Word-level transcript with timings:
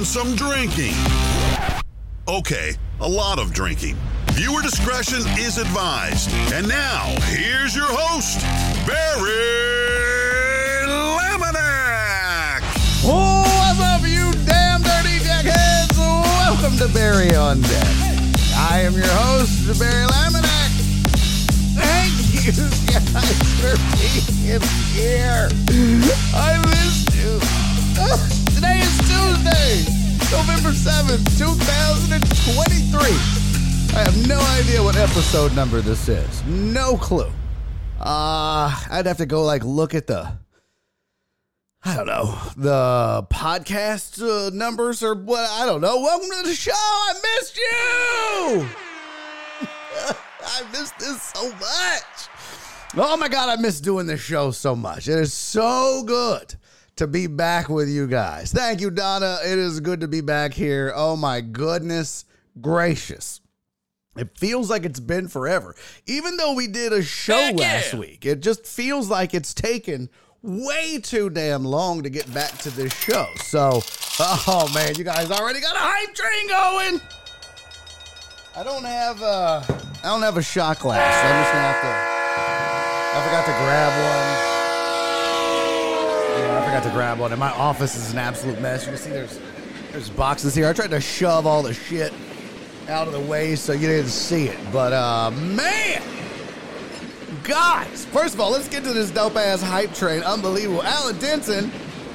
and 0.00 0.06
some 0.06 0.34
drinking. 0.34 0.94
Okay, 2.26 2.72
a 3.00 3.08
lot 3.08 3.38
of 3.38 3.52
drinking. 3.52 3.96
Viewer 4.32 4.62
discretion 4.62 5.20
is 5.38 5.58
advised. 5.58 6.32
And 6.54 6.66
now, 6.66 7.04
here's 7.24 7.76
your 7.76 7.84
host, 7.86 8.40
Barry 8.86 9.28
Laminack. 10.88 12.62
What's 13.04 13.80
up, 13.80 14.00
you 14.08 14.32
damn 14.46 14.80
dirty 14.80 15.18
jackheads? 15.20 15.98
Welcome 15.98 16.78
to 16.78 16.88
Barry 16.94 17.36
on 17.36 17.60
Deck. 17.60 17.86
I 18.56 18.80
am 18.80 18.94
your 18.94 19.04
host, 19.06 19.78
Barry 19.78 20.06
Laminack. 20.06 20.70
Thank 21.76 22.46
you 22.46 22.52
guys 22.88 23.36
for 23.60 23.76
being 24.00 24.62
here. 24.96 25.50
I 26.34 26.56
missed 26.70 27.14
you. 27.20 28.40
Today 28.54 28.78
is 28.78 29.09
Tuesday, 29.30 29.84
November 30.32 30.70
7th, 30.70 31.38
2023. 31.38 33.00
I 33.96 34.02
have 34.02 34.26
no 34.26 34.40
idea 34.58 34.82
what 34.82 34.96
episode 34.96 35.54
number 35.54 35.80
this 35.80 36.08
is. 36.08 36.44
No 36.46 36.96
clue. 36.96 37.30
Uh, 38.00 38.76
I'd 38.90 39.06
have 39.06 39.18
to 39.18 39.26
go 39.26 39.44
like 39.44 39.62
look 39.62 39.94
at 39.94 40.08
the 40.08 40.32
I 41.84 41.96
don't 41.96 42.08
know, 42.08 42.36
the 42.56 43.24
podcast 43.30 44.20
uh, 44.20 44.50
numbers 44.52 45.00
or 45.00 45.14
what. 45.14 45.48
I 45.48 45.64
don't 45.64 45.80
know. 45.80 46.00
Welcome 46.00 46.30
to 46.42 46.48
the 46.48 46.54
show. 46.56 46.72
I 46.74 47.12
missed 47.22 47.56
you. 47.56 48.68
I 50.44 50.62
missed 50.72 50.98
this 50.98 51.22
so 51.22 51.50
much. 51.52 52.96
Oh 52.96 53.16
my 53.16 53.28
God, 53.28 53.48
I 53.48 53.62
miss 53.62 53.80
doing 53.80 54.06
this 54.08 54.20
show 54.20 54.50
so 54.50 54.74
much. 54.74 55.06
It 55.06 55.20
is 55.20 55.32
so 55.32 56.02
good 56.04 56.56
to 56.96 57.06
be 57.06 57.26
back 57.26 57.68
with 57.68 57.88
you 57.88 58.06
guys. 58.06 58.52
Thank 58.52 58.80
you, 58.80 58.90
Donna. 58.90 59.38
It 59.44 59.58
is 59.58 59.80
good 59.80 60.00
to 60.00 60.08
be 60.08 60.20
back 60.20 60.52
here. 60.52 60.92
Oh 60.94 61.16
my 61.16 61.40
goodness 61.40 62.24
gracious. 62.60 63.40
It 64.16 64.36
feels 64.36 64.68
like 64.68 64.84
it's 64.84 65.00
been 65.00 65.28
forever. 65.28 65.74
Even 66.06 66.36
though 66.36 66.54
we 66.54 66.66
did 66.66 66.92
a 66.92 67.02
show 67.02 67.36
Heck 67.36 67.56
last 67.56 67.94
week, 67.94 68.26
it 68.26 68.40
just 68.40 68.66
feels 68.66 69.08
like 69.08 69.34
it's 69.34 69.54
taken 69.54 70.10
way 70.42 70.98
too 70.98 71.30
damn 71.30 71.64
long 71.64 72.02
to 72.02 72.10
get 72.10 72.32
back 72.34 72.58
to 72.58 72.70
this 72.70 72.92
show. 72.92 73.28
So, 73.36 73.80
oh 74.20 74.70
man, 74.74 74.96
you 74.96 75.04
guys 75.04 75.30
already 75.30 75.60
got 75.60 75.76
a 75.76 75.78
hype 75.78 76.14
train 76.14 76.48
going. 76.48 77.00
I 78.56 78.64
don't 78.64 78.84
have 78.84 79.22
uh 79.22 79.62
I 79.68 80.08
don't 80.08 80.22
have 80.22 80.36
a 80.36 80.42
shot 80.42 80.80
glass. 80.80 81.14
So 81.14 81.28
I'm 81.28 81.42
just 81.42 81.52
gonna 81.52 81.66
have 81.66 81.80
to 81.82 82.20
I 83.12 83.24
forgot 83.24 83.46
to 83.46 83.52
grab 83.52 84.44
one. 84.44 84.49
Forgot 86.80 86.92
to 86.92 86.96
grab 86.96 87.18
one. 87.18 87.30
And 87.32 87.38
my 87.38 87.50
office 87.50 87.94
is 87.94 88.10
an 88.10 88.18
absolute 88.18 88.58
mess. 88.58 88.86
You 88.86 88.92
can 88.92 88.98
see 88.98 89.10
there's 89.10 89.38
there's 89.92 90.08
boxes 90.08 90.54
here. 90.54 90.66
I 90.66 90.72
tried 90.72 90.90
to 90.92 91.00
shove 91.00 91.46
all 91.46 91.62
the 91.62 91.74
shit 91.74 92.10
out 92.88 93.06
of 93.06 93.12
the 93.12 93.20
way 93.20 93.54
so 93.54 93.74
you 93.74 93.86
didn't 93.86 94.08
see 94.08 94.46
it. 94.46 94.58
But 94.72 94.94
uh 94.94 95.30
man, 95.30 96.02
guys, 97.42 98.06
first 98.06 98.32
of 98.32 98.40
all, 98.40 98.50
let's 98.50 98.66
get 98.66 98.82
to 98.84 98.94
this 98.94 99.10
dope 99.10 99.36
ass 99.36 99.60
hype 99.60 99.92
train. 99.92 100.22
Unbelievable. 100.22 100.82
Alan 100.82 101.18
Denson, 101.18 101.70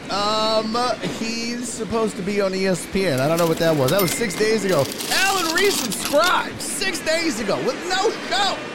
um, 0.10 0.76
he's 1.20 1.70
supposed 1.70 2.16
to 2.16 2.24
be 2.24 2.42
on 2.42 2.52
ESPN. 2.52 3.20
I 3.20 3.28
don't 3.28 3.38
know 3.38 3.48
what 3.48 3.60
that 3.60 3.76
was. 3.76 3.92
That 3.92 4.02
was 4.02 4.12
six 4.12 4.36
days 4.36 4.66
ago. 4.66 4.84
Alan 5.12 5.46
resubscribed 5.56 6.60
six 6.60 7.00
days 7.02 7.40
ago 7.40 7.58
with 7.68 7.78
no 7.88 8.10
show. 8.30 8.75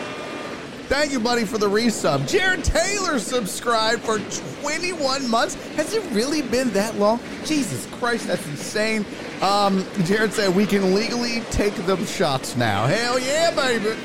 Thank 0.90 1.12
you, 1.12 1.20
buddy, 1.20 1.44
for 1.44 1.56
the 1.56 1.68
resub. 1.68 2.28
Jared 2.28 2.64
Taylor 2.64 3.20
subscribed 3.20 4.02
for 4.02 4.18
21 4.60 5.30
months. 5.30 5.54
Has 5.76 5.94
it 5.94 6.02
really 6.10 6.42
been 6.42 6.68
that 6.70 6.96
long? 6.96 7.20
Jesus 7.44 7.86
Christ, 7.92 8.26
that's 8.26 8.44
insane. 8.48 9.06
Um, 9.40 9.86
Jared 10.02 10.32
said 10.32 10.52
we 10.52 10.66
can 10.66 10.92
legally 10.92 11.42
take 11.52 11.76
them 11.86 12.04
shots 12.06 12.56
now. 12.56 12.88
Hell 12.88 13.20
yeah, 13.20 13.54
baby. 13.54 13.96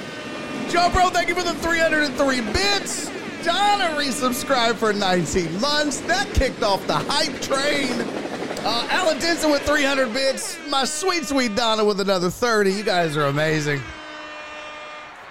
Joe 0.69 0.91
Bro, 0.94 1.09
thank 1.09 1.28
you 1.28 1.34
for 1.34 1.41
the 1.41 1.56
303 1.56 2.41
bits. 2.53 3.07
Donna 3.44 3.85
resubscribed 4.00 4.75
for 4.75 4.94
19 4.94 5.59
months. 5.59 6.01
That 6.01 6.31
kicked 6.35 6.62
off 6.62 6.85
the 6.85 6.97
hype 6.97 7.41
train. 7.41 7.94
Uh, 8.63 8.88
Alan 8.91 9.18
Denson 9.18 9.50
with 9.50 9.63
300 9.63 10.13
bits. 10.13 10.59
My 10.69 10.85
sweet, 10.85 11.25
sweet 11.25 11.56
Donna 11.56 11.84
with 11.84 12.00
another 12.00 12.29
30. 12.29 12.74
You 12.74 12.84
guys 12.84 13.18
are 13.18 13.25
amazing. 13.25 13.81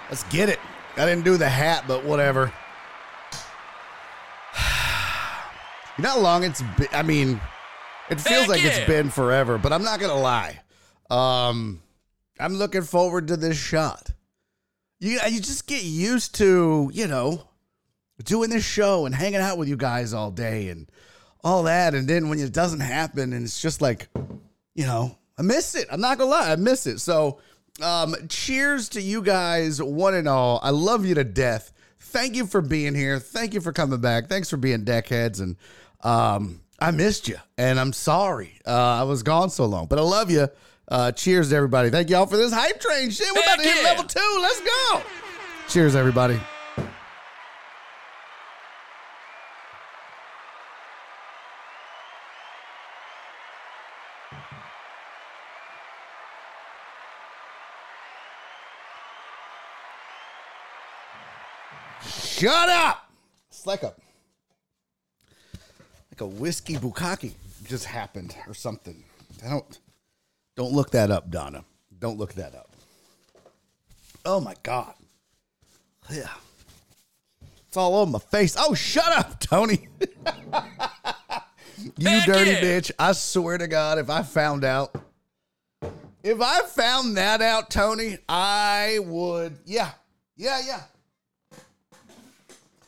Let's 0.09 0.23
get 0.23 0.49
it. 0.49 0.59
I 0.97 1.05
didn't 1.05 1.25
do 1.25 1.37
the 1.37 1.49
hat, 1.49 1.85
but 1.87 2.05
whatever. 2.05 2.53
You 5.97 6.03
know 6.03 6.09
how 6.09 6.19
long 6.19 6.43
it's 6.43 6.61
been? 6.77 6.89
I 6.91 7.03
mean, 7.03 7.39
it 8.09 8.19
feels 8.19 8.41
Heck 8.41 8.49
like 8.49 8.63
yeah. 8.63 8.69
it's 8.69 8.87
been 8.87 9.09
forever, 9.09 9.57
but 9.57 9.71
I'm 9.71 9.83
not 9.83 9.99
gonna 9.99 10.19
lie. 10.19 10.59
Um, 11.09 11.81
I'm 12.39 12.55
looking 12.55 12.81
forward 12.81 13.29
to 13.29 13.37
this 13.37 13.57
shot. 13.57 14.09
You 14.99 15.19
you 15.29 15.39
just 15.39 15.67
get 15.67 15.83
used 15.83 16.35
to 16.35 16.89
you 16.93 17.07
know 17.07 17.47
doing 18.23 18.49
this 18.49 18.65
show 18.65 19.05
and 19.05 19.15
hanging 19.15 19.39
out 19.39 19.57
with 19.57 19.69
you 19.69 19.77
guys 19.77 20.13
all 20.13 20.31
day 20.31 20.67
and 20.67 20.89
all 21.45 21.63
that, 21.63 21.95
and 21.95 22.07
then 22.07 22.27
when 22.27 22.39
it 22.39 22.51
doesn't 22.51 22.81
happen, 22.81 23.31
and 23.31 23.45
it's 23.45 23.61
just 23.61 23.81
like 23.81 24.09
you 24.73 24.85
know 24.85 25.17
I 25.37 25.41
miss 25.41 25.75
it. 25.75 25.87
I'm 25.91 26.01
not 26.01 26.17
gonna 26.17 26.29
lie, 26.29 26.51
I 26.51 26.55
miss 26.55 26.87
it. 26.87 26.99
So, 26.99 27.39
um, 27.81 28.15
cheers 28.29 28.89
to 28.89 29.01
you 29.01 29.21
guys, 29.21 29.81
one 29.81 30.13
and 30.13 30.27
all. 30.27 30.59
I 30.63 30.69
love 30.69 31.05
you 31.05 31.15
to 31.15 31.23
death. 31.23 31.71
Thank 31.99 32.35
you 32.35 32.45
for 32.45 32.61
being 32.61 32.95
here. 32.95 33.19
Thank 33.19 33.53
you 33.53 33.61
for 33.61 33.73
coming 33.73 33.99
back. 33.99 34.27
Thanks 34.27 34.49
for 34.49 34.57
being 34.57 34.85
deckheads 34.85 35.41
and 35.41 35.57
um, 36.01 36.61
I 36.79 36.91
missed 36.91 37.27
you, 37.27 37.37
and 37.57 37.79
I'm 37.79 37.93
sorry 37.93 38.59
uh, 38.67 38.71
I 38.71 39.03
was 39.03 39.23
gone 39.23 39.49
so 39.49 39.65
long, 39.65 39.87
but 39.87 39.97
I 39.97 40.03
love 40.03 40.29
you. 40.29 40.47
Uh, 40.87 41.11
cheers 41.11 41.49
to 41.49 41.55
everybody. 41.55 41.89
Thank 41.89 42.09
y'all 42.09 42.27
for 42.27 42.37
this 42.37 42.53
hype 42.53 42.79
train. 42.79 43.09
Shit, 43.09 43.27
we're 43.33 43.41
about 43.41 43.57
to 43.57 43.63
Heck 43.63 43.73
hit 43.73 43.83
yeah. 43.83 43.89
level 43.89 44.03
two. 44.03 44.39
Let's 44.39 44.61
go. 44.61 45.01
Cheers, 45.67 45.95
everybody. 45.95 46.39
Shut 62.39 62.69
up. 62.69 63.09
It's 63.49 63.65
like 63.65 63.83
a 63.83 63.93
like 66.11 66.19
a 66.19 66.25
whiskey 66.25 66.75
bukkake 66.75 67.33
just 67.63 67.85
happened 67.85 68.35
or 68.47 68.53
something. 68.53 69.03
I 69.45 69.49
don't 69.49 69.79
don't 70.57 70.73
look 70.73 70.91
that 70.91 71.11
up, 71.11 71.31
Donna. 71.31 71.63
Don't 71.97 72.17
look 72.17 72.33
that 72.33 72.53
up. 72.53 72.69
Oh 74.25 74.41
my 74.41 74.55
god. 74.63 74.95
Yeah. 76.11 76.27
It's 77.67 77.77
all 77.77 77.95
over 77.95 78.11
my 78.11 78.19
face. 78.19 78.57
Oh, 78.59 78.73
shut 78.73 79.13
up, 79.13 79.39
Tony. 79.39 79.87
you 81.97 82.09
Heck 82.09 82.25
dirty 82.25 82.51
yeah. 82.51 82.61
bitch. 82.61 82.91
I 82.99 83.13
swear 83.13 83.57
to 83.57 83.67
God, 83.67 83.97
if 83.97 84.09
I 84.09 84.23
found 84.23 84.65
out, 84.65 84.93
if 86.23 86.41
I 86.41 86.61
found 86.63 87.15
that 87.15 87.41
out, 87.41 87.69
Tony, 87.69 88.17
I 88.27 88.99
would, 89.03 89.57
yeah, 89.65 89.91
yeah, 90.35 90.61
yeah. 90.65 90.81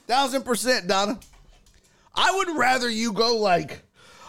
Thousand 0.07 0.43
percent, 0.43 0.87
Donna. 0.87 1.19
I 2.15 2.31
would 2.35 2.55
rather 2.57 2.89
you 2.89 3.13
go 3.13 3.37
like, 3.37 3.83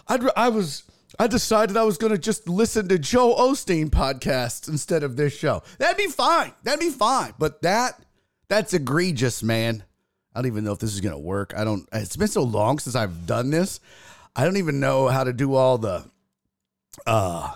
I'd, 0.09 0.23
I 0.37 0.49
was, 0.49 0.83
I 1.19 1.27
decided 1.27 1.77
I 1.77 1.85
was 1.85 1.97
going 1.97 2.13
to 2.13 2.19
just 2.19 2.49
listen 2.49 2.89
to 2.89 2.99
Joel 2.99 3.37
Osteen 3.37 3.89
podcasts 3.89 4.69
instead 4.69 5.03
of 5.03 5.17
this 5.17 5.35
show. 5.35 5.63
That'd 5.79 5.97
be 5.97 6.09
fine. 6.09 6.53
That'd 6.65 6.81
be 6.81 6.91
fine. 6.91 7.33
But 7.39 7.63
that, 7.63 7.99
that's 8.49 8.75
egregious, 8.75 9.43
man. 9.43 9.85
I 10.35 10.41
don't 10.41 10.49
even 10.49 10.65
know 10.65 10.73
if 10.73 10.79
this 10.81 10.93
is 10.93 11.01
going 11.01 11.15
to 11.15 11.21
work. 11.21 11.55
I 11.57 11.65
don't, 11.65 11.89
it's 11.93 12.17
been 12.17 12.29
so 12.29 12.43
long 12.43 12.79
since 12.79 12.95
I've 12.95 13.27
done 13.27 13.51
this. 13.51 13.81
I 14.37 14.45
don't 14.45 14.59
even 14.59 14.81
know 14.81 15.09
how 15.09 15.25
to 15.25 15.33
do 15.33 15.55
all 15.55 15.79
the, 15.79 16.05
uh, 17.07 17.55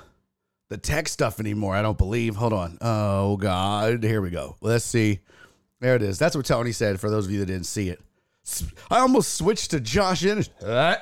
the 0.69 0.79
tech 0.79 1.09
stuff 1.09 1.39
anymore. 1.39 1.75
I 1.75 1.83
don't 1.83 1.99
believe. 1.99 2.37
Hold 2.37 2.55
on. 2.55 2.79
Oh 2.81 3.37
God. 3.37 4.03
Here 4.03 4.23
we 4.23 4.31
go. 4.31 4.57
Let's 4.63 4.85
see. 4.85 5.21
There 5.81 5.95
it 5.95 6.03
is. 6.03 6.19
That's 6.19 6.35
what 6.35 6.47
Tony 6.47 6.73
said. 6.73 6.99
For 6.99 7.11
those 7.11 7.27
of 7.27 7.33
you 7.33 7.41
that 7.41 7.47
didn't 7.47 7.67
see 7.67 7.91
it, 7.91 8.01
I 8.91 8.99
almost 8.99 9.35
switched 9.35 9.71
to 9.71 9.81
Josh. 9.81 10.25
Uh, 10.25 10.97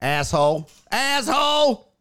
asshole, 0.00 0.68
asshole. 0.90 1.92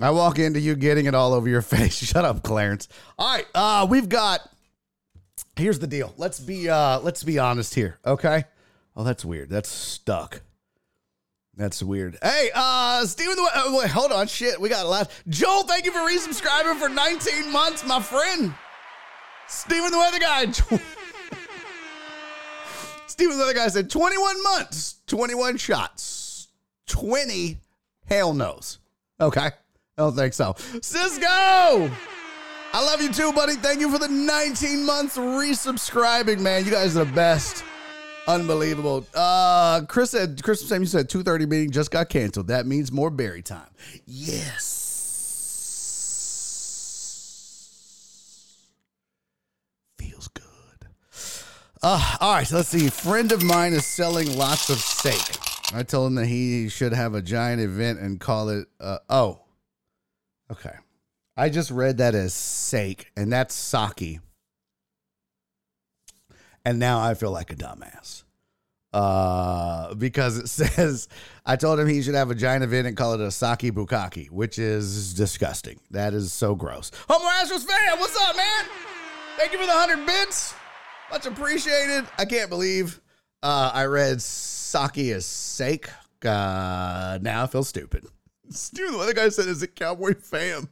I 0.00 0.10
walk 0.10 0.38
into 0.38 0.58
you 0.60 0.74
getting 0.74 1.06
it 1.06 1.14
all 1.14 1.32
over 1.32 1.48
your 1.48 1.62
face. 1.62 1.94
Shut 1.94 2.24
up, 2.24 2.42
Clarence. 2.42 2.88
All 3.18 3.36
right, 3.36 3.46
uh, 3.54 3.86
we've 3.88 4.08
got. 4.08 4.40
Here's 5.56 5.78
the 5.78 5.86
deal. 5.86 6.12
Let's 6.16 6.40
be 6.40 6.68
uh, 6.68 7.00
let's 7.00 7.22
be 7.22 7.38
honest 7.38 7.74
here, 7.74 7.98
okay? 8.04 8.44
Oh, 8.96 9.04
that's 9.04 9.24
weird. 9.24 9.50
That's 9.50 9.68
stuck. 9.68 10.42
That's 11.56 11.82
weird. 11.82 12.18
Hey, 12.20 12.50
uh, 12.52 13.06
Steven, 13.06 13.36
the, 13.36 13.48
uh, 13.54 13.78
wait, 13.78 13.90
hold 13.90 14.10
on, 14.10 14.26
shit. 14.26 14.60
We 14.60 14.68
got 14.68 14.84
a 14.84 14.88
lot. 14.88 15.10
Joel, 15.28 15.62
thank 15.62 15.84
you 15.84 15.92
for 15.92 16.00
resubscribing 16.00 16.78
for 16.80 16.88
19 16.88 17.52
months, 17.52 17.86
my 17.86 18.02
friend. 18.02 18.52
Steven 19.46 19.92
the 19.92 19.98
Weather 19.98 20.18
Guy. 20.18 20.46
Steven 23.14 23.38
the 23.38 23.44
Other 23.44 23.54
Guy 23.54 23.68
said 23.68 23.88
21 23.88 24.42
months, 24.42 24.96
21 25.06 25.56
shots, 25.56 26.48
20 26.88 27.60
hell 28.06 28.34
no's. 28.34 28.80
Okay. 29.20 29.40
I 29.46 29.52
don't 29.96 30.16
think 30.16 30.34
so. 30.34 30.56
Cisco! 30.82 31.22
I 31.22 31.90
love 32.74 33.00
you 33.00 33.12
too, 33.12 33.32
buddy. 33.32 33.54
Thank 33.54 33.78
you 33.78 33.88
for 33.88 34.00
the 34.00 34.08
19 34.08 34.84
months 34.84 35.16
resubscribing, 35.16 36.40
man. 36.40 36.64
You 36.64 36.72
guys 36.72 36.96
are 36.96 37.04
the 37.04 37.12
best. 37.12 37.62
Unbelievable. 38.26 39.06
Uh 39.14 39.82
Chris 39.86 40.10
said 40.10 40.42
Chris 40.42 40.68
Sam, 40.68 40.80
you 40.80 40.86
said 40.88 41.08
2:30 41.08 41.46
meeting 41.48 41.70
just 41.70 41.92
got 41.92 42.08
canceled. 42.08 42.48
That 42.48 42.66
means 42.66 42.90
more 42.90 43.10
Barry 43.10 43.42
time. 43.42 43.70
Yes. 44.06 44.80
Feels 50.00 50.26
good. 50.26 50.42
Uh, 51.86 52.16
all 52.18 52.32
right, 52.32 52.46
so 52.46 52.56
let's 52.56 52.70
see. 52.70 52.88
Friend 52.88 53.30
of 53.30 53.42
mine 53.42 53.74
is 53.74 53.84
selling 53.84 54.38
lots 54.38 54.70
of 54.70 54.78
steak. 54.78 55.20
I 55.74 55.82
told 55.82 56.06
him 56.06 56.14
that 56.14 56.24
he 56.24 56.70
should 56.70 56.94
have 56.94 57.12
a 57.12 57.20
giant 57.20 57.60
event 57.60 57.98
and 58.00 58.18
call 58.18 58.48
it. 58.48 58.68
Uh, 58.80 59.00
oh, 59.10 59.42
okay. 60.50 60.76
I 61.36 61.50
just 61.50 61.70
read 61.70 61.98
that 61.98 62.14
as 62.14 62.32
sake, 62.32 63.12
and 63.18 63.30
that's 63.30 63.54
sake. 63.54 64.20
And 66.64 66.78
now 66.78 67.00
I 67.00 67.12
feel 67.12 67.32
like 67.32 67.52
a 67.52 67.54
dumbass. 67.54 68.22
Uh, 68.94 69.92
because 69.92 70.38
it 70.38 70.48
says 70.72 71.06
I 71.44 71.56
told 71.56 71.78
him 71.78 71.86
he 71.86 72.00
should 72.00 72.14
have 72.14 72.30
a 72.30 72.34
giant 72.34 72.64
event 72.64 72.86
and 72.86 72.96
call 72.96 73.12
it 73.12 73.20
a 73.20 73.30
sake 73.30 73.74
bukkake, 73.74 74.30
which 74.30 74.58
is 74.58 75.12
disgusting. 75.12 75.80
That 75.90 76.14
is 76.14 76.32
so 76.32 76.54
gross. 76.54 76.90
Homo 77.10 77.26
Astros 77.26 77.66
fan, 77.66 77.98
what's 77.98 78.16
up, 78.16 78.34
man? 78.34 78.64
Thank 79.36 79.52
you 79.52 79.58
for 79.58 79.66
the 79.66 79.72
hundred 79.72 80.06
bits. 80.06 80.54
Much 81.10 81.26
appreciated. 81.26 82.06
I 82.18 82.24
can't 82.24 82.50
believe 82.50 83.00
uh, 83.42 83.70
I 83.72 83.84
read 83.84 84.20
sake 84.22 84.98
as 84.98 85.26
sake. 85.26 85.88
Uh, 86.24 87.18
now 87.20 87.44
I 87.44 87.46
feel 87.46 87.64
stupid. 87.64 88.06
Stupid. 88.50 88.94
The 88.94 88.98
other 88.98 89.14
guy 89.14 89.28
said, 89.30 89.48
"Is 89.48 89.62
it 89.62 89.74
Cowboy 89.74 90.14
fam?" 90.14 90.68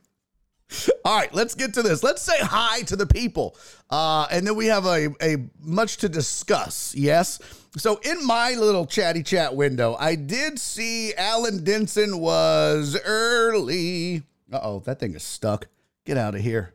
All 1.04 1.16
right, 1.18 1.32
let's 1.34 1.54
get 1.54 1.74
to 1.74 1.82
this. 1.82 2.02
Let's 2.02 2.22
say 2.22 2.38
hi 2.38 2.82
to 2.82 2.96
the 2.96 3.06
people, 3.06 3.56
uh, 3.90 4.26
and 4.30 4.46
then 4.46 4.56
we 4.56 4.66
have 4.66 4.86
a 4.86 5.14
a 5.22 5.36
much 5.60 5.98
to 5.98 6.08
discuss. 6.08 6.94
Yes. 6.94 7.38
So 7.76 8.00
in 8.04 8.26
my 8.26 8.54
little 8.54 8.86
chatty 8.86 9.22
chat 9.22 9.56
window, 9.56 9.96
I 9.98 10.14
did 10.14 10.58
see 10.58 11.14
Alan 11.14 11.64
Denson 11.64 12.18
was 12.18 12.98
early. 13.04 14.22
Uh 14.52 14.60
oh, 14.62 14.78
that 14.80 15.00
thing 15.00 15.14
is 15.14 15.22
stuck. 15.22 15.68
Get 16.04 16.18
out 16.18 16.34
of 16.34 16.42
here. 16.42 16.74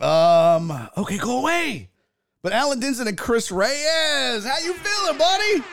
Um. 0.00 0.88
Okay, 0.96 1.18
go 1.18 1.38
away. 1.38 1.90
But 2.44 2.52
Alan 2.52 2.78
Denson 2.78 3.08
and 3.08 3.16
Chris 3.16 3.50
Reyes, 3.50 4.44
how 4.44 4.58
you 4.58 4.74
feeling, 4.74 5.16
buddy? 5.16 5.64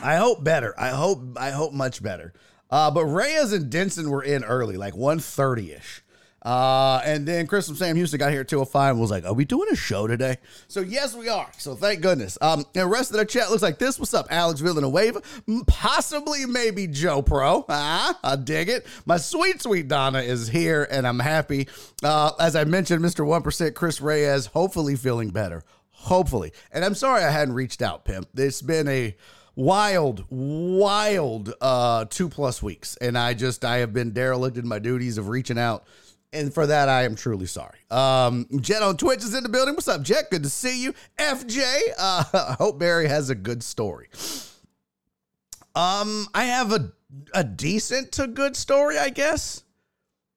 I 0.00 0.14
hope 0.14 0.44
better. 0.44 0.72
I 0.78 0.90
hope 0.90 1.36
I 1.36 1.50
hope 1.50 1.72
much 1.72 2.00
better. 2.00 2.32
Uh, 2.70 2.92
but 2.92 3.04
Reyes 3.04 3.52
and 3.52 3.68
Denson 3.68 4.10
were 4.10 4.22
in 4.22 4.44
early, 4.44 4.76
like 4.76 4.94
1.30ish. 4.94 6.02
Uh, 6.48 7.02
and 7.04 7.28
then 7.28 7.46
Chris 7.46 7.66
from 7.66 7.76
Sam 7.76 7.94
Houston 7.94 8.18
got 8.18 8.30
here 8.30 8.40
at 8.40 8.48
205 8.48 8.92
and 8.92 9.00
was 9.02 9.10
like, 9.10 9.26
Are 9.26 9.34
we 9.34 9.44
doing 9.44 9.68
a 9.70 9.76
show 9.76 10.06
today? 10.06 10.38
So, 10.66 10.80
yes, 10.80 11.14
we 11.14 11.28
are. 11.28 11.50
So, 11.58 11.74
thank 11.74 12.00
goodness. 12.00 12.38
Um, 12.40 12.60
and 12.74 12.84
the 12.84 12.86
rest 12.86 13.10
of 13.10 13.18
the 13.18 13.26
chat 13.26 13.50
looks 13.50 13.62
like 13.62 13.78
this. 13.78 13.98
What's 13.98 14.14
up, 14.14 14.28
Alex 14.30 14.60
Villanueva? 14.60 15.20
Possibly, 15.66 16.46
maybe 16.46 16.86
Joe 16.86 17.20
Pro. 17.20 17.66
Ah, 17.68 18.18
I 18.24 18.36
dig 18.36 18.70
it. 18.70 18.86
My 19.04 19.18
sweet, 19.18 19.60
sweet 19.60 19.88
Donna 19.88 20.20
is 20.20 20.48
here, 20.48 20.88
and 20.90 21.06
I'm 21.06 21.18
happy. 21.18 21.68
Uh, 22.02 22.30
as 22.40 22.56
I 22.56 22.64
mentioned, 22.64 23.04
Mr. 23.04 23.26
1% 23.26 23.74
Chris 23.74 24.00
Reyes, 24.00 24.46
hopefully 24.46 24.96
feeling 24.96 25.28
better. 25.28 25.62
Hopefully. 25.90 26.54
And 26.72 26.82
I'm 26.82 26.94
sorry 26.94 27.24
I 27.24 27.30
hadn't 27.30 27.56
reached 27.56 27.82
out, 27.82 28.06
Pimp. 28.06 28.26
It's 28.34 28.62
been 28.62 28.88
a 28.88 29.14
wild, 29.54 30.24
wild 30.30 31.52
uh, 31.60 32.06
two 32.06 32.30
plus 32.30 32.62
weeks. 32.62 32.96
And 33.02 33.18
I 33.18 33.34
just, 33.34 33.66
I 33.66 33.78
have 33.78 33.92
been 33.92 34.12
derelict 34.12 34.56
in 34.56 34.66
my 34.66 34.78
duties 34.78 35.18
of 35.18 35.28
reaching 35.28 35.58
out 35.58 35.84
and 36.32 36.52
for 36.52 36.66
that, 36.66 36.88
I 36.88 37.04
am 37.04 37.14
truly 37.14 37.46
sorry. 37.46 37.78
Um, 37.90 38.46
Jet 38.60 38.82
on 38.82 38.96
Twitch 38.96 39.24
is 39.24 39.34
in 39.34 39.42
the 39.42 39.48
building. 39.48 39.74
What's 39.74 39.88
up, 39.88 40.02
Jet? 40.02 40.30
Good 40.30 40.42
to 40.42 40.50
see 40.50 40.82
you. 40.82 40.94
FJ, 41.18 41.80
uh, 41.98 42.24
I 42.32 42.56
hope 42.58 42.78
Barry 42.78 43.08
has 43.08 43.30
a 43.30 43.34
good 43.34 43.62
story. 43.62 44.08
Um, 45.74 46.26
I 46.34 46.44
have 46.44 46.72
a 46.72 46.92
a 47.32 47.44
decent 47.44 48.12
to 48.12 48.26
good 48.26 48.56
story, 48.56 48.98
I 48.98 49.10
guess. 49.10 49.62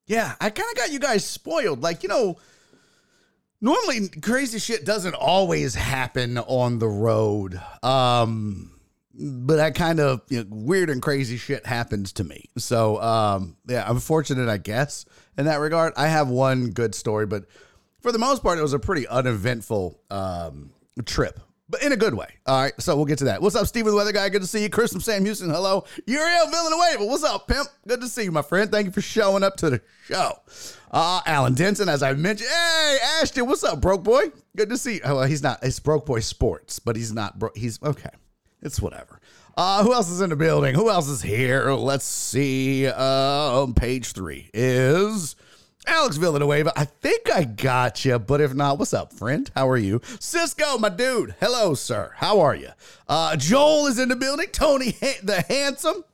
Yeah, 0.08 0.36
I 0.40 0.50
kind 0.50 0.70
of 0.72 0.78
got 0.78 0.92
you 0.92 1.00
guys 1.00 1.26
spoiled. 1.26 1.82
Like, 1.82 2.04
you 2.04 2.10
know, 2.10 2.38
normally 3.60 4.08
crazy 4.22 4.60
shit 4.60 4.86
doesn't 4.86 5.16
always 5.16 5.76
happen 5.76 6.38
on 6.38 6.80
the 6.80 6.88
road. 6.88 7.62
Um, 7.84 8.72
but 9.14 9.58
that 9.58 9.76
kind 9.76 10.00
of 10.00 10.22
you 10.30 10.40
know, 10.40 10.48
weird 10.50 10.90
and 10.90 11.02
crazy 11.02 11.38
shit 11.38 11.66
happens 11.66 12.14
to 12.14 12.24
me. 12.24 12.50
So, 12.58 13.02
um, 13.02 13.58
yeah, 13.68 13.88
I'm 13.88 14.00
fortunate, 14.00 14.50
I 14.50 14.58
guess 14.58 15.06
in 15.38 15.46
that 15.46 15.60
regard. 15.60 15.94
I 15.96 16.08
have 16.08 16.28
one 16.30 16.70
good 16.72 16.96
story, 16.96 17.26
but 17.26 17.46
for 18.02 18.12
the 18.12 18.20
most 18.20 18.42
part, 18.42 18.58
it 18.58 18.62
was 18.62 18.74
a 18.74 18.80
pretty 18.80 19.08
uneventful 19.08 20.00
um, 20.10 20.72
trip, 21.06 21.40
but 21.70 21.84
in 21.84 21.92
a 21.92 21.96
good 21.98 22.14
way. 22.14 22.28
All 22.46 22.62
right, 22.62 22.74
so 22.80 22.96
we'll 22.96 23.06
get 23.06 23.20
to 23.20 23.26
that. 23.26 23.42
What's 23.42 23.56
up, 23.56 23.68
Steven 23.68 23.92
the 23.92 23.96
Weather 23.96 24.12
Guy? 24.12 24.28
Good 24.30 24.42
to 24.42 24.48
see 24.48 24.64
you. 24.64 24.70
Chris 24.70 24.92
from 24.92 25.02
Sam 25.02 25.24
Houston, 25.24 25.50
hello. 25.50 25.86
Uriel 26.06 26.48
Villanueva, 26.48 27.06
what's 27.06 27.24
up, 27.24 27.48
pimp? 27.48 27.68
Good 27.88 28.02
to 28.02 28.08
see 28.08 28.24
you, 28.24 28.32
my 28.32 28.42
friend. 28.42 28.72
Thank 28.72 28.88
you 28.88 28.92
for 28.92 29.02
showing 29.02 29.44
up 29.44 29.56
to 29.58 29.70
the 29.70 29.82
show. 30.06 30.40
Uh, 30.90 31.22
Alan 31.26 31.54
Denson, 31.54 31.88
as 31.88 32.04
I 32.04 32.14
mentioned. 32.14 32.50
Hey, 32.50 32.98
Ashton, 33.22 33.46
what's 33.46 33.64
up, 33.64 33.80
broke 33.80 34.04
boy? 34.04 34.24
Good 34.58 34.70
to 34.70 34.78
see 34.78 34.96
you. 34.96 35.02
Oh, 35.06 35.16
well, 35.18 35.26
he's 35.26 35.42
not, 35.44 35.60
it's 35.64 35.80
broke 35.80 36.06
boy 36.06 36.20
sports, 36.20 36.80
but 36.80 36.96
he's 36.98 37.14
not, 37.14 37.40
bro- 37.40 37.52
he's 37.56 37.82
okay. 37.82 38.10
It's 38.62 38.82
whatever. 38.82 39.21
Uh, 39.58 39.84
who 39.84 39.94
else 39.94 40.10
is 40.10 40.22
in 40.22 40.30
the 40.30 40.36
building? 40.36 40.76
Who 40.76 40.90
else 40.90 41.10
is 41.10 41.22
here? 41.22 41.72
Let's 41.72 42.06
see. 42.06 42.88
Uh, 42.88 43.66
page 43.76 44.14
three 44.14 44.50
is 44.54 45.36
Alex 45.86 46.18
Villanueva. 46.18 46.72
I 46.76 46.86
think 46.86 47.30
I 47.32 47.44
got 47.44 48.06
you, 48.06 48.18
but 48.18 48.40
if 48.40 48.54
not, 48.54 48.80
what's 48.80 48.94
up, 48.94 49.14
friend? 49.14 49.50
How 49.54 49.70
are 49.70 49.78
you? 49.78 50.02
Cisco, 50.20 50.78
my 50.78 50.90
dude. 50.90 51.36
Hello, 51.40 51.74
sir. 51.74 52.12
How 52.16 52.40
are 52.40 52.56
you? 52.56 52.70
Uh, 53.08 53.36
Joel 53.36 53.88
is 53.88 54.00
in 54.00 54.10
the 54.10 54.16
building. 54.16 54.48
Tony 54.52 54.92
the 55.24 55.44
Handsome. 55.48 56.06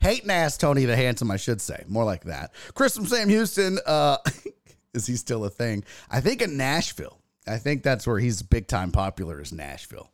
Hating 0.00 0.30
ass 0.30 0.56
Tony 0.56 0.84
the 0.84 0.94
Handsome, 0.94 1.30
I 1.30 1.36
should 1.36 1.60
say. 1.60 1.84
More 1.88 2.04
like 2.04 2.24
that. 2.24 2.52
Chris 2.74 2.94
from 2.94 3.06
Sam 3.06 3.28
Houston. 3.28 3.78
Uh, 3.84 4.18
is 4.94 5.06
he 5.06 5.16
still 5.16 5.44
a 5.44 5.50
thing? 5.50 5.82
I 6.10 6.20
think 6.20 6.40
in 6.40 6.56
Nashville. 6.56 7.18
I 7.48 7.56
think 7.56 7.82
that's 7.82 8.06
where 8.06 8.18
he's 8.18 8.42
big 8.42 8.68
time 8.68 8.92
popular 8.92 9.40
is 9.40 9.52
Nashville. 9.52 10.10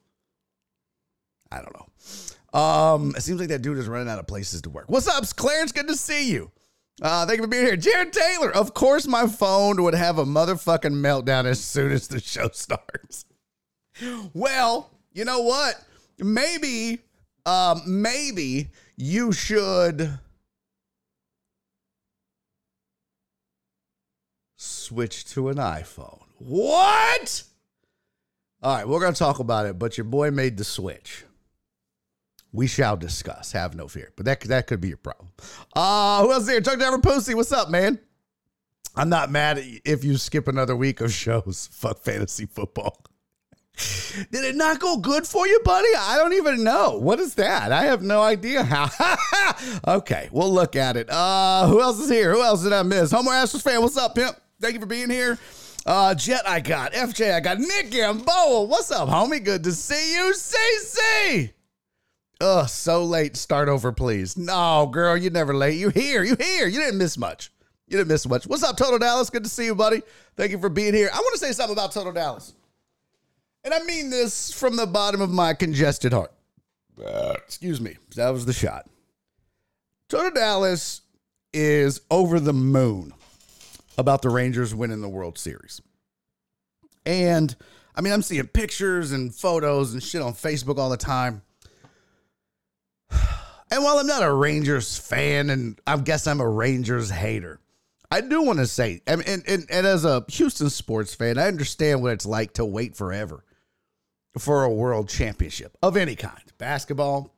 I 1.55 1.63
don't 1.63 1.75
know. 1.75 2.59
Um, 2.59 3.15
it 3.17 3.23
seems 3.23 3.39
like 3.39 3.49
that 3.49 3.63
dude 3.63 3.79
is 3.79 3.89
running 3.89 4.09
out 4.09 4.19
of 4.19 4.27
places 4.27 4.63
to 4.63 4.71
work. 4.71 4.87
What's 4.89 5.09
up, 5.09 5.25
Clarence? 5.37 5.73
Good 5.73 5.89
to 5.89 5.97
see 5.97 6.31
you. 6.31 6.51
Uh, 7.03 7.27
thank 7.27 7.39
you 7.39 7.45
for 7.45 7.49
being 7.49 7.65
here. 7.65 7.77
Jared 7.77 8.13
Taylor. 8.13 8.51
Of 8.51 8.75
course, 8.75 9.07
my 9.07 9.27
phone 9.27 9.83
would 9.83 9.95
have 9.95 10.19
a 10.19 10.25
motherfucking 10.25 10.93
meltdown 10.93 11.45
as 11.45 11.63
soon 11.63 11.93
as 11.93 12.09
the 12.09 12.21
show 12.21 12.49
starts. 12.53 13.25
Well, 14.33 14.91
you 15.13 15.25
know 15.25 15.41
what? 15.41 15.75
Maybe, 16.19 17.01
um, 17.47 17.83
maybe 17.87 18.71
you 18.97 19.33
should 19.33 20.19
switch 24.57 25.25
to 25.27 25.49
an 25.49 25.57
iPhone. 25.57 26.23
What? 26.39 27.45
All 28.63 28.77
right, 28.77 28.89
we're 28.89 29.01
going 29.01 29.13
to 29.13 29.19
talk 29.19 29.41
about 29.41 29.67
it, 29.67 29.79
but 29.79 29.99
your 29.99 30.05
boy 30.05 30.31
made 30.31 30.57
the 30.57 30.65
switch 30.65 31.25
we 32.55 32.69
shall 32.69 32.97
discuss. 32.97 33.53
Have 33.53 33.75
no 33.75 33.89
fear. 33.89 34.13
But 34.17 34.27
that 34.27 34.41
that 34.43 34.67
could 34.69 34.81
be 34.81 34.89
your 34.89 34.97
problem. 34.97 35.29
Uh, 35.75 36.23
who 36.23 36.33
else 36.33 36.49
here? 36.49 36.61
Chuck 36.61 36.79
Driver 36.79 37.01
Pussy, 37.01 37.35
what's 37.35 37.53
up, 37.53 37.69
man? 37.69 37.99
I'm 38.95 39.09
not 39.09 39.29
mad 39.29 39.61
if 39.85 40.05
you 40.05 40.17
skip 40.17 40.47
another 40.47 40.77
week 40.77 41.01
of 41.01 41.13
shows. 41.13 41.69
Fuck 41.73 41.99
fantasy 41.99 42.47
football. 42.47 43.05
Did 44.31 44.45
it 44.45 44.55
not 44.55 44.79
go 44.79 44.99
good 44.99 45.27
for 45.27 45.49
you, 45.49 45.61
buddy? 45.65 45.89
I 45.99 46.17
don't 46.17 46.35
even 46.35 46.63
know. 46.63 46.97
What 46.97 47.19
is 47.19 47.35
that? 47.35 47.73
I 47.73 47.87
have 47.87 48.03
no 48.03 48.23
idea 48.23 48.63
how. 48.63 48.89
okay, 49.97 50.29
we'll 50.31 50.53
look 50.53 50.77
at 50.77 50.97
it. 50.97 51.11
Uh, 51.11 51.67
who 51.67 51.83
else 51.83 51.99
is 51.99 52.09
here? 52.09 52.33
Who 52.33 52.43
else 52.43 52.63
did 52.63 52.73
I 52.73 52.85
miss? 52.85 53.11
Homer 53.11 53.33
Astros 53.33 53.63
fan, 53.63 53.83
what's 53.83 53.97
up, 53.97 54.15
pimp? 54.15 54.37
Thank 54.61 54.75
you 54.75 54.81
for 54.81 54.87
being 54.87 55.11
here. 55.11 55.41
Uh, 55.85 56.15
Jet, 56.15 56.49
I 56.49 56.61
got. 56.61 56.93
FJ, 56.93 57.35
I 57.35 57.41
got. 57.41 57.59
Nick 57.59 57.91
Gamboa, 57.91 58.63
what's 58.63 58.93
up, 58.93 59.09
homie? 59.09 59.43
Good 59.43 59.65
to 59.65 59.73
see 59.73 60.15
you. 60.15 60.33
CC. 60.37 61.54
Ugh, 62.45 62.69
so 62.69 63.03
late. 63.03 63.39
Start 63.39 63.71
over, 63.71 63.91
please. 63.91 64.37
No, 64.37 64.87
girl, 64.93 65.17
you 65.17 65.31
never 65.31 65.55
late. 65.55 65.79
You 65.79 65.89
here. 65.89 66.23
You 66.23 66.37
here. 66.39 66.67
You 66.67 66.79
didn't 66.79 66.99
miss 66.99 67.17
much. 67.17 67.51
You 67.89 67.97
didn't 67.97 68.09
miss 68.09 68.29
much. 68.29 68.47
What's 68.47 68.63
up, 68.63 68.77
Total 68.77 68.99
Dallas? 68.99 69.31
Good 69.31 69.45
to 69.45 69.49
see 69.49 69.65
you, 69.65 69.75
buddy. 69.75 70.03
Thank 70.37 70.51
you 70.51 70.59
for 70.59 70.69
being 70.69 70.93
here. 70.93 71.09
I 71.11 71.17
want 71.17 71.33
to 71.33 71.39
say 71.39 71.53
something 71.53 71.75
about 71.75 71.93
Total 71.93 72.13
Dallas. 72.13 72.53
And 73.65 73.73
I 73.73 73.83
mean 73.85 74.11
this 74.11 74.53
from 74.53 74.77
the 74.77 74.87
bottom 74.87 75.23
of 75.23 75.31
my 75.31 75.55
congested 75.55 76.13
heart. 76.13 76.33
Uh, 77.03 77.33
excuse 77.47 77.81
me. 77.81 77.97
That 78.15 78.29
was 78.29 78.45
the 78.45 78.53
shot. 78.53 78.91
Total 80.11 80.31
Dallas 80.31 81.01
is 81.55 82.03
over 82.11 82.41
the 82.41 82.53
moon 82.53 83.15
about 83.97 84.21
the 84.21 84.29
Rangers 84.29 84.75
winning 84.75 85.01
the 85.01 85.09
World 85.09 85.39
Series. 85.39 85.81
And 87.07 87.57
I 87.97 88.03
mean, 88.03 88.13
I'm 88.13 88.21
seeing 88.21 88.47
pictures 88.49 89.13
and 89.13 89.35
photos 89.35 89.95
and 89.95 90.03
shit 90.03 90.21
on 90.21 90.35
Facebook 90.35 90.77
all 90.77 90.91
the 90.91 90.99
time. 90.99 91.41
And 93.71 93.83
while 93.83 93.99
I'm 93.99 94.07
not 94.07 94.23
a 94.23 94.33
Rangers 94.33 94.99
fan, 94.99 95.51
and 95.51 95.81
I 95.87 95.97
guess 95.97 96.27
I'm 96.27 96.41
a 96.41 96.49
Rangers 96.49 97.11
hater, 97.11 97.61
I 98.11 98.21
do 98.21 98.43
want 98.43 98.61
to 98.61 98.67
say, 98.67 99.03
mean, 99.09 99.23
and, 99.27 99.43
and, 99.49 99.67
and 99.69 99.87
as 99.87 100.05
a 100.05 100.25
Houston 100.29 100.71
sports 100.71 101.15
fan, 101.15 101.39
I 101.39 101.49
understand 101.49 102.03
what 102.03 102.13
it's 102.13 102.27
like 102.27 102.55
to 102.55 102.65
wait 102.65 102.97
forever 102.97 103.45
for 104.39 104.65
a 104.65 104.71
world 104.71 105.09
championship 105.09 105.77
of 105.83 105.97
any 105.97 106.15
kind 106.15 106.43
basketball, 106.59 107.35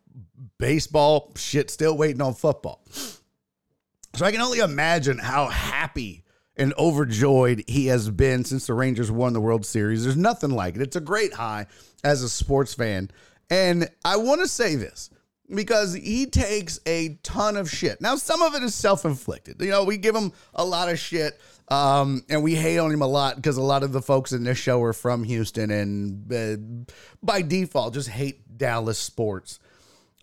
baseball, 0.58 1.32
shit, 1.36 1.70
still 1.70 1.96
waiting 1.96 2.20
on 2.20 2.34
football. 2.34 2.84
So 4.14 4.24
I 4.24 4.32
can 4.32 4.40
only 4.40 4.58
imagine 4.58 5.18
how 5.18 5.46
happy 5.46 6.24
and 6.56 6.72
overjoyed 6.78 7.64
he 7.66 7.86
has 7.86 8.08
been 8.08 8.44
since 8.44 8.66
the 8.66 8.74
Rangers 8.74 9.10
won 9.10 9.34
the 9.34 9.40
World 9.40 9.66
Series. 9.66 10.04
There's 10.04 10.16
nothing 10.16 10.50
like 10.50 10.74
it. 10.76 10.82
It's 10.82 10.96
a 10.96 11.00
great 11.00 11.34
high 11.34 11.66
as 12.02 12.22
a 12.22 12.28
sports 12.28 12.72
fan. 12.72 13.10
And 13.50 13.88
I 14.04 14.16
want 14.16 14.40
to 14.40 14.48
say 14.48 14.74
this 14.74 15.10
because 15.54 15.94
he 15.94 16.26
takes 16.26 16.80
a 16.86 17.18
ton 17.22 17.56
of 17.56 17.70
shit. 17.70 18.00
Now, 18.00 18.16
some 18.16 18.42
of 18.42 18.54
it 18.54 18.62
is 18.62 18.74
self 18.74 19.04
inflicted. 19.04 19.60
You 19.60 19.70
know, 19.70 19.84
we 19.84 19.96
give 19.96 20.14
him 20.14 20.32
a 20.54 20.64
lot 20.64 20.88
of 20.88 20.98
shit 20.98 21.40
um, 21.68 22.24
and 22.28 22.42
we 22.42 22.54
hate 22.54 22.78
on 22.78 22.92
him 22.92 23.02
a 23.02 23.06
lot 23.06 23.36
because 23.36 23.56
a 23.56 23.62
lot 23.62 23.82
of 23.82 23.92
the 23.92 24.02
folks 24.02 24.32
in 24.32 24.44
this 24.44 24.58
show 24.58 24.82
are 24.82 24.92
from 24.92 25.24
Houston 25.24 25.70
and 25.70 26.32
uh, 26.32 26.86
by 27.22 27.42
default 27.42 27.94
just 27.94 28.08
hate 28.08 28.56
Dallas 28.56 28.98
sports. 28.98 29.58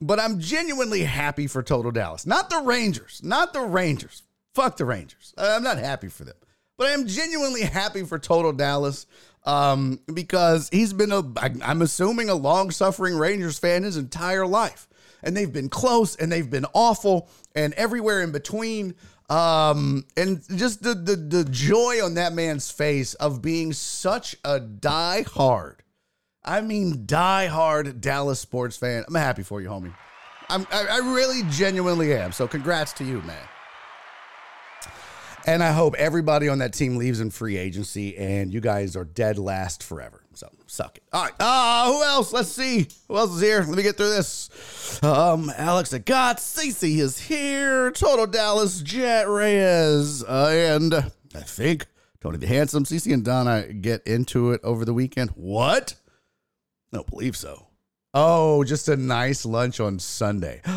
But 0.01 0.19
I'm 0.19 0.39
genuinely 0.39 1.03
happy 1.03 1.47
for 1.47 1.63
Total 1.63 1.91
Dallas. 1.91 2.25
Not 2.25 2.49
the 2.49 2.61
Rangers. 2.61 3.21
Not 3.23 3.53
the 3.53 3.61
Rangers. 3.61 4.23
Fuck 4.53 4.77
the 4.77 4.85
Rangers. 4.85 5.33
I'm 5.37 5.63
not 5.63 5.77
happy 5.77 6.07
for 6.07 6.23
them. 6.23 6.35
But 6.77 6.87
I 6.87 6.91
am 6.91 7.07
genuinely 7.07 7.61
happy 7.61 8.03
for 8.03 8.19
Total 8.19 8.51
Dallas 8.51 9.05
um, 9.45 9.99
because 10.13 10.69
he's 10.71 10.93
been 10.93 11.11
a, 11.11 11.23
I'm 11.63 11.81
assuming, 11.81 12.29
a 12.29 12.35
long 12.35 12.71
suffering 12.71 13.15
Rangers 13.15 13.59
fan 13.59 13.83
his 13.83 13.97
entire 13.97 14.47
life. 14.47 14.87
And 15.23 15.35
they've 15.35 15.51
been 15.51 15.69
close 15.69 16.15
and 16.15 16.31
they've 16.31 16.49
been 16.49 16.65
awful 16.73 17.29
and 17.55 17.73
everywhere 17.73 18.21
in 18.21 18.31
between. 18.31 18.95
Um, 19.29 20.05
and 20.17 20.43
just 20.57 20.83
the, 20.83 20.93
the, 20.93 21.15
the 21.15 21.43
joy 21.45 22.03
on 22.03 22.15
that 22.15 22.33
man's 22.33 22.69
face 22.69 23.13
of 23.15 23.41
being 23.41 23.73
such 23.73 24.35
a 24.43 24.59
die 24.59 25.23
hard, 25.23 25.81
I 26.43 26.61
mean, 26.61 27.03
die 27.05 27.47
hard 27.47 28.01
Dallas 28.01 28.39
sports 28.39 28.77
fan. 28.77 29.05
I'm 29.07 29.15
happy 29.15 29.43
for 29.43 29.61
you, 29.61 29.69
homie. 29.69 29.95
I'm, 30.49 30.67
I, 30.71 30.85
I 30.85 30.97
really 30.97 31.41
genuinely 31.49 32.13
am. 32.13 32.31
So 32.31 32.47
congrats 32.47 32.93
to 32.93 33.05
you, 33.05 33.21
man. 33.21 33.47
And 35.45 35.61
I 35.61 35.71
hope 35.71 35.95
everybody 35.95 36.47
on 36.47 36.59
that 36.59 36.73
team 36.73 36.95
leaves 36.97 37.19
in 37.19 37.29
free 37.29 37.57
agency 37.57 38.15
and 38.17 38.53
you 38.53 38.61
guys 38.61 38.95
are 38.95 39.03
dead 39.03 39.37
last 39.37 39.83
forever. 39.83 40.22
So 40.35 40.49
suck 40.67 40.97
it. 40.97 41.03
All 41.13 41.23
right. 41.23 41.33
Uh, 41.39 41.91
who 41.91 42.03
else? 42.03 42.33
Let's 42.33 42.49
see. 42.49 42.87
Who 43.07 43.17
else 43.17 43.31
is 43.35 43.41
here? 43.41 43.59
Let 43.59 43.77
me 43.77 43.83
get 43.83 43.97
through 43.97 44.09
this. 44.09 44.49
Um, 45.03 45.51
Alex 45.55 45.91
Agat, 45.91 46.37
Cece 46.37 46.97
is 46.99 47.19
here. 47.19 47.91
Total 47.91 48.25
Dallas, 48.27 48.81
Jet 48.81 49.27
Reyes, 49.27 50.23
uh, 50.23 50.49
and 50.51 50.93
I 50.95 51.41
think 51.41 51.87
Tony 52.21 52.37
the 52.37 52.47
Handsome, 52.47 52.83
Cece 52.83 53.13
and 53.13 53.23
Donna 53.23 53.71
get 53.73 54.05
into 54.07 54.51
it 54.51 54.61
over 54.63 54.85
the 54.85 54.93
weekend. 54.93 55.31
What? 55.31 55.95
Don't 56.91 57.09
believe 57.09 57.35
so. 57.35 57.67
Oh, 58.13 58.63
just 58.63 58.87
a 58.87 58.95
nice 58.95 59.45
lunch 59.45 59.79
on 59.79 59.99
Sunday. 59.99 60.61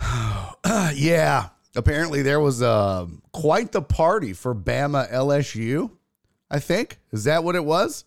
yeah. 0.94 1.48
Apparently, 1.76 2.22
there 2.22 2.40
was 2.40 2.62
uh, 2.62 3.06
quite 3.32 3.72
the 3.72 3.82
party 3.82 4.32
for 4.32 4.54
Bama 4.54 5.10
LSU. 5.12 5.90
I 6.50 6.58
think 6.58 6.98
is 7.12 7.24
that 7.24 7.44
what 7.44 7.54
it 7.54 7.64
was. 7.64 8.04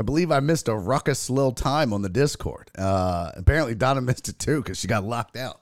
I 0.00 0.02
believe 0.02 0.32
I 0.32 0.40
missed 0.40 0.68
a 0.68 0.74
ruckus 0.74 1.28
little 1.28 1.52
time 1.52 1.92
on 1.92 2.00
the 2.00 2.08
Discord. 2.08 2.70
Uh, 2.76 3.32
apparently, 3.36 3.74
Donna 3.74 4.00
missed 4.00 4.30
it 4.30 4.38
too 4.38 4.62
because 4.62 4.78
she 4.78 4.88
got 4.88 5.04
locked 5.04 5.36
out. 5.36 5.60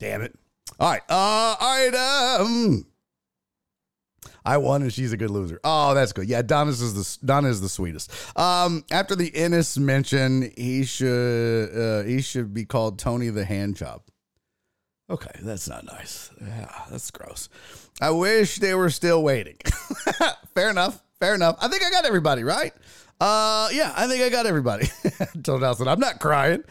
Damn 0.00 0.22
it! 0.22 0.36
All 0.80 0.90
right, 0.90 1.02
uh, 1.08 1.54
all 1.58 1.58
right. 1.60 2.40
Um, 2.40 2.86
I 4.44 4.56
won 4.56 4.82
and 4.82 4.92
she's 4.92 5.12
a 5.12 5.16
good 5.16 5.30
loser. 5.30 5.60
Oh, 5.62 5.94
that's 5.94 6.12
good. 6.12 6.28
Yeah, 6.28 6.42
Donna's 6.42 6.82
is 6.82 6.94
the 7.20 7.26
Donna 7.26 7.48
is 7.48 7.60
the 7.60 7.68
sweetest. 7.68 8.10
Um, 8.36 8.84
after 8.90 9.14
the 9.14 9.34
Ennis 9.34 9.78
mention, 9.78 10.52
he 10.56 10.84
should 10.84 11.70
uh, 11.70 12.02
he 12.02 12.22
should 12.22 12.52
be 12.52 12.64
called 12.64 12.98
Tony 12.98 13.28
the 13.28 13.44
Hand 13.44 13.76
Job. 13.76 14.02
Okay, 15.08 15.30
that's 15.42 15.68
not 15.68 15.86
nice. 15.86 16.30
Yeah, 16.40 16.72
that's 16.90 17.12
gross. 17.12 17.48
I 18.00 18.10
wish 18.10 18.56
they 18.56 18.74
were 18.74 18.90
still 18.90 19.22
waiting. 19.22 19.58
fair 20.56 20.70
enough. 20.70 21.00
Fair 21.20 21.34
enough. 21.34 21.56
I 21.60 21.68
think 21.68 21.84
I 21.84 21.90
got 21.90 22.04
everybody 22.04 22.42
right. 22.42 22.74
Uh, 23.20 23.68
yeah, 23.72 23.92
I 23.96 24.06
think 24.06 24.22
I 24.22 24.28
got 24.28 24.46
everybody. 24.46 24.88
Told 25.42 25.62
Nelson, 25.62 25.88
I'm 25.88 26.00
not 26.00 26.20
crying. 26.20 26.62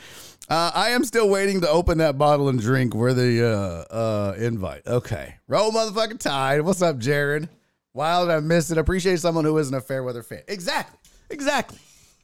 Uh, 0.48 0.72
I 0.76 0.90
am 0.90 1.04
still 1.04 1.28
waiting 1.28 1.62
to 1.62 1.70
open 1.70 1.98
that 1.98 2.18
bottle 2.18 2.50
and 2.50 2.60
drink 2.60 2.94
where 2.94 3.14
the 3.14 3.48
uh, 3.48 3.94
uh, 3.94 4.36
invite. 4.38 4.86
Okay, 4.86 5.36
roll 5.48 5.72
motherfucking 5.72 6.20
tide. 6.20 6.62
What's 6.62 6.84
up, 6.84 7.00
Jared? 7.00 7.50
Wild, 7.94 8.30
I 8.30 8.40
missed 8.42 8.72
it. 8.72 8.78
Appreciate 8.78 9.20
someone 9.20 9.46
who 9.46 9.58
isn't 9.58 9.74
a 9.74 9.82
fair 9.82 10.04
weather 10.04 10.22
fan. 10.22 10.44
Exactly, 10.48 11.00
exactly, 11.32 11.80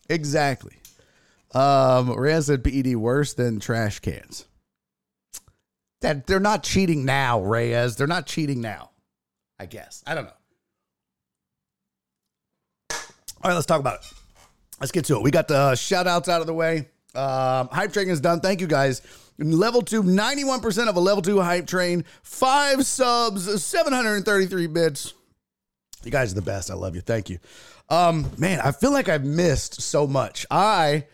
exactly. 0.10 0.76
Um, 1.56 2.14
Rand 2.14 2.46
said 2.46 2.64
PED 2.64 2.96
worse 2.96 3.34
than 3.34 3.60
trash 3.60 4.00
cans 4.00 4.46
that 6.02 6.28
they're 6.28 6.40
not 6.40 6.64
cheating 6.64 7.06
now, 7.06 7.42
Reyes. 7.42 7.96
They're 7.96 8.08
not 8.08 8.26
cheating 8.26 8.62
now. 8.62 8.92
I 9.60 9.68
guess. 9.68 10.04
I 10.06 10.16
don't 10.16 10.26
know. 10.26 10.32
All 13.44 13.50
right, 13.50 13.56
let's 13.56 13.66
talk 13.66 13.80
about 13.80 14.02
it. 14.02 14.14
Let's 14.80 14.92
get 14.92 15.06
to 15.06 15.16
it. 15.16 15.24
We 15.24 15.32
got 15.32 15.48
the 15.48 15.76
shout 15.76 16.06
outs 16.06 16.30
out 16.30 16.42
of 16.42 16.48
the 16.48 16.54
way. 16.54 16.90
Um, 17.16 17.70
hype 17.72 17.92
train 17.92 18.10
is 18.10 18.22
done. 18.22 18.40
Thank 18.40 18.62
you 18.62 18.68
guys. 18.68 19.02
Level 19.40 19.82
two, 19.82 20.04
91% 20.04 20.88
of 20.88 20.96
a 20.96 21.00
level 21.00 21.24
two 21.24 21.40
hype 21.42 21.66
train, 21.66 22.06
five 22.22 22.86
subs, 22.86 23.64
733 23.64 24.68
bits. 24.68 25.14
You 26.04 26.12
guys 26.12 26.32
are 26.32 26.36
the 26.36 26.44
best. 26.44 26.70
I 26.70 26.76
love 26.76 26.94
you. 26.94 27.02
Thank 27.02 27.30
you. 27.32 27.40
Um, 27.90 28.30
man, 28.38 28.60
I 28.60 28.72
feel 28.72 28.92
like 28.92 29.10
I've 29.10 29.26
missed 29.26 29.82
so 29.82 30.06
much. 30.06 30.46
I 30.52 31.06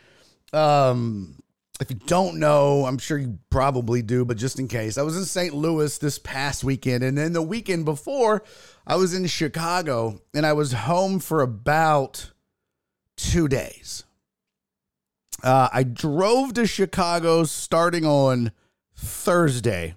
um 0.53 1.35
if 1.79 1.91
you 1.91 1.97
don't 2.07 2.39
know, 2.39 2.85
I'm 2.85 2.97
sure 2.97 3.17
you 3.17 3.37
probably 3.49 4.01
do, 4.01 4.25
but 4.25 4.37
just 4.37 4.59
in 4.59 4.67
case, 4.67 4.97
I 4.97 5.03
was 5.03 5.15
in 5.15 5.25
St. 5.25 5.53
Louis 5.53 5.97
this 5.97 6.17
past 6.17 6.63
weekend. 6.63 7.03
And 7.03 7.17
then 7.17 7.33
the 7.33 7.41
weekend 7.41 7.85
before, 7.85 8.43
I 8.85 8.95
was 8.95 9.13
in 9.13 9.27
Chicago 9.27 10.21
and 10.33 10.45
I 10.45 10.53
was 10.53 10.71
home 10.71 11.19
for 11.19 11.41
about 11.41 12.31
two 13.15 13.47
days. 13.47 14.05
Uh, 15.43 15.69
I 15.71 15.83
drove 15.83 16.53
to 16.53 16.65
Chicago 16.65 17.43
starting 17.43 18.05
on 18.05 18.51
Thursday. 18.95 19.95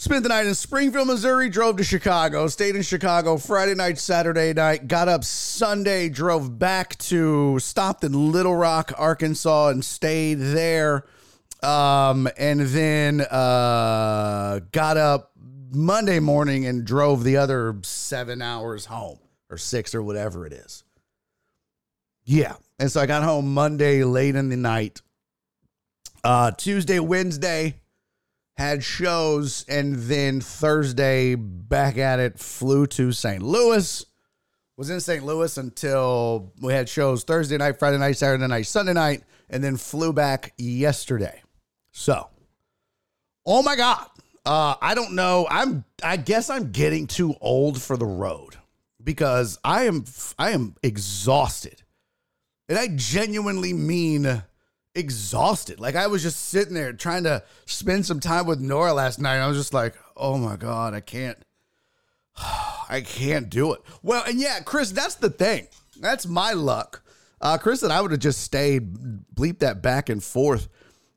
Spent 0.00 0.22
the 0.22 0.28
night 0.28 0.46
in 0.46 0.54
Springfield, 0.54 1.08
Missouri, 1.08 1.48
drove 1.48 1.76
to 1.76 1.82
Chicago, 1.82 2.46
stayed 2.46 2.76
in 2.76 2.82
Chicago 2.82 3.36
Friday 3.36 3.74
night, 3.74 3.98
Saturday 3.98 4.52
night, 4.52 4.86
got 4.86 5.08
up 5.08 5.24
Sunday, 5.24 6.08
drove 6.08 6.56
back 6.56 6.96
to, 6.98 7.58
stopped 7.58 8.04
in 8.04 8.30
Little 8.30 8.54
Rock, 8.54 8.92
Arkansas, 8.96 9.70
and 9.70 9.84
stayed 9.84 10.36
there. 10.36 11.04
Um, 11.64 12.28
and 12.38 12.60
then 12.60 13.22
uh, 13.22 14.60
got 14.70 14.96
up 14.98 15.32
Monday 15.72 16.20
morning 16.20 16.64
and 16.64 16.84
drove 16.84 17.24
the 17.24 17.38
other 17.38 17.74
seven 17.82 18.40
hours 18.40 18.84
home 18.84 19.18
or 19.50 19.58
six 19.58 19.96
or 19.96 20.02
whatever 20.04 20.46
it 20.46 20.52
is. 20.52 20.84
Yeah. 22.22 22.54
And 22.78 22.88
so 22.92 23.00
I 23.00 23.06
got 23.06 23.24
home 23.24 23.52
Monday 23.52 24.04
late 24.04 24.36
in 24.36 24.48
the 24.48 24.56
night. 24.56 25.02
Uh, 26.22 26.52
Tuesday, 26.52 27.00
Wednesday, 27.00 27.80
had 28.58 28.82
shows, 28.82 29.64
and 29.68 29.94
then 29.94 30.40
Thursday 30.40 31.36
back 31.36 31.96
at 31.96 32.18
it, 32.18 32.40
flew 32.40 32.88
to 32.88 33.12
St. 33.12 33.40
Louis. 33.40 34.04
Was 34.76 34.90
in 34.90 35.00
St. 35.00 35.24
Louis 35.24 35.56
until 35.56 36.52
we 36.60 36.72
had 36.72 36.88
shows 36.88 37.22
Thursday 37.22 37.56
night, 37.56 37.78
Friday 37.78 37.98
night, 37.98 38.16
Saturday 38.16 38.46
night, 38.46 38.66
Sunday 38.66 38.92
night, 38.92 39.22
and 39.48 39.62
then 39.62 39.76
flew 39.76 40.12
back 40.12 40.54
yesterday. 40.56 41.40
So, 41.92 42.28
oh 43.46 43.62
my 43.62 43.76
God. 43.76 44.06
Uh, 44.44 44.74
I 44.80 44.94
don't 44.94 45.14
know. 45.14 45.46
I'm 45.50 45.84
I 46.02 46.16
guess 46.16 46.48
I'm 46.48 46.70
getting 46.72 47.06
too 47.06 47.34
old 47.40 47.80
for 47.80 47.96
the 47.96 48.06
road 48.06 48.56
because 49.02 49.58
I 49.62 49.84
am 49.84 50.04
I 50.38 50.50
am 50.50 50.74
exhausted. 50.82 51.82
And 52.68 52.78
I 52.78 52.88
genuinely 52.88 53.72
mean 53.72 54.42
exhausted. 54.98 55.80
Like 55.80 55.94
I 55.94 56.08
was 56.08 56.22
just 56.22 56.48
sitting 56.48 56.74
there 56.74 56.92
trying 56.92 57.24
to 57.24 57.42
spend 57.66 58.04
some 58.04 58.20
time 58.20 58.46
with 58.46 58.60
Nora 58.60 58.92
last 58.92 59.18
night. 59.18 59.38
I 59.38 59.46
was 59.46 59.56
just 59.56 59.72
like, 59.72 59.94
oh 60.16 60.36
my 60.36 60.56
God, 60.56 60.94
I 60.94 61.00
can't. 61.00 61.38
I 62.90 63.02
can't 63.04 63.48
do 63.48 63.72
it. 63.74 63.80
Well, 64.02 64.24
and 64.26 64.38
yeah, 64.40 64.60
Chris, 64.60 64.90
that's 64.90 65.14
the 65.16 65.30
thing. 65.30 65.68
That's 66.00 66.26
my 66.26 66.52
luck. 66.52 67.02
Uh, 67.40 67.58
Chris 67.58 67.82
and 67.82 67.92
I 67.92 68.00
would 68.00 68.10
have 68.10 68.20
just 68.20 68.40
stayed, 68.40 68.94
bleep 69.34 69.60
that 69.60 69.82
back 69.82 70.08
and 70.08 70.22
forth. 70.22 70.68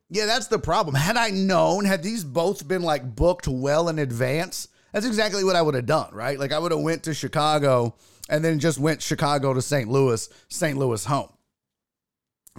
Yeah, 0.09 0.25
that's 0.25 0.47
the 0.47 0.59
problem. 0.59 0.95
Had 0.95 1.17
I 1.17 1.29
known, 1.29 1.85
had 1.85 2.03
these 2.03 2.23
both 2.23 2.67
been 2.67 2.83
like 2.83 3.15
booked 3.15 3.47
well 3.47 3.89
in 3.89 3.97
advance, 3.97 4.67
that's 4.91 5.05
exactly 5.05 5.43
what 5.43 5.55
I 5.55 5.61
would 5.61 5.73
have 5.73 5.85
done, 5.85 6.13
right? 6.13 6.37
Like 6.37 6.51
I 6.51 6.59
would 6.59 6.71
have 6.71 6.81
went 6.81 7.03
to 7.03 7.13
Chicago 7.13 7.95
and 8.29 8.43
then 8.43 8.59
just 8.59 8.77
went 8.77 9.01
Chicago 9.01 9.53
to 9.53 9.61
St. 9.61 9.89
Louis, 9.89 10.29
St. 10.49 10.77
Louis 10.77 11.03
home. 11.05 11.31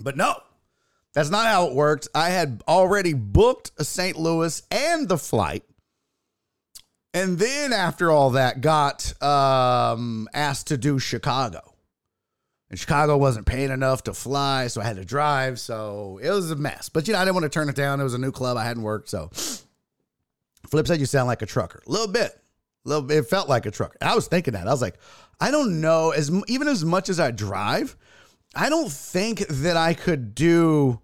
But 0.01 0.17
no, 0.17 0.35
that's 1.15 1.31
not 1.31 1.47
how 1.47 1.67
it 1.67 1.75
worked. 1.75 2.09
I 2.15 2.31
had 2.31 2.63
already 2.67 3.13
booked 3.13 3.73
a 3.79 3.85
St. 3.85 4.17
Louis 4.17 4.63
and 4.71 5.09
the 5.09 5.19
flight. 5.19 5.65
And 7.15 7.39
then 7.39 7.73
after 7.73 8.11
all 8.11 8.31
that, 8.31 8.63
got 8.63 9.23
um, 9.23 10.29
asked 10.33 10.69
to 10.69 10.79
do 10.79 10.99
Chicago. 10.99 11.61
And 12.71 12.79
Chicago 12.79 13.19
wasn't 13.19 13.45
paying 13.45 13.71
enough 13.71 14.05
to 14.05 14.15
fly, 14.15 14.69
so 14.69 14.81
I 14.81 14.85
had 14.85 14.97
to 14.97 15.05
drive. 15.05 15.61
So 15.61 16.19
it 16.23 16.31
was 16.31 16.51
a 16.51 16.57
mess. 16.57 16.89
But 16.89 17.07
you 17.07 17.13
know, 17.13 17.19
I 17.19 17.25
didn't 17.25 17.35
want 17.35 17.45
to 17.45 17.51
turn 17.51 17.69
it 17.69 17.77
down. 17.77 18.01
It 18.01 18.05
was 18.05 18.15
a 18.15 18.19
new 18.19 18.33
club 18.33 18.57
I 18.57 18.65
hadn't 18.65 18.83
worked. 18.83 19.11
So 19.11 19.31
Flip 20.69 20.87
said 20.87 20.99
you 20.99 21.05
sound 21.05 21.27
like 21.27 21.43
a 21.43 21.47
trucker. 21.47 21.83
A 21.87 21.91
little 21.91 22.09
bit. 22.09 22.31
A 22.85 22.89
little 22.89 23.03
bit. 23.03 23.19
It 23.19 23.27
felt 23.27 23.47
like 23.47 23.67
a 23.67 23.71
trucker. 23.71 23.99
I 24.01 24.15
was 24.15 24.27
thinking 24.27 24.55
that. 24.55 24.67
I 24.67 24.71
was 24.71 24.81
like, 24.81 24.97
I 25.39 25.51
don't 25.51 25.83
know. 25.83 26.13
As 26.13 26.31
even 26.49 26.67
as 26.67 26.83
much 26.83 27.11
as 27.11 27.21
I 27.21 27.31
drive, 27.31 27.95
I 28.55 28.69
don't 28.69 28.91
think 28.91 29.47
that 29.49 29.77
I 29.77 29.95
could 29.95 30.35
do 30.35 31.01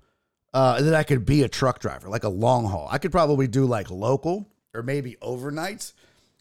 uh, 0.52 0.82
that 0.82 0.94
I 0.94 1.02
could 1.02 1.24
be 1.24 1.42
a 1.42 1.48
truck 1.48 1.78
driver, 1.78 2.08
like 2.08 2.24
a 2.24 2.28
long 2.28 2.66
haul. 2.66 2.88
I 2.90 2.98
could 2.98 3.12
probably 3.12 3.46
do 3.46 3.64
like 3.64 3.90
local 3.90 4.48
or 4.74 4.82
maybe 4.82 5.16
overnights, 5.22 5.92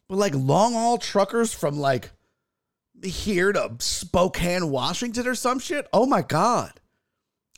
but 0.08 0.18
like 0.18 0.34
long 0.36 0.74
haul 0.74 0.98
truckers 0.98 1.54
from 1.54 1.78
like 1.78 2.12
here 3.04 3.52
to 3.52 3.76
Spokane, 3.80 4.70
Washington 4.70 5.28
or 5.28 5.36
some 5.36 5.60
shit. 5.60 5.88
Oh 5.94 6.06
my 6.06 6.22
God. 6.22 6.72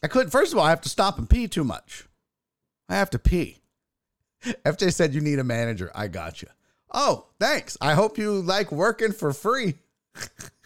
I 0.04 0.08
couldn't. 0.08 0.32
First 0.32 0.54
of 0.54 0.60
all, 0.60 0.66
I 0.66 0.70
have 0.70 0.82
to 0.82 0.90
stop 0.90 1.18
and 1.18 1.30
pee 1.30 1.48
too 1.48 1.64
much. 1.64 2.08
I 2.88 2.96
have 2.96 3.10
to 3.12 3.20
pee. 3.20 3.58
FJ 4.44 4.94
said 4.94 5.14
you 5.14 5.22
need 5.22 5.40
a 5.40 5.44
manager. 5.44 5.92
I 5.94 6.08
got 6.08 6.42
you. 6.42 6.48
Oh, 6.92 7.28
thanks. 7.40 7.78
I 7.82 7.94
hope 7.94 8.18
you 8.18 8.42
like 8.42 8.72
working 8.72 9.12
for 9.12 9.34
free. 9.34 9.76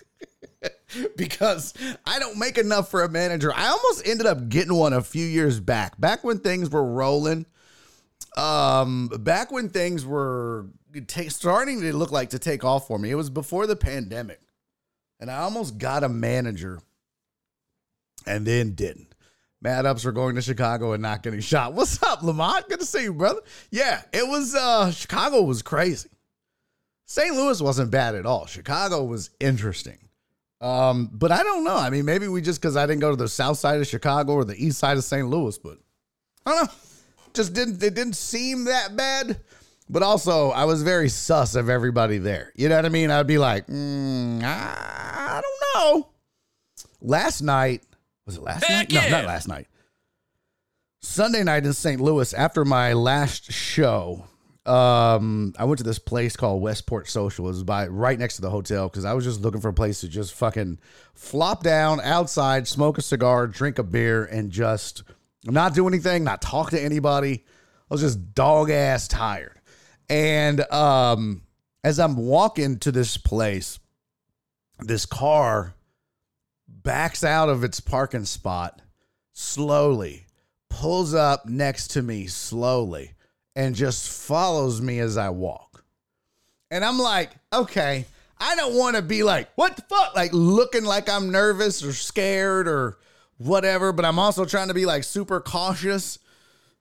because 1.15 1.73
I 2.05 2.19
don't 2.19 2.37
make 2.37 2.57
enough 2.57 2.89
for 2.89 3.03
a 3.03 3.09
manager. 3.09 3.53
I 3.55 3.67
almost 3.67 4.07
ended 4.07 4.25
up 4.25 4.49
getting 4.49 4.75
one 4.75 4.93
a 4.93 5.01
few 5.01 5.25
years 5.25 5.59
back, 5.59 5.99
back 5.99 6.23
when 6.23 6.39
things 6.39 6.69
were 6.69 6.83
rolling. 6.83 7.45
Um, 8.35 9.09
back 9.19 9.51
when 9.51 9.69
things 9.69 10.05
were 10.05 10.67
starting 11.27 11.81
to 11.81 11.95
look 11.95 12.11
like 12.11 12.31
to 12.31 12.39
take 12.39 12.63
off 12.63 12.87
for 12.87 12.97
me. 12.97 13.11
It 13.11 13.15
was 13.15 13.29
before 13.29 13.67
the 13.67 13.75
pandemic, 13.75 14.39
and 15.19 15.29
I 15.29 15.37
almost 15.37 15.77
got 15.77 16.03
a 16.03 16.09
manager, 16.09 16.81
and 18.25 18.45
then 18.45 18.73
didn't. 18.73 19.13
Mad 19.61 19.85
ups 19.85 20.03
for 20.03 20.11
going 20.11 20.35
to 20.35 20.41
Chicago 20.41 20.91
and 20.91 21.01
not 21.01 21.23
getting 21.23 21.39
shot. 21.39 21.73
What's 21.75 22.01
up, 22.03 22.21
Lamont? 22.21 22.67
Good 22.67 22.79
to 22.79 22.85
see 22.85 23.03
you, 23.03 23.13
brother. 23.13 23.41
Yeah, 23.71 24.01
it 24.11 24.27
was. 24.27 24.55
uh 24.55 24.91
Chicago 24.91 25.43
was 25.43 25.61
crazy. 25.61 26.09
St. 27.05 27.35
Louis 27.35 27.61
wasn't 27.61 27.91
bad 27.91 28.15
at 28.15 28.25
all. 28.25 28.45
Chicago 28.45 29.03
was 29.03 29.29
interesting. 29.39 29.99
Um, 30.63 31.09
but 31.11 31.31
I 31.31 31.43
don't 31.43 31.65
know. 31.65 31.75
I 31.75 31.89
mean, 31.89 32.05
maybe 32.05 32.27
we 32.29 32.41
just 32.41 32.61
because 32.61 32.77
I 32.77 32.85
didn't 32.85 33.01
go 33.01 33.09
to 33.11 33.17
the 33.17 33.27
south 33.27 33.59
side 33.59 33.81
of 33.81 33.87
Chicago 33.87 34.33
or 34.33 34.45
the 34.45 34.55
east 34.55 34.79
side 34.79 34.95
of 34.97 35.03
St. 35.03 35.27
Louis, 35.27 35.57
but 35.57 35.77
I 36.45 36.51
don't 36.51 36.65
know. 36.65 36.73
Just 37.33 37.53
didn't 37.53 37.83
it 37.83 37.95
didn't 37.95 38.15
seem 38.15 38.65
that 38.65 38.95
bad. 38.95 39.39
But 39.89 40.03
also, 40.03 40.51
I 40.51 40.63
was 40.63 40.81
very 40.81 41.09
sus 41.09 41.55
of 41.55 41.69
everybody 41.69 42.17
there. 42.17 42.53
You 42.55 42.69
know 42.69 42.77
what 42.77 42.85
I 42.85 42.89
mean? 42.89 43.11
I'd 43.11 43.27
be 43.27 43.37
like, 43.37 43.67
mm, 43.67 44.41
I 44.41 45.41
don't 45.41 45.75
know. 45.75 46.07
Last 47.01 47.41
night 47.41 47.83
was 48.25 48.37
it 48.37 48.43
last 48.43 48.63
Heck 48.63 48.89
night? 48.89 48.91
Yeah. 48.93 49.09
No, 49.09 49.17
not 49.17 49.25
last 49.25 49.47
night. 49.49 49.67
Sunday 51.01 51.43
night 51.43 51.65
in 51.65 51.73
St. 51.73 51.99
Louis 51.99 52.33
after 52.33 52.63
my 52.63 52.93
last 52.93 53.51
show 53.51 54.25
um 54.65 55.53
I 55.57 55.65
went 55.65 55.79
to 55.79 55.83
this 55.83 55.99
place 55.99 56.37
called 56.37 56.61
Westport 56.61 57.09
Social. 57.09 57.45
It 57.45 57.49
was 57.49 57.63
by 57.63 57.87
right 57.87 58.17
next 58.17 58.37
to 58.37 58.41
the 58.41 58.49
hotel 58.49 58.87
because 58.87 59.03
I 59.03 59.13
was 59.13 59.25
just 59.25 59.41
looking 59.41 59.59
for 59.59 59.69
a 59.69 59.73
place 59.73 60.01
to 60.01 60.07
just 60.07 60.33
fucking 60.33 60.79
flop 61.13 61.63
down 61.63 61.99
outside, 62.01 62.67
smoke 62.67 62.97
a 62.97 63.01
cigar, 63.01 63.47
drink 63.47 63.77
a 63.77 63.83
beer, 63.83 64.23
and 64.23 64.51
just 64.51 65.03
not 65.43 65.73
do 65.73 65.87
anything, 65.87 66.23
not 66.23 66.41
talk 66.41 66.69
to 66.69 66.81
anybody. 66.81 67.43
I 67.91 67.93
was 67.93 68.01
just 68.01 68.33
dog 68.33 68.69
ass 68.69 69.07
tired. 69.07 69.59
And 70.09 70.61
um 70.71 71.41
as 71.83 71.99
I'm 71.99 72.15
walking 72.15 72.79
to 72.79 72.91
this 72.91 73.17
place, 73.17 73.79
this 74.79 75.05
car 75.05 75.75
backs 76.67 77.23
out 77.23 77.49
of 77.49 77.63
its 77.63 77.79
parking 77.79 78.25
spot 78.25 78.81
slowly, 79.33 80.27
pulls 80.69 81.13
up 81.13 81.45
next 81.47 81.89
to 81.89 82.01
me 82.01 82.27
slowly 82.27 83.12
and 83.55 83.75
just 83.75 84.09
follows 84.09 84.81
me 84.81 84.99
as 84.99 85.17
I 85.17 85.29
walk. 85.29 85.83
And 86.71 86.83
I'm 86.83 86.97
like, 86.97 87.31
okay, 87.51 88.05
I 88.39 88.55
don't 88.55 88.75
want 88.75 88.95
to 88.95 89.01
be 89.01 89.23
like, 89.23 89.49
what 89.55 89.75
the 89.75 89.83
fuck? 89.83 90.15
Like 90.15 90.33
looking 90.33 90.85
like 90.85 91.07
I'm 91.07 91.31
nervous 91.31 91.83
or 91.83 91.93
scared 91.93 92.67
or 92.67 92.97
whatever, 93.37 93.91
but 93.91 94.05
I'm 94.05 94.19
also 94.19 94.45
trying 94.45 94.69
to 94.69 94.73
be 94.73 94.85
like 94.85 95.03
super 95.03 95.39
cautious. 95.39 96.19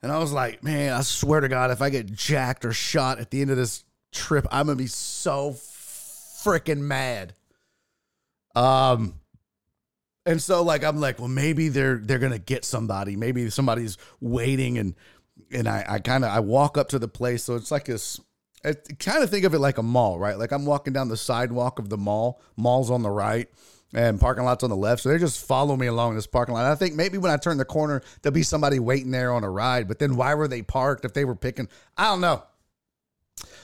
And 0.02 0.10
I 0.10 0.18
was 0.18 0.32
like, 0.32 0.64
man, 0.64 0.92
I 0.92 1.02
swear 1.02 1.40
to 1.40 1.48
God, 1.48 1.70
if 1.70 1.80
I 1.80 1.90
get 1.90 2.10
jacked 2.12 2.64
or 2.64 2.72
shot 2.72 3.18
at 3.18 3.30
the 3.30 3.40
end 3.42 3.50
of 3.50 3.56
this 3.56 3.84
trip, 4.12 4.46
I'm 4.50 4.66
gonna 4.66 4.76
be 4.76 4.86
so 4.86 5.52
freaking 5.52 6.80
mad. 6.80 7.34
Um, 8.54 9.20
and 10.26 10.40
so 10.40 10.62
like 10.62 10.84
I'm 10.84 10.98
like, 10.98 11.18
well, 11.18 11.28
maybe 11.28 11.68
they're 11.68 11.96
they're 11.96 12.18
gonna 12.18 12.38
get 12.38 12.64
somebody. 12.64 13.16
Maybe 13.16 13.48
somebody's 13.50 13.98
waiting 14.20 14.78
and 14.78 14.94
and 15.52 15.68
I, 15.68 15.84
I 15.88 15.98
kind 15.98 16.24
of 16.24 16.30
I 16.30 16.40
walk 16.40 16.76
up 16.78 16.88
to 16.90 16.98
the 16.98 17.08
place, 17.08 17.44
so 17.44 17.54
it's 17.56 17.70
like 17.70 17.84
this. 17.84 18.20
I 18.64 18.74
kind 18.98 19.24
of 19.24 19.30
think 19.30 19.44
of 19.44 19.54
it 19.54 19.58
like 19.58 19.78
a 19.78 19.82
mall, 19.82 20.18
right? 20.18 20.38
Like 20.38 20.52
I'm 20.52 20.64
walking 20.64 20.92
down 20.92 21.08
the 21.08 21.16
sidewalk 21.16 21.78
of 21.78 21.88
the 21.88 21.98
mall. 21.98 22.40
Mall's 22.56 22.90
on 22.90 23.02
the 23.02 23.10
right, 23.10 23.48
and 23.92 24.20
parking 24.20 24.44
lot's 24.44 24.62
on 24.62 24.70
the 24.70 24.76
left. 24.76 25.02
So 25.02 25.08
they 25.08 25.18
just 25.18 25.44
follow 25.44 25.76
me 25.76 25.86
along 25.86 26.14
this 26.14 26.26
parking 26.26 26.54
lot. 26.54 26.64
I 26.64 26.74
think 26.74 26.94
maybe 26.94 27.18
when 27.18 27.32
I 27.32 27.36
turn 27.36 27.58
the 27.58 27.64
corner, 27.64 28.02
there'll 28.22 28.34
be 28.34 28.42
somebody 28.42 28.78
waiting 28.78 29.10
there 29.10 29.32
on 29.32 29.44
a 29.44 29.50
ride. 29.50 29.88
But 29.88 29.98
then 29.98 30.16
why 30.16 30.34
were 30.34 30.48
they 30.48 30.62
parked 30.62 31.04
if 31.04 31.12
they 31.12 31.24
were 31.24 31.34
picking? 31.34 31.68
I 31.96 32.04
don't 32.04 32.20
know. 32.20 32.44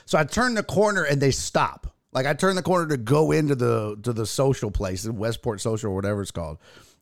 So 0.05 0.17
I 0.17 0.23
turn 0.23 0.55
the 0.55 0.63
corner 0.63 1.03
and 1.03 1.21
they 1.21 1.31
stop. 1.31 1.95
Like 2.11 2.25
I 2.25 2.33
turn 2.33 2.55
the 2.55 2.63
corner 2.63 2.87
to 2.87 2.97
go 2.97 3.31
into 3.31 3.55
the 3.55 3.97
to 4.03 4.13
the 4.13 4.25
social 4.25 4.71
place, 4.71 5.07
Westport 5.07 5.61
Social 5.61 5.91
or 5.91 5.95
whatever 5.95 6.21
it's 6.21 6.31
called, 6.31 6.57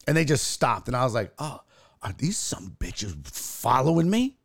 and 0.08 0.18
they 0.18 0.26
just 0.26 0.48
stopped. 0.52 0.88
And 0.88 0.98
I 0.98 1.04
was 1.04 1.14
like, 1.14 1.32
oh, 1.40 1.62
are 2.02 2.14
these 2.18 2.38
some 2.38 2.76
bitches 2.80 3.16
following 3.28 4.10
me? 4.10 4.37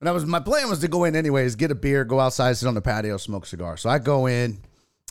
And 0.00 0.08
I 0.08 0.12
was 0.12 0.26
my 0.26 0.40
plan 0.40 0.68
was 0.68 0.78
to 0.80 0.88
go 0.88 1.04
in 1.04 1.16
anyways, 1.16 1.56
get 1.56 1.70
a 1.70 1.74
beer, 1.74 2.04
go 2.04 2.20
outside, 2.20 2.56
sit 2.56 2.68
on 2.68 2.74
the 2.74 2.80
patio, 2.80 3.16
smoke 3.16 3.44
a 3.44 3.48
cigar. 3.48 3.76
So 3.76 3.90
I 3.90 3.98
go 3.98 4.26
in 4.26 4.58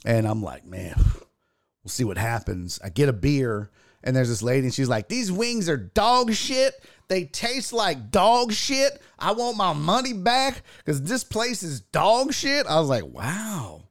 and 0.06 0.28
I'm 0.28 0.42
like, 0.42 0.66
man, 0.66 0.96
we'll 0.98 1.90
see 1.90 2.06
what 2.06 2.18
happens. 2.18 2.80
I 2.84 2.90
get 2.90 3.10
a 3.10 3.14
beer 3.14 3.70
and 4.04 4.16
there's 4.16 4.30
this 4.30 4.42
lady 4.42 4.68
and 4.68 4.74
she's 4.74 4.88
like, 4.88 5.10
these 5.10 5.32
wings 5.32 5.68
are 5.68 5.78
dog 5.78 6.34
shit. 6.34 6.74
They 7.10 7.26
taste 7.26 7.74
like 7.74 8.12
dog 8.12 8.54
shit. 8.54 9.02
I 9.20 9.34
want 9.34 9.58
my 9.58 9.74
money 9.74 10.14
back 10.14 10.62
because 10.78 11.02
this 11.02 11.24
place 11.24 11.64
is 11.64 11.82
dog 11.82 12.34
shit. 12.34 12.66
I 12.68 12.80
was 12.80 12.90
like, 12.90 13.06
wow, 13.06 13.90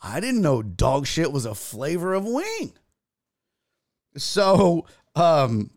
I 0.00 0.20
didn't 0.20 0.42
know 0.42 0.62
dog 0.62 1.06
shit 1.06 1.32
was 1.32 1.44
a 1.44 1.54
flavor 1.54 2.14
of 2.14 2.24
wing. 2.24 2.72
So 4.16 4.86
um 5.14 5.70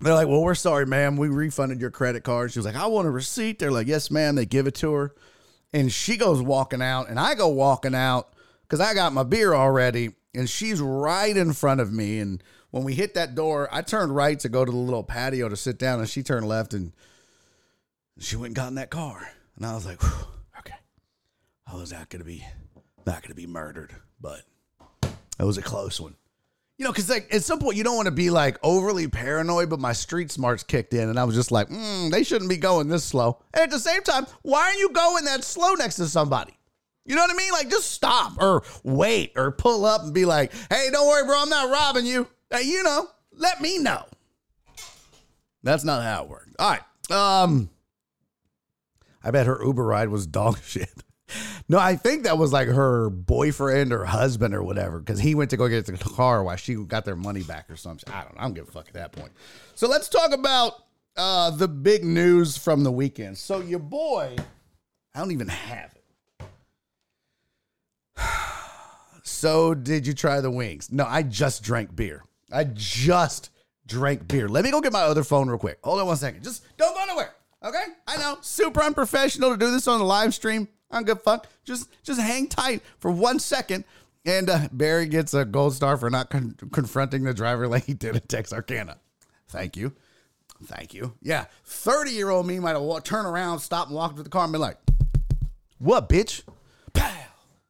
they're 0.00 0.14
like, 0.14 0.28
well, 0.28 0.42
we're 0.42 0.54
sorry, 0.54 0.86
ma'am. 0.86 1.16
We 1.16 1.28
refunded 1.28 1.80
your 1.80 1.90
credit 1.90 2.22
card. 2.22 2.52
She 2.52 2.58
was 2.58 2.66
like, 2.66 2.76
I 2.76 2.86
want 2.86 3.08
a 3.08 3.10
receipt. 3.10 3.58
They're 3.58 3.70
like, 3.70 3.86
yes, 3.86 4.10
ma'am. 4.10 4.34
They 4.34 4.46
give 4.46 4.66
it 4.66 4.74
to 4.76 4.92
her. 4.92 5.14
And 5.72 5.90
she 5.92 6.16
goes 6.16 6.40
walking 6.40 6.82
out, 6.82 7.08
and 7.08 7.18
I 7.18 7.34
go 7.34 7.48
walking 7.48 7.94
out 7.94 8.32
because 8.62 8.80
I 8.80 8.94
got 8.94 9.12
my 9.12 9.22
beer 9.22 9.54
already. 9.54 10.12
And 10.34 10.48
she's 10.48 10.80
right 10.80 11.34
in 11.34 11.52
front 11.54 11.80
of 11.80 11.92
me. 11.92 12.18
And 12.18 12.42
when 12.70 12.84
we 12.84 12.94
hit 12.94 13.14
that 13.14 13.34
door, 13.34 13.68
I 13.72 13.80
turned 13.82 14.14
right 14.14 14.38
to 14.40 14.48
go 14.50 14.64
to 14.64 14.70
the 14.70 14.76
little 14.76 15.02
patio 15.02 15.48
to 15.48 15.56
sit 15.56 15.78
down, 15.78 15.98
and 15.98 16.08
she 16.08 16.22
turned 16.22 16.46
left 16.46 16.74
and 16.74 16.92
she 18.18 18.36
went 18.36 18.48
and 18.48 18.56
got 18.56 18.68
in 18.68 18.74
that 18.76 18.90
car. 18.90 19.30
And 19.56 19.64
I 19.64 19.74
was 19.74 19.86
like, 19.86 20.02
okay, 20.58 20.74
I 21.66 21.74
was 21.74 21.92
not 21.92 22.10
going 22.10 22.20
to 22.20 22.26
be, 22.26 22.46
not 23.06 23.22
going 23.22 23.30
to 23.30 23.34
be 23.34 23.46
murdered, 23.46 23.94
but 24.20 24.42
it 25.02 25.44
was 25.44 25.58
a 25.58 25.62
close 25.62 26.00
one 26.00 26.16
you 26.78 26.84
know, 26.84 26.92
because 26.92 27.08
like 27.08 27.32
at 27.34 27.42
some 27.42 27.58
point 27.58 27.76
you 27.76 27.84
don't 27.84 27.96
want 27.96 28.06
to 28.06 28.12
be 28.12 28.30
like 28.30 28.58
overly 28.62 29.08
paranoid, 29.08 29.70
but 29.70 29.80
my 29.80 29.92
street 29.92 30.30
smarts 30.30 30.62
kicked 30.62 30.92
in, 30.92 31.08
and 31.08 31.18
I 31.18 31.24
was 31.24 31.34
just 31.34 31.50
like, 31.50 31.68
mm, 31.68 32.10
they 32.10 32.22
shouldn't 32.22 32.50
be 32.50 32.58
going 32.58 32.88
this 32.88 33.04
slow. 33.04 33.42
And 33.54 33.62
at 33.62 33.70
the 33.70 33.78
same 33.78 34.02
time, 34.02 34.26
why 34.42 34.60
are 34.60 34.74
you 34.74 34.90
going 34.90 35.24
that 35.24 35.42
slow 35.42 35.74
next 35.74 35.96
to 35.96 36.06
somebody? 36.06 36.52
You 37.06 37.14
know 37.14 37.22
what 37.22 37.30
I 37.30 37.36
mean? 37.36 37.52
Like, 37.52 37.70
just 37.70 37.92
stop 37.92 38.32
or 38.40 38.62
wait 38.82 39.32
or 39.36 39.52
pull 39.52 39.84
up 39.84 40.02
and 40.02 40.12
be 40.12 40.24
like, 40.24 40.52
hey, 40.70 40.88
don't 40.90 41.06
worry, 41.06 41.24
bro, 41.24 41.40
I'm 41.40 41.48
not 41.48 41.70
robbing 41.70 42.04
you. 42.04 42.26
Hey, 42.50 42.62
you 42.62 42.82
know, 42.82 43.08
let 43.32 43.60
me 43.60 43.78
know. 43.78 44.04
That's 45.62 45.84
not 45.84 46.02
how 46.02 46.24
it 46.24 46.28
worked. 46.28 46.56
All 46.58 46.70
right. 46.70 46.82
Um, 47.10 47.70
I 49.22 49.30
bet 49.30 49.46
her 49.46 49.64
Uber 49.64 49.84
ride 49.84 50.08
was 50.08 50.26
dog 50.26 50.58
shit. 50.64 50.92
No, 51.68 51.78
I 51.78 51.96
think 51.96 52.24
that 52.24 52.38
was 52.38 52.52
like 52.52 52.68
her 52.68 53.10
boyfriend 53.10 53.92
or 53.92 54.04
husband 54.04 54.54
or 54.54 54.62
whatever, 54.62 55.00
because 55.00 55.18
he 55.18 55.34
went 55.34 55.50
to 55.50 55.56
go 55.56 55.68
get 55.68 55.86
the 55.86 55.96
car 55.96 56.44
while 56.44 56.56
she 56.56 56.74
got 56.74 57.04
their 57.04 57.16
money 57.16 57.42
back 57.42 57.68
or 57.68 57.76
something. 57.76 58.12
I 58.12 58.22
don't 58.22 58.34
know. 58.34 58.40
I 58.40 58.42
don't 58.44 58.54
give 58.54 58.68
a 58.68 58.70
fuck 58.70 58.88
at 58.88 58.94
that 58.94 59.12
point. 59.12 59.32
So 59.74 59.88
let's 59.88 60.08
talk 60.08 60.32
about 60.32 60.84
uh, 61.16 61.50
the 61.50 61.68
big 61.68 62.04
news 62.04 62.56
from 62.56 62.84
the 62.84 62.92
weekend. 62.92 63.38
So 63.38 63.60
your 63.60 63.80
boy, 63.80 64.36
I 65.14 65.18
don't 65.18 65.32
even 65.32 65.48
have 65.48 65.94
it. 65.94 66.46
So 69.28 69.74
did 69.74 70.06
you 70.06 70.14
try 70.14 70.40
the 70.40 70.52
wings? 70.52 70.90
No, 70.92 71.04
I 71.04 71.22
just 71.22 71.64
drank 71.64 71.94
beer. 71.94 72.22
I 72.52 72.62
just 72.62 73.50
drank 73.84 74.28
beer. 74.28 74.48
Let 74.48 74.64
me 74.64 74.70
go 74.70 74.80
get 74.80 74.92
my 74.92 75.02
other 75.02 75.24
phone 75.24 75.48
real 75.48 75.58
quick. 75.58 75.78
Hold 75.82 76.00
on 76.00 76.06
one 76.06 76.16
second. 76.16 76.44
Just 76.44 76.64
don't 76.78 76.94
go 76.94 77.04
nowhere. 77.04 77.34
Okay? 77.62 77.84
I 78.06 78.16
know, 78.18 78.38
super 78.40 78.82
unprofessional 78.82 79.50
to 79.50 79.56
do 79.56 79.70
this 79.72 79.88
on 79.88 79.98
the 79.98 80.04
live 80.04 80.32
stream. 80.32 80.68
I 80.90 80.96
don't 80.96 81.06
give 81.06 81.18
a 81.18 81.20
fuck. 81.20 81.48
Just 81.64 81.88
just 82.02 82.20
hang 82.20 82.48
tight 82.48 82.82
for 82.98 83.10
one 83.10 83.38
second. 83.38 83.84
And 84.24 84.50
uh, 84.50 84.68
Barry 84.72 85.06
gets 85.06 85.34
a 85.34 85.44
gold 85.44 85.74
star 85.74 85.96
for 85.96 86.10
not 86.10 86.30
con- 86.30 86.56
confronting 86.72 87.22
the 87.22 87.32
driver 87.32 87.68
like 87.68 87.84
he 87.84 87.94
did 87.94 88.16
at 88.16 88.28
Texarkana. 88.28 88.96
Thank 89.48 89.76
you. 89.76 89.92
Thank 90.64 90.94
you. 90.94 91.12
Yeah, 91.22 91.44
30 91.64 92.10
year 92.10 92.30
old 92.30 92.46
me 92.46 92.58
might 92.58 92.70
have 92.72 92.82
walked, 92.82 93.06
turn 93.06 93.26
around, 93.26 93.60
stop, 93.60 93.86
and 93.88 93.96
walked 93.96 94.16
to 94.16 94.22
the 94.22 94.28
car 94.30 94.44
and 94.44 94.52
be 94.52 94.58
like, 94.58 94.78
What, 95.78 96.08
bitch? 96.08 96.42
Pow. 96.92 97.12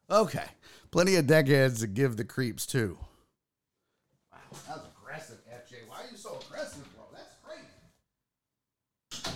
Okay. 0.09 0.45
Plenty 0.89 1.15
of 1.15 1.25
deckheads 1.27 1.79
to 1.81 1.87
give 1.87 2.17
the 2.17 2.23
creeps 2.23 2.65
too. 2.65 2.97
Wow, 4.31 4.39
that 4.67 4.77
was 4.77 4.85
aggressive, 4.99 5.37
FJ. 5.47 5.87
Why 5.87 5.97
are 5.97 6.09
you 6.09 6.17
so 6.17 6.39
aggressive, 6.47 6.83
bro? 6.95 7.03
That's 7.13 7.35
crazy. 7.43 9.35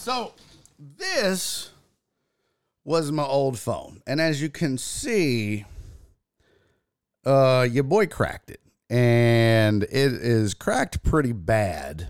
So, 0.00 0.32
this 0.78 1.72
was 2.86 3.12
my 3.12 3.22
old 3.22 3.58
phone. 3.58 4.00
And 4.06 4.18
as 4.18 4.40
you 4.40 4.48
can 4.48 4.78
see, 4.78 5.66
uh 7.26 7.68
your 7.70 7.84
boy 7.84 8.06
cracked 8.06 8.50
it. 8.50 8.62
And 8.88 9.82
it 9.82 9.92
is 9.92 10.54
cracked 10.54 11.02
pretty 11.02 11.32
bad. 11.32 12.08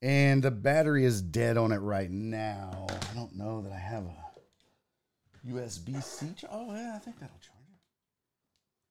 And 0.00 0.44
the 0.44 0.52
battery 0.52 1.04
is 1.04 1.20
dead 1.20 1.56
on 1.56 1.72
it 1.72 1.78
right 1.78 2.08
now. 2.08 2.86
I 2.88 3.14
don't 3.16 3.36
know 3.36 3.62
that 3.62 3.72
I 3.72 3.78
have 3.78 4.04
a 4.04 5.50
USB 5.50 6.00
C. 6.00 6.28
Oh, 6.52 6.72
yeah, 6.72 6.92
I 6.94 7.00
think 7.00 7.18
that'll 7.18 7.34
charge 7.40 7.66
it. 7.68 7.80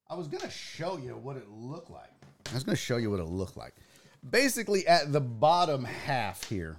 I 0.10 0.16
was 0.16 0.28
going 0.28 0.44
to 0.44 0.52
show 0.52 0.98
you 0.98 1.16
what 1.16 1.38
it 1.38 1.50
looked 1.50 1.90
like. 1.90 2.12
I 2.52 2.54
was 2.54 2.66
going 2.66 2.76
to 2.76 2.82
show 2.82 2.98
you 2.98 3.10
what 3.10 3.22
it 3.22 3.28
looked 3.28 3.56
like. 3.56 3.74
Basically, 4.30 4.86
at 4.86 5.14
the 5.14 5.22
bottom 5.22 5.86
half 5.86 6.44
here. 6.44 6.76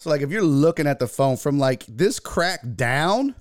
So, 0.00 0.08
like, 0.08 0.22
if 0.22 0.30
you're 0.30 0.42
looking 0.42 0.86
at 0.86 0.98
the 0.98 1.06
phone 1.06 1.36
from 1.36 1.58
like 1.58 1.84
this 1.86 2.18
crack 2.18 2.60
down, 2.74 3.34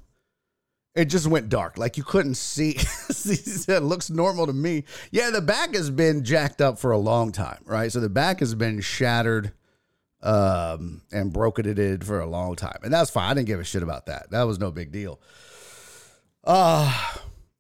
it 0.93 1.05
just 1.05 1.25
went 1.25 1.47
dark. 1.47 1.77
Like 1.77 1.97
you 1.97 2.03
couldn't 2.03 2.35
see. 2.35 2.75
it 2.77 3.83
looks 3.83 4.09
normal 4.09 4.45
to 4.45 4.53
me. 4.53 4.83
Yeah, 5.11 5.29
the 5.29 5.41
back 5.41 5.73
has 5.73 5.89
been 5.89 6.23
jacked 6.25 6.61
up 6.61 6.77
for 6.77 6.91
a 6.91 6.97
long 6.97 7.31
time, 7.31 7.61
right? 7.65 7.89
So 7.91 8.01
the 8.01 8.09
back 8.09 8.41
has 8.41 8.55
been 8.55 8.81
shattered 8.81 9.53
um, 10.21 11.01
and 11.13 11.31
brocketed 11.31 12.05
for 12.05 12.19
a 12.19 12.25
long 12.25 12.57
time, 12.57 12.79
and 12.83 12.93
that's 12.93 13.09
fine. 13.09 13.31
I 13.31 13.33
didn't 13.35 13.47
give 13.47 13.61
a 13.61 13.63
shit 13.63 13.81
about 13.81 14.07
that. 14.07 14.29
That 14.31 14.43
was 14.43 14.59
no 14.59 14.69
big 14.69 14.91
deal. 14.91 15.21
Uh 16.43 16.93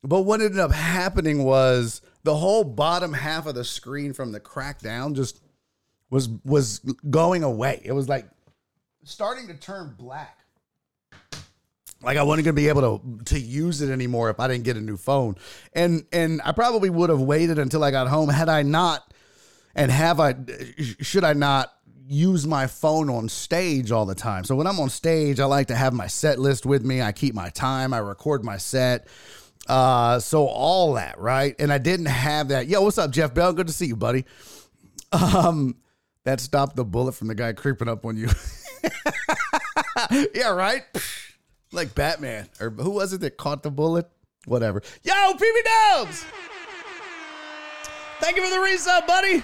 but 0.03 0.21
what 0.21 0.41
ended 0.41 0.59
up 0.59 0.71
happening 0.71 1.43
was 1.43 2.01
the 2.23 2.35
whole 2.35 2.63
bottom 2.63 3.11
half 3.13 3.45
of 3.45 3.55
the 3.55 3.65
screen 3.65 4.13
from 4.13 4.31
the 4.31 4.39
crack 4.39 4.79
down 4.79 5.13
just 5.13 5.41
was 6.09 6.29
was 6.43 6.79
going 7.09 7.43
away. 7.43 7.81
It 7.83 7.91
was 7.91 8.09
like 8.09 8.27
starting 9.03 9.47
to 9.47 9.53
turn 9.53 9.95
black 9.97 10.39
like 12.01 12.17
I 12.17 12.23
wasn't 12.23 12.45
gonna 12.45 12.53
be 12.53 12.69
able 12.69 12.99
to 12.99 13.23
to 13.25 13.39
use 13.39 13.81
it 13.81 13.91
anymore 13.91 14.29
if 14.29 14.39
I 14.39 14.47
didn't 14.47 14.63
get 14.63 14.77
a 14.77 14.81
new 14.81 14.97
phone. 14.97 15.35
And 15.73 16.05
and 16.11 16.41
I 16.45 16.51
probably 16.51 16.89
would 16.89 17.09
have 17.09 17.21
waited 17.21 17.59
until 17.59 17.83
I 17.83 17.91
got 17.91 18.07
home 18.07 18.29
had 18.29 18.49
I 18.49 18.63
not 18.63 19.13
and 19.75 19.91
have 19.91 20.19
I 20.19 20.35
should 21.01 21.23
I 21.23 21.33
not 21.33 21.73
use 22.07 22.47
my 22.47 22.67
phone 22.67 23.09
on 23.09 23.29
stage 23.29 23.91
all 23.91 24.05
the 24.05 24.15
time. 24.15 24.43
So 24.43 24.55
when 24.55 24.65
I'm 24.65 24.79
on 24.79 24.89
stage, 24.89 25.39
I 25.39 25.45
like 25.45 25.67
to 25.67 25.75
have 25.75 25.93
my 25.93 26.07
set 26.07 26.39
list 26.39 26.65
with 26.65 26.83
me. 26.83 27.01
I 27.01 27.11
keep 27.11 27.35
my 27.35 27.49
time, 27.49 27.93
I 27.93 27.99
record 27.99 28.43
my 28.43 28.57
set. 28.57 29.07
Uh 29.67 30.19
so 30.19 30.47
all 30.47 30.93
that, 30.93 31.19
right? 31.19 31.53
And 31.59 31.71
I 31.71 31.79
didn't 31.79 32.07
have 32.07 32.47
that. 32.47 32.67
Yo, 32.67 32.81
what's 32.81 32.97
up, 32.97 33.11
Jeff 33.11 33.33
Bell? 33.33 33.51
Good 33.51 33.67
to 33.67 33.73
see 33.73 33.87
you, 33.87 33.97
buddy. 33.97 34.23
Um 35.11 35.75
that 36.23 36.39
stopped 36.39 36.77
the 36.77 36.85
bullet 36.85 37.13
from 37.13 37.27
the 37.27 37.35
guy 37.35 37.51
creeping 37.51 37.89
up 37.89 38.05
on 38.05 38.15
you. 38.15 38.29
yeah, 40.33 40.49
right? 40.49 40.83
like 41.71 41.93
Batman 41.95 42.47
or 42.59 42.69
who 42.69 42.91
was 42.91 43.13
it 43.13 43.21
that 43.21 43.37
caught 43.37 43.63
the 43.63 43.71
bullet? 43.71 44.07
Whatever. 44.45 44.81
Yo, 45.03 45.13
PB 45.13 45.63
Dubs! 45.63 46.25
Thank 48.19 48.37
you 48.37 48.43
for 48.43 48.49
the 48.49 48.65
resub, 48.65 49.07
buddy. 49.07 49.43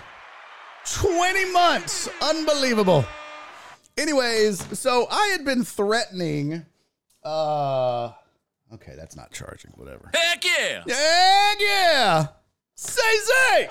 20 0.86 1.52
months. 1.52 2.10
Unbelievable. 2.22 3.06
Anyways, 3.98 4.78
so 4.78 5.08
I 5.10 5.28
had 5.28 5.46
been 5.46 5.64
threatening 5.64 6.66
uh 7.24 8.12
okay, 8.74 8.94
that's 8.96 9.16
not 9.16 9.32
charging, 9.32 9.72
whatever. 9.76 10.12
Heck 10.14 10.44
yeah! 10.44 10.84
Heck 10.88 11.60
yeah! 11.60 12.28
Say 12.76 13.02
say! 13.24 13.70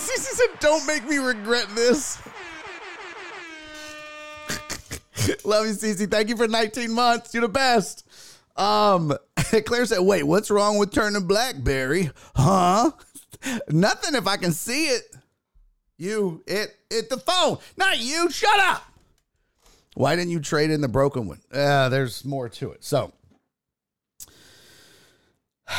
Cece 0.00 0.18
said, 0.18 0.60
don't 0.60 0.86
make 0.86 1.06
me 1.06 1.18
regret 1.18 1.66
this. 1.74 2.18
Love 5.44 5.66
you, 5.66 5.72
Cece. 5.72 6.10
Thank 6.10 6.28
you 6.28 6.36
for 6.36 6.48
19 6.48 6.92
months. 6.92 7.34
You're 7.34 7.42
the 7.42 7.48
best. 7.48 8.06
Um, 8.56 9.16
Claire 9.66 9.86
said, 9.86 10.00
wait, 10.00 10.24
what's 10.24 10.50
wrong 10.50 10.78
with 10.78 10.92
turning 10.92 11.26
blackberry? 11.26 12.10
Huh? 12.34 12.92
Nothing 13.68 14.14
if 14.14 14.26
I 14.26 14.36
can 14.36 14.52
see 14.52 14.86
it. 14.88 15.02
You, 15.98 16.42
it, 16.46 16.74
it, 16.90 17.10
the 17.10 17.18
phone. 17.18 17.58
Not 17.76 17.98
you. 17.98 18.30
Shut 18.30 18.58
up. 18.60 18.84
Why 19.94 20.16
didn't 20.16 20.30
you 20.30 20.40
trade 20.40 20.70
in 20.70 20.80
the 20.80 20.88
broken 20.88 21.26
one? 21.26 21.40
Uh, 21.52 21.88
there's 21.88 22.24
more 22.24 22.48
to 22.48 22.70
it. 22.70 22.84
So, 22.84 23.12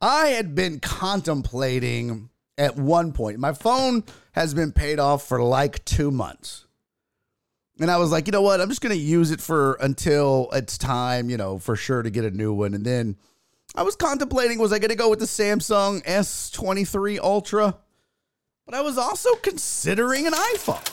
I 0.00 0.28
had 0.28 0.54
been 0.54 0.80
contemplating 0.80 2.28
at 2.56 2.76
one 2.76 3.12
point. 3.12 3.38
My 3.38 3.52
phone 3.52 4.04
has 4.32 4.54
been 4.54 4.72
paid 4.72 4.98
off 4.98 5.26
for 5.26 5.42
like 5.42 5.84
two 5.84 6.10
months. 6.10 6.66
And 7.80 7.90
I 7.90 7.96
was 7.98 8.10
like, 8.10 8.26
you 8.26 8.32
know 8.32 8.42
what? 8.42 8.60
I'm 8.60 8.68
just 8.68 8.80
going 8.80 8.94
to 8.94 9.00
use 9.00 9.30
it 9.30 9.40
for 9.40 9.74
until 9.74 10.48
it's 10.52 10.76
time, 10.76 11.30
you 11.30 11.36
know, 11.36 11.58
for 11.58 11.76
sure 11.76 12.02
to 12.02 12.10
get 12.10 12.24
a 12.24 12.30
new 12.30 12.52
one. 12.52 12.74
And 12.74 12.84
then 12.84 13.16
I 13.74 13.82
was 13.82 13.94
contemplating 13.94 14.58
was 14.58 14.72
I 14.72 14.78
going 14.78 14.90
to 14.90 14.96
go 14.96 15.08
with 15.08 15.20
the 15.20 15.26
Samsung 15.26 16.04
S23 16.04 17.18
Ultra? 17.20 17.76
But 18.66 18.74
I 18.74 18.80
was 18.80 18.98
also 18.98 19.34
considering 19.36 20.26
an 20.26 20.32
iPhone. 20.32 20.84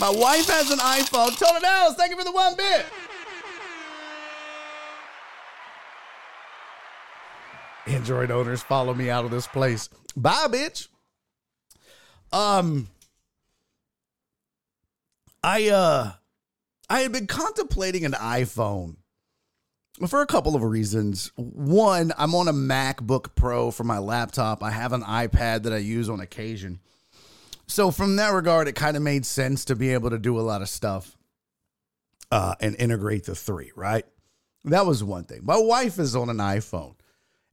My 0.00 0.10
wife 0.10 0.46
has 0.48 0.70
an 0.70 0.78
iPhone. 0.78 1.38
Tony 1.38 1.60
Dallas, 1.60 1.94
thank 1.96 2.10
you 2.10 2.18
for 2.18 2.24
the 2.24 2.32
one 2.32 2.56
bit. 2.56 2.84
Android 7.86 8.30
owners 8.30 8.62
follow 8.62 8.94
me 8.94 9.10
out 9.10 9.24
of 9.24 9.30
this 9.30 9.46
place. 9.46 9.88
Bye, 10.16 10.46
bitch. 10.48 10.88
Um, 12.32 12.88
I 15.42 15.68
uh, 15.68 16.12
I 16.88 17.00
had 17.00 17.12
been 17.12 17.26
contemplating 17.26 18.04
an 18.04 18.12
iPhone 18.12 18.96
for 20.06 20.22
a 20.22 20.26
couple 20.26 20.54
of 20.54 20.62
reasons. 20.62 21.32
One, 21.36 22.12
I'm 22.16 22.34
on 22.34 22.48
a 22.48 22.52
MacBook 22.52 23.34
Pro 23.34 23.70
for 23.70 23.84
my 23.84 23.98
laptop. 23.98 24.62
I 24.62 24.70
have 24.70 24.92
an 24.92 25.02
iPad 25.02 25.64
that 25.64 25.72
I 25.72 25.78
use 25.78 26.08
on 26.08 26.20
occasion. 26.20 26.80
So 27.66 27.90
from 27.90 28.16
that 28.16 28.30
regard, 28.30 28.68
it 28.68 28.74
kind 28.74 28.96
of 28.96 29.02
made 29.02 29.24
sense 29.24 29.64
to 29.66 29.76
be 29.76 29.92
able 29.92 30.10
to 30.10 30.18
do 30.18 30.38
a 30.38 30.42
lot 30.42 30.62
of 30.62 30.68
stuff 30.68 31.16
uh, 32.30 32.54
and 32.60 32.76
integrate 32.76 33.24
the 33.24 33.34
three, 33.34 33.72
right? 33.74 34.04
That 34.64 34.86
was 34.86 35.02
one 35.02 35.24
thing. 35.24 35.40
My 35.42 35.58
wife 35.58 35.98
is 35.98 36.14
on 36.14 36.28
an 36.28 36.38
iPhone. 36.38 36.94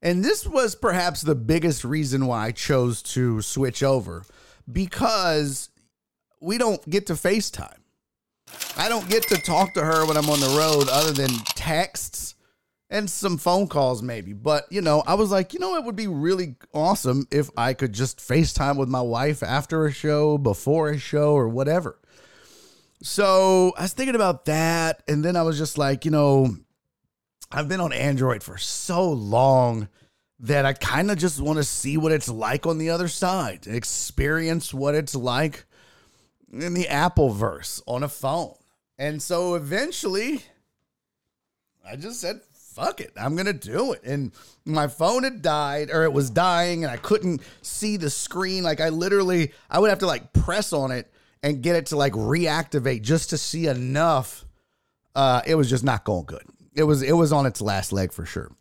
And 0.02 0.24
this 0.24 0.46
was 0.48 0.76
perhaps 0.76 1.22
the 1.22 1.36
biggest 1.36 1.84
reason 1.84 2.26
why 2.26 2.48
I 2.48 2.52
chose 2.52 3.02
to 3.04 3.42
switch 3.42 3.84
over 3.84 4.24
because 4.72 5.70
we 6.40 6.58
don't 6.58 6.88
get 6.90 7.08
to 7.08 7.14
FaceTime. 7.14 7.79
I 8.78 8.88
don't 8.90 9.10
get 9.10 9.24
to 9.30 9.38
talk 9.38 9.74
to 9.74 9.84
her 9.84 10.06
when 10.06 10.18
I'm 10.18 10.30
on 10.30 10.40
the 10.40 10.56
road 10.58 10.88
other 10.90 11.12
than 11.12 11.30
texts 11.56 12.36
and 12.90 13.10
some 13.10 13.38
phone 13.38 13.68
calls 13.68 14.02
maybe. 14.02 14.34
But, 14.34 14.66
you 14.72 14.82
know, 14.82 15.04
I 15.06 15.16
was 15.16 15.32
like, 15.32 15.54
you 15.54 15.60
know, 15.60 15.76
it 15.76 15.84
would 15.84 15.96
be 15.96 16.08
really 16.08 16.56
awesome 16.74 17.28
if 17.32 17.50
I 17.58 17.74
could 17.74 17.94
just 17.94 18.20
FaceTime 18.20 18.78
with 18.78 18.90
my 18.90 19.02
wife 19.02 19.44
after 19.44 19.86
a 19.86 19.92
show, 19.92 20.38
before 20.38 20.90
a 20.90 20.98
show, 20.98 21.34
or 21.34 21.50
whatever. 21.50 22.00
So 23.02 23.74
I 23.78 23.84
was 23.84 23.94
thinking 23.94 24.16
about 24.16 24.46
that. 24.46 25.04
And 25.08 25.24
then 25.24 25.36
I 25.36 25.44
was 25.44 25.58
just 25.58 25.78
like, 25.78 26.06
you 26.06 26.12
know, 26.12 26.56
I've 27.52 27.68
been 27.68 27.82
on 27.82 27.94
Android 27.94 28.44
for 28.44 28.58
so 28.58 29.10
long 29.10 29.90
that 30.40 30.66
I 30.66 30.74
kind 30.74 31.12
of 31.12 31.18
just 31.18 31.42
want 31.42 31.58
to 31.58 31.64
see 31.64 31.98
what 31.98 32.12
it's 32.12 32.30
like 32.30 32.66
on 32.66 32.78
the 32.78 32.92
other 32.92 33.08
side, 33.08 33.68
experience 33.68 34.74
what 34.74 34.96
it's 34.96 35.16
like 35.16 35.66
in 36.52 36.74
the 36.74 36.88
Apple 36.88 37.30
verse 37.30 37.82
on 37.86 38.04
a 38.04 38.10
phone. 38.10 38.56
And 38.98 39.22
so 39.22 39.56
eventually 39.56 40.44
I 41.86 41.96
just 41.96 42.20
said, 42.20 42.42
fuck 42.52 43.02
it, 43.02 43.12
I'm 43.20 43.36
to 43.38 43.54
do 43.54 43.94
it. 43.94 44.04
And 44.04 44.32
my 44.66 44.88
phone 44.88 45.24
had 45.24 45.42
died 45.42 45.90
or 45.92 46.04
it 46.04 46.14
was 46.14 46.30
dying 46.30 46.84
and 46.84 46.92
I 46.92 46.98
couldn't 46.98 47.42
see 47.62 47.98
the 47.98 48.10
screen. 48.10 48.64
Like 48.64 48.82
I 48.82 48.90
literally, 48.90 49.54
I 49.70 49.80
would 49.80 49.90
have 49.90 50.00
to 50.00 50.08
like 50.08 50.34
press 50.34 50.74
on 50.74 50.92
it 50.92 51.12
and 51.42 51.62
get 51.62 51.76
it 51.76 51.88
to 51.88 51.98
like 51.98 52.14
reactivate 52.14 53.02
just 53.02 53.30
to 53.32 53.38
see 53.38 53.68
enough. 53.68 54.46
Uh, 55.16 55.42
it 55.46 55.56
was 55.56 55.70
just 55.70 55.84
not 55.84 56.04
going 56.04 56.26
good. 56.26 56.44
It 56.74 56.84
was, 56.84 57.02
it 57.02 57.14
was 57.14 57.34
on 57.34 57.46
its 57.46 57.62
last 57.62 57.92
leg 57.92 58.12
for 58.12 58.26
sure. 58.26 58.52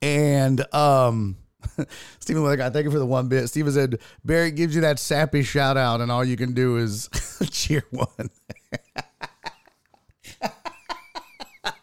And, 0.00 0.64
um, 0.74 1.36
Stephen 2.20 2.42
Weatherguy, 2.42 2.72
thank 2.72 2.84
you 2.84 2.90
for 2.90 2.98
the 2.98 3.06
one 3.06 3.28
bit. 3.28 3.48
Stephen 3.48 3.72
said, 3.72 3.98
Barry 4.24 4.50
gives 4.50 4.74
you 4.74 4.80
that 4.82 4.98
sappy 4.98 5.42
shout 5.42 5.76
out, 5.76 6.00
and 6.00 6.10
all 6.10 6.24
you 6.24 6.36
can 6.36 6.52
do 6.54 6.76
is 6.76 7.08
cheer 7.50 7.84
one. 7.90 8.08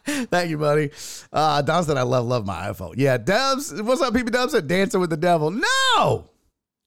Thank 0.04 0.50
you, 0.50 0.58
buddy. 0.58 0.90
Uh, 1.32 1.62
Don 1.62 1.84
said, 1.84 1.96
I 1.96 2.02
love, 2.02 2.26
love 2.26 2.44
my 2.44 2.68
iPhone. 2.68 2.94
Yeah, 2.96 3.16
Dubs, 3.16 3.80
what's 3.82 4.00
up, 4.02 4.12
people? 4.12 4.30
Dubs 4.30 4.52
said, 4.52 4.66
dancing 4.66 5.00
with 5.00 5.10
the 5.10 5.16
devil. 5.16 5.50
No! 5.50 6.28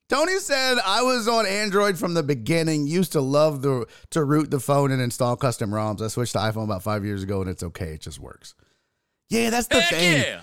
Tony 0.10 0.38
said, 0.40 0.78
I 0.86 1.02
was 1.02 1.28
on 1.28 1.46
Android 1.46 1.98
from 1.98 2.14
the 2.14 2.22
beginning, 2.24 2.86
used 2.86 3.14
to 3.14 3.22
love 3.22 3.62
the 3.62 3.86
to 4.12 4.24
root 4.24 4.52
the 4.52 4.60
phone 4.60 4.92
and 4.92 5.02
install 5.02 5.36
custom 5.38 5.72
ROMs. 5.72 6.02
I 6.02 6.08
switched 6.08 6.34
to 6.34 6.40
iPhone 6.40 6.66
about 6.66 6.84
five 6.84 7.06
years 7.06 7.24
ago, 7.24 7.42
and 7.42 7.50
it's 7.50 7.64
okay. 7.64 7.94
It 7.94 8.02
just 8.02 8.20
works. 8.20 8.54
Yeah, 9.30 9.50
that's 9.50 9.68
the 9.68 9.80
Heck 9.80 9.90
thing. 9.90 10.22
yeah. 10.22 10.42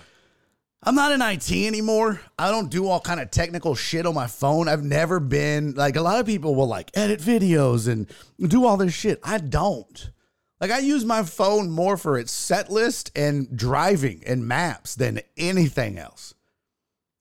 I'm 0.82 0.94
not 0.94 1.12
in 1.12 1.20
IT 1.20 1.50
anymore. 1.52 2.20
I 2.38 2.50
don't 2.50 2.70
do 2.70 2.88
all 2.88 3.00
kind 3.00 3.20
of 3.20 3.30
technical 3.30 3.74
shit 3.74 4.06
on 4.06 4.14
my 4.14 4.26
phone. 4.26 4.66
I've 4.66 4.82
never 4.82 5.20
been 5.20 5.74
like 5.74 5.96
a 5.96 6.00
lot 6.00 6.20
of 6.20 6.26
people 6.26 6.54
will 6.54 6.68
like 6.68 6.90
edit 6.94 7.20
videos 7.20 7.86
and 7.86 8.06
do 8.38 8.64
all 8.64 8.78
this 8.78 8.94
shit. 8.94 9.20
I 9.22 9.38
don't. 9.38 10.10
Like 10.58 10.70
I 10.70 10.78
use 10.78 11.04
my 11.04 11.22
phone 11.22 11.70
more 11.70 11.98
for 11.98 12.18
its 12.18 12.32
set 12.32 12.70
list 12.70 13.10
and 13.14 13.54
driving 13.54 14.22
and 14.26 14.48
maps 14.48 14.94
than 14.94 15.20
anything 15.36 15.98
else. 15.98 16.34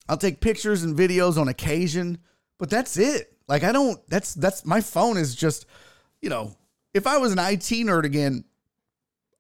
I'll 0.08 0.18
take 0.18 0.40
pictures 0.40 0.84
and 0.84 0.98
videos 0.98 1.38
on 1.38 1.50
occasion, 1.50 2.20
but 2.58 2.70
that's 2.70 2.98
it. 2.98 3.36
Like 3.50 3.64
I 3.64 3.74
don't 3.74 4.00
that's 4.08 4.34
that's 4.34 4.66
my 4.66 4.80
phone 4.80 5.18
is 5.18 5.36
just, 5.36 5.66
you 6.22 6.30
know, 6.30 6.56
if 6.94 7.06
I 7.06 7.18
was 7.18 7.34
an 7.34 7.40
IT 7.40 7.70
nerd 7.86 8.06
again, 8.06 8.46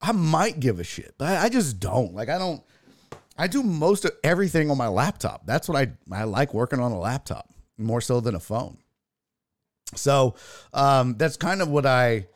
I 0.01 0.11
might 0.11 0.59
give 0.59 0.79
a 0.79 0.83
shit. 0.83 1.15
But 1.17 1.29
I, 1.29 1.45
I 1.45 1.49
just 1.49 1.79
don't. 1.79 2.13
Like 2.13 2.27
I 2.27 2.37
don't 2.37 2.61
I 3.39 3.47
do 3.47 3.63
most 3.63 4.03
of 4.03 4.11
everything 4.21 4.69
on 4.69 4.77
my 4.77 4.89
laptop. 4.89 5.45
That's 5.45 5.69
what 5.69 5.77
I 5.77 5.91
I 6.11 6.25
like 6.25 6.53
working 6.53 6.81
on 6.81 6.91
a 6.91 6.99
laptop 6.99 7.49
more 7.77 8.01
so 8.01 8.19
than 8.19 8.35
a 8.35 8.39
phone. 8.39 8.77
So 9.95 10.35
um, 10.73 11.15
that's 11.17 11.37
kind 11.37 11.61
of 11.61 11.69
what 11.69 11.85
I 11.85 12.27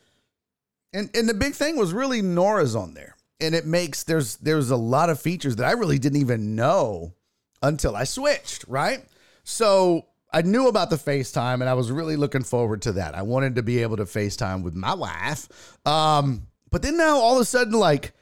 and 0.93 1.09
and 1.13 1.27
the 1.27 1.33
big 1.33 1.55
thing 1.55 1.75
was 1.75 1.91
really 1.91 2.21
Nora's 2.21 2.73
on 2.73 2.93
there, 2.93 3.17
and 3.41 3.53
it 3.53 3.65
makes 3.65 4.03
there's 4.03 4.37
there's 4.37 4.69
a 4.69 4.77
lot 4.77 5.09
of 5.09 5.19
features 5.19 5.57
that 5.57 5.65
I 5.65 5.73
really 5.73 5.99
didn't 5.99 6.21
even 6.21 6.55
know 6.55 7.13
until 7.61 7.97
I 7.97 8.05
switched. 8.05 8.63
Right, 8.69 9.03
so 9.43 10.05
I 10.31 10.41
knew 10.41 10.69
about 10.69 10.89
the 10.89 10.95
FaceTime, 10.95 11.55
and 11.55 11.65
I 11.65 11.73
was 11.73 11.91
really 11.91 12.15
looking 12.15 12.43
forward 12.43 12.81
to 12.83 12.93
that. 12.93 13.13
I 13.13 13.23
wanted 13.23 13.55
to 13.55 13.61
be 13.61 13.79
able 13.79 13.97
to 13.97 14.05
FaceTime 14.05 14.63
with 14.63 14.73
my 14.73 14.93
wife, 14.93 15.49
um, 15.85 16.47
but 16.71 16.81
then 16.81 16.95
now 16.95 17.17
all 17.17 17.35
of 17.35 17.41
a 17.41 17.45
sudden, 17.45 17.73
like, 17.73 18.13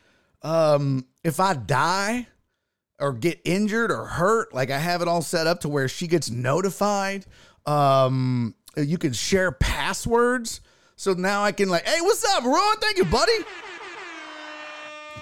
um, 0.42 1.06
if 1.24 1.40
I 1.40 1.54
die 1.54 2.28
or 3.02 3.14
get 3.14 3.42
injured 3.44 3.92
or 3.92 4.06
hurt, 4.06 4.54
like 4.54 4.70
I 4.70 4.78
have 4.78 5.02
it 5.02 5.08
all 5.08 5.22
set 5.22 5.48
up 5.48 5.62
to 5.62 5.70
where 5.70 5.88
she 5.88 6.08
gets 6.08 6.30
notified. 6.30 7.26
Um, 7.66 8.56
you 8.78 8.98
can 8.98 9.14
share 9.14 9.52
passwords. 9.52 10.62
So 10.96 11.14
now 11.14 11.44
I 11.44 11.52
can 11.52 11.68
like, 11.68 11.88
hey, 11.88 12.00
what's 12.02 12.24
up, 12.24 12.44
Ron? 12.44 12.78
Thank 12.78 12.98
you, 12.98 13.06
buddy. 13.06 13.34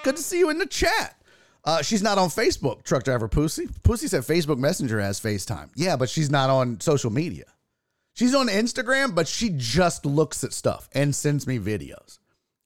Good 0.04 0.18
to 0.18 0.22
see 0.22 0.40
you 0.40 0.50
in 0.50 0.58
the 0.58 0.66
chat. 0.66 1.16
Uh, 1.64 1.82
she's 1.82 2.02
not 2.02 2.18
on 2.18 2.30
Facebook, 2.30 2.84
truck 2.84 3.04
driver 3.04 3.28
Pussy. 3.28 3.68
Pussy 3.84 4.08
said 4.08 4.24
Facebook 4.24 4.58
Messenger 4.58 5.00
has 5.00 5.20
FaceTime. 5.20 5.70
Yeah, 5.76 5.96
but 5.96 6.10
she's 6.10 6.30
not 6.30 6.50
on 6.50 6.80
social 6.80 7.12
media. 7.12 7.46
She's 8.14 8.36
on 8.36 8.48
Instagram, 8.48 9.16
but 9.16 9.28
she 9.28 9.52
just 9.56 10.06
looks 10.06 10.44
at 10.44 10.52
stuff 10.52 10.90
and 10.94 11.16
sends 11.16 11.48
me 11.48 11.60
videos. 11.60 12.20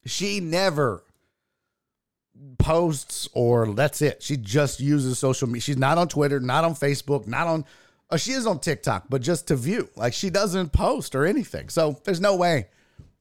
She 0.06 0.40
never 0.40 1.03
posts 2.58 3.28
or 3.32 3.72
that's 3.74 4.02
it. 4.02 4.22
She 4.22 4.36
just 4.36 4.80
uses 4.80 5.18
social 5.18 5.48
media. 5.48 5.60
She's 5.60 5.76
not 5.76 5.98
on 5.98 6.08
Twitter, 6.08 6.40
not 6.40 6.64
on 6.64 6.74
Facebook, 6.74 7.26
not 7.26 7.46
on. 7.46 7.64
Oh, 8.10 8.16
she 8.16 8.32
is 8.32 8.46
on 8.46 8.60
TikTok, 8.60 9.06
but 9.08 9.22
just 9.22 9.48
to 9.48 9.56
view. 9.56 9.88
Like 9.96 10.12
she 10.12 10.30
doesn't 10.30 10.72
post 10.72 11.14
or 11.14 11.24
anything. 11.24 11.68
So 11.68 12.00
there's 12.04 12.20
no 12.20 12.36
way 12.36 12.68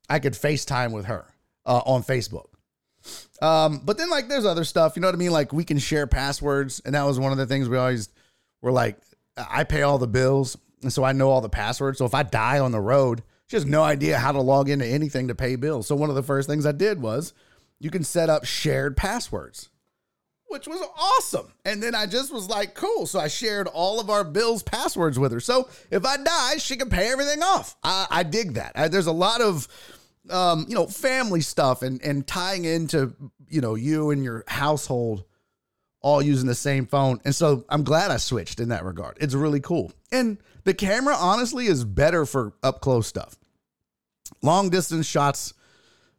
I 0.09 0.19
could 0.19 0.33
FaceTime 0.33 0.91
with 0.91 1.05
her 1.05 1.25
uh, 1.65 1.81
on 1.85 2.03
Facebook. 2.03 2.47
Um, 3.41 3.81
but 3.83 3.97
then 3.97 4.09
like 4.09 4.27
there's 4.29 4.45
other 4.45 4.63
stuff, 4.63 4.95
you 4.95 5.01
know 5.01 5.07
what 5.07 5.15
I 5.15 5.17
mean? 5.17 5.31
Like 5.31 5.51
we 5.51 5.63
can 5.63 5.77
share 5.77 6.07
passwords, 6.07 6.81
and 6.85 6.95
that 6.95 7.03
was 7.03 7.19
one 7.19 7.31
of 7.31 7.37
the 7.37 7.45
things 7.45 7.67
we 7.69 7.77
always 7.77 8.09
were 8.61 8.71
like. 8.71 8.97
I 9.35 9.63
pay 9.63 9.81
all 9.81 9.97
the 9.97 10.07
bills, 10.07 10.57
and 10.83 10.93
so 10.93 11.03
I 11.03 11.11
know 11.11 11.29
all 11.29 11.41
the 11.41 11.49
passwords. 11.49 11.97
So 11.97 12.05
if 12.05 12.13
I 12.13 12.23
die 12.23 12.59
on 12.59 12.71
the 12.71 12.79
road, 12.79 13.23
she 13.47 13.55
has 13.55 13.65
no 13.65 13.83
idea 13.83 14.19
how 14.19 14.31
to 14.31 14.41
log 14.41 14.69
into 14.69 14.85
anything 14.85 15.27
to 15.29 15.35
pay 15.35 15.55
bills. 15.55 15.87
So 15.87 15.95
one 15.95 16.09
of 16.09 16.15
the 16.15 16.23
first 16.23 16.47
things 16.47 16.65
I 16.65 16.71
did 16.71 17.01
was 17.01 17.33
you 17.83 17.91
can 17.91 18.05
set 18.05 18.29
up 18.29 18.45
shared 18.45 18.95
passwords, 18.95 19.69
which 20.47 20.67
was 20.69 20.81
awesome. 20.97 21.51
And 21.65 21.83
then 21.83 21.93
I 21.93 22.05
just 22.05 22.33
was 22.33 22.47
like, 22.47 22.75
cool. 22.75 23.05
So 23.05 23.19
I 23.19 23.27
shared 23.27 23.67
all 23.67 23.99
of 23.99 24.09
our 24.09 24.23
bills' 24.23 24.63
passwords 24.63 25.19
with 25.19 25.33
her. 25.33 25.41
So 25.41 25.67
if 25.91 26.05
I 26.05 26.15
die, 26.15 26.57
she 26.59 26.77
can 26.77 26.89
pay 26.89 27.11
everything 27.11 27.43
off. 27.43 27.75
I, 27.83 28.07
I 28.09 28.23
dig 28.23 28.53
that. 28.53 28.71
I, 28.75 28.87
there's 28.87 29.07
a 29.07 29.11
lot 29.11 29.41
of, 29.41 29.67
um, 30.29 30.65
you 30.69 30.75
know, 30.75 30.87
family 30.87 31.41
stuff 31.41 31.81
and 31.81 32.01
and 32.01 32.25
tying 32.25 32.63
into 32.63 33.13
you 33.49 33.59
know 33.59 33.75
you 33.75 34.11
and 34.11 34.23
your 34.23 34.45
household 34.47 35.25
all 35.99 36.21
using 36.21 36.47
the 36.47 36.55
same 36.55 36.85
phone. 36.85 37.19
And 37.25 37.35
so 37.35 37.65
I'm 37.67 37.83
glad 37.83 38.11
I 38.11 38.17
switched 38.17 38.61
in 38.61 38.69
that 38.69 38.85
regard. 38.85 39.17
It's 39.19 39.33
really 39.33 39.59
cool. 39.59 39.91
And 40.09 40.37
the 40.63 40.73
camera 40.73 41.15
honestly 41.17 41.65
is 41.65 41.83
better 41.83 42.25
for 42.25 42.53
up 42.63 42.79
close 42.79 43.07
stuff. 43.07 43.35
Long 44.41 44.69
distance 44.69 45.05
shots 45.05 45.53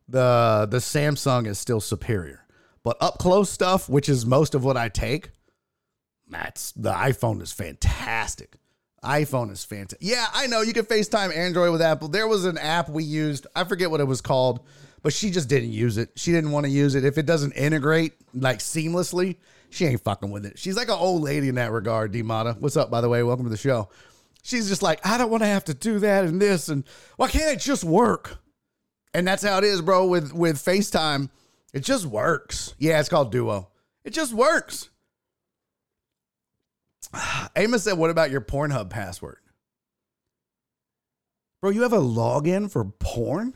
the 0.09 0.67
the 0.71 0.79
Samsung 0.79 1.47
is 1.47 1.59
still 1.59 1.81
superior. 1.81 2.47
But 2.83 2.97
up 3.01 3.19
close 3.19 3.51
stuff, 3.51 3.89
which 3.89 4.09
is 4.09 4.27
most 4.27 4.55
of 4.55 4.65
what 4.65 4.77
I 4.77 4.89
take, 4.89 5.31
that's 6.29 6.73
the 6.73 6.93
iPhone 6.93 7.41
is 7.41 7.53
fantastic. 7.53 8.57
iPhone 9.03 9.51
is 9.51 9.65
fantastic. 9.65 9.99
Yeah, 10.01 10.27
I 10.35 10.47
know 10.47 10.61
you 10.61 10.73
can 10.75 10.85
FaceTime 10.85 11.35
Android 11.35 11.73
with 11.73 11.83
Apple. 11.83 12.09
There 12.09 12.29
was 12.29 12.45
an 12.45 12.59
app 12.59 12.89
we 12.89 13.05
used. 13.05 13.47
I 13.57 13.65
forget 13.65 13.91
what 13.91 14.01
it 14.01 14.05
was 14.05 14.21
called, 14.21 14.67
but 15.03 15.13
she 15.13 15.31
just 15.31 15.49
didn't 15.49 15.73
use 15.73 15.97
it. 15.97 16.11
She 16.17 16.33
didn't 16.33 16.51
want 16.51 16.67
to 16.67 16.71
use 16.71 16.95
it. 16.95 17.05
If 17.05 17.17
it 17.17 17.25
doesn't 17.25 17.53
integrate 17.53 18.13
like 18.35 18.59
seamlessly, 18.59 19.37
she 19.71 19.87
ain't 19.87 20.05
fucking 20.05 20.31
with 20.31 20.45
it. 20.45 20.59
She's 20.59 20.77
like 20.77 20.89
an 20.89 20.99
old 20.99 21.23
lady 21.23 21.49
in 21.49 21.55
that 21.55 21.73
regard, 21.73 22.13
D 22.13 22.23
Mata. 22.23 22.57
What's 22.61 22.77
up, 22.77 22.91
by 22.91 23.01
the 23.01 23.09
way? 23.09 23.23
Welcome 23.23 23.47
to 23.47 23.51
the 23.51 23.57
show. 23.57 23.89
She's 24.43 24.69
just 24.69 24.83
like, 24.83 25.05
I 25.07 25.17
don't 25.17 25.31
want 25.31 25.43
to 25.43 25.49
have 25.49 25.65
to 25.65 25.75
do 25.75 25.99
that 26.01 26.25
and 26.25 26.41
this 26.41 26.69
and 26.69 26.85
why 27.17 27.29
can't 27.29 27.57
it 27.57 27.61
just 27.61 27.83
work? 27.83 28.39
And 29.15 29.27
that's 29.27 29.45
how 29.45 29.59
it 29.59 29.65
is, 29.65 29.81
bro, 29.81 30.07
with 30.07 30.33
with 30.33 30.57
FaceTime. 30.57 31.31
It 31.73 31.81
just 31.81 32.05
works. 32.05 32.75
Yeah, 32.79 33.01
it's 33.01 33.09
called 33.09 33.33
Duo. 33.33 33.69
It 34.05 34.13
just 34.13 34.35
works. 34.35 34.91
Amos 37.57 37.85
said, 37.85 37.97
What 37.97 38.11
about 38.11 38.31
your 38.31 38.41
Pornhub 38.41 38.91
password? 38.91 39.39
Bro, 41.61 41.71
you 41.71 41.83
have 41.83 41.93
a 41.93 41.99
login 41.99 42.71
for 42.71 42.85
porn? 42.85 43.55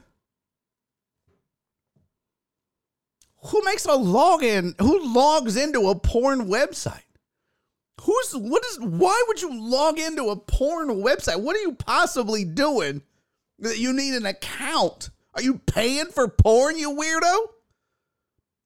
Who 3.47 3.63
makes 3.65 3.85
a 3.85 3.91
login? 3.91 4.75
Who 4.81 5.15
logs 5.15 5.57
into 5.57 5.89
a 5.89 5.95
porn 5.95 6.49
website? 6.49 7.03
Who's 8.01 8.33
what 8.33 8.65
is 8.65 8.81
why 8.81 9.23
would 9.27 9.43
you 9.43 9.61
log 9.61 9.99
into 9.99 10.31
a 10.31 10.37
porn 10.37 10.89
website? 10.89 11.43
What 11.43 11.57
are 11.57 11.61
you 11.61 11.75
possibly 11.75 12.45
doing 12.45 13.03
that 13.59 13.79
you 13.79 13.93
need 13.93 14.15
an 14.15 14.27
account? 14.27 15.11
Are 15.39 15.43
you 15.43 15.59
paying 15.59 16.07
for 16.07 16.27
porn, 16.27 16.77
you 16.77 16.91
weirdo? 16.97 17.37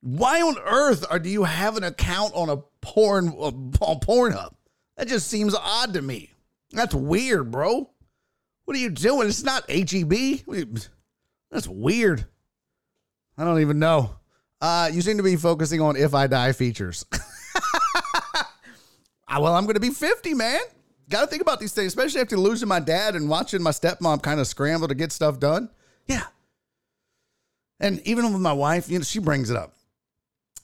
Why 0.00 0.40
on 0.40 0.56
earth 0.64 1.04
are, 1.10 1.18
do 1.18 1.28
you 1.28 1.44
have 1.44 1.76
an 1.76 1.84
account 1.84 2.32
on 2.34 2.48
a 2.48 2.56
porn 2.80 3.28
on 3.28 4.00
Pornhub? 4.00 4.54
That 4.96 5.06
just 5.06 5.28
seems 5.28 5.54
odd 5.54 5.92
to 5.92 6.00
me. 6.00 6.30
That's 6.70 6.94
weird, 6.94 7.50
bro. 7.50 7.90
What 8.64 8.74
are 8.74 8.80
you 8.80 8.88
doing? 8.88 9.28
It's 9.28 9.42
not 9.42 9.70
HEB. 9.70 10.14
That's 11.50 11.68
weird. 11.68 12.24
I 13.36 13.44
don't 13.44 13.60
even 13.60 13.78
know. 13.78 14.14
Uh, 14.58 14.88
you 14.90 15.02
seem 15.02 15.18
to 15.18 15.22
be 15.22 15.36
focusing 15.36 15.82
on 15.82 15.96
if 15.96 16.14
I 16.14 16.26
die 16.26 16.52
features. 16.52 17.04
Ah, 19.28 19.40
well, 19.40 19.54
I'm 19.54 19.64
going 19.64 19.74
to 19.74 19.80
be 19.80 19.88
50, 19.88 20.34
man. 20.34 20.60
Got 21.08 21.22
to 21.22 21.26
think 21.26 21.40
about 21.40 21.58
these 21.58 21.72
things, 21.72 21.86
especially 21.86 22.20
after 22.20 22.36
losing 22.36 22.68
my 22.68 22.80
dad 22.80 23.16
and 23.16 23.30
watching 23.30 23.62
my 23.62 23.70
stepmom 23.70 24.22
kind 24.22 24.38
of 24.38 24.46
scramble 24.46 24.88
to 24.88 24.94
get 24.94 25.10
stuff 25.10 25.40
done. 25.40 25.70
Yeah. 26.06 26.24
And 27.82 28.00
even 28.06 28.32
with 28.32 28.40
my 28.40 28.52
wife, 28.52 28.88
you 28.88 28.98
know, 28.98 29.04
she 29.04 29.18
brings 29.18 29.50
it 29.50 29.56
up. 29.56 29.76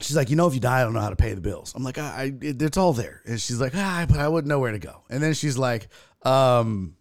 She's 0.00 0.16
like, 0.16 0.30
you 0.30 0.36
know, 0.36 0.46
if 0.46 0.54
you 0.54 0.60
die, 0.60 0.80
I 0.80 0.84
don't 0.84 0.92
know 0.92 1.00
how 1.00 1.10
to 1.10 1.16
pay 1.16 1.34
the 1.34 1.40
bills. 1.40 1.72
I'm 1.74 1.82
like, 1.82 1.98
I, 1.98 2.02
I 2.02 2.24
it, 2.40 2.62
it's 2.62 2.76
all 2.76 2.92
there. 2.92 3.20
And 3.26 3.40
she's 3.40 3.60
like, 3.60 3.74
ah, 3.74 4.06
but 4.08 4.18
I 4.20 4.28
wouldn't 4.28 4.48
know 4.48 4.60
where 4.60 4.70
to 4.70 4.78
go. 4.78 5.02
And 5.10 5.20
then 5.20 5.34
she's 5.34 5.58
like, 5.58 5.88
um, 6.22 6.96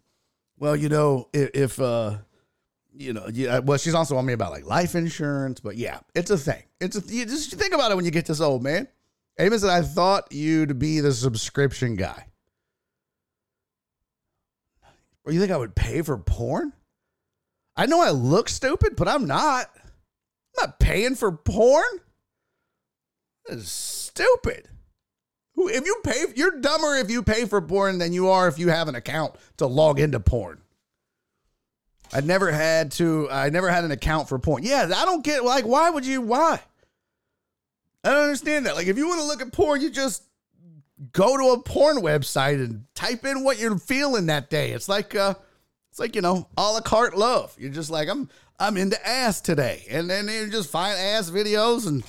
well, 0.58 0.74
you 0.74 0.88
know, 0.88 1.28
if, 1.32 1.50
if 1.54 1.80
uh, 1.80 2.18
you 2.92 3.12
know, 3.12 3.28
yeah, 3.32 3.60
well, 3.60 3.78
she's 3.78 3.94
also 3.94 4.16
on 4.16 4.26
me 4.26 4.32
about 4.32 4.50
like 4.50 4.66
life 4.66 4.96
insurance, 4.96 5.60
but 5.60 5.76
yeah, 5.76 6.00
it's 6.16 6.32
a 6.32 6.36
thing. 6.36 6.64
It's 6.80 6.96
a, 6.96 7.14
you 7.14 7.24
just 7.24 7.54
think 7.54 7.72
about 7.72 7.92
it 7.92 7.94
when 7.94 8.04
you 8.04 8.10
get 8.10 8.26
this 8.26 8.40
old, 8.40 8.64
man. 8.64 8.88
Amos 9.38 9.60
said, 9.60 9.70
I 9.70 9.82
thought 9.82 10.32
you'd 10.32 10.80
be 10.80 10.98
the 10.98 11.12
subscription 11.12 11.94
guy. 11.94 12.26
Or 15.24 15.32
you 15.32 15.38
think 15.38 15.52
I 15.52 15.56
would 15.56 15.76
pay 15.76 16.02
for 16.02 16.18
porn? 16.18 16.72
I 17.76 17.86
know 17.86 18.00
I 18.00 18.10
look 18.10 18.48
stupid, 18.48 18.96
but 18.96 19.06
I'm 19.06 19.28
not. 19.28 19.70
I'm 20.58 20.68
not 20.68 20.78
paying 20.78 21.14
for 21.14 21.32
porn. 21.32 21.84
That 23.46 23.58
is 23.58 23.70
stupid. 23.70 24.68
Who 25.54 25.68
if 25.68 25.84
you 25.84 26.00
pay 26.04 26.24
you're 26.36 26.60
dumber 26.60 26.96
if 26.96 27.10
you 27.10 27.22
pay 27.22 27.44
for 27.44 27.60
porn 27.60 27.98
than 27.98 28.12
you 28.12 28.28
are 28.28 28.48
if 28.48 28.58
you 28.58 28.68
have 28.68 28.88
an 28.88 28.94
account 28.94 29.34
to 29.56 29.66
log 29.66 29.98
into 29.98 30.20
porn. 30.20 30.60
I 32.12 32.20
never 32.20 32.50
had 32.52 32.92
to 32.92 33.28
I 33.30 33.50
never 33.50 33.70
had 33.70 33.84
an 33.84 33.90
account 33.90 34.28
for 34.28 34.38
porn. 34.38 34.62
Yeah, 34.62 34.90
I 34.94 35.04
don't 35.04 35.24
get 35.24 35.44
like 35.44 35.64
why 35.64 35.90
would 35.90 36.06
you 36.06 36.20
why? 36.20 36.60
I 38.04 38.10
don't 38.10 38.24
understand 38.24 38.66
that. 38.66 38.76
Like, 38.76 38.86
if 38.86 38.96
you 38.96 39.08
want 39.08 39.20
to 39.20 39.26
look 39.26 39.42
at 39.42 39.52
porn, 39.52 39.80
you 39.80 39.90
just 39.90 40.22
go 41.12 41.36
to 41.36 41.52
a 41.52 41.62
porn 41.62 41.98
website 41.98 42.54
and 42.54 42.84
type 42.94 43.24
in 43.24 43.44
what 43.44 43.58
you're 43.58 43.78
feeling 43.78 44.26
that 44.26 44.50
day. 44.50 44.70
It's 44.70 44.88
like, 44.88 45.14
uh, 45.14 45.34
it's 45.90 45.98
like 45.98 46.14
you 46.14 46.22
know, 46.22 46.48
a 46.56 46.62
la 46.62 46.80
carte 46.80 47.16
love. 47.16 47.54
You're 47.58 47.70
just 47.70 47.90
like, 47.90 48.08
I'm, 48.08 48.28
I'm 48.58 48.76
into 48.76 49.06
ass 49.06 49.40
today, 49.40 49.84
and 49.88 50.10
then 50.10 50.26
you 50.28 50.50
just 50.50 50.70
find 50.70 50.98
ass 50.98 51.30
videos 51.30 51.86
and 51.86 52.02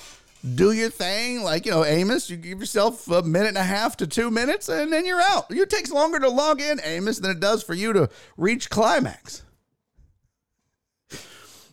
do 0.56 0.72
your 0.72 0.90
thing. 0.90 1.42
Like 1.42 1.64
you 1.64 1.70
know, 1.70 1.84
Amos, 1.84 2.28
you 2.28 2.36
give 2.36 2.58
yourself 2.58 3.08
a 3.08 3.22
minute 3.22 3.48
and 3.48 3.58
a 3.58 3.62
half 3.62 3.96
to 3.98 4.06
two 4.06 4.30
minutes, 4.30 4.68
and 4.68 4.92
then 4.92 5.06
you're 5.06 5.20
out. 5.20 5.46
It 5.50 5.70
takes 5.70 5.90
longer 5.90 6.18
to 6.18 6.28
log 6.28 6.60
in, 6.60 6.80
Amos, 6.82 7.18
than 7.18 7.30
it 7.30 7.40
does 7.40 7.62
for 7.62 7.74
you 7.74 7.92
to 7.92 8.08
reach 8.36 8.68
climax. 8.68 9.44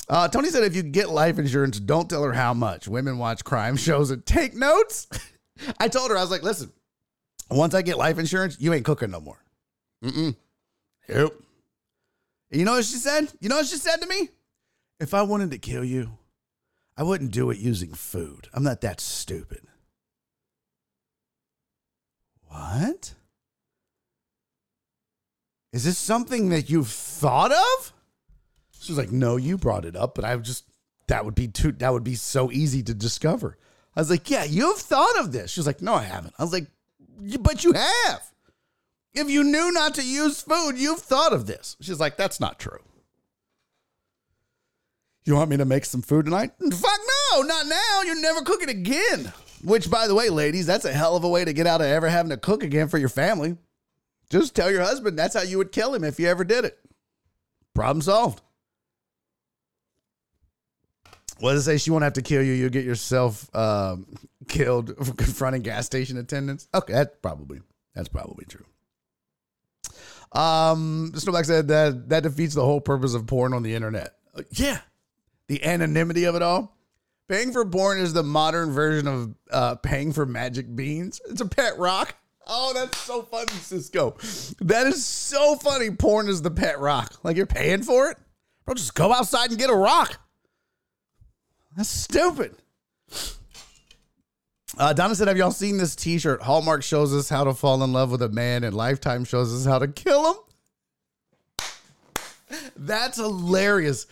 Uh, 0.09 0.27
Tony 0.27 0.49
said 0.49 0.63
if 0.63 0.75
you 0.75 0.83
get 0.83 1.09
life 1.09 1.37
insurance, 1.37 1.79
don't 1.79 2.09
tell 2.09 2.23
her 2.23 2.33
how 2.33 2.53
much. 2.53 2.87
Women 2.87 3.17
watch 3.17 3.43
crime 3.43 3.75
shows 3.75 4.11
and 4.11 4.25
take 4.25 4.55
notes. 4.55 5.07
I 5.79 5.87
told 5.87 6.11
her, 6.11 6.17
I 6.17 6.21
was 6.21 6.31
like, 6.31 6.43
listen, 6.43 6.71
once 7.49 7.73
I 7.73 7.81
get 7.81 7.97
life 7.97 8.17
insurance, 8.19 8.57
you 8.59 8.73
ain't 8.73 8.85
cooking 8.85 9.11
no 9.11 9.19
more. 9.19 9.43
Mm-mm. 10.03 10.35
Yep. 11.09 11.33
You 12.51 12.63
know 12.63 12.73
what 12.73 12.85
she 12.85 12.97
said? 12.97 13.33
You 13.41 13.49
know 13.49 13.57
what 13.57 13.65
she 13.65 13.75
said 13.75 13.97
to 13.97 14.07
me? 14.07 14.29
If 14.99 15.13
I 15.13 15.21
wanted 15.21 15.51
to 15.51 15.57
kill 15.57 15.83
you, 15.83 16.17
I 16.95 17.03
wouldn't 17.03 17.31
do 17.31 17.51
it 17.51 17.59
using 17.59 17.93
food. 17.93 18.47
I'm 18.53 18.63
not 18.63 18.81
that 18.81 18.99
stupid. 18.99 19.61
What? 22.47 23.13
Is 25.71 25.83
this 25.83 25.97
something 25.97 26.49
that 26.49 26.69
you've 26.69 26.89
thought 26.89 27.51
of? 27.51 27.93
She 28.79 28.91
was 28.91 28.97
like, 28.97 29.11
"No, 29.11 29.35
you 29.35 29.57
brought 29.57 29.85
it 29.85 29.95
up, 29.95 30.15
but 30.15 30.25
I 30.25 30.35
just 30.37 30.65
that 31.07 31.25
would 31.25 31.35
be 31.35 31.47
too 31.47 31.71
that 31.73 31.93
would 31.93 32.03
be 32.03 32.15
so 32.15 32.51
easy 32.51 32.81
to 32.83 32.93
discover." 32.93 33.57
I 33.95 33.99
was 33.99 34.09
like, 34.09 34.29
"Yeah, 34.29 34.45
you've 34.45 34.79
thought 34.79 35.19
of 35.19 35.31
this." 35.31 35.51
She 35.51 35.59
was 35.59 35.67
like, 35.67 35.81
"No, 35.81 35.93
I 35.93 36.03
haven't." 36.03 36.33
I 36.39 36.43
was 36.43 36.53
like, 36.53 36.67
"But 37.41 37.63
you 37.63 37.73
have. 37.73 38.31
If 39.13 39.29
you 39.29 39.43
knew 39.43 39.71
not 39.71 39.93
to 39.95 40.03
use 40.03 40.41
food, 40.41 40.77
you've 40.77 41.01
thought 41.01 41.33
of 41.33 41.45
this." 41.45 41.75
She's 41.81 41.99
like, 41.99 42.17
"That's 42.17 42.39
not 42.39 42.59
true." 42.59 42.86
You 45.27 45.35
want 45.35 45.49
me 45.49 45.57
to 45.57 45.65
make 45.65 45.83
some 45.83 46.01
food 46.01 46.23
tonight? 46.23 46.51
Fuck 46.57 46.99
no, 47.33 47.41
not 47.41 47.67
now. 47.67 48.01
You're 48.05 48.21
never 48.21 48.43
cooking 48.43 48.69
again. 48.69 49.33
Which, 49.61 49.91
by 49.91 50.07
the 50.07 50.15
way, 50.15 50.29
ladies, 50.29 50.65
that's 50.65 50.85
a 50.85 50.93
hell 50.93 51.17
of 51.17 51.25
a 51.25 51.27
way 51.27 51.43
to 51.43 51.51
get 51.51 51.67
out 51.67 51.81
of 51.81 51.87
ever 51.87 52.07
having 52.07 52.29
to 52.29 52.37
cook 52.37 52.63
again 52.63 52.87
for 52.87 52.97
your 52.97 53.09
family. 53.09 53.57
Just 54.29 54.55
tell 54.55 54.71
your 54.71 54.83
husband 54.83 55.19
that's 55.19 55.35
how 55.35 55.41
you 55.41 55.57
would 55.57 55.73
kill 55.73 55.93
him 55.93 56.05
if 56.05 56.17
you 56.17 56.29
ever 56.29 56.45
did 56.45 56.63
it. 56.63 56.79
Problem 57.75 58.01
solved. 58.01 58.41
What 61.39 61.51
does 61.51 61.67
it 61.67 61.71
say? 61.71 61.77
She 61.77 61.91
won't 61.91 62.05
have 62.05 62.13
to 62.13 62.21
kill 62.21 62.41
you. 62.41 62.53
You'll 62.53 62.69
get 62.69 62.85
yourself 62.85 63.53
um, 63.53 64.07
killed 64.47 64.95
for 65.05 65.13
confronting 65.17 65.61
gas 65.61 65.85
station 65.85 66.15
attendants. 66.17 66.69
Okay, 66.73 66.93
that's 66.93 67.15
probably 67.21 67.59
that's 67.93 68.07
probably 68.07 68.45
true. 68.45 68.65
Um, 70.31 71.11
Snowback 71.15 71.45
said 71.45 71.67
that 71.67 72.07
that 72.07 72.23
defeats 72.23 72.55
the 72.55 72.63
whole 72.63 72.79
purpose 72.79 73.13
of 73.13 73.27
porn 73.27 73.53
on 73.53 73.63
the 73.63 73.75
internet. 73.75 74.13
Uh, 74.33 74.43
yeah, 74.51 74.79
the 75.47 75.63
anonymity 75.63 76.25
of 76.25 76.35
it 76.35 76.41
all. 76.41 76.77
Paying 77.27 77.51
for 77.51 77.65
porn 77.65 77.99
is 77.99 78.13
the 78.13 78.23
modern 78.23 78.71
version 78.71 79.07
of 79.07 79.35
uh, 79.51 79.75
paying 79.75 80.13
for 80.13 80.25
magic 80.25 80.73
beans. 80.75 81.19
It's 81.29 81.41
a 81.41 81.45
pet 81.45 81.77
rock. 81.77 82.15
Oh, 82.47 82.71
that's 82.73 82.97
so 82.97 83.23
funny, 83.23 83.51
Cisco. 83.51 84.11
That 84.61 84.87
is 84.87 85.05
so 85.05 85.55
funny. 85.57 85.91
Porn 85.91 86.29
is 86.29 86.41
the 86.41 86.51
pet 86.51 86.79
rock. 86.79 87.19
Like 87.23 87.35
you're 87.35 87.45
paying 87.45 87.83
for 87.83 88.09
it? 88.09 88.17
Bro, 88.65 88.75
just 88.75 88.95
go 88.95 89.11
outside 89.11 89.49
and 89.49 89.59
get 89.59 89.69
a 89.69 89.75
rock. 89.75 90.21
That's 91.75 91.89
stupid. 91.89 92.55
Uh, 94.77 94.93
Donna 94.93 95.15
said, 95.15 95.27
Have 95.27 95.37
y'all 95.37 95.51
seen 95.51 95.77
this 95.77 95.95
t 95.95 96.17
shirt? 96.19 96.41
Hallmark 96.41 96.83
shows 96.83 97.13
us 97.13 97.27
how 97.29 97.43
to 97.43 97.53
fall 97.53 97.83
in 97.83 97.91
love 97.93 98.11
with 98.11 98.21
a 98.21 98.29
man, 98.29 98.63
and 98.63 98.75
Lifetime 98.75 99.25
shows 99.25 99.53
us 99.53 99.65
how 99.65 99.79
to 99.79 99.87
kill 99.87 100.33
him. 100.33 100.37
That's 102.77 103.17
hilarious. 103.17 104.07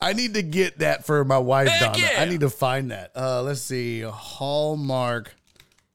I 0.00 0.14
need 0.14 0.34
to 0.34 0.42
get 0.42 0.78
that 0.78 1.04
for 1.04 1.24
my 1.24 1.38
wife, 1.38 1.68
Heck 1.68 1.92
Donna. 1.92 1.98
Yeah. 1.98 2.22
I 2.22 2.24
need 2.24 2.40
to 2.40 2.50
find 2.50 2.90
that. 2.90 3.12
Uh, 3.14 3.42
let's 3.42 3.60
see. 3.60 4.00
Hallmark 4.00 5.34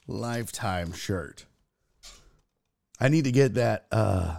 Lifetime 0.07 0.93
shirt. 0.93 1.45
I 2.99 3.09
need 3.09 3.23
to 3.25 3.31
get 3.31 3.55
that. 3.55 3.87
Uh, 3.91 4.37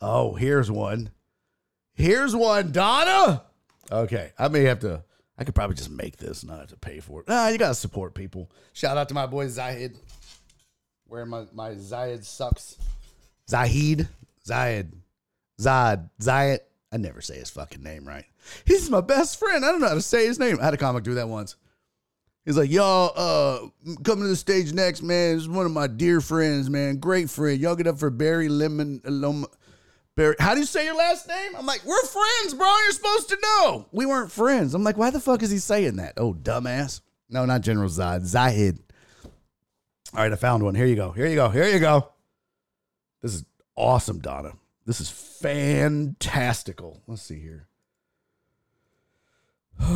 oh, 0.00 0.34
here's 0.34 0.70
one. 0.70 1.10
Here's 1.94 2.34
one, 2.34 2.72
Donna. 2.72 3.42
Okay, 3.90 4.32
I 4.38 4.48
may 4.48 4.62
have 4.62 4.80
to. 4.80 5.04
I 5.36 5.44
could 5.44 5.54
probably 5.54 5.76
just 5.76 5.90
make 5.90 6.16
this, 6.16 6.42
and 6.42 6.50
not 6.50 6.60
have 6.60 6.68
to 6.68 6.76
pay 6.76 7.00
for 7.00 7.20
it. 7.20 7.26
Ah, 7.28 7.48
you 7.48 7.58
gotta 7.58 7.74
support 7.74 8.14
people. 8.14 8.50
Shout 8.72 8.96
out 8.96 9.08
to 9.08 9.14
my 9.14 9.26
boy 9.26 9.48
Zahid. 9.48 9.98
Where 11.06 11.26
my 11.26 11.44
my 11.52 11.74
Zahid 11.74 12.24
sucks. 12.24 12.76
Zahid, 13.48 14.08
Zahid, 14.46 14.92
Zad, 15.60 16.08
Zayed. 16.20 16.60
I 16.92 16.98
never 16.98 17.22
say 17.22 17.38
his 17.38 17.50
fucking 17.50 17.82
name 17.82 18.06
right. 18.06 18.26
He's 18.66 18.90
my 18.90 19.00
best 19.00 19.38
friend. 19.38 19.64
I 19.64 19.70
don't 19.70 19.80
know 19.80 19.88
how 19.88 19.94
to 19.94 20.02
say 20.02 20.26
his 20.26 20.38
name. 20.38 20.58
I 20.60 20.64
had 20.64 20.74
a 20.74 20.78
comic 20.78 21.04
do 21.04 21.14
that 21.14 21.28
once. 21.28 21.56
He's 22.44 22.58
like, 22.58 22.70
y'all, 22.70 23.12
uh, 23.16 23.94
coming 24.02 24.24
to 24.24 24.28
the 24.28 24.36
stage 24.36 24.72
next, 24.72 25.00
man. 25.00 25.36
This 25.36 25.42
is 25.42 25.48
one 25.48 25.64
of 25.64 25.72
my 25.72 25.86
dear 25.86 26.20
friends, 26.20 26.68
man. 26.68 26.96
Great 26.96 27.30
friend. 27.30 27.58
Y'all 27.58 27.76
get 27.76 27.86
up 27.86 27.98
for 27.98 28.10
Barry 28.10 28.48
Lemon. 28.48 29.00
Loma, 29.04 29.46
Barry, 30.16 30.34
how 30.38 30.52
do 30.52 30.60
you 30.60 30.66
say 30.66 30.84
your 30.84 30.96
last 30.96 31.28
name? 31.28 31.52
I'm 31.56 31.66
like, 31.66 31.84
we're 31.84 32.02
friends, 32.02 32.54
bro. 32.54 32.66
You're 32.66 32.92
supposed 32.92 33.28
to 33.30 33.38
know. 33.42 33.86
We 33.92 34.06
weren't 34.06 34.30
friends. 34.30 34.74
I'm 34.74 34.82
like, 34.84 34.96
why 34.98 35.10
the 35.10 35.20
fuck 35.20 35.42
is 35.42 35.50
he 35.50 35.58
saying 35.58 35.96
that? 35.96 36.14
Oh, 36.16 36.34
dumbass. 36.34 37.00
No, 37.30 37.46
not 37.46 37.62
General 37.62 37.88
Zod. 37.88 38.22
Zahid. 38.22 38.78
All 40.14 40.20
right, 40.22 40.32
I 40.32 40.36
found 40.36 40.62
one. 40.62 40.74
Here 40.74 40.84
you 40.84 40.96
go. 40.96 41.12
Here 41.12 41.26
you 41.26 41.36
go. 41.36 41.48
Here 41.48 41.68
you 41.68 41.78
go. 41.78 42.08
This 43.22 43.34
is 43.34 43.44
awesome, 43.76 44.18
Donna. 44.18 44.52
This 44.84 45.00
is 45.00 45.10
fantastical. 45.10 47.02
Let's 47.06 47.22
see 47.22 47.40
here. 47.40 47.68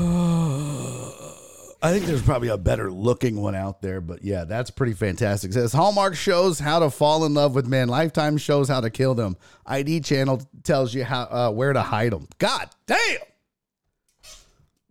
I 1.83 1.93
think 1.93 2.07
there's 2.07 2.23
probably 2.23 2.49
a 2.49 2.57
better 2.57 2.91
looking 2.91 3.41
one 3.41 3.55
out 3.55 3.83
there, 3.83 4.01
but 4.01 4.25
yeah, 4.25 4.45
that's 4.45 4.71
pretty 4.71 4.95
fantastic. 4.95 5.51
It 5.51 5.55
says 5.55 5.73
Hallmark 5.73 6.15
shows 6.15 6.59
how 6.59 6.79
to 6.79 6.91
fall 6.91 7.25
in 7.27 7.35
love 7.35 7.55
with 7.55 7.67
men. 7.67 7.89
Lifetime 7.89 8.39
shows 8.39 8.69
how 8.69 8.81
to 8.81 8.91
kill 8.91 9.15
them. 9.15 9.37
ID 9.67 10.01
channel 10.01 10.43
tells 10.65 10.95
you 10.95 11.05
how 11.05 11.23
uh, 11.25 11.51
where 11.51 11.73
to 11.73 11.83
hide 11.83 12.13
them. 12.13 12.29
God 12.39 12.71
damn, 12.87 13.19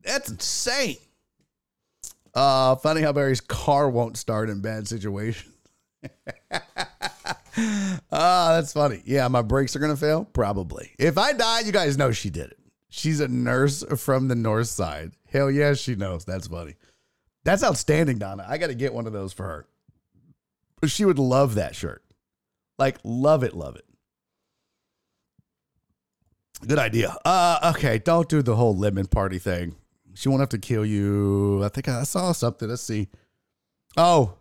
that's 0.03 0.29
insane. 0.29 0.97
Uh, 2.33 2.75
funny 2.75 3.01
how 3.01 3.13
Barry's 3.13 3.41
car 3.41 3.89
won't 3.89 4.17
start 4.17 4.49
in 4.49 4.61
bad 4.61 4.87
situations. 4.87 5.53
Ah, 7.57 8.53
that's 8.53 8.73
funny. 8.73 9.01
Yeah, 9.05 9.27
my 9.27 9.41
brakes 9.41 9.75
are 9.75 9.79
gonna 9.79 9.95
fail. 9.95 10.25
Probably. 10.25 10.91
If 10.99 11.17
I 11.17 11.33
die, 11.33 11.61
you 11.61 11.71
guys 11.71 11.97
know 11.97 12.11
she 12.11 12.29
did 12.29 12.51
it. 12.51 12.59
She's 12.89 13.19
a 13.19 13.27
nurse 13.27 13.83
from 13.97 14.27
the 14.27 14.35
north 14.35 14.67
side. 14.67 15.13
Hell 15.27 15.51
yeah, 15.51 15.73
she 15.73 15.95
knows. 15.95 16.23
That's 16.23 16.47
funny. 16.47 16.75
That's 17.43 17.63
outstanding, 17.63 18.17
Donna. 18.17 18.45
I 18.47 18.57
got 18.57 18.67
to 18.67 18.75
get 18.75 18.93
one 18.93 19.05
of 19.05 19.13
those 19.13 19.33
for 19.33 19.43
her. 19.43 19.67
She 20.87 21.05
would 21.05 21.19
love 21.19 21.55
that 21.55 21.75
shirt. 21.75 22.03
Like, 22.77 22.97
love 23.03 23.43
it, 23.43 23.53
love 23.53 23.75
it. 23.75 23.85
Good 26.65 26.79
idea. 26.79 27.15
Uh, 27.25 27.73
okay, 27.75 27.99
don't 27.99 28.29
do 28.29 28.41
the 28.41 28.55
whole 28.55 28.75
lemon 28.75 29.07
party 29.07 29.39
thing. 29.39 29.75
She 30.13 30.29
won't 30.29 30.39
have 30.39 30.49
to 30.49 30.57
kill 30.57 30.85
you. 30.85 31.63
I 31.63 31.69
think 31.69 31.89
I 31.89 32.03
saw 32.03 32.31
something. 32.31 32.69
Let's 32.69 32.81
see. 32.81 33.09
Oh, 33.97 34.35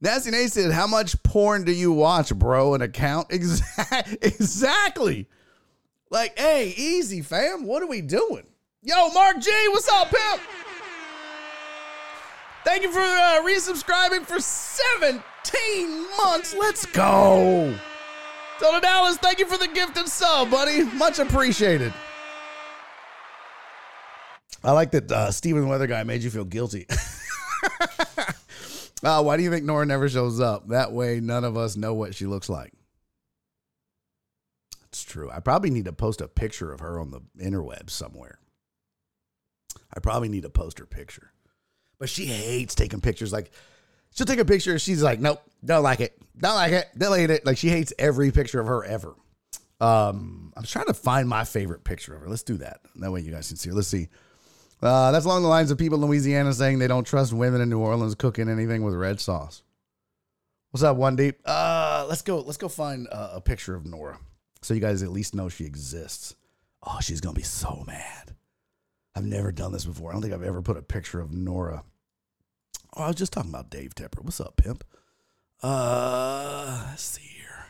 Nasty 0.00 0.30
Nate 0.30 0.52
said, 0.52 0.72
How 0.72 0.86
much 0.86 1.22
porn 1.22 1.64
do 1.64 1.72
you 1.72 1.92
watch, 1.92 2.34
bro? 2.34 2.74
An 2.74 2.82
account? 2.82 3.28
Exactly. 3.32 5.26
Like, 6.10 6.38
hey, 6.38 6.74
easy, 6.76 7.22
fam. 7.22 7.66
What 7.66 7.82
are 7.82 7.86
we 7.86 8.00
doing? 8.00 8.46
Yo, 8.82 9.08
Mark 9.10 9.40
G, 9.40 9.50
what's 9.70 9.88
up, 9.88 10.10
pimp? 10.10 10.40
Thank 12.64 12.82
you 12.82 12.92
for 12.92 13.00
uh, 13.00 13.42
resubscribing 13.44 14.24
for 14.24 14.38
17 14.40 15.22
months. 16.18 16.54
Let's 16.54 16.86
go. 16.86 17.74
Donna 18.60 18.80
Dallas, 18.80 19.16
thank 19.18 19.38
you 19.38 19.46
for 19.46 19.58
the 19.58 19.68
gift 19.68 19.96
and 19.96 20.08
sub, 20.08 20.50
buddy. 20.50 20.84
Much 20.84 21.18
appreciated. 21.18 21.92
I 24.62 24.72
like 24.72 24.90
that 24.92 25.10
uh, 25.10 25.30
Steven 25.30 25.68
Weather 25.68 25.86
guy 25.86 26.02
made 26.02 26.22
you 26.22 26.30
feel 26.30 26.44
guilty. 26.44 26.86
uh, 29.06 29.22
why 29.22 29.36
do 29.36 29.44
you 29.44 29.50
think 29.50 29.64
Nora 29.64 29.86
never 29.86 30.08
shows 30.08 30.40
up? 30.40 30.68
That 30.68 30.90
way, 30.90 31.20
none 31.20 31.44
of 31.44 31.56
us 31.56 31.76
know 31.76 31.94
what 31.94 32.14
she 32.14 32.26
looks 32.26 32.48
like. 32.48 32.72
It's 34.88 35.04
true. 35.04 35.30
I 35.30 35.38
probably 35.38 35.70
need 35.70 35.84
to 35.84 35.92
post 35.92 36.20
a 36.20 36.26
picture 36.26 36.72
of 36.72 36.80
her 36.80 36.98
on 36.98 37.12
the 37.12 37.20
interwebs 37.38 37.90
somewhere. 37.90 38.40
I 39.94 40.00
probably 40.00 40.28
need 40.28 40.42
to 40.42 40.50
post 40.50 40.80
her 40.80 40.86
picture. 40.86 41.30
But 41.98 42.08
she 42.08 42.26
hates 42.26 42.74
taking 42.74 43.00
pictures. 43.00 43.32
Like, 43.32 43.52
she'll 44.14 44.26
take 44.26 44.40
a 44.40 44.44
picture. 44.44 44.78
She's 44.78 45.02
like, 45.02 45.20
nope, 45.20 45.40
don't 45.64 45.84
like 45.84 46.00
it. 46.00 46.18
Don't 46.36 46.56
like 46.56 46.72
it. 46.72 46.88
Delete 46.98 47.30
it. 47.30 47.46
Like, 47.46 47.58
she 47.58 47.68
hates 47.68 47.92
every 47.98 48.32
picture 48.32 48.58
of 48.58 48.66
her 48.66 48.84
ever. 48.84 49.14
Um, 49.80 50.52
I'm 50.56 50.64
trying 50.64 50.86
to 50.86 50.94
find 50.94 51.28
my 51.28 51.44
favorite 51.44 51.84
picture 51.84 52.14
of 52.14 52.22
her. 52.22 52.28
Let's 52.28 52.42
do 52.42 52.56
that. 52.56 52.80
That 52.96 53.12
way 53.12 53.20
you 53.20 53.30
guys 53.30 53.48
can 53.48 53.56
see. 53.56 53.70
Let's 53.70 53.88
see. 53.88 54.08
Uh, 54.86 55.10
that's 55.10 55.24
along 55.24 55.42
the 55.42 55.48
lines 55.48 55.70
of 55.70 55.78
people 55.78 56.02
in 56.02 56.08
Louisiana 56.08 56.52
saying 56.52 56.78
they 56.78 56.86
don't 56.86 57.04
trust 57.04 57.32
women 57.32 57.60
in 57.60 57.68
New 57.68 57.80
Orleans 57.80 58.14
cooking 58.14 58.48
anything 58.48 58.82
with 58.82 58.94
red 58.94 59.20
sauce. 59.20 59.62
What's 60.70 60.84
up, 60.84 60.96
one 60.96 61.16
deep? 61.16 61.40
Uh, 61.44 62.06
let's 62.08 62.22
go. 62.22 62.40
Let's 62.40 62.56
go 62.56 62.68
find 62.68 63.08
uh, 63.10 63.30
a 63.34 63.40
picture 63.40 63.74
of 63.74 63.84
Nora, 63.84 64.18
so 64.62 64.74
you 64.74 64.80
guys 64.80 65.02
at 65.02 65.10
least 65.10 65.34
know 65.34 65.48
she 65.48 65.64
exists. 65.64 66.36
Oh, 66.82 66.98
she's 67.00 67.20
gonna 67.20 67.34
be 67.34 67.42
so 67.42 67.82
mad. 67.86 68.34
I've 69.14 69.24
never 69.24 69.50
done 69.50 69.72
this 69.72 69.86
before. 69.86 70.10
I 70.10 70.12
don't 70.12 70.22
think 70.22 70.34
I've 70.34 70.42
ever 70.42 70.62
put 70.62 70.76
a 70.76 70.82
picture 70.82 71.20
of 71.20 71.32
Nora. 71.32 71.82
Oh, 72.94 73.04
I 73.04 73.06
was 73.08 73.16
just 73.16 73.32
talking 73.32 73.50
about 73.50 73.70
Dave 73.70 73.94
Tepper. 73.94 74.22
What's 74.22 74.40
up, 74.40 74.56
pimp? 74.56 74.84
Uh, 75.62 76.84
let's 76.90 77.02
see 77.02 77.22
here. 77.22 77.66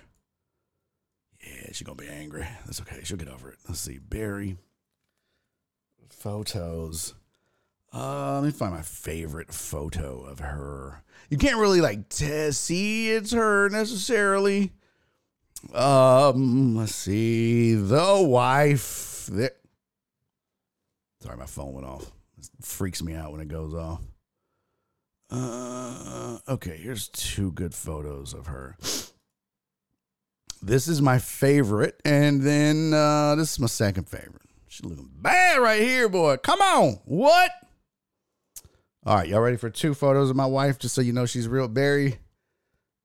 Yeah, 1.41 1.69
she's 1.73 1.87
gonna 1.87 1.97
be 1.97 2.09
angry. 2.09 2.47
That's 2.65 2.81
okay. 2.81 3.01
She'll 3.05 3.17
get 3.17 3.29
over 3.29 3.51
it. 3.51 3.59
Let's 3.69 3.81
see, 3.81 3.99
Barry 3.99 4.59
photos. 6.13 7.15
Uh, 7.93 8.35
let 8.41 8.45
me 8.45 8.51
find 8.51 8.75
my 8.75 8.83
favorite 8.83 9.53
photo 9.53 10.23
of 10.25 10.41
her. 10.41 11.03
You 11.31 11.39
can't 11.39 11.59
really 11.59 11.81
like 11.81 12.09
t- 12.09 12.53
see 12.53 13.11
it's 13.11 13.33
her 13.33 13.69
necessarily. 13.69 14.73
Um, 15.75 16.77
let's 16.77 16.95
see 16.95 17.75
the 17.75 18.23
wife. 18.23 19.27
There. 19.33 19.51
Sorry, 21.23 21.37
my 21.37 21.47
phone 21.47 21.73
went 21.73 21.87
off. 21.87 22.13
It 22.39 22.49
freaks 22.61 23.03
me 23.03 23.15
out 23.15 23.33
when 23.33 23.41
it 23.41 23.49
goes 23.49 23.75
off. 23.75 24.03
Uh, 25.31 26.39
okay, 26.49 26.77
here's 26.77 27.09
two 27.09 27.51
good 27.53 27.75
photos 27.75 28.33
of 28.33 28.47
her. 28.47 28.77
This 30.63 30.89
is 30.89 31.03
my 31.03 31.19
favorite, 31.19 32.01
and 32.05 32.43
then 32.43 32.93
uh, 32.95 33.35
this 33.35 33.53
is 33.53 33.61
my 33.61 33.67
second 33.67 34.09
favorite. 34.09 34.46
She's 34.77 34.85
looking 34.85 35.09
bad 35.23 35.57
right 35.57 35.81
here, 35.81 36.07
boy. 36.07 36.37
Come 36.37 36.61
on. 36.61 36.99
What? 37.07 37.51
All 39.07 39.17
right, 39.17 39.27
y'all 39.27 39.41
ready 39.41 39.57
for 39.57 39.71
two 39.71 39.95
photos 39.95 40.29
of 40.29 40.37
my 40.37 40.45
wife, 40.45 40.79
just 40.79 40.95
so 40.95 41.01
you 41.01 41.15
know 41.15 41.25
she's 41.25 41.49
real 41.49 41.67
Barry? 41.67 42.19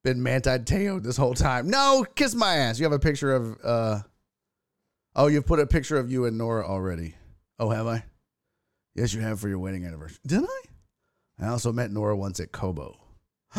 Been 0.04 0.22
Manti 0.22 0.60
Teo 0.66 1.00
this 1.00 1.16
whole 1.16 1.34
time. 1.34 1.70
No, 1.70 2.06
kiss 2.16 2.36
my 2.36 2.58
ass. 2.58 2.78
You 2.78 2.84
have 2.84 2.92
a 2.92 3.00
picture 3.00 3.34
of 3.34 3.58
uh 3.64 4.00
oh, 5.16 5.28
you've 5.28 5.46
put 5.46 5.62
a 5.62 5.66
picture 5.66 5.96
of 5.96 6.12
you 6.12 6.26
and 6.26 6.38
Nora 6.38 6.68
already. 6.68 7.16
Oh, 7.58 7.70
have 7.70 7.88
I? 7.88 8.04
Yes, 8.94 9.14
you 9.14 9.22
have 9.22 9.40
for 9.40 9.48
your 9.48 9.60
wedding 9.60 9.86
anniversary. 9.86 10.20
Did 10.28 10.44
I? 10.44 11.46
I 11.46 11.48
also 11.48 11.72
met 11.72 11.90
Nora 11.90 12.18
once 12.18 12.42
at 12.42 12.52
Kobo. 12.52 12.98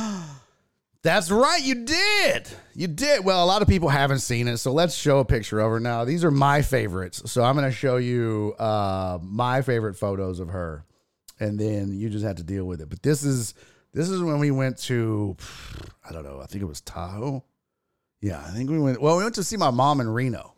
That's 1.03 1.33
right, 1.33 1.61
you 1.61 1.85
did. 1.85 2.49
You 2.75 2.87
did. 2.87 3.25
Well, 3.25 3.45
a 3.45 3.47
lot 3.47 3.61
of 3.61 3.67
people 3.67 3.89
haven't 3.89 4.21
seen 4.21 4.47
it, 4.47 4.59
so 4.59 4.73
let's 4.73 4.95
show 4.95 5.19
a 5.19 5.25
picture 5.25 5.59
of 5.59 5.71
her 5.71 5.81
now. 5.81 6.05
These 6.05 6.25
are 6.25 6.31
my 6.31 6.63
favorites. 6.63 7.29
So 7.31 7.43
I'm 7.43 7.57
going 7.57 7.69
to 7.69 7.77
show 7.77 7.97
you 7.97 8.55
uh, 8.59 9.19
my 9.21 9.63
favorite 9.63 9.95
photos 9.95 10.39
of 10.39 10.51
her, 10.51 10.85
and 11.41 11.59
then 11.59 11.93
you 11.93 12.09
just 12.09 12.25
have 12.25 12.37
to 12.37 12.45
deal 12.45 12.67
with 12.67 12.81
it. 12.81 12.89
But 12.89 13.03
this 13.03 13.25
is 13.25 13.55
this 13.93 14.09
is 14.09 14.23
when 14.23 14.39
we 14.39 14.53
went 14.53 14.79
to, 14.79 15.37
I 16.09 16.13
don't 16.13 16.23
know, 16.23 16.41
I 16.41 16.47
think 16.47 16.63
it 16.63 16.67
was 16.67 16.81
Tahoe. 16.81 17.45
Yeah, 18.21 18.41
I 18.41 18.51
think 18.51 18.71
we 18.71 18.79
went. 18.79 19.03
Well, 19.03 19.17
we 19.17 19.25
went 19.25 19.35
to 19.35 19.45
see 19.45 19.57
my 19.57 19.71
mom 19.71 20.01
in 20.01 20.09
Reno 20.09 20.55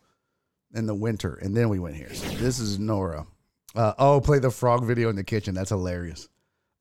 in 0.74 0.84
the 0.86 0.94
winter, 0.94 1.38
and 1.40 1.56
then 1.56 1.70
we 1.70 1.78
went 1.78 1.96
here. 1.96 2.12
So 2.12 2.28
this 2.36 2.58
is 2.58 2.78
Nora. 2.78 3.26
Uh, 3.74 3.94
oh, 3.98 4.20
play 4.20 4.40
the 4.40 4.50
frog 4.50 4.84
video 4.84 5.08
in 5.08 5.16
the 5.16 5.24
kitchen. 5.24 5.54
That's 5.54 5.70
hilarious. 5.70 6.28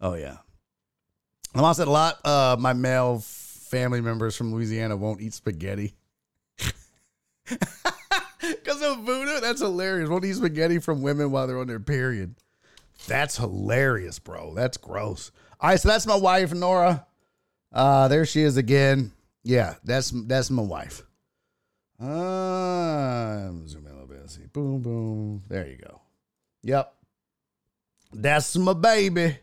Oh 0.01 0.16
yeah. 0.16 0.38
My 1.55 1.61
mom 1.61 1.74
said 1.76 1.88
a 1.88 1.91
lot. 1.91 2.20
Uh, 2.26 2.57
my 2.59 2.74
male 2.74 3.24
family 3.74 4.01
members 4.01 4.36
from 4.36 4.53
Louisiana 4.53 4.95
won't 4.95 5.21
eat 5.21 5.34
spaghetti. 5.34 5.95
Because 8.39 8.82
of 8.82 8.99
voodoo? 8.99 9.39
That's 9.39 9.61
hilarious. 9.61 10.09
Won't 10.09 10.26
eat 10.26 10.36
spaghetti 10.36 10.80
from 10.80 11.01
women 11.01 11.32
while 11.32 11.47
they're 11.47 11.59
on 11.59 11.67
their 11.67 11.80
period. 11.80 12.36
That's 13.07 13.38
hilarious, 13.38 14.19
bro. 14.19 14.53
That's 14.53 14.76
gross. 14.78 15.32
All 15.61 15.69
right, 15.69 15.80
so 15.80 15.88
that's 15.88 16.05
my 16.05 16.15
wife, 16.15 16.53
Nora. 16.53 17.05
Uh, 17.71 18.09
there 18.09 18.26
she 18.26 18.41
is 18.41 18.57
again. 18.57 19.13
Yeah, 19.43 19.76
that's 19.84 20.11
that's 20.11 20.49
my 20.49 20.61
wife. 20.61 21.03
Uh, 21.99 23.49
zoom 23.65 23.86
in 23.86 23.91
a 23.91 23.93
little 23.93 24.07
bit. 24.07 24.30
See. 24.30 24.45
Boom, 24.51 24.82
boom. 24.82 25.41
There 25.47 25.67
you 25.67 25.78
go. 25.78 26.01
Yep. 26.63 26.93
That's 28.13 28.55
my 28.57 28.74
baby. 28.74 29.38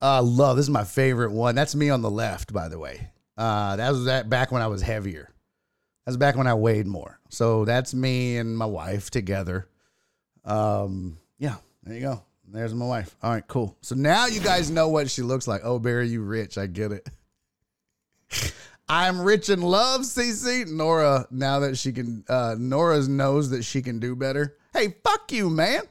Uh, 0.00 0.22
love. 0.22 0.56
This 0.56 0.66
is 0.66 0.70
my 0.70 0.84
favorite 0.84 1.32
one. 1.32 1.54
That's 1.54 1.74
me 1.74 1.88
on 1.90 2.02
the 2.02 2.10
left, 2.10 2.52
by 2.52 2.68
the 2.68 2.78
way. 2.78 3.10
Uh, 3.38 3.76
that 3.76 3.90
was 3.90 4.06
that 4.06 4.28
back 4.28 4.50
when 4.50 4.60
I 4.60 4.66
was 4.66 4.82
heavier. 4.82 5.30
That's 6.04 6.16
back 6.16 6.36
when 6.36 6.48
I 6.48 6.54
weighed 6.54 6.86
more. 6.86 7.20
So 7.28 7.64
that's 7.64 7.94
me 7.94 8.36
and 8.36 8.58
my 8.58 8.66
wife 8.66 9.10
together. 9.10 9.68
Um, 10.44 11.18
yeah, 11.38 11.56
there 11.84 11.94
you 11.94 12.00
go. 12.00 12.22
There's 12.48 12.74
my 12.74 12.86
wife. 12.86 13.14
All 13.22 13.30
right, 13.30 13.46
cool. 13.46 13.76
So 13.80 13.94
now 13.94 14.26
you 14.26 14.40
guys 14.40 14.70
know 14.70 14.88
what 14.88 15.08
she 15.08 15.22
looks 15.22 15.46
like. 15.46 15.60
Oh, 15.62 15.78
Barry, 15.78 16.08
you 16.08 16.22
rich. 16.22 16.58
I 16.58 16.66
get 16.66 16.92
it. 16.92 17.08
I'm 18.88 19.20
rich 19.20 19.50
in 19.50 19.60
love, 19.60 20.00
CC. 20.00 20.66
Nora, 20.66 21.26
now 21.30 21.60
that 21.60 21.76
she 21.76 21.92
can, 21.92 22.24
uh, 22.28 22.56
Nora 22.58 23.06
knows 23.06 23.50
that 23.50 23.62
she 23.62 23.82
can 23.82 24.00
do 24.00 24.16
better. 24.16 24.56
Hey, 24.72 24.96
fuck 25.04 25.30
you, 25.30 25.50
man. 25.50 25.82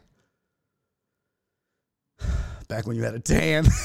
Back 2.68 2.88
when 2.88 2.98
you 2.98 3.04
had 3.04 3.14
a 3.14 3.20
tan. 3.20 3.68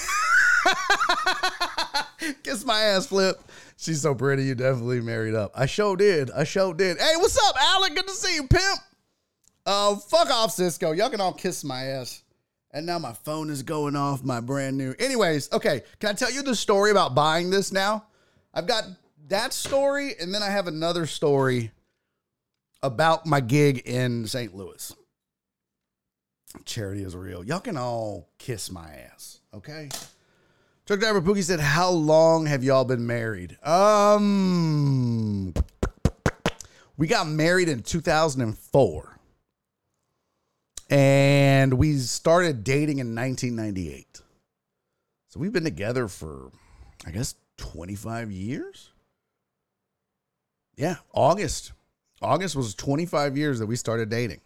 Kiss 2.43 2.65
my 2.65 2.81
ass, 2.81 3.07
Flip. 3.07 3.39
She's 3.83 4.01
so 4.01 4.15
pretty. 4.15 4.45
You 4.45 4.55
definitely 4.55 5.01
married 5.01 5.35
up. 5.35 5.51
I 5.57 5.67
sure 5.67 5.97
did. 5.97 6.31
I 6.31 6.45
sure 6.45 6.73
did. 6.73 6.99
Hey, 6.99 7.15
what's 7.17 7.37
up, 7.49 7.57
Alec? 7.61 7.97
Good 7.97 8.07
to 8.07 8.15
see 8.15 8.37
you, 8.37 8.47
pimp. 8.47 8.79
Oh, 9.67 9.95
uh, 9.95 9.97
fuck 9.97 10.31
off, 10.31 10.53
Cisco. 10.53 10.93
Y'all 10.93 11.11
can 11.11 11.21
all 11.21 11.33
kiss 11.33 11.65
my 11.65 11.87
ass. 11.87 12.23
And 12.71 12.87
now 12.87 13.01
my 13.01 13.13
phone 13.13 13.51
is 13.51 13.65
going 13.65 13.97
off, 13.97 14.23
my 14.23 14.39
brand 14.39 14.79
new. 14.79 14.95
Anyways, 15.01 15.53
okay. 15.53 15.83
Can 15.99 16.11
I 16.11 16.13
tell 16.13 16.31
you 16.31 16.43
the 16.43 16.55
story 16.55 16.93
about 16.93 17.17
buying 17.17 17.51
this 17.51 17.73
now? 17.73 18.05
I've 18.55 18.69
got 18.69 18.85
that 19.27 19.53
story, 19.53 20.15
and 20.21 20.33
then 20.33 20.45
I 20.45 20.51
have 20.51 20.69
another 20.69 21.05
story 21.05 21.73
about 22.85 23.27
my 23.27 23.41
gig 23.41 23.79
in 23.81 24.29
St. 24.29 24.55
Louis. 24.55 24.95
Charity 26.65 27.03
is 27.03 27.17
real. 27.17 27.43
Y'all 27.43 27.59
can 27.59 27.77
all 27.77 28.29
kiss 28.39 28.71
my 28.71 28.89
ass, 29.13 29.41
okay? 29.53 29.89
Truck 30.87 30.99
driver 30.99 31.23
Pookie 31.23 31.45
said, 31.45 31.61
"How 31.61 31.91
long 31.91 32.47
have 32.47 32.65
y'all 32.65 32.85
been 32.85 33.07
married?" 33.07 33.57
Um, 33.63 35.55
we 36.97 37.07
got 37.07 37.29
married 37.29 37.69
in 37.69 37.83
2004, 37.83 39.19
and 40.91 41.75
we 41.75 41.99
started 41.99 42.65
dating 42.65 42.99
in 42.99 43.15
1998. 43.15 44.23
So 45.29 45.39
we've 45.39 45.53
been 45.53 45.63
together 45.65 46.09
for, 46.09 46.51
I 47.07 47.13
guess, 47.13 47.37
25 47.59 48.33
years. 48.33 48.91
Yeah, 50.77 50.97
August. 51.13 51.73
August 52.21 52.57
was 52.57 52.75
25 52.75 53.37
years 53.37 53.61
that 53.61 53.67
we 53.67 53.77
started 53.77 54.09
dating. 54.09 54.41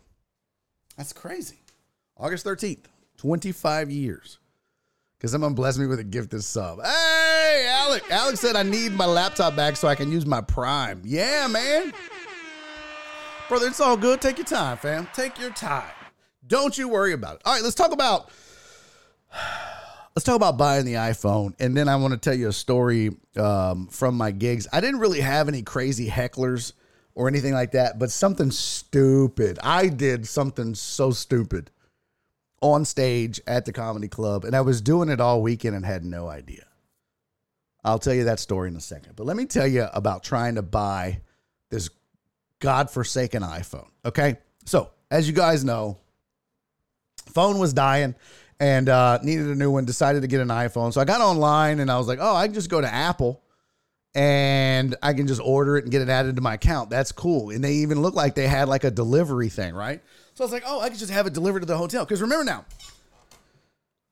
That's 0.96 1.12
crazy. 1.12 1.60
August 2.16 2.44
13th, 2.44 2.84
25 3.16 3.90
years. 3.90 4.38
Because 5.16 5.32
someone 5.32 5.54
blessed 5.54 5.78
me 5.78 5.86
with 5.86 5.98
a 5.98 6.04
gifted 6.04 6.44
sub. 6.44 6.82
Hey, 6.82 7.66
Alec. 7.70 8.04
Alex 8.10 8.40
said 8.40 8.54
I 8.54 8.62
need 8.62 8.92
my 8.92 9.06
laptop 9.06 9.56
back 9.56 9.76
so 9.76 9.88
I 9.88 9.94
can 9.94 10.12
use 10.12 10.26
my 10.26 10.40
Prime. 10.40 11.00
Yeah, 11.04 11.46
man. 11.46 11.92
Brother, 13.48 13.68
it's 13.68 13.80
all 13.80 13.96
good. 13.96 14.20
Take 14.20 14.38
your 14.38 14.46
time, 14.46 14.76
fam. 14.76 15.08
Take 15.14 15.38
your 15.38 15.50
time. 15.50 15.90
Don't 16.46 16.76
you 16.76 16.88
worry 16.88 17.12
about 17.12 17.36
it. 17.36 17.42
All 17.44 17.54
right, 17.54 17.62
let's 17.62 17.74
talk 17.74 17.92
about 17.92 18.30
let's 20.14 20.24
talk 20.24 20.36
about 20.36 20.56
buying 20.56 20.84
the 20.84 20.94
iPhone, 20.94 21.54
and 21.60 21.76
then 21.76 21.88
I 21.88 21.96
want 21.96 22.12
to 22.12 22.18
tell 22.18 22.34
you 22.34 22.48
a 22.48 22.52
story 22.52 23.10
um, 23.36 23.86
from 23.88 24.16
my 24.16 24.30
gigs. 24.30 24.66
I 24.72 24.80
didn't 24.80 25.00
really 25.00 25.20
have 25.20 25.48
any 25.48 25.62
crazy 25.62 26.08
hecklers 26.08 26.72
or 27.14 27.28
anything 27.28 27.54
like 27.54 27.72
that, 27.72 27.98
but 27.98 28.10
something 28.10 28.50
stupid. 28.50 29.58
I 29.62 29.88
did 29.88 30.26
something 30.26 30.74
so 30.74 31.10
stupid 31.10 31.70
on 32.60 32.84
stage 32.84 33.40
at 33.46 33.64
the 33.64 33.72
comedy 33.72 34.08
club, 34.08 34.44
and 34.44 34.56
I 34.56 34.60
was 34.62 34.80
doing 34.80 35.08
it 35.08 35.20
all 35.20 35.42
weekend 35.42 35.76
and 35.76 35.84
had 35.84 36.04
no 36.04 36.28
idea. 36.28 36.64
I'll 37.84 38.00
tell 38.00 38.14
you 38.14 38.24
that 38.24 38.40
story 38.40 38.68
in 38.68 38.76
a 38.76 38.80
second. 38.80 39.14
But 39.14 39.26
let 39.26 39.36
me 39.36 39.46
tell 39.46 39.66
you 39.66 39.86
about 39.92 40.24
trying 40.24 40.56
to 40.56 40.62
buy 40.62 41.20
this 41.70 41.88
godforsaken 42.58 43.42
iPhone. 43.42 43.88
Okay. 44.04 44.38
So, 44.64 44.90
as 45.10 45.28
you 45.28 45.34
guys 45.34 45.64
know, 45.64 45.98
phone 47.32 47.58
was 47.58 47.72
dying 47.72 48.16
and 48.58 48.88
uh, 48.88 49.20
needed 49.22 49.46
a 49.46 49.54
new 49.54 49.70
one, 49.70 49.84
decided 49.84 50.22
to 50.22 50.28
get 50.28 50.40
an 50.40 50.48
iPhone. 50.48 50.92
So 50.92 51.00
I 51.00 51.04
got 51.04 51.20
online 51.20 51.78
and 51.78 51.90
I 51.90 51.98
was 51.98 52.08
like, 52.08 52.18
oh, 52.20 52.34
I 52.34 52.46
can 52.46 52.54
just 52.54 52.70
go 52.70 52.80
to 52.80 52.92
Apple 52.92 53.42
and 54.14 54.96
I 55.02 55.12
can 55.12 55.26
just 55.26 55.40
order 55.44 55.76
it 55.76 55.84
and 55.84 55.92
get 55.92 56.02
it 56.02 56.08
added 56.08 56.36
to 56.36 56.42
my 56.42 56.54
account. 56.54 56.90
That's 56.90 57.12
cool. 57.12 57.50
And 57.50 57.62
they 57.62 57.74
even 57.74 58.00
looked 58.00 58.16
like 58.16 58.34
they 58.34 58.48
had 58.48 58.68
like 58.68 58.84
a 58.84 58.90
delivery 58.90 59.50
thing, 59.50 59.74
right? 59.74 60.02
So 60.36 60.44
I 60.44 60.46
was 60.46 60.52
like, 60.52 60.64
oh, 60.66 60.82
I 60.82 60.90
could 60.90 60.98
just 60.98 61.10
have 61.10 61.26
it 61.26 61.32
delivered 61.32 61.60
to 61.60 61.66
the 61.66 61.78
hotel. 61.78 62.04
Because 62.04 62.20
remember 62.20 62.44
now, 62.44 62.66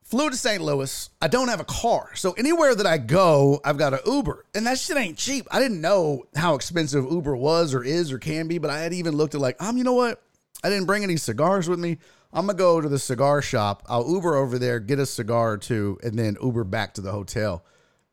flew 0.04 0.30
to 0.30 0.36
St. 0.36 0.62
Louis. 0.62 1.10
I 1.20 1.28
don't 1.28 1.48
have 1.48 1.60
a 1.60 1.66
car. 1.66 2.12
So 2.14 2.32
anywhere 2.32 2.74
that 2.74 2.86
I 2.86 2.96
go, 2.96 3.60
I've 3.62 3.76
got 3.76 3.92
an 3.92 4.00
Uber. 4.06 4.46
And 4.54 4.66
that 4.66 4.78
shit 4.78 4.96
ain't 4.96 5.18
cheap. 5.18 5.46
I 5.50 5.60
didn't 5.60 5.82
know 5.82 6.24
how 6.34 6.54
expensive 6.54 7.04
Uber 7.04 7.36
was 7.36 7.74
or 7.74 7.84
is 7.84 8.10
or 8.10 8.18
can 8.18 8.48
be, 8.48 8.56
but 8.56 8.70
I 8.70 8.80
had 8.80 8.94
even 8.94 9.14
looked 9.14 9.34
at 9.34 9.42
like, 9.42 9.62
um, 9.62 9.76
you 9.76 9.84
know 9.84 9.92
what? 9.92 10.22
I 10.64 10.70
didn't 10.70 10.86
bring 10.86 11.02
any 11.02 11.18
cigars 11.18 11.68
with 11.68 11.78
me. 11.78 11.98
I'm 12.32 12.46
gonna 12.46 12.56
go 12.56 12.80
to 12.80 12.88
the 12.88 12.98
cigar 12.98 13.42
shop. 13.42 13.82
I'll 13.86 14.10
Uber 14.10 14.34
over 14.34 14.58
there, 14.58 14.80
get 14.80 14.98
a 14.98 15.04
cigar 15.04 15.52
or 15.52 15.58
two, 15.58 15.98
and 16.02 16.18
then 16.18 16.38
Uber 16.42 16.64
back 16.64 16.94
to 16.94 17.02
the 17.02 17.12
hotel. 17.12 17.62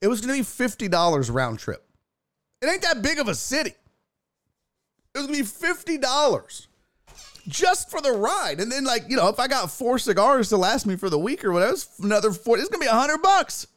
It 0.02 0.10
was 0.10 0.20
gonna 0.20 0.34
be 0.34 0.44
fifty 0.44 0.90
dollars 0.90 1.32
round 1.32 1.60
trip. 1.60 1.82
It 2.62 2.68
ain't 2.68 2.82
that 2.82 3.02
big 3.02 3.20
of 3.20 3.30
a 3.30 3.36
city. 3.36 3.74
It 5.16 5.18
was 5.18 5.28
gonna 5.28 5.38
be 5.38 5.46
fifty 5.46 5.98
dollars 5.98 6.68
just 7.48 7.90
for 7.90 8.02
the 8.02 8.12
ride, 8.12 8.60
and 8.60 8.72
then 8.72 8.84
like 8.84 9.06
you 9.10 9.16
know, 9.16 9.28
if 9.28 9.40
I 9.40 9.48
got 9.48 9.72
four 9.72 10.00
cigars 10.00 10.50
to 10.50 10.58
last 10.58 10.86
me 10.86 10.96
for 10.96 11.10
the 11.10 11.20
week 11.20 11.44
or 11.44 11.52
whatever, 11.52 11.76
another 12.02 12.32
four. 12.32 12.58
It's 12.58 12.70
gonna 12.70 12.84
be 12.84 12.88
a 12.88 12.92
hundred 12.92 13.22
bucks. 13.22 13.68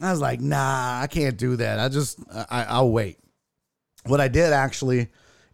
I 0.00 0.10
was 0.10 0.20
like, 0.20 0.40
nah, 0.40 1.00
I 1.00 1.08
can't 1.08 1.36
do 1.36 1.56
that. 1.56 1.80
I 1.80 1.88
just, 1.88 2.20
I, 2.32 2.66
I'll 2.68 2.90
wait. 2.90 3.18
What 4.06 4.20
I 4.20 4.28
did 4.28 4.52
actually 4.52 5.08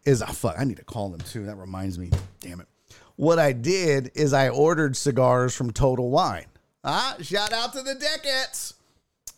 is, 0.05 0.21
oh, 0.21 0.27
fuck, 0.27 0.55
I 0.59 0.63
need 0.63 0.77
to 0.77 0.83
call 0.83 1.09
them 1.09 1.21
too. 1.21 1.45
That 1.45 1.55
reminds 1.55 1.97
me. 1.97 2.11
Damn 2.41 2.61
it. 2.61 2.67
What 3.15 3.39
I 3.39 3.53
did 3.53 4.11
is 4.13 4.33
I 4.33 4.49
ordered 4.49 4.95
cigars 4.95 5.55
from 5.55 5.71
Total 5.71 6.09
Wine. 6.09 6.45
Ah, 6.83 7.15
shout 7.21 7.53
out 7.53 7.73
to 7.73 7.81
the 7.81 7.95
Deckets. 7.95 8.75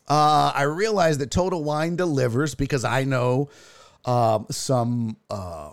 Uh, 0.09 0.51
I 0.53 0.63
realized 0.63 1.19
that 1.21 1.31
Total 1.31 1.63
Wine 1.63 1.95
delivers 1.95 2.55
because 2.55 2.83
I 2.83 3.03
know 3.03 3.49
um, 4.03 4.47
some 4.49 5.17
uh, 5.29 5.71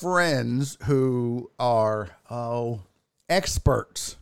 friends 0.00 0.76
who 0.84 1.50
are 1.58 2.08
oh 2.30 2.80
experts 3.28 4.16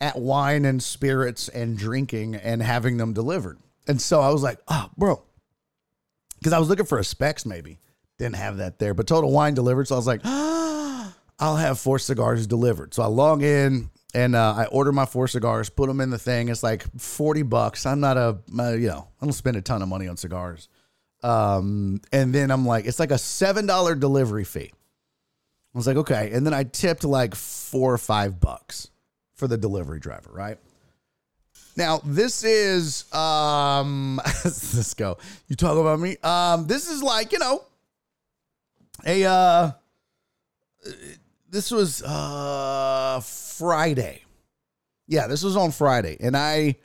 at 0.00 0.16
wine 0.16 0.64
and 0.64 0.82
spirits 0.82 1.48
and 1.48 1.76
drinking 1.76 2.34
and 2.36 2.62
having 2.62 2.96
them 2.96 3.12
delivered. 3.12 3.58
And 3.86 4.00
so 4.00 4.20
I 4.20 4.30
was 4.30 4.42
like, 4.42 4.58
oh, 4.68 4.90
bro, 4.96 5.22
because 6.38 6.52
I 6.52 6.58
was 6.58 6.68
looking 6.68 6.86
for 6.86 6.98
a 6.98 7.04
Spec's 7.04 7.44
maybe. 7.44 7.80
Didn't 8.18 8.36
have 8.36 8.56
that 8.56 8.78
there, 8.78 8.94
but 8.94 9.06
Total 9.06 9.30
Wine 9.30 9.54
delivered. 9.54 9.86
So 9.88 9.94
I 9.94 9.98
was 9.98 10.06
like, 10.06 10.20
I'll 10.24 11.56
have 11.56 11.78
four 11.78 11.98
cigars 11.98 12.46
delivered. 12.46 12.94
So 12.94 13.02
I 13.02 13.06
log 13.06 13.42
in 13.42 13.90
and 14.14 14.34
uh, 14.34 14.54
I 14.56 14.64
order 14.66 14.90
my 14.90 15.04
four 15.04 15.28
cigars, 15.28 15.70
put 15.70 15.86
them 15.86 16.00
in 16.00 16.10
the 16.10 16.18
thing. 16.18 16.48
It's 16.48 16.62
like 16.62 16.84
40 16.98 17.42
bucks. 17.42 17.86
I'm 17.86 18.00
not 18.00 18.16
a, 18.16 18.38
uh, 18.58 18.72
you 18.72 18.88
know, 18.88 19.08
I 19.20 19.26
don't 19.26 19.32
spend 19.32 19.56
a 19.56 19.62
ton 19.62 19.82
of 19.82 19.88
money 19.88 20.08
on 20.08 20.16
cigars. 20.16 20.68
Um, 21.22 22.00
and 22.12 22.34
then 22.34 22.50
I'm 22.50 22.66
like, 22.66 22.86
it's 22.86 22.98
like 22.98 23.10
a 23.10 23.14
$7 23.14 24.00
delivery 24.00 24.44
fee. 24.44 24.72
I 25.74 25.78
was 25.78 25.86
like, 25.86 25.96
okay. 25.98 26.30
And 26.32 26.46
then 26.46 26.54
I 26.54 26.64
tipped 26.64 27.04
like 27.04 27.34
four 27.34 27.92
or 27.92 27.98
five 27.98 28.40
bucks 28.40 28.88
for 29.34 29.46
the 29.46 29.56
delivery 29.56 30.00
driver, 30.00 30.30
right? 30.32 30.58
Now, 31.76 32.00
this 32.04 32.42
is 32.42 33.12
um 33.12 34.20
let's 34.44 34.94
go. 34.94 35.18
You 35.46 35.56
talk 35.56 35.78
about 35.78 36.00
me. 36.00 36.16
Um, 36.22 36.66
this 36.66 36.88
is 36.90 37.02
like, 37.02 37.32
you 37.32 37.38
know, 37.38 37.62
a 39.06 39.24
uh 39.24 39.70
this 41.48 41.70
was 41.70 42.02
uh 42.02 43.20
Friday. 43.20 44.24
Yeah, 45.06 45.26
this 45.26 45.42
was 45.42 45.56
on 45.56 45.70
Friday. 45.70 46.16
And 46.20 46.36
I 46.36 46.76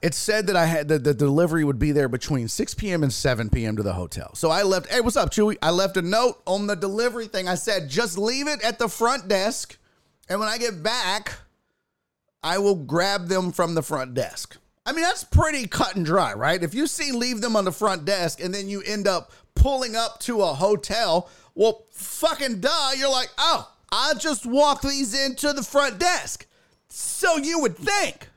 it 0.00 0.14
said 0.14 0.46
that 0.48 0.56
I 0.56 0.66
had 0.66 0.88
that 0.88 1.04
the 1.04 1.14
delivery 1.14 1.64
would 1.64 1.78
be 1.78 1.92
there 1.92 2.08
between 2.08 2.48
6 2.48 2.74
p.m. 2.74 3.02
and 3.02 3.12
7 3.12 3.50
p.m. 3.50 3.76
to 3.76 3.82
the 3.82 3.92
hotel. 3.92 4.34
So 4.34 4.50
I 4.50 4.62
left, 4.62 4.90
hey, 4.90 5.00
what's 5.00 5.16
up, 5.16 5.30
Chewy? 5.30 5.56
I 5.62 5.70
left 5.70 5.96
a 5.96 6.02
note 6.02 6.40
on 6.46 6.66
the 6.66 6.76
delivery 6.76 7.26
thing. 7.26 7.48
I 7.48 7.54
said, 7.54 7.88
just 7.88 8.18
leave 8.18 8.48
it 8.48 8.62
at 8.62 8.78
the 8.78 8.88
front 8.88 9.28
desk. 9.28 9.78
And 10.28 10.40
when 10.40 10.48
I 10.48 10.58
get 10.58 10.82
back, 10.82 11.34
I 12.42 12.58
will 12.58 12.74
grab 12.74 13.28
them 13.28 13.52
from 13.52 13.74
the 13.74 13.82
front 13.82 14.14
desk. 14.14 14.56
I 14.84 14.92
mean, 14.92 15.02
that's 15.02 15.24
pretty 15.24 15.66
cut 15.68 15.94
and 15.94 16.04
dry, 16.04 16.34
right? 16.34 16.62
If 16.62 16.74
you 16.74 16.86
see 16.86 17.12
leave 17.12 17.40
them 17.40 17.54
on 17.54 17.64
the 17.64 17.72
front 17.72 18.04
desk 18.04 18.42
and 18.42 18.52
then 18.52 18.68
you 18.68 18.82
end 18.82 19.06
up 19.06 19.30
pulling 19.54 19.94
up 19.94 20.18
to 20.20 20.42
a 20.42 20.54
hotel, 20.54 21.30
well, 21.54 21.86
fucking 21.92 22.60
duh, 22.60 22.90
you're 22.96 23.10
like, 23.10 23.30
oh, 23.38 23.70
I'll 23.92 24.16
just 24.16 24.44
walk 24.44 24.82
these 24.82 25.14
into 25.14 25.52
the 25.52 25.62
front 25.62 25.98
desk. 25.98 26.46
So 26.88 27.36
you 27.36 27.60
would 27.60 27.76
think. 27.76 28.28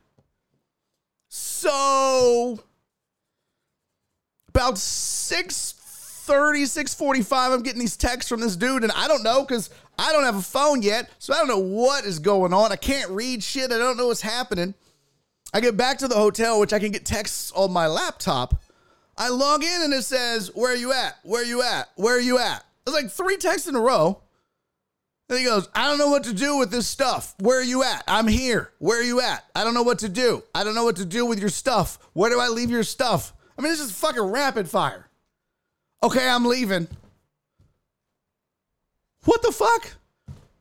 So 1.65 2.59
about 4.49 4.77
630, 4.77 6.65
645, 6.67 7.51
I'm 7.51 7.63
getting 7.63 7.79
these 7.79 7.97
texts 7.97 8.29
from 8.29 8.39
this 8.39 8.55
dude, 8.55 8.83
and 8.83 8.91
I 8.91 9.07
don't 9.07 9.23
know 9.23 9.41
because 9.41 9.71
I 9.97 10.13
don't 10.13 10.25
have 10.25 10.35
a 10.35 10.43
phone 10.43 10.83
yet. 10.83 11.09
So 11.17 11.33
I 11.33 11.37
don't 11.37 11.47
know 11.47 11.57
what 11.57 12.05
is 12.05 12.19
going 12.19 12.53
on. 12.53 12.71
I 12.71 12.75
can't 12.75 13.09
read 13.09 13.41
shit. 13.41 13.71
I 13.71 13.79
don't 13.79 13.97
know 13.97 14.05
what's 14.05 14.21
happening. 14.21 14.75
I 15.55 15.59
get 15.59 15.75
back 15.75 15.97
to 15.99 16.07
the 16.07 16.13
hotel, 16.13 16.59
which 16.59 16.71
I 16.71 16.77
can 16.77 16.91
get 16.91 17.03
texts 17.03 17.51
on 17.55 17.73
my 17.73 17.87
laptop. 17.87 18.61
I 19.17 19.29
log 19.29 19.63
in 19.63 19.81
and 19.85 19.91
it 19.91 20.03
says, 20.03 20.51
Where 20.53 20.71
are 20.71 20.77
you 20.77 20.93
at? 20.93 21.17
Where 21.23 21.41
are 21.41 21.45
you 21.45 21.63
at? 21.63 21.89
Where 21.95 22.15
are 22.15 22.21
you 22.21 22.37
at? 22.37 22.63
It's 22.85 22.95
like 22.95 23.09
three 23.09 23.37
texts 23.37 23.67
in 23.67 23.75
a 23.75 23.81
row. 23.81 24.21
And 25.29 25.39
he 25.39 25.45
goes, 25.45 25.67
I 25.73 25.87
don't 25.87 25.97
know 25.97 26.09
what 26.09 26.23
to 26.25 26.33
do 26.33 26.57
with 26.57 26.69
this 26.69 26.87
stuff. 26.87 27.33
Where 27.39 27.59
are 27.59 27.63
you 27.63 27.83
at? 27.83 28.03
I'm 28.07 28.27
here. 28.27 28.71
Where 28.77 28.99
are 28.99 29.03
you 29.03 29.21
at? 29.21 29.43
I 29.55 29.63
don't 29.63 29.73
know 29.73 29.83
what 29.83 29.99
to 29.99 30.09
do. 30.09 30.43
I 30.53 30.63
don't 30.63 30.75
know 30.75 30.83
what 30.83 30.97
to 30.97 31.05
do 31.05 31.25
with 31.25 31.39
your 31.39 31.49
stuff. 31.49 31.97
Where 32.13 32.29
do 32.29 32.39
I 32.39 32.47
leave 32.47 32.69
your 32.69 32.83
stuff? 32.83 33.33
I 33.57 33.61
mean, 33.61 33.71
this 33.71 33.79
is 33.79 33.91
fucking 33.91 34.21
rapid 34.21 34.69
fire. 34.69 35.09
Okay, 36.03 36.27
I'm 36.27 36.45
leaving. 36.45 36.87
What 39.23 39.41
the 39.41 39.51
fuck? 39.51 39.93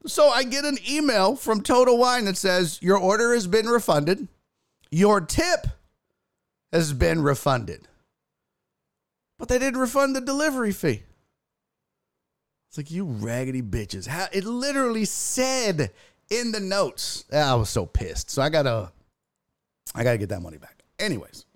So 0.06 0.28
I 0.28 0.44
get 0.44 0.64
an 0.64 0.78
email 0.88 1.36
from 1.36 1.60
Total 1.60 1.96
Wine 1.96 2.24
that 2.24 2.36
says, 2.38 2.78
Your 2.80 2.98
order 2.98 3.34
has 3.34 3.46
been 3.46 3.66
refunded. 3.66 4.28
Your 4.90 5.20
tip 5.20 5.66
has 6.72 6.92
been 6.92 7.22
refunded. 7.22 7.88
But 9.38 9.48
they 9.48 9.58
didn't 9.58 9.80
refund 9.80 10.16
the 10.16 10.20
delivery 10.20 10.72
fee. 10.72 11.02
It's 12.74 12.78
like 12.78 12.90
you 12.90 13.04
raggedy 13.04 13.62
bitches. 13.62 14.04
How 14.04 14.26
it 14.32 14.42
literally 14.42 15.04
said 15.04 15.92
in 16.28 16.50
the 16.50 16.58
notes. 16.58 17.24
I 17.32 17.54
was 17.54 17.70
so 17.70 17.86
pissed. 17.86 18.30
So 18.30 18.42
I 18.42 18.48
gotta 18.48 18.90
I 19.94 20.02
gotta 20.02 20.18
get 20.18 20.30
that 20.30 20.42
money 20.42 20.56
back. 20.56 20.82
Anyways. 20.98 21.46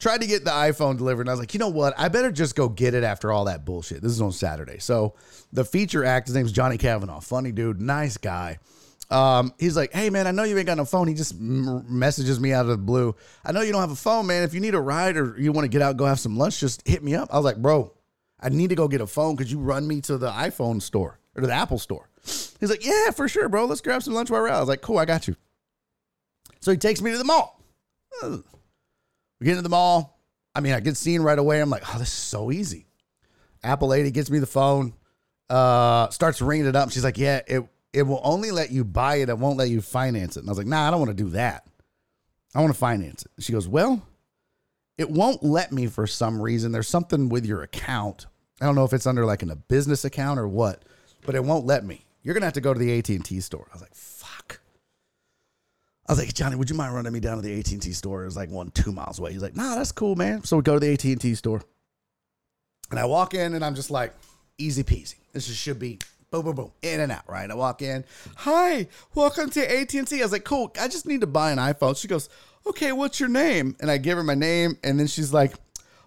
Tried 0.00 0.22
to 0.22 0.26
get 0.26 0.44
the 0.44 0.50
iPhone 0.50 0.98
delivered, 0.98 1.22
and 1.22 1.30
I 1.30 1.32
was 1.32 1.38
like, 1.38 1.54
you 1.54 1.60
know 1.60 1.68
what? 1.68 1.94
I 1.96 2.08
better 2.08 2.32
just 2.32 2.56
go 2.56 2.68
get 2.68 2.92
it 2.92 3.04
after 3.04 3.30
all 3.30 3.44
that 3.44 3.64
bullshit. 3.64 4.02
This 4.02 4.10
is 4.10 4.20
on 4.20 4.32
Saturday. 4.32 4.78
So 4.78 5.14
the 5.52 5.64
feature 5.64 6.04
act, 6.04 6.26
his 6.26 6.34
name's 6.34 6.50
Johnny 6.50 6.76
Kavanaugh. 6.76 7.20
Funny 7.20 7.52
dude, 7.52 7.80
nice 7.80 8.16
guy. 8.16 8.58
Um, 9.08 9.54
he's 9.60 9.76
like, 9.76 9.92
hey 9.92 10.10
man, 10.10 10.26
I 10.26 10.32
know 10.32 10.42
you 10.42 10.58
ain't 10.58 10.66
got 10.66 10.76
no 10.76 10.84
phone. 10.84 11.06
He 11.06 11.14
just 11.14 11.34
m- 11.34 11.84
messages 11.88 12.40
me 12.40 12.52
out 12.52 12.62
of 12.62 12.72
the 12.72 12.78
blue. 12.78 13.14
I 13.44 13.52
know 13.52 13.60
you 13.60 13.70
don't 13.70 13.80
have 13.80 13.92
a 13.92 13.94
phone, 13.94 14.26
man. 14.26 14.42
If 14.42 14.54
you 14.54 14.60
need 14.60 14.74
a 14.74 14.80
ride 14.80 15.16
or 15.16 15.36
you 15.38 15.52
want 15.52 15.66
to 15.66 15.68
get 15.68 15.82
out, 15.82 15.96
go 15.96 16.04
have 16.04 16.18
some 16.18 16.36
lunch, 16.36 16.58
just 16.58 16.86
hit 16.86 17.04
me 17.04 17.14
up. 17.14 17.28
I 17.32 17.36
was 17.36 17.44
like, 17.44 17.58
bro, 17.62 17.92
I 18.40 18.48
need 18.50 18.70
to 18.70 18.76
go 18.76 18.88
get 18.88 19.00
a 19.00 19.06
phone. 19.06 19.36
Could 19.36 19.50
you 19.50 19.58
run 19.58 19.86
me 19.86 20.00
to 20.02 20.18
the 20.18 20.30
iPhone 20.30 20.82
store 20.82 21.18
or 21.34 21.40
to 21.40 21.46
the 21.46 21.54
Apple 21.54 21.78
store? 21.78 22.08
He's 22.24 22.70
like, 22.70 22.84
Yeah, 22.84 23.10
for 23.10 23.28
sure, 23.28 23.48
bro. 23.48 23.64
Let's 23.66 23.80
grab 23.80 24.02
some 24.02 24.14
lunch 24.14 24.30
while 24.30 24.42
we're 24.42 24.48
out. 24.48 24.56
I 24.56 24.60
was 24.60 24.68
like, 24.68 24.82
Cool, 24.82 24.98
I 24.98 25.04
got 25.04 25.28
you. 25.28 25.36
So 26.60 26.70
he 26.70 26.76
takes 26.76 27.00
me 27.00 27.12
to 27.12 27.18
the 27.18 27.24
mall. 27.24 27.60
We 28.22 29.44
get 29.44 29.50
into 29.52 29.62
the 29.62 29.68
mall. 29.68 30.18
I 30.54 30.60
mean, 30.60 30.72
I 30.72 30.80
get 30.80 30.96
seen 30.96 31.20
right 31.22 31.38
away. 31.38 31.60
I'm 31.60 31.70
like, 31.70 31.82
Oh, 31.94 31.98
this 31.98 32.08
is 32.08 32.14
so 32.14 32.50
easy. 32.50 32.86
Apple 33.62 33.88
lady 33.88 34.10
gets 34.10 34.30
me 34.30 34.38
the 34.38 34.46
phone, 34.46 34.94
uh, 35.50 36.08
starts 36.10 36.40
ringing 36.40 36.66
it 36.66 36.76
up. 36.76 36.90
She's 36.90 37.04
like, 37.04 37.18
Yeah, 37.18 37.40
it, 37.46 37.64
it 37.92 38.02
will 38.02 38.20
only 38.22 38.50
let 38.50 38.70
you 38.70 38.84
buy 38.84 39.16
it. 39.16 39.28
It 39.28 39.38
won't 39.38 39.56
let 39.56 39.70
you 39.70 39.80
finance 39.80 40.36
it. 40.36 40.40
And 40.40 40.48
I 40.48 40.52
was 40.52 40.58
like, 40.58 40.66
Nah, 40.66 40.86
I 40.86 40.90
don't 40.90 41.00
want 41.00 41.16
to 41.16 41.22
do 41.22 41.30
that. 41.30 41.66
I 42.54 42.60
want 42.60 42.72
to 42.72 42.78
finance 42.78 43.24
it. 43.24 43.42
She 43.42 43.52
goes, 43.52 43.68
Well, 43.68 44.02
it 44.98 45.10
won't 45.10 45.42
let 45.42 45.72
me 45.72 45.86
for 45.86 46.06
some 46.06 46.40
reason. 46.40 46.72
There's 46.72 46.88
something 46.88 47.28
with 47.28 47.44
your 47.44 47.62
account. 47.62 48.26
I 48.60 48.66
don't 48.66 48.74
know 48.74 48.84
if 48.84 48.92
it's 48.92 49.06
under 49.06 49.24
like 49.24 49.42
in 49.42 49.50
a 49.50 49.56
business 49.56 50.04
account 50.04 50.38
or 50.38 50.48
what, 50.48 50.82
but 51.24 51.34
it 51.34 51.44
won't 51.44 51.66
let 51.66 51.84
me. 51.84 52.06
You're 52.22 52.34
gonna 52.34 52.46
have 52.46 52.54
to 52.54 52.60
go 52.60 52.72
to 52.72 52.80
the 52.80 52.98
AT 52.98 53.08
and 53.10 53.24
T 53.24 53.40
store. 53.40 53.66
I 53.70 53.74
was 53.74 53.82
like, 53.82 53.94
fuck. 53.94 54.60
I 56.08 56.12
was 56.12 56.18
like, 56.20 56.32
Johnny, 56.34 56.54
would 56.54 56.70
you 56.70 56.76
mind 56.76 56.94
running 56.94 57.12
me 57.12 57.18
down 57.20 57.36
to 57.36 57.42
the 57.42 57.58
AT&T 57.58 57.90
store? 57.92 58.22
It 58.22 58.26
was 58.26 58.36
like 58.36 58.48
one, 58.48 58.70
two 58.70 58.92
miles 58.92 59.18
away. 59.18 59.32
He's 59.32 59.42
like, 59.42 59.56
nah, 59.56 59.74
that's 59.74 59.90
cool, 59.90 60.14
man. 60.14 60.44
So 60.44 60.56
we 60.56 60.62
go 60.62 60.78
to 60.78 60.80
the 60.80 60.92
AT&T 60.92 61.34
store. 61.34 61.62
And 62.90 63.00
I 63.00 63.06
walk 63.06 63.34
in 63.34 63.54
and 63.54 63.64
I'm 63.64 63.74
just 63.74 63.90
like, 63.90 64.14
easy 64.56 64.84
peasy. 64.84 65.16
This 65.32 65.52
should 65.52 65.80
be 65.80 65.98
boom, 66.30 66.44
boom, 66.44 66.54
boom, 66.54 66.72
in 66.82 67.00
and 67.00 67.10
out, 67.10 67.28
right? 67.28 67.50
I 67.50 67.54
walk 67.54 67.82
in, 67.82 68.04
hi, 68.36 68.86
welcome 69.14 69.50
to 69.50 69.80
AT&T. 69.80 70.20
I 70.20 70.22
was 70.22 70.32
like, 70.32 70.44
cool, 70.44 70.72
I 70.80 70.86
just 70.86 71.06
need 71.06 71.22
to 71.22 71.26
buy 71.26 71.50
an 71.50 71.58
iPhone. 71.58 71.96
She 71.96 72.08
goes, 72.08 72.28
okay, 72.68 72.92
what's 72.92 73.20
your 73.20 73.28
name? 73.28 73.76
And 73.80 73.90
I 73.90 73.98
give 73.98 74.16
her 74.18 74.24
my 74.24 74.34
name. 74.34 74.78
And 74.82 74.98
then 74.98 75.06
she's 75.06 75.32
like, 75.32 75.54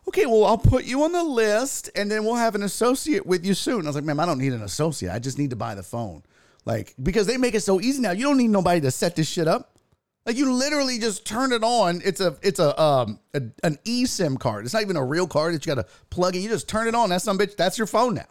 okay, 0.07 0.25
well, 0.25 0.45
I'll 0.45 0.57
put 0.57 0.85
you 0.85 1.03
on 1.03 1.11
the 1.11 1.23
list 1.23 1.89
and 1.95 2.09
then 2.09 2.23
we'll 2.23 2.35
have 2.35 2.55
an 2.55 2.63
associate 2.63 3.25
with 3.25 3.45
you 3.45 3.53
soon. 3.53 3.85
I 3.85 3.89
was 3.89 3.95
like, 3.95 4.05
ma'am, 4.05 4.19
I 4.19 4.25
don't 4.25 4.39
need 4.39 4.53
an 4.53 4.63
associate. 4.63 5.13
I 5.13 5.19
just 5.19 5.37
need 5.37 5.51
to 5.51 5.55
buy 5.55 5.75
the 5.75 5.83
phone. 5.83 6.23
Like, 6.65 6.93
because 7.01 7.27
they 7.27 7.37
make 7.37 7.55
it 7.55 7.61
so 7.61 7.79
easy 7.79 8.01
now. 8.01 8.11
You 8.11 8.23
don't 8.25 8.37
need 8.37 8.49
nobody 8.49 8.81
to 8.81 8.91
set 8.91 9.15
this 9.15 9.27
shit 9.27 9.47
up. 9.47 9.77
Like 10.25 10.35
you 10.35 10.51
literally 10.53 10.99
just 10.99 11.25
turn 11.25 11.51
it 11.53 11.63
on. 11.63 12.01
It's 12.05 12.21
a 12.21 12.37
it's 12.43 12.59
a 12.59 12.79
um 12.79 13.19
a, 13.33 13.41
an 13.63 13.79
eSIM 13.85 14.39
card. 14.39 14.65
It's 14.65 14.73
not 14.75 14.83
even 14.83 14.95
a 14.95 15.03
real 15.03 15.25
card 15.25 15.55
that 15.55 15.65
you 15.65 15.73
got 15.73 15.81
to 15.81 15.89
plug 16.11 16.35
in. 16.35 16.43
You 16.43 16.49
just 16.49 16.67
turn 16.67 16.87
it 16.87 16.93
on. 16.93 17.09
That's 17.09 17.23
some 17.23 17.37
bitch. 17.39 17.55
That's 17.55 17.79
your 17.79 17.87
phone 17.87 18.13
now. 18.13 18.27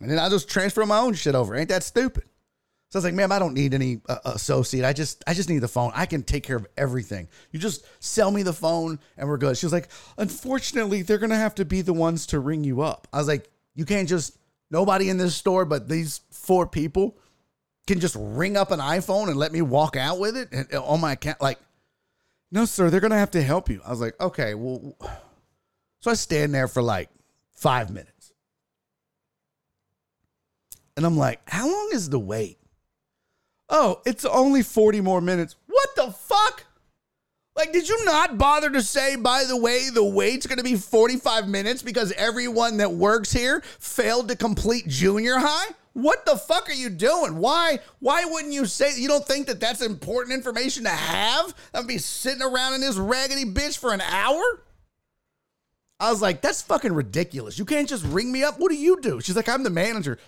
And 0.00 0.08
then 0.08 0.20
I 0.20 0.28
just 0.28 0.48
transfer 0.48 0.86
my 0.86 0.98
own 0.98 1.14
shit 1.14 1.34
over. 1.34 1.56
Ain't 1.56 1.68
that 1.70 1.82
stupid? 1.82 2.24
So 2.90 2.96
I 2.96 2.98
was 2.98 3.04
like, 3.04 3.14
ma'am, 3.14 3.30
I 3.30 3.38
don't 3.38 3.54
need 3.54 3.72
any 3.72 4.00
uh, 4.08 4.18
associate. 4.24 4.84
I 4.84 4.92
just 4.92 5.22
I 5.24 5.32
just 5.32 5.48
need 5.48 5.60
the 5.60 5.68
phone. 5.68 5.92
I 5.94 6.06
can 6.06 6.24
take 6.24 6.42
care 6.42 6.56
of 6.56 6.66
everything. 6.76 7.28
You 7.52 7.60
just 7.60 7.86
sell 8.00 8.32
me 8.32 8.42
the 8.42 8.52
phone 8.52 8.98
and 9.16 9.28
we're 9.28 9.38
good. 9.38 9.56
She 9.56 9.64
was 9.64 9.72
like, 9.72 9.88
unfortunately, 10.18 11.02
they're 11.02 11.18
gonna 11.18 11.36
have 11.36 11.54
to 11.56 11.64
be 11.64 11.82
the 11.82 11.92
ones 11.92 12.26
to 12.26 12.40
ring 12.40 12.64
you 12.64 12.82
up. 12.82 13.06
I 13.12 13.18
was 13.18 13.28
like, 13.28 13.48
you 13.76 13.84
can't 13.84 14.08
just 14.08 14.36
nobody 14.72 15.08
in 15.08 15.18
this 15.18 15.36
store 15.36 15.64
but 15.64 15.88
these 15.88 16.20
four 16.30 16.66
people 16.66 17.16
can 17.86 18.00
just 18.00 18.16
ring 18.18 18.56
up 18.56 18.72
an 18.72 18.80
iPhone 18.80 19.28
and 19.28 19.36
let 19.36 19.52
me 19.52 19.62
walk 19.62 19.96
out 19.96 20.18
with 20.18 20.36
it 20.36 20.48
and, 20.50 20.72
on 20.74 21.00
my 21.00 21.12
account. 21.12 21.40
Like, 21.40 21.60
no, 22.50 22.64
sir, 22.64 22.90
they're 22.90 23.00
gonna 23.00 23.18
have 23.18 23.30
to 23.32 23.42
help 23.42 23.68
you. 23.68 23.80
I 23.86 23.90
was 23.90 24.00
like, 24.00 24.20
okay, 24.20 24.54
well, 24.54 24.96
so 26.00 26.10
I 26.10 26.14
stand 26.14 26.52
there 26.52 26.66
for 26.66 26.82
like 26.82 27.08
five 27.52 27.90
minutes, 27.90 28.32
and 30.96 31.06
I'm 31.06 31.16
like, 31.16 31.40
how 31.48 31.66
long 31.66 31.90
is 31.92 32.10
the 32.10 32.18
wait? 32.18 32.59
Oh, 33.70 34.00
it's 34.04 34.24
only 34.24 34.62
40 34.62 35.00
more 35.00 35.20
minutes. 35.20 35.56
What 35.66 35.88
the 35.96 36.10
fuck? 36.10 36.64
Like, 37.56 37.72
did 37.72 37.88
you 37.88 38.04
not 38.04 38.38
bother 38.38 38.70
to 38.70 38.82
say, 38.82 39.16
by 39.16 39.44
the 39.44 39.56
way, 39.56 39.90
the 39.90 40.04
wait's 40.04 40.46
gonna 40.46 40.62
be 40.62 40.76
45 40.76 41.48
minutes 41.48 41.82
because 41.82 42.12
everyone 42.12 42.78
that 42.78 42.92
works 42.92 43.32
here 43.32 43.62
failed 43.78 44.28
to 44.28 44.36
complete 44.36 44.88
junior 44.88 45.38
high? 45.38 45.74
What 45.92 46.24
the 46.24 46.36
fuck 46.36 46.68
are 46.68 46.74
you 46.74 46.88
doing? 46.88 47.36
Why 47.36 47.80
why 47.98 48.24
wouldn't 48.24 48.54
you 48.54 48.64
say 48.64 48.98
you 48.98 49.08
don't 49.08 49.26
think 49.26 49.48
that 49.48 49.60
that's 49.60 49.82
important 49.82 50.34
information 50.34 50.84
to 50.84 50.90
have? 50.90 51.54
I'd 51.74 51.86
be 51.86 51.98
sitting 51.98 52.42
around 52.42 52.74
in 52.74 52.80
this 52.80 52.96
raggedy 52.96 53.44
bitch 53.44 53.76
for 53.78 53.92
an 53.92 54.00
hour? 54.00 54.62
I 55.98 56.10
was 56.10 56.22
like, 56.22 56.40
that's 56.40 56.62
fucking 56.62 56.94
ridiculous. 56.94 57.58
You 57.58 57.66
can't 57.66 57.88
just 57.88 58.06
ring 58.06 58.32
me 58.32 58.42
up. 58.42 58.58
What 58.58 58.70
do 58.70 58.76
you 58.76 59.00
do? 59.00 59.20
She's 59.20 59.36
like, 59.36 59.48
I'm 59.48 59.64
the 59.64 59.70
manager. 59.70 60.18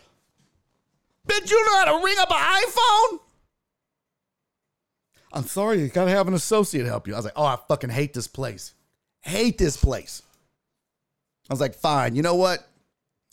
Bitch, 1.26 1.50
you 1.50 1.64
know 1.64 1.76
how 1.76 1.96
to 1.96 2.04
ring 2.04 2.16
up 2.18 2.30
an 2.30 2.36
iPhone? 2.36 3.20
I'm 5.32 5.44
sorry, 5.44 5.80
you 5.80 5.88
gotta 5.88 6.10
have 6.10 6.28
an 6.28 6.34
associate 6.34 6.86
help 6.86 7.06
you. 7.08 7.14
I 7.14 7.16
was 7.16 7.24
like, 7.24 7.34
oh, 7.36 7.44
I 7.44 7.56
fucking 7.68 7.90
hate 7.90 8.12
this 8.14 8.28
place. 8.28 8.74
Hate 9.20 9.58
this 9.58 9.76
place. 9.76 10.22
I 11.48 11.52
was 11.52 11.60
like, 11.60 11.74
fine, 11.74 12.14
you 12.14 12.22
know 12.22 12.34
what? 12.34 12.68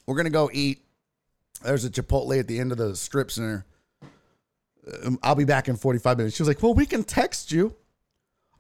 We're 0.06 0.16
gonna 0.16 0.30
go 0.30 0.50
eat 0.52 0.82
there's 1.64 1.86
a 1.86 1.90
Chipotle 1.90 2.40
at 2.40 2.48
the 2.48 2.60
end 2.60 2.72
of 2.72 2.78
the 2.78 2.96
strip 2.96 3.32
center. 3.32 3.66
Um, 5.04 5.20
I'll 5.22 5.36
be 5.36 5.46
back 5.46 5.68
in 5.68 5.76
45 5.76 6.18
minutes. 6.18 6.36
She 6.36 6.42
was 6.42 6.48
like, 6.48 6.64
Well, 6.64 6.74
we 6.74 6.86
can 6.86 7.04
text 7.04 7.52
you. 7.52 7.76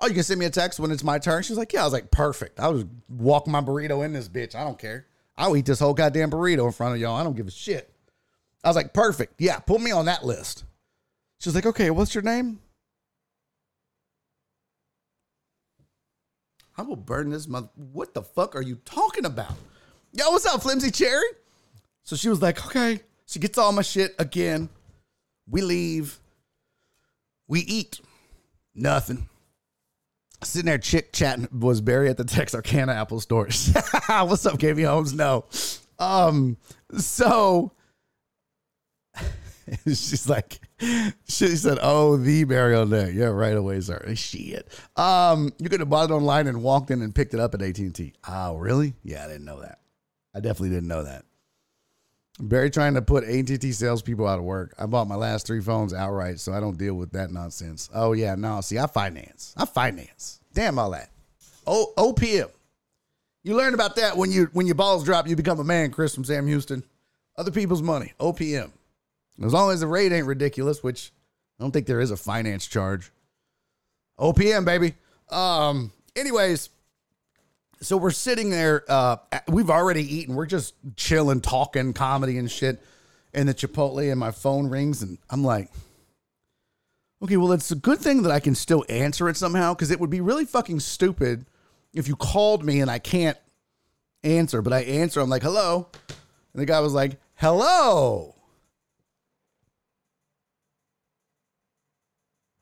Oh, 0.01 0.07
you 0.07 0.13
can 0.13 0.23
send 0.23 0.39
me 0.39 0.45
a 0.45 0.49
text 0.49 0.79
when 0.79 0.91
it's 0.91 1.03
my 1.03 1.19
turn? 1.19 1.43
She 1.43 1.51
was 1.51 1.57
like, 1.57 1.73
Yeah. 1.73 1.81
I 1.81 1.85
was 1.85 1.93
like, 1.93 2.11
Perfect. 2.11 2.59
I'll 2.59 2.73
just 2.73 2.87
walk 3.07 3.47
my 3.47 3.61
burrito 3.61 4.03
in 4.05 4.13
this 4.13 4.27
bitch. 4.27 4.55
I 4.55 4.63
don't 4.63 4.77
care. 4.77 5.05
I'll 5.37 5.55
eat 5.55 5.65
this 5.65 5.79
whole 5.79 5.93
goddamn 5.93 6.31
burrito 6.31 6.65
in 6.65 6.71
front 6.73 6.95
of 6.95 7.01
y'all. 7.01 7.15
I 7.15 7.23
don't 7.23 7.35
give 7.35 7.47
a 7.47 7.51
shit. 7.51 7.93
I 8.63 8.69
was 8.69 8.75
like, 8.75 8.93
Perfect. 8.93 9.35
Yeah, 9.39 9.59
put 9.59 9.81
me 9.81 9.91
on 9.91 10.05
that 10.05 10.25
list. 10.25 10.65
She 11.39 11.47
was 11.49 11.55
like, 11.55 11.65
Okay, 11.65 11.89
what's 11.89 12.13
your 12.13 12.23
name? 12.23 12.59
I 16.80 16.82
will 16.82 16.95
burn 16.95 17.30
this 17.30 17.45
mother. 17.45 17.67
What 17.75 18.13
the 18.13 18.21
fuck 18.21 18.55
are 18.55 18.61
you 18.61 18.77
talking 18.86 19.25
about? 19.25 19.51
Yo, 20.13 20.32
what's 20.32 20.45
up, 20.45 20.61
Flimsy 20.61 20.91
Cherry? 20.91 21.27
So 22.03 22.15
she 22.15 22.30
was 22.30 22.41
like, 22.41 22.65
okay. 22.65 23.01
She 23.25 23.38
gets 23.38 23.57
all 23.57 23.73
my 23.73 23.82
shit 23.82 24.15
again. 24.17 24.69
We 25.45 25.61
leave. 25.61 26.17
We 27.49 27.59
eat. 27.59 27.99
Nothing. 28.73 29.27
Sitting 30.41 30.67
there 30.67 30.77
chick 30.77 31.11
chatting 31.11 31.49
was 31.51 31.82
Barry 31.82 32.07
at 32.07 32.15
the 32.15 32.23
Texarkana 32.23 32.93
Apple 32.93 33.19
stores. 33.19 33.73
What's 34.07 34.45
up, 34.45 34.57
KB 34.57 34.88
Holmes? 34.88 35.13
No. 35.13 35.43
Um, 35.99 36.55
so 36.97 37.73
she's 39.86 40.30
like, 40.30 40.61
she 40.80 41.55
said, 41.55 41.77
"Oh, 41.82 42.17
the 42.17 42.43
Barry 42.45 42.75
on 42.75 42.89
there, 42.89 43.11
yeah, 43.11 43.25
right 43.25 43.55
away, 43.55 43.82
sir." 43.82 44.13
Shit. 44.15 44.67
Um, 44.95 45.51
you 45.59 45.69
could 45.69 45.80
have 45.80 45.89
bought 45.89 46.09
it 46.09 46.13
online 46.13 46.47
and 46.47 46.63
walked 46.63 46.91
in 46.91 47.01
and 47.01 47.13
picked 47.13 47.34
it 47.34 47.39
up 47.39 47.53
at 47.53 47.61
AT 47.61 47.77
and 47.80 47.93
T. 47.93 48.13
Oh, 48.27 48.55
really? 48.55 48.93
Yeah, 49.03 49.25
I 49.25 49.27
didn't 49.27 49.45
know 49.45 49.61
that. 49.61 49.80
I 50.34 50.39
definitely 50.39 50.69
didn't 50.69 50.88
know 50.88 51.03
that. 51.03 51.25
Barry 52.39 52.69
trying 52.69 52.93
to 52.93 53.01
put 53.01 53.25
AT&T 53.25 53.71
salespeople 53.73 54.25
out 54.25 54.39
of 54.39 54.45
work. 54.45 54.73
I 54.80 54.86
bought 54.86 55.07
my 55.07 55.15
last 55.15 55.45
three 55.45 55.59
phones 55.59 55.93
outright, 55.93 56.39
so 56.39 56.53
I 56.53 56.61
don't 56.61 56.77
deal 56.77 56.93
with 56.93 57.11
that 57.11 57.32
nonsense. 57.32 57.89
Oh 57.93 58.13
yeah, 58.13 58.36
no. 58.36 58.61
See, 58.61 58.80
I 58.80 58.88
finance. 58.88 59.53
I 59.57 59.65
finance. 59.65 60.39
Damn 60.53 60.80
all 60.80 60.91
that. 60.91 61.09
Oh, 61.67 61.93
OPM. 61.97 62.49
You 63.43 63.55
learn 63.55 63.73
about 63.73 63.97
that 63.97 64.15
when 64.15 64.32
you 64.32 64.49
when 64.53 64.67
your 64.67 64.75
balls 64.75 65.03
drop. 65.03 65.27
You 65.27 65.36
become 65.36 65.59
a 65.59 65.63
man, 65.63 65.91
Chris 65.91 66.15
from 66.15 66.23
Sam 66.23 66.47
Houston. 66.47 66.84
Other 67.38 67.51
people's 67.51 67.82
money. 67.82 68.13
OPM. 68.19 68.71
As 69.43 69.53
long 69.53 69.71
as 69.71 69.79
the 69.79 69.87
rate 69.87 70.11
ain't 70.11 70.27
ridiculous, 70.27 70.83
which 70.83 71.11
I 71.59 71.63
don't 71.63 71.71
think 71.71 71.87
there 71.87 72.01
is 72.01 72.11
a 72.11 72.17
finance 72.17 72.67
charge. 72.67 73.11
OPM, 74.19 74.65
baby. 74.65 74.95
Um. 75.29 75.91
Anyways, 76.15 76.69
so 77.81 77.95
we're 77.97 78.11
sitting 78.11 78.49
there. 78.49 78.83
Uh, 78.87 79.17
we've 79.47 79.69
already 79.69 80.03
eaten. 80.17 80.35
We're 80.35 80.45
just 80.45 80.73
chilling, 80.95 81.41
talking 81.41 81.93
comedy 81.93 82.37
and 82.37 82.51
shit 82.51 82.83
in 83.33 83.47
the 83.47 83.53
Chipotle, 83.53 84.11
and 84.11 84.19
my 84.19 84.31
phone 84.31 84.67
rings, 84.67 85.01
and 85.01 85.17
I'm 85.29 85.43
like, 85.43 85.69
okay, 87.21 87.37
well, 87.37 87.51
it's 87.51 87.71
a 87.71 87.75
good 87.75 87.99
thing 87.99 88.23
that 88.23 88.31
I 88.31 88.39
can 88.39 88.55
still 88.55 88.83
answer 88.89 89.29
it 89.29 89.37
somehow 89.37 89.73
because 89.73 89.91
it 89.91 89.99
would 89.99 90.09
be 90.09 90.21
really 90.21 90.45
fucking 90.45 90.79
stupid 90.79 91.45
if 91.93 92.07
you 92.07 92.15
called 92.15 92.63
me 92.63 92.81
and 92.81 92.89
I 92.89 92.99
can't 92.99 93.37
answer, 94.23 94.61
but 94.61 94.73
I 94.73 94.81
answer. 94.81 95.19
I'm 95.19 95.29
like, 95.29 95.43
hello. 95.43 95.87
And 96.53 96.61
the 96.61 96.65
guy 96.65 96.79
was 96.79 96.93
like, 96.93 97.19
hello. 97.35 98.35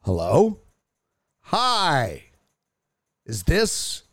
Hello? 0.07 0.61
Hi. 1.41 2.23
Is 3.25 3.43
this 3.43 4.03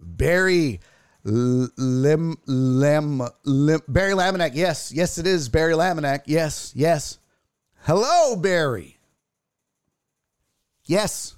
Barry 0.00 0.80
Lim 1.22 2.36
Lim 2.46 3.22
Lim 3.44 3.80
Barry 3.86 4.14
Laminack. 4.14 4.50
Yes, 4.54 4.90
yes, 4.92 5.16
it 5.18 5.28
is 5.28 5.48
Barry 5.48 5.74
Laminack. 5.74 6.22
Yes, 6.26 6.72
yes. 6.74 7.20
Hello, 7.82 8.34
Barry. 8.34 8.98
Yes, 10.86 11.36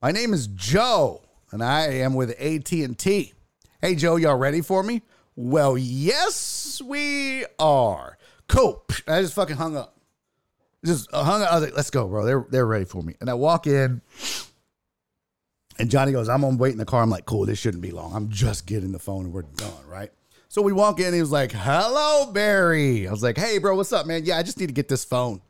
my 0.00 0.12
name 0.12 0.32
is 0.32 0.46
Joe, 0.46 1.20
and 1.50 1.64
I 1.64 1.86
am 1.94 2.14
with 2.14 2.30
AT 2.40 2.70
and 2.70 2.96
T. 2.96 3.32
Hey, 3.80 3.96
Joe, 3.96 4.14
y'all 4.14 4.38
ready 4.38 4.60
for 4.60 4.84
me? 4.84 5.02
Well, 5.34 5.76
yes, 5.76 6.80
we 6.80 7.44
are. 7.58 8.18
Cool. 8.46 8.84
I 9.08 9.20
just 9.20 9.34
fucking 9.34 9.56
hung 9.56 9.76
up. 9.76 9.93
Just 10.84 11.10
hung. 11.12 11.42
I 11.42 11.54
was 11.54 11.64
like, 11.64 11.76
let's 11.76 11.90
go, 11.90 12.06
bro. 12.06 12.24
They're 12.24 12.46
they're 12.50 12.66
ready 12.66 12.84
for 12.84 13.02
me. 13.02 13.14
And 13.20 13.30
I 13.30 13.34
walk 13.34 13.66
in. 13.66 14.02
And 15.78 15.90
Johnny 15.90 16.12
goes, 16.12 16.28
I'm 16.28 16.42
gonna 16.42 16.56
wait 16.56 16.72
in 16.72 16.78
the 16.78 16.84
car. 16.84 17.02
I'm 17.02 17.10
like, 17.10 17.26
cool, 17.26 17.46
this 17.46 17.58
shouldn't 17.58 17.82
be 17.82 17.90
long. 17.90 18.14
I'm 18.14 18.28
just 18.28 18.66
getting 18.66 18.92
the 18.92 18.98
phone 18.98 19.24
and 19.24 19.34
we're 19.34 19.42
done, 19.42 19.86
right? 19.88 20.12
So 20.54 20.62
we 20.62 20.72
walk 20.72 21.00
in, 21.00 21.12
he 21.12 21.20
was 21.20 21.32
like, 21.32 21.50
Hello, 21.50 22.30
Barry. 22.30 23.08
I 23.08 23.10
was 23.10 23.24
like, 23.24 23.36
Hey, 23.36 23.58
bro, 23.58 23.74
what's 23.74 23.92
up, 23.92 24.06
man? 24.06 24.24
Yeah, 24.24 24.38
I 24.38 24.44
just 24.44 24.60
need 24.60 24.68
to 24.68 24.72
get 24.72 24.88
this 24.88 25.04
phone. 25.04 25.40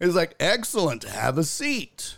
He 0.00 0.06
was 0.06 0.16
like, 0.16 0.34
Excellent, 0.40 1.04
have 1.04 1.36
a 1.36 1.44
seat. 1.44 2.16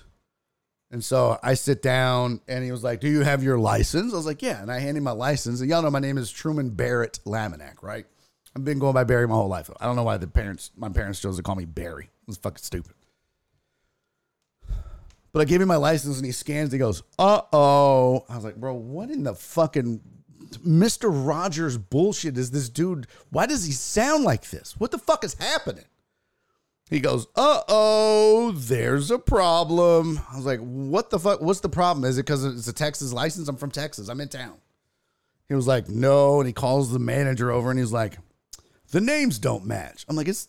And 0.93 1.03
so 1.03 1.41
I 1.43 1.55
sit 1.55 1.83
down 1.83 2.41
and 2.47 2.65
he 2.65 2.71
was 2.71 2.85
like, 2.85 3.01
Do 3.01 3.09
you 3.09 3.23
have 3.23 3.43
your 3.43 3.59
license? 3.59 4.13
I 4.13 4.17
was 4.17 4.27
like, 4.27 4.43
Yeah. 4.43 4.63
And 4.63 4.71
I 4.71 4.79
hand 4.79 4.97
him 4.97 5.03
my 5.03 5.11
license. 5.11 5.61
And 5.61 5.69
y'all 5.69 5.83
know 5.83 5.91
my 5.91 5.99
name 5.99 6.19
is 6.19 6.31
Truman 6.31 6.71
Barrett 6.71 7.19
Laminack, 7.27 7.83
right? 7.83 8.07
I've 8.55 8.65
been 8.65 8.79
going 8.79 8.95
by 8.95 9.03
Barry 9.03 9.27
my 9.27 9.35
whole 9.35 9.49
life. 9.49 9.69
I 9.81 9.87
don't 9.87 9.97
know 9.97 10.05
why 10.05 10.19
the 10.19 10.29
parents, 10.29 10.71
my 10.77 10.91
parents 10.91 11.21
chose 11.21 11.37
to 11.37 11.43
call 11.43 11.57
me 11.57 11.65
Barry. 11.65 12.11
Was 12.29 12.37
fucking 12.37 12.63
stupid. 12.63 12.93
But 15.33 15.41
I 15.41 15.45
gave 15.45 15.61
him 15.61 15.69
my 15.69 15.77
license 15.77 16.19
and 16.19 16.27
he 16.27 16.31
scans. 16.33 16.67
And 16.67 16.75
He 16.75 16.79
goes, 16.79 17.03
"Uh 17.19 17.41
oh." 17.53 18.25
I 18.29 18.37
was 18.37 18.45
like, 18.45 18.57
"Bro, 18.57 18.75
what 18.75 19.11
in 19.11 19.25
the 19.25 19.35
fucking 19.35 20.01
Mister 20.63 21.11
Rogers 21.11 21.77
bullshit 21.77 22.39
is 22.39 22.53
this 22.53 22.69
dude? 22.69 23.07
Why 23.31 23.47
does 23.47 23.65
he 23.65 23.73
sound 23.73 24.25
like 24.25 24.51
this? 24.51 24.79
What 24.79 24.93
the 24.93 24.99
fuck 24.99 25.25
is 25.25 25.35
happening?" 25.35 25.87
He 26.91 27.01
goes, 27.01 27.27
uh 27.37 27.63
oh, 27.69 28.53
there's 28.53 29.11
a 29.11 29.19
problem. 29.19 30.21
I 30.33 30.37
was 30.37 30.47
like, 30.47 30.61
what 30.61 31.11
the 31.11 31.19
fuck? 31.19 31.43
What's 31.43 31.61
the 31.61 31.69
problem? 31.69 32.05
Is 32.05 32.17
it 32.17 32.25
because 32.25 32.45
it's 32.45 32.69
a 32.69 32.73
Texas 32.73 33.13
license? 33.13 33.49
I'm 33.49 33.57
from 33.57 33.71
Texas. 33.71 34.09
I'm 34.09 34.21
in 34.23 34.29
town. 34.29 34.55
He 35.49 35.55
was 35.55 35.67
like, 35.67 35.89
no. 35.89 36.41
And 36.41 36.47
he 36.47 36.53
calls 36.55 36.91
the 36.91 36.99
manager 36.99 37.51
over 37.51 37.71
and 37.71 37.79
he's 37.79 37.93
like, 37.93 38.17
the 38.91 39.03
names 39.03 39.39
don't 39.39 39.67
match. 39.67 40.07
I'm 40.09 40.17
like, 40.17 40.29
it's 40.29 40.49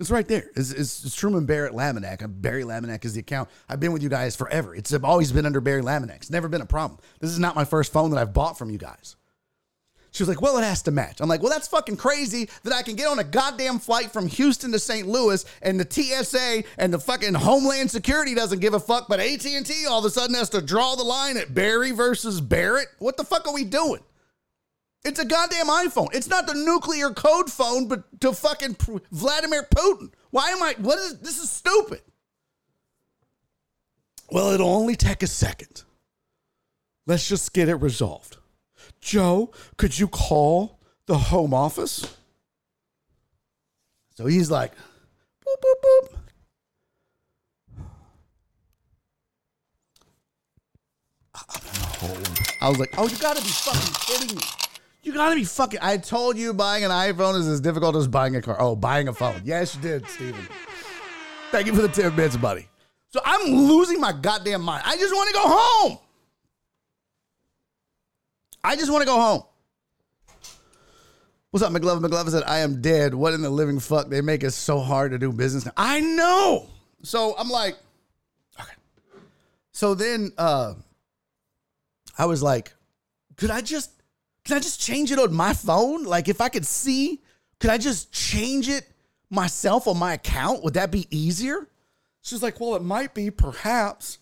it's 0.00 0.10
right 0.10 0.26
there. 0.26 0.50
It's, 0.56 0.72
it's, 0.72 1.04
it's 1.04 1.14
Truman 1.14 1.44
Barrett 1.44 1.74
Laminack. 1.74 2.22
Uh, 2.22 2.26
Barry 2.26 2.64
Laminack 2.64 3.04
is 3.04 3.12
the 3.12 3.20
account. 3.20 3.50
I've 3.68 3.80
been 3.80 3.92
with 3.92 4.02
you 4.02 4.08
guys 4.08 4.34
forever. 4.34 4.74
It's 4.74 4.92
I've 4.94 5.04
always 5.04 5.30
been 5.30 5.44
under 5.44 5.60
Barry 5.60 5.82
Laminack. 5.82 6.16
It's 6.16 6.30
never 6.30 6.48
been 6.48 6.62
a 6.62 6.66
problem. 6.66 6.98
This 7.20 7.30
is 7.30 7.38
not 7.38 7.54
my 7.54 7.66
first 7.66 7.92
phone 7.92 8.10
that 8.10 8.18
I've 8.18 8.32
bought 8.32 8.56
from 8.56 8.70
you 8.70 8.78
guys. 8.78 9.16
She 10.12 10.22
was 10.22 10.28
like, 10.28 10.42
well, 10.42 10.58
it 10.58 10.64
has 10.64 10.82
to 10.82 10.90
match. 10.90 11.20
I'm 11.20 11.28
like, 11.28 11.40
well, 11.40 11.52
that's 11.52 11.68
fucking 11.68 11.96
crazy 11.96 12.48
that 12.64 12.72
I 12.72 12.82
can 12.82 12.96
get 12.96 13.06
on 13.06 13.18
a 13.20 13.24
goddamn 13.24 13.78
flight 13.78 14.10
from 14.10 14.26
Houston 14.26 14.72
to 14.72 14.78
St. 14.78 15.06
Louis 15.06 15.44
and 15.62 15.78
the 15.78 15.86
TSA 15.88 16.64
and 16.78 16.92
the 16.92 16.98
fucking 16.98 17.34
Homeland 17.34 17.90
Security 17.90 18.34
doesn't 18.34 18.58
give 18.58 18.74
a 18.74 18.80
fuck, 18.80 19.06
but 19.06 19.20
AT&T 19.20 19.86
all 19.88 20.00
of 20.00 20.04
a 20.04 20.10
sudden 20.10 20.34
has 20.34 20.50
to 20.50 20.62
draw 20.62 20.96
the 20.96 21.04
line 21.04 21.36
at 21.36 21.54
Barry 21.54 21.92
versus 21.92 22.40
Barrett. 22.40 22.88
What 22.98 23.16
the 23.16 23.24
fuck 23.24 23.46
are 23.46 23.54
we 23.54 23.64
doing? 23.64 24.00
It's 25.02 25.18
a 25.18 25.24
goddamn 25.24 25.66
iPhone. 25.66 26.08
It's 26.14 26.28
not 26.28 26.46
the 26.46 26.54
nuclear 26.54 27.10
code 27.10 27.50
phone, 27.50 27.88
but 27.88 28.20
to 28.20 28.32
fucking 28.32 28.76
Vladimir 29.10 29.66
Putin. 29.74 30.12
Why 30.30 30.50
am 30.50 30.62
I? 30.62 30.74
What 30.78 30.98
is 30.98 31.18
this? 31.20 31.38
Is 31.38 31.50
stupid. 31.50 32.02
Well, 34.30 34.50
it'll 34.52 34.68
only 34.68 34.96
take 34.96 35.22
a 35.22 35.26
second. 35.26 35.84
Let's 37.06 37.26
just 37.26 37.52
get 37.52 37.68
it 37.68 37.76
resolved. 37.76 38.36
Joe, 39.00 39.52
could 39.76 39.98
you 39.98 40.06
call 40.06 40.78
the 41.06 41.16
home 41.16 41.54
office? 41.54 42.16
So 44.16 44.26
he's 44.26 44.50
like, 44.50 44.72
boop, 44.72 45.56
boop, 45.64 45.82
boop. 45.82 46.16
I 52.60 52.68
was 52.68 52.78
like, 52.78 52.94
oh, 52.98 53.08
you 53.08 53.16
gotta 53.16 53.40
be 53.40 53.48
fucking 53.48 53.94
kidding 53.94 54.36
me. 54.36 54.42
You 55.02 55.14
gotta 55.14 55.34
be 55.34 55.44
fucking. 55.44 55.80
I 55.82 55.96
told 55.96 56.36
you 56.36 56.52
buying 56.52 56.84
an 56.84 56.90
iPhone 56.90 57.38
is 57.38 57.48
as 57.48 57.60
difficult 57.60 57.96
as 57.96 58.06
buying 58.06 58.36
a 58.36 58.42
car. 58.42 58.56
Oh, 58.60 58.76
buying 58.76 59.08
a 59.08 59.14
phone. 59.14 59.40
Yes, 59.44 59.74
you 59.74 59.80
did, 59.80 60.06
Steven. 60.08 60.46
Thank 61.50 61.66
you 61.66 61.74
for 61.74 61.82
the 61.82 61.88
10 61.88 62.14
bits, 62.14 62.36
buddy. 62.36 62.68
So 63.08 63.20
I'm 63.24 63.50
losing 63.50 64.00
my 64.00 64.12
goddamn 64.12 64.62
mind. 64.62 64.82
I 64.86 64.96
just 64.96 65.14
wanna 65.14 65.32
go 65.32 65.42
home. 65.44 65.98
I 68.62 68.76
just 68.76 68.90
want 68.90 69.02
to 69.02 69.06
go 69.06 69.18
home. 69.18 69.42
What's 71.50 71.64
up, 71.64 71.72
McLovin? 71.72 72.02
McLovin 72.02 72.30
said, 72.30 72.44
I 72.44 72.58
am 72.58 72.80
dead. 72.80 73.14
What 73.14 73.34
in 73.34 73.42
the 73.42 73.50
living 73.50 73.80
fuck? 73.80 74.08
They 74.08 74.20
make 74.20 74.44
it 74.44 74.52
so 74.52 74.78
hard 74.78 75.10
to 75.12 75.18
do 75.18 75.32
business 75.32 75.66
now. 75.66 75.72
I 75.76 76.00
know. 76.00 76.68
So 77.02 77.34
I'm 77.36 77.48
like, 77.48 77.76
okay. 78.60 78.70
So 79.72 79.94
then 79.94 80.32
uh 80.38 80.74
I 82.18 82.26
was 82.26 82.42
like, 82.42 82.74
could 83.36 83.50
I 83.50 83.62
just 83.62 83.90
can 84.50 84.56
I 84.56 84.60
just 84.60 84.80
change 84.80 85.12
it 85.12 85.18
on 85.20 85.32
my 85.32 85.52
phone? 85.52 86.02
Like 86.02 86.28
if 86.28 86.40
I 86.40 86.48
could 86.48 86.66
see, 86.66 87.22
could 87.60 87.70
I 87.70 87.78
just 87.78 88.10
change 88.10 88.68
it 88.68 88.84
myself 89.30 89.86
on 89.86 89.96
my 89.96 90.14
account? 90.14 90.64
Would 90.64 90.74
that 90.74 90.90
be 90.90 91.06
easier? 91.16 91.68
She's 92.20 92.42
like, 92.42 92.58
well, 92.58 92.74
it 92.74 92.82
might 92.82 93.14
be, 93.14 93.30
perhaps. 93.30 94.18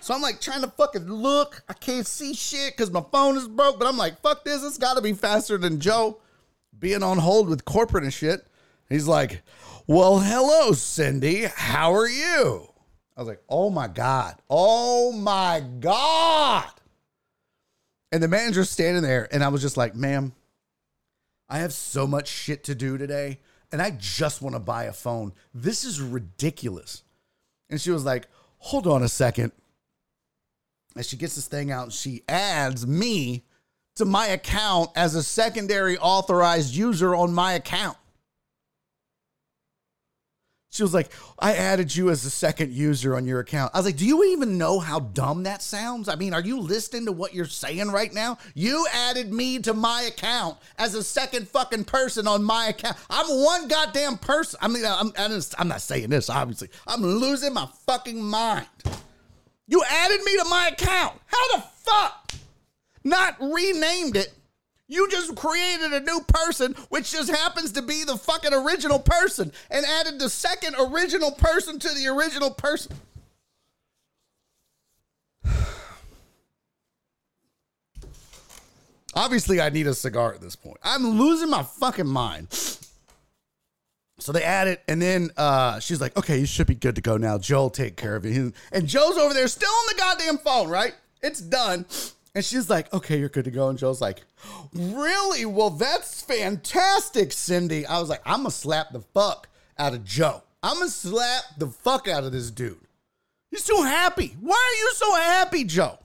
So 0.00 0.12
I'm 0.12 0.20
like 0.20 0.38
trying 0.38 0.60
to 0.60 0.68
fucking 0.68 1.06
look. 1.06 1.62
I 1.66 1.72
can't 1.72 2.06
see 2.06 2.34
shit 2.34 2.76
because 2.76 2.90
my 2.90 3.02
phone 3.10 3.38
is 3.38 3.48
broke, 3.48 3.78
but 3.78 3.88
I'm 3.88 3.96
like, 3.96 4.20
fuck 4.20 4.44
this. 4.44 4.62
It's 4.62 4.76
got 4.76 4.96
to 4.96 5.00
be 5.00 5.14
faster 5.14 5.56
than 5.56 5.80
Joe 5.80 6.18
being 6.78 7.02
on 7.02 7.16
hold 7.16 7.48
with 7.48 7.64
corporate 7.64 8.04
and 8.04 8.12
shit. 8.12 8.46
He's 8.86 9.08
like, 9.08 9.40
well, 9.86 10.18
hello, 10.18 10.72
Cindy. 10.72 11.46
How 11.46 11.94
are 11.94 12.06
you? 12.06 12.68
I 13.16 13.20
was 13.22 13.28
like, 13.28 13.42
oh 13.48 13.70
my 13.70 13.88
God. 13.88 14.34
Oh 14.50 15.10
my 15.12 15.64
God. 15.80 16.70
And 18.12 18.22
the 18.22 18.28
manager's 18.28 18.70
standing 18.70 19.02
there, 19.02 19.28
and 19.32 19.42
I 19.44 19.48
was 19.48 19.62
just 19.62 19.76
like, 19.76 19.94
ma'am, 19.94 20.32
I 21.48 21.58
have 21.58 21.72
so 21.72 22.06
much 22.06 22.28
shit 22.28 22.64
to 22.64 22.74
do 22.74 22.98
today, 22.98 23.40
and 23.70 23.80
I 23.80 23.92
just 23.92 24.42
want 24.42 24.54
to 24.54 24.60
buy 24.60 24.84
a 24.84 24.92
phone. 24.92 25.32
This 25.54 25.84
is 25.84 26.00
ridiculous. 26.00 27.02
And 27.68 27.80
she 27.80 27.90
was 27.90 28.04
like, 28.04 28.26
hold 28.58 28.86
on 28.86 29.02
a 29.02 29.08
second 29.08 29.52
and 30.96 31.04
she 31.04 31.16
gets 31.16 31.34
this 31.34 31.46
thing 31.46 31.70
out 31.70 31.84
and 31.84 31.92
she 31.92 32.22
adds 32.28 32.86
me 32.86 33.44
to 33.96 34.04
my 34.04 34.26
account 34.26 34.90
as 34.96 35.14
a 35.14 35.22
secondary 35.22 35.98
authorized 35.98 36.74
user 36.74 37.14
on 37.14 37.32
my 37.32 37.52
account. 37.52 37.96
She 40.72 40.84
was 40.84 40.94
like, 40.94 41.10
I 41.36 41.54
added 41.54 41.94
you 41.94 42.10
as 42.10 42.24
a 42.24 42.30
second 42.30 42.72
user 42.72 43.16
on 43.16 43.26
your 43.26 43.40
account. 43.40 43.72
I 43.74 43.78
was 43.78 43.86
like, 43.86 43.96
Do 43.96 44.06
you 44.06 44.22
even 44.24 44.56
know 44.56 44.78
how 44.78 45.00
dumb 45.00 45.42
that 45.42 45.62
sounds? 45.62 46.08
I 46.08 46.14
mean, 46.14 46.32
are 46.32 46.40
you 46.40 46.60
listening 46.60 47.06
to 47.06 47.12
what 47.12 47.34
you're 47.34 47.44
saying 47.46 47.90
right 47.90 48.14
now? 48.14 48.38
You 48.54 48.86
added 48.92 49.32
me 49.32 49.58
to 49.60 49.74
my 49.74 50.02
account 50.02 50.58
as 50.78 50.94
a 50.94 51.02
second 51.02 51.48
fucking 51.48 51.84
person 51.84 52.28
on 52.28 52.44
my 52.44 52.68
account. 52.68 52.96
I'm 53.10 53.26
one 53.42 53.66
goddamn 53.66 54.18
person. 54.18 54.60
I 54.62 54.68
mean, 54.68 54.84
I'm, 54.86 55.12
I'm 55.16 55.68
not 55.68 55.80
saying 55.80 56.08
this, 56.08 56.30
obviously. 56.30 56.70
I'm 56.86 57.02
losing 57.02 57.52
my 57.52 57.68
fucking 57.86 58.22
mind. 58.22 58.66
You 59.66 59.82
added 59.88 60.22
me 60.22 60.36
to 60.38 60.44
my 60.48 60.68
account. 60.68 61.20
How 61.26 61.56
the 61.56 61.64
fuck? 61.78 62.32
Not 63.02 63.36
renamed 63.40 64.16
it. 64.16 64.32
You 64.90 65.08
just 65.08 65.34
created 65.36 65.92
a 65.92 66.00
new 66.00 66.20
person, 66.26 66.74
which 66.88 67.12
just 67.12 67.30
happens 67.30 67.70
to 67.72 67.82
be 67.82 68.02
the 68.02 68.16
fucking 68.16 68.52
original 68.52 68.98
person, 68.98 69.52
and 69.70 69.86
added 69.86 70.18
the 70.18 70.28
second 70.28 70.74
original 70.76 71.30
person 71.30 71.78
to 71.78 71.88
the 71.90 72.08
original 72.08 72.50
person. 72.50 72.96
Obviously, 79.14 79.60
I 79.60 79.70
need 79.70 79.86
a 79.86 79.94
cigar 79.94 80.34
at 80.34 80.40
this 80.40 80.56
point. 80.56 80.78
I'm 80.82 81.06
losing 81.20 81.50
my 81.50 81.62
fucking 81.62 82.08
mind. 82.08 82.48
So 84.18 84.32
they 84.32 84.42
add 84.42 84.66
it, 84.66 84.82
and 84.88 85.00
then 85.00 85.30
uh, 85.36 85.78
she's 85.78 86.00
like, 86.00 86.16
"Okay, 86.16 86.38
you 86.38 86.46
should 86.46 86.66
be 86.66 86.74
good 86.74 86.96
to 86.96 87.00
go 87.00 87.16
now. 87.16 87.38
Joe'll 87.38 87.70
take 87.70 87.94
care 87.96 88.16
of 88.16 88.24
you. 88.24 88.52
And 88.72 88.88
Joe's 88.88 89.16
over 89.16 89.34
there, 89.34 89.46
still 89.46 89.70
on 89.70 89.86
the 89.86 89.94
goddamn 89.96 90.38
phone. 90.38 90.68
Right? 90.68 90.96
It's 91.22 91.40
done. 91.40 91.86
And 92.34 92.44
she's 92.44 92.70
like, 92.70 92.92
"Okay, 92.92 93.18
you're 93.18 93.28
good 93.28 93.44
to 93.44 93.50
go." 93.50 93.68
And 93.68 93.78
Joe's 93.78 94.00
like, 94.00 94.22
"Really? 94.72 95.44
Well, 95.44 95.70
that's 95.70 96.22
fantastic, 96.22 97.32
Cindy." 97.32 97.86
I 97.86 97.98
was 97.98 98.08
like, 98.08 98.22
"I'm 98.24 98.40
gonna 98.40 98.50
slap 98.50 98.92
the 98.92 99.00
fuck 99.00 99.48
out 99.78 99.94
of 99.94 100.04
Joe. 100.04 100.42
I'm 100.62 100.78
gonna 100.78 100.90
slap 100.90 101.42
the 101.58 101.68
fuck 101.68 102.06
out 102.06 102.24
of 102.24 102.32
this 102.32 102.50
dude. 102.50 102.78
He's 103.50 103.64
too 103.64 103.82
happy. 103.82 104.36
Why 104.40 104.54
are 104.54 104.78
you 104.78 104.92
so 104.94 105.14
happy, 105.14 105.64
Joe?" 105.64 105.98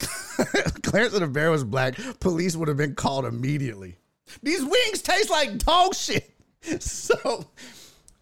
Clarence 0.82 1.14
and 1.14 1.22
the 1.22 1.28
bear 1.28 1.50
was 1.50 1.64
black. 1.64 1.96
Police 2.20 2.56
would 2.56 2.68
have 2.68 2.76
been 2.76 2.94
called 2.94 3.26
immediately. 3.26 3.96
These 4.42 4.64
wings 4.64 5.02
taste 5.02 5.30
like 5.30 5.58
dog 5.58 5.94
shit. 5.94 6.30
So 6.80 7.46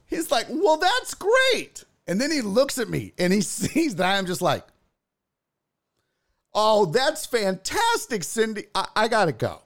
he's 0.06 0.30
like, 0.30 0.46
Well, 0.48 0.76
that's 0.76 1.14
great. 1.14 1.84
And 2.06 2.20
then 2.20 2.30
he 2.30 2.40
looks 2.40 2.78
at 2.78 2.88
me 2.88 3.12
and 3.18 3.32
he 3.32 3.40
sees 3.42 3.96
that 3.96 4.16
I'm 4.16 4.26
just 4.26 4.40
like, 4.40 4.64
Oh, 6.54 6.86
that's 6.86 7.26
fantastic, 7.26 8.24
Cindy. 8.24 8.64
I, 8.74 8.86
I 8.96 9.08
gotta 9.08 9.32
go. 9.32 9.60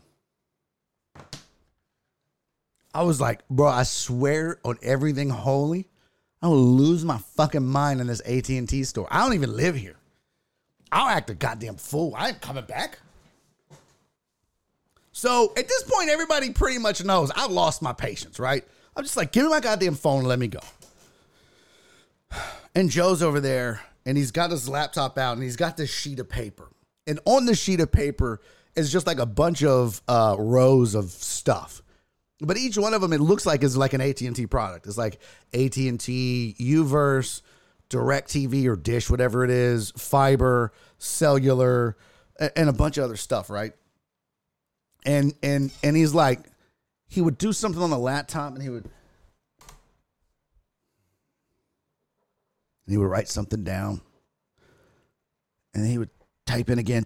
I 2.95 3.03
was 3.03 3.21
like, 3.21 3.47
bro, 3.49 3.69
I 3.69 3.85
swear 3.85 4.59
on 4.65 4.79
everything 4.83 5.31
holy, 5.31 5.89
I 6.43 6.49
will 6.49 6.63
lose 6.63 7.05
my 7.05 7.19
fucking 7.37 7.67
mind 7.67 8.01
in 8.01 8.07
this 8.07 8.21
AT&T 8.21 8.85
store. 8.85 9.09
I 9.11 9.23
don't 9.23 9.35
even 9.35 9.57
live 9.57 9.77
here. 9.77 9.97
I'll 10.91 11.09
act 11.09 11.31
a 11.31 11.35
goddamn 11.35 11.77
fool. 11.77 12.15
I 12.17 12.29
ain't 12.29 12.41
coming 12.43 12.67
back. 12.67 12.99
So 15.13 15.53
at 15.57 15.69
this 15.69 15.85
point, 15.85 16.11
everybody 16.11 16.51
pretty 16.51 16.79
much 16.79 17.03
knows 17.05 17.31
I've 17.35 17.51
lost 17.51 17.81
my 17.81 17.93
patience, 17.93 18.39
right? 18.39 18.65
I'm 18.97 19.05
just 19.05 19.17
like, 19.17 19.33
give 19.33 19.45
me 19.45 19.51
my 19.51 19.61
goddamn 19.61 19.95
phone 19.95 20.21
and 20.21 20.29
let 20.29 20.39
me 20.39 20.49
go. 20.49 20.61
And 22.75 22.91
Joe's 22.91 23.23
over 23.23 23.41
there 23.41 23.81
and 24.07 24.17
he's 24.17 24.31
got 24.31 24.51
his 24.51 24.69
laptop 24.69 25.19
out 25.19 25.35
and 25.35 25.43
he's 25.43 25.57
got 25.57 25.77
this 25.77 25.91
sheet 25.91 26.19
of 26.19 26.29
paper. 26.29 26.71
And 27.07 27.21
on 27.25 27.47
the 27.47 27.55
sheet 27.55 27.81
of 27.81 27.91
paper 27.91 28.41
is 28.77 28.93
just 28.93 29.07
like 29.07 29.19
a 29.19 29.27
bunch 29.27 29.63
of 29.65 30.03
uh, 30.09 30.37
rows 30.39 30.95
of 30.95 31.11
stuff. 31.11 31.83
But 32.41 32.57
each 32.57 32.77
one 32.77 32.95
of 32.95 33.01
them, 33.01 33.13
it 33.13 33.21
looks 33.21 33.47
like 33.47 33.63
is 33.63 33.77
like 33.77 33.93
an 33.93 34.01
AT&T 34.01 34.47
product. 34.47 34.87
It's 34.87 34.99
like 34.99 35.21
AT&T, 35.55 36.57
Uverse, 36.59 37.43
DirecTV 37.91 38.67
or 38.67 38.77
Dish, 38.77 39.09
whatever 39.09 39.45
it 39.45 39.51
is, 39.51 39.93
fiber, 39.97 40.73
cellular, 40.99 41.97
and 42.57 42.69
a 42.69 42.73
bunch 42.73 42.99
of 42.99 43.05
other 43.05 43.17
stuff, 43.17 43.49
right? 43.51 43.73
and 45.05 45.35
and 45.43 45.73
and 45.83 45.97
he's 45.97 46.15
like 46.15 46.41
he 47.09 47.21
would 47.21 47.39
do 47.39 47.53
something 47.53 47.83
on 47.83 47.91
the 47.91 47.99
laptop 47.99 48.55
and 48.55 48.63
he 48.63 48.69
would 48.69 48.89
and 52.87 52.93
he 52.93 52.99
would 52.99 53.07
write 53.07 53.29
something 53.29 53.65
down, 53.65 54.01
and 55.75 55.87
he 55.87 55.99
would 55.99 56.11
type 56.47 56.71
in 56.71 56.79
again, 56.79 57.05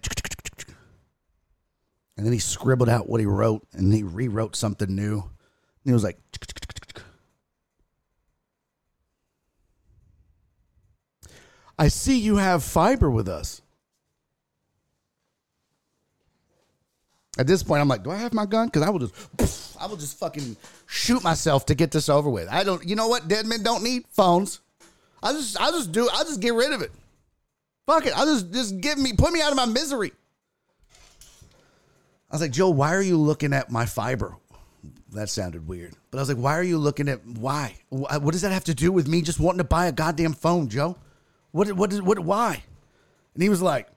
and 2.17 2.25
then 2.25 2.33
he 2.33 2.39
scribbled 2.39 2.89
out 2.89 3.07
what 3.07 3.19
he 3.19 3.25
wrote, 3.25 3.67
and 3.73 3.93
he 3.93 4.03
rewrote 4.03 4.55
something 4.55 4.93
new, 4.95 5.19
and 5.21 5.85
he 5.85 5.93
was 5.93 6.03
like. 6.03 6.17
I 11.79 11.89
see 11.89 12.17
you 12.17 12.37
have 12.37 12.63
fiber 12.63 13.11
with 13.11 13.29
us. 13.29 13.61
At 17.37 17.45
this 17.45 17.61
point, 17.61 17.81
I'm 17.81 17.87
like, 17.87 18.03
do 18.03 18.09
I 18.09 18.15
have 18.15 18.33
my 18.33 18.47
gun? 18.47 18.67
Because 18.67 18.81
I 18.81 18.89
will 18.89 18.97
just, 18.97 19.77
I 19.79 19.85
will 19.85 19.95
just 19.95 20.17
fucking 20.17 20.57
shoot 20.87 21.23
myself 21.23 21.67
to 21.67 21.75
get 21.75 21.91
this 21.91 22.09
over 22.09 22.31
with. 22.31 22.47
I 22.49 22.63
don't, 22.63 22.83
you 22.83 22.95
know 22.95 23.07
what? 23.07 23.27
Dead 23.27 23.45
men 23.45 23.61
don't 23.61 23.83
need 23.83 24.05
phones. 24.09 24.59
I 25.27 25.33
just, 25.33 25.59
I 25.59 25.71
just 25.71 25.91
do, 25.91 26.07
I 26.09 26.23
just 26.23 26.39
get 26.39 26.53
rid 26.53 26.71
of 26.71 26.81
it. 26.81 26.91
Fuck 27.85 28.05
it. 28.05 28.17
I 28.17 28.23
just, 28.23 28.53
just 28.53 28.79
give 28.79 28.97
me, 28.97 29.11
put 29.11 29.33
me 29.33 29.41
out 29.41 29.51
of 29.51 29.57
my 29.57 29.65
misery. 29.65 30.13
I 32.29 32.35
was 32.35 32.41
like, 32.41 32.51
Joe, 32.51 32.69
why 32.69 32.95
are 32.95 33.01
you 33.01 33.17
looking 33.17 33.53
at 33.53 33.69
my 33.69 33.85
fiber? 33.85 34.37
That 35.11 35.29
sounded 35.29 35.67
weird. 35.67 35.95
But 36.11 36.19
I 36.19 36.21
was 36.21 36.29
like, 36.29 36.37
why 36.37 36.57
are 36.57 36.63
you 36.63 36.77
looking 36.77 37.09
at 37.09 37.25
why? 37.25 37.75
What 37.89 38.31
does 38.31 38.41
that 38.41 38.53
have 38.53 38.63
to 38.65 38.73
do 38.73 38.91
with 38.91 39.07
me 39.07 39.21
just 39.21 39.39
wanting 39.39 39.57
to 39.57 39.65
buy 39.65 39.87
a 39.87 39.91
goddamn 39.91 40.33
phone, 40.33 40.69
Joe? 40.69 40.97
What, 41.51 41.71
what, 41.73 41.93
what, 42.01 42.19
why? 42.19 42.63
And 43.33 43.43
he 43.43 43.49
was 43.49 43.61
like, 43.61 43.89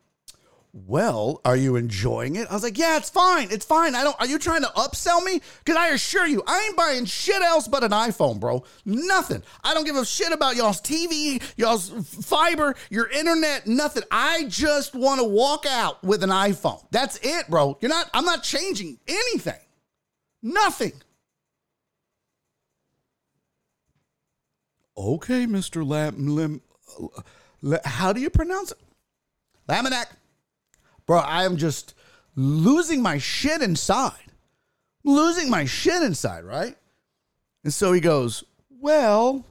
well, 0.72 1.40
are 1.44 1.56
you 1.56 1.74
enjoying 1.74 2.36
it? 2.36 2.46
I 2.48 2.54
was 2.54 2.62
like, 2.62 2.78
yeah, 2.78 2.96
it's 2.96 3.10
fine. 3.10 3.48
It's 3.50 3.64
fine. 3.64 3.94
I 3.96 4.04
don't, 4.04 4.18
are 4.20 4.26
you 4.26 4.38
trying 4.38 4.62
to 4.62 4.68
upsell 4.68 5.24
me? 5.24 5.40
Because 5.58 5.76
I 5.76 5.88
assure 5.88 6.26
you, 6.26 6.42
I 6.46 6.66
ain't 6.66 6.76
buying 6.76 7.04
shit 7.06 7.42
else 7.42 7.66
but 7.66 7.82
an 7.82 7.90
iPhone, 7.90 8.38
bro. 8.38 8.62
Nothing. 8.84 9.42
I 9.64 9.74
don't 9.74 9.84
give 9.84 9.96
a 9.96 10.04
shit 10.04 10.32
about 10.32 10.54
y'all's 10.54 10.80
TV, 10.80 11.42
y'all's 11.56 11.90
fiber, 12.24 12.76
your 12.88 13.08
internet, 13.08 13.66
nothing. 13.66 14.04
I 14.12 14.44
just 14.44 14.94
want 14.94 15.20
to 15.20 15.24
walk 15.24 15.66
out 15.66 16.02
with 16.04 16.22
an 16.22 16.30
iPhone. 16.30 16.84
That's 16.92 17.18
it, 17.22 17.48
bro. 17.48 17.76
You're 17.80 17.88
not, 17.88 18.08
I'm 18.14 18.24
not 18.24 18.44
changing 18.44 18.98
anything. 19.08 19.60
Nothing. 20.42 20.92
Okay, 24.96 25.46
Mr. 25.46 25.86
Lam, 25.86 26.28
Lim, 26.28 26.60
uh, 27.02 27.78
how 27.84 28.12
do 28.12 28.20
you 28.20 28.30
pronounce 28.30 28.70
it? 28.70 28.78
Lamanak. 29.68 30.06
Bro, 31.10 31.18
I 31.18 31.42
am 31.44 31.56
just 31.56 31.94
losing 32.36 33.02
my 33.02 33.18
shit 33.18 33.62
inside. 33.62 34.30
Losing 35.02 35.50
my 35.50 35.64
shit 35.64 36.04
inside, 36.04 36.44
right? 36.44 36.76
And 37.64 37.74
so 37.74 37.92
he 37.92 38.00
goes, 38.00 38.44
Well, 38.70 39.44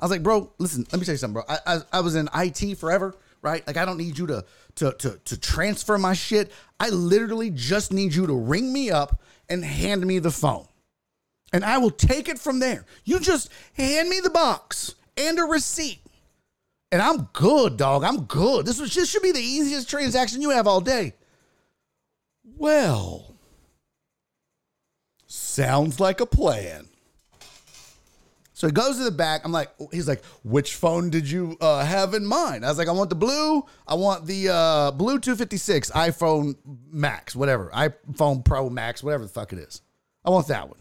I 0.00 0.04
was 0.06 0.10
like, 0.10 0.22
Bro, 0.22 0.54
listen, 0.56 0.86
let 0.90 0.98
me 0.98 1.04
tell 1.04 1.12
you 1.12 1.18
something, 1.18 1.34
bro. 1.34 1.42
I, 1.50 1.58
I, 1.66 1.80
I 1.92 2.00
was 2.00 2.14
in 2.14 2.30
IT 2.34 2.78
forever, 2.78 3.14
right? 3.42 3.66
Like, 3.66 3.76
I 3.76 3.84
don't 3.84 3.98
need 3.98 4.16
you 4.16 4.26
to, 4.26 4.46
to, 4.76 4.92
to, 4.92 5.20
to 5.22 5.38
transfer 5.38 5.98
my 5.98 6.14
shit. 6.14 6.50
I 6.80 6.88
literally 6.88 7.50
just 7.50 7.92
need 7.92 8.14
you 8.14 8.26
to 8.26 8.34
ring 8.34 8.72
me 8.72 8.90
up 8.90 9.20
and 9.50 9.62
hand 9.62 10.06
me 10.06 10.18
the 10.18 10.30
phone. 10.30 10.66
And 11.52 11.62
I 11.62 11.76
will 11.76 11.90
take 11.90 12.26
it 12.26 12.38
from 12.38 12.58
there. 12.58 12.86
You 13.04 13.20
just 13.20 13.50
hand 13.74 14.08
me 14.08 14.20
the 14.20 14.30
box 14.30 14.94
and 15.18 15.38
a 15.38 15.42
receipt. 15.42 16.00
And 16.92 17.02
I'm 17.02 17.28
good, 17.32 17.76
dog. 17.76 18.04
I'm 18.04 18.24
good. 18.24 18.64
This, 18.64 18.80
was, 18.80 18.94
this 18.94 19.10
should 19.10 19.22
be 19.22 19.32
the 19.32 19.40
easiest 19.40 19.90
transaction 19.90 20.40
you 20.40 20.50
have 20.50 20.66
all 20.66 20.80
day. 20.80 21.14
Well, 22.44 23.34
sounds 25.26 25.98
like 26.00 26.20
a 26.20 26.26
plan. 26.26 26.88
So 28.56 28.66
he 28.66 28.72
goes 28.72 28.96
to 28.96 29.04
the 29.04 29.10
back. 29.10 29.42
I'm 29.44 29.52
like, 29.52 29.70
he's 29.92 30.08
like, 30.08 30.24
which 30.42 30.76
phone 30.76 31.10
did 31.10 31.30
you 31.30 31.58
uh, 31.60 31.84
have 31.84 32.14
in 32.14 32.24
mind? 32.24 32.64
I 32.64 32.70
was 32.70 32.78
like, 32.78 32.88
I 32.88 32.92
want 32.92 33.10
the 33.10 33.16
blue. 33.16 33.66
I 33.86 33.94
want 33.94 34.24
the 34.24 34.48
uh, 34.48 34.90
blue 34.92 35.18
256 35.18 35.90
iPhone 35.90 36.56
Max, 36.90 37.36
whatever, 37.36 37.70
iPhone 37.74 38.42
Pro 38.42 38.70
Max, 38.70 39.02
whatever 39.02 39.24
the 39.24 39.28
fuck 39.28 39.52
it 39.52 39.58
is. 39.58 39.82
I 40.24 40.30
want 40.30 40.46
that 40.46 40.70
one. 40.70 40.78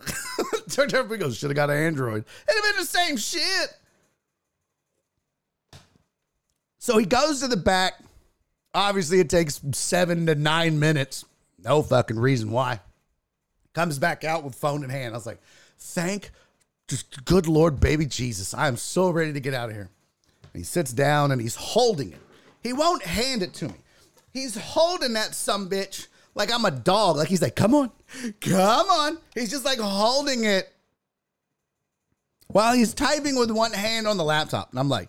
Turned 0.76 0.92
and 0.92 1.18
goes, 1.18 1.38
should 1.38 1.48
have 1.48 1.56
got 1.56 1.70
an 1.70 1.78
Android. 1.78 2.26
It'd 2.46 2.62
have 2.62 2.74
been 2.74 2.82
the 2.82 2.86
same 2.86 3.16
shit. 3.16 3.78
So 6.78 6.98
he 6.98 7.06
goes 7.06 7.40
to 7.40 7.48
the 7.48 7.56
back. 7.56 7.94
Obviously, 8.74 9.18
it 9.20 9.30
takes 9.30 9.58
seven 9.72 10.26
to 10.26 10.34
nine 10.34 10.78
minutes. 10.78 11.24
No 11.64 11.82
fucking 11.82 12.18
reason 12.18 12.50
why. 12.50 12.80
Comes 13.72 13.98
back 13.98 14.22
out 14.22 14.44
with 14.44 14.54
phone 14.54 14.84
in 14.84 14.90
hand. 14.90 15.14
I 15.14 15.16
was 15.16 15.24
like, 15.24 15.40
thank 15.78 16.30
just 16.88 17.24
good 17.24 17.48
Lord, 17.48 17.80
baby 17.80 18.04
Jesus. 18.04 18.52
I 18.52 18.68
am 18.68 18.76
so 18.76 19.08
ready 19.08 19.32
to 19.32 19.40
get 19.40 19.54
out 19.54 19.70
of 19.70 19.74
here. 19.74 19.88
And 20.52 20.60
he 20.60 20.62
sits 20.62 20.92
down 20.92 21.32
and 21.32 21.40
he's 21.40 21.56
holding 21.56 22.12
it. 22.12 22.20
He 22.62 22.74
won't 22.74 23.02
hand 23.02 23.42
it 23.42 23.54
to 23.54 23.68
me. 23.68 23.76
He's 24.30 24.58
holding 24.58 25.14
that 25.14 25.34
some 25.34 25.70
bitch 25.70 26.08
like 26.36 26.52
I'm 26.52 26.64
a 26.64 26.70
dog. 26.70 27.16
Like 27.16 27.28
he's 27.28 27.42
like, 27.42 27.56
come 27.56 27.74
on, 27.74 27.90
come 28.40 28.88
on. 28.88 29.18
He's 29.34 29.50
just 29.50 29.64
like 29.64 29.80
holding 29.80 30.44
it 30.44 30.72
while 32.46 32.74
he's 32.74 32.94
typing 32.94 33.36
with 33.36 33.50
one 33.50 33.72
hand 33.72 34.06
on 34.06 34.18
the 34.18 34.24
laptop. 34.24 34.70
And 34.70 34.78
I'm 34.78 34.88
like, 34.88 35.08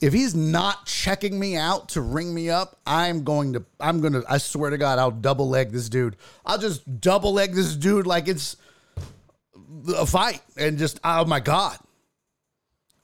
if 0.00 0.12
he's 0.12 0.34
not 0.34 0.86
checking 0.86 1.38
me 1.38 1.56
out 1.56 1.90
to 1.90 2.00
ring 2.00 2.34
me 2.34 2.50
up, 2.50 2.80
I'm 2.84 3.22
going 3.22 3.52
to, 3.52 3.64
I'm 3.78 4.00
going 4.00 4.14
to, 4.14 4.24
I 4.28 4.38
swear 4.38 4.70
to 4.70 4.78
God, 4.78 4.98
I'll 4.98 5.12
double 5.12 5.48
leg 5.48 5.70
this 5.70 5.88
dude. 5.88 6.16
I'll 6.44 6.58
just 6.58 7.00
double 7.00 7.32
leg 7.32 7.54
this 7.54 7.76
dude 7.76 8.06
like 8.06 8.26
it's 8.26 8.56
a 9.96 10.06
fight 10.06 10.40
and 10.56 10.76
just, 10.78 10.98
oh 11.04 11.24
my 11.26 11.38
God. 11.38 11.78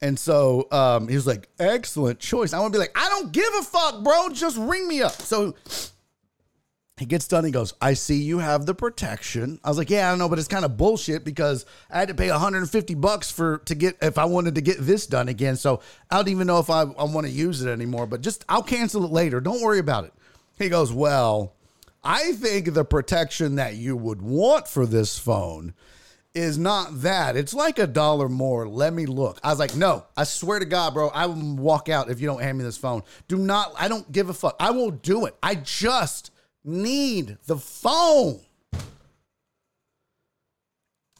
And 0.01 0.19
so 0.19 0.69
um, 0.73 1.07
he 1.07 1.17
was 1.17 1.27
like, 1.27 1.49
excellent 1.59 2.19
choice. 2.19 2.53
I 2.53 2.61
want 2.61 2.73
to 2.73 2.79
be 2.79 2.81
like, 2.81 2.97
I 2.97 3.09
don't 3.11 3.31
give 3.31 3.53
a 3.61 3.63
fuck, 3.63 4.03
bro. 4.03 4.31
Just 4.31 4.57
ring 4.57 4.89
me 4.89 5.03
up. 5.03 5.13
So 5.13 5.55
he 6.99 7.07
gets 7.07 7.29
done. 7.29 7.45
He 7.45 7.51
goes, 7.51 7.75
I 7.81 7.95
see 7.95 8.17
you 8.17 8.39
have 8.39 8.67
the 8.67 8.75
protection. 8.75 9.61
I 9.65 9.69
was 9.69 9.79
like, 9.79 9.91
yeah, 9.91 10.09
I 10.09 10.11
don't 10.11 10.19
know, 10.19 10.29
but 10.29 10.39
it's 10.39 10.49
kind 10.49 10.65
of 10.65 10.77
bullshit 10.77 11.25
because 11.25 11.67
I 11.91 11.99
had 11.99 12.09
to 12.09 12.15
pay 12.15 12.31
150 12.31 12.95
bucks 12.95 13.31
for 13.31 13.59
to 13.59 13.75
get 13.75 13.97
if 14.03 14.19
I 14.19 14.25
wanted 14.25 14.55
to 14.57 14.61
get 14.61 14.79
this 14.81 15.07
done 15.07 15.29
again. 15.29 15.57
So 15.57 15.81
I 16.11 16.17
don't 16.17 16.29
even 16.29 16.47
know 16.47 16.59
if 16.59 16.71
I, 16.71 16.83
I 16.83 17.05
want 17.05 17.27
to 17.27 17.33
use 17.33 17.63
it 17.63 17.71
anymore, 17.71 18.07
but 18.07 18.21
just 18.21 18.45
I'll 18.49 18.63
cancel 18.63 19.05
it 19.05 19.11
later. 19.11 19.41
Don't 19.41 19.63
worry 19.63 19.79
about 19.79 20.05
it. 20.05 20.13
He 20.59 20.69
goes, 20.69 20.93
Well, 20.93 21.55
I 22.03 22.33
think 22.33 22.75
the 22.75 22.85
protection 22.85 23.57
that 23.57 23.77
you 23.77 23.97
would 23.97 24.23
want 24.23 24.69
for 24.69 24.87
this 24.87 25.19
phone 25.19 25.75
is 26.35 26.59
not 26.59 27.03
that. 27.03 27.37
It's 27.37 27.55
like 27.55 27.79
a 27.79 27.87
dollar 27.87 28.29
more. 28.29 28.69
Let 28.69 28.93
me 28.93 29.07
look. 29.07 29.39
I 29.43 29.51
was 29.51 29.59
like, 29.59 29.75
no, 29.75 30.07
I 30.17 30.25
swear 30.25 30.59
to 30.59 30.65
God, 30.65 30.95
bro, 30.95 31.09
I 31.09 31.27
will 31.27 31.57
walk 31.57 31.89
out 31.89 32.11
if 32.11 32.21
you 32.21 32.27
don't 32.27 32.41
hand 32.41 32.59
me 32.59 32.65
this 32.65 32.77
phone. 32.77 33.03
Do 33.27 33.37
not, 33.37 33.73
I 33.79 33.89
don't 33.89 34.11
give 34.13 34.29
a 34.29 34.35
fuck. 34.35 34.57
I 34.61 34.71
won't 34.71 35.03
do 35.03 35.27
it. 35.27 35.37
I 35.43 35.57
just 35.57 36.31
need 36.65 37.39
the 37.47 37.57
phone. 37.57 38.41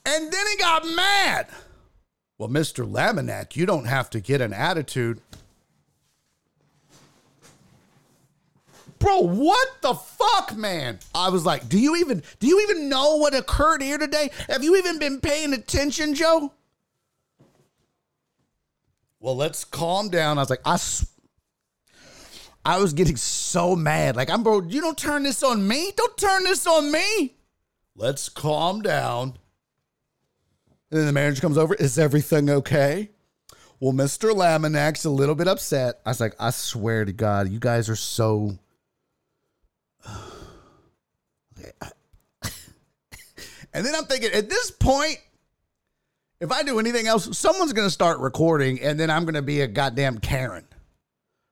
And 0.05 0.33
then 0.33 0.47
he 0.51 0.57
got 0.57 0.87
mad. 0.87 1.49
Well, 2.39 2.49
Mr. 2.49 2.89
Lamanak, 2.91 3.57
you 3.57 3.67
don't 3.67 3.87
have 3.87 4.09
to 4.11 4.21
get 4.21 4.41
an 4.41 4.53
attitude. 4.53 5.21
Bro, 8.99 9.21
what 9.21 9.69
the 9.81 9.95
fuck, 9.95 10.57
man? 10.57 10.99
I 11.15 11.29
was 11.29 11.47
like, 11.47 11.69
do 11.69 11.79
you 11.79 11.97
even 11.97 12.23
do 12.41 12.47
you 12.47 12.61
even 12.63 12.89
know 12.89 13.17
what 13.17 13.35
occurred 13.35 13.83
here 13.83 13.99
today? 13.99 14.31
Have 14.49 14.65
you 14.65 14.77
even 14.77 14.99
been 14.99 15.21
paying 15.21 15.53
attention, 15.53 16.15
Joe? 16.15 16.53
Well, 19.21 19.37
let's 19.37 19.65
calm 19.65 20.09
down. 20.09 20.39
I 20.39 20.43
was 20.43 20.51
like, 20.51 20.63
I 20.65 20.77
I 22.65 22.79
was 22.79 22.93
getting 22.93 23.17
so 23.17 23.75
mad. 23.75 24.17
Like, 24.17 24.31
I'm, 24.31 24.43
bro, 24.43 24.63
you 24.63 24.81
don't 24.81 24.99
turn 24.99 25.23
this 25.23 25.43
on 25.43 25.67
me. 25.67 25.93
Don't 25.97 26.17
turn 26.17 26.45
this 26.45 26.67
on 26.67 26.91
me. 26.93 27.35
Let's 27.97 28.29
calm 28.29 28.83
down. 28.83 29.39
And 30.91 31.01
then 31.01 31.07
the 31.07 31.13
manager 31.13 31.41
comes 31.41 31.59
over. 31.59 31.75
Is 31.75 31.99
everything 31.99 32.49
okay? 32.51 33.11
Well, 33.81 33.93
Mr. 33.93 34.33
Laminak's 34.33 35.05
a 35.05 35.11
little 35.11 35.35
bit 35.35 35.49
upset. 35.49 36.01
I 36.05 36.11
was 36.11 36.21
like, 36.21 36.35
I 36.39 36.51
swear 36.51 37.05
to 37.05 37.13
God, 37.13 37.49
you 37.49 37.59
guys 37.59 37.89
are 37.89 37.97
so. 37.97 38.59
and 43.73 43.85
then 43.87 43.95
I'm 43.95 44.05
thinking, 44.05 44.33
at 44.33 44.49
this 44.49 44.71
point, 44.71 45.19
if 46.41 46.53
I 46.53 46.63
do 46.63 46.79
anything 46.79 47.07
else, 47.07 47.37
someone's 47.37 47.73
going 47.73 47.87
to 47.87 47.93
start 47.93 48.21
recording 48.21 48.81
and 48.81 48.99
then 48.99 49.11
I'm 49.11 49.25
going 49.25 49.35
to 49.35 49.43
be 49.43 49.61
a 49.63 49.67
goddamn 49.67 50.19
Karen 50.19 50.68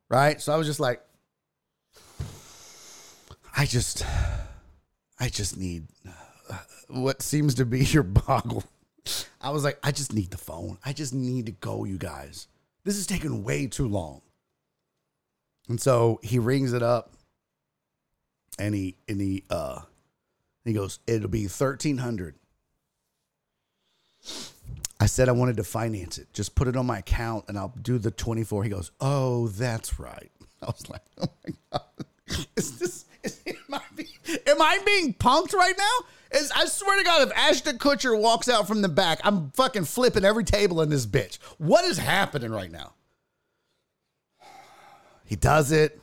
right? 0.08 0.40
So 0.40 0.52
I 0.52 0.56
was 0.56 0.66
just 0.66 0.80
like, 0.80 1.02
I 3.56 3.64
just, 3.64 4.04
I 5.18 5.28
just 5.28 5.56
need 5.56 5.86
uh, 6.50 6.58
what 6.88 7.22
seems 7.22 7.54
to 7.56 7.64
be 7.64 7.80
your 7.84 8.02
boggle. 8.02 8.64
I 9.40 9.50
was 9.50 9.64
like, 9.64 9.78
I 9.82 9.92
just 9.92 10.12
need 10.12 10.30
the 10.30 10.38
phone. 10.38 10.78
I 10.84 10.92
just 10.92 11.14
need 11.14 11.46
to 11.46 11.52
go, 11.52 11.84
you 11.84 11.98
guys. 11.98 12.48
This 12.84 12.96
is 12.96 13.06
taking 13.06 13.44
way 13.44 13.66
too 13.66 13.88
long. 13.88 14.22
And 15.68 15.80
so 15.80 16.20
he 16.22 16.38
rings 16.38 16.72
it 16.72 16.82
up 16.82 17.12
and 18.58 18.74
he 18.74 18.94
and 19.08 19.20
he 19.20 19.42
uh 19.50 19.80
he 20.64 20.72
goes, 20.72 20.98
it'll 21.06 21.28
be 21.28 21.46
thirteen 21.46 21.98
hundred. 21.98 22.34
I 24.98 25.06
said 25.06 25.28
I 25.28 25.32
wanted 25.32 25.56
to 25.58 25.64
finance 25.64 26.18
it. 26.18 26.32
Just 26.32 26.54
put 26.54 26.68
it 26.68 26.76
on 26.76 26.86
my 26.86 26.98
account 26.98 27.44
and 27.48 27.58
I'll 27.58 27.74
do 27.82 27.98
the 27.98 28.10
24. 28.10 28.64
He 28.64 28.70
goes, 28.70 28.92
Oh, 29.00 29.48
that's 29.48 29.98
right. 29.98 30.30
I 30.62 30.66
was 30.66 30.88
like, 30.88 31.02
Oh 31.20 31.28
my 31.46 31.54
God. 31.72 31.82
Is 32.56 32.78
this, 32.78 33.04
is, 33.22 33.40
am, 33.46 33.56
I 33.72 33.80
being, 33.94 34.08
am 34.48 34.60
I 34.60 34.80
being 34.84 35.14
punked 35.14 35.52
right 35.52 35.74
now? 35.78 36.38
Is, 36.38 36.50
I 36.50 36.64
swear 36.64 36.98
to 36.98 37.04
God, 37.04 37.22
if 37.28 37.36
Ashton 37.36 37.78
Kutcher 37.78 38.20
walks 38.20 38.48
out 38.48 38.66
from 38.66 38.82
the 38.82 38.88
back, 38.88 39.20
I'm 39.22 39.50
fucking 39.52 39.84
flipping 39.84 40.24
every 40.24 40.42
table 40.42 40.82
in 40.82 40.90
this 40.90 41.06
bitch. 41.06 41.38
What 41.58 41.84
is 41.84 41.98
happening 41.98 42.50
right 42.50 42.70
now? 42.70 42.94
he 45.24 45.36
does 45.36 45.70
it. 45.70 46.00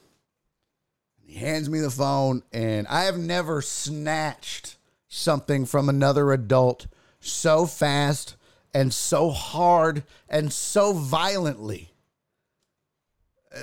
He 1.26 1.40
hands 1.40 1.70
me 1.70 1.82
the 1.82 1.90
phone, 1.90 2.44
and 2.54 2.88
I 2.88 3.04
have 3.04 3.18
never 3.18 3.62
snatched 3.62 4.78
something 5.10 5.66
from 5.66 5.90
another 5.90 6.32
adult 6.32 6.88
so 7.20 7.66
fast 7.66 8.38
and 8.74 8.94
so 8.94 9.30
hard 9.30 10.04
and 10.30 10.52
so 10.52 10.94
violently 10.94 11.92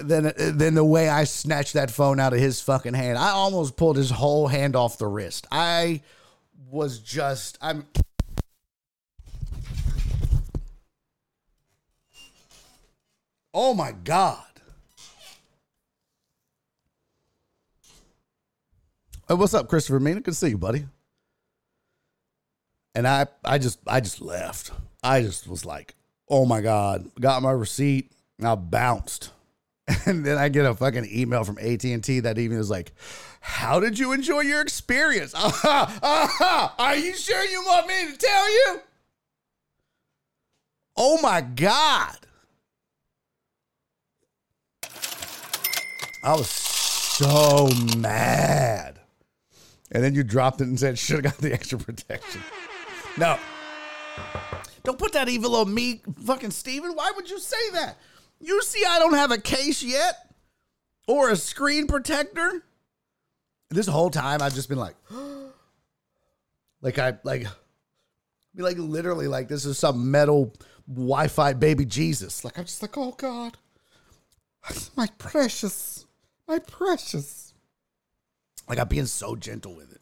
than, 0.02 0.32
than 0.36 0.74
the 0.74 0.84
way 0.84 1.08
I 1.08 1.24
snatched 1.24 1.74
that 1.74 1.90
phone 1.90 2.20
out 2.20 2.32
of 2.32 2.38
his 2.38 2.60
fucking 2.60 2.94
hand. 2.94 3.18
I 3.18 3.30
almost 3.30 3.76
pulled 3.76 3.96
his 3.96 4.10
whole 4.10 4.46
hand 4.46 4.76
off 4.76 4.98
the 4.98 5.06
wrist. 5.06 5.46
I 5.50 6.02
was 6.70 7.00
just, 7.00 7.58
I'm. 7.60 7.86
Oh 13.52 13.74
my 13.74 13.92
God. 13.92 14.44
Hey, 19.26 19.34
what's 19.34 19.54
up, 19.54 19.68
Christopher 19.68 20.00
Mina? 20.00 20.20
Good 20.20 20.32
to 20.32 20.36
see 20.36 20.48
you, 20.50 20.58
buddy. 20.58 20.86
And 22.94 23.06
I, 23.06 23.26
I 23.44 23.58
just, 23.58 23.78
I 23.86 24.00
just 24.00 24.20
left. 24.20 24.72
I 25.02 25.22
just 25.22 25.48
was 25.48 25.64
like, 25.64 25.94
oh 26.28 26.44
my 26.46 26.60
God. 26.60 27.10
Got 27.20 27.42
my 27.42 27.50
receipt. 27.50 28.12
And 28.38 28.46
I 28.48 28.54
bounced. 28.54 29.32
And 30.06 30.24
then 30.24 30.38
I 30.38 30.48
get 30.48 30.66
a 30.66 30.74
fucking 30.74 31.08
email 31.10 31.42
from 31.42 31.58
AT&T 31.58 32.20
that 32.20 32.38
evening 32.38 32.60
is 32.60 32.70
like, 32.70 32.92
how 33.40 33.80
did 33.80 33.98
you 33.98 34.12
enjoy 34.12 34.40
your 34.40 34.60
experience? 34.60 35.34
Are 35.64 36.96
you 36.96 37.16
sure 37.16 37.44
you 37.44 37.62
want 37.66 37.88
me 37.88 38.12
to 38.12 38.16
tell 38.16 38.50
you? 38.52 38.80
Oh 40.96 41.20
my 41.20 41.40
God. 41.40 42.16
I 46.22 46.36
was 46.36 46.50
so 46.50 47.68
mad. 47.96 49.00
And 49.90 50.04
then 50.04 50.14
you 50.14 50.22
dropped 50.22 50.60
it 50.60 50.68
and 50.68 50.78
said, 50.78 50.98
should 50.98 51.24
have 51.24 51.34
got 51.34 51.38
the 51.38 51.52
extra 51.52 51.78
protection. 51.78 52.42
No. 53.16 53.38
Don't 54.82 54.98
put 54.98 55.12
that 55.12 55.28
evil 55.28 55.56
on 55.56 55.72
me, 55.72 56.00
fucking 56.24 56.50
Steven. 56.50 56.92
Why 56.92 57.12
would 57.14 57.28
you 57.28 57.38
say 57.38 57.70
that? 57.74 57.98
You 58.40 58.62
see, 58.62 58.84
I 58.88 58.98
don't 58.98 59.14
have 59.14 59.30
a 59.30 59.38
case 59.38 59.82
yet 59.82 60.34
or 61.06 61.30
a 61.30 61.36
screen 61.36 61.86
protector. 61.86 62.64
This 63.68 63.86
whole 63.86 64.10
time, 64.10 64.42
I've 64.42 64.54
just 64.54 64.68
been 64.68 64.78
like, 64.78 64.96
like 66.80 66.98
I 66.98 67.18
like, 67.22 67.46
be 68.54 68.62
like 68.62 68.78
literally 68.78 69.28
like 69.28 69.48
this 69.48 69.64
is 69.64 69.78
some 69.78 70.10
metal 70.10 70.52
Wi-Fi 70.88 71.52
baby 71.54 71.84
Jesus. 71.84 72.44
Like 72.44 72.58
I'm 72.58 72.64
just 72.64 72.82
like, 72.82 72.96
oh 72.96 73.12
God, 73.12 73.56
my 74.96 75.08
precious, 75.18 76.06
my 76.48 76.58
precious. 76.58 77.54
Like 78.68 78.78
I'm 78.78 78.88
being 78.88 79.06
so 79.06 79.36
gentle 79.36 79.74
with 79.74 79.92
it. 79.92 79.99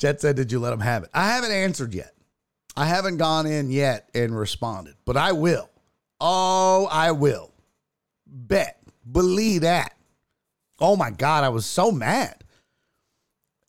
Jet 0.00 0.20
said, 0.20 0.34
"Did 0.34 0.50
you 0.50 0.58
let 0.58 0.72
him 0.72 0.80
have 0.80 1.04
it?" 1.04 1.10
I 1.14 1.28
haven't 1.28 1.52
answered 1.52 1.94
yet. 1.94 2.14
I 2.76 2.86
haven't 2.86 3.18
gone 3.18 3.46
in 3.46 3.70
yet 3.70 4.08
and 4.14 4.36
responded, 4.36 4.94
but 5.04 5.16
I 5.16 5.32
will. 5.32 5.68
Oh, 6.20 6.88
I 6.90 7.12
will. 7.12 7.52
Bet. 8.26 8.80
Believe 9.10 9.62
that. 9.62 9.94
Oh 10.78 10.96
my 10.96 11.10
God, 11.10 11.44
I 11.44 11.48
was 11.50 11.66
so 11.66 11.92
mad. 11.92 12.42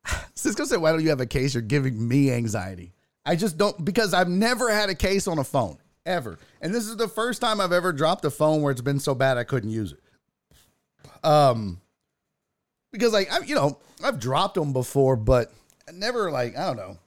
Cisco 0.33 0.65
said, 0.65 0.77
Why 0.77 0.91
don't 0.91 1.03
you 1.03 1.09
have 1.09 1.21
a 1.21 1.25
case? 1.25 1.53
You're 1.53 1.61
giving 1.61 2.07
me 2.07 2.31
anxiety. 2.31 2.93
I 3.25 3.35
just 3.35 3.57
don't, 3.57 3.83
because 3.83 4.13
I've 4.13 4.29
never 4.29 4.71
had 4.71 4.89
a 4.89 4.95
case 4.95 5.27
on 5.27 5.39
a 5.39 5.43
phone, 5.43 5.77
ever. 6.05 6.39
And 6.61 6.73
this 6.73 6.87
is 6.87 6.97
the 6.97 7.07
first 7.07 7.41
time 7.41 7.61
I've 7.61 7.71
ever 7.71 7.93
dropped 7.93 8.25
a 8.25 8.31
phone 8.31 8.61
where 8.61 8.71
it's 8.71 8.81
been 8.81 8.99
so 8.99 9.13
bad 9.13 9.37
I 9.37 9.43
couldn't 9.43 9.69
use 9.69 9.93
it. 9.93 9.99
Um, 11.23 11.79
because 12.91 13.13
like 13.13 13.31
I, 13.31 13.43
you 13.45 13.55
know, 13.55 13.77
I've 14.03 14.19
dropped 14.19 14.55
them 14.55 14.73
before, 14.73 15.15
but 15.15 15.53
never 15.93 16.31
like 16.31 16.57
I 16.57 16.65
don't 16.67 16.77
know. 16.77 16.97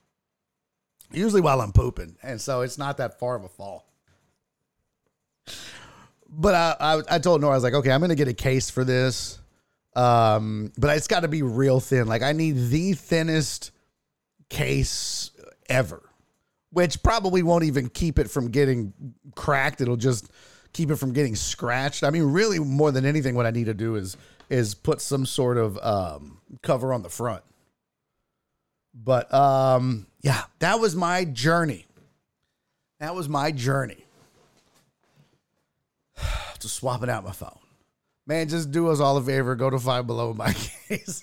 Usually 1.13 1.41
while 1.41 1.61
I'm 1.61 1.73
pooping, 1.73 2.17
and 2.23 2.41
so 2.41 2.63
it's 2.63 2.79
not 2.79 2.97
that 2.99 3.19
far 3.19 3.37
of 3.37 3.45
a 3.45 3.49
fall. 3.49 3.87
But 6.29 6.55
I, 6.55 6.77
I, 6.81 7.03
I 7.17 7.19
told 7.19 7.41
Nora 7.41 7.53
I 7.53 7.57
was 7.57 7.63
like, 7.63 7.75
okay, 7.75 7.93
I'm 7.93 8.01
gonna 8.01 8.17
get 8.17 8.29
a 8.29 8.35
case 8.35 8.71
for 8.71 8.83
this, 8.83 9.39
um, 9.95 10.73
but 10.77 10.97
it's 10.97 11.07
got 11.07 11.21
to 11.21 11.29
be 11.29 11.43
real 11.43 11.79
thin. 11.79 12.09
Like 12.09 12.23
I 12.23 12.33
need 12.33 12.71
the 12.71 12.95
thinnest 12.95 13.71
case 14.49 15.31
ever, 15.69 16.03
which 16.71 17.03
probably 17.03 17.43
won't 17.43 17.65
even 17.65 17.89
keep 17.89 18.19
it 18.19 18.31
from 18.31 18.51
getting 18.51 18.93
cracked. 19.37 19.81
It'll 19.81 19.97
just 19.97 20.31
keep 20.73 20.91
it 20.91 20.97
from 20.97 21.13
getting 21.13 21.37
scratched. 21.37 22.03
I 22.03 22.11
mean, 22.11 22.25
really, 22.25 22.59
more 22.59 22.91
than 22.91 23.07
anything, 23.07 23.35
what 23.35 23.47
I 23.47 23.51
need 23.51 23.67
to 23.67 23.75
do 23.75 23.95
is 23.95 24.17
is 24.51 24.75
put 24.75 25.01
some 25.01 25.25
sort 25.25 25.57
of 25.57 25.79
um, 25.83 26.41
cover 26.63 26.93
on 26.93 27.03
the 27.03 27.09
front. 27.09 27.43
But 28.95 29.33
um, 29.35 30.07
yeah, 30.23 30.45
that 30.61 30.79
was 30.79 30.95
my 30.95 31.25
journey. 31.25 31.87
That 33.01 33.15
was 33.15 33.29
my 33.29 33.51
journey 33.51 34.05
to 36.61 36.69
swapping 36.69 37.11
out 37.11 37.25
my 37.25 37.33
phone. 37.33 37.59
Man, 38.27 38.49
just 38.49 38.71
do 38.71 38.89
us 38.89 39.01
all 39.01 39.17
a 39.17 39.23
favor. 39.23 39.55
Go 39.55 39.69
to 39.69 39.79
Five 39.79 40.07
Below 40.07 40.33
my 40.33 40.53
case. 40.89 41.23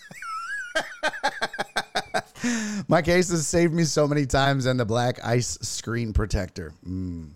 my 2.87 3.01
case 3.01 3.29
has 3.29 3.47
saved 3.47 3.73
me 3.73 3.83
so 3.85 4.07
many 4.07 4.25
times, 4.25 4.65
and 4.65 4.79
the 4.79 4.85
black 4.85 5.23
ice 5.25 5.57
screen 5.61 6.13
protector. 6.13 6.73
Mm. 6.87 7.31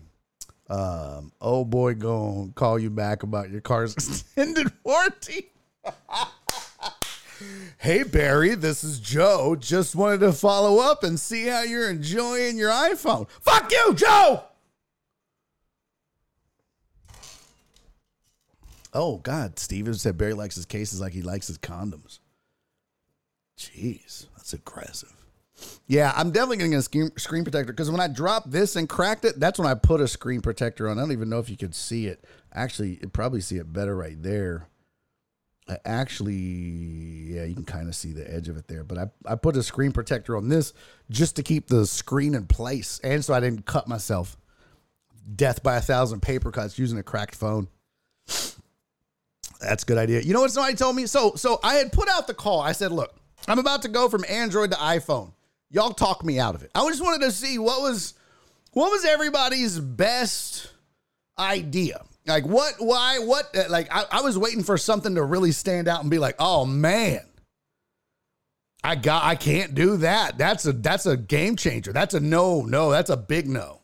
Um, 0.68 1.32
oh 1.40 1.64
boy, 1.64 1.94
gonna 1.94 2.52
call 2.54 2.78
you 2.78 2.90
back 2.90 3.22
about 3.22 3.50
your 3.50 3.60
car's 3.60 3.92
extended 3.96 4.72
warranty. 4.84 5.50
hey 7.78 8.02
Barry, 8.02 8.54
this 8.54 8.84
is 8.84 8.98
Joe. 8.98 9.56
Just 9.56 9.94
wanted 9.94 10.20
to 10.20 10.32
follow 10.32 10.78
up 10.78 11.04
and 11.04 11.18
see 11.18 11.46
how 11.46 11.62
you're 11.62 11.90
enjoying 11.90 12.56
your 12.56 12.70
iPhone. 12.70 13.28
Fuck 13.40 13.70
you, 13.72 13.94
Joe. 13.94 14.44
Oh 18.92 19.18
God, 19.18 19.58
Steven 19.58 19.94
said 19.94 20.16
Barry 20.16 20.32
likes 20.32 20.54
his 20.54 20.64
cases 20.64 21.00
like 21.00 21.12
he 21.12 21.22
likes 21.22 21.48
his 21.48 21.58
condoms. 21.58 22.18
Jeez, 23.58 24.26
that's 24.36 24.52
aggressive. 24.52 25.12
Yeah, 25.86 26.12
I'm 26.14 26.30
definitely 26.30 26.58
getting 26.58 26.74
a 26.74 26.82
screen, 26.82 27.10
protector 27.44 27.72
because 27.72 27.90
when 27.90 28.00
I 28.00 28.08
dropped 28.08 28.50
this 28.50 28.76
and 28.76 28.88
cracked 28.88 29.24
it, 29.24 29.40
that's 29.40 29.58
when 29.58 29.68
I 29.68 29.74
put 29.74 30.00
a 30.00 30.08
screen 30.08 30.40
protector 30.40 30.88
on. 30.88 30.98
I 30.98 31.02
don't 31.02 31.12
even 31.12 31.28
know 31.28 31.38
if 31.38 31.48
you 31.48 31.56
could 31.56 31.74
see 31.74 32.06
it. 32.06 32.24
Actually, 32.52 32.98
you 33.00 33.08
probably 33.08 33.40
see 33.40 33.56
it 33.56 33.72
better 33.72 33.96
right 33.96 34.22
there. 34.22 34.68
I 35.68 35.78
actually, 35.84 36.34
yeah, 36.34 37.44
you 37.44 37.54
can 37.54 37.64
kind 37.64 37.88
of 37.88 37.94
see 37.94 38.12
the 38.12 38.32
edge 38.32 38.48
of 38.48 38.56
it 38.56 38.68
there. 38.68 38.84
But 38.84 38.98
I, 38.98 39.32
I 39.32 39.34
put 39.34 39.56
a 39.56 39.62
screen 39.62 39.92
protector 39.92 40.36
on 40.36 40.48
this 40.48 40.72
just 41.10 41.36
to 41.36 41.42
keep 41.42 41.66
the 41.66 41.86
screen 41.86 42.34
in 42.34 42.46
place 42.46 43.00
and 43.02 43.24
so 43.24 43.34
I 43.34 43.40
didn't 43.40 43.66
cut 43.66 43.88
myself. 43.88 44.36
Death 45.34 45.62
by 45.62 45.76
a 45.76 45.80
thousand 45.80 46.20
paper 46.20 46.52
cuts 46.52 46.78
using 46.78 46.98
a 46.98 47.02
cracked 47.02 47.34
phone. 47.34 47.66
That's 49.60 49.82
a 49.82 49.86
good 49.86 49.98
idea. 49.98 50.20
You 50.20 50.34
know 50.34 50.40
what 50.40 50.52
somebody 50.52 50.76
told 50.76 50.94
me? 50.94 51.06
So 51.06 51.34
so 51.34 51.58
I 51.64 51.74
had 51.74 51.90
put 51.92 52.08
out 52.08 52.26
the 52.26 52.34
call. 52.34 52.60
I 52.60 52.72
said, 52.72 52.92
look, 52.92 53.14
I'm 53.48 53.58
about 53.58 53.82
to 53.82 53.88
go 53.88 54.08
from 54.08 54.24
Android 54.28 54.70
to 54.70 54.76
iPhone. 54.76 55.32
Y'all 55.70 55.90
talk 55.90 56.24
me 56.24 56.38
out 56.38 56.54
of 56.54 56.62
it. 56.62 56.70
I 56.74 56.86
just 56.88 57.02
wanted 57.02 57.24
to 57.24 57.32
see 57.32 57.58
what 57.58 57.80
was 57.80 58.14
what 58.72 58.90
was 58.92 59.04
everybody's 59.04 59.80
best 59.80 60.70
idea. 61.38 62.04
Like 62.26 62.44
what? 62.44 62.74
Why? 62.78 63.18
What? 63.18 63.56
uh, 63.56 63.64
Like 63.68 63.88
I, 63.94 64.04
I 64.10 64.20
was 64.22 64.36
waiting 64.36 64.62
for 64.64 64.76
something 64.76 65.14
to 65.14 65.22
really 65.22 65.52
stand 65.52 65.88
out 65.88 66.00
and 66.00 66.10
be 66.10 66.18
like, 66.18 66.36
oh 66.38 66.64
man, 66.64 67.20
I 68.82 68.96
got. 68.96 69.24
I 69.24 69.34
can't 69.36 69.74
do 69.74 69.98
that. 69.98 70.38
That's 70.38 70.66
a 70.66 70.72
that's 70.72 71.06
a 71.06 71.16
game 71.16 71.56
changer. 71.56 71.92
That's 71.92 72.14
a 72.14 72.20
no, 72.20 72.62
no. 72.62 72.90
That's 72.90 73.10
a 73.10 73.16
big 73.16 73.48
no. 73.48 73.80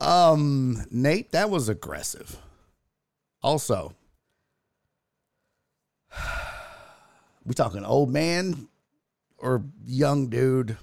Um, 0.00 0.84
Nate, 0.90 1.32
that 1.32 1.50
was 1.50 1.68
aggressive. 1.68 2.36
Also, 3.42 3.94
we 7.44 7.54
talking 7.54 7.84
old 7.84 8.10
man 8.10 8.68
or 9.38 9.64
young 9.84 10.28
dude? 10.28 10.76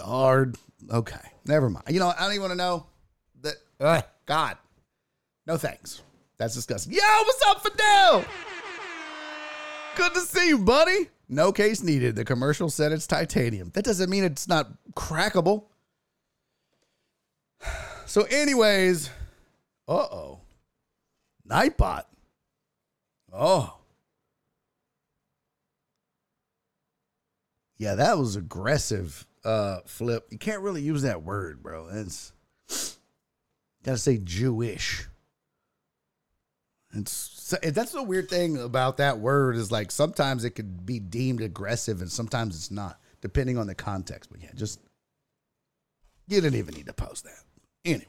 Hard. 0.00 0.56
Okay, 0.90 1.18
never 1.46 1.68
mind. 1.68 1.86
You 1.88 2.00
know, 2.00 2.12
I 2.16 2.22
don't 2.22 2.30
even 2.30 2.42
want 2.42 2.52
to 2.52 2.56
know. 2.58 2.86
Ugh, 3.80 4.04
God, 4.26 4.56
no 5.46 5.56
thanks. 5.56 6.02
That's 6.36 6.54
disgusting. 6.54 6.92
Yo, 6.92 7.00
what's 7.24 7.42
up, 7.46 7.62
Fidel? 7.62 8.24
Good 9.96 10.14
to 10.14 10.20
see 10.20 10.48
you, 10.48 10.58
buddy. 10.58 11.08
No 11.28 11.52
case 11.52 11.82
needed. 11.82 12.16
The 12.16 12.24
commercial 12.24 12.70
said 12.70 12.92
it's 12.92 13.06
titanium. 13.06 13.70
That 13.74 13.84
doesn't 13.84 14.08
mean 14.08 14.24
it's 14.24 14.48
not 14.48 14.68
crackable. 14.94 15.64
So, 18.06 18.22
anyways, 18.22 19.10
uh 19.86 19.92
oh, 19.92 20.40
Nightbot. 21.46 22.04
Oh, 23.30 23.76
yeah, 27.76 27.94
that 27.96 28.16
was 28.16 28.34
aggressive. 28.34 29.26
Uh, 29.44 29.80
flip. 29.84 30.26
You 30.30 30.38
can't 30.38 30.62
really 30.62 30.80
use 30.80 31.02
that 31.02 31.22
word, 31.22 31.62
bro. 31.62 31.88
It's 31.92 32.32
gotta 33.84 33.98
say 33.98 34.18
Jewish. 34.18 35.06
It's 36.94 37.54
that's 37.62 37.92
the 37.92 38.02
weird 38.02 38.28
thing 38.28 38.56
about 38.58 38.96
that 38.96 39.18
word 39.18 39.56
is 39.56 39.70
like 39.70 39.90
sometimes 39.90 40.44
it 40.44 40.50
could 40.50 40.86
be 40.86 40.98
deemed 40.98 41.42
aggressive 41.42 42.00
and 42.00 42.10
sometimes 42.10 42.56
it's 42.56 42.70
not, 42.70 42.98
depending 43.20 43.58
on 43.58 43.66
the 43.66 43.74
context. 43.74 44.30
But 44.30 44.42
yeah, 44.42 44.50
just 44.54 44.80
you 46.26 46.40
didn't 46.40 46.58
even 46.58 46.74
need 46.74 46.86
to 46.86 46.92
post 46.94 47.24
that. 47.24 47.42
Anyways. 47.84 48.06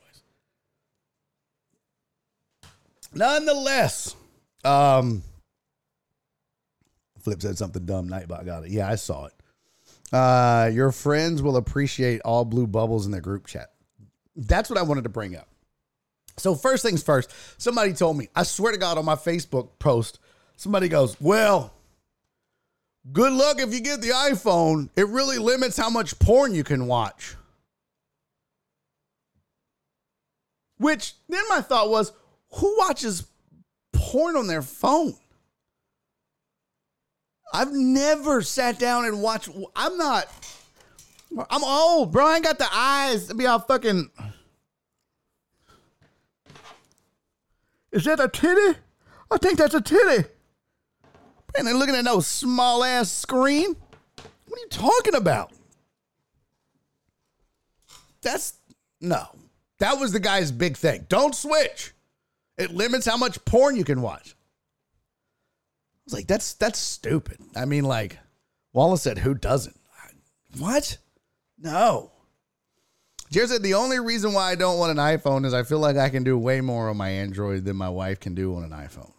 Nonetheless, 3.14 4.16
um 4.64 5.24
Flip 7.20 7.42
said 7.42 7.58
something 7.58 7.86
dumb. 7.86 8.10
Nightbot 8.10 8.46
got 8.46 8.64
it. 8.64 8.72
Yeah, 8.72 8.90
I 8.90 8.96
saw 8.96 9.26
it. 9.26 9.34
Uh, 10.12 10.70
your 10.74 10.92
friends 10.92 11.42
will 11.42 11.58
appreciate 11.58 12.22
all 12.22 12.46
blue 12.46 12.66
bubbles 12.66 13.06
in 13.06 13.12
their 13.12 13.22
group 13.22 13.46
chat. 13.46 13.72
That's 14.36 14.70
what 14.70 14.80
I 14.80 14.84
wanted 14.84 15.04
to 15.04 15.10
bring 15.10 15.36
up. 15.36 15.48
So 16.40 16.56
first 16.56 16.84
things 16.84 17.04
first, 17.04 17.32
somebody 17.58 17.94
told 17.94 18.18
me, 18.18 18.30
I 18.36 18.44
swear 18.44 18.72
to 18.72 18.78
God 18.78 18.98
on 18.98 19.06
my 19.06 19.16
Facebook 19.16 19.70
post, 19.80 20.20
somebody 20.56 20.88
goes, 20.88 21.20
Well, 21.20 21.74
good 23.12 23.34
luck 23.34 23.60
if 23.60 23.74
you 23.74 23.82
get 23.82 24.02
the 24.02 24.10
iPhone. 24.10 24.90
It 24.96 25.08
really 25.08 25.38
limits 25.38 25.78
how 25.78 25.90
much 25.90 26.18
porn 26.20 26.56
you 26.56 26.64
can 26.64 26.88
watch. 26.88 27.36
Which 30.78 31.14
then 31.28 31.44
my 31.50 31.62
thought 31.62 31.90
was, 31.90 32.14
who 32.54 32.76
watches 32.80 33.28
porn 33.92 34.38
on 34.38 34.48
their 34.48 34.62
phone? 34.62 35.14
I've 37.54 37.74
never 37.74 38.42
sat 38.42 38.80
down 38.80 39.06
and 39.06 39.22
watched. 39.22 39.50
I'm 39.76 39.98
not. 39.98 40.28
I'm 41.50 41.64
old, 41.64 42.12
bro. 42.12 42.26
I 42.26 42.36
ain't 42.36 42.44
got 42.44 42.58
the 42.58 42.68
eyes 42.72 43.28
to 43.28 43.36
be 43.36 43.46
all 43.46 43.60
fucking. 43.60 44.10
Is 47.92 48.06
that 48.06 48.20
a 48.20 48.28
titty? 48.28 48.80
I 49.32 49.38
think 49.38 49.58
that's 49.58 49.74
a 49.74 49.82
titty. 49.82 50.28
And 51.58 51.66
they're 51.66 51.74
looking 51.74 51.96
at 51.96 52.04
no 52.04 52.20
small 52.20 52.84
ass 52.84 53.12
screen. 53.12 53.76
What 54.48 54.58
are 54.58 54.62
you 54.62 54.68
talking 54.70 55.16
about? 55.16 55.52
That's 58.22 58.54
no. 59.02 59.28
That 59.80 60.00
was 60.00 60.12
the 60.12 60.20
guy's 60.20 60.52
big 60.52 60.78
thing. 60.78 61.06
Don't 61.10 61.34
switch. 61.34 61.94
It 62.58 62.72
limits 62.72 63.06
how 63.06 63.18
much 63.18 63.44
porn 63.46 63.76
you 63.76 63.84
can 63.84 64.02
watch. 64.02 64.36
I 64.36 66.02
was 66.06 66.14
like, 66.14 66.28
that's 66.28 66.54
that's 66.56 66.80
stupid. 66.80 67.40
I 67.56 67.66
mean, 67.66 67.86
like, 67.86 68.18
Wallace 68.74 69.04
said, 69.04 69.20
who 69.20 69.34
doesn't? 69.34 69.80
What? 70.58 70.98
No. 71.58 72.12
Jared 73.32 73.50
said 73.50 73.64
the 73.64 73.76
only 73.76 74.00
reason 74.00 74.34
why 74.34 74.52
I 74.52 74.56
don't 74.56 74.80
want 74.80 74.92
an 74.92 74.98
iPhone 74.98 75.46
is 75.46 75.54
I 75.54 75.64
feel 75.64 75.80
like 75.80 75.98
I 75.98 76.10
can 76.10 76.24
do 76.24 76.38
way 76.38 76.62
more 76.62 76.90
on 76.90 76.98
my 76.98 77.10
Android 77.10 77.64
than 77.64 77.76
my 77.76 77.90
wife 77.90 78.20
can 78.20 78.34
do 78.34 78.56
on 78.56 78.64
an 78.64 78.72
iPhone. 78.72 79.12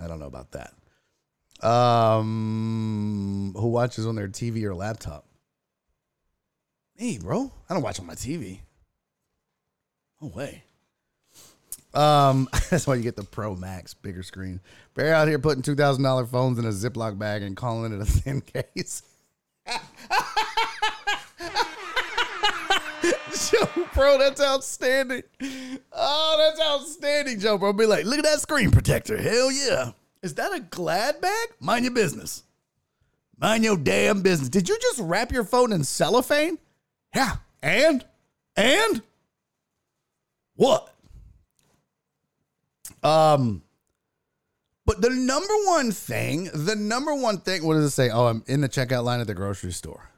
I 0.00 0.06
don't 0.06 0.20
know 0.20 0.26
about 0.26 0.52
that. 0.52 1.66
Um, 1.66 3.52
who 3.56 3.68
watches 3.68 4.06
on 4.06 4.14
their 4.14 4.28
TV 4.28 4.62
or 4.62 4.76
laptop? 4.76 5.24
Me, 7.00 7.18
bro. 7.18 7.50
I 7.68 7.74
don't 7.74 7.82
watch 7.82 7.98
on 7.98 8.06
my 8.06 8.14
TV. 8.14 8.60
No 10.20 10.28
way. 10.28 10.62
Um, 11.94 12.48
that's 12.70 12.86
why 12.86 12.94
you 12.94 13.02
get 13.02 13.16
the 13.16 13.24
Pro 13.24 13.56
Max, 13.56 13.92
bigger 13.92 14.22
screen. 14.22 14.60
Barry 14.94 15.10
out 15.10 15.26
here 15.26 15.40
putting 15.40 15.62
two 15.62 15.74
thousand 15.74 16.04
dollar 16.04 16.26
phones 16.26 16.58
in 16.58 16.64
a 16.64 16.68
Ziploc 16.68 17.18
bag 17.18 17.42
and 17.42 17.56
calling 17.56 17.92
it 17.92 18.00
a 18.00 18.04
thin 18.04 18.40
case. 18.74 19.02
Joe 23.50 23.66
Pro, 23.92 24.18
that's 24.18 24.40
outstanding. 24.40 25.22
Oh, 25.92 26.36
that's 26.38 26.60
outstanding, 26.60 27.40
Joe 27.40 27.58
Pro. 27.58 27.72
Be 27.72 27.86
like, 27.86 28.04
look 28.04 28.18
at 28.18 28.24
that 28.24 28.40
screen 28.40 28.70
protector. 28.70 29.16
Hell 29.16 29.50
yeah. 29.52 29.92
Is 30.22 30.34
that 30.34 30.52
a 30.52 30.60
glad 30.60 31.20
bag? 31.20 31.48
Mind 31.60 31.84
your 31.84 31.94
business. 31.94 32.42
Mind 33.40 33.62
your 33.62 33.76
damn 33.76 34.22
business. 34.22 34.48
Did 34.48 34.68
you 34.68 34.78
just 34.80 35.00
wrap 35.00 35.30
your 35.30 35.44
phone 35.44 35.72
in 35.72 35.84
cellophane? 35.84 36.58
Yeah. 37.14 37.36
And? 37.62 38.04
And? 38.56 39.02
What? 40.56 40.92
Um, 43.02 43.62
but 44.84 45.00
the 45.00 45.10
number 45.10 45.54
one 45.66 45.92
thing, 45.92 46.50
the 46.52 46.74
number 46.74 47.14
one 47.14 47.38
thing, 47.38 47.64
what 47.64 47.74
does 47.74 47.84
it 47.84 47.90
say? 47.90 48.10
Oh, 48.10 48.26
I'm 48.26 48.42
in 48.46 48.60
the 48.60 48.68
checkout 48.68 49.04
line 49.04 49.20
at 49.20 49.26
the 49.28 49.34
grocery 49.34 49.70
store. 49.70 50.08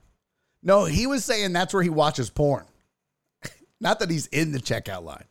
No, 0.63 0.85
he 0.85 1.07
was 1.07 1.25
saying 1.25 1.53
that's 1.53 1.75
where 1.75 1.83
he 1.83 1.91
watches 1.91 2.31
porn. 2.31 2.65
Not 3.81 3.99
that 4.01 4.11
he's 4.11 4.27
in 4.27 4.53
the 4.53 4.59
checkout 4.59 5.05
line. 5.05 5.25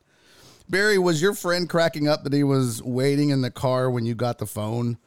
Barry, 0.69 0.97
was 0.97 1.21
your 1.21 1.33
friend 1.33 1.67
cracking 1.69 2.07
up 2.07 2.23
that 2.23 2.33
he 2.33 2.43
was 2.43 2.81
waiting 2.83 3.29
in 3.29 3.41
the 3.41 3.51
car 3.51 3.89
when 3.89 4.05
you 4.05 4.15
got 4.15 4.37
the 4.37 4.45
phone 4.45 4.97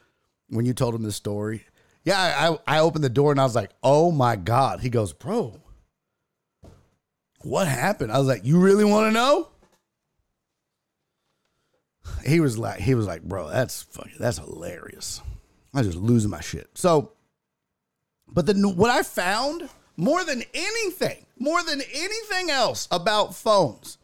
when 0.48 0.64
you 0.64 0.74
told 0.74 0.94
him 0.94 1.02
the 1.02 1.12
story? 1.12 1.64
Yeah, 2.04 2.58
I, 2.66 2.76
I 2.76 2.80
opened 2.80 3.04
the 3.04 3.08
door 3.08 3.30
and 3.30 3.40
I 3.40 3.44
was 3.44 3.54
like, 3.54 3.70
oh 3.82 4.10
my 4.10 4.34
God. 4.36 4.80
He 4.80 4.90
goes, 4.90 5.12
bro, 5.12 5.60
what 7.42 7.68
happened? 7.68 8.10
I 8.10 8.18
was 8.18 8.26
like, 8.26 8.44
you 8.44 8.58
really 8.58 8.84
want 8.84 9.06
to 9.06 9.12
know? 9.12 9.48
He 12.26 12.40
was 12.40 12.58
like, 12.58 12.80
he 12.80 12.94
was 12.94 13.06
like, 13.06 13.22
bro, 13.22 13.48
that's 13.48 13.82
fucking, 13.82 14.16
that's 14.18 14.38
hilarious. 14.38 15.20
I 15.74 15.82
just 15.82 15.96
losing 15.96 16.30
my 16.30 16.40
shit. 16.40 16.70
So, 16.74 17.12
but 18.28 18.46
then 18.46 18.76
what 18.76 18.90
I 18.90 19.02
found 19.02 19.68
more 19.96 20.24
than 20.24 20.42
anything, 20.54 21.24
more 21.42 21.62
than 21.64 21.82
anything 21.92 22.50
else 22.50 22.86
about 22.90 23.34
phones 23.34 23.98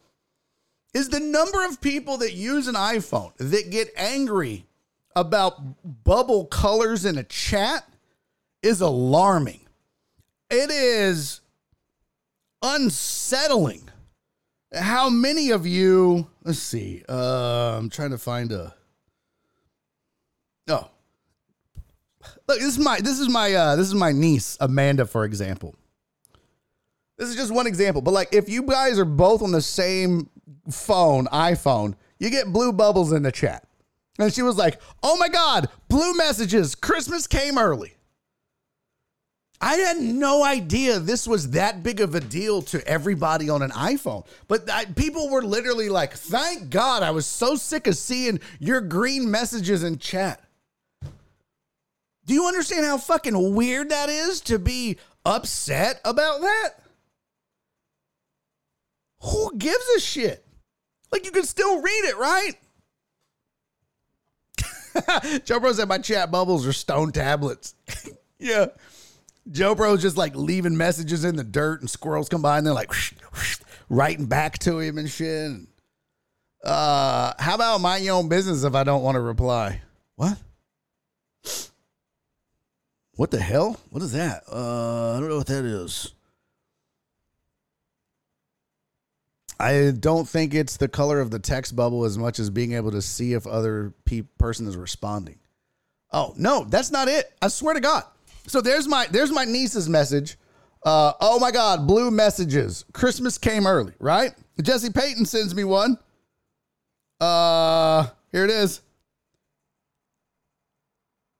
is 0.93 1.07
the 1.09 1.21
number 1.21 1.65
of 1.65 1.79
people 1.79 2.17
that 2.17 2.33
use 2.33 2.67
an 2.67 2.75
iPhone 2.75 3.31
that 3.37 3.69
get 3.69 3.89
angry 3.95 4.65
about 5.15 6.03
bubble 6.03 6.45
colors 6.45 7.05
in 7.05 7.17
a 7.17 7.23
chat 7.23 7.87
is 8.61 8.81
alarming. 8.81 9.61
It 10.49 10.69
is 10.69 11.39
unsettling. 12.61 13.89
How 14.77 15.09
many 15.09 15.51
of 15.51 15.65
you, 15.65 16.27
let's 16.43 16.59
see, 16.59 17.03
uh, 17.07 17.77
I'm 17.77 17.89
trying 17.89 18.11
to 18.11 18.17
find 18.17 18.51
a. 18.51 18.75
Oh. 20.67 20.89
Look, 22.47 22.59
this 22.59 22.77
is 22.77 22.79
my 22.79 22.99
this 22.99 23.19
is 23.19 23.29
my 23.29 23.53
uh 23.53 23.75
this 23.75 23.87
is 23.87 23.95
my 23.95 24.11
niece, 24.11 24.57
Amanda, 24.59 25.05
for 25.05 25.23
example. 25.23 25.73
This 27.19 27.27
is 27.27 27.35
just 27.35 27.51
one 27.53 27.67
example, 27.67 28.01
but 28.01 28.13
like 28.13 28.33
if 28.33 28.47
you 28.47 28.63
guys 28.63 28.97
are 28.97 29.03
both 29.03 29.41
on 29.41 29.51
the 29.51 29.61
same 29.61 30.29
phone, 30.71 31.25
iPhone, 31.27 31.95
you 32.17 32.29
get 32.29 32.53
blue 32.53 32.71
bubbles 32.71 33.11
in 33.11 33.23
the 33.23 33.31
chat. 33.31 33.67
And 34.17 34.33
she 34.33 34.41
was 34.41 34.57
like, 34.57 34.79
oh 35.03 35.17
my 35.17 35.27
God, 35.27 35.67
blue 35.89 36.13
messages, 36.13 36.75
Christmas 36.75 37.27
came 37.27 37.57
early. 37.57 37.95
I 39.59 39.75
had 39.75 39.97
no 39.97 40.45
idea 40.45 40.99
this 40.99 41.27
was 41.27 41.51
that 41.51 41.83
big 41.83 41.99
of 41.99 42.15
a 42.15 42.21
deal 42.21 42.61
to 42.63 42.87
everybody 42.87 43.49
on 43.49 43.61
an 43.61 43.71
iPhone. 43.71 44.25
But 44.47 44.69
I, 44.71 44.85
people 44.85 45.29
were 45.29 45.43
literally 45.43 45.89
like, 45.89 46.13
thank 46.13 46.69
God, 46.69 47.03
I 47.03 47.11
was 47.11 47.25
so 47.25 47.55
sick 47.55 47.85
of 47.87 47.97
seeing 47.97 48.39
your 48.59 48.79
green 48.79 49.29
messages 49.29 49.83
in 49.83 49.99
chat. 49.99 50.41
Do 52.25 52.33
you 52.33 52.45
understand 52.45 52.85
how 52.85 52.97
fucking 52.97 53.55
weird 53.55 53.89
that 53.89 54.07
is 54.07 54.39
to 54.41 54.57
be 54.57 54.97
upset 55.25 55.99
about 56.05 56.39
that? 56.39 56.75
Who 59.21 59.57
gives 59.57 59.87
a 59.97 59.99
shit? 59.99 60.45
Like 61.11 61.25
you 61.25 61.31
can 61.31 61.43
still 61.43 61.81
read 61.81 62.05
it, 62.05 62.17
right? 62.17 62.53
Joe 65.45 65.59
Bro 65.59 65.73
said 65.73 65.87
my 65.87 65.97
chat 65.97 66.31
bubbles 66.31 66.65
are 66.67 66.73
stone 66.73 67.11
tablets. 67.11 67.75
yeah. 68.39 68.67
Joe 69.51 69.75
Bro's 69.75 70.01
just 70.01 70.17
like 70.17 70.35
leaving 70.35 70.77
messages 70.77 71.23
in 71.25 71.35
the 71.35 71.43
dirt 71.43 71.81
and 71.81 71.89
squirrels 71.89 72.29
come 72.29 72.41
by 72.41 72.57
and 72.57 72.67
they're 72.67 72.73
like 72.73 72.89
whoosh, 72.89 73.13
whoosh, 73.33 73.57
writing 73.89 74.25
back 74.25 74.59
to 74.59 74.79
him 74.79 74.97
and 74.97 75.09
shit. 75.09 75.51
Uh, 76.63 77.33
how 77.39 77.55
about 77.55 77.81
mind 77.81 78.03
your 78.03 78.15
own 78.15 78.29
business 78.29 78.63
if 78.63 78.75
I 78.75 78.83
don't 78.83 79.01
want 79.01 79.15
to 79.15 79.21
reply? 79.21 79.81
What? 80.15 80.37
What 83.15 83.31
the 83.31 83.39
hell? 83.39 83.79
What 83.89 84.03
is 84.03 84.11
that? 84.11 84.43
Uh, 84.51 85.15
I 85.15 85.19
don't 85.19 85.29
know 85.29 85.37
what 85.37 85.47
that 85.47 85.65
is. 85.65 86.13
I 89.59 89.91
don't 89.91 90.27
think 90.27 90.53
it's 90.53 90.77
the 90.77 90.87
color 90.87 91.19
of 91.19 91.31
the 91.31 91.39
text 91.39 91.75
bubble 91.75 92.05
as 92.05 92.17
much 92.17 92.39
as 92.39 92.49
being 92.49 92.73
able 92.73 92.91
to 92.91 93.01
see 93.01 93.33
if 93.33 93.45
other 93.45 93.93
pe- 94.05 94.21
person 94.37 94.67
is 94.67 94.77
responding. 94.77 95.39
Oh 96.11 96.33
no, 96.37 96.63
that's 96.63 96.91
not 96.91 97.07
it. 97.07 97.31
I 97.41 97.49
swear 97.49 97.73
to 97.73 97.81
God. 97.81 98.03
So 98.47 98.61
there's 98.61 98.87
my 98.87 99.07
there's 99.11 99.31
my 99.31 99.45
niece's 99.45 99.89
message. 99.89 100.37
Uh, 100.83 101.13
oh 101.19 101.39
my 101.39 101.51
God, 101.51 101.85
blue 101.85 102.09
messages. 102.09 102.85
Christmas 102.93 103.37
came 103.37 103.67
early, 103.67 103.93
right? 103.99 104.33
Jesse 104.61 104.91
Payton 104.91 105.25
sends 105.25 105.53
me 105.53 105.65
one. 105.65 105.97
Uh, 107.19 108.07
here 108.31 108.45
it 108.45 108.49
is. 108.49 108.81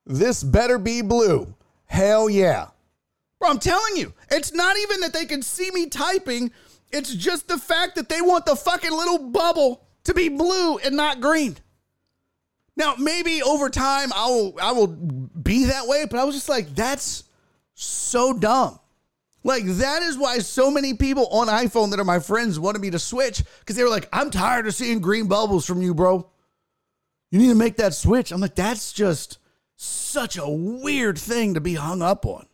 This 0.06 0.44
better 0.44 0.78
be 0.78 1.02
blue. 1.02 1.54
Hell 1.86 2.30
yeah. 2.30 2.68
Bro, 3.40 3.52
I'm 3.52 3.60
telling 3.60 3.96
you, 3.96 4.14
it's 4.30 4.54
not 4.54 4.78
even 4.78 5.00
that 5.02 5.14
they 5.14 5.26
can 5.26 5.42
see 5.42 5.72
me 5.72 5.86
typing. 5.86 6.52
It's 6.92 7.14
just 7.14 7.48
the 7.48 7.58
fact 7.58 7.96
that 7.96 8.10
they 8.10 8.22
want 8.22 8.46
the 8.46 8.56
fucking 8.56 8.92
little 8.92 9.30
bubble 9.30 9.88
to 10.06 10.14
be 10.14 10.30
blue 10.30 10.78
and 10.78 10.96
not 10.96 11.22
green. 11.22 11.58
Now, 12.76 12.96
maybe 12.98 13.44
over 13.44 13.70
time 13.70 14.12
I 14.14 14.28
will 14.28 14.56
I 14.62 14.72
will 14.72 14.88
be 14.88 15.66
that 15.66 15.88
way, 15.88 16.06
but 16.10 16.20
I 16.20 16.24
was 16.24 16.36
just 16.36 16.50
like, 16.50 16.74
that's 16.76 17.26
so 17.74 18.34
dumb. 18.34 18.80
Like 19.44 19.64
that 19.66 20.02
is 20.02 20.18
why 20.18 20.40
so 20.40 20.70
many 20.70 20.94
people 20.94 21.28
on 21.28 21.48
iPhone 21.48 21.92
that 21.92 22.00
are 22.00 22.06
my 22.06 22.20
friends 22.20 22.60
wanted 22.60 22.80
me 22.80 22.90
to 22.92 23.00
switch 23.00 23.44
because 23.60 23.76
they 23.76 23.84
were 23.84 23.90
like, 23.90 24.10
I'm 24.12 24.32
tired 24.32 24.68
of 24.68 24.76
seeing 24.76 25.00
green 25.00 25.28
bubbles 25.28 25.66
from 25.66 25.82
you, 25.82 25.94
bro. 25.94 26.30
You 27.32 27.40
need 27.40 27.50
to 27.50 27.56
make 27.56 27.78
that 27.78 27.94
switch. 27.94 28.32
I'm 28.32 28.42
like, 28.42 28.56
that's 28.56 28.92
just 28.92 29.38
such 29.76 30.38
a 30.38 30.50
weird 30.50 31.18
thing 31.18 31.54
to 31.54 31.62
be 31.62 31.76
hung 31.76 32.02
up 32.02 32.26
on. 32.26 32.48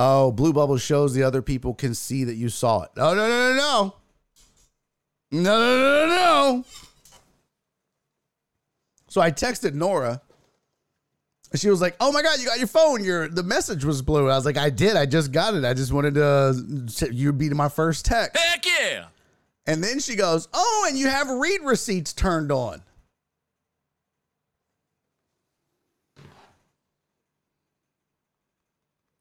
Oh, 0.00 0.30
blue 0.30 0.52
bubble 0.52 0.76
shows 0.78 1.12
the 1.12 1.24
other 1.24 1.42
people 1.42 1.74
can 1.74 1.92
see 1.92 2.22
that 2.22 2.36
you 2.36 2.48
saw 2.50 2.82
it. 2.84 2.90
No, 2.96 3.14
no, 3.14 3.28
no, 3.28 3.52
no, 3.52 3.56
no. 3.56 3.94
No, 5.32 5.58
no, 5.58 5.76
no, 5.76 6.06
no, 6.06 6.16
no. 6.16 6.64
So 9.08 9.20
I 9.20 9.32
texted 9.32 9.74
Nora. 9.74 10.22
and 11.50 11.60
She 11.60 11.68
was 11.68 11.80
like, 11.80 11.96
"Oh 11.98 12.12
my 12.12 12.22
god, 12.22 12.38
you 12.38 12.46
got 12.46 12.58
your 12.58 12.68
phone. 12.68 13.02
Your 13.02 13.26
the 13.26 13.42
message 13.42 13.84
was 13.84 14.00
blue." 14.00 14.30
I 14.30 14.36
was 14.36 14.44
like, 14.44 14.56
"I 14.56 14.70
did. 14.70 14.96
I 14.96 15.04
just 15.04 15.32
got 15.32 15.54
it. 15.54 15.64
I 15.64 15.74
just 15.74 15.92
wanted 15.92 16.14
to 16.14 17.08
you 17.10 17.32
be 17.32 17.50
my 17.50 17.68
first 17.68 18.04
text." 18.04 18.36
Heck 18.40 18.64
yeah! 18.64 19.06
And 19.66 19.82
then 19.82 19.98
she 19.98 20.14
goes, 20.14 20.46
"Oh, 20.54 20.86
and 20.88 20.96
you 20.96 21.08
have 21.08 21.28
read 21.28 21.62
receipts 21.64 22.12
turned 22.12 22.52
on." 22.52 22.82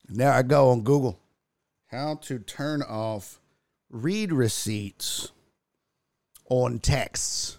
There 0.10 0.32
I 0.32 0.42
go 0.42 0.70
on 0.70 0.82
Google. 0.82 1.20
How 1.88 2.16
to 2.24 2.40
turn 2.40 2.82
off 2.82 3.40
read 3.90 4.32
receipts 4.32 5.32
on 6.50 6.80
texts. 6.80 7.58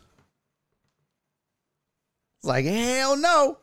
It's 2.39 2.47
like, 2.47 2.65
hell 2.65 3.17
no. 3.17 3.59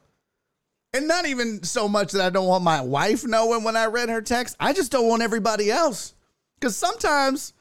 And 0.94 1.08
not 1.08 1.26
even 1.26 1.64
so 1.64 1.88
much 1.88 2.14
that 2.14 2.26
I 2.26 2.30
don't 2.30 2.48
want 2.48 2.64
my 2.64 2.82
wife 2.82 3.26
knowing 3.26 3.64
when 3.64 3.76
I 3.76 3.86
read 3.86 4.10
her 4.10 4.22
text. 4.22 4.56
I 4.60 4.74
just 4.74 4.92
don't 4.92 5.08
want 5.08 5.22
everybody 5.22 5.70
else. 5.70 6.14
Because 6.60 6.76
sometimes 6.76 7.54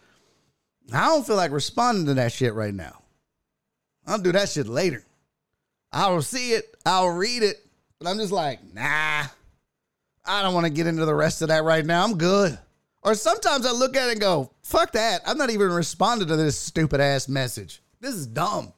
I 0.93 1.07
don't 1.07 1.27
feel 1.27 1.37
like 1.37 1.51
responding 1.51 2.07
to 2.07 2.15
that 2.15 2.33
shit 2.33 2.55
right 2.55 2.75
now. 2.75 3.03
I'll 4.07 4.19
do 4.19 4.33
that 4.33 4.51
shit 4.51 4.69
later. 4.69 5.05
I'll 5.93 6.23
see 6.23 6.53
it, 6.53 6.77
I'll 6.85 7.09
read 7.09 7.43
it, 7.43 7.65
but 7.99 8.09
I'm 8.09 8.19
just 8.19 8.33
like, 8.33 8.59
nah, 8.75 9.25
I 10.25 10.43
don't 10.43 10.55
want 10.55 10.67
to 10.67 10.73
get 10.73 10.87
into 10.87 11.05
the 11.05 11.15
rest 11.15 11.43
of 11.43 11.49
that 11.49 11.65
right 11.65 11.85
now. 11.85 12.05
I'm 12.05 12.17
good. 12.17 12.59
Or 13.03 13.15
sometimes 13.15 13.67
I 13.67 13.73
look 13.73 13.97
at 13.97 14.09
it 14.09 14.13
and 14.13 14.21
go, 14.21 14.51
fuck 14.63 14.93
that. 14.93 15.21
I'm 15.27 15.37
not 15.37 15.51
even 15.51 15.71
responding 15.71 16.29
to 16.29 16.37
this 16.37 16.59
stupid 16.59 17.01
ass 17.01 17.29
message. 17.29 17.83
This 18.01 18.15
is 18.15 18.27
dumb. 18.27 18.73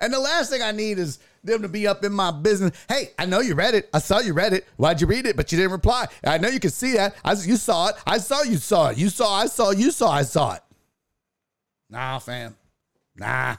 And 0.00 0.12
the 0.12 0.18
last 0.18 0.50
thing 0.50 0.62
I 0.62 0.72
need 0.72 0.98
is 0.98 1.18
them 1.42 1.62
to 1.62 1.68
be 1.68 1.86
up 1.86 2.04
in 2.04 2.12
my 2.12 2.30
business. 2.30 2.72
Hey, 2.88 3.10
I 3.18 3.26
know 3.26 3.40
you 3.40 3.54
read 3.54 3.74
it. 3.74 3.88
I 3.94 3.98
saw 3.98 4.18
you 4.20 4.34
read 4.34 4.52
it. 4.52 4.66
Why'd 4.76 5.00
you 5.00 5.06
read 5.06 5.26
it? 5.26 5.36
But 5.36 5.52
you 5.52 5.58
didn't 5.58 5.72
reply. 5.72 6.06
I 6.24 6.38
know 6.38 6.48
you 6.48 6.60
can 6.60 6.70
see 6.70 6.92
that. 6.94 7.14
I, 7.24 7.32
you 7.32 7.56
saw 7.56 7.88
it. 7.88 7.96
I 8.06 8.18
saw 8.18 8.42
you 8.42 8.56
saw 8.56 8.88
it. 8.88 8.98
You 8.98 9.08
saw, 9.08 9.34
I 9.34 9.46
saw, 9.46 9.70
you 9.70 9.90
saw, 9.90 10.10
I 10.10 10.22
saw 10.22 10.54
it. 10.54 10.62
Nah, 11.88 12.18
fam. 12.18 12.56
Nah. 13.16 13.56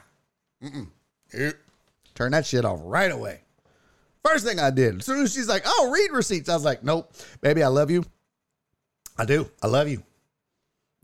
Mm-mm. 0.62 0.88
Turn 2.14 2.32
that 2.32 2.46
shit 2.46 2.64
off 2.64 2.80
right 2.82 3.10
away. 3.10 3.41
First 4.24 4.46
thing 4.46 4.60
I 4.60 4.70
did. 4.70 5.00
As 5.00 5.06
soon 5.06 5.22
as 5.22 5.32
she's 5.32 5.48
like, 5.48 5.62
oh, 5.66 5.90
read 5.92 6.12
receipts. 6.12 6.48
I 6.48 6.54
was 6.54 6.64
like, 6.64 6.84
nope. 6.84 7.12
Baby, 7.40 7.62
I 7.62 7.68
love 7.68 7.90
you. 7.90 8.04
I 9.18 9.24
do. 9.24 9.48
I 9.62 9.66
love 9.66 9.88
you. 9.88 10.02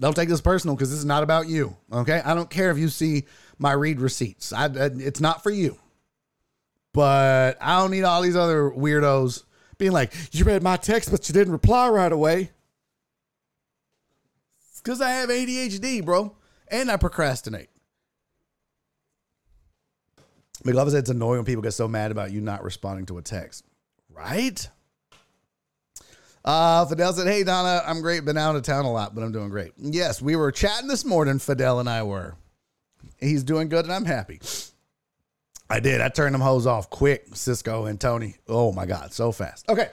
Don't 0.00 0.14
take 0.14 0.28
this 0.28 0.40
personal 0.40 0.76
because 0.76 0.90
this 0.90 1.00
is 1.00 1.04
not 1.04 1.24
about 1.24 1.48
you. 1.48 1.76
Okay. 1.92 2.22
I 2.24 2.34
don't 2.34 2.48
care 2.48 2.70
if 2.70 2.78
you 2.78 2.88
see 2.88 3.26
my 3.58 3.72
read 3.72 4.00
receipts. 4.00 4.52
I, 4.52 4.66
it's 4.72 5.20
not 5.20 5.42
for 5.42 5.50
you. 5.50 5.76
But 6.94 7.58
I 7.60 7.80
don't 7.80 7.90
need 7.90 8.04
all 8.04 8.22
these 8.22 8.36
other 8.36 8.70
weirdos 8.70 9.44
being 9.76 9.92
like, 9.92 10.12
you 10.32 10.44
read 10.44 10.62
my 10.62 10.76
text, 10.76 11.10
but 11.10 11.28
you 11.28 11.32
didn't 11.32 11.52
reply 11.52 11.88
right 11.88 12.10
away. 12.10 12.50
It's 14.70 14.80
because 14.80 15.00
I 15.00 15.10
have 15.10 15.28
ADHD, 15.28 16.04
bro. 16.04 16.34
And 16.68 16.90
I 16.90 16.96
procrastinate. 16.96 17.68
McLovin 20.68 20.90
said 20.90 20.98
it's 20.98 21.10
annoying 21.10 21.38
when 21.38 21.44
people 21.44 21.62
get 21.62 21.72
so 21.72 21.88
mad 21.88 22.10
about 22.10 22.30
you 22.30 22.40
not 22.40 22.62
responding 22.62 23.06
to 23.06 23.18
a 23.18 23.22
text. 23.22 23.64
Right? 24.10 24.68
Uh, 26.44 26.84
Fidel 26.86 27.12
said, 27.12 27.26
Hey, 27.26 27.44
Donna, 27.44 27.82
I'm 27.86 28.00
great. 28.00 28.24
Been 28.24 28.36
out 28.36 28.56
of 28.56 28.62
town 28.62 28.84
a 28.84 28.92
lot, 28.92 29.14
but 29.14 29.22
I'm 29.22 29.32
doing 29.32 29.48
great. 29.48 29.72
Yes, 29.78 30.20
we 30.22 30.36
were 30.36 30.52
chatting 30.52 30.88
this 30.88 31.04
morning, 31.04 31.38
Fidel 31.38 31.80
and 31.80 31.88
I 31.88 32.02
were. 32.02 32.36
He's 33.18 33.42
doing 33.44 33.68
good, 33.68 33.84
and 33.84 33.94
I'm 33.94 34.04
happy. 34.04 34.40
I 35.70 35.80
did. 35.80 36.00
I 36.00 36.08
turned 36.08 36.34
them 36.34 36.40
hoes 36.40 36.66
off 36.66 36.88
quick, 36.88 37.26
Cisco 37.34 37.86
and 37.86 38.00
Tony. 38.00 38.36
Oh 38.48 38.72
my 38.72 38.86
God, 38.86 39.12
so 39.12 39.32
fast. 39.32 39.68
Okay. 39.68 39.88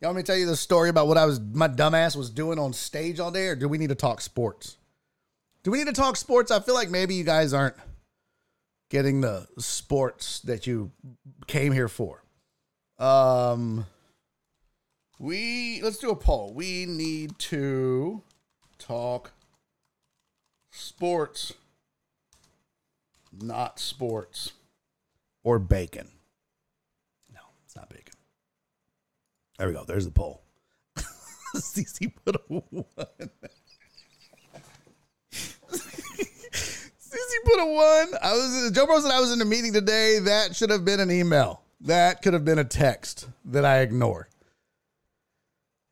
Y'all 0.00 0.08
want 0.10 0.16
me 0.16 0.22
to 0.22 0.26
tell 0.26 0.36
you 0.36 0.46
the 0.46 0.56
story 0.56 0.90
about 0.90 1.06
what 1.06 1.16
I 1.16 1.24
was, 1.24 1.40
my 1.40 1.68
dumbass 1.68 2.14
was 2.14 2.28
doing 2.28 2.58
on 2.58 2.72
stage 2.72 3.20
all 3.20 3.30
day, 3.30 3.46
or 3.46 3.56
do 3.56 3.68
we 3.68 3.78
need 3.78 3.88
to 3.88 3.94
talk 3.94 4.20
sports? 4.20 4.76
Do 5.62 5.70
we 5.70 5.78
need 5.78 5.86
to 5.86 5.94
talk 5.94 6.16
sports? 6.16 6.50
I 6.50 6.60
feel 6.60 6.74
like 6.74 6.90
maybe 6.90 7.14
you 7.14 7.24
guys 7.24 7.54
aren't 7.54 7.76
getting 8.94 9.22
the 9.22 9.44
sports 9.58 10.38
that 10.42 10.68
you 10.68 10.92
came 11.48 11.72
here 11.72 11.88
for. 11.88 12.22
Um, 12.96 13.86
we 15.18 15.80
let's 15.82 15.98
do 15.98 16.10
a 16.10 16.16
poll. 16.16 16.52
We 16.54 16.86
need 16.86 17.36
to 17.50 18.22
talk 18.78 19.32
sports, 20.70 21.54
not 23.36 23.80
sports, 23.80 24.52
or 25.42 25.58
bacon. 25.58 26.12
No, 27.32 27.40
it's 27.64 27.74
not 27.74 27.90
bacon. 27.90 28.14
There 29.58 29.66
we 29.66 29.74
go. 29.74 29.82
There's 29.84 30.04
the 30.04 30.12
poll. 30.12 30.44
CC 31.56 32.12
put 32.24 32.36
a 32.36 32.40
one. 32.48 32.84
CC 37.34 37.44
put 37.44 37.60
a 37.60 37.66
one. 37.66 38.18
I 38.22 38.32
was 38.32 38.70
Joe 38.72 38.86
Bro 38.86 39.00
said 39.00 39.10
I 39.10 39.20
was 39.20 39.32
in 39.32 39.40
a 39.40 39.44
meeting 39.44 39.72
today. 39.72 40.18
That 40.20 40.56
should 40.56 40.70
have 40.70 40.84
been 40.84 41.00
an 41.00 41.10
email. 41.10 41.62
That 41.80 42.22
could 42.22 42.32
have 42.32 42.44
been 42.44 42.58
a 42.58 42.64
text 42.64 43.28
that 43.46 43.64
I 43.64 43.80
ignore. 43.80 44.28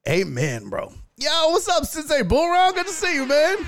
Amen, 0.08 0.68
bro. 0.68 0.92
Yo, 1.16 1.48
what's 1.50 1.68
up, 1.68 1.84
Sensei 1.84 2.22
Bull 2.22 2.48
Round? 2.48 2.74
Good 2.74 2.86
to 2.86 2.92
see 2.92 3.14
you, 3.14 3.26
man. 3.26 3.58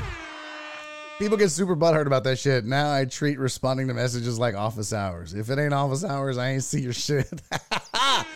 People 1.18 1.36
get 1.36 1.50
super 1.50 1.76
butthurt 1.76 2.06
about 2.06 2.24
that 2.24 2.38
shit. 2.38 2.64
Now 2.64 2.92
I 2.92 3.04
treat 3.04 3.38
responding 3.38 3.86
to 3.88 3.94
messages 3.94 4.38
like 4.38 4.56
office 4.56 4.92
hours. 4.92 5.34
If 5.34 5.48
it 5.48 5.58
ain't 5.58 5.72
office 5.72 6.04
hours, 6.04 6.38
I 6.38 6.50
ain't 6.50 6.64
see 6.64 6.80
your 6.80 6.92
shit. 6.92 7.30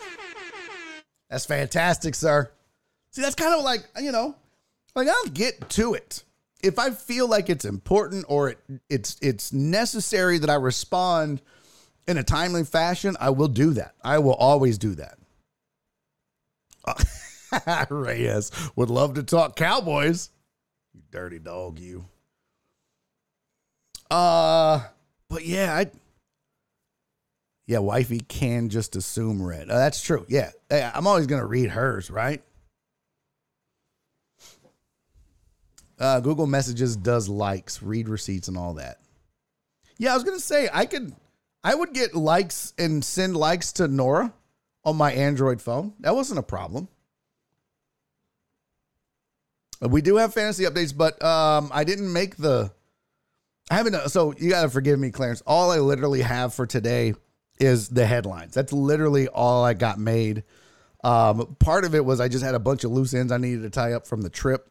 that's 1.28 1.44
fantastic, 1.44 2.14
sir. 2.14 2.50
See, 3.10 3.22
that's 3.22 3.34
kind 3.34 3.54
of 3.54 3.64
like, 3.64 3.80
you 4.00 4.12
know, 4.12 4.36
like 4.94 5.08
I'll 5.08 5.26
get 5.26 5.68
to 5.70 5.94
it. 5.94 6.22
If 6.62 6.78
I 6.78 6.90
feel 6.90 7.28
like 7.28 7.48
it's 7.48 7.64
important 7.64 8.26
or 8.28 8.50
it, 8.50 8.58
it's 8.88 9.16
it's 9.22 9.52
necessary 9.52 10.38
that 10.38 10.50
I 10.50 10.54
respond 10.54 11.40
in 12.08 12.18
a 12.18 12.24
timely 12.24 12.64
fashion, 12.64 13.16
I 13.20 13.30
will 13.30 13.48
do 13.48 13.74
that. 13.74 13.94
I 14.02 14.18
will 14.18 14.34
always 14.34 14.78
do 14.78 14.96
that. 14.96 15.18
Reyes 17.90 18.50
would 18.76 18.90
love 18.90 19.14
to 19.14 19.22
talk 19.22 19.56
Cowboys. 19.56 20.30
You 20.94 21.02
dirty 21.10 21.38
dog, 21.38 21.78
you. 21.78 22.06
Uh, 24.10 24.80
but 25.28 25.44
yeah, 25.44 25.74
I. 25.74 25.90
Yeah, 27.66 27.80
wifey 27.80 28.20
can 28.20 28.70
just 28.70 28.96
assume 28.96 29.42
red. 29.42 29.70
Uh, 29.70 29.76
that's 29.76 30.00
true. 30.00 30.24
Yeah, 30.26 30.50
I'm 30.70 31.06
always 31.06 31.26
gonna 31.26 31.44
read 31.44 31.68
hers, 31.68 32.10
right? 32.10 32.42
Uh, 35.98 36.20
Google 36.20 36.46
Messages 36.46 36.96
does 36.96 37.28
likes, 37.28 37.82
read 37.82 38.08
receipts, 38.08 38.48
and 38.48 38.56
all 38.56 38.74
that. 38.74 38.98
Yeah, 39.98 40.12
I 40.12 40.14
was 40.14 40.24
gonna 40.24 40.38
say 40.38 40.68
I 40.72 40.86
could, 40.86 41.12
I 41.64 41.74
would 41.74 41.92
get 41.92 42.14
likes 42.14 42.72
and 42.78 43.04
send 43.04 43.36
likes 43.36 43.72
to 43.74 43.88
Nora 43.88 44.32
on 44.84 44.96
my 44.96 45.12
Android 45.12 45.60
phone. 45.60 45.94
That 46.00 46.14
wasn't 46.14 46.38
a 46.38 46.42
problem. 46.42 46.88
We 49.80 50.02
do 50.02 50.16
have 50.16 50.34
fantasy 50.34 50.64
updates, 50.64 50.96
but 50.96 51.22
um, 51.22 51.70
I 51.72 51.84
didn't 51.84 52.12
make 52.12 52.36
the. 52.36 52.72
I 53.70 53.76
haven't. 53.76 54.10
So 54.10 54.34
you 54.38 54.50
got 54.50 54.62
to 54.62 54.70
forgive 54.70 54.98
me, 54.98 55.10
Clarence. 55.10 55.42
All 55.46 55.70
I 55.70 55.78
literally 55.78 56.22
have 56.22 56.54
for 56.54 56.66
today 56.66 57.14
is 57.60 57.88
the 57.88 58.06
headlines. 58.06 58.54
That's 58.54 58.72
literally 58.72 59.28
all 59.28 59.64
I 59.64 59.74
got 59.74 59.98
made. 59.98 60.44
Um, 61.04 61.56
part 61.60 61.84
of 61.84 61.94
it 61.94 62.04
was 62.04 62.20
I 62.20 62.28
just 62.28 62.44
had 62.44 62.54
a 62.54 62.58
bunch 62.58 62.82
of 62.82 62.90
loose 62.90 63.14
ends 63.14 63.30
I 63.30 63.38
needed 63.38 63.62
to 63.62 63.70
tie 63.70 63.92
up 63.92 64.06
from 64.06 64.22
the 64.22 64.30
trip, 64.30 64.67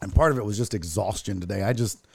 and 0.00 0.14
part 0.14 0.32
of 0.32 0.38
it 0.38 0.44
was 0.44 0.56
just 0.56 0.74
exhaustion 0.74 1.40
today. 1.40 1.62
I 1.62 1.72
just. 1.72 2.06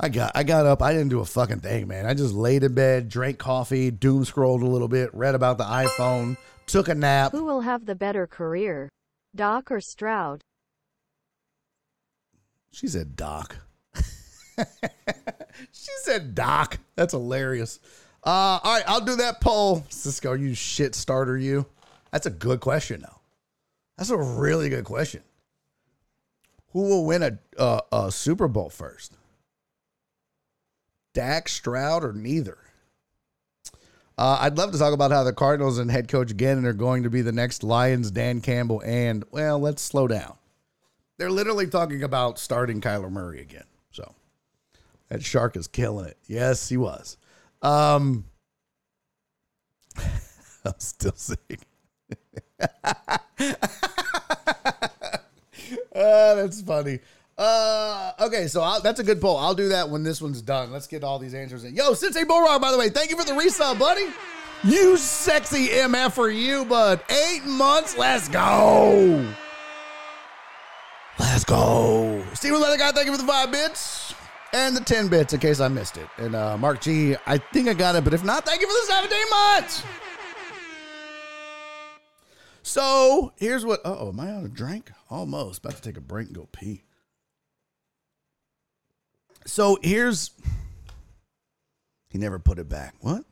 I 0.00 0.08
got 0.08 0.30
I 0.36 0.44
got 0.44 0.64
up. 0.64 0.80
I 0.80 0.92
didn't 0.92 1.08
do 1.08 1.18
a 1.18 1.24
fucking 1.24 1.58
thing, 1.58 1.88
man. 1.88 2.06
I 2.06 2.14
just 2.14 2.32
laid 2.32 2.62
in 2.62 2.72
bed, 2.72 3.08
drank 3.08 3.38
coffee, 3.38 3.90
doom 3.90 4.24
scrolled 4.24 4.62
a 4.62 4.66
little 4.66 4.86
bit, 4.86 5.12
read 5.12 5.34
about 5.34 5.58
the 5.58 5.64
iPhone, 5.64 6.36
took 6.66 6.88
a 6.88 6.94
nap. 6.94 7.32
Who 7.32 7.44
will 7.44 7.62
have 7.62 7.84
the 7.84 7.96
better 7.96 8.24
career, 8.28 8.90
Dak 9.34 9.72
or 9.72 9.80
Stroud? 9.80 10.42
She 12.70 12.86
said 12.86 13.16
Dak. 13.16 13.56
she 15.72 15.90
said 16.02 16.36
Dak. 16.36 16.78
That's 16.94 17.12
hilarious. 17.12 17.80
Uh, 18.24 18.60
all 18.62 18.74
right, 18.74 18.84
I'll 18.86 19.00
do 19.00 19.16
that 19.16 19.40
poll. 19.40 19.84
Cisco, 19.88 20.34
you 20.34 20.54
shit 20.54 20.94
starter, 20.94 21.36
you. 21.36 21.66
That's 22.12 22.26
a 22.26 22.30
good 22.30 22.60
question, 22.60 23.00
though. 23.02 23.20
That's 23.96 24.10
a 24.10 24.16
really 24.16 24.68
good 24.68 24.84
question. 24.84 25.22
Who 26.72 26.82
will 26.82 27.06
win 27.06 27.22
a, 27.22 27.38
a, 27.56 27.80
a 27.92 28.12
Super 28.12 28.48
Bowl 28.48 28.68
first? 28.68 29.16
Dak, 31.14 31.48
Stroud, 31.48 32.04
or 32.04 32.12
neither? 32.12 32.58
Uh, 34.18 34.38
I'd 34.40 34.58
love 34.58 34.72
to 34.72 34.78
talk 34.78 34.92
about 34.92 35.12
how 35.12 35.22
the 35.22 35.32
Cardinals 35.32 35.78
and 35.78 35.90
head 35.90 36.08
coach 36.08 36.36
Gannon 36.36 36.66
are 36.66 36.72
going 36.72 37.04
to 37.04 37.10
be 37.10 37.22
the 37.22 37.32
next 37.32 37.62
Lions, 37.62 38.10
Dan 38.10 38.40
Campbell, 38.40 38.82
and, 38.84 39.24
well, 39.30 39.58
let's 39.58 39.80
slow 39.80 40.08
down. 40.08 40.36
They're 41.18 41.30
literally 41.30 41.66
talking 41.66 42.02
about 42.02 42.38
starting 42.38 42.80
Kyler 42.80 43.10
Murray 43.10 43.40
again. 43.40 43.64
So 43.90 44.14
that 45.08 45.24
shark 45.24 45.56
is 45.56 45.68
killing 45.68 46.06
it. 46.06 46.16
Yes, 46.26 46.68
he 46.68 46.76
was. 46.76 47.16
Um, 47.62 48.24
I'm 50.64 50.74
still 50.78 51.14
sick. 51.14 51.60
uh, 55.98 56.34
that's 56.34 56.62
funny. 56.62 57.00
Uh, 57.36 58.12
okay, 58.20 58.48
so 58.48 58.62
I'll, 58.62 58.80
that's 58.80 58.98
a 58.98 59.04
good 59.04 59.20
poll. 59.20 59.36
I'll 59.36 59.54
do 59.54 59.68
that 59.68 59.90
when 59.90 60.02
this 60.02 60.20
one's 60.20 60.42
done. 60.42 60.72
Let's 60.72 60.86
get 60.86 61.04
all 61.04 61.18
these 61.18 61.34
answers 61.34 61.64
in. 61.64 61.74
Yo, 61.74 61.94
Sensei 61.94 62.24
Bulrock, 62.24 62.60
by 62.60 62.72
the 62.72 62.78
way, 62.78 62.88
thank 62.88 63.10
you 63.10 63.16
for 63.16 63.24
the 63.24 63.32
resub, 63.32 63.78
buddy. 63.78 64.06
You 64.64 64.96
sexy 64.96 65.68
MF 65.68 66.12
for 66.12 66.30
you, 66.30 66.64
bud. 66.64 67.00
Eight 67.10 67.44
months. 67.44 67.96
Let's 67.96 68.28
go. 68.28 69.24
Let's 71.18 71.44
go. 71.44 72.24
Steven 72.34 72.60
Leather 72.60 72.76
Guy, 72.76 72.90
thank 72.90 73.06
you 73.06 73.12
for 73.12 73.22
the 73.22 73.28
five 73.28 73.52
bits 73.52 74.14
and 74.52 74.76
the 74.76 74.80
10 74.80 75.08
bits 75.08 75.32
in 75.32 75.40
case 75.40 75.60
I 75.60 75.68
missed 75.68 75.96
it. 75.96 76.08
And 76.16 76.34
uh, 76.34 76.56
Mark 76.56 76.80
G, 76.80 77.16
I 77.26 77.38
think 77.38 77.68
I 77.68 77.74
got 77.74 77.96
it, 77.96 78.04
but 78.04 78.14
if 78.14 78.24
not, 78.24 78.44
thank 78.46 78.60
you 78.60 78.66
for 78.66 78.86
the 78.86 78.92
17 78.92 79.18
months. 79.30 79.84
So 82.62 83.32
here's 83.36 83.64
what. 83.64 83.80
Oh, 83.84 84.08
am 84.08 84.20
I 84.20 84.30
out 84.30 84.44
of 84.44 84.54
drink? 84.54 84.90
Almost. 85.10 85.60
About 85.64 85.76
to 85.76 85.82
take 85.82 85.96
a 85.96 86.00
break 86.00 86.26
and 86.26 86.36
go 86.36 86.48
pee. 86.52 86.82
So 89.46 89.78
here's. 89.82 90.32
He 92.08 92.18
never 92.18 92.38
put 92.38 92.58
it 92.58 92.68
back. 92.68 92.94
What? 93.00 93.24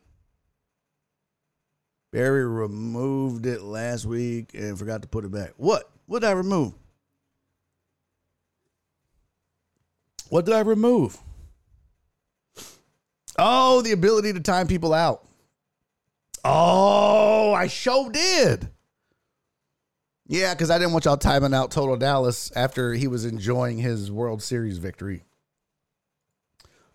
Barry 2.11 2.47
removed 2.47 3.45
it 3.45 3.61
last 3.61 4.05
week 4.05 4.51
and 4.53 4.77
forgot 4.77 5.01
to 5.01 5.07
put 5.07 5.25
it 5.25 5.31
back. 5.31 5.53
What? 5.57 5.89
What 6.05 6.21
did 6.21 6.29
I 6.29 6.33
remove? 6.33 6.73
What 10.29 10.45
did 10.45 10.55
I 10.55 10.61
remove? 10.61 11.17
Oh, 13.37 13.81
the 13.81 13.91
ability 13.91 14.33
to 14.33 14.39
time 14.39 14.67
people 14.67 14.93
out. 14.93 15.23
Oh, 16.43 17.53
I 17.53 17.67
sure 17.67 18.09
did. 18.09 18.69
Yeah, 20.29 20.53
because 20.53 20.69
I 20.69 20.77
didn't 20.77 20.91
want 20.91 21.05
y'all 21.05 21.15
timing 21.15 21.53
out 21.53 21.71
Total 21.71 21.95
Dallas 21.95 22.51
after 22.53 22.93
he 22.93 23.07
was 23.07 23.23
enjoying 23.23 23.77
his 23.77 24.11
World 24.11 24.43
Series 24.43 24.77
victory. 24.77 25.23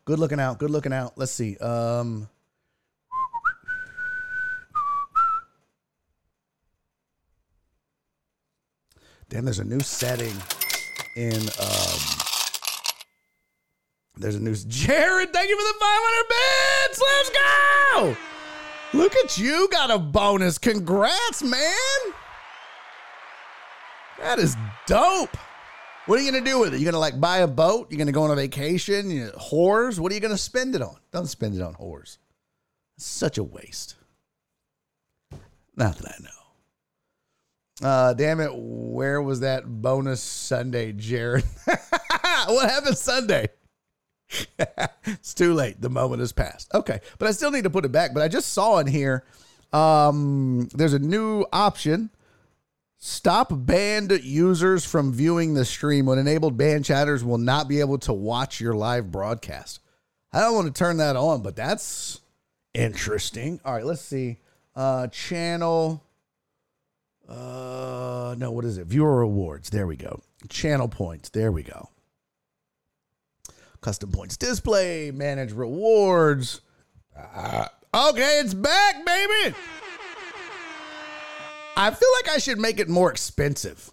Good 0.05 0.19
looking 0.19 0.39
out. 0.39 0.59
Good 0.59 0.71
looking 0.71 0.93
out. 0.93 1.17
Let's 1.17 1.33
see. 1.33 1.57
Um, 1.57 2.29
damn, 9.31 9.47
there's 9.47 9.61
a 9.61 9.65
new 9.65 9.81
setting 9.81 10.37
in. 11.17 11.33
Um, 11.35 12.01
there's 14.17 14.35
a 14.35 14.41
new. 14.41 14.55
Jared, 14.55 15.33
thank 15.33 15.49
you 15.49 15.57
for 15.57 15.73
the 15.73 15.79
500 15.81 16.29
bits. 16.29 17.01
Let's 17.01 17.31
go. 17.31 18.17
Look 18.93 19.17
at 19.17 19.39
you. 19.39 19.69
Got 19.73 19.91
a 19.91 19.99
bonus. 19.99 20.59
Congrats, 20.59 21.43
man. 21.43 22.13
That 24.23 24.39
is 24.39 24.57
dope. 24.87 25.37
What 26.07 26.19
are 26.19 26.23
you 26.23 26.31
gonna 26.31 26.45
do 26.45 26.61
with 26.61 26.75
it? 26.75 26.79
You 26.79 26.85
gonna 26.85 26.99
like 26.99 27.21
buy 27.21 27.39
a 27.39 27.49
boat? 27.49 27.89
You're 27.91 27.99
gonna 27.99 28.13
go 28.13 28.23
on 28.23 28.31
a 28.31 28.37
vacation? 28.37 29.11
You 29.11 29.25
know, 29.25 29.31
whores? 29.33 29.99
What 29.99 30.13
are 30.13 30.15
you 30.15 30.21
gonna 30.21 30.39
spend 30.39 30.77
it 30.77 30.83
on? 30.83 30.97
Don't 31.11 31.27
spend 31.27 31.57
it 31.57 31.61
on 31.61 31.75
whores. 31.75 32.19
It's 32.97 33.07
such 33.07 33.37
a 33.37 33.43
waste. 33.43 33.97
Not 35.77 35.99
that 35.99 36.07
I 36.07 36.23
know. 36.23 37.89
Uh, 37.89 38.15
damn 38.15 38.39
it! 38.39 38.53
Where 38.55 39.21
was 39.21 39.41
that 39.41 39.65
bonus 39.67 40.23
Sunday, 40.23 40.93
Jared? 40.93 41.45
what 42.47 42.71
happened 42.71 42.97
Sunday? 42.97 43.49
it's 45.05 45.35
too 45.35 45.53
late. 45.53 45.81
The 45.81 45.91
moment 45.91 46.21
has 46.21 46.33
passed. 46.33 46.73
Okay, 46.75 47.01
but 47.19 47.27
I 47.27 47.33
still 47.33 47.51
need 47.51 47.65
to 47.65 47.71
put 47.71 47.85
it 47.85 47.91
back. 47.91 48.15
But 48.15 48.23
I 48.23 48.29
just 48.29 48.53
saw 48.53 48.79
in 48.79 48.87
here. 48.87 49.25
Um, 49.73 50.69
there's 50.75 50.95
a 50.95 51.01
new 51.01 51.45
option 51.53 52.11
Stop 53.05 53.49
banned 53.51 54.13
users 54.23 54.85
from 54.85 55.13
viewing 55.13 55.55
the 55.55 55.65
stream. 55.65 56.07
When 56.07 56.21
enabled, 56.21 56.57
banned 56.57 56.85
chatters 56.85 57.25
will 57.25 57.37
not 57.37 57.67
be 57.67 57.81
able 57.81 57.99
to 57.99 58.13
watch 58.13 58.61
your 58.61 58.75
live 58.75 59.11
broadcast. 59.11 59.81
I 60.33 60.39
don't 60.39 60.55
want 60.55 60.73
to 60.73 60.79
turn 60.79 60.99
that 60.99 61.17
on, 61.17 61.43
but 61.43 61.57
that's 61.57 62.21
interesting. 62.75 63.61
All 63.65 63.75
right, 63.75 63.85
let's 63.85 64.03
see. 64.03 64.39
Uh, 64.77 65.09
channel. 65.09 66.05
Uh, 67.29 68.37
no, 68.39 68.53
what 68.53 68.65
is 68.65 68.79
it? 68.79 68.87
Viewer 68.87 69.19
rewards. 69.19 69.71
There 69.71 69.89
we 69.89 69.97
go. 69.97 70.21
Channel 70.49 70.87
points. 70.87 71.29
There 71.29 71.51
we 71.51 71.65
go. 71.65 71.89
Custom 73.81 74.13
points 74.13 74.37
display. 74.37 75.11
Manage 75.11 75.51
rewards. 75.51 76.61
Uh, 77.17 77.67
okay, 77.93 78.39
it's 78.39 78.55
back, 78.55 79.05
baby. 79.05 79.57
I 81.77 81.91
feel 81.91 82.09
like 82.23 82.35
I 82.35 82.39
should 82.39 82.59
make 82.59 82.79
it 82.79 82.89
more 82.89 83.11
expensive. 83.11 83.91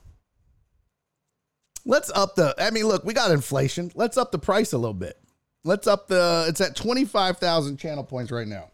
Let's 1.86 2.12
up 2.12 2.36
the. 2.36 2.54
I 2.58 2.72
mean, 2.72 2.86
look, 2.86 3.04
we 3.04 3.14
got 3.14 3.32
inflation. 3.32 3.92
Let's 3.96 4.18
up 4.18 4.32
the 4.32 4.40
price 4.40 4.74
a 4.74 4.78
little 4.78 4.94
bit. 4.94 5.18
Let's 5.64 5.88
up 5.88 6.08
the. 6.08 6.46
It's 6.48 6.62
at 6.62 6.76
twenty 6.76 7.06
five 7.06 7.38
thousand 7.38 7.78
channel 7.78 8.04
points 8.04 8.32
right 8.32 8.48
now. 8.48 8.70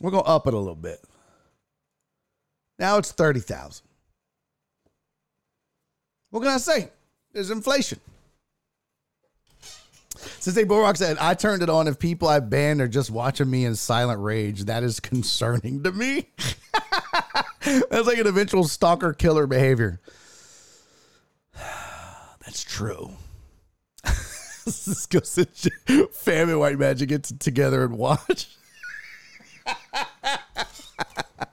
We're 0.00 0.12
gonna 0.12 0.22
up 0.22 0.46
it 0.46 0.54
a 0.54 0.58
little 0.58 0.74
bit. 0.76 1.02
Now 2.78 2.98
it's 2.98 3.12
thirty 3.12 3.40
thousand. 3.40 3.86
What 6.30 6.40
can 6.40 6.50
I 6.50 6.58
say? 6.58 6.90
There's 7.32 7.50
inflation. 7.50 8.00
Sensei 10.40 10.64
Bulrock 10.64 10.96
said, 10.96 11.16
I 11.18 11.34
turned 11.34 11.62
it 11.62 11.70
on. 11.70 11.88
If 11.88 11.98
people 11.98 12.28
I 12.28 12.40
banned 12.40 12.80
are 12.80 12.88
just 12.88 13.10
watching 13.10 13.50
me 13.50 13.64
in 13.64 13.74
silent 13.74 14.20
rage, 14.20 14.64
that 14.64 14.82
is 14.82 15.00
concerning 15.00 15.82
to 15.84 15.92
me. 15.92 16.30
That's 17.64 18.06
like 18.06 18.18
an 18.18 18.26
eventual 18.26 18.64
stalker 18.64 19.12
killer 19.12 19.46
behavior. 19.46 20.00
That's 22.44 22.64
true. 22.64 23.10
Cisco 24.70 25.20
Fam 26.12 26.48
and 26.50 26.60
White 26.60 26.78
Magic 26.78 27.08
get 27.08 27.24
together 27.24 27.84
and 27.84 27.96
watch. 27.96 28.48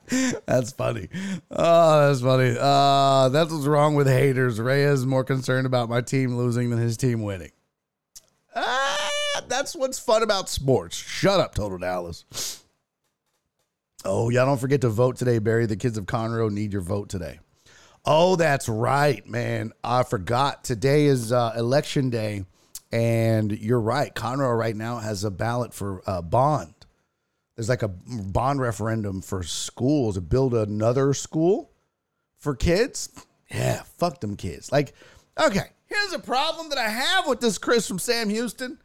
that's 0.46 0.72
funny. 0.74 1.10
Oh, 1.52 2.08
that's 2.08 2.22
funny. 2.22 2.56
Uh, 2.60 3.30
that's 3.30 3.52
what's 3.52 3.66
wrong 3.66 3.96
with 3.96 4.08
haters. 4.08 4.60
Ray 4.60 4.84
is 4.84 5.06
more 5.06 5.24
concerned 5.24 5.66
about 5.66 5.90
my 5.90 6.02
team 6.02 6.36
losing 6.36 6.70
than 6.70 6.80
his 6.80 6.98
team 6.98 7.24
winning. 7.24 7.52
Ah, 8.56 9.41
that's 9.48 9.76
what's 9.76 9.99
fun 9.99 10.23
about 10.23 10.49
sports. 10.49 10.95
Shut 10.95 11.40
up, 11.40 11.56
Total 11.56 11.77
Dallas. 11.77 12.64
Oh, 14.06 14.30
y'all 14.30 14.45
don't 14.45 14.60
forget 14.60 14.82
to 14.82 14.90
vote 14.90 15.18
today, 15.18 15.40
Barry. 15.40 15.65
The 15.65 15.76
kids 15.76 15.98
of 15.98 16.06
Conroe 16.06 16.52
need 16.52 16.72
your 16.72 16.82
vote 16.82 17.10
today. 17.10 17.40
Oh, 18.06 18.36
that's 18.36 18.69
right, 18.69 19.26
man. 19.27 19.73
I 19.84 20.03
forgot. 20.03 20.64
Today 20.64 21.06
is 21.06 21.32
uh, 21.32 21.53
election 21.57 22.11
day, 22.11 22.45
and 22.91 23.52
you're 23.52 23.82
right. 23.82 24.14
Conroe 24.14 24.57
right 24.57 24.76
now 24.76 24.98
has 24.98 25.23
a 25.23 25.32
ballot 25.32 25.73
for 25.73 26.03
uh, 26.06 26.22
bond. 26.22 26.73
There's 27.56 27.69
like 27.69 27.84
a 27.84 27.88
bond 27.88 28.61
referendum 28.61 29.22
for 29.22 29.41
schools 29.41 30.15
to 30.15 30.22
build 30.22 30.53
another 30.53 31.14
school 31.14 31.72
for 32.38 32.56
kids. 32.56 33.10
Yeah, 33.49 33.82
fuck 33.98 34.22
them 34.22 34.36
kids. 34.36 34.72
Like, 34.72 34.94
okay, 35.40 35.70
here's 35.88 36.14
a 36.14 36.20
problem 36.20 36.70
that 36.70 36.78
I 36.78 36.90
have 36.90 37.28
with 37.28 37.40
this 37.40 37.57
Chris 37.57 37.88
from 37.88 37.99
Sam 37.99 38.30
Houston. 38.30 38.80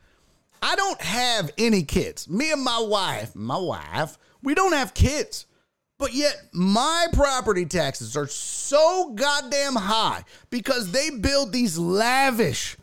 I 0.63 0.77
don't 0.77 1.01
have 1.01 1.51
any 1.57 1.83
kids. 1.83 2.29
Me 2.29 2.53
and 2.53 2.63
my 2.63 2.81
wife, 2.81 3.35
my 3.35 3.59
wife, 3.59 4.19
we 4.43 4.55
don't 4.55 4.75
have 4.75 4.95
kids. 4.95 5.47
But 5.99 6.15
yet, 6.15 6.35
my 6.53 7.09
property 7.13 7.67
taxes 7.67 8.17
are 8.17 8.27
so 8.27 9.13
goddamn 9.15 9.75
high 9.75 10.25
because 10.49 10.93
they 10.93 11.11
build 11.11 11.53
these 11.53 11.77
lavish, 11.77 12.77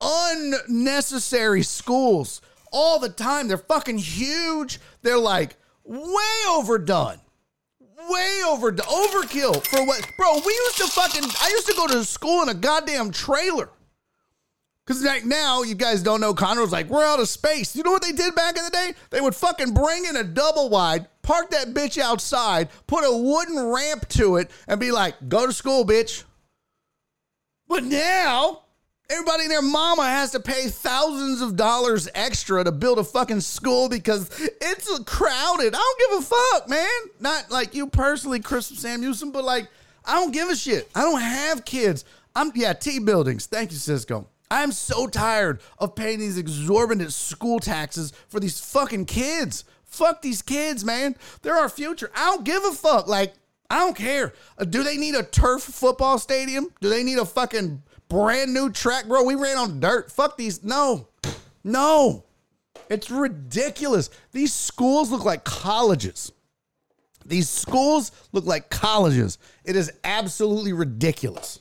unnecessary 0.00 1.62
schools 1.62 2.42
all 2.70 2.98
the 2.98 3.08
time. 3.08 3.48
They're 3.48 3.56
fucking 3.56 3.98
huge. 3.98 4.78
They're 5.00 5.18
like 5.18 5.56
way 5.84 6.22
overdone. 6.48 7.20
Way 8.08 8.42
overdone. 8.48 8.86
Overkill 8.86 9.66
for 9.66 9.84
what? 9.86 10.04
Bro, 10.16 10.40
we 10.46 10.52
used 10.52 10.78
to 10.78 10.86
fucking, 10.88 11.24
I 11.24 11.48
used 11.50 11.66
to 11.68 11.74
go 11.74 11.86
to 11.88 12.04
school 12.04 12.42
in 12.42 12.48
a 12.48 12.54
goddamn 12.54 13.10
trailer 13.10 13.70
Because 14.86 15.04
like 15.04 15.24
now, 15.24 15.62
you 15.62 15.74
guys 15.74 16.02
don't 16.02 16.20
know, 16.20 16.34
Conroe's 16.34 16.72
like, 16.72 16.88
we're 16.88 17.04
out 17.04 17.20
of 17.20 17.28
space. 17.28 17.76
You 17.76 17.82
know 17.84 17.92
what 17.92 18.02
they 18.02 18.12
did 18.12 18.34
back 18.34 18.56
in 18.56 18.64
the 18.64 18.70
day? 18.70 18.94
They 19.10 19.20
would 19.20 19.34
fucking 19.34 19.74
bring 19.74 20.04
in 20.06 20.16
a 20.16 20.24
double 20.24 20.68
wide, 20.68 21.06
park 21.22 21.50
that 21.50 21.74
bitch 21.74 21.98
outside, 21.98 22.68
put 22.86 23.04
a 23.04 23.16
wooden 23.16 23.68
ramp 23.72 24.08
to 24.10 24.36
it, 24.36 24.50
and 24.66 24.80
be 24.80 24.90
like, 24.90 25.14
go 25.28 25.46
to 25.46 25.52
school, 25.52 25.84
bitch. 25.84 26.24
But 27.68 27.84
now, 27.84 28.62
everybody 29.10 29.42
and 29.42 29.50
their 29.50 29.62
mama 29.62 30.04
has 30.04 30.30
to 30.32 30.40
pay 30.40 30.68
thousands 30.68 31.40
of 31.40 31.56
dollars 31.56 32.08
extra 32.14 32.62
to 32.62 32.72
build 32.72 32.98
a 32.98 33.04
fucking 33.04 33.40
school 33.40 33.88
because 33.88 34.30
it's 34.60 34.98
crowded. 35.00 35.74
I 35.74 35.78
don't 35.78 35.98
give 35.98 36.18
a 36.18 36.22
fuck, 36.22 36.68
man. 36.68 36.88
Not 37.18 37.50
like 37.50 37.74
you 37.74 37.88
personally, 37.88 38.40
Chris 38.40 38.66
Samuelson, 38.66 39.32
but 39.32 39.44
like, 39.44 39.68
I 40.04 40.14
don't 40.14 40.32
give 40.32 40.48
a 40.48 40.56
shit. 40.56 40.88
I 40.94 41.02
don't 41.02 41.20
have 41.20 41.64
kids. 41.64 42.04
I'm, 42.34 42.52
yeah, 42.54 42.72
T 42.72 43.00
buildings. 43.00 43.46
Thank 43.46 43.72
you, 43.72 43.78
Cisco. 43.78 44.28
I'm 44.50 44.72
so 44.72 45.06
tired 45.06 45.60
of 45.78 45.94
paying 45.94 46.18
these 46.18 46.38
exorbitant 46.38 47.12
school 47.12 47.60
taxes 47.60 48.12
for 48.28 48.40
these 48.40 48.60
fucking 48.60 49.06
kids. 49.06 49.64
Fuck 49.84 50.22
these 50.22 50.42
kids, 50.42 50.84
man. 50.84 51.16
They're 51.42 51.56
our 51.56 51.68
future. 51.68 52.10
I 52.14 52.26
don't 52.26 52.44
give 52.44 52.64
a 52.64 52.72
fuck. 52.72 53.06
Like, 53.06 53.34
I 53.68 53.78
don't 53.78 53.96
care. 53.96 54.32
Uh, 54.58 54.64
do 54.64 54.82
they 54.82 54.96
need 54.96 55.14
a 55.14 55.22
turf 55.22 55.62
football 55.62 56.18
stadium? 56.18 56.72
Do 56.80 56.88
they 56.88 57.04
need 57.04 57.18
a 57.18 57.24
fucking 57.24 57.82
brand 58.10 58.52
new 58.52 58.70
track, 58.70 59.06
bro? 59.06 59.24
We 59.24 59.36
ran 59.36 59.56
on 59.56 59.80
dirt. 59.80 60.12
Fuck 60.12 60.36
these. 60.36 60.62
No, 60.62 61.08
no. 61.64 62.26
It's 62.90 63.10
ridiculous. 63.10 64.10
These 64.32 64.52
schools 64.52 65.10
look 65.10 65.24
like 65.24 65.44
colleges. 65.44 66.32
These 67.24 67.48
schools 67.48 68.12
look 68.32 68.44
like 68.44 68.68
colleges. 68.68 69.38
It 69.64 69.76
is 69.76 69.90
absolutely 70.04 70.74
ridiculous. 70.74 71.60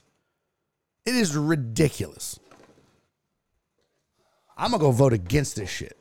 It 1.06 1.16
is 1.16 1.38
ridiculous. 1.38 2.40
I'm 4.58 4.72
gonna 4.72 4.82
go 4.82 4.92
vote 4.92 5.14
against 5.14 5.56
this 5.56 5.70
shit. 5.70 5.98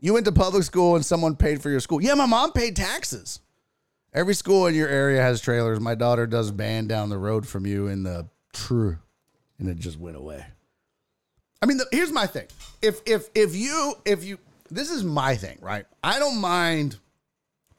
You 0.00 0.14
went 0.14 0.24
to 0.26 0.32
public 0.32 0.64
school 0.64 0.96
and 0.96 1.04
someone 1.04 1.36
paid 1.36 1.62
for 1.62 1.70
your 1.70 1.80
school. 1.80 2.02
Yeah, 2.02 2.14
my 2.14 2.26
mom 2.26 2.52
paid 2.52 2.74
taxes. 2.74 3.40
Every 4.12 4.34
school 4.34 4.66
in 4.66 4.74
your 4.74 4.88
area 4.88 5.22
has 5.22 5.40
trailers. 5.40 5.78
My 5.78 5.94
daughter 5.94 6.26
does 6.26 6.50
band 6.50 6.88
down 6.88 7.08
the 7.08 7.18
road 7.18 7.46
from 7.46 7.66
you 7.66 7.86
in 7.86 8.02
the 8.02 8.28
true, 8.52 8.98
and 9.62 9.70
it 9.70 9.78
just 9.78 9.98
went 9.98 10.16
away. 10.16 10.44
I 11.62 11.66
mean, 11.66 11.76
the, 11.76 11.86
here's 11.92 12.10
my 12.10 12.26
thing. 12.26 12.48
If 12.82 13.00
if 13.06 13.28
if 13.34 13.54
you 13.54 13.94
if 14.04 14.24
you 14.24 14.38
this 14.70 14.90
is 14.90 15.04
my 15.04 15.36
thing, 15.36 15.58
right? 15.60 15.86
I 16.02 16.18
don't 16.18 16.40
mind 16.40 16.96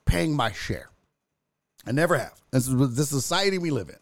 paying 0.05 0.33
my 0.33 0.51
share. 0.53 0.89
I 1.85 1.91
never 1.91 2.17
have. 2.17 2.39
This 2.51 2.67
is 2.67 2.95
the 2.95 3.05
society 3.05 3.57
we 3.57 3.71
live 3.71 3.89
in. 3.89 3.97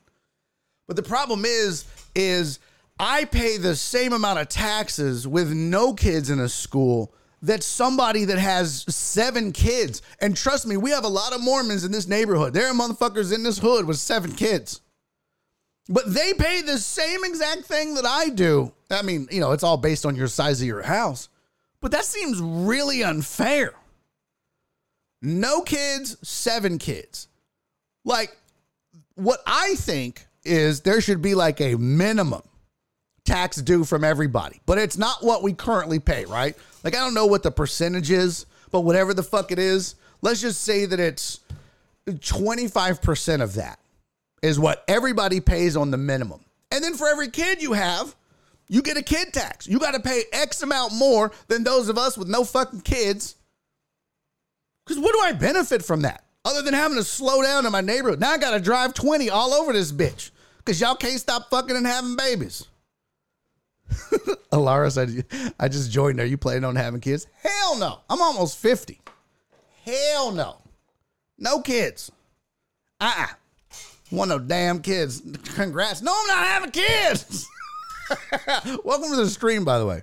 But 0.88 0.96
the 0.96 1.04
problem 1.04 1.44
is, 1.46 1.86
is 2.14 2.60
I 3.00 3.26
pay 3.26 3.58
the 3.58 3.76
same 3.76 4.14
amount 4.14 4.40
of 4.40 4.50
taxes 4.50 5.28
with 5.28 5.52
no 5.52 5.94
kids 5.94 6.30
in 6.30 6.40
a 6.40 6.50
school 6.50 7.16
that 7.42 7.64
somebody 7.64 8.26
that 8.26 8.38
has 8.38 8.86
seven 8.94 9.52
kids. 9.52 10.04
And 10.20 10.38
trust 10.38 10.68
me, 10.68 10.78
we 10.78 10.92
have 10.92 11.06
a 11.06 11.08
lot 11.10 11.34
of 11.34 11.42
Mormons 11.42 11.84
in 11.84 11.92
this 11.92 12.08
neighborhood. 12.08 12.54
There 12.54 12.68
are 12.68 12.74
motherfuckers 12.74 13.34
in 13.34 13.42
this 13.42 13.58
hood 13.58 13.86
with 13.86 13.98
seven 13.98 14.34
kids. 14.34 14.82
But 15.92 16.14
they 16.14 16.34
pay 16.34 16.62
the 16.62 16.78
same 16.78 17.26
exact 17.26 17.66
thing 17.66 17.96
that 17.96 18.06
I 18.06 18.30
do. 18.30 18.72
I 18.90 19.02
mean, 19.02 19.28
you 19.30 19.42
know, 19.42 19.52
it's 19.52 19.64
all 19.64 19.76
based 19.76 20.06
on 20.06 20.16
your 20.16 20.28
size 20.28 20.62
of 20.62 20.68
your 20.68 20.82
house. 20.82 21.28
But 21.82 21.92
that 21.92 22.06
seems 22.06 22.40
really 22.40 23.04
unfair. 23.04 23.74
No 25.22 25.62
kids, 25.62 26.18
seven 26.28 26.78
kids. 26.78 27.28
Like, 28.06 28.36
what 29.16 29.44
I 29.46 29.76
think 29.76 30.26
is 30.46 30.80
there 30.82 31.02
should 31.02 31.22
be 31.22 31.36
like 31.36 31.60
a 31.60 31.76
minimum 31.76 32.42
tax 33.26 33.58
due 33.58 33.84
from 33.84 34.06
everybody, 34.06 34.62
but 34.66 34.78
it's 34.78 34.98
not 34.98 35.24
what 35.24 35.44
we 35.44 35.54
currently 35.54 36.00
pay, 36.00 36.24
right? 36.26 36.56
Like, 36.86 36.96
I 36.96 37.00
don't 37.00 37.14
know 37.14 37.26
what 37.26 37.44
the 37.44 37.52
percentage 37.52 38.10
is, 38.10 38.46
but 38.72 38.82
whatever 38.82 39.14
the 39.14 39.24
fuck 39.24 39.52
it 39.52 39.60
is, 39.60 39.96
let's 40.22 40.42
just 40.42 40.62
say 40.62 40.86
that 40.86 41.00
it's 41.00 41.42
25% 42.08 43.42
of 43.42 43.56
that 43.56 43.78
is 44.42 44.60
what 44.60 44.84
everybody 44.88 45.40
pays 45.40 45.76
on 45.76 45.92
the 45.92 45.98
minimum. 45.98 46.44
And 46.72 46.84
then 46.84 46.96
for 46.96 47.08
every 47.08 47.30
kid 47.30 47.62
you 47.62 47.74
have, 47.74 48.16
you 48.68 48.82
get 48.82 48.98
a 48.98 49.04
kid 49.04 49.34
tax. 49.34 49.68
You 49.68 49.80
got 49.80 49.94
to 49.94 50.00
pay 50.00 50.24
X 50.32 50.62
amount 50.64 50.94
more 50.94 51.32
than 51.48 51.64
those 51.64 51.90
of 51.90 51.98
us 51.98 52.18
with 52.18 52.30
no 52.30 52.44
fucking 52.44 52.82
kids. 52.82 53.36
Because 54.86 55.02
what 55.02 55.14
do 55.14 55.20
I 55.22 55.34
benefit 55.34 55.84
from 55.84 56.04
that? 56.04 56.24
Other 56.44 56.62
than 56.62 56.74
having 56.74 56.98
to 56.98 57.04
slow 57.04 57.44
down 57.44 57.66
in 57.66 57.72
my 57.72 57.82
neighborhood. 57.82 58.20
Now 58.20 58.32
I 58.32 58.38
got 58.38 58.52
to 58.52 58.60
drive 58.60 58.94
20 58.94 59.30
all 59.30 59.54
over 59.54 59.74
this 59.74 59.92
bitch 59.92 60.32
because 60.58 60.80
y'all 60.82 60.96
can't 60.96 61.20
stop 61.20 61.50
fucking 61.50 61.76
and 61.76 61.86
having 61.86 62.16
babies. 62.16 62.66
Alara 64.52 64.92
said, 64.92 65.26
I 65.60 65.68
just 65.68 65.92
joined. 65.92 66.20
Are 66.20 66.26
you 66.26 66.38
planning 66.38 66.64
on 66.64 66.76
having 66.76 67.02
kids? 67.02 67.28
Hell 67.44 67.78
no. 67.78 68.00
I'm 68.10 68.22
almost 68.22 68.58
50. 68.58 69.02
Hell 69.86 70.32
no. 70.32 70.58
No 71.38 71.62
kids. 71.62 72.12
Uh 73.00 73.14
uh-uh. 73.18 73.34
One 74.12 74.30
of 74.30 74.48
damn 74.48 74.82
kids. 74.82 75.22
Congrats. 75.56 76.02
No, 76.02 76.14
I'm 76.14 76.28
not 76.28 76.46
having 76.46 76.72
kids. 76.72 77.48
Welcome 78.84 79.10
to 79.10 79.16
the 79.16 79.30
stream, 79.30 79.64
by 79.64 79.80
the 79.80 79.86
way. 79.86 80.02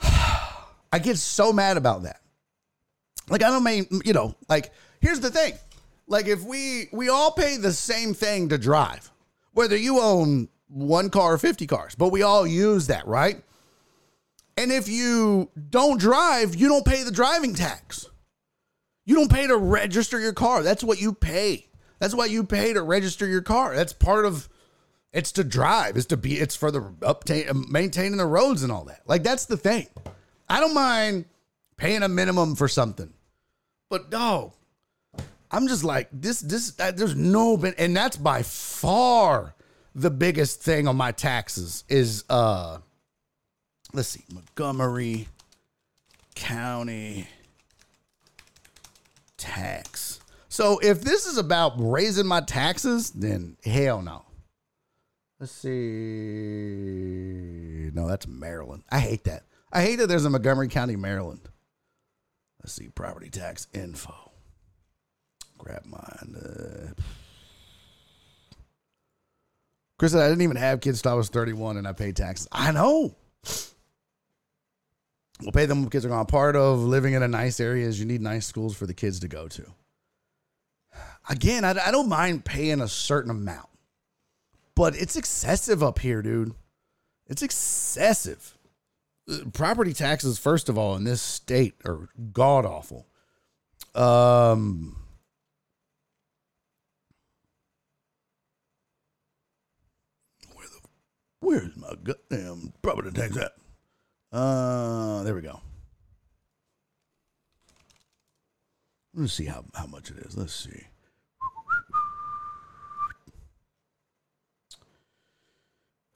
I 0.00 0.98
get 1.00 1.18
so 1.18 1.52
mad 1.52 1.76
about 1.76 2.04
that. 2.04 2.20
Like, 3.28 3.42
I 3.42 3.50
don't 3.50 3.64
mean, 3.64 3.86
you 4.04 4.14
know, 4.14 4.34
like, 4.48 4.72
here's 5.00 5.20
the 5.20 5.30
thing. 5.30 5.54
Like, 6.08 6.26
if 6.26 6.42
we 6.42 6.88
we 6.92 7.10
all 7.10 7.32
pay 7.32 7.58
the 7.58 7.72
same 7.72 8.14
thing 8.14 8.48
to 8.48 8.58
drive, 8.58 9.10
whether 9.52 9.76
you 9.76 10.00
own 10.00 10.48
one 10.68 11.10
car 11.10 11.34
or 11.34 11.38
50 11.38 11.66
cars, 11.66 11.94
but 11.94 12.08
we 12.08 12.22
all 12.22 12.46
use 12.46 12.86
that, 12.86 13.06
right? 13.06 13.42
And 14.56 14.72
if 14.72 14.88
you 14.88 15.50
don't 15.68 16.00
drive, 16.00 16.54
you 16.54 16.68
don't 16.68 16.84
pay 16.84 17.02
the 17.02 17.10
driving 17.10 17.54
tax. 17.54 18.08
You 19.04 19.16
don't 19.16 19.30
pay 19.30 19.46
to 19.46 19.56
register 19.56 20.18
your 20.18 20.32
car. 20.32 20.62
That's 20.62 20.82
what 20.82 21.00
you 21.00 21.12
pay. 21.12 21.65
That's 21.98 22.14
what 22.14 22.30
you 22.30 22.44
pay 22.44 22.72
to 22.72 22.82
register 22.82 23.26
your 23.26 23.42
car. 23.42 23.74
That's 23.74 23.92
part 23.92 24.26
of 24.26 24.48
it's 25.12 25.32
to 25.32 25.44
drive. 25.44 25.96
It's 25.96 26.06
to 26.06 26.16
be 26.16 26.38
it's 26.38 26.56
for 26.56 26.70
the 26.70 26.80
uptain 27.00 27.68
maintaining 27.68 28.18
the 28.18 28.26
roads 28.26 28.62
and 28.62 28.70
all 28.70 28.84
that. 28.84 29.00
Like 29.06 29.22
that's 29.22 29.46
the 29.46 29.56
thing. 29.56 29.86
I 30.48 30.60
don't 30.60 30.74
mind 30.74 31.24
paying 31.76 32.02
a 32.02 32.08
minimum 32.08 32.54
for 32.54 32.68
something. 32.68 33.12
But 33.88 34.10
no. 34.10 34.52
I'm 35.50 35.68
just 35.68 35.84
like 35.84 36.08
this 36.12 36.40
this 36.40 36.72
there's 36.72 37.14
no 37.14 37.56
and 37.78 37.96
that's 37.96 38.16
by 38.16 38.42
far 38.42 39.54
the 39.94 40.10
biggest 40.10 40.60
thing 40.60 40.86
on 40.88 40.96
my 40.96 41.12
taxes 41.12 41.84
is 41.88 42.24
uh 42.28 42.78
let's 43.94 44.08
see, 44.08 44.24
Montgomery 44.32 45.28
County 46.34 47.28
tax. 49.38 50.15
So 50.56 50.78
if 50.78 51.02
this 51.02 51.26
is 51.26 51.36
about 51.36 51.74
raising 51.76 52.26
my 52.26 52.40
taxes, 52.40 53.10
then 53.10 53.58
hell 53.62 54.00
no. 54.00 54.22
Let's 55.38 55.52
see. 55.52 55.68
No, 57.92 58.08
that's 58.08 58.26
Maryland. 58.26 58.84
I 58.90 59.00
hate 59.00 59.24
that. 59.24 59.42
I 59.70 59.82
hate 59.82 59.96
that 59.96 60.06
there's 60.06 60.24
a 60.24 60.30
Montgomery 60.30 60.68
County, 60.68 60.96
Maryland. 60.96 61.46
Let's 62.62 62.72
see, 62.72 62.88
property 62.88 63.28
tax 63.28 63.66
info. 63.74 64.14
Grab 65.58 65.84
mine. 65.84 66.36
Uh, 66.36 66.94
Chris 69.98 70.12
said, 70.12 70.22
I 70.22 70.30
didn't 70.30 70.40
even 70.40 70.56
have 70.56 70.80
kids 70.80 71.00
until 71.00 71.12
I 71.12 71.16
was 71.16 71.28
31 71.28 71.76
and 71.76 71.86
I 71.86 71.92
paid 71.92 72.16
taxes. 72.16 72.48
I 72.50 72.72
know. 72.72 73.14
We'll 75.42 75.52
pay 75.52 75.66
them 75.66 75.90
kids 75.90 76.06
are 76.06 76.08
gone. 76.08 76.24
Part 76.24 76.56
of 76.56 76.78
living 76.78 77.12
in 77.12 77.22
a 77.22 77.28
nice 77.28 77.60
area 77.60 77.86
is 77.86 78.00
you 78.00 78.06
need 78.06 78.22
nice 78.22 78.46
schools 78.46 78.74
for 78.74 78.86
the 78.86 78.94
kids 78.94 79.20
to 79.20 79.28
go 79.28 79.48
to. 79.48 79.70
Again, 81.28 81.64
I, 81.64 81.70
I 81.70 81.90
don't 81.90 82.08
mind 82.08 82.44
paying 82.44 82.80
a 82.80 82.88
certain 82.88 83.30
amount, 83.30 83.68
but 84.74 84.94
it's 84.96 85.16
excessive 85.16 85.82
up 85.82 85.98
here, 85.98 86.22
dude. 86.22 86.54
It's 87.26 87.42
excessive. 87.42 88.56
Uh, 89.28 89.38
property 89.52 89.92
taxes, 89.92 90.38
first 90.38 90.68
of 90.68 90.78
all, 90.78 90.94
in 90.94 91.04
this 91.04 91.20
state 91.20 91.74
are 91.84 92.08
god 92.32 92.64
awful. 92.64 93.06
Um, 93.94 94.96
Where's 101.40 101.76
my 101.76 101.92
goddamn 102.02 102.72
property 102.82 103.10
tax 103.12 103.36
at? 103.36 103.52
Uh, 104.32 105.22
there 105.22 105.34
we 105.34 105.42
go. 105.42 105.60
Let's 109.14 109.32
see 109.32 109.44
how, 109.44 109.64
how 109.74 109.86
much 109.86 110.10
it 110.10 110.18
is. 110.18 110.36
Let's 110.36 110.52
see. 110.52 110.88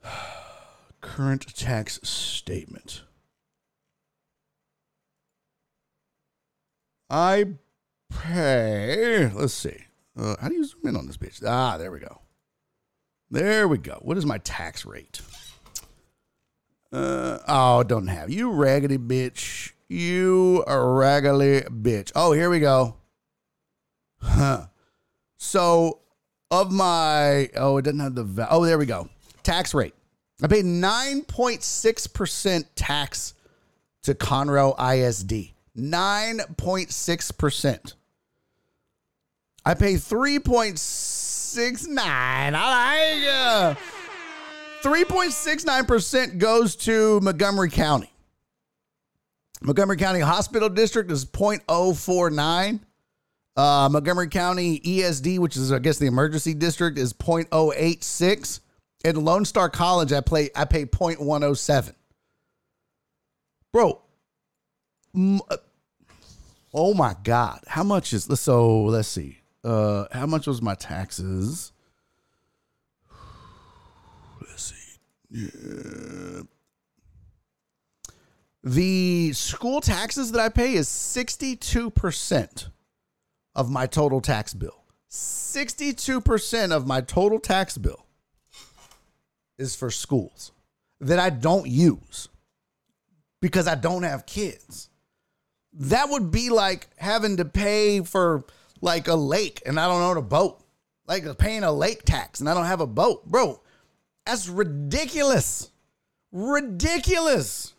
Current 1.01 1.55
tax 1.55 1.99
statement. 2.03 3.03
I 7.09 7.45
pay. 8.09 9.29
Let's 9.33 9.53
see. 9.53 9.85
Uh, 10.17 10.35
how 10.39 10.49
do 10.49 10.55
you 10.55 10.63
zoom 10.63 10.81
in 10.85 10.95
on 10.95 11.07
this 11.07 11.17
bitch? 11.17 11.43
Ah, 11.45 11.77
there 11.77 11.91
we 11.91 11.99
go. 11.99 12.21
There 13.29 13.67
we 13.67 13.77
go. 13.77 13.99
What 14.01 14.17
is 14.17 14.25
my 14.25 14.37
tax 14.39 14.85
rate? 14.85 15.21
Uh, 16.91 17.39
oh, 17.47 17.83
don't 17.83 18.07
have 18.07 18.29
you 18.29 18.51
raggedy 18.51 18.97
bitch. 18.97 19.71
You 19.87 20.63
raggedy 20.67 21.61
bitch. 21.69 22.11
Oh, 22.15 22.33
here 22.33 22.49
we 22.49 22.59
go. 22.59 22.97
Huh. 24.21 24.67
So, 25.37 25.99
of 26.49 26.71
my 26.71 27.49
oh, 27.55 27.77
it 27.77 27.83
doesn't 27.83 27.99
have 27.99 28.15
the 28.15 28.23
va- 28.23 28.47
oh, 28.51 28.65
there 28.65 28.77
we 28.77 28.85
go. 28.85 29.09
Tax 29.43 29.73
rate. 29.73 29.93
I 30.43 30.47
paid 30.47 30.65
nine 30.65 31.23
point 31.23 31.63
six 31.63 32.07
percent 32.07 32.75
tax 32.75 33.33
to 34.03 34.13
Conroe 34.13 34.75
ISD. 34.79 35.53
Nine 35.75 36.41
point 36.57 36.91
six 36.91 37.31
percent. 37.31 37.95
I 39.65 39.75
pay 39.75 39.97
three 39.97 40.39
point 40.39 40.79
six 40.79 41.87
nine. 41.87 42.55
I 42.55 43.75
like. 43.75 43.77
Uh, 43.77 43.81
3.69% 44.81 46.39
goes 46.39 46.75
to 46.75 47.19
Montgomery 47.21 47.69
County. 47.69 48.11
Montgomery 49.61 49.97
County 49.97 50.21
Hospital 50.21 50.69
District 50.69 51.11
is 51.11 51.23
0.049. 51.23 52.79
Uh, 53.55 53.89
Montgomery 53.91 54.27
County 54.29 54.79
ESD, 54.79 55.37
which 55.37 55.55
is 55.55 55.71
I 55.71 55.77
guess 55.79 55.99
the 55.99 56.07
emergency 56.07 56.55
district, 56.55 56.97
is 56.97 57.13
0.086. 57.13 58.59
And 59.03 59.17
Lone 59.17 59.45
Star 59.45 59.69
College, 59.69 60.13
I 60.13 60.21
play 60.21 60.49
I 60.55 60.65
pay 60.65 60.85
0.107. 60.85 61.93
Bro, 63.71 64.01
uh, 65.15 65.57
oh 66.73 66.93
my 66.93 67.15
God, 67.23 67.61
how 67.67 67.83
much 67.83 68.13
is 68.13 68.25
so? 68.39 68.83
Let's 68.83 69.07
see. 69.07 69.39
Uh, 69.63 70.05
how 70.11 70.25
much 70.25 70.47
was 70.47 70.61
my 70.61 70.75
taxes? 70.75 71.71
Let's 74.41 74.63
see. 74.63 74.99
Yeah. 75.31 76.41
The 78.63 79.33
school 79.33 79.81
taxes 79.81 80.31
that 80.33 80.39
I 80.39 80.49
pay 80.49 80.73
is 80.73 80.87
62% 80.87 82.67
of 83.55 83.71
my 83.71 83.87
total 83.87 84.21
tax 84.21 84.53
bill. 84.53 84.83
62% 85.09 86.71
of 86.71 86.85
my 86.85 87.01
total 87.01 87.39
tax 87.39 87.77
bill 87.77 88.05
is 89.61 89.75
for 89.75 89.89
schools 89.91 90.51
that 90.99 91.19
I 91.19 91.29
don't 91.29 91.67
use 91.67 92.27
because 93.41 93.67
I 93.67 93.75
don't 93.75 94.03
have 94.03 94.25
kids. 94.25 94.89
That 95.73 96.09
would 96.09 96.31
be 96.31 96.49
like 96.49 96.89
having 96.97 97.37
to 97.37 97.45
pay 97.45 98.01
for 98.01 98.43
like 98.81 99.07
a 99.07 99.15
lake 99.15 99.61
and 99.65 99.79
I 99.79 99.87
don't 99.87 100.01
own 100.01 100.17
a 100.17 100.21
boat. 100.21 100.59
Like 101.07 101.37
paying 101.37 101.63
a 101.63 101.71
lake 101.71 102.03
tax 102.03 102.39
and 102.39 102.49
I 102.49 102.53
don't 102.53 102.65
have 102.65 102.81
a 102.81 102.87
boat. 102.87 103.25
Bro, 103.25 103.61
that's 104.25 104.47
ridiculous. 104.47 105.69
Ridiculous. 106.31 107.73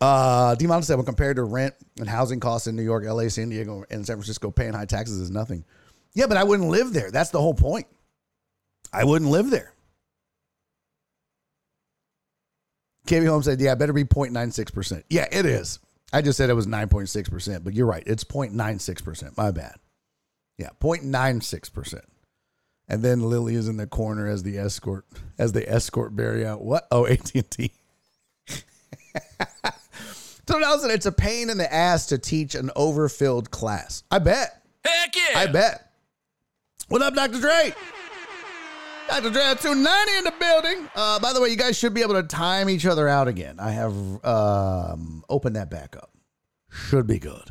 Uh, 0.00 0.54
Demon 0.54 0.82
said, 0.82 0.96
when 0.96 1.04
compared 1.04 1.36
to 1.36 1.44
rent 1.44 1.74
and 1.98 2.08
housing 2.08 2.40
costs 2.40 2.66
in 2.66 2.74
New 2.74 2.82
York, 2.82 3.04
LA, 3.04 3.28
San 3.28 3.50
Diego, 3.50 3.84
and 3.90 4.06
San 4.06 4.16
Francisco, 4.16 4.50
paying 4.50 4.72
high 4.72 4.86
taxes 4.86 5.18
is 5.18 5.30
nothing. 5.30 5.62
Yeah, 6.14 6.26
but 6.26 6.38
I 6.38 6.44
wouldn't 6.44 6.70
live 6.70 6.92
there. 6.94 7.10
That's 7.10 7.30
the 7.30 7.40
whole 7.40 7.54
point. 7.54 7.86
I 8.92 9.04
wouldn't 9.04 9.30
live 9.30 9.50
there. 9.50 9.72
KB 13.06 13.26
Holmes 13.26 13.46
said, 13.46 13.60
yeah, 13.60 13.74
better 13.74 13.92
be 13.92 14.04
0.96%. 14.04 15.02
Yeah, 15.08 15.26
it 15.30 15.46
is. 15.46 15.78
I 16.12 16.22
just 16.22 16.36
said 16.36 16.50
it 16.50 16.54
was 16.54 16.66
9.6%, 16.66 17.64
but 17.64 17.74
you're 17.74 17.86
right. 17.86 18.02
It's 18.06 18.24
0.96%. 18.24 19.36
My 19.36 19.50
bad. 19.50 19.76
Yeah, 20.58 20.70
0.96%. 20.80 22.00
And 22.88 23.02
then 23.02 23.22
Lily 23.22 23.54
is 23.54 23.68
in 23.68 23.76
the 23.76 23.86
corner 23.86 24.26
as 24.26 24.42
the 24.42 24.58
escort, 24.58 25.06
as 25.38 25.52
they 25.52 25.66
escort 25.66 26.14
Barry 26.14 26.44
out. 26.44 26.62
What? 26.62 26.86
Oh, 26.90 27.06
AT&T. 27.06 27.72
So 30.50 30.58
Nelson, 30.58 30.90
it's 30.90 31.06
a 31.06 31.12
pain 31.12 31.48
in 31.48 31.58
the 31.58 31.72
ass 31.72 32.06
to 32.06 32.18
teach 32.18 32.56
an 32.56 32.72
overfilled 32.74 33.52
class. 33.52 34.02
I 34.10 34.18
bet. 34.18 34.60
Heck 34.84 35.14
yeah! 35.14 35.38
I 35.38 35.46
bet. 35.46 35.92
What 36.88 37.02
up, 37.02 37.14
Dr. 37.14 37.38
Dre? 37.40 37.72
Dr. 39.10 39.30
Dre 39.30 39.42
290 39.60 40.18
in 40.18 40.24
the 40.24 40.34
building. 40.38 40.88
Uh, 40.94 41.18
by 41.18 41.32
the 41.32 41.40
way, 41.40 41.48
you 41.48 41.56
guys 41.56 41.76
should 41.76 41.92
be 41.92 42.00
able 42.00 42.14
to 42.14 42.22
time 42.22 42.70
each 42.70 42.86
other 42.86 43.08
out 43.08 43.26
again. 43.26 43.58
I 43.58 43.72
have 43.72 44.24
um, 44.24 45.24
opened 45.28 45.56
that 45.56 45.68
back 45.68 45.96
up. 45.96 46.10
Should 46.70 47.08
be 47.08 47.18
good. 47.18 47.50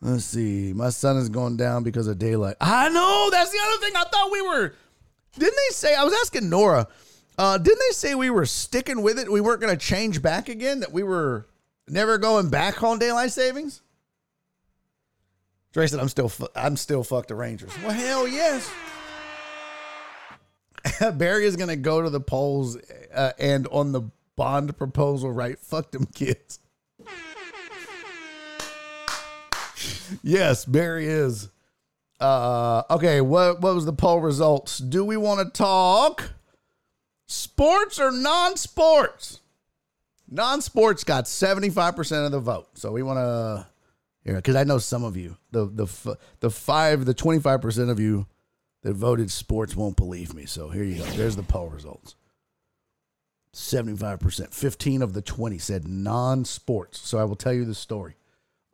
Let's 0.00 0.24
see. 0.24 0.72
My 0.72 0.88
son 0.88 1.18
is 1.18 1.28
going 1.28 1.58
down 1.58 1.82
because 1.82 2.06
of 2.08 2.18
daylight. 2.18 2.56
I 2.58 2.88
know. 2.88 3.28
That's 3.30 3.50
the 3.50 3.58
other 3.66 3.76
thing. 3.84 3.94
I 3.94 4.04
thought 4.04 4.32
we 4.32 4.40
were. 4.40 4.74
Didn't 5.38 5.56
they 5.68 5.74
say? 5.74 5.94
I 5.94 6.04
was 6.04 6.14
asking 6.14 6.48
Nora. 6.48 6.88
Uh, 7.36 7.58
didn't 7.58 7.80
they 7.88 7.92
say 7.94 8.14
we 8.14 8.30
were 8.30 8.46
sticking 8.46 9.02
with 9.02 9.18
it? 9.18 9.30
We 9.30 9.42
weren't 9.42 9.60
going 9.60 9.76
to 9.76 9.78
change 9.78 10.22
back 10.22 10.48
again. 10.48 10.80
That 10.80 10.92
we 10.92 11.02
were 11.02 11.46
never 11.86 12.16
going 12.16 12.48
back 12.48 12.82
on 12.82 12.98
daylight 12.98 13.32
savings. 13.32 13.82
Dre 15.72 15.86
said, 15.86 16.00
"I'm 16.00 16.08
still, 16.08 16.28
fu- 16.30 16.48
I'm 16.56 16.76
still 16.76 17.04
fuck 17.04 17.26
the 17.26 17.34
Rangers." 17.34 17.72
Well, 17.82 17.92
hell 17.92 18.26
yes. 18.26 18.70
Barry 21.14 21.46
is 21.46 21.56
going 21.56 21.68
to 21.68 21.76
go 21.76 22.02
to 22.02 22.10
the 22.10 22.20
polls 22.20 22.76
uh, 23.14 23.32
and 23.38 23.66
on 23.68 23.92
the 23.92 24.02
bond 24.36 24.76
proposal, 24.76 25.32
right? 25.32 25.58
Fuck 25.58 25.92
them 25.92 26.06
kids. 26.14 26.58
yes, 30.22 30.64
Barry 30.64 31.06
is. 31.06 31.50
Uh, 32.20 32.82
okay, 32.90 33.20
what 33.20 33.60
what 33.60 33.74
was 33.74 33.84
the 33.84 33.92
poll 33.92 34.20
results? 34.20 34.78
Do 34.78 35.04
we 35.04 35.16
want 35.16 35.40
to 35.40 35.50
talk 35.50 36.32
sports 37.26 37.98
or 37.98 38.10
non-sports? 38.10 39.40
Non-sports 40.30 41.04
got 41.04 41.24
75% 41.24 42.26
of 42.26 42.32
the 42.32 42.40
vote. 42.40 42.78
So 42.78 42.92
we 42.92 43.02
want 43.02 43.18
to 43.18 44.42
cuz 44.42 44.56
I 44.56 44.64
know 44.64 44.78
some 44.78 45.04
of 45.04 45.16
you, 45.16 45.36
the 45.50 45.66
the 45.66 46.16
the 46.40 46.50
5 46.50 47.04
the 47.04 47.14
25% 47.14 47.90
of 47.90 48.00
you 48.00 48.26
that 48.84 48.92
voted 48.92 49.30
sports 49.30 49.74
won't 49.74 49.96
believe 49.96 50.34
me. 50.34 50.44
So 50.44 50.68
here 50.68 50.84
you 50.84 50.98
go. 50.98 51.04
There's 51.04 51.36
the 51.36 51.42
poll 51.42 51.68
results. 51.68 52.14
75%. 53.54 54.52
15 54.52 55.02
of 55.02 55.14
the 55.14 55.22
20 55.22 55.58
said 55.58 55.88
non-sports. 55.88 57.00
So 57.00 57.18
I 57.18 57.24
will 57.24 57.34
tell 57.34 57.52
you 57.52 57.64
the 57.64 57.74
story. 57.74 58.14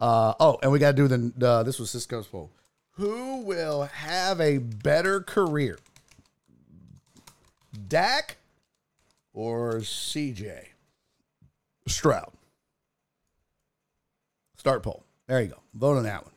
Uh, 0.01 0.35
oh, 0.41 0.59
and 0.62 0.73
we 0.73 0.81
got 0.81 0.97
to 0.97 0.97
do 0.97 1.09
the, 1.09 1.47
uh, 1.47 1.62
this 1.62 1.78
was 1.78 1.91
Cisco's 1.91 2.27
poll. 2.27 2.51
Who 2.95 3.43
will 3.43 3.85
have 3.85 4.41
a 4.41 4.59
better 4.59 5.20
career? 5.20 5.78
Dak 7.87 8.39
or 9.32 9.77
CJ? 9.77 10.66
Stroud. 11.87 12.32
Start 14.57 14.82
poll. 14.82 15.05
There 15.28 15.41
you 15.41 15.49
go. 15.49 15.61
Vote 15.74 15.99
on 15.99 16.03
that 16.03 16.24
one. 16.24 16.35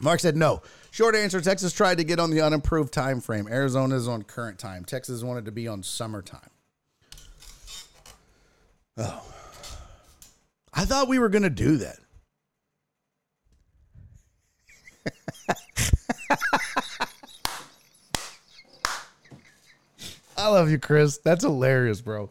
Mark 0.00 0.20
said 0.20 0.36
no. 0.36 0.62
Short 0.94 1.16
answer 1.16 1.40
Texas 1.40 1.72
tried 1.72 1.98
to 1.98 2.04
get 2.04 2.20
on 2.20 2.30
the 2.30 2.40
unimproved 2.40 2.94
time 2.94 3.20
frame. 3.20 3.48
Arizona 3.48 3.96
is 3.96 4.06
on 4.06 4.22
current 4.22 4.60
time. 4.60 4.84
Texas 4.84 5.24
wanted 5.24 5.44
to 5.46 5.50
be 5.50 5.66
on 5.66 5.82
summertime. 5.82 6.50
Oh. 8.96 9.24
I 10.72 10.84
thought 10.84 11.08
we 11.08 11.18
were 11.18 11.28
going 11.28 11.42
to 11.42 11.50
do 11.50 11.78
that. 11.78 11.96
I 20.38 20.46
love 20.46 20.70
you, 20.70 20.78
Chris. 20.78 21.18
That's 21.18 21.42
hilarious, 21.42 22.00
bro. 22.02 22.30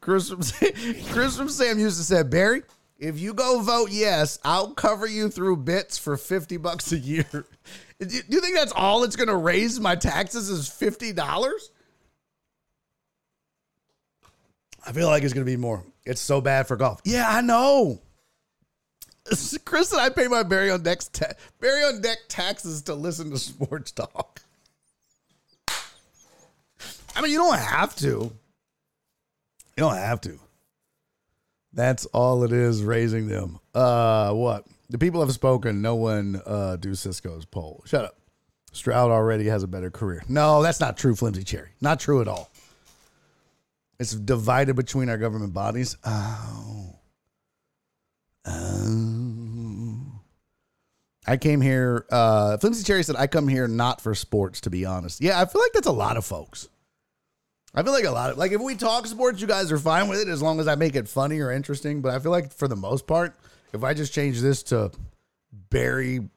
Chris 0.00 0.30
from, 0.30 0.40
Chris 1.12 1.36
from 1.36 1.48
Sam 1.48 1.78
used 1.78 1.98
to 1.98 2.04
say, 2.04 2.24
Barry, 2.24 2.64
if 2.98 3.20
you 3.20 3.34
go 3.34 3.60
vote 3.60 3.92
yes, 3.92 4.40
I'll 4.44 4.72
cover 4.72 5.06
you 5.06 5.28
through 5.28 5.58
bits 5.58 5.96
for 5.96 6.16
50 6.16 6.56
bucks 6.56 6.90
a 6.90 6.98
year. 6.98 7.46
Do 8.00 8.06
you 8.28 8.40
think 8.40 8.56
that's 8.56 8.72
all 8.72 9.04
it's 9.04 9.16
going 9.16 9.28
to 9.28 9.36
raise 9.36 9.78
my 9.78 9.94
taxes 9.94 10.48
is 10.48 10.68
$50? 10.68 11.18
I 14.86 14.92
feel 14.92 15.08
like 15.08 15.22
it's 15.22 15.34
going 15.34 15.44
to 15.44 15.50
be 15.50 15.58
more. 15.58 15.84
It's 16.06 16.20
so 16.20 16.40
bad 16.40 16.66
for 16.66 16.76
golf. 16.76 17.02
Yeah, 17.04 17.26
I 17.28 17.42
know. 17.42 18.00
Chris 19.64 19.92
and 19.92 20.00
I 20.00 20.08
pay 20.08 20.28
my 20.28 20.42
Barry 20.42 20.70
on 20.70 20.82
deck 20.82 21.00
ta- 21.12 21.34
Barry 21.60 21.84
on 21.84 22.00
deck 22.00 22.18
taxes 22.28 22.82
to 22.82 22.94
listen 22.94 23.30
to 23.30 23.38
sports 23.38 23.92
talk. 23.92 24.40
I 27.14 27.20
mean, 27.20 27.32
you 27.32 27.38
don't 27.38 27.58
have 27.58 27.94
to. 27.96 28.06
You 28.06 28.32
don't 29.76 29.96
have 29.96 30.20
to. 30.22 30.38
That's 31.72 32.06
all 32.06 32.44
it 32.44 32.52
is 32.52 32.82
raising 32.82 33.28
them. 33.28 33.60
Uh 33.74 34.32
what? 34.32 34.66
The 34.90 34.98
people 34.98 35.20
have 35.20 35.32
spoken. 35.32 35.80
No 35.82 35.94
one 35.94 36.40
uh 36.44 36.76
do 36.76 36.94
Cisco's 36.94 37.44
poll. 37.44 37.82
Shut 37.86 38.04
up. 38.04 38.16
Stroud 38.72 39.10
already 39.10 39.46
has 39.46 39.62
a 39.62 39.66
better 39.66 39.90
career. 39.90 40.22
No, 40.28 40.62
that's 40.62 40.80
not 40.80 40.96
true, 40.96 41.16
Flimsy 41.16 41.42
Cherry. 41.44 41.70
Not 41.80 41.98
true 41.98 42.20
at 42.20 42.28
all. 42.28 42.50
It's 43.98 44.14
divided 44.14 44.76
between 44.76 45.08
our 45.08 45.18
government 45.18 45.52
bodies. 45.52 45.96
Oh. 46.04 46.96
Oh. 48.46 50.06
I 51.26 51.36
came 51.36 51.60
here. 51.60 52.06
Uh, 52.10 52.56
Flimsy 52.58 52.82
Cherry 52.82 53.02
said, 53.02 53.16
I 53.16 53.26
come 53.26 53.46
here 53.46 53.68
not 53.68 54.00
for 54.00 54.14
sports, 54.14 54.62
to 54.62 54.70
be 54.70 54.86
honest. 54.86 55.20
Yeah, 55.20 55.40
I 55.40 55.44
feel 55.44 55.60
like 55.60 55.72
that's 55.72 55.86
a 55.86 55.92
lot 55.92 56.16
of 56.16 56.24
folks. 56.24 56.68
I 57.74 57.82
feel 57.82 57.92
like 57.92 58.04
a 58.04 58.10
lot 58.10 58.30
of 58.30 58.38
like 58.38 58.50
if 58.52 58.60
we 58.60 58.74
talk 58.74 59.06
sports, 59.06 59.40
you 59.40 59.46
guys 59.46 59.70
are 59.70 59.78
fine 59.78 60.08
with 60.08 60.20
it 60.20 60.28
as 60.28 60.42
long 60.42 60.58
as 60.58 60.66
I 60.66 60.74
make 60.74 60.96
it 60.96 61.08
funny 61.08 61.38
or 61.38 61.52
interesting. 61.52 62.00
But 62.00 62.14
I 62.14 62.18
feel 62.18 62.32
like 62.32 62.52
for 62.52 62.66
the 62.66 62.74
most 62.76 63.06
part, 63.06 63.36
if 63.72 63.84
I 63.84 63.94
just 63.94 64.12
change 64.12 64.40
this 64.40 64.62
to 64.64 64.90
Barry 65.70 66.28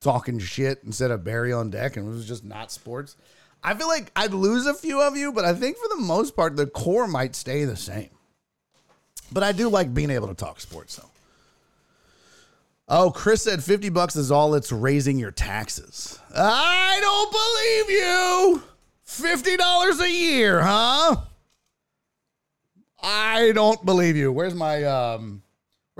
talking 0.00 0.38
shit 0.38 0.80
instead 0.84 1.10
of 1.10 1.24
Barry 1.24 1.52
on 1.52 1.70
deck 1.70 1.96
and 1.96 2.06
it 2.06 2.10
was 2.10 2.26
just 2.26 2.44
not 2.44 2.72
sports, 2.72 3.16
I 3.62 3.74
feel 3.74 3.88
like 3.88 4.10
I'd 4.16 4.34
lose 4.34 4.66
a 4.66 4.74
few 4.74 5.00
of 5.00 5.16
you, 5.16 5.32
but 5.32 5.44
I 5.44 5.54
think 5.54 5.76
for 5.76 5.88
the 5.88 6.02
most 6.02 6.34
part, 6.34 6.56
the 6.56 6.66
core 6.66 7.06
might 7.06 7.34
stay 7.36 7.64
the 7.64 7.76
same. 7.76 8.10
But 9.30 9.42
I 9.42 9.52
do 9.52 9.68
like 9.68 9.94
being 9.94 10.10
able 10.10 10.28
to 10.28 10.34
talk 10.34 10.60
sports 10.60 10.96
though. 10.96 11.08
Oh, 12.88 13.10
Chris 13.10 13.42
said 13.42 13.62
50 13.62 13.88
bucks 13.90 14.16
is 14.16 14.30
all 14.30 14.54
it's 14.54 14.72
raising 14.72 15.18
your 15.18 15.30
taxes. 15.30 16.18
I 16.36 16.98
don't 17.00 17.32
believe 17.32 17.98
you. 17.98 18.62
$50 19.06 20.00
a 20.00 20.10
year, 20.10 20.60
huh? 20.60 21.16
I 23.02 23.52
don't 23.52 23.84
believe 23.84 24.16
you. 24.16 24.32
Where's 24.32 24.54
my 24.54 24.84
um 24.84 25.41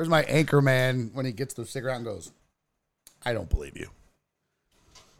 where's 0.02 0.08
my 0.08 0.24
anchor 0.24 0.60
man 0.60 1.12
when 1.14 1.24
he 1.24 1.30
gets 1.30 1.54
the 1.54 1.64
cigarette 1.64 1.94
and 1.94 2.04
goes, 2.04 2.32
I 3.24 3.32
don't 3.32 3.48
believe 3.48 3.76
you. 3.76 3.88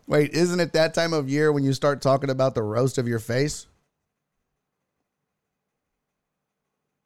Wait, 0.09 0.33
isn't 0.33 0.59
it 0.59 0.73
that 0.73 0.93
time 0.93 1.13
of 1.13 1.29
year 1.29 1.53
when 1.53 1.63
you 1.63 1.73
start 1.73 2.03
talking 2.03 2.31
about 2.31 2.57
the 2.57 2.65
roast 2.65 2.99
of 2.99 3.07
your 3.07 3.21
face? 3.21 3.69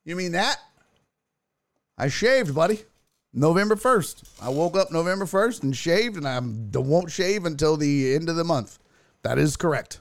You 0.07 0.17
mean 0.17 0.33
that? 0.33 0.57
I 1.99 2.09
shaved, 2.09 2.55
buddy. 2.55 2.81
November 3.35 3.77
1st. 3.77 4.23
I 4.41 4.49
woke 4.49 4.75
up 4.75 4.91
November 4.91 5.27
1st 5.27 5.65
and 5.65 5.77
shaved, 5.77 6.17
and 6.17 6.27
I 6.27 6.41
won't 6.79 7.11
shave 7.11 7.45
until 7.45 7.77
the 7.77 8.15
end 8.15 8.31
of 8.31 8.37
the 8.37 8.45
month. 8.45 8.79
That 9.23 9.37
is 9.37 9.59
correct. 9.59 10.01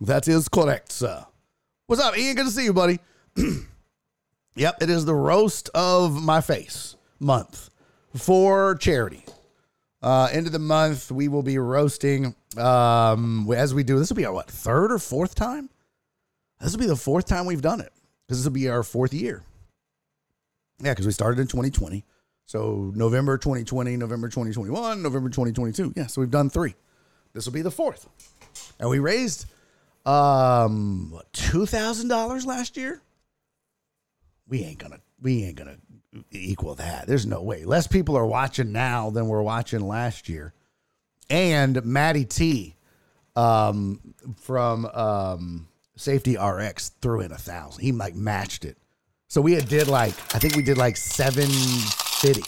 That 0.00 0.26
is 0.26 0.48
correct, 0.48 0.90
sir. 0.90 1.24
What's 1.86 2.02
up, 2.02 2.18
Ian? 2.18 2.34
Good 2.34 2.46
to 2.46 2.50
see 2.50 2.64
you, 2.64 2.72
buddy. 2.72 2.98
yep, 4.56 4.82
it 4.82 4.90
is 4.90 5.04
the 5.04 5.14
roast 5.14 5.70
of 5.72 6.20
my 6.20 6.40
face 6.40 6.95
month 7.18 7.70
for 8.16 8.74
charity. 8.76 9.24
Uh, 10.02 10.28
end 10.32 10.46
of 10.46 10.52
the 10.52 10.58
month, 10.58 11.10
we 11.10 11.28
will 11.28 11.42
be 11.42 11.58
roasting 11.58 12.34
um, 12.58 13.50
as 13.54 13.74
we 13.74 13.82
do. 13.82 13.98
This 13.98 14.10
will 14.10 14.16
be 14.16 14.26
our 14.26 14.32
what 14.32 14.50
third 14.50 14.92
or 14.92 14.98
fourth 14.98 15.34
time. 15.34 15.68
This 16.60 16.72
will 16.72 16.80
be 16.80 16.86
the 16.86 16.96
fourth 16.96 17.26
time 17.26 17.46
we've 17.46 17.62
done 17.62 17.80
it 17.80 17.92
because 18.26 18.38
this 18.38 18.44
will 18.44 18.54
be 18.54 18.68
our 18.68 18.82
fourth 18.82 19.12
year. 19.12 19.42
Yeah, 20.78 20.92
because 20.92 21.06
we 21.06 21.12
started 21.12 21.40
in 21.40 21.46
2020. 21.46 22.04
So 22.44 22.92
November 22.94 23.38
2020, 23.38 23.96
November 23.96 24.28
2021, 24.28 25.02
November 25.02 25.28
2022. 25.28 25.94
Yeah, 25.96 26.06
so 26.06 26.20
we've 26.20 26.30
done 26.30 26.48
three. 26.48 26.74
This 27.32 27.44
will 27.44 27.52
be 27.52 27.62
the 27.62 27.70
fourth. 27.70 28.08
And 28.78 28.88
we 28.88 28.98
raised 28.98 29.46
um 30.04 31.18
two 31.32 31.66
thousand 31.66 32.08
dollars 32.08 32.46
last 32.46 32.76
year. 32.76 33.02
We 34.48 34.62
ain't 34.62 34.78
gonna 34.78 35.00
we 35.20 35.44
ain't 35.44 35.56
gonna 35.56 35.78
equal 36.30 36.74
that. 36.76 37.06
There's 37.06 37.26
no 37.26 37.42
way. 37.42 37.64
Less 37.64 37.86
people 37.86 38.16
are 38.16 38.26
watching 38.26 38.72
now 38.72 39.10
than 39.10 39.28
were 39.28 39.42
watching 39.42 39.80
last 39.86 40.28
year. 40.28 40.52
And 41.28 41.84
Maddie 41.84 42.24
T 42.24 42.74
um 43.34 44.00
from 44.40 44.86
um 44.86 45.68
Safety 45.96 46.36
RX 46.36 46.90
threw 47.00 47.20
in 47.20 47.32
a 47.32 47.38
thousand. 47.38 47.82
He 47.82 47.92
like 47.92 48.14
matched 48.14 48.64
it. 48.64 48.76
So 49.28 49.40
we 49.40 49.54
had 49.54 49.68
did 49.68 49.88
like 49.88 50.14
I 50.34 50.38
think 50.38 50.54
we 50.54 50.62
did 50.62 50.78
like 50.78 50.96
seven 50.96 51.48
fifty. 51.48 52.42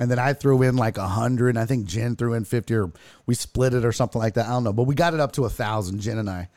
And 0.00 0.08
then 0.08 0.18
I 0.20 0.32
threw 0.32 0.62
in 0.62 0.76
like 0.76 0.96
a 0.96 1.08
hundred. 1.08 1.56
I 1.56 1.66
think 1.66 1.86
Jen 1.86 2.14
threw 2.14 2.34
in 2.34 2.44
fifty, 2.44 2.74
or 2.74 2.92
we 3.26 3.34
split 3.34 3.74
it 3.74 3.84
or 3.84 3.90
something 3.90 4.20
like 4.20 4.34
that. 4.34 4.46
I 4.46 4.50
don't 4.50 4.62
know, 4.62 4.72
but 4.72 4.84
we 4.84 4.94
got 4.94 5.12
it 5.12 5.20
up 5.20 5.32
to 5.32 5.44
a 5.44 5.50
thousand. 5.50 6.00
Jen 6.00 6.18
and 6.18 6.30
I 6.30 6.48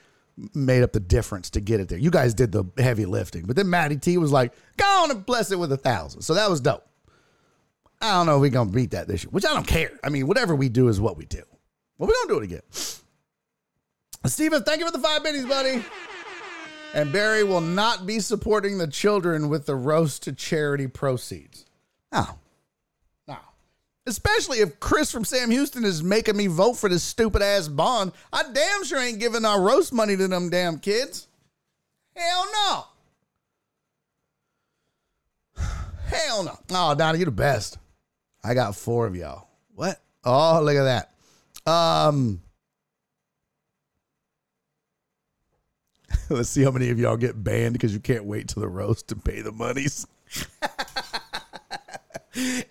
made 0.53 0.83
up 0.83 0.93
the 0.93 0.99
difference 0.99 1.49
to 1.51 1.61
get 1.61 1.79
it 1.79 1.89
there. 1.89 1.97
You 1.97 2.11
guys 2.11 2.33
did 2.33 2.51
the 2.51 2.65
heavy 2.77 3.05
lifting, 3.05 3.45
but 3.45 3.55
then 3.55 3.69
Maddie 3.69 3.97
T 3.97 4.17
was 4.17 4.31
like, 4.31 4.53
"Go 4.77 4.85
on 4.85 5.11
and 5.11 5.25
bless 5.25 5.51
it 5.51 5.59
with 5.59 5.71
a 5.71 5.77
thousand. 5.77 6.21
So 6.21 6.33
that 6.33 6.49
was 6.49 6.61
dope. 6.61 6.85
I 8.01 8.13
don't 8.13 8.25
know 8.25 8.37
if 8.37 8.41
we're 8.41 8.49
gonna 8.49 8.71
beat 8.71 8.91
that 8.91 9.07
this 9.07 9.23
year, 9.23 9.31
which 9.31 9.45
I 9.45 9.53
don't 9.53 9.67
care. 9.67 9.91
I 10.03 10.09
mean, 10.09 10.27
whatever 10.27 10.55
we 10.55 10.69
do 10.69 10.87
is 10.87 10.99
what 10.99 11.17
we 11.17 11.25
do. 11.25 11.43
Well, 11.97 12.07
we 12.07 12.13
don't 12.13 12.29
do 12.29 12.37
it 12.39 12.43
again. 12.43 12.61
Steven, 14.25 14.63
thank 14.63 14.79
you 14.79 14.85
for 14.85 14.91
the 14.91 14.99
five 14.99 15.23
minutes, 15.23 15.45
buddy. 15.45 15.83
And 16.93 17.11
Barry 17.11 17.43
will 17.43 17.61
not 17.61 18.05
be 18.05 18.19
supporting 18.19 18.77
the 18.77 18.87
children 18.87 19.49
with 19.49 19.65
the 19.65 19.75
roast 19.75 20.23
to 20.23 20.33
charity 20.33 20.87
proceeds. 20.87 21.65
No. 22.11 22.39
Especially 24.07 24.59
if 24.59 24.79
Chris 24.79 25.11
from 25.11 25.23
Sam 25.23 25.51
Houston 25.51 25.85
is 25.85 26.01
making 26.01 26.35
me 26.35 26.47
vote 26.47 26.73
for 26.73 26.89
this 26.89 27.03
stupid 27.03 27.41
ass 27.41 27.67
bond. 27.67 28.13
I 28.33 28.43
damn 28.51 28.83
sure 28.83 28.99
ain't 28.99 29.19
giving 29.19 29.45
our 29.45 29.61
roast 29.61 29.93
money 29.93 30.17
to 30.17 30.27
them 30.27 30.49
damn 30.49 30.79
kids. 30.79 31.27
Hell 32.15 32.45
no. 32.53 32.85
Hell 36.07 36.43
no. 36.43 36.57
Oh, 36.71 36.95
Donnie, 36.95 37.19
you're 37.19 37.25
the 37.25 37.31
best. 37.31 37.77
I 38.43 38.53
got 38.55 38.75
four 38.75 39.05
of 39.05 39.15
y'all. 39.15 39.47
What? 39.75 40.01
Oh, 40.23 40.61
look 40.63 40.75
at 40.75 40.83
that. 41.65 41.71
Um, 41.71 42.41
let's 46.29 46.49
see 46.49 46.63
how 46.63 46.71
many 46.71 46.89
of 46.89 46.99
y'all 46.99 47.17
get 47.17 47.43
banned 47.43 47.73
because 47.73 47.93
you 47.93 47.99
can't 47.99 48.25
wait 48.25 48.47
till 48.47 48.61
the 48.61 48.67
roast 48.67 49.07
to 49.09 49.15
pay 49.15 49.41
the 49.41 49.51
monies. 49.51 50.07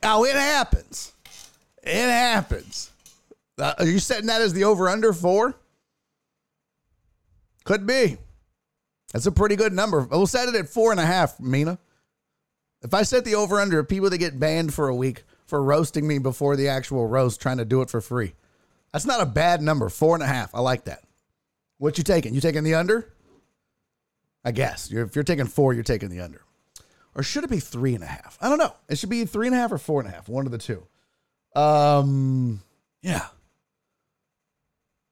oh, 0.02 0.24
it 0.24 0.34
happens. 0.34 1.12
It 1.82 2.08
happens. 2.08 2.90
Uh, 3.58 3.74
are 3.78 3.86
you 3.86 3.98
setting 3.98 4.26
that 4.26 4.40
as 4.40 4.52
the 4.52 4.64
over 4.64 4.88
under 4.88 5.12
four? 5.12 5.54
Could 7.64 7.86
be. 7.86 8.16
That's 9.12 9.26
a 9.26 9.32
pretty 9.32 9.56
good 9.56 9.72
number. 9.72 10.00
We'll 10.00 10.26
set 10.26 10.48
it 10.48 10.54
at 10.54 10.68
four 10.68 10.92
and 10.92 11.00
a 11.00 11.06
half, 11.06 11.38
Mina. 11.40 11.78
If 12.82 12.94
I 12.94 13.02
set 13.02 13.24
the 13.24 13.34
over 13.34 13.60
under 13.60 13.84
people 13.84 14.08
that 14.10 14.18
get 14.18 14.40
banned 14.40 14.72
for 14.72 14.88
a 14.88 14.94
week 14.94 15.24
for 15.46 15.62
roasting 15.62 16.06
me 16.06 16.18
before 16.18 16.56
the 16.56 16.68
actual 16.68 17.06
roast, 17.06 17.40
trying 17.40 17.58
to 17.58 17.64
do 17.64 17.82
it 17.82 17.90
for 17.90 18.00
free, 18.00 18.34
that's 18.92 19.06
not 19.06 19.20
a 19.20 19.26
bad 19.26 19.60
number. 19.60 19.88
Four 19.88 20.14
and 20.14 20.22
a 20.22 20.26
half. 20.26 20.54
I 20.54 20.60
like 20.60 20.84
that. 20.84 21.02
What 21.78 21.98
you 21.98 22.04
taking? 22.04 22.34
You 22.34 22.40
taking 22.40 22.64
the 22.64 22.74
under? 22.74 23.12
I 24.44 24.52
guess. 24.52 24.90
You're, 24.90 25.04
if 25.04 25.14
you're 25.14 25.24
taking 25.24 25.46
four, 25.46 25.74
you're 25.74 25.82
taking 25.82 26.08
the 26.08 26.20
under. 26.20 26.42
Or 27.14 27.22
should 27.22 27.44
it 27.44 27.50
be 27.50 27.60
three 27.60 27.94
and 27.94 28.04
a 28.04 28.06
half? 28.06 28.38
I 28.40 28.48
don't 28.48 28.58
know. 28.58 28.74
It 28.88 28.98
should 28.98 29.10
be 29.10 29.24
three 29.24 29.46
and 29.46 29.54
a 29.54 29.58
half 29.58 29.72
or 29.72 29.78
four 29.78 30.00
and 30.00 30.08
a 30.08 30.12
half. 30.12 30.28
One 30.28 30.46
of 30.46 30.52
the 30.52 30.58
two. 30.58 30.86
Um, 31.54 32.60
yeah. 33.02 33.26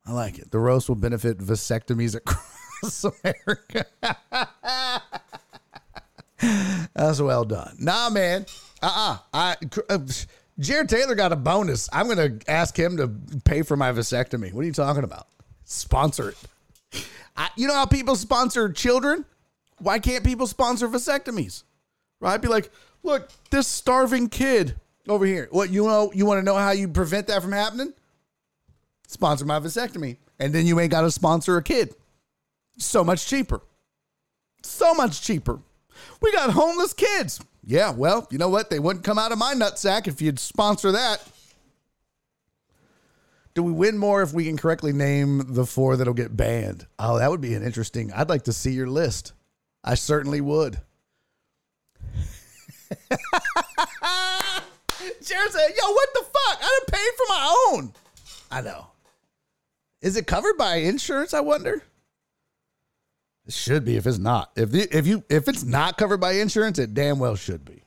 I 0.06 0.12
like 0.12 0.39
it. 0.39 0.51
The 0.51 0.59
roast 0.59 0.89
will 0.89 0.97
benefit 0.97 1.39
vasectomies 1.39 2.15
across 2.15 3.05
America. 3.24 3.86
That's 6.94 7.20
well 7.20 7.44
done. 7.44 7.77
Nah, 7.78 8.10
man. 8.10 8.47
Uh-uh. 8.82 9.19
I 9.35 9.56
uh, 9.90 9.98
Jared 10.59 10.89
Taylor 10.89 11.15
got 11.15 11.32
a 11.32 11.36
bonus. 11.36 11.89
I'm 11.93 12.09
gonna 12.09 12.39
ask 12.47 12.77
him 12.77 12.97
to 12.97 13.09
pay 13.44 13.62
for 13.62 13.77
my 13.77 13.93
vasectomy. 13.93 14.52
What 14.52 14.62
are 14.62 14.66
you 14.66 14.73
talking 14.73 15.05
about? 15.05 15.27
Sponsor 15.65 16.31
it. 16.31 17.05
I, 17.36 17.51
you 17.56 17.69
know 17.69 17.74
how 17.74 17.86
people 17.86 18.16
sponsor 18.16 18.73
children? 18.73 19.24
Why 19.78 19.98
can't 19.98 20.24
people 20.24 20.47
sponsor 20.47 20.89
vasectomies? 20.89 21.65
Right? 22.20 22.40
Be 22.40 22.48
like, 22.48 22.70
look, 23.02 23.28
this 23.51 23.69
starving 23.69 24.28
kid 24.28 24.74
over 25.09 25.24
here. 25.24 25.48
What 25.51 25.70
you 25.70 25.85
know? 25.85 26.12
You 26.14 26.26
want 26.26 26.39
to 26.39 26.44
know 26.44 26.56
how 26.56 26.70
you 26.70 26.89
prevent 26.89 27.26
that 27.28 27.43
from 27.43 27.52
happening? 27.52 27.93
Sponsor 29.06 29.44
my 29.44 29.59
vasectomy, 29.59 30.18
and 30.39 30.52
then 30.52 30.66
you 30.66 30.78
ain't 30.80 30.90
got 30.90 31.02
to 31.02 31.10
sponsor 31.10 31.56
a 31.56 31.62
kid. 31.62 31.94
So 32.78 33.02
much 33.02 33.26
cheaper. 33.26 33.60
So 34.62 34.94
much 34.94 35.22
cheaper. 35.22 35.60
We 36.20 36.32
got 36.32 36.51
homeless 36.51 36.93
kids. 36.93 37.40
Yeah, 37.64 37.90
well, 37.90 38.26
you 38.30 38.39
know 38.39 38.48
what? 38.48 38.70
They 38.70 38.78
wouldn't 38.78 39.05
come 39.05 39.18
out 39.18 39.32
of 39.32 39.39
my 39.39 39.55
nutsack 39.55 40.06
if 40.06 40.22
you'd 40.22 40.39
sponsor 40.39 40.93
that. 40.93 41.22
Do 43.55 43.62
we 43.62 43.72
win 43.72 43.98
more 43.98 44.22
if 44.22 44.32
we 44.32 44.44
can 44.44 44.56
correctly 44.56 44.93
name 44.93 45.43
the 45.48 45.66
four 45.66 45.97
that'll 45.97 46.14
get 46.14 46.36
banned? 46.36 46.86
Oh, 46.98 47.18
that 47.18 47.30
would 47.30 47.40
be 47.40 47.55
an 47.55 47.64
interesting. 47.64 48.12
I'd 48.12 48.28
like 48.28 48.44
to 48.44 48.52
see 48.52 48.70
your 48.70 48.86
list. 48.86 49.32
I 49.82 49.94
certainly 49.97 50.40
would. 50.40 50.78
Jared 55.29 55.53
said, 55.53 55.75
"Yo, 55.77 55.93
what 55.93 56.09
the 56.15 56.23
fuck? 56.23 56.59
I 56.63 56.81
didn't 56.81 56.99
pay 56.99 57.07
for 57.17 57.27
my 57.29 57.69
own." 57.71 57.93
I 58.51 58.61
know. 58.63 58.87
Is 60.01 60.17
it 60.17 60.27
covered 60.27 60.57
by 60.57 60.77
insurance? 60.77 61.35
I 61.35 61.41
wonder. 61.41 61.83
It 63.47 63.53
should 63.53 63.85
be 63.85 63.97
if 63.97 64.07
it's 64.07 64.19
not. 64.19 64.53
If 64.57 64.75
if 64.75 65.07
you 65.07 65.25
if 65.29 65.49
it's 65.49 65.65
not 65.65 65.97
covered 65.97 66.21
by 66.21 66.33
insurance, 66.33 66.79
it 66.79 66.95
damn 66.95 67.19
well 67.19 67.37
should 67.37 67.65
be. 67.65 67.83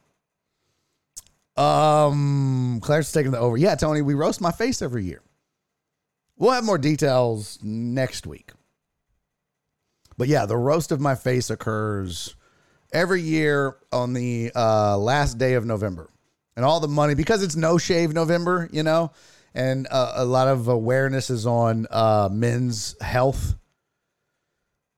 Um, 1.56 2.80
Claire's 2.82 3.12
taking 3.12 3.32
the 3.32 3.40
over. 3.40 3.58
Yeah, 3.58 3.76
Tony, 3.76 4.02
we 4.02 4.14
roast 4.14 4.42
my 4.42 4.52
face 4.52 4.82
every 4.82 5.04
year. 5.04 5.22
We'll 6.38 6.52
have 6.52 6.64
more 6.64 6.78
details 6.78 7.60
next 7.62 8.26
week. 8.26 8.52
But 10.18 10.28
yeah, 10.28 10.46
the 10.46 10.58
roast 10.58 10.92
of 10.92 11.00
my 11.00 11.16
face 11.16 11.50
occurs 11.50 12.36
every 12.92 13.22
year 13.22 13.78
on 13.92 14.14
the 14.14 14.52
uh, 14.56 14.98
last 14.98 15.38
day 15.38 15.54
of 15.54 15.66
November. 15.66 16.11
And 16.56 16.66
all 16.66 16.80
the 16.80 16.88
money, 16.88 17.16
because 17.16 17.44
it's 17.44 17.56
no 17.56 17.78
shave 17.78 18.14
November, 18.14 18.70
you 18.72 18.84
know, 18.84 19.12
and 19.54 19.88
uh, 19.90 20.14
a 20.16 20.26
lot 20.26 20.48
of 20.48 20.68
awareness 20.68 21.30
is 21.30 21.46
on 21.46 21.88
uh, 21.90 22.30
men's 22.32 22.96
health. 23.02 23.56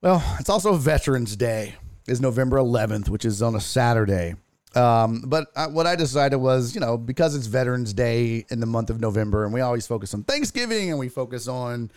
Well, 0.01 0.23
it's 0.39 0.49
also 0.49 0.73
Veterans 0.73 1.35
Day. 1.35 1.75
Is 2.05 2.19
November 2.19 2.57
11th, 2.57 3.07
which 3.07 3.23
is 3.23 3.41
on 3.41 3.55
a 3.55 3.61
Saturday. 3.61 4.35
Um, 4.75 5.23
but 5.25 5.47
I, 5.55 5.67
what 5.67 5.87
I 5.87 5.95
decided 5.95 6.37
was, 6.37 6.75
you 6.75 6.81
know, 6.81 6.97
because 6.97 7.33
it's 7.33 7.47
Veterans 7.47 7.93
Day 7.93 8.45
in 8.49 8.59
the 8.59 8.65
month 8.65 8.89
of 8.89 8.99
November, 8.99 9.45
and 9.45 9.53
we 9.53 9.61
always 9.61 9.87
focus 9.87 10.13
on 10.13 10.23
Thanksgiving 10.23 10.89
and 10.89 10.99
we 10.99 11.07
focus 11.07 11.47
on 11.47 11.91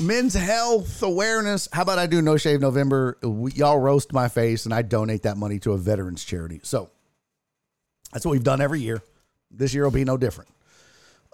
men's 0.00 0.32
health 0.32 1.02
awareness. 1.02 1.68
How 1.70 1.82
about 1.82 1.98
I 1.98 2.06
do 2.06 2.22
No 2.22 2.38
Shave 2.38 2.60
November? 2.60 3.18
We, 3.22 3.52
y'all 3.52 3.78
roast 3.78 4.12
my 4.12 4.28
face, 4.28 4.64
and 4.64 4.72
I 4.72 4.80
donate 4.80 5.22
that 5.24 5.36
money 5.36 5.58
to 5.60 5.72
a 5.72 5.76
veterans 5.76 6.24
charity. 6.24 6.60
So 6.62 6.90
that's 8.12 8.24
what 8.24 8.32
we've 8.32 8.44
done 8.44 8.60
every 8.60 8.80
year. 8.80 9.02
This 9.50 9.74
year 9.74 9.84
will 9.84 9.90
be 9.90 10.04
no 10.04 10.16
different. 10.16 10.50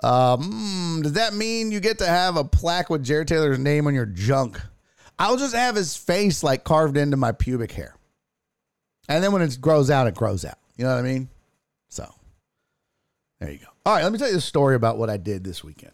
Um, 0.03 1.01
does 1.03 1.15
that 1.15 1.35
mean 1.35 1.73
you 1.73 1.81
get 1.81 1.99
to 1.99 2.07
have 2.07 2.37
a 2.37 2.45
plaque 2.45 2.89
with 2.89 3.05
Jared 3.05 3.29
Taylor's 3.29 3.59
name 3.59 3.87
on 3.87 3.95
your 3.95 4.07
junk? 4.07 4.61
I'll 5.19 5.37
just 5.37 5.55
have 5.55 5.75
his 5.75 5.97
face 5.97 6.43
like 6.43 6.63
carved 6.63 6.97
into 6.97 7.17
my 7.17 7.33
pubic 7.33 7.73
hair. 7.73 7.97
And 9.09 9.25
then 9.25 9.33
when 9.33 9.43
it 9.43 9.61
grows 9.61 9.91
out, 9.91 10.07
it 10.07 10.15
grows 10.15 10.45
out. 10.45 10.59
You 10.77 10.85
know 10.85 10.95
what 10.95 11.01
I 11.01 11.03
mean? 11.03 11.29
So 11.89 12.09
there 13.41 13.51
you 13.51 13.59
go. 13.59 13.67
All 13.85 13.95
right, 13.95 14.03
let 14.03 14.13
me 14.13 14.19
tell 14.19 14.31
you 14.31 14.37
a 14.37 14.41
story 14.41 14.77
about 14.77 14.99
what 14.99 15.11
I 15.11 15.17
did 15.17 15.43
this 15.43 15.65
weekend. 15.65 15.93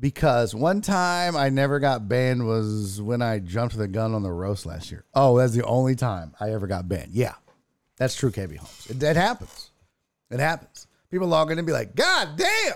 Because 0.00 0.54
one 0.54 0.80
time 0.80 1.36
I 1.36 1.48
never 1.50 1.78
got 1.78 2.08
banned 2.08 2.46
was 2.46 3.00
when 3.00 3.22
I 3.22 3.38
jumped 3.38 3.76
the 3.76 3.86
gun 3.86 4.14
on 4.14 4.22
the 4.22 4.32
roast 4.32 4.66
last 4.66 4.90
year. 4.90 5.04
Oh, 5.14 5.38
that's 5.38 5.52
the 5.52 5.64
only 5.64 5.94
time 5.94 6.34
I 6.40 6.52
ever 6.52 6.66
got 6.66 6.88
banned. 6.88 7.12
Yeah, 7.12 7.34
that's 8.02 8.16
true, 8.16 8.32
KB 8.32 8.56
Holmes. 8.56 8.86
It, 8.90 8.98
that 8.98 9.14
happens. 9.14 9.70
It 10.28 10.40
happens. 10.40 10.88
People 11.08 11.28
log 11.28 11.52
in 11.52 11.58
and 11.58 11.64
be 11.64 11.72
like, 11.72 11.94
God 11.94 12.36
damn, 12.36 12.74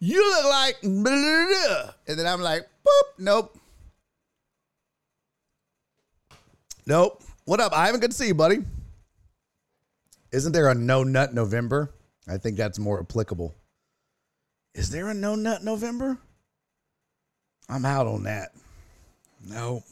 you 0.00 0.18
look 0.30 0.44
like, 0.46 0.80
blah, 0.82 0.90
blah, 0.90 1.46
blah. 1.46 1.90
and 2.08 2.18
then 2.18 2.26
I'm 2.26 2.40
like, 2.40 2.62
boop, 2.84 3.18
nope. 3.18 3.56
Nope. 6.86 7.22
What 7.44 7.60
up? 7.60 7.72
Ivan, 7.72 8.00
good 8.00 8.10
to 8.10 8.16
see 8.16 8.26
you, 8.26 8.34
buddy. 8.34 8.64
Isn't 10.32 10.50
there 10.50 10.68
a 10.70 10.74
no 10.74 11.04
nut 11.04 11.32
November? 11.32 11.92
I 12.26 12.36
think 12.36 12.56
that's 12.56 12.80
more 12.80 12.98
applicable. 12.98 13.54
Is 14.74 14.90
there 14.90 15.08
a 15.08 15.14
no 15.14 15.36
nut 15.36 15.62
November? 15.62 16.18
I'm 17.68 17.84
out 17.84 18.08
on 18.08 18.24
that. 18.24 18.50
No. 19.46 19.84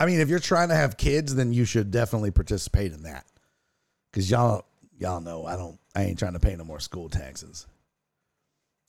I 0.00 0.06
mean, 0.06 0.20
if 0.20 0.30
you're 0.30 0.38
trying 0.38 0.70
to 0.70 0.74
have 0.74 0.96
kids, 0.96 1.34
then 1.34 1.52
you 1.52 1.66
should 1.66 1.90
definitely 1.90 2.30
participate 2.30 2.92
in 2.92 3.02
that. 3.02 3.26
Cause 4.14 4.28
y'all 4.28 4.64
y'all 4.98 5.20
know 5.20 5.44
I 5.44 5.56
don't 5.56 5.78
I 5.94 6.04
ain't 6.04 6.18
trying 6.18 6.32
to 6.32 6.40
pay 6.40 6.56
no 6.56 6.64
more 6.64 6.80
school 6.80 7.10
taxes. 7.10 7.66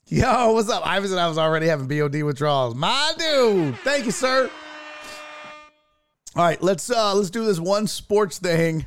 Yo, 0.08 0.54
what's 0.54 0.70
up? 0.70 0.88
Ivan 0.88 1.18
I 1.18 1.28
was 1.28 1.38
already 1.38 1.68
having 1.68 1.88
BOD 1.88 2.24
withdrawals. 2.24 2.76
My 2.76 3.14
dude. 3.20 3.78
Thank 3.80 4.06
you, 4.06 4.12
sir. 4.12 4.50
All 6.36 6.44
right, 6.44 6.62
let's 6.64 6.90
uh 6.90 7.14
let's 7.14 7.30
do 7.30 7.44
this 7.44 7.60
one 7.60 7.88
sports 7.88 8.40
thing. 8.40 8.86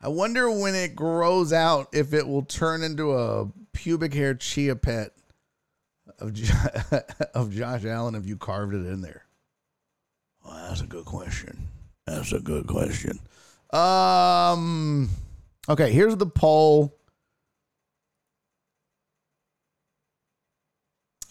I 0.00 0.08
wonder 0.08 0.50
when 0.50 0.74
it 0.74 0.96
grows 0.96 1.52
out 1.52 1.88
if 1.92 2.14
it 2.14 2.26
will 2.26 2.42
turn 2.42 2.82
into 2.82 3.12
a 3.12 3.46
pubic 3.74 4.14
hair 4.14 4.34
chia 4.34 4.74
pet 4.74 5.12
of 6.18 6.34
of 7.34 7.52
Josh 7.52 7.84
Allen 7.84 8.14
if 8.14 8.26
you 8.26 8.38
carved 8.38 8.74
it 8.74 8.86
in 8.86 9.02
there. 9.02 9.27
Well, 10.48 10.68
that's 10.68 10.80
a 10.80 10.86
good 10.86 11.04
question. 11.04 11.68
That's 12.06 12.32
a 12.32 12.40
good 12.40 12.66
question. 12.66 13.18
Um 13.70 15.10
okay, 15.68 15.92
here's 15.92 16.16
the 16.16 16.26
poll. 16.26 16.96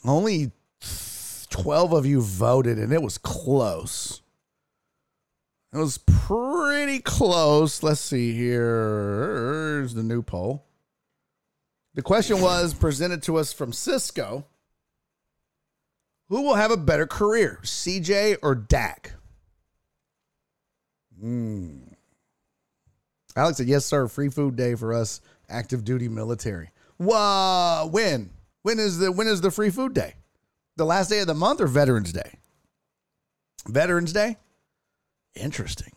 Only 0.06 0.52
12 1.49 1.94
of 1.94 2.06
you 2.06 2.22
voted 2.22 2.77
and 2.77 2.94
it 2.94 3.02
was 3.02 3.18
close. 3.18 4.22
It 5.73 5.77
was 5.77 5.98
pretty 5.98 6.99
close. 6.99 7.81
Let's 7.81 7.99
see 7.99 8.34
here. 8.34 9.80
Here's 9.80 9.95
the 9.95 10.03
new 10.03 10.22
poll. 10.22 10.64
The 11.95 12.03
question 12.03 12.39
was 12.39 12.76
presented 12.76 13.23
to 13.23 13.38
us 13.38 13.52
from 13.52 13.73
Cisco. 13.73 14.45
Who 16.29 16.41
will 16.41 16.55
have 16.55 16.71
a 16.71 16.77
better 16.77 17.07
career, 17.07 17.59
CJ 17.63 18.37
or 18.43 18.53
Dak? 18.55 19.13
Hmm. 21.19 21.79
Alex 23.35 23.57
said, 23.57 23.67
yes, 23.67 23.85
sir. 23.85 24.07
Free 24.07 24.29
food 24.29 24.55
day 24.55 24.75
for 24.75 24.93
us 24.93 25.21
active 25.49 25.83
duty 25.85 26.09
military. 26.09 26.71
Whoa, 26.97 27.87
when? 27.91 28.31
When 28.63 28.79
is 28.79 28.97
the 28.97 29.11
when 29.11 29.27
is 29.27 29.41
the 29.41 29.51
free 29.51 29.69
food 29.69 29.93
day? 29.93 30.15
The 30.75 30.85
last 30.85 31.09
day 31.09 31.19
of 31.19 31.27
the 31.27 31.33
month 31.33 31.61
or 31.61 31.67
Veterans 31.67 32.11
Day? 32.11 32.39
Veterans 33.67 34.11
Day? 34.11 34.37
Interesting. 35.35 35.93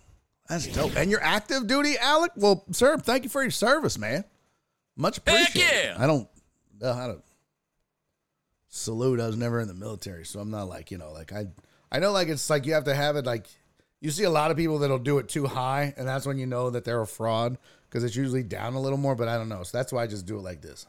That's 0.48 0.66
dope. 0.66 0.96
And 0.96 1.10
you're 1.10 1.22
active 1.22 1.66
duty, 1.66 1.96
Alec? 1.98 2.32
Well, 2.36 2.64
sir, 2.72 2.98
thank 2.98 3.24
you 3.24 3.30
for 3.30 3.42
your 3.42 3.50
service, 3.50 3.98
man. 3.98 4.24
Much 4.96 5.18
appreciated. 5.18 5.58
yeah. 5.58 5.96
I 5.98 6.06
don't 6.06 6.28
know 6.80 6.92
how 6.92 7.06
to 7.08 7.22
salute. 8.70 9.20
I 9.20 9.26
was 9.26 9.36
never 9.36 9.60
in 9.60 9.68
the 9.68 9.74
military, 9.74 10.24
so 10.24 10.40
I'm 10.40 10.50
not 10.50 10.68
like, 10.68 10.90
you 10.90 10.96
know, 10.96 11.12
like 11.12 11.32
I 11.32 11.48
I 11.92 11.98
know 11.98 12.12
like 12.12 12.28
it's 12.28 12.48
like 12.48 12.64
you 12.64 12.72
have 12.72 12.84
to 12.84 12.94
have 12.94 13.16
it 13.16 13.26
like 13.26 13.46
you 14.00 14.10
see 14.10 14.24
a 14.24 14.30
lot 14.30 14.50
of 14.50 14.56
people 14.56 14.78
that'll 14.78 14.98
do 14.98 15.18
it 15.18 15.28
too 15.28 15.46
high, 15.46 15.92
and 15.96 16.08
that's 16.08 16.26
when 16.26 16.38
you 16.38 16.46
know 16.46 16.70
that 16.70 16.84
they're 16.84 17.02
a 17.02 17.06
fraud 17.06 17.58
because 17.88 18.02
it's 18.02 18.16
usually 18.16 18.42
down 18.42 18.74
a 18.74 18.80
little 18.80 18.96
more, 18.96 19.14
but 19.14 19.28
I 19.28 19.36
don't 19.36 19.48
know. 19.48 19.62
So 19.62 19.76
that's 19.76 19.92
why 19.92 20.02
I 20.02 20.06
just 20.06 20.24
do 20.24 20.38
it 20.38 20.42
like 20.42 20.62
this. 20.62 20.86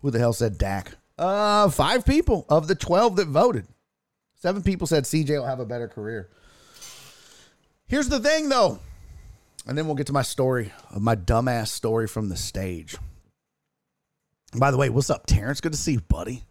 Who 0.00 0.10
the 0.10 0.18
hell 0.18 0.32
said 0.32 0.58
Dak? 0.58 0.96
Uh, 1.18 1.68
five 1.68 2.04
people 2.06 2.46
of 2.48 2.68
the 2.68 2.74
12 2.74 3.16
that 3.16 3.28
voted. 3.28 3.66
Seven 4.36 4.62
people 4.62 4.86
said 4.86 5.04
CJ 5.04 5.30
will 5.30 5.46
have 5.46 5.60
a 5.60 5.66
better 5.66 5.88
career. 5.88 6.30
Here's 7.86 8.08
the 8.08 8.20
thing, 8.20 8.48
though, 8.48 8.78
and 9.66 9.76
then 9.76 9.86
we'll 9.86 9.96
get 9.96 10.06
to 10.08 10.12
my 10.12 10.22
story, 10.22 10.72
my 10.96 11.16
dumbass 11.16 11.68
story 11.68 12.06
from 12.06 12.28
the 12.28 12.36
stage. 12.36 12.96
By 14.56 14.70
the 14.70 14.76
way, 14.76 14.88
what's 14.88 15.10
up, 15.10 15.26
Terrence? 15.26 15.60
Good 15.60 15.72
to 15.72 15.78
see 15.78 15.92
you, 15.92 16.00
buddy. 16.00 16.44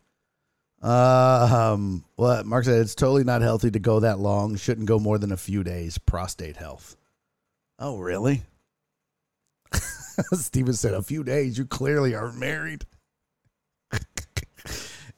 Uh, 0.81 1.71
um, 1.73 2.05
what 2.15 2.45
Mark 2.45 2.65
said, 2.65 2.79
it's 2.81 2.93
totally 2.93 3.23
not 3.23 3.41
healthy 3.41 3.71
to 3.71 3.79
go 3.79 4.01
that 4.01 4.19
long. 4.19 4.55
Shouldn't 4.55 4.87
go 4.87 4.99
more 4.99 5.17
than 5.17 5.31
a 5.31 5.37
few 5.37 5.63
days. 5.63 5.97
Prostate 5.97 6.57
health. 6.57 6.95
Oh, 7.79 7.97
really? 7.97 8.43
Steven 10.33 10.73
said, 10.73 10.93
a 10.93 11.01
few 11.01 11.23
days. 11.23 11.57
You 11.57 11.65
clearly 11.65 12.13
aren't 12.13 12.37
married. 12.37 12.85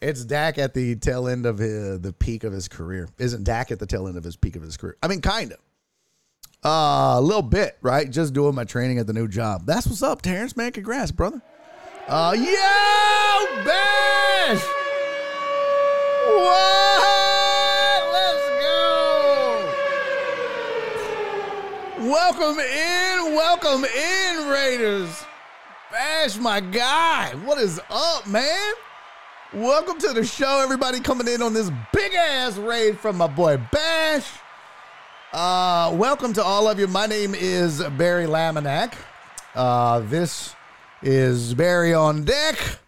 it's 0.02 0.24
Dak 0.24 0.58
at 0.58 0.74
the 0.74 0.96
tail 0.96 1.28
end 1.28 1.46
of 1.46 1.58
his, 1.58 2.00
the 2.00 2.14
peak 2.14 2.46
of 2.46 2.54
his 2.54 2.70
career. 2.70 3.10
Isn't 3.18 3.44
Dak 3.44 3.72
at 3.72 3.80
the 3.80 3.86
tail 3.86 4.08
end 4.08 4.18
of 4.18 4.24
his 4.24 4.38
peak 4.38 4.56
of 4.56 4.62
his 4.62 4.78
career? 4.78 4.96
I 5.04 5.10
mean, 5.10 5.22
kind 5.22 5.52
of. 5.52 5.60
Uh, 6.64 7.16
a 7.18 7.22
little 7.22 7.42
bit, 7.42 7.78
right? 7.82 8.10
Just 8.10 8.34
doing 8.34 8.56
my 8.56 8.66
training 8.66 9.00
at 9.00 9.08
the 9.08 9.14
new 9.14 9.28
job. 9.28 9.66
That's 9.66 9.88
what's 9.88 10.04
up, 10.04 10.22
Terrence, 10.22 10.56
man. 10.58 10.72
Congrats, 10.72 11.12
brother. 11.12 11.42
Uh, 12.12 12.34
yo, 12.36 12.44
Bash! 13.64 14.64
What? 16.26 18.02
Let's 18.12 18.50
go! 18.64 19.70
Welcome 22.10 22.60
in, 22.60 23.36
welcome 23.36 23.86
in, 23.86 24.48
Raiders. 24.48 25.24
Bash, 25.92 26.40
my 26.40 26.60
guy. 26.60 27.36
What 27.46 27.60
is 27.60 27.80
up, 27.92 28.26
man? 28.26 28.74
Welcome 29.54 30.00
to 30.00 30.12
the 30.12 30.26
show, 30.26 30.62
everybody 30.64 31.02
coming 31.02 31.28
in 31.28 31.44
on 31.44 31.54
this 31.54 31.70
big 31.94 32.16
ass 32.16 32.58
raid 32.58 32.98
from 32.98 33.18
my 33.18 33.28
boy 33.28 33.62
Bash. 33.72 34.28
Uh, 35.32 35.92
welcome 35.94 36.34
to 36.34 36.44
all 36.44 36.68
of 36.68 36.80
you. 36.80 36.88
My 36.88 37.06
name 37.06 37.36
is 37.36 37.84
Barry 38.00 38.26
Laminack. 38.26 38.96
Uh, 39.54 40.00
this 40.00 40.56
is 41.02 41.54
Barry 41.54 41.94
on 41.94 42.24
deck. 42.26 42.80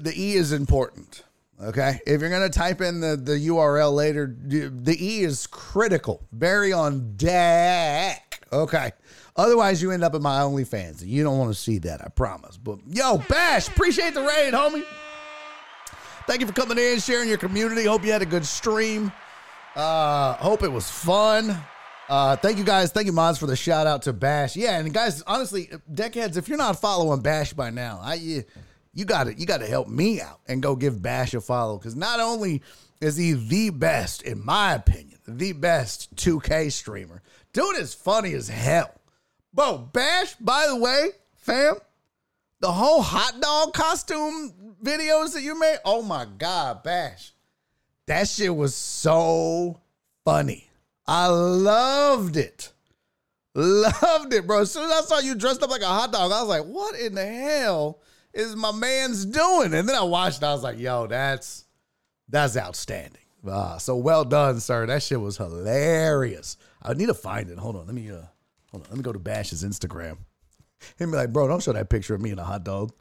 The 0.00 0.12
E 0.16 0.34
is 0.34 0.52
important. 0.52 1.24
Okay. 1.62 2.00
If 2.06 2.20
you're 2.20 2.30
going 2.30 2.48
to 2.48 2.58
type 2.58 2.80
in 2.80 3.00
the, 3.00 3.16
the 3.16 3.48
URL 3.48 3.94
later, 3.94 4.34
the 4.38 4.96
E 4.98 5.22
is 5.22 5.46
critical. 5.46 6.26
Barry 6.32 6.72
on 6.72 7.16
deck. 7.16 8.46
Okay. 8.52 8.92
Otherwise, 9.36 9.80
you 9.80 9.90
end 9.90 10.04
up 10.04 10.14
in 10.14 10.22
my 10.22 10.40
OnlyFans. 10.40 11.06
You 11.06 11.22
don't 11.22 11.38
want 11.38 11.54
to 11.54 11.58
see 11.58 11.78
that, 11.78 12.02
I 12.04 12.08
promise. 12.08 12.56
But 12.56 12.78
yo, 12.88 13.18
Bash, 13.28 13.68
appreciate 13.68 14.14
the 14.14 14.22
raid, 14.22 14.52
homie. 14.52 14.84
Thank 16.26 16.40
you 16.40 16.46
for 16.46 16.52
coming 16.52 16.78
in, 16.78 16.98
sharing 17.00 17.28
your 17.28 17.38
community. 17.38 17.84
Hope 17.84 18.04
you 18.04 18.12
had 18.12 18.22
a 18.22 18.26
good 18.26 18.44
stream. 18.44 19.12
Uh, 19.74 20.34
hope 20.34 20.62
it 20.62 20.70
was 20.70 20.90
fun. 20.90 21.56
Uh, 22.10 22.34
thank 22.34 22.58
you 22.58 22.64
guys. 22.64 22.90
Thank 22.90 23.06
you, 23.06 23.12
mods, 23.12 23.38
for 23.38 23.46
the 23.46 23.54
shout 23.54 23.86
out 23.86 24.02
to 24.02 24.12
Bash. 24.12 24.56
Yeah, 24.56 24.76
and 24.80 24.92
guys, 24.92 25.22
honestly, 25.28 25.70
deckheads, 25.92 26.36
if 26.36 26.48
you're 26.48 26.58
not 26.58 26.80
following 26.80 27.20
Bash 27.20 27.52
by 27.52 27.70
now, 27.70 28.00
I 28.02 28.14
you, 28.14 28.42
you 28.92 29.04
got 29.04 29.24
to 29.24 29.34
you 29.34 29.46
got 29.46 29.60
to 29.60 29.66
help 29.66 29.86
me 29.86 30.20
out 30.20 30.40
and 30.48 30.60
go 30.60 30.74
give 30.74 31.00
Bash 31.00 31.34
a 31.34 31.40
follow 31.40 31.78
because 31.78 31.94
not 31.94 32.18
only 32.18 32.62
is 33.00 33.16
he 33.16 33.34
the 33.34 33.70
best, 33.70 34.22
in 34.22 34.44
my 34.44 34.74
opinion, 34.74 35.20
the 35.28 35.52
best 35.52 36.12
2K 36.16 36.72
streamer, 36.72 37.22
dude 37.52 37.78
is 37.78 37.94
funny 37.94 38.34
as 38.34 38.48
hell. 38.48 38.90
Bro, 39.54 39.90
Bash, 39.92 40.34
by 40.34 40.66
the 40.66 40.76
way, 40.76 41.10
fam, 41.36 41.76
The 42.58 42.72
whole 42.72 43.02
hot 43.02 43.40
dog 43.40 43.72
costume 43.72 44.52
videos 44.82 45.34
that 45.34 45.42
you 45.42 45.56
made. 45.58 45.78
Oh 45.84 46.02
my 46.02 46.26
God, 46.38 46.82
Bash. 46.82 47.34
That 48.06 48.26
shit 48.26 48.54
was 48.54 48.74
so 48.74 49.78
funny. 50.24 50.69
I 51.10 51.26
loved 51.26 52.36
it. 52.36 52.72
Loved 53.56 54.32
it, 54.32 54.46
bro. 54.46 54.60
As 54.60 54.70
soon 54.70 54.84
as 54.84 54.92
I 54.92 55.00
saw 55.00 55.18
you 55.18 55.34
dressed 55.34 55.60
up 55.60 55.68
like 55.68 55.82
a 55.82 55.86
hot 55.86 56.12
dog, 56.12 56.30
I 56.30 56.40
was 56.40 56.48
like, 56.48 56.64
what 56.64 56.94
in 57.00 57.16
the 57.16 57.26
hell 57.26 58.00
is 58.32 58.54
my 58.54 58.70
man's 58.70 59.24
doing? 59.24 59.74
And 59.74 59.88
then 59.88 59.96
I 59.96 60.04
watched, 60.04 60.44
I 60.44 60.52
was 60.52 60.62
like, 60.62 60.78
yo, 60.78 61.08
that's 61.08 61.64
that's 62.28 62.56
outstanding. 62.56 63.22
Uh, 63.44 63.76
so 63.78 63.96
well 63.96 64.24
done, 64.24 64.60
sir. 64.60 64.86
That 64.86 65.02
shit 65.02 65.20
was 65.20 65.36
hilarious. 65.36 66.56
I 66.80 66.94
need 66.94 67.06
to 67.06 67.14
find 67.14 67.50
it. 67.50 67.58
Hold 67.58 67.74
on. 67.74 67.86
Let 67.86 67.94
me 67.96 68.08
uh 68.08 68.22
hold 68.70 68.84
on. 68.84 68.90
Let 68.90 68.96
me 68.96 69.02
go 69.02 69.12
to 69.12 69.18
Bash's 69.18 69.64
Instagram. 69.64 70.18
He'd 70.96 71.06
be 71.06 71.10
like, 71.10 71.32
bro, 71.32 71.48
don't 71.48 71.60
show 71.60 71.72
that 71.72 71.90
picture 71.90 72.14
of 72.14 72.20
me 72.20 72.30
and 72.30 72.38
a 72.38 72.44
hot 72.44 72.62
dog. 72.62 72.92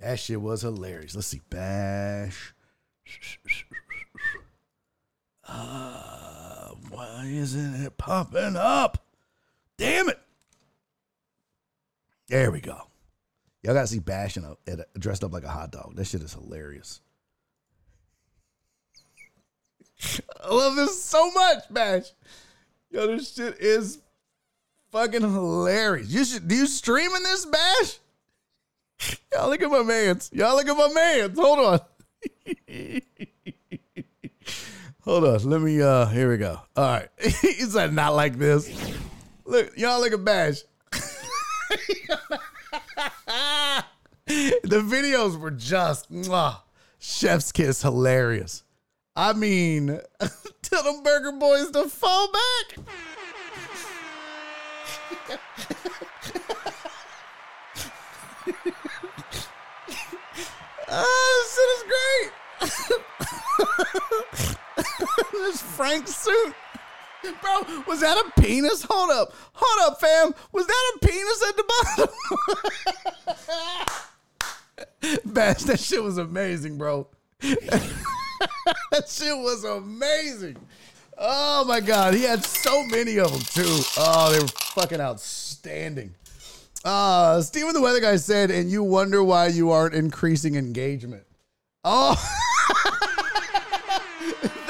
That 0.00 0.18
shit 0.18 0.40
was 0.40 0.62
hilarious. 0.62 1.14
Let's 1.14 1.28
see. 1.28 1.40
Bash. 1.48 2.52
Uh, 5.48 6.74
why 6.90 7.24
isn't 7.24 7.86
it 7.86 7.96
popping 7.96 8.56
up? 8.56 9.04
Damn 9.78 10.08
it. 10.10 10.20
There 12.28 12.50
we 12.50 12.60
go. 12.60 12.82
Y'all 13.62 13.74
gotta 13.74 13.86
see 13.86 13.98
Bash 13.98 14.36
a, 14.36 14.56
a, 14.66 14.98
dressed 14.98 15.24
up 15.24 15.32
like 15.32 15.44
a 15.44 15.48
hot 15.48 15.72
dog. 15.72 15.96
That 15.96 16.06
shit 16.06 16.22
is 16.22 16.34
hilarious. 16.34 17.00
I 20.44 20.54
love 20.54 20.76
this 20.76 21.02
so 21.02 21.30
much, 21.32 21.64
Bash. 21.70 22.12
Yo, 22.90 23.06
this 23.06 23.34
shit 23.34 23.58
is 23.58 23.98
fucking 24.92 25.22
hilarious. 25.22 26.08
You 26.08 26.24
should 26.24 26.46
do 26.46 26.54
you 26.54 26.66
streaming 26.66 27.22
this, 27.22 27.46
Bash? 27.46 27.98
Y'all 29.32 29.48
look 29.48 29.62
at 29.62 29.70
my 29.70 29.82
man's. 29.82 30.30
Y'all 30.32 30.54
look 30.54 30.68
at 30.68 30.76
my 30.76 30.92
man's. 30.92 31.38
Hold 31.38 31.58
on. 31.58 31.80
Hold 35.08 35.24
on. 35.24 35.42
Let 35.48 35.62
me 35.62 35.80
uh 35.80 36.04
here 36.04 36.28
we 36.28 36.36
go. 36.36 36.60
All 36.76 36.84
right. 36.84 37.08
he 37.18 37.62
said 37.62 37.94
not 37.94 38.14
like 38.14 38.38
this. 38.38 38.70
Look, 39.46 39.74
y'all 39.78 40.00
look 40.00 40.12
at 40.12 40.22
Bash. 40.22 40.58
the 44.26 44.82
videos 44.84 45.40
were 45.40 45.50
just 45.50 46.12
mwah, 46.12 46.58
chef's 46.98 47.52
kiss 47.52 47.80
hilarious. 47.80 48.64
I 49.16 49.32
mean, 49.32 49.98
tell 50.62 50.82
them 50.82 51.02
burger 51.02 51.32
boys 51.32 51.70
to 51.70 51.88
fall 51.88 52.30
back. 52.30 52.76
oh, 60.90 61.44
this 61.44 61.54
shit 61.54 61.70
is 61.78 61.82
great. 61.88 62.32
This 65.78 65.86
Frank 65.86 66.08
suit. 66.08 66.54
Bro, 67.22 67.82
was 67.86 68.00
that 68.00 68.16
a 68.16 68.40
penis? 68.40 68.86
Hold 68.88 69.10
up. 69.10 69.32
Hold 69.52 69.90
up, 69.92 70.00
fam. 70.00 70.34
Was 70.52 70.66
that 70.66 70.92
a 70.94 70.98
penis 71.06 71.44
at 71.48 71.56
the 71.56 71.64
bottom? 74.96 75.22
Bash, 75.32 75.62
that 75.64 75.80
shit 75.80 76.02
was 76.02 76.18
amazing, 76.18 76.78
bro. 76.78 77.08
that 77.40 79.08
shit 79.08 79.36
was 79.36 79.64
amazing. 79.64 80.56
Oh 81.16 81.64
my 81.64 81.80
god, 81.80 82.14
he 82.14 82.22
had 82.22 82.44
so 82.44 82.84
many 82.84 83.18
of 83.18 83.32
them 83.32 83.40
too. 83.40 83.82
Oh, 83.96 84.32
they 84.32 84.38
were 84.38 84.46
fucking 84.46 85.00
outstanding. 85.00 86.14
Uh, 86.84 87.42
Steven 87.42 87.74
the 87.74 87.80
Weather 87.80 88.00
Guy 88.00 88.14
said, 88.16 88.52
and 88.52 88.70
you 88.70 88.84
wonder 88.84 89.24
why 89.24 89.48
you 89.48 89.72
aren't 89.72 89.94
increasing 89.94 90.54
engagement. 90.54 91.24
Oh, 91.82 92.14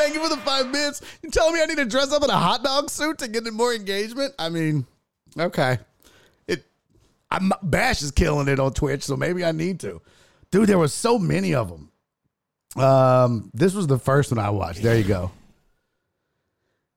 thank 0.09 0.23
you 0.23 0.29
for 0.29 0.35
the 0.35 0.41
five 0.43 0.71
minutes. 0.71 1.03
You 1.23 1.31
telling 1.31 1.55
me 1.55 1.63
I 1.63 1.67
need 1.67 1.77
to 1.77 1.85
dress 1.85 2.13
up 2.13 2.25
in 2.25 2.31
a 2.31 2.37
hot 2.37 2.65
dog 2.65 2.89
suit 2.89 3.19
to 3.19 3.29
get 3.29 3.51
more 3.53 3.75
engagement? 3.75 4.35
I 4.39 4.49
mean, 4.49 4.87
okay. 5.39 5.79
It, 6.47 6.65
I'm 7.31 7.53
Bash 7.63 8.03
is 8.03 8.11
killing 8.11 8.49
it 8.49 8.59
on 8.59 8.73
Twitch, 8.73 9.03
so 9.05 9.17
maybe 9.17 9.45
I 9.45 9.53
need 9.53 9.81
to. 9.81 10.01
Dude, 10.51 10.69
there 10.69 10.79
was 10.79 10.95
so 10.95 11.19
many 11.19 11.55
of 11.55 11.69
them. 11.69 11.91
Um, 12.83 13.51
this 13.53 13.75
was 13.75 13.87
the 13.87 13.99
first 13.99 14.31
one 14.31 14.39
I 14.39 14.51
watched. 14.51 14.83
There 14.83 14.97
you 14.97 15.05
go. 15.05 15.31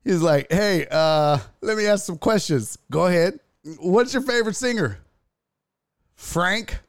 He's 0.03 0.21
like, 0.21 0.47
hey, 0.49 0.88
uh, 0.89 1.38
let 1.61 1.77
me 1.77 1.85
ask 1.85 2.05
some 2.05 2.17
questions. 2.17 2.77
Go 2.89 3.05
ahead. 3.05 3.39
What's 3.79 4.13
your 4.13 4.23
favorite 4.23 4.55
singer? 4.55 4.99
Frank 6.15 6.79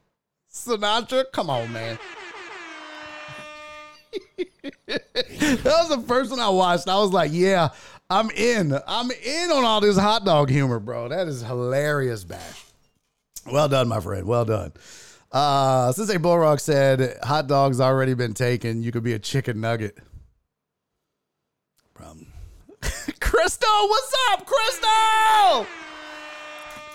Sinatra? 0.51 1.25
Come 1.33 1.51
on, 1.51 1.73
man. 1.73 1.99
that 4.87 5.65
was 5.65 5.89
the 5.89 6.05
first 6.07 6.31
one 6.31 6.41
I 6.41 6.49
watched. 6.49 6.89
I 6.89 6.97
was 6.99 7.13
like, 7.13 7.31
yeah, 7.33 7.71
I'm 8.11 8.31
in. 8.31 8.79
I'm 8.87 9.11
in 9.11 9.51
on 9.51 9.65
all 9.65 9.81
this 9.81 9.99
hot 9.99 10.25
dog 10.25 10.51
humor, 10.51 10.79
bro. 10.79 11.09
That 11.09 11.29
is 11.29 11.43
hilarious, 11.43 12.25
Bash. 12.25 12.65
Well 13.51 13.69
done, 13.69 13.89
my 13.89 14.01
friend. 14.01 14.27
Well 14.27 14.45
done. 14.45 14.73
Uh, 15.33 15.91
Sensei 15.93 16.19
Bulrock 16.19 16.61
said 16.61 17.19
hot 17.23 17.47
dogs 17.47 17.81
already 17.81 18.13
been 18.13 18.35
taken, 18.35 18.83
you 18.83 18.93
could 18.93 19.03
be 19.03 19.15
a 19.15 19.19
chicken 19.19 19.61
nugget. 19.61 19.97
Problem. 21.95 22.27
Crystal, 23.21 23.89
what's 23.89 24.15
up, 24.31 24.47
Crystal? 24.47 25.67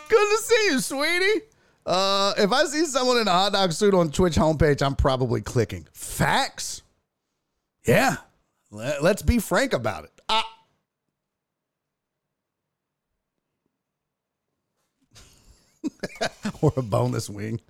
Good 0.07 0.37
to 0.37 0.43
see 0.43 0.67
you, 0.69 0.79
sweetie. 0.79 1.41
Uh, 1.85 2.33
if 2.37 2.51
I 2.51 2.65
see 2.65 2.85
someone 2.85 3.17
in 3.17 3.27
a 3.27 3.31
hot 3.31 3.53
dog 3.53 3.71
suit 3.71 3.93
on 3.93 4.11
Twitch 4.11 4.35
homepage, 4.35 4.85
I'm 4.85 4.95
probably 4.95 5.41
clicking. 5.41 5.87
Facts? 5.93 6.83
Yeah. 7.87 8.17
Let, 8.69 9.01
us 9.01 9.21
be 9.21 9.39
frank 9.39 9.73
about 9.73 10.03
it. 10.03 10.11
Ah. 10.27 10.45
or 16.61 16.73
a 16.75 16.81
boneless 16.81 17.29
wing. 17.29 17.61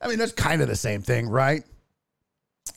I 0.00 0.08
mean, 0.08 0.18
that's 0.18 0.32
kind 0.32 0.60
of 0.60 0.68
the 0.68 0.76
same 0.76 1.00
thing, 1.00 1.28
right? 1.28 1.64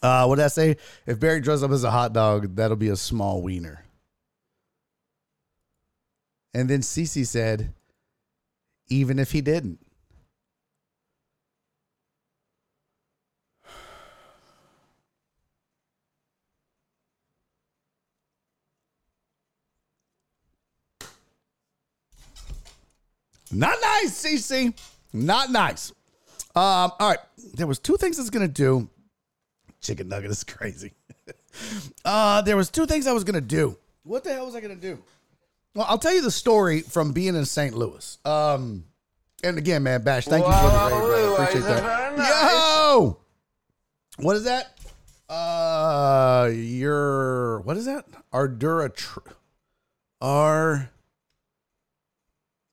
Uh, 0.02 0.26
what 0.26 0.38
did 0.38 0.46
I 0.46 0.50
say? 0.50 0.78
If 1.06 1.20
Barry 1.20 1.42
dresses 1.42 1.64
up 1.64 1.72
as 1.72 1.84
a 1.84 1.92
hot 1.92 2.14
dog, 2.14 2.56
that'll 2.56 2.78
be 2.78 2.90
a 2.90 2.96
small 2.96 3.42
wiener. 3.42 3.84
And 6.54 6.70
then 6.70 6.80
Cece 6.80 7.28
said, 7.28 7.74
even 8.88 9.20
if 9.20 9.32
he 9.32 9.42
didn't. 9.42 9.85
Not 23.56 23.78
nice, 23.82 24.24
CC. 24.24 24.74
Not 25.14 25.50
nice. 25.50 25.92
Um, 26.56 26.92
all 27.00 27.10
right. 27.10 27.20
There 27.54 27.68
was 27.68 27.80
two 27.80 27.96
things 27.98 28.20
I 28.20 28.22
was 28.22 28.30
gonna 28.30 28.48
do. 28.48 28.90
Chicken 29.82 30.10
nugget 30.10 30.32
is 30.32 30.44
crazy. 30.44 30.94
uh, 32.06 32.42
there 32.42 32.58
was 32.58 32.70
two 32.70 32.86
things 32.86 33.08
I 33.08 33.14
was 33.14 33.24
gonna 33.24 33.42
do. 33.42 33.78
What 34.04 34.24
the 34.24 34.34
hell 34.34 34.46
was 34.46 34.56
I 34.56 34.62
gonna 34.62 34.76
do? 34.76 35.00
Well, 35.74 35.86
I'll 35.88 35.98
tell 35.98 36.14
you 36.14 36.22
the 36.22 36.32
story 36.32 36.82
from 36.82 37.14
being 37.14 37.36
in 37.36 37.46
St. 37.46 37.76
Louis. 37.76 38.18
Um, 38.26 38.86
and 39.44 39.58
again, 39.58 39.84
man, 39.84 40.04
Bash, 40.04 40.26
thank 40.26 40.46
you 40.46 40.52
for 40.52 40.70
the 40.70 40.96
raid, 40.96 41.26
brother. 41.26 41.44
Appreciate 41.44 41.64
that. 41.64 42.18
Yo, 42.18 43.20
what 44.18 44.36
is 44.36 44.44
that? 44.46 44.78
Uh, 45.30 46.50
your 46.54 47.62
what 47.62 47.78
is 47.78 47.86
that? 47.86 48.06
Ardura, 48.34 48.94
tr- 48.94 49.20
R. 50.22 50.92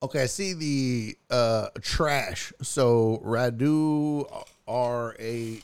Okay, 0.03 0.23
I 0.23 0.27
see 0.27 0.53
the 0.53 1.16
uh 1.31 1.69
trash. 1.81 2.53
So 2.61 3.23
Radu 3.24 4.27
R 4.66 5.15
A 5.20 5.62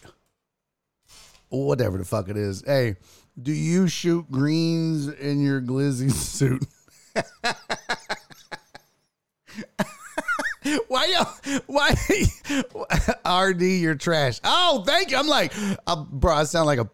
whatever 1.48 1.98
the 1.98 2.04
fuck 2.04 2.28
it 2.28 2.36
is. 2.36 2.62
Hey, 2.64 2.96
do 3.40 3.52
you 3.52 3.88
shoot 3.88 4.30
greens 4.30 5.08
in 5.08 5.42
your 5.42 5.60
glizzy 5.60 6.12
suit? 6.12 6.64
why 10.86 11.06
y'all 11.06 11.60
why 11.66 11.94
RD 13.50 13.62
you're 13.62 13.96
trash. 13.96 14.40
Oh, 14.44 14.84
thank 14.86 15.10
you. 15.10 15.16
I'm 15.16 15.26
like, 15.26 15.52
uh, 15.86 15.96
bro, 15.96 16.34
I 16.34 16.44
sound 16.44 16.66
like 16.66 16.78
a 16.78 16.88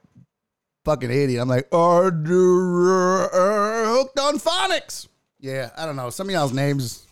fucking 0.87 1.11
idiot. 1.11 1.43
I'm 1.43 1.49
like, 1.49 1.66
RD 1.66 2.27
hooked 2.27 4.19
on 4.19 4.39
phonics. 4.39 5.09
Yeah, 5.41 5.71
I 5.77 5.85
don't 5.85 5.97
know. 5.97 6.09
Some 6.09 6.29
of 6.29 6.33
y'all's 6.33 6.55
names 6.55 7.07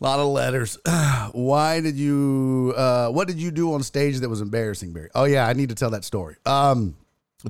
a 0.00 0.04
lot 0.04 0.18
of 0.18 0.28
letters. 0.28 0.78
Why 1.32 1.80
did 1.80 1.96
you? 1.96 2.74
Uh, 2.76 3.08
what 3.08 3.28
did 3.28 3.38
you 3.38 3.50
do 3.50 3.72
on 3.74 3.82
stage 3.82 4.18
that 4.18 4.28
was 4.28 4.40
embarrassing, 4.40 4.92
Barry? 4.92 5.10
Oh 5.14 5.24
yeah, 5.24 5.46
I 5.46 5.52
need 5.52 5.70
to 5.70 5.74
tell 5.74 5.90
that 5.90 6.04
story. 6.04 6.36
Um, 6.44 6.96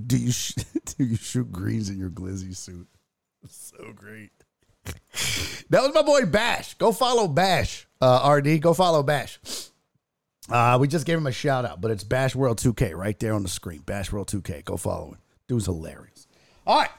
do 0.06 0.16
you 0.16 0.32
sh- 0.32 0.55
do 0.97 1.05
you 1.05 1.16
shoot 1.16 1.51
greens 1.51 1.89
in 1.90 1.98
your 1.98 2.10
glizzy 2.10 2.55
suit? 2.55 2.86
So 3.48 3.93
great. 3.94 4.31
that 5.70 5.82
was 5.82 5.93
my 5.94 6.02
boy 6.02 6.27
Bash. 6.27 6.74
Go 6.74 6.93
follow 6.93 7.28
Bash. 7.28 7.86
Uh, 8.01 8.36
RD. 8.39 8.60
Go 8.60 8.74
follow 8.74 9.02
Bash. 9.02 9.39
Uh, 10.48 10.78
we 10.81 10.86
just 10.86 11.06
gave 11.06 11.18
him 11.18 11.27
a 11.27 11.32
shout 11.32 11.64
out, 11.64 11.81
but 11.81 11.90
it's 11.90 12.05
Bash 12.05 12.36
World 12.36 12.59
2K 12.59 12.94
right 12.94 13.18
there 13.18 13.35
on 13.35 13.43
the 13.43 13.48
screen. 13.48 13.81
Bash 13.81 14.12
World 14.12 14.28
2K. 14.28 14.64
Go 14.64 14.77
follow 14.77 15.09
him. 15.09 15.18
Dude's 15.48 15.64
hilarious. 15.66 16.27
All 16.66 16.78
right. 16.78 16.90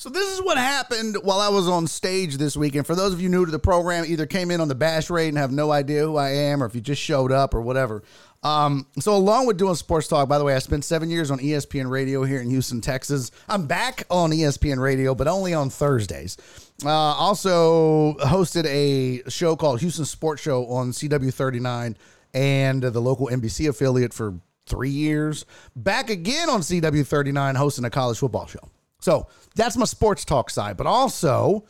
So 0.00 0.08
this 0.08 0.32
is 0.32 0.42
what 0.42 0.56
happened 0.56 1.18
while 1.24 1.40
I 1.40 1.50
was 1.50 1.68
on 1.68 1.86
stage 1.86 2.38
this 2.38 2.56
weekend. 2.56 2.86
For 2.86 2.94
those 2.94 3.12
of 3.12 3.20
you 3.20 3.28
new 3.28 3.44
to 3.44 3.52
the 3.52 3.58
program, 3.58 4.06
either 4.06 4.24
came 4.24 4.50
in 4.50 4.62
on 4.62 4.68
the 4.68 4.74
bash 4.74 5.10
rate 5.10 5.28
and 5.28 5.36
have 5.36 5.52
no 5.52 5.70
idea 5.70 6.00
who 6.00 6.16
I 6.16 6.30
am, 6.30 6.62
or 6.62 6.66
if 6.66 6.74
you 6.74 6.80
just 6.80 7.02
showed 7.02 7.30
up 7.30 7.52
or 7.52 7.60
whatever. 7.60 8.02
Um, 8.42 8.86
so 8.98 9.14
along 9.14 9.44
with 9.44 9.58
doing 9.58 9.74
sports 9.74 10.08
talk, 10.08 10.26
by 10.26 10.38
the 10.38 10.44
way, 10.44 10.54
I 10.54 10.58
spent 10.60 10.86
seven 10.86 11.10
years 11.10 11.30
on 11.30 11.38
ESPN 11.38 11.90
Radio 11.90 12.24
here 12.24 12.40
in 12.40 12.48
Houston, 12.48 12.80
Texas. 12.80 13.30
I'm 13.46 13.66
back 13.66 14.04
on 14.08 14.30
ESPN 14.30 14.78
Radio, 14.78 15.14
but 15.14 15.28
only 15.28 15.52
on 15.52 15.68
Thursdays. 15.68 16.38
Uh, 16.82 16.88
also 16.88 18.14
hosted 18.20 18.64
a 18.64 19.28
show 19.28 19.54
called 19.54 19.80
Houston 19.80 20.06
Sports 20.06 20.40
Show 20.40 20.64
on 20.68 20.92
CW39 20.92 21.94
and 22.32 22.82
the 22.82 23.00
local 23.00 23.26
NBC 23.26 23.68
affiliate 23.68 24.14
for 24.14 24.40
three 24.64 24.88
years. 24.88 25.44
Back 25.76 26.08
again 26.08 26.48
on 26.48 26.62
CW39 26.62 27.56
hosting 27.56 27.84
a 27.84 27.90
college 27.90 28.16
football 28.16 28.46
show. 28.46 28.66
So 29.00 29.28
that's 29.54 29.76
my 29.76 29.86
sports 29.86 30.24
talk 30.24 30.50
side, 30.50 30.76
but 30.76 30.86
also 30.86 31.64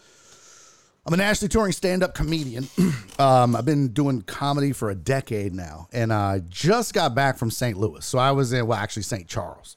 I'm 1.06 1.14
a 1.14 1.16
nationally 1.16 1.48
touring 1.48 1.72
stand-up 1.72 2.14
comedian. 2.14 2.68
um, 3.18 3.56
I've 3.56 3.64
been 3.64 3.88
doing 3.88 4.22
comedy 4.22 4.72
for 4.72 4.90
a 4.90 4.94
decade 4.94 5.54
now, 5.54 5.88
and 5.92 6.12
I 6.12 6.40
just 6.48 6.92
got 6.92 7.14
back 7.14 7.38
from 7.38 7.50
St. 7.50 7.78
Louis. 7.78 8.04
So 8.04 8.18
I 8.18 8.32
was 8.32 8.52
in, 8.52 8.66
well, 8.66 8.78
actually 8.78 9.04
St. 9.04 9.26
Charles, 9.26 9.76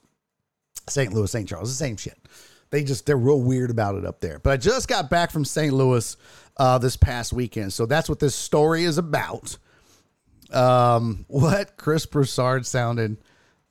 St. 0.89 1.13
Louis, 1.13 1.31
St. 1.31 1.47
Charles, 1.47 1.69
the 1.69 1.75
same 1.75 1.95
shit. 1.95 2.17
They 2.71 2.83
just 2.83 3.05
they're 3.05 3.17
real 3.17 3.41
weird 3.41 3.69
about 3.69 3.95
it 3.95 4.05
up 4.05 4.19
there. 4.19 4.39
But 4.39 4.53
I 4.53 4.57
just 4.57 4.87
got 4.87 5.09
back 5.09 5.31
from 5.31 5.45
St. 5.45 5.73
Louis 5.73 6.17
uh, 6.57 6.77
this 6.79 6.97
past 6.97 7.31
weekend, 7.31 7.71
so 7.71 7.85
that's 7.85 8.09
what 8.09 8.19
this 8.19 8.35
story 8.35 8.83
is 8.83 8.97
about. 8.97 9.57
Um, 10.51 11.25
what 11.29 11.77
Chris 11.77 12.05
Broussard 12.05 12.65
sounded. 12.65 13.17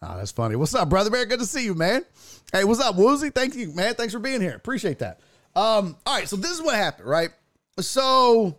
Oh, 0.02 0.16
that's 0.16 0.32
funny. 0.32 0.56
What's 0.56 0.74
up, 0.74 0.88
brother 0.88 1.10
bear? 1.10 1.24
Good 1.26 1.40
to 1.40 1.46
see 1.46 1.64
you, 1.64 1.74
man. 1.74 2.04
Hey, 2.52 2.64
what's 2.64 2.80
up, 2.80 2.96
Woozy? 2.96 3.30
Thank 3.30 3.54
you, 3.54 3.72
man. 3.72 3.94
Thanks 3.94 4.12
for 4.12 4.18
being 4.18 4.40
here. 4.40 4.54
Appreciate 4.54 4.98
that. 4.98 5.20
Um, 5.54 5.96
all 6.04 6.16
right, 6.16 6.28
so 6.28 6.36
this 6.36 6.50
is 6.50 6.60
what 6.62 6.74
happened, 6.74 7.08
right? 7.08 7.30
So 7.78 8.56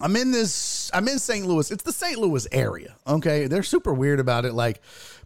I'm 0.00 0.14
in 0.16 0.30
this, 0.30 0.90
I'm 0.94 1.08
in 1.08 1.18
St. 1.18 1.46
Louis. 1.46 1.70
It's 1.70 1.82
the 1.82 1.92
St. 1.92 2.18
Louis 2.18 2.46
area. 2.52 2.94
Okay. 3.06 3.46
They're 3.46 3.62
super 3.62 3.92
weird 3.92 4.20
about 4.20 4.44
it. 4.44 4.54
Like, 4.54 4.80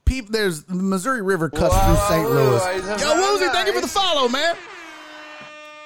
people, 0.04 0.32
there's 0.32 0.64
the 0.64 0.74
Missouri 0.74 1.22
River 1.22 1.50
cuts 1.50 1.76
through 1.76 1.96
St. 2.08 2.30
Louis. 2.30 3.02
Yo, 3.02 3.16
Woozy, 3.16 3.48
thank 3.48 3.66
you 3.66 3.74
for 3.74 3.82
the 3.82 3.88
follow, 3.88 4.28
man. 4.28 4.56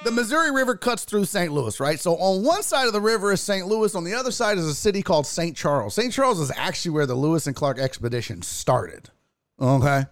The 0.03 0.11
Missouri 0.11 0.51
River 0.51 0.75
cuts 0.75 1.05
through 1.05 1.25
St. 1.25 1.51
Louis, 1.51 1.79
right? 1.79 1.99
So 1.99 2.15
on 2.17 2.43
one 2.43 2.61
side 2.61 2.87
of 2.87 2.93
the 2.93 3.01
river 3.01 3.31
is 3.31 3.41
St. 3.41 3.65
Louis, 3.67 3.93
on 3.95 4.03
the 4.03 4.13
other 4.13 4.31
side 4.31 4.57
is 4.57 4.65
a 4.65 4.75
city 4.75 5.01
called 5.01 5.25
St. 5.25 5.57
Charles. 5.57 5.95
St. 5.95 6.13
Charles 6.13 6.39
is 6.39 6.51
actually 6.55 6.91
where 6.91 7.05
the 7.05 7.15
Lewis 7.15 7.47
and 7.47 7.55
Clark 7.55 7.79
expedition 7.79 8.41
started. 8.41 9.09
Okay. 9.59 10.05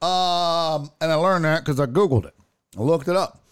Um, 0.00 0.90
and 1.00 1.10
I 1.10 1.14
learned 1.14 1.44
that 1.44 1.64
because 1.64 1.80
I 1.80 1.86
Googled 1.86 2.26
it. 2.26 2.34
I 2.78 2.82
looked 2.82 3.08
it 3.08 3.16
up. 3.16 3.42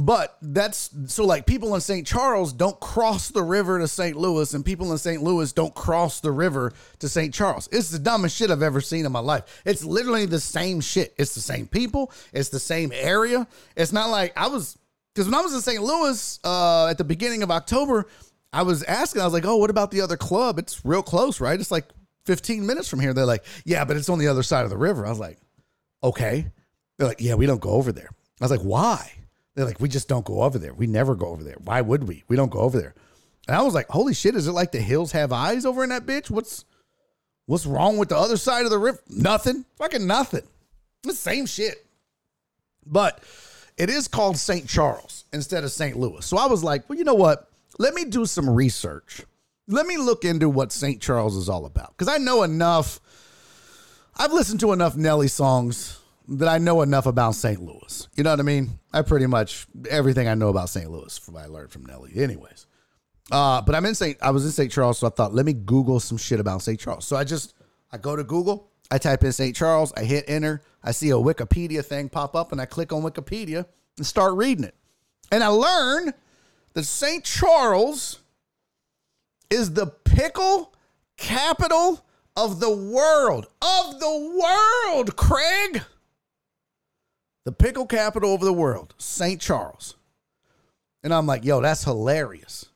But 0.00 0.36
that's 0.40 0.90
so 1.06 1.24
like 1.24 1.46
people 1.46 1.74
in 1.74 1.80
St. 1.80 2.06
Charles 2.06 2.52
don't 2.52 2.78
cross 2.78 3.30
the 3.30 3.42
river 3.42 3.78
to 3.80 3.88
St. 3.88 4.16
Louis, 4.16 4.52
and 4.54 4.64
people 4.64 4.92
in 4.92 4.98
St. 4.98 5.22
Louis 5.22 5.52
don't 5.52 5.74
cross 5.74 6.20
the 6.20 6.30
river 6.30 6.72
to 7.00 7.08
St. 7.08 7.34
Charles. 7.34 7.68
It's 7.72 7.90
the 7.90 7.98
dumbest 7.98 8.36
shit 8.36 8.50
I've 8.50 8.62
ever 8.62 8.80
seen 8.80 9.06
in 9.06 9.12
my 9.12 9.18
life. 9.18 9.62
It's 9.64 9.82
literally 9.82 10.26
the 10.26 10.40
same 10.40 10.80
shit. 10.80 11.14
It's 11.16 11.34
the 11.34 11.40
same 11.40 11.66
people. 11.66 12.12
It's 12.32 12.50
the 12.50 12.60
same 12.60 12.92
area. 12.94 13.48
It's 13.76 13.92
not 13.92 14.10
like 14.10 14.32
I 14.36 14.48
was 14.48 14.78
because 15.18 15.30
when 15.30 15.34
I 15.34 15.42
was 15.42 15.52
in 15.52 15.60
St. 15.60 15.82
Louis 15.82 16.38
uh, 16.44 16.86
at 16.86 16.96
the 16.96 17.02
beginning 17.04 17.42
of 17.42 17.50
October, 17.50 18.06
I 18.52 18.62
was 18.62 18.84
asking. 18.84 19.20
I 19.20 19.24
was 19.24 19.34
like, 19.34 19.44
"Oh, 19.44 19.56
what 19.56 19.68
about 19.68 19.90
the 19.90 20.00
other 20.00 20.16
club? 20.16 20.58
It's 20.60 20.84
real 20.84 21.02
close, 21.02 21.40
right? 21.40 21.58
It's 21.58 21.72
like 21.72 21.86
15 22.26 22.64
minutes 22.64 22.88
from 22.88 23.00
here." 23.00 23.12
They're 23.12 23.26
like, 23.26 23.44
"Yeah, 23.64 23.84
but 23.84 23.96
it's 23.96 24.08
on 24.08 24.20
the 24.20 24.28
other 24.28 24.44
side 24.44 24.62
of 24.62 24.70
the 24.70 24.76
river." 24.76 25.04
I 25.04 25.10
was 25.10 25.18
like, 25.18 25.38
"Okay." 26.04 26.46
They're 26.96 27.08
like, 27.08 27.20
"Yeah, 27.20 27.34
we 27.34 27.46
don't 27.46 27.60
go 27.60 27.70
over 27.70 27.90
there." 27.90 28.10
I 28.40 28.44
was 28.44 28.52
like, 28.52 28.60
"Why?" 28.60 29.12
They're 29.58 29.66
like, 29.66 29.80
we 29.80 29.88
just 29.88 30.06
don't 30.06 30.24
go 30.24 30.42
over 30.42 30.56
there. 30.56 30.72
We 30.72 30.86
never 30.86 31.16
go 31.16 31.30
over 31.30 31.42
there. 31.42 31.56
Why 31.64 31.80
would 31.80 32.06
we? 32.06 32.22
We 32.28 32.36
don't 32.36 32.48
go 32.48 32.60
over 32.60 32.80
there. 32.80 32.94
And 33.48 33.56
I 33.56 33.62
was 33.62 33.74
like, 33.74 33.88
holy 33.88 34.14
shit, 34.14 34.36
is 34.36 34.46
it 34.46 34.52
like 34.52 34.70
the 34.70 34.80
hills 34.80 35.10
have 35.10 35.32
eyes 35.32 35.66
over 35.66 35.82
in 35.82 35.90
that 35.90 36.06
bitch? 36.06 36.30
What's 36.30 36.64
what's 37.46 37.66
wrong 37.66 37.98
with 37.98 38.10
the 38.10 38.16
other 38.16 38.36
side 38.36 38.66
of 38.66 38.70
the 38.70 38.78
river? 38.78 39.00
Nothing. 39.08 39.64
Fucking 39.78 40.06
nothing. 40.06 40.44
The 41.02 41.12
same 41.12 41.46
shit. 41.46 41.84
But 42.86 43.20
it 43.78 43.90
is 43.90 44.08
called 44.08 44.36
St. 44.36 44.68
Charles 44.68 45.24
instead 45.32 45.64
of 45.64 45.70
St. 45.70 45.96
Louis. 45.96 46.24
So 46.26 46.36
I 46.36 46.46
was 46.46 46.64
like, 46.64 46.88
well, 46.88 46.98
you 46.98 47.04
know 47.04 47.14
what? 47.14 47.48
Let 47.78 47.94
me 47.94 48.04
do 48.04 48.26
some 48.26 48.50
research. 48.50 49.22
Let 49.68 49.86
me 49.86 49.96
look 49.96 50.24
into 50.24 50.48
what 50.48 50.72
St. 50.72 51.00
Charles 51.00 51.36
is 51.36 51.48
all 51.48 51.64
about. 51.64 51.96
Because 51.96 52.12
I 52.12 52.18
know 52.18 52.42
enough. 52.42 53.00
I've 54.16 54.32
listened 54.32 54.60
to 54.60 54.72
enough 54.72 54.96
Nelly 54.96 55.28
songs 55.28 56.00
that 56.28 56.48
I 56.48 56.58
know 56.58 56.82
enough 56.82 57.06
about 57.06 57.34
St. 57.34 57.62
Louis. 57.62 58.08
You 58.16 58.24
know 58.24 58.30
what 58.30 58.40
I 58.40 58.42
mean? 58.42 58.70
I 58.92 59.02
pretty 59.02 59.26
much 59.26 59.66
everything 59.88 60.26
I 60.26 60.34
know 60.34 60.48
about 60.48 60.68
St. 60.70 60.90
Louis 60.90 61.16
from 61.16 61.36
I 61.36 61.46
learned 61.46 61.70
from 61.70 61.86
Nelly. 61.86 62.12
Anyways. 62.16 62.66
Uh, 63.30 63.60
but 63.60 63.74
I'm 63.74 63.84
in 63.84 63.94
St. 63.94 64.16
I 64.22 64.30
was 64.30 64.44
in 64.44 64.50
St. 64.50 64.72
Charles, 64.72 64.98
so 64.98 65.06
I 65.06 65.10
thought, 65.10 65.34
let 65.34 65.44
me 65.44 65.52
Google 65.52 66.00
some 66.00 66.16
shit 66.16 66.40
about 66.40 66.62
St. 66.62 66.80
Charles. 66.80 67.06
So 67.06 67.16
I 67.16 67.24
just 67.24 67.54
I 67.92 67.98
go 67.98 68.16
to 68.16 68.24
Google, 68.24 68.70
I 68.90 68.98
type 68.98 69.22
in 69.22 69.32
St. 69.32 69.54
Charles, 69.54 69.92
I 69.96 70.04
hit 70.04 70.24
enter, 70.28 70.62
I 70.82 70.92
see 70.92 71.10
a 71.10 71.14
Wikipedia 71.14 71.84
thing 71.84 72.08
pop 72.08 72.34
up, 72.36 72.52
and 72.52 72.60
I 72.60 72.66
click 72.66 72.92
on 72.92 73.02
Wikipedia 73.02 73.66
and 73.96 74.06
start 74.06 74.34
reading 74.34 74.64
it. 74.64 74.74
And 75.30 75.42
I 75.42 75.48
learn 75.48 76.14
that 76.74 76.84
St. 76.84 77.24
Charles 77.24 78.20
is 79.50 79.72
the 79.74 79.86
pickle 79.86 80.74
capital 81.16 82.04
of 82.36 82.60
the 82.60 82.70
world. 82.70 83.46
Of 83.60 84.00
the 84.00 84.40
world, 84.40 85.16
Craig 85.16 85.82
the 87.48 87.52
pickle 87.52 87.86
capital 87.86 88.34
of 88.34 88.42
the 88.42 88.52
world, 88.52 88.92
St. 88.98 89.40
Charles. 89.40 89.94
And 91.02 91.14
I'm 91.14 91.26
like, 91.26 91.46
yo, 91.46 91.62
that's 91.62 91.82
hilarious. 91.82 92.66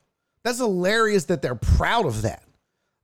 That's 0.45 0.57
hilarious 0.57 1.27
that 1.27 1.43
they're 1.43 1.55
proud 1.55 2.07
of 2.07 2.23
that. 2.23 2.43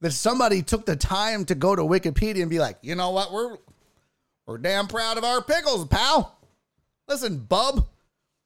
That 0.00 0.12
somebody 0.12 0.62
took 0.62 0.86
the 0.86 0.96
time 0.96 1.44
to 1.44 1.54
go 1.54 1.76
to 1.76 1.82
Wikipedia 1.82 2.40
and 2.40 2.48
be 2.48 2.58
like, 2.58 2.78
you 2.80 2.94
know 2.94 3.10
what, 3.10 3.34
we're 3.34 3.58
we're 4.48 4.58
damn 4.58 4.88
proud 4.88 5.18
of 5.18 5.24
our 5.24 5.42
pickles, 5.42 5.86
pal. 5.86 6.36
Listen, 7.06 7.38
bub. 7.38 7.86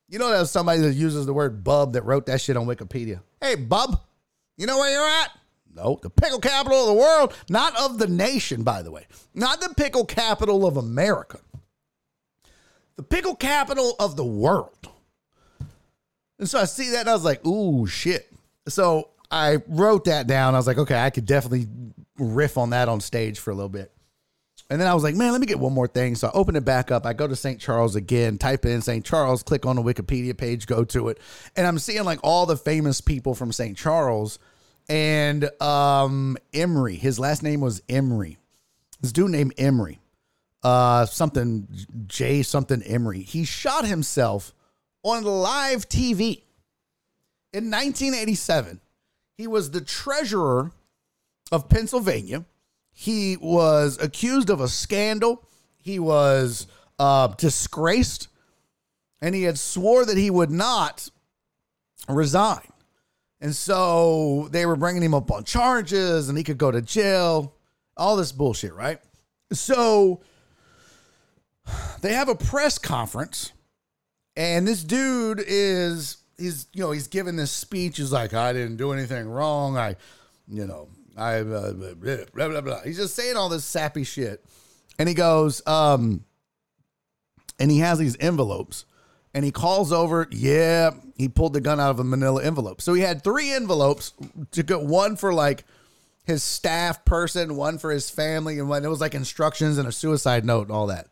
You 0.09 0.19
know 0.19 0.29
there's 0.29 0.51
somebody 0.51 0.81
that 0.83 0.93
uses 0.93 1.24
the 1.24 1.33
word 1.33 1.65
bub 1.65 1.95
that 1.95 2.05
wrote 2.05 2.27
that 2.27 2.43
shit 2.43 2.57
on 2.57 2.66
Wikipedia. 2.66 3.20
Hey, 3.41 3.55
bub, 3.55 3.99
you 4.59 4.66
know 4.66 4.77
where 4.77 4.93
you're 4.93 5.23
at? 5.23 5.31
No, 5.74 5.99
the 6.03 6.11
pickle 6.11 6.39
capital 6.39 6.83
of 6.83 6.89
the 6.89 7.01
world, 7.01 7.35
not 7.49 7.74
of 7.81 7.97
the 7.97 8.07
nation, 8.07 8.62
by 8.62 8.83
the 8.83 8.91
way. 8.91 9.07
Not 9.33 9.62
the 9.62 9.73
pickle 9.74 10.05
capital 10.05 10.66
of 10.66 10.77
America 10.77 11.41
the 12.97 13.03
pickle 13.03 13.35
capital 13.35 13.97
of 13.99 14.16
the 14.16 14.24
world. 14.24 14.89
And 16.39 16.49
so 16.49 16.59
I 16.59 16.65
see 16.65 16.91
that 16.91 17.01
and 17.01 17.11
I 17.11 17.15
was 17.15 17.24
like, 17.24 17.45
ooh, 17.47 17.87
shit. 17.87 18.31
So 18.69 19.11
I 19.31 19.59
wrote 19.66 20.05
that 20.05 20.27
down. 20.27 20.55
I 20.55 20.59
was 20.59 20.66
like, 20.66 20.79
okay, 20.79 21.01
I 21.01 21.11
could 21.11 21.27
definitely 21.27 21.66
riff 22.19 22.59
on 22.59 22.70
that 22.70 22.89
on 22.89 23.01
stage 23.01 23.39
for 23.39 23.51
a 23.51 23.55
little 23.55 23.69
bit. 23.69 23.93
And 24.73 24.81
then 24.81 24.89
I 24.89 24.94
was 24.94 25.03
like, 25.03 25.15
man, 25.15 25.32
let 25.32 25.40
me 25.40 25.47
get 25.47 25.59
one 25.59 25.73
more 25.73 25.86
thing. 25.86 26.15
So 26.15 26.28
I 26.28 26.31
open 26.32 26.57
it 26.57 26.65
back 26.65 26.90
up. 26.90 27.05
I 27.05 27.12
go 27.12 27.28
to 27.28 27.36
St. 27.36 27.61
Charles 27.61 27.94
again, 27.94 28.39
type 28.39 28.65
in 28.65 28.81
St. 28.81 29.05
Charles, 29.05 29.43
click 29.43 29.66
on 29.66 29.77
the 29.77 29.82
Wikipedia 29.82 30.36
page, 30.36 30.66
go 30.66 30.82
to 30.85 31.09
it. 31.09 31.19
And 31.55 31.66
I'm 31.66 31.78
seeing 31.78 32.05
like 32.05 32.20
all 32.23 32.47
the 32.47 32.57
famous 32.57 33.01
people 33.01 33.35
from 33.35 33.53
St. 33.53 33.77
Charles 33.77 34.39
and 34.89 35.49
um 35.61 36.36
Emery. 36.55 36.97
His 36.97 37.19
last 37.19 37.43
name 37.43 37.61
was 37.61 37.82
Emery. 37.89 38.39
This 39.01 39.12
dude 39.12 39.31
named 39.31 39.55
Emery 39.59 40.01
uh, 40.62 41.07
something 41.07 41.66
J 42.07 42.43
something 42.43 42.82
Emery. 42.82 43.23
He 43.23 43.44
shot 43.44 43.86
himself 43.86 44.55
on 45.03 45.24
live 45.24 45.89
TV 45.89 46.43
in 47.53 47.70
1987. 47.70 48.81
He 49.36 49.47
was 49.47 49.70
the 49.70 49.81
treasurer 49.81 50.70
of 51.51 51.69
Pennsylvania. 51.69 52.44
He 52.93 53.36
was 53.36 53.98
accused 54.01 54.51
of 54.51 54.60
a 54.60 54.69
scandal. 54.69 55.48
He 55.78 55.98
was 55.98 56.66
uh, 56.98 57.28
disgraced, 57.28 58.28
and 59.20 59.35
he 59.35 59.43
had 59.43 59.59
swore 59.59 60.05
that 60.05 60.16
he 60.16 60.31
would 60.31 60.51
not 60.51 61.09
resign. 62.09 62.69
And 63.40 63.56
so 63.56 64.48
they 64.52 64.66
were 64.66 64.77
bringing 64.77 65.02
him 65.02 65.14
up 65.14 65.31
on 65.31 65.44
charges, 65.44 66.28
and 66.28 66.39
he 66.39 66.44
could 66.44 66.59
go 66.59 66.70
to 66.70 66.81
jail. 66.81 67.55
All 67.97 68.16
this 68.16 68.32
bullshit, 68.32 68.74
right? 68.74 69.01
So 69.52 70.23
they 72.01 72.14
have 72.14 72.28
a 72.28 72.35
press 72.35 72.78
conference 72.78 73.52
and 74.36 74.66
this 74.66 74.82
dude 74.82 75.43
is 75.47 76.19
he's 76.39 76.66
you 76.73 76.82
know 76.82 76.90
he's 76.90 77.09
giving 77.09 77.36
this 77.36 77.51
speech 77.51 77.98
he's 77.98 78.12
like 78.12 78.35
i 78.35 78.52
didn't 78.52 78.77
do 78.77 78.93
anything 78.93 79.28
wrong 79.28 79.77
i 79.77 79.94
you 80.48 80.66
know 80.66 80.89
i 81.16 81.40
uh, 81.40 81.72
blah, 81.72 82.48
blah 82.48 82.60
blah 82.60 82.80
he's 82.82 82.97
just 82.97 83.14
saying 83.14 83.36
all 83.36 83.48
this 83.48 83.64
sappy 83.64 84.05
shit 84.05 84.44
and 84.98 85.09
he 85.09 85.14
goes 85.14 85.66
um 85.66 86.24
and 87.59 87.70
he 87.70 87.78
has 87.78 87.98
these 87.98 88.16
envelopes 88.20 88.84
and 89.34 89.44
he 89.44 89.51
calls 89.51 89.93
over 89.93 90.28
yeah 90.30 90.90
he 91.16 91.28
pulled 91.28 91.52
the 91.52 91.60
gun 91.60 91.78
out 91.80 91.90
of 91.90 91.98
a 91.98 92.05
manila 92.05 92.43
envelope 92.43 92.80
so 92.80 92.94
he 92.94 93.02
had 93.02 93.22
three 93.22 93.51
envelopes 93.51 94.12
to 94.51 94.62
go 94.62 94.78
one 94.78 95.16
for 95.16 95.32
like 95.32 95.64
his 96.24 96.43
staff 96.43 97.05
person, 97.05 97.56
one 97.56 97.78
for 97.78 97.90
his 97.90 98.10
family, 98.10 98.59
and 98.59 98.68
one 98.68 98.84
it 98.84 98.89
was 98.89 99.01
like 99.01 99.14
instructions 99.14 99.78
and 99.78 99.89
a 99.89 99.93
suicide 99.93 100.44
note 100.44 100.68
and 100.68 100.72
all 100.76 100.86
that. 100.86 101.09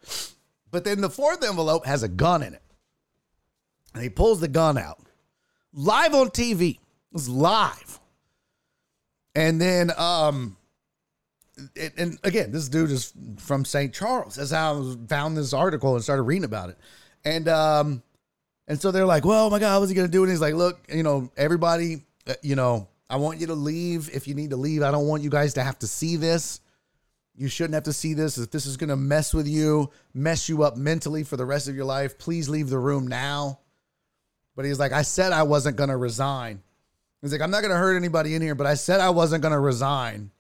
But 0.70 0.85
then 0.85 1.01
the 1.01 1.10
fourth 1.10 1.44
envelope 1.44 1.85
has 1.86 2.02
a 2.02 2.09
gun 2.09 2.43
in 2.43 2.55
it. 2.55 2.62
And 3.93 4.02
he 4.02 4.09
pulls 4.09 4.40
the 4.40 4.48
gun 4.48 4.78
out. 4.78 5.01
Live 5.72 6.14
on 6.14 6.28
TV. 6.28 6.77
It 6.77 6.78
was 7.12 7.28
live. 7.28 7.90
And 9.41 9.59
then 9.59 9.91
um 9.97 10.59
it, 11.75 11.95
and 11.97 12.19
again, 12.25 12.53
this 12.53 12.69
dude 12.69 12.91
is 12.91 13.12
from 13.39 13.65
St. 13.65 13.93
Charles. 13.93 14.35
That's 14.35 14.51
how 14.51 14.83
I 14.83 14.97
found 15.09 15.37
this 15.37 15.55
article 15.55 15.95
and 15.95 16.05
started 16.05 16.25
reading 16.25 16.45
about 16.45 16.69
it. 16.69 16.79
And 17.25 17.49
um 17.49 18.03
and 18.69 18.81
so 18.81 18.91
they're 18.91 19.07
like, 19.07 19.25
"Well, 19.25 19.47
oh 19.47 19.51
my 19.51 19.59
God, 19.59 19.81
what's 19.81 19.89
he 19.89 19.97
gonna 19.97 20.09
do?" 20.09 20.23
And 20.23 20.31
he's 20.31 20.43
like, 20.43 20.55
"Look, 20.55 20.79
you 20.93 21.03
know, 21.03 21.33
everybody, 21.39 22.05
uh, 22.27 22.35
you 22.43 22.55
know, 22.55 22.89
I 23.09 23.17
want 23.17 23.41
you 23.41 23.47
to 23.47 23.55
leave 23.55 24.11
if 24.12 24.29
you 24.29 24.35
need 24.35 24.51
to 24.51 24.57
leave. 24.57 24.83
I 24.83 24.91
don't 24.91 25.09
want 25.09 25.23
you 25.23 25.31
guys 25.31 25.55
to 25.55 25.62
have 25.62 25.79
to 25.79 25.87
see 25.87 26.17
this. 26.17 26.61
You 27.35 27.49
shouldn't 27.49 27.75
have 27.75 27.85
to 27.85 27.95
see 27.95 28.12
this. 28.12 28.37
If 28.37 28.51
this 28.51 28.67
is 28.67 28.77
gonna 28.77 28.97
mess 28.97 29.33
with 29.33 29.49
you, 29.49 29.91
mess 30.12 30.51
you 30.51 30.65
up 30.65 30.77
mentally 30.77 31.25
for 31.25 31.39
the 31.39 31.47
rest 31.47 31.67
of 31.67 31.75
your 31.75 31.87
life, 31.87 32.19
please 32.19 32.51
leave 32.51 32.69
the 32.69 32.79
room 32.79 33.09
now." 33.09 33.61
But 34.55 34.67
he's 34.67 34.79
like, 34.79 34.93
"I 34.93 35.01
said 35.01 35.33
I 35.33 35.45
wasn't 35.45 35.77
gonna 35.77 35.97
resign." 35.97 36.62
He's 37.22 37.32
like, 37.32 37.40
"I'm 37.40 37.51
not 37.51 37.62
gonna 37.62 37.76
hurt 37.76 37.97
anybody 37.97 38.34
in 38.34 38.42
here, 38.42 38.55
but 38.55 38.66
I 38.66 38.74
said 38.74 39.01
I 39.01 39.10
wasn't 39.10 39.42
gonna 39.42 39.60
resign." 39.60 40.30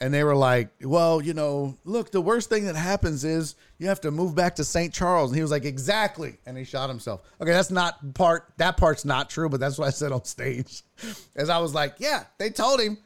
and 0.00 0.14
they 0.14 0.22
were 0.22 0.36
like, 0.36 0.70
"Well, 0.82 1.20
you 1.20 1.34
know, 1.34 1.76
look, 1.84 2.12
the 2.12 2.20
worst 2.20 2.48
thing 2.48 2.66
that 2.66 2.76
happens 2.76 3.24
is 3.24 3.56
you 3.78 3.88
have 3.88 4.00
to 4.02 4.10
move 4.10 4.34
back 4.34 4.56
to 4.56 4.64
St. 4.64 4.92
Charles." 4.92 5.30
And 5.30 5.36
he 5.36 5.42
was 5.42 5.50
like, 5.50 5.64
"Exactly," 5.64 6.38
and 6.46 6.56
he 6.56 6.64
shot 6.64 6.88
himself. 6.88 7.22
Okay, 7.40 7.50
that's 7.50 7.70
not 7.70 8.14
part. 8.14 8.52
That 8.58 8.76
part's 8.76 9.04
not 9.04 9.28
true, 9.28 9.48
but 9.48 9.60
that's 9.60 9.78
what 9.78 9.88
I 9.88 9.90
said 9.90 10.12
on 10.12 10.24
stage. 10.24 10.82
As 11.36 11.50
I 11.50 11.58
was 11.58 11.74
like, 11.74 11.96
"Yeah, 11.98 12.24
they 12.38 12.50
told 12.50 12.80
him 12.80 12.98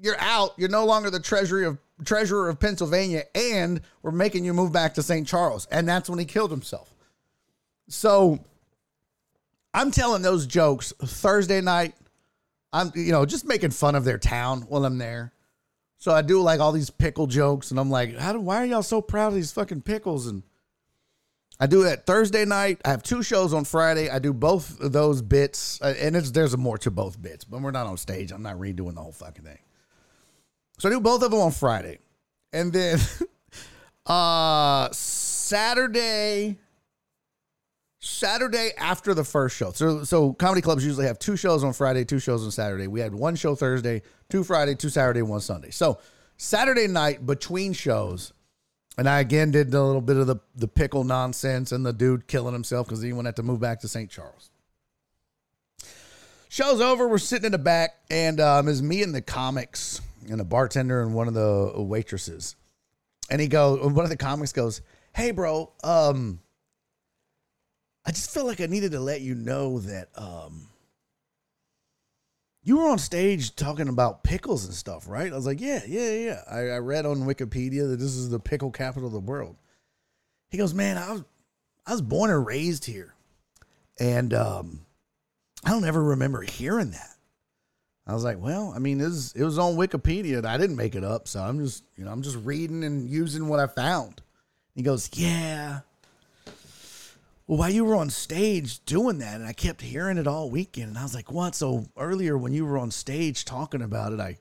you're 0.00 0.18
out. 0.18 0.54
You're 0.56 0.70
no 0.70 0.86
longer 0.86 1.10
the 1.10 1.20
treasury 1.20 1.66
of 1.66 1.78
treasurer 2.04 2.48
of 2.48 2.58
Pennsylvania, 2.58 3.24
and 3.34 3.82
we're 4.02 4.10
making 4.10 4.44
you 4.44 4.54
move 4.54 4.72
back 4.72 4.94
to 4.94 5.02
St. 5.02 5.26
Charles." 5.26 5.66
And 5.70 5.86
that's 5.86 6.08
when 6.08 6.18
he 6.18 6.24
killed 6.24 6.50
himself. 6.50 6.94
So 7.88 8.38
I'm 9.74 9.90
telling 9.90 10.22
those 10.22 10.46
jokes 10.46 10.94
Thursday 11.02 11.60
night. 11.60 11.94
I'm, 12.72 12.92
you 12.94 13.12
know, 13.12 13.26
just 13.26 13.46
making 13.46 13.70
fun 13.70 13.94
of 13.94 14.04
their 14.04 14.18
town 14.18 14.62
while 14.62 14.84
I'm 14.84 14.98
there. 14.98 15.32
So 15.98 16.12
I 16.12 16.22
do 16.22 16.40
like 16.40 16.60
all 16.60 16.72
these 16.72 16.88
pickle 16.88 17.26
jokes, 17.26 17.70
and 17.70 17.78
I'm 17.78 17.90
like, 17.90 18.16
how 18.16 18.32
do, 18.32 18.40
why 18.40 18.62
are 18.62 18.64
y'all 18.64 18.82
so 18.82 19.02
proud 19.02 19.28
of 19.28 19.34
these 19.34 19.52
fucking 19.52 19.82
pickles? 19.82 20.26
And 20.26 20.42
I 21.58 21.66
do 21.66 21.82
that 21.84 22.06
Thursday 22.06 22.46
night. 22.46 22.80
I 22.86 22.90
have 22.90 23.02
two 23.02 23.22
shows 23.22 23.52
on 23.52 23.66
Friday. 23.66 24.08
I 24.08 24.18
do 24.18 24.32
both 24.32 24.80
of 24.80 24.92
those 24.92 25.20
bits, 25.20 25.78
uh, 25.82 25.94
and 25.98 26.16
it's 26.16 26.30
there's 26.30 26.56
more 26.56 26.78
to 26.78 26.90
both 26.90 27.20
bits, 27.20 27.44
but 27.44 27.60
we're 27.60 27.70
not 27.70 27.86
on 27.86 27.98
stage. 27.98 28.32
I'm 28.32 28.42
not 28.42 28.56
redoing 28.56 28.94
the 28.94 29.02
whole 29.02 29.12
fucking 29.12 29.44
thing. 29.44 29.58
So 30.78 30.88
I 30.88 30.92
do 30.92 31.00
both 31.00 31.22
of 31.22 31.30
them 31.32 31.40
on 31.40 31.52
Friday, 31.52 31.98
and 32.52 32.72
then 32.72 32.98
uh 34.06 34.88
Saturday. 34.92 36.56
Saturday 38.00 38.70
after 38.78 39.12
the 39.12 39.24
first 39.24 39.56
show. 39.56 39.72
So 39.72 40.04
so 40.04 40.32
comedy 40.32 40.62
clubs 40.62 40.84
usually 40.84 41.06
have 41.06 41.18
two 41.18 41.36
shows 41.36 41.62
on 41.62 41.74
Friday, 41.74 42.04
two 42.04 42.18
shows 42.18 42.44
on 42.44 42.50
Saturday. 42.50 42.86
We 42.86 43.00
had 43.00 43.14
one 43.14 43.36
show 43.36 43.54
Thursday, 43.54 44.02
two 44.30 44.42
Friday, 44.42 44.74
two 44.74 44.88
Saturday, 44.88 45.22
one 45.22 45.40
Sunday. 45.40 45.70
So 45.70 45.98
Saturday 46.38 46.86
night 46.86 47.26
between 47.26 47.74
shows, 47.74 48.32
and 48.96 49.06
I 49.06 49.20
again 49.20 49.50
did 49.50 49.72
a 49.74 49.82
little 49.82 50.00
bit 50.00 50.16
of 50.16 50.26
the 50.26 50.36
the 50.54 50.66
pickle 50.66 51.04
nonsense 51.04 51.72
and 51.72 51.84
the 51.84 51.92
dude 51.92 52.26
killing 52.26 52.54
himself 52.54 52.86
because 52.86 53.02
he 53.02 53.12
wanted 53.12 53.36
to 53.36 53.42
move 53.42 53.60
back 53.60 53.80
to 53.80 53.88
St. 53.88 54.10
Charles. 54.10 54.50
Show's 56.48 56.80
over. 56.80 57.06
We're 57.06 57.18
sitting 57.18 57.46
in 57.46 57.52
the 57.52 57.58
back, 57.58 57.96
and 58.10 58.40
um, 58.40 58.66
it's 58.66 58.80
me 58.80 59.02
and 59.02 59.14
the 59.14 59.22
comics 59.22 60.00
and 60.28 60.40
a 60.40 60.44
bartender 60.44 61.02
and 61.02 61.14
one 61.14 61.28
of 61.28 61.34
the 61.34 61.74
waitresses. 61.76 62.56
And 63.30 63.40
he 63.40 63.46
goes, 63.46 63.80
one 63.80 64.04
of 64.04 64.10
the 64.10 64.16
comics 64.16 64.54
goes, 64.54 64.80
"Hey, 65.14 65.32
bro, 65.32 65.70
um." 65.84 66.40
I 68.04 68.12
just 68.12 68.32
felt 68.32 68.46
like 68.46 68.60
I 68.60 68.66
needed 68.66 68.92
to 68.92 69.00
let 69.00 69.20
you 69.20 69.34
know 69.34 69.78
that 69.80 70.08
um, 70.16 70.68
you 72.62 72.78
were 72.78 72.88
on 72.88 72.98
stage 72.98 73.54
talking 73.56 73.88
about 73.88 74.24
pickles 74.24 74.64
and 74.64 74.74
stuff, 74.74 75.08
right? 75.08 75.32
I 75.32 75.36
was 75.36 75.46
like, 75.46 75.60
yeah, 75.60 75.82
yeah, 75.86 76.12
yeah. 76.12 76.40
I, 76.50 76.58
I 76.68 76.78
read 76.78 77.06
on 77.06 77.20
Wikipedia 77.20 77.88
that 77.90 77.98
this 77.98 78.16
is 78.16 78.30
the 78.30 78.40
pickle 78.40 78.70
capital 78.70 79.08
of 79.08 79.12
the 79.12 79.20
world. 79.20 79.56
He 80.50 80.58
goes, 80.58 80.74
man, 80.74 80.98
I 80.98 81.12
was 81.12 81.24
I 81.86 81.92
was 81.92 82.02
born 82.02 82.30
and 82.30 82.46
raised 82.46 82.84
here, 82.84 83.14
and 83.98 84.32
um, 84.34 84.86
I 85.64 85.70
don't 85.70 85.84
ever 85.84 86.02
remember 86.02 86.42
hearing 86.42 86.90
that. 86.92 87.16
I 88.06 88.14
was 88.14 88.24
like, 88.24 88.40
well, 88.40 88.72
I 88.74 88.78
mean, 88.78 89.00
it 89.00 89.04
was, 89.04 89.32
it 89.34 89.44
was 89.44 89.58
on 89.58 89.76
Wikipedia. 89.76 90.44
I 90.44 90.58
didn't 90.58 90.76
make 90.76 90.94
it 90.94 91.04
up, 91.04 91.28
so 91.28 91.40
I'm 91.40 91.60
just, 91.64 91.84
you 91.96 92.04
know, 92.04 92.10
I'm 92.10 92.22
just 92.22 92.38
reading 92.38 92.82
and 92.82 93.08
using 93.08 93.46
what 93.46 93.60
I 93.60 93.66
found. 93.66 94.20
He 94.74 94.82
goes, 94.82 95.10
yeah, 95.14 95.80
well, 97.50 97.58
while 97.58 97.70
you 97.70 97.84
were 97.84 97.96
on 97.96 98.10
stage 98.10 98.78
doing 98.84 99.18
that, 99.18 99.34
and 99.34 99.44
I 99.44 99.52
kept 99.52 99.80
hearing 99.80 100.18
it 100.18 100.28
all 100.28 100.50
weekend, 100.50 100.90
and 100.90 100.98
I 100.98 101.02
was 101.02 101.16
like, 101.16 101.32
what? 101.32 101.56
So 101.56 101.84
earlier 101.96 102.38
when 102.38 102.52
you 102.52 102.64
were 102.64 102.78
on 102.78 102.92
stage 102.92 103.44
talking 103.44 103.82
about 103.82 104.12
it, 104.12 104.20
I 104.20 104.36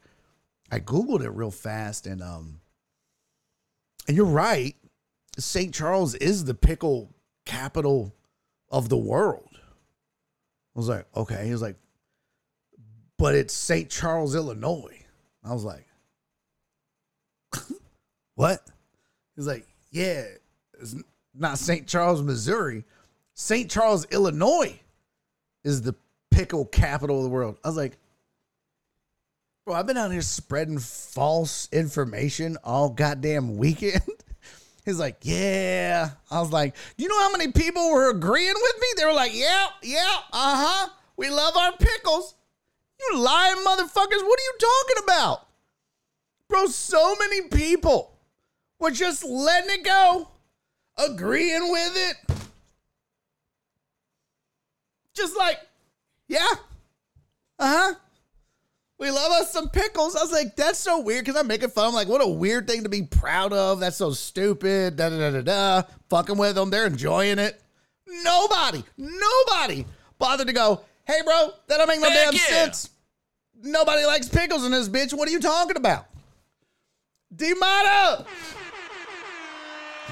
I 0.72 0.80
Googled 0.80 1.24
it 1.24 1.32
real 1.32 1.50
fast 1.50 2.06
and 2.06 2.22
um 2.22 2.62
and 4.08 4.16
you're 4.16 4.28
right. 4.28 4.76
St. 5.40 5.74
Charles 5.74 6.14
is 6.14 6.46
the 6.46 6.54
pickle 6.54 7.10
capital 7.48 8.14
of 8.70 8.90
the 8.90 8.98
world. 8.98 9.50
I 9.56 10.80
was 10.80 10.88
like, 10.88 11.08
okay. 11.16 11.48
He 11.48 11.52
was 11.52 11.64
like, 11.64 11.78
but 13.18 13.34
it's 13.34 13.56
St. 13.56 13.90
Charles, 13.90 14.36
Illinois. 14.36 15.04
I 15.44 15.52
was 15.52 15.64
like, 15.64 15.88
what? 18.36 18.62
He's 19.36 19.48
like, 19.48 19.66
yeah, 19.90 20.26
it's 20.80 20.96
not 21.34 21.58
St. 21.58 21.88
Charles, 21.88 22.22
Missouri. 22.22 22.84
St. 23.40 23.72
Charles, 23.72 24.06
Illinois 24.12 24.78
is 25.64 25.82
the 25.82 25.96
pickle 26.30 26.66
capital 26.66 27.20
of 27.20 27.24
the 27.24 27.30
world. 27.30 27.58
I 27.64 27.70
was 27.70 27.78
like, 27.78 27.98
bro, 29.66 29.76
I've 29.76 29.88
been 29.88 29.96
out 29.96 30.12
here 30.12 30.22
spreading 30.22 30.78
false 30.78 31.70
information 31.72 32.58
all 32.66 32.90
goddamn 32.90 33.56
weekend. 33.56 34.04
He's 34.86 35.00
like, 35.00 35.20
yeah. 35.22 36.10
I 36.30 36.42
was 36.42 36.52
like, 36.52 36.76
you 36.98 37.08
know 37.08 37.18
how 37.18 37.32
many 37.32 37.50
people 37.54 37.94
were 37.94 38.10
agreeing 38.10 38.54
with 38.54 38.76
me? 38.82 38.88
They 38.98 39.06
were 39.06 39.14
like, 39.14 39.34
yeah, 39.34 39.68
yeah, 39.84 40.18
uh 40.34 40.84
huh. 40.84 40.90
We 41.16 41.30
love 41.30 41.56
our 41.56 41.72
pickles. 41.78 42.36
You 43.00 43.20
lying 43.20 43.64
motherfuckers. 43.66 44.22
What 44.22 44.40
are 44.40 44.44
you 44.44 44.54
talking 44.60 45.04
about? 45.06 45.48
Bro, 46.50 46.66
so 46.68 47.16
many 47.16 47.48
people 47.48 48.20
were 48.80 48.92
just 48.92 49.24
letting 49.24 49.80
it 49.80 49.86
go, 49.86 50.28
agreeing 50.98 51.72
with 51.72 51.94
it. 51.96 52.39
Just 55.20 55.38
like, 55.38 55.60
yeah, 56.28 56.48
uh 57.60 57.78
huh. 57.78 57.94
We 58.98 59.12
love 59.12 59.32
us 59.34 59.52
some 59.52 59.70
pickles. 59.70 60.16
I 60.16 60.22
was 60.22 60.32
like, 60.32 60.56
that's 60.56 60.80
so 60.80 61.00
weird 61.00 61.26
because 61.26 61.40
I'm 61.40 61.48
making 61.48 61.70
fun. 61.70 61.88
I'm 61.88 61.94
like, 61.94 62.08
what 62.08 62.22
a 62.22 62.28
weird 62.28 62.68
thing 62.68 62.84
to 62.84 62.90
be 62.90 63.04
proud 63.04 63.54
of. 63.54 63.80
That's 63.80 63.98
so 63.98 64.12
stupid. 64.12 64.98
Da 64.98 65.10
da 65.10 65.18
da 65.18 65.32
da 65.32 65.42
da. 65.42 65.88
Fucking 66.10 66.38
with 66.38 66.56
them. 66.56 66.70
They're 66.70 66.86
enjoying 66.86 67.40
it. 67.40 67.62
Nobody, 68.08 68.84
nobody 68.98 69.86
bothered 70.18 70.48
to 70.48 70.54
go, 70.54 70.82
hey, 71.06 71.22
bro, 71.24 71.52
that 71.68 71.78
don't 71.78 71.88
make 71.88 72.02
no 72.02 72.10
Heck 72.10 72.32
damn 72.32 72.34
yeah. 72.34 72.40
sense. 72.40 72.90
Nobody 73.62 74.06
likes 74.06 74.28
pickles 74.30 74.66
in 74.66 74.72
this 74.72 74.90
bitch. 74.90 75.14
What 75.14 75.28
are 75.28 75.32
you 75.32 75.40
talking 75.40 75.78
about? 75.78 76.06
D-Mata! 77.36 78.26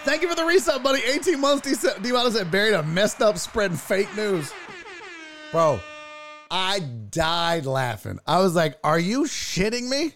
Thank 0.02 0.22
you 0.22 0.30
for 0.30 0.36
the 0.36 0.46
reset, 0.46 0.84
buddy. 0.84 1.02
18 1.02 1.40
months, 1.40 1.82
D- 1.82 1.90
D-Mata 2.02 2.32
said, 2.32 2.52
Barry 2.52 2.74
a 2.74 2.84
messed 2.84 3.22
up 3.22 3.38
spreading 3.38 3.76
fake 3.76 4.16
news. 4.16 4.54
Bro, 5.52 5.80
I 6.52 6.80
died 6.80 7.66
laughing. 7.66 8.20
I 8.28 8.40
was 8.40 8.54
like, 8.54 8.78
are 8.84 9.00
you 9.00 9.24
shitting 9.24 9.88
me? 9.90 10.14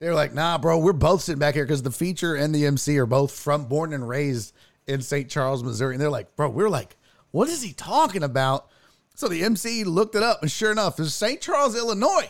They 0.00 0.08
were 0.08 0.14
like, 0.14 0.34
nah, 0.34 0.58
bro, 0.58 0.78
we're 0.78 0.92
both 0.92 1.22
sitting 1.22 1.38
back 1.38 1.54
here 1.54 1.64
because 1.64 1.82
the 1.82 1.90
feature 1.90 2.34
and 2.34 2.54
the 2.54 2.66
MC 2.66 2.98
are 2.98 3.06
both 3.06 3.32
from 3.32 3.64
born 3.64 3.94
and 3.94 4.06
raised 4.06 4.54
in 4.86 5.00
St. 5.00 5.30
Charles, 5.30 5.64
Missouri. 5.64 5.94
And 5.94 6.02
they're 6.02 6.10
like, 6.10 6.36
bro, 6.36 6.50
we're 6.50 6.68
like, 6.68 6.96
what 7.30 7.48
is 7.48 7.62
he 7.62 7.72
talking 7.72 8.22
about? 8.22 8.68
So 9.14 9.28
the 9.28 9.44
MC 9.44 9.84
looked 9.84 10.14
it 10.14 10.22
up, 10.22 10.42
and 10.42 10.50
sure 10.50 10.70
enough, 10.70 11.00
it's 11.00 11.14
St. 11.14 11.40
Charles, 11.40 11.74
Illinois. 11.74 12.28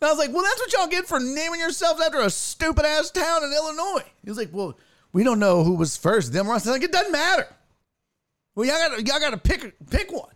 And 0.00 0.08
I 0.08 0.12
was 0.12 0.18
like, 0.18 0.32
well, 0.32 0.44
that's 0.44 0.60
what 0.60 0.72
y'all 0.72 0.86
get 0.86 1.08
for 1.08 1.18
naming 1.18 1.58
yourselves 1.58 2.00
after 2.00 2.20
a 2.20 2.30
stupid 2.30 2.84
ass 2.84 3.10
town 3.10 3.42
in 3.42 3.52
Illinois. 3.52 4.04
He 4.22 4.30
was 4.30 4.38
like, 4.38 4.50
well, 4.52 4.78
we 5.12 5.24
don't 5.24 5.40
know 5.40 5.64
who 5.64 5.74
was 5.74 5.96
first. 5.96 6.32
Them 6.32 6.46
or 6.46 6.54
us. 6.54 6.68
I 6.68 6.70
was 6.70 6.78
like, 6.78 6.88
it 6.88 6.92
doesn't 6.92 7.10
matter. 7.10 7.48
Well, 8.54 8.66
y'all 8.66 8.76
got 8.76 9.06
y'all 9.06 9.20
got 9.20 9.30
to 9.30 9.38
pick 9.38 9.74
pick 9.90 10.12
one. 10.12 10.30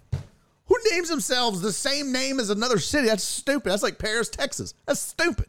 Who 0.72 0.90
names 0.90 1.10
themselves 1.10 1.60
the 1.60 1.70
same 1.70 2.12
name 2.12 2.40
as 2.40 2.48
another 2.48 2.78
city? 2.78 3.06
That's 3.08 3.22
stupid. 3.22 3.70
That's 3.70 3.82
like 3.82 3.98
Paris, 3.98 4.30
Texas. 4.30 4.72
That's 4.86 5.00
stupid. 5.00 5.44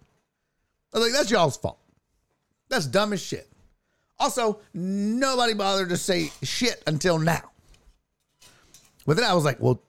I 0.94 0.98
was 0.98 1.08
like, 1.08 1.18
that's 1.18 1.32
y'all's 1.32 1.56
fault. 1.56 1.80
That's 2.68 2.86
dumb 2.86 3.14
as 3.14 3.22
shit. 3.22 3.48
Also, 4.20 4.60
nobody 4.74 5.54
bothered 5.54 5.88
to 5.90 5.98
say 5.98 6.30
shit 6.42 6.84
until 6.88 7.20
now. 7.20 7.52
But 9.06 9.16
then 9.16 9.26
I 9.26 9.34
was 9.34 9.46
like, 9.46 9.62
well, 9.62 9.82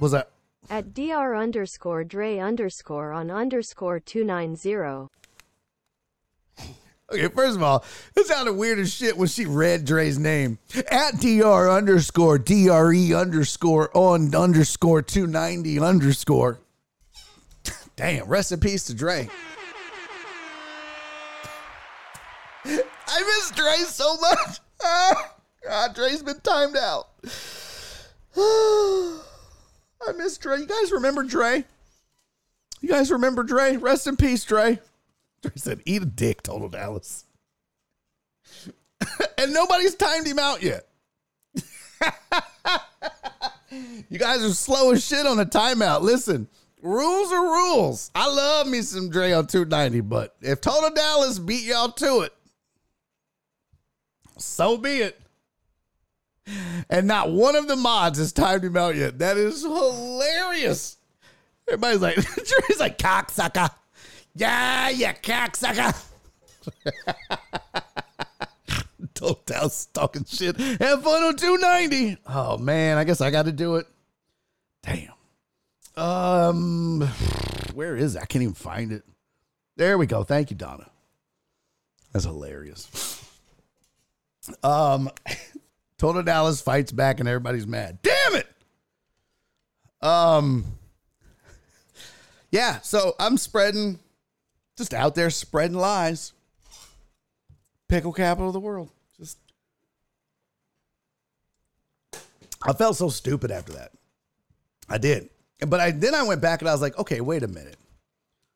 was 0.00 0.10
that? 0.10 0.30
At 0.68 0.92
dr 0.92 1.36
underscore 1.36 2.02
Dre 2.02 2.38
underscore 2.38 3.12
on 3.12 3.30
underscore 3.30 4.00
290. 4.00 5.08
Okay, 7.12 7.28
first 7.28 7.56
of 7.56 7.62
all, 7.62 7.84
it 8.16 8.26
sounded 8.26 8.54
weird 8.54 8.78
as 8.78 8.92
shit 8.92 9.16
when 9.16 9.28
she 9.28 9.44
read 9.44 9.84
Dre's 9.84 10.18
name. 10.18 10.58
At 10.90 11.20
dr 11.20 11.70
underscore 11.70 12.38
dre 12.38 13.12
underscore 13.12 13.90
on 13.94 14.34
underscore 14.34 15.02
290 15.02 15.78
underscore. 15.80 16.60
Damn, 17.96 18.26
rest 18.26 18.52
in 18.52 18.60
peace 18.60 18.84
to 18.86 18.94
Dre. 18.94 19.28
I 22.64 23.22
miss 23.22 23.50
Dre 23.50 23.76
so 23.86 24.16
much. 24.16 24.60
Ah, 24.86 25.34
God, 25.66 25.94
Dre's 25.94 26.22
been 26.22 26.40
timed 26.40 26.76
out. 26.76 27.06
I 28.36 30.12
miss 30.14 30.36
Dre. 30.36 30.58
You 30.58 30.66
guys 30.66 30.92
remember 30.92 31.22
Dre? 31.22 31.64
You 32.82 32.88
guys 32.90 33.10
remember 33.10 33.44
Dre? 33.44 33.78
Rest 33.78 34.06
in 34.06 34.16
peace, 34.18 34.44
Dre. 34.44 34.78
Dre 35.44 35.52
said, 35.56 35.82
eat 35.84 36.02
a 36.02 36.06
dick, 36.06 36.42
Total 36.42 36.68
Dallas. 36.70 37.26
and 39.38 39.52
nobody's 39.52 39.94
timed 39.94 40.26
him 40.26 40.38
out 40.38 40.62
yet. 40.62 40.88
you 44.08 44.18
guys 44.18 44.42
are 44.42 44.54
slow 44.54 44.92
as 44.92 45.04
shit 45.04 45.26
on 45.26 45.38
a 45.38 45.44
timeout. 45.44 46.00
Listen, 46.00 46.48
rules 46.80 47.30
are 47.30 47.44
rules. 47.44 48.10
I 48.14 48.26
love 48.26 48.66
me 48.66 48.80
some 48.80 49.10
Dre 49.10 49.32
on 49.32 49.46
290, 49.46 50.00
but 50.00 50.34
if 50.40 50.62
Total 50.62 50.90
Dallas 50.90 51.38
beat 51.38 51.64
y'all 51.64 51.92
to 51.92 52.20
it, 52.20 52.32
so 54.38 54.78
be 54.78 55.00
it. 55.00 55.20
And 56.88 57.06
not 57.06 57.30
one 57.30 57.56
of 57.56 57.68
the 57.68 57.76
mods 57.76 58.18
has 58.18 58.32
timed 58.32 58.64
him 58.64 58.76
out 58.76 58.96
yet. 58.96 59.18
That 59.18 59.36
is 59.36 59.62
hilarious. 59.62 60.96
Everybody's 61.68 62.00
like, 62.00 62.14
Dre's 62.34 62.80
like, 62.80 62.98
cocksucker. 62.98 63.70
Yeah, 64.34 64.90
you 64.90 65.06
cocksucker. 65.06 66.04
Total 69.14 69.70
talking 69.92 70.24
shit. 70.24 70.56
Have 70.56 71.04
fun 71.04 71.22
on 71.22 71.36
290. 71.36 72.16
Oh 72.26 72.58
man, 72.58 72.98
I 72.98 73.04
guess 73.04 73.20
I 73.20 73.30
got 73.30 73.44
to 73.44 73.52
do 73.52 73.76
it. 73.76 73.86
Damn. 74.82 75.12
Um, 75.96 77.08
where 77.74 77.96
is? 77.96 78.16
I 78.16 78.24
can't 78.26 78.42
even 78.42 78.54
find 78.54 78.92
it. 78.92 79.04
There 79.76 79.98
we 79.98 80.06
go. 80.06 80.24
Thank 80.24 80.50
you, 80.50 80.56
Donna. 80.56 80.88
That's 82.12 82.24
hilarious. 82.24 83.20
Um, 84.62 85.10
Total 85.98 86.22
Dallas 86.22 86.60
fights 86.60 86.92
back 86.92 87.20
and 87.20 87.28
everybody's 87.28 87.66
mad. 87.66 87.98
Damn 88.02 88.36
it. 88.36 88.46
Um, 90.00 90.64
yeah. 92.50 92.80
So 92.80 93.14
I'm 93.18 93.36
spreading, 93.36 93.98
just 94.76 94.94
out 94.94 95.14
there 95.14 95.30
spreading 95.30 95.76
lies. 95.76 96.32
Pickle 97.88 98.12
capital 98.12 98.48
of 98.48 98.54
the 98.54 98.60
world. 98.60 98.90
Just, 99.18 99.38
I 102.62 102.72
felt 102.72 102.96
so 102.96 103.08
stupid 103.08 103.50
after 103.50 103.72
that. 103.74 103.92
I 104.88 104.98
did. 104.98 105.28
But 105.60 105.80
I 105.80 105.90
then 105.92 106.14
I 106.14 106.22
went 106.24 106.40
back 106.40 106.60
and 106.60 106.68
I 106.68 106.72
was 106.72 106.82
like, 106.82 106.98
okay, 106.98 107.20
wait 107.20 107.42
a 107.42 107.48
minute. 107.48 107.76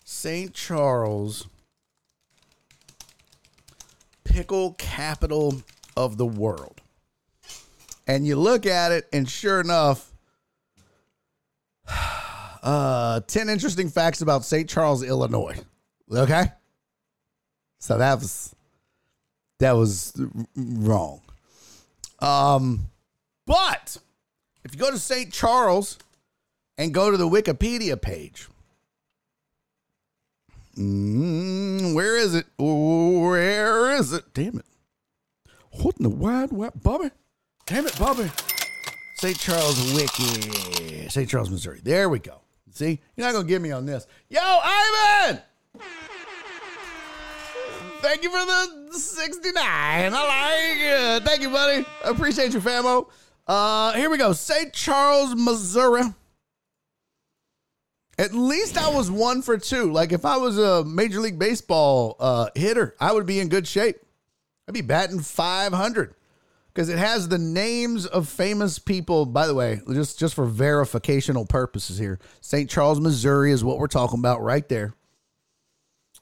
St. 0.04 0.52
Charles, 0.54 1.46
pickle 4.24 4.72
capital 4.74 5.62
of 5.96 6.16
the 6.16 6.26
world. 6.26 6.80
And 8.06 8.26
you 8.26 8.36
look 8.36 8.64
at 8.64 8.90
it, 8.90 9.06
and 9.12 9.28
sure 9.28 9.60
enough, 9.60 10.10
uh, 12.62 13.20
10 13.20 13.48
interesting 13.50 13.90
facts 13.90 14.22
about 14.22 14.44
St. 14.46 14.68
Charles, 14.68 15.02
Illinois. 15.02 15.58
Okay? 16.12 16.52
So 17.78 17.98
that 17.98 18.18
was 18.18 18.54
that 19.58 19.72
was 19.72 20.12
wrong. 20.56 21.20
Um, 22.20 22.88
but 23.46 23.98
if 24.64 24.74
you 24.74 24.80
go 24.80 24.90
to 24.90 24.98
St. 24.98 25.32
Charles 25.32 25.98
and 26.76 26.92
go 26.92 27.10
to 27.10 27.16
the 27.16 27.28
Wikipedia 27.28 28.00
page, 28.00 28.48
mm, 30.76 31.94
where 31.94 32.16
is 32.16 32.34
it? 32.34 32.46
Where 32.58 33.92
is 33.92 34.12
it? 34.12 34.32
Damn 34.34 34.58
it. 34.58 34.64
What 35.80 35.96
in 35.98 36.04
the 36.04 36.10
wide, 36.10 36.50
wide, 36.50 36.72
Bobby? 36.82 37.10
Damn 37.66 37.86
it, 37.86 37.98
Bobby. 37.98 38.30
St. 39.16 39.38
Charles 39.38 39.94
Wiki. 39.94 41.08
St. 41.08 41.28
Charles, 41.28 41.50
Missouri. 41.50 41.80
There 41.82 42.08
we 42.08 42.18
go. 42.18 42.40
See? 42.72 43.00
You're 43.16 43.32
not 43.32 43.38
to 43.38 43.46
get 43.46 43.60
me 43.60 43.72
on 43.72 43.86
this. 43.86 44.06
Yo, 44.28 44.40
Ivan! 44.40 45.42
Thank 48.00 48.22
you 48.22 48.30
for 48.30 48.44
the 48.46 48.98
69. 48.98 49.54
I 49.56 50.08
like 50.10 51.20
it. 51.20 51.24
Thank 51.24 51.42
you, 51.42 51.50
buddy. 51.50 51.84
I 52.04 52.10
appreciate 52.10 52.52
you, 52.54 52.60
famo. 52.60 53.08
Uh, 53.46 53.92
here 53.94 54.08
we 54.08 54.18
go. 54.18 54.32
St. 54.32 54.72
Charles, 54.72 55.34
Missouri. 55.34 56.02
At 58.18 58.34
least 58.34 58.76
I 58.76 58.90
was 58.90 59.10
one 59.10 59.42
for 59.42 59.58
two. 59.58 59.92
Like 59.92 60.12
if 60.12 60.24
I 60.24 60.36
was 60.36 60.58
a 60.58 60.84
Major 60.84 61.20
League 61.20 61.38
Baseball 61.38 62.16
uh, 62.20 62.50
hitter, 62.54 62.94
I 63.00 63.12
would 63.12 63.26
be 63.26 63.40
in 63.40 63.48
good 63.48 63.66
shape. 63.66 63.96
I'd 64.68 64.74
be 64.74 64.80
batting 64.80 65.20
500 65.20 66.14
because 66.74 66.88
it 66.88 66.98
has 66.98 67.28
the 67.28 67.38
names 67.38 68.06
of 68.06 68.28
famous 68.28 68.78
people. 68.78 69.24
By 69.24 69.46
the 69.46 69.54
way, 69.54 69.80
just 69.92 70.18
just 70.18 70.34
for 70.34 70.46
verificational 70.46 71.48
purposes 71.48 71.98
here, 71.98 72.18
St. 72.40 72.68
Charles, 72.68 73.00
Missouri 73.00 73.50
is 73.50 73.64
what 73.64 73.78
we're 73.78 73.86
talking 73.86 74.18
about 74.18 74.42
right 74.42 74.68
there. 74.68 74.94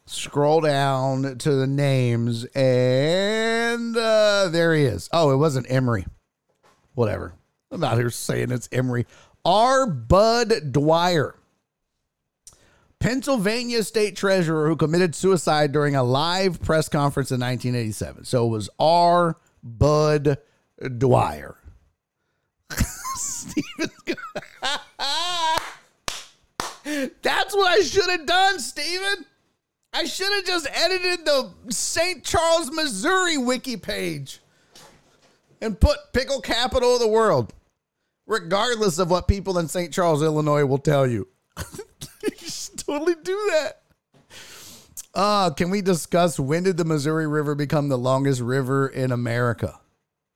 Scroll 0.06 0.60
down 0.60 1.36
to 1.38 1.52
the 1.52 1.66
names, 1.66 2.44
and 2.54 3.96
uh, 3.96 4.48
there 4.50 4.72
he 4.72 4.84
is. 4.84 5.08
Oh, 5.12 5.32
it 5.32 5.36
wasn't 5.36 5.68
Emery. 5.68 6.06
Whatever. 6.94 7.34
I'm 7.72 7.82
out 7.82 7.98
here 7.98 8.10
saying 8.10 8.52
it's 8.52 8.68
Emery. 8.70 9.06
R. 9.44 9.86
Bud 9.86 10.72
Dwyer. 10.72 11.34
Pennsylvania 13.00 13.82
state 13.82 14.16
treasurer 14.16 14.68
who 14.68 14.76
committed 14.76 15.14
suicide 15.14 15.72
during 15.72 15.96
a 15.96 16.02
live 16.02 16.62
press 16.62 16.88
conference 16.88 17.30
in 17.30 17.40
1987. 17.40 18.24
So 18.24 18.46
it 18.46 18.50
was 18.50 18.70
R. 18.78 19.36
Bud 19.62 20.38
Dwyer. 20.98 21.56
That's 27.22 27.54
what 27.54 27.66
I 27.66 27.80
should 27.82 28.08
have 28.08 28.26
done, 28.26 28.60
Steven. 28.60 29.26
I 29.96 30.04
should 30.04 30.30
have 30.30 30.44
just 30.44 30.68
edited 30.74 31.24
the 31.24 31.50
St. 31.70 32.22
Charles, 32.22 32.70
Missouri 32.70 33.38
wiki 33.38 33.78
page 33.78 34.40
and 35.62 35.80
put 35.80 35.96
pickle 36.12 36.42
capital 36.42 36.96
of 36.96 37.00
the 37.00 37.08
world, 37.08 37.54
regardless 38.26 38.98
of 38.98 39.10
what 39.10 39.26
people 39.26 39.56
in 39.56 39.68
St. 39.68 39.90
Charles, 39.90 40.22
Illinois 40.22 40.66
will 40.66 40.76
tell 40.76 41.06
you. 41.06 41.26
you 42.22 42.36
should 42.36 42.78
totally 42.78 43.14
do 43.22 43.50
that. 43.52 43.80
Uh, 45.14 45.48
can 45.48 45.70
we 45.70 45.80
discuss 45.80 46.38
when 46.38 46.64
did 46.64 46.76
the 46.76 46.84
Missouri 46.84 47.26
River 47.26 47.54
become 47.54 47.88
the 47.88 47.96
longest 47.96 48.42
river 48.42 48.88
in 48.88 49.12
America? 49.12 49.80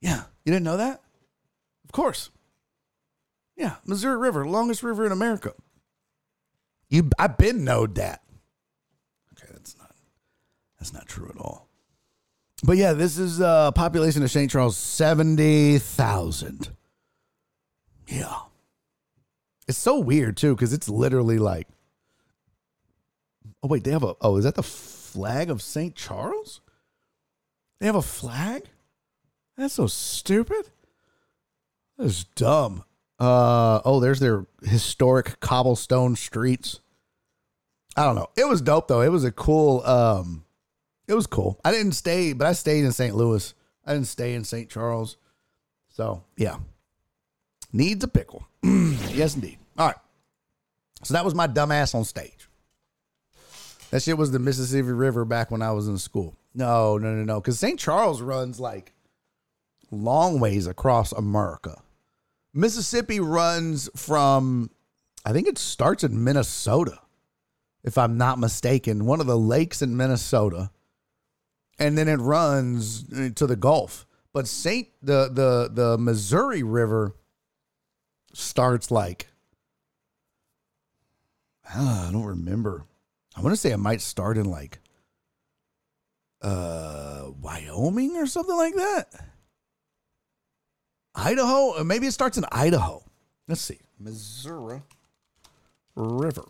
Yeah, 0.01 0.23
you 0.47 0.55
didn't 0.55 0.65
know 0.65 0.79
that? 0.79 1.03
Of 1.85 1.93
course. 1.93 2.31
Yeah, 3.59 3.75
Missouri 3.85 4.17
River, 4.17 4.47
longest 4.47 4.83
river 4.83 5.05
in 5.05 5.13
America. 5.13 5.53
You, 6.89 7.11
I've 7.19 7.37
been 7.37 7.63
knowed 7.63 7.97
that. 7.97 8.23
That's 10.81 10.93
not 10.95 11.07
true 11.07 11.31
at 11.33 11.41
all. 11.41 11.69
But 12.65 12.79
yeah, 12.79 12.95
this 12.95 13.19
is 13.19 13.41
uh 13.41 13.71
population 13.73 14.23
of 14.23 14.31
St. 14.31 14.51
Charles 14.51 14.77
seventy 14.77 15.79
thousand. 15.79 16.71
Yeah, 18.09 18.41
it's 19.69 19.79
so 19.79 19.99
weird 19.99 20.37
too 20.37 20.55
because 20.55 20.73
it's 20.73 20.89
literally 20.89 21.39
like. 21.39 21.69
Oh 23.63 23.69
wait, 23.69 23.85
they 23.85 23.93
have 23.93 24.03
a. 24.03 24.15
Oh, 24.21 24.37
is 24.37 24.45
that 24.45 24.55
the 24.57 24.63
flag 24.63 25.51
of 25.51 25.63
St. 25.63 25.95
Charles? 25.95 26.61
They 27.79 27.87
have 27.87 27.95
a 27.95 28.03
flag. 28.03 28.65
That's 29.57 29.75
so 29.75 29.87
stupid. 29.87 30.71
That's 31.99 32.25
dumb. 32.25 32.85
Uh 33.19 33.81
oh, 33.85 34.01
there's 34.01 34.21
their 34.21 34.47
historic 34.63 35.41
cobblestone 35.41 36.17
streets. 36.17 36.81
I 37.97 38.05
don't 38.05 38.15
know. 38.15 38.29
It 38.37 38.49
was 38.49 38.63
dope 38.63 38.89
though. 38.89 39.03
It 39.03 39.11
was 39.11 39.25
a 39.25 39.33
cool 39.33 39.83
um 39.85 40.45
it 41.11 41.15
was 41.15 41.27
cool. 41.27 41.61
I 41.65 41.73
didn't 41.73 41.93
stay, 41.93 42.33
but 42.33 42.47
I 42.47 42.53
stayed 42.53 42.85
in 42.85 42.93
St. 42.93 43.15
Louis. 43.15 43.53
I 43.85 43.95
didn't 43.95 44.07
stay 44.07 44.35
in 44.35 44.45
St. 44.45 44.71
Charles. 44.71 45.17
So, 45.89 46.23
yeah. 46.37 46.57
Needs 47.73 48.05
a 48.05 48.09
pickle. 48.09 48.47
yes 48.63 49.35
indeed. 49.35 49.59
All 49.77 49.89
right. 49.89 49.97
So 51.03 51.15
that 51.15 51.25
was 51.25 51.35
my 51.35 51.49
dumbass 51.49 51.95
on 51.95 52.05
stage. 52.05 52.49
That 53.91 54.03
shit 54.03 54.17
was 54.17 54.31
the 54.31 54.39
Mississippi 54.39 54.93
River 54.93 55.25
back 55.25 55.51
when 55.51 55.63
I 55.63 55.73
was 55.73 55.89
in 55.89 55.99
school. 55.99 56.37
No, 56.55 56.97
no, 56.97 57.13
no, 57.13 57.25
no. 57.25 57.41
Because 57.41 57.59
St. 57.59 57.79
Charles 57.79 58.23
runs 58.23 58.61
like 58.61 58.93
long 59.91 60.39
ways 60.39 60.69
across 60.69 61.11
America. 61.11 61.83
Mississippi 62.55 63.19
runs 63.19 63.91
from 63.97 64.71
I 65.25 65.33
think 65.33 65.49
it 65.49 65.59
starts 65.59 66.05
in 66.05 66.23
Minnesota, 66.23 67.01
if 67.83 67.99
I'm 67.99 68.17
not 68.17 68.39
mistaken. 68.39 69.07
One 69.07 69.21
of 69.21 69.27
the 69.27 69.39
lakes 69.39 69.83
in 69.83 69.97
Minnesota, 69.97 70.71
and 71.81 71.97
then 71.97 72.07
it 72.07 72.21
runs 72.21 73.33
to 73.35 73.47
the 73.47 73.57
Gulf. 73.57 74.07
But 74.33 74.47
Saint 74.47 74.89
the 75.03 75.29
the 75.33 75.71
the 75.73 75.99
Missouri 75.99 76.63
River 76.63 77.17
starts 78.33 78.91
like 78.93 79.29
ah, 81.75 82.09
I 82.09 82.13
don't 82.13 82.25
remember. 82.25 82.85
I 83.37 83.41
want 83.41 83.55
to 83.55 83.57
say 83.57 83.73
it 83.73 83.79
might 83.79 84.03
start 84.03 84.37
in 84.37 84.45
like 84.45 84.79
uh 86.43 87.31
Wyoming 87.41 88.17
or 88.17 88.27
something 88.27 88.57
like 88.57 88.75
that. 88.75 89.07
Idaho, 91.15 91.83
maybe 91.83 92.07
it 92.07 92.13
starts 92.13 92.39
in 92.39 92.45
Idaho. 92.53 93.03
Let's 93.49 93.61
see. 93.61 93.81
Missouri 93.99 94.83
River. 95.97 96.45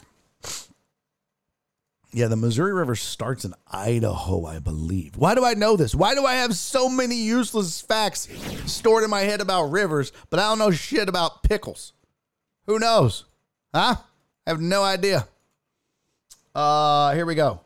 Yeah, 2.12 2.26
the 2.26 2.36
Missouri 2.36 2.72
River 2.72 2.96
starts 2.96 3.44
in 3.44 3.54
Idaho, 3.70 4.44
I 4.44 4.58
believe. 4.58 5.16
Why 5.16 5.34
do 5.36 5.44
I 5.44 5.54
know 5.54 5.76
this? 5.76 5.94
Why 5.94 6.14
do 6.14 6.26
I 6.26 6.34
have 6.34 6.56
so 6.56 6.88
many 6.88 7.14
useless 7.14 7.80
facts 7.80 8.28
stored 8.66 9.04
in 9.04 9.10
my 9.10 9.20
head 9.20 9.40
about 9.40 9.70
rivers, 9.70 10.10
but 10.28 10.40
I 10.40 10.48
don't 10.48 10.58
know 10.58 10.72
shit 10.72 11.08
about 11.08 11.44
pickles? 11.44 11.92
Who 12.66 12.80
knows? 12.80 13.26
Huh? 13.72 13.96
I 14.46 14.50
have 14.50 14.60
no 14.60 14.82
idea. 14.82 15.28
Uh, 16.52 17.14
here 17.14 17.26
we 17.26 17.36
go. 17.36 17.60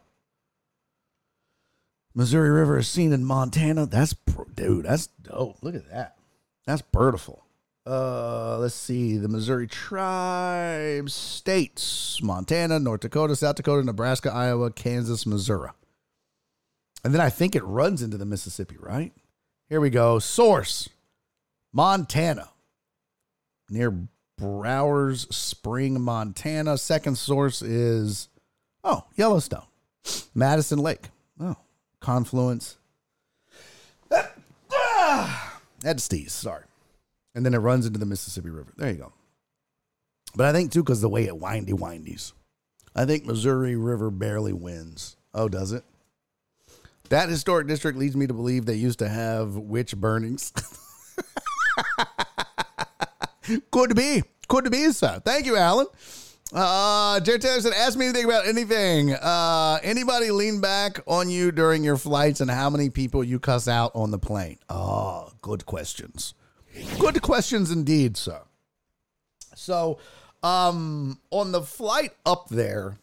Missouri 2.15 2.51
River 2.51 2.79
is 2.79 2.87
seen 2.89 3.13
in 3.13 3.25
Montana. 3.25 3.87
That's 3.87 4.15
dude, 4.55 4.85
that's 4.85 5.07
dope. 5.23 5.57
Look 5.63 5.75
at 5.75 5.91
that. 5.91 6.17
That's 6.67 6.83
beautiful. 6.83 7.44
Uh, 7.87 8.57
let's 8.59 8.75
see. 8.75 9.19
The 9.19 9.29
Missouri 9.29 9.67
tribes, 9.67 11.13
states, 11.13 12.23
Montana, 12.23 12.79
North 12.79 13.01
Dakota, 13.01 13.37
South 13.37 13.57
Dakota, 13.57 13.85
Nebraska, 13.85 14.33
Iowa, 14.33 14.71
Kansas, 14.71 15.27
Missouri. 15.27 15.71
And 17.05 17.13
then 17.13 17.21
I 17.21 17.29
think 17.29 17.55
it 17.55 17.65
runs 17.65 18.01
into 18.01 18.17
the 18.17 18.25
Mississippi, 18.25 18.77
right? 18.81 19.13
Here 19.69 19.81
we 19.81 19.91
go. 19.91 20.19
Source 20.19 20.89
Montana, 21.73 22.49
near 23.69 23.95
Browers 24.39 25.27
Spring, 25.35 26.01
Montana. 26.01 26.79
Second 26.79 27.19
source 27.19 27.61
is, 27.61 28.29
oh, 28.83 29.05
Yellowstone, 29.17 29.67
Madison 30.35 30.79
Lake. 30.79 31.09
Oh, 31.41 31.57
confluence. 32.01 32.77
Ah, 34.77 35.61
That's 35.81 36.09
Steez, 36.09 36.31
sorry 36.31 36.65
and 37.35 37.45
then 37.45 37.55
it 37.55 37.59
runs 37.59 37.87
into 37.87 37.99
the 37.99 38.07
Mississippi 38.07 38.51
River. 38.51 38.73
There 38.77 38.91
you 38.91 38.97
go. 38.97 39.13
But 40.37 40.47
I 40.47 40.53
think 40.53 40.73
too, 40.73 40.83
because 40.83 41.01
the 41.01 41.09
way 41.09 41.25
it 41.25 41.39
windy 41.39 41.73
windies, 41.73 42.33
I 42.95 43.05
think 43.05 43.25
Missouri 43.25 43.77
River 43.77 44.11
barely 44.11 44.53
wins. 44.53 45.17
Oh, 45.33 45.49
does 45.49 45.73
it? 45.73 45.85
That 47.11 47.29
historic 47.29 47.67
district 47.67 47.99
leads 47.99 48.17
me 48.17 48.27
to 48.27 48.35
believe 48.35 48.67
they 48.67 48.75
used 48.75 48.99
to 49.01 49.09
have 49.09 49.57
witch 49.57 49.97
burnings. 49.97 50.53
Could 53.71 53.95
be. 53.95 54.23
Could 54.49 54.71
be, 54.71 54.91
sir. 54.91 55.21
Thank 55.25 55.47
you, 55.47 55.57
Alan. 55.57 55.87
Uh, 56.53 57.21
Jared 57.21 57.43
Taylor 57.43 57.61
said, 57.61 57.73
ask 57.73 57.99
me 57.99 58.07
anything 58.07 58.25
about 58.25 58.47
anything. 58.47 59.13
Uh, 59.13 59.79
anybody 59.83 60.31
lean 60.31 60.61
back 60.61 61.01
on 61.07 61.29
you 61.29 61.51
during 61.51 61.83
your 61.85 61.97
flights 61.97 62.41
and 62.41 62.51
how 62.51 62.71
many 62.71 62.91
people 62.91 63.25
you 63.25 63.39
cuss 63.39 63.67
out 63.69 63.93
on 63.95 64.11
the 64.11 64.19
plane? 64.19 64.59
Oh, 64.69 65.31
good 65.43 65.67
questions. 65.67 66.35
Good 66.99 67.23
questions 67.23 67.71
indeed, 67.71 68.17
sir. 68.17 68.41
So, 69.55 69.99
um, 70.43 71.19
on 71.31 71.53
the 71.53 71.63
flight 71.63 72.13
up 72.27 72.49
there, 72.49 72.99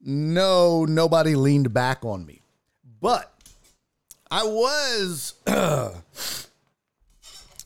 no, 0.00 0.84
nobody 0.84 1.34
leaned 1.34 1.72
back 1.72 2.04
on 2.04 2.24
me. 2.24 2.42
But 3.00 3.32
I 4.30 4.44
was. 4.44 5.34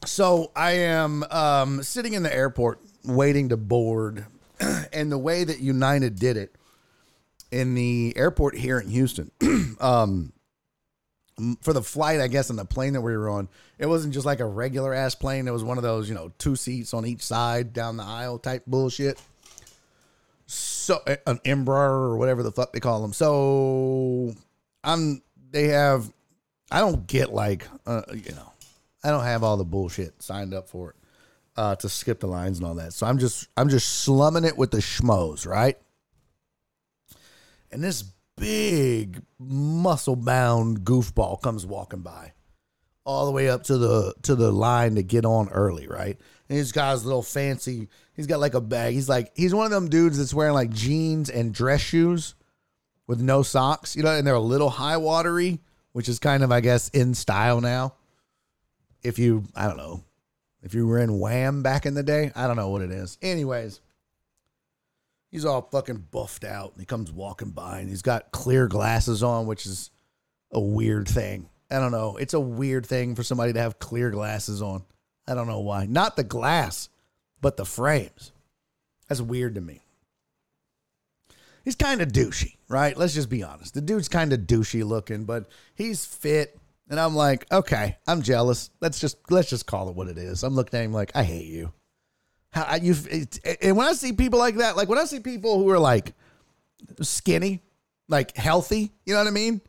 so 0.05 0.51
I 0.57 0.73
am 0.73 1.25
um, 1.31 1.83
sitting 1.83 2.15
in 2.15 2.23
the 2.23 2.35
airport 2.35 2.81
waiting 3.05 3.51
to 3.51 3.57
board. 3.57 4.27
and 4.93 5.13
the 5.13 5.19
way 5.19 5.45
that 5.45 5.61
United 5.61 6.19
did 6.19 6.37
it 6.37 6.55
in 7.51 7.75
the 7.75 8.13
airport 8.17 8.57
here 8.57 8.79
in 8.79 8.89
Houston, 8.89 9.31
um, 9.81 10.33
for 11.61 11.73
the 11.73 11.83
flight, 11.83 12.21
I 12.21 12.29
guess, 12.29 12.51
on 12.51 12.57
the 12.57 12.65
plane 12.65 12.95
that 12.95 13.03
we 13.03 13.17
were 13.17 13.29
on, 13.29 13.49
it 13.79 13.87
wasn't 13.87 14.15
just 14.15 14.25
like 14.25 14.41
a 14.41 14.47
regular 14.47 14.95
ass 14.95 15.15
plane. 15.15 15.47
It 15.47 15.53
was 15.53 15.65
one 15.65 15.77
of 15.77 15.83
those, 15.83 16.09
you 16.09 16.15
know, 16.15 16.33
two 16.39 16.57
seats 16.57 16.95
on 16.95 17.05
each 17.05 17.23
side 17.23 17.73
down 17.73 17.97
the 17.97 18.05
aisle 18.05 18.39
type 18.39 18.65
bullshit. 18.67 19.21
So 20.47 21.03
an 21.27 21.39
Embraer 21.45 21.91
or 21.91 22.17
whatever 22.17 22.43
the 22.43 22.53
fuck 22.53 22.73
they 22.73 22.81
call 22.81 23.03
them. 23.03 23.13
So 23.13 24.35
I'm. 24.85 25.23
They 25.51 25.69
have. 25.69 26.11
I 26.71 26.81
don't 26.81 27.07
get 27.07 27.33
like, 27.33 27.67
uh, 27.87 28.03
you 28.13 28.33
know, 28.33 28.53
I 29.05 29.11
don't 29.11 29.25
have 29.25 29.45
all 29.45 29.57
the 29.57 29.65
bullshit 29.65 30.21
signed 30.23 30.53
up 30.53 30.69
for 30.69 30.91
it 30.91 30.97
uh, 31.57 31.77
to 31.77 31.89
skip 31.89 32.21
the 32.21 32.27
lines 32.27 32.59
and 32.59 32.67
all 32.67 32.75
that. 32.75 32.93
So 32.93 33.07
I'm 33.07 33.19
just, 33.19 33.49
I'm 33.57 33.69
just 33.69 34.03
slumming 34.03 34.45
it 34.45 34.57
with 34.57 34.73
the 34.73 34.79
schmoes, 34.79 35.47
right? 35.47 35.79
And 37.71 37.83
this 37.83 38.05
big 38.37 39.23
muscle 39.39 40.17
bound 40.17 40.81
goofball 40.81 41.41
comes 41.41 41.65
walking 41.65 42.01
by 42.01 42.33
all 43.07 43.25
the 43.25 43.33
way 43.33 43.49
up 43.49 43.63
to 43.63 43.79
the 43.79 44.13
to 44.23 44.35
the 44.35 44.51
line 44.51 44.97
to 44.97 45.03
get 45.03 45.25
on 45.25 45.49
early, 45.51 45.87
right? 45.87 46.19
And 46.49 46.59
he's 46.59 46.73
got 46.73 46.93
his 46.93 47.05
little 47.05 47.23
fancy. 47.23 47.89
He's 48.15 48.27
got 48.27 48.41
like 48.41 48.55
a 48.55 48.61
bag. 48.61 48.93
He's 48.95 49.09
like 49.09 49.33
he's 49.35 49.55
one 49.55 49.65
of 49.65 49.71
them 49.71 49.89
dudes 49.89 50.19
that's 50.19 50.35
wearing 50.35 50.55
like 50.55 50.71
jeans 50.71 51.31
and 51.31 51.55
dress 51.55 51.81
shoes 51.81 52.35
with 53.07 53.21
no 53.21 53.43
socks, 53.43 53.95
you 53.95 54.03
know, 54.03 54.11
and 54.11 54.27
they're 54.27 54.35
a 54.35 54.41
little 54.41 54.71
high 54.71 54.97
watery, 54.97 55.61
which 55.93 56.09
is 56.09 56.19
kind 56.19 56.43
of 56.43 56.51
I 56.51 56.61
guess 56.61 56.89
in 56.91 57.15
style 57.15 57.61
now. 57.61 57.95
If 59.03 59.21
you 59.21 59.45
I 59.55 59.69
don't 59.69 59.77
know, 59.77 60.03
if 60.63 60.75
you 60.75 60.87
were 60.87 60.99
in 60.99 61.21
Wham 61.21 61.63
back 61.63 61.87
in 61.87 61.95
the 61.95 62.03
day, 62.03 62.33
I 62.35 62.49
don't 62.49 62.57
know 62.57 62.71
what 62.71 62.83
it 62.83 62.91
is. 62.91 63.19
Anyways, 63.23 63.81
he's 65.37 65.45
all 65.45 65.69
fucking 65.71 66.07
buffed 66.11 66.45
out 66.45 66.73
and 66.73 66.81
he 66.81 66.87
comes 66.87 67.13
walking 67.13 67.51
by 67.51 67.79
and 67.79 67.91
he's 67.91 68.01
got 68.01 68.33
clear 68.33 68.67
glasses 68.67 69.23
on, 69.23 69.47
which 69.47 69.67
is 69.67 69.91
a 70.51 70.59
weird 70.59 71.07
thing. 71.07 71.47
I 71.71 71.79
don't 71.79 71.93
know. 71.93 72.17
It's 72.17 72.33
a 72.33 72.41
weird 72.41 72.87
thing 72.87 73.15
for 73.15 73.23
somebody 73.23 73.53
to 73.53 73.61
have 73.61 73.79
clear 73.79 74.11
glasses 74.11 74.63
on. 74.63 74.85
I 75.29 75.35
don't 75.35 75.47
know 75.47 75.61
why. 75.61 75.85
Not 75.85 76.17
the 76.17 76.25
glass, 76.25 76.89
but 77.43 77.59
the 77.59 77.67
frames. 77.67 78.33
That's 79.11 79.21
weird 79.21 79.57
to 79.57 79.61
me. 79.61 79.83
He's 81.67 81.77
kind 81.77 82.01
of 82.01 82.09
douchey, 82.13 82.57
right? 82.71 82.97
Let's 82.97 83.13
just 83.13 83.29
be 83.29 83.43
honest. 83.43 83.75
The 83.75 83.83
dude's 83.83 84.09
kind 84.09 84.33
of 84.33 84.41
douchey 84.41 84.87
looking, 84.87 85.27
but 85.27 85.51
he's 85.75 86.07
fit. 86.07 86.59
And 86.89 86.99
I'm 86.99 87.15
like, 87.15 87.45
okay, 87.53 87.99
I'm 88.07 88.23
jealous. 88.23 88.71
Let's 88.81 88.99
just 88.99 89.19
let's 89.29 89.51
just 89.51 89.67
call 89.67 89.91
it 89.91 89.97
what 89.97 90.09
it 90.09 90.17
is. 90.17 90.43
I'm 90.43 90.55
looking 90.55 90.79
at 90.79 90.85
him 90.87 90.95
like, 90.95 91.13
I 91.15 91.25
hate 91.25 91.49
you. 91.49 91.75
How 92.57 92.77
you 92.77 92.95
and 93.61 93.77
when 93.77 93.87
I 93.87 93.93
see 93.93 94.15
people 94.15 94.39
like 94.39 94.57
that, 94.57 94.79
like 94.79 94.89
when 94.89 94.99
I 94.99 95.05
see 95.05 95.21
people 95.21 95.59
who 95.59 95.69
are 95.69 95.79
like 95.79 96.15
skinny, 97.03 97.61
like 98.09 98.35
healthy, 98.35 98.93
you 99.05 99.13
know 99.13 99.19
what 99.19 99.29
I 99.29 99.31
mean? 99.31 99.61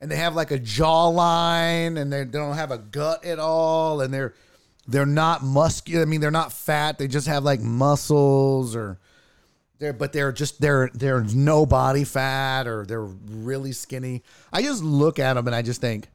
And 0.00 0.10
they 0.10 0.16
have 0.16 0.34
like 0.34 0.50
a 0.50 0.58
jawline 0.58 1.96
and 1.96 2.12
they 2.12 2.24
don't 2.24 2.56
have 2.56 2.72
a 2.72 2.78
gut 2.78 3.24
at 3.24 3.38
all 3.38 4.00
and 4.00 4.12
they're 4.12 4.34
they're 4.88 5.06
not 5.06 5.44
muscular. 5.44 6.02
I 6.02 6.04
mean, 6.06 6.20
they're 6.20 6.32
not 6.32 6.52
fat. 6.52 6.98
They 6.98 7.06
just 7.06 7.28
have 7.28 7.44
like 7.44 7.60
muscles 7.60 8.74
or 8.74 8.98
they're 9.78 9.92
but 9.92 10.12
they're 10.12 10.32
just 10.32 10.60
they're 10.60 10.90
they're 10.94 11.22
no 11.22 11.64
body 11.64 12.02
fat 12.02 12.66
or 12.66 12.84
they're 12.86 13.04
really 13.04 13.70
skinny. 13.70 14.24
I 14.52 14.62
just 14.62 14.82
look 14.82 15.20
at 15.20 15.34
them 15.34 15.46
and 15.46 15.54
I 15.54 15.62
just 15.62 15.80
think 15.80 16.08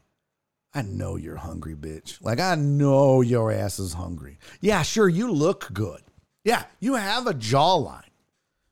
I 0.73 0.81
know 0.83 1.17
you're 1.17 1.37
hungry, 1.37 1.75
bitch. 1.75 2.21
Like, 2.21 2.39
I 2.39 2.55
know 2.55 3.21
your 3.21 3.51
ass 3.51 3.77
is 3.79 3.93
hungry. 3.93 4.39
Yeah, 4.61 4.83
sure, 4.83 5.09
you 5.09 5.31
look 5.31 5.69
good. 5.73 6.01
Yeah, 6.43 6.63
you 6.79 6.95
have 6.95 7.27
a 7.27 7.33
jawline 7.33 8.03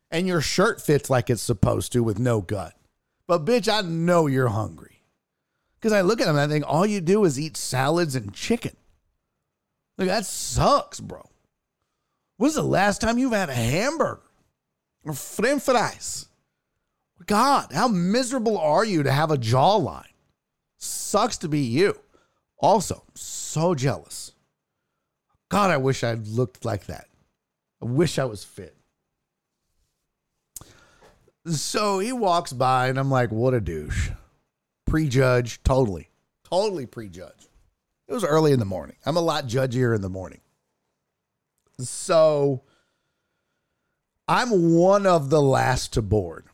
and 0.09 0.27
your 0.27 0.41
shirt 0.41 0.81
fits 0.81 1.09
like 1.09 1.29
it's 1.29 1.41
supposed 1.41 1.91
to 1.93 2.03
with 2.03 2.17
no 2.17 2.41
gut. 2.41 2.73
But, 3.27 3.45
bitch, 3.45 3.71
I 3.71 3.81
know 3.81 4.27
you're 4.27 4.47
hungry. 4.47 5.01
Because 5.79 5.93
I 5.93 6.01
look 6.01 6.19
at 6.19 6.27
him 6.27 6.35
and 6.35 6.39
I 6.39 6.47
think 6.47 6.65
all 6.67 6.85
you 6.85 6.99
do 6.99 7.23
is 7.25 7.39
eat 7.39 7.55
salads 7.55 8.15
and 8.15 8.33
chicken. 8.33 8.75
Like, 9.97 10.07
that 10.07 10.25
sucks, 10.25 10.99
bro. 10.99 11.29
When's 12.37 12.55
the 12.55 12.63
last 12.63 13.01
time 13.01 13.17
you've 13.17 13.33
had 13.33 13.49
a 13.49 13.53
hamburger 13.53 14.21
or 15.03 15.13
french 15.13 15.63
fries? 15.63 16.27
God, 17.25 17.71
how 17.73 17.87
miserable 17.87 18.57
are 18.57 18.85
you 18.85 19.03
to 19.03 19.11
have 19.11 19.29
a 19.29 19.37
jawline? 19.37 20.08
Sucks 20.79 21.37
to 21.39 21.49
be 21.49 21.59
you. 21.59 21.99
Also, 22.57 23.03
so 23.13 23.75
jealous. 23.75 24.31
God, 25.49 25.71
I 25.71 25.77
wish 25.77 26.03
I 26.03 26.13
looked 26.13 26.65
like 26.65 26.87
that. 26.87 27.07
I 27.81 27.85
wish 27.85 28.17
I 28.17 28.25
was 28.25 28.43
fit. 28.43 28.75
So 31.45 31.99
he 31.99 32.11
walks 32.11 32.53
by, 32.53 32.87
and 32.87 32.99
I'm 32.99 33.09
like, 33.11 33.31
what 33.31 33.53
a 33.53 33.61
douche. 33.61 34.09
Prejudge, 34.85 35.61
totally. 35.63 36.09
Totally 36.43 36.85
prejudge. 36.85 37.47
It 38.07 38.13
was 38.13 38.23
early 38.23 38.51
in 38.51 38.59
the 38.59 38.65
morning. 38.65 38.95
I'm 39.05 39.17
a 39.17 39.21
lot 39.21 39.47
judgier 39.47 39.95
in 39.95 40.01
the 40.01 40.09
morning. 40.09 40.41
So 41.79 42.63
I'm 44.27 44.75
one 44.75 45.05
of 45.05 45.29
the 45.29 45.41
last 45.41 45.93
to 45.93 46.01
board. 46.01 46.45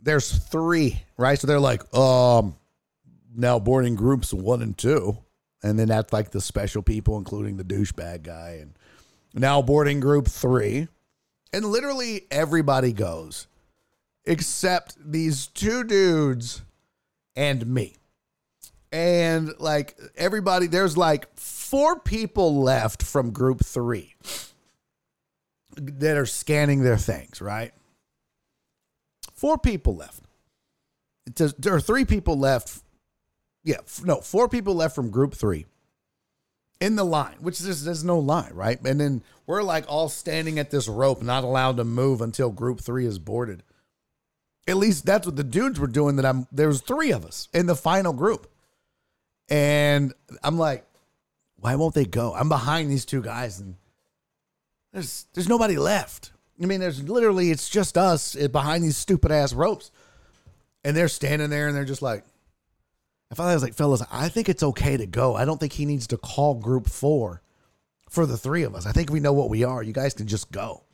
There's 0.00 0.30
three, 0.30 1.02
right? 1.16 1.38
So 1.38 1.46
they're 1.46 1.60
like, 1.60 1.92
um, 1.94 2.56
now 3.34 3.58
boarding 3.58 3.94
groups 3.94 4.32
one 4.32 4.62
and 4.62 4.76
two. 4.76 5.18
And 5.62 5.78
then 5.78 5.88
that's 5.88 6.12
like 6.12 6.30
the 6.30 6.40
special 6.40 6.82
people, 6.82 7.16
including 7.16 7.56
the 7.56 7.64
douchebag 7.64 8.22
guy. 8.22 8.58
And 8.60 8.74
now 9.32 9.62
boarding 9.62 10.00
group 10.00 10.28
three. 10.28 10.88
And 11.52 11.64
literally 11.64 12.26
everybody 12.30 12.92
goes 12.92 13.46
except 14.26 14.96
these 14.98 15.46
two 15.46 15.84
dudes 15.84 16.62
and 17.36 17.66
me. 17.66 17.96
And 18.92 19.52
like 19.58 19.98
everybody, 20.16 20.66
there's 20.66 20.96
like 20.96 21.34
four 21.36 21.98
people 21.98 22.62
left 22.62 23.02
from 23.02 23.32
group 23.32 23.64
three 23.64 24.14
that 25.76 26.16
are 26.16 26.26
scanning 26.26 26.82
their 26.82 26.96
things, 26.96 27.40
right? 27.40 27.72
Four 29.34 29.58
people 29.58 29.96
left. 29.96 30.22
It 31.26 31.36
says 31.38 31.54
there 31.58 31.74
are 31.74 31.80
three 31.80 32.04
people 32.04 32.38
left. 32.38 32.83
Yeah, 33.64 33.78
no, 34.04 34.20
four 34.20 34.48
people 34.48 34.74
left 34.74 34.94
from 34.94 35.10
group 35.10 35.34
three 35.34 35.64
in 36.80 36.96
the 36.96 37.04
line, 37.04 37.36
which 37.40 37.60
is 37.60 37.84
there's 37.84 38.04
no 38.04 38.18
line, 38.18 38.52
right? 38.52 38.78
And 38.84 39.00
then 39.00 39.22
we're 39.46 39.62
like 39.62 39.86
all 39.88 40.10
standing 40.10 40.58
at 40.58 40.70
this 40.70 40.86
rope, 40.86 41.22
not 41.22 41.44
allowed 41.44 41.78
to 41.78 41.84
move 41.84 42.20
until 42.20 42.50
group 42.50 42.80
three 42.80 43.06
is 43.06 43.18
boarded. 43.18 43.62
At 44.68 44.76
least 44.76 45.06
that's 45.06 45.26
what 45.26 45.36
the 45.36 45.44
dudes 45.44 45.80
were 45.80 45.86
doing. 45.86 46.16
That 46.16 46.26
I'm 46.26 46.46
there 46.52 46.68
was 46.68 46.82
three 46.82 47.10
of 47.10 47.24
us 47.24 47.48
in 47.54 47.64
the 47.66 47.74
final 47.74 48.12
group, 48.12 48.50
and 49.48 50.12
I'm 50.42 50.58
like, 50.58 50.84
why 51.56 51.74
won't 51.76 51.94
they 51.94 52.04
go? 52.04 52.34
I'm 52.34 52.50
behind 52.50 52.90
these 52.90 53.06
two 53.06 53.22
guys, 53.22 53.60
and 53.60 53.76
there's 54.92 55.26
there's 55.32 55.48
nobody 55.48 55.76
left. 55.76 56.32
I 56.62 56.66
mean, 56.66 56.80
there's 56.80 57.02
literally 57.02 57.50
it's 57.50 57.68
just 57.68 57.96
us 57.96 58.36
eh, 58.36 58.46
behind 58.46 58.84
these 58.84 58.96
stupid 58.96 59.32
ass 59.32 59.54
ropes, 59.54 59.90
and 60.84 60.94
they're 60.94 61.08
standing 61.08 61.48
there 61.48 61.66
and 61.68 61.76
they're 61.76 61.84
just 61.86 62.02
like. 62.02 62.24
I 63.34 63.36
finally 63.36 63.54
was 63.56 63.64
like, 63.64 63.74
fellas, 63.74 64.00
I 64.12 64.28
think 64.28 64.48
it's 64.48 64.62
okay 64.62 64.96
to 64.96 65.06
go. 65.06 65.34
I 65.34 65.44
don't 65.44 65.58
think 65.58 65.72
he 65.72 65.86
needs 65.86 66.06
to 66.08 66.16
call 66.16 66.54
group 66.54 66.88
four 66.88 67.42
for 68.08 68.26
the 68.26 68.36
three 68.36 68.62
of 68.62 68.76
us. 68.76 68.86
I 68.86 68.92
think 68.92 69.10
we 69.10 69.18
know 69.18 69.32
what 69.32 69.50
we 69.50 69.64
are. 69.64 69.82
You 69.82 69.92
guys 69.92 70.14
can 70.14 70.28
just 70.28 70.52
go. 70.52 70.84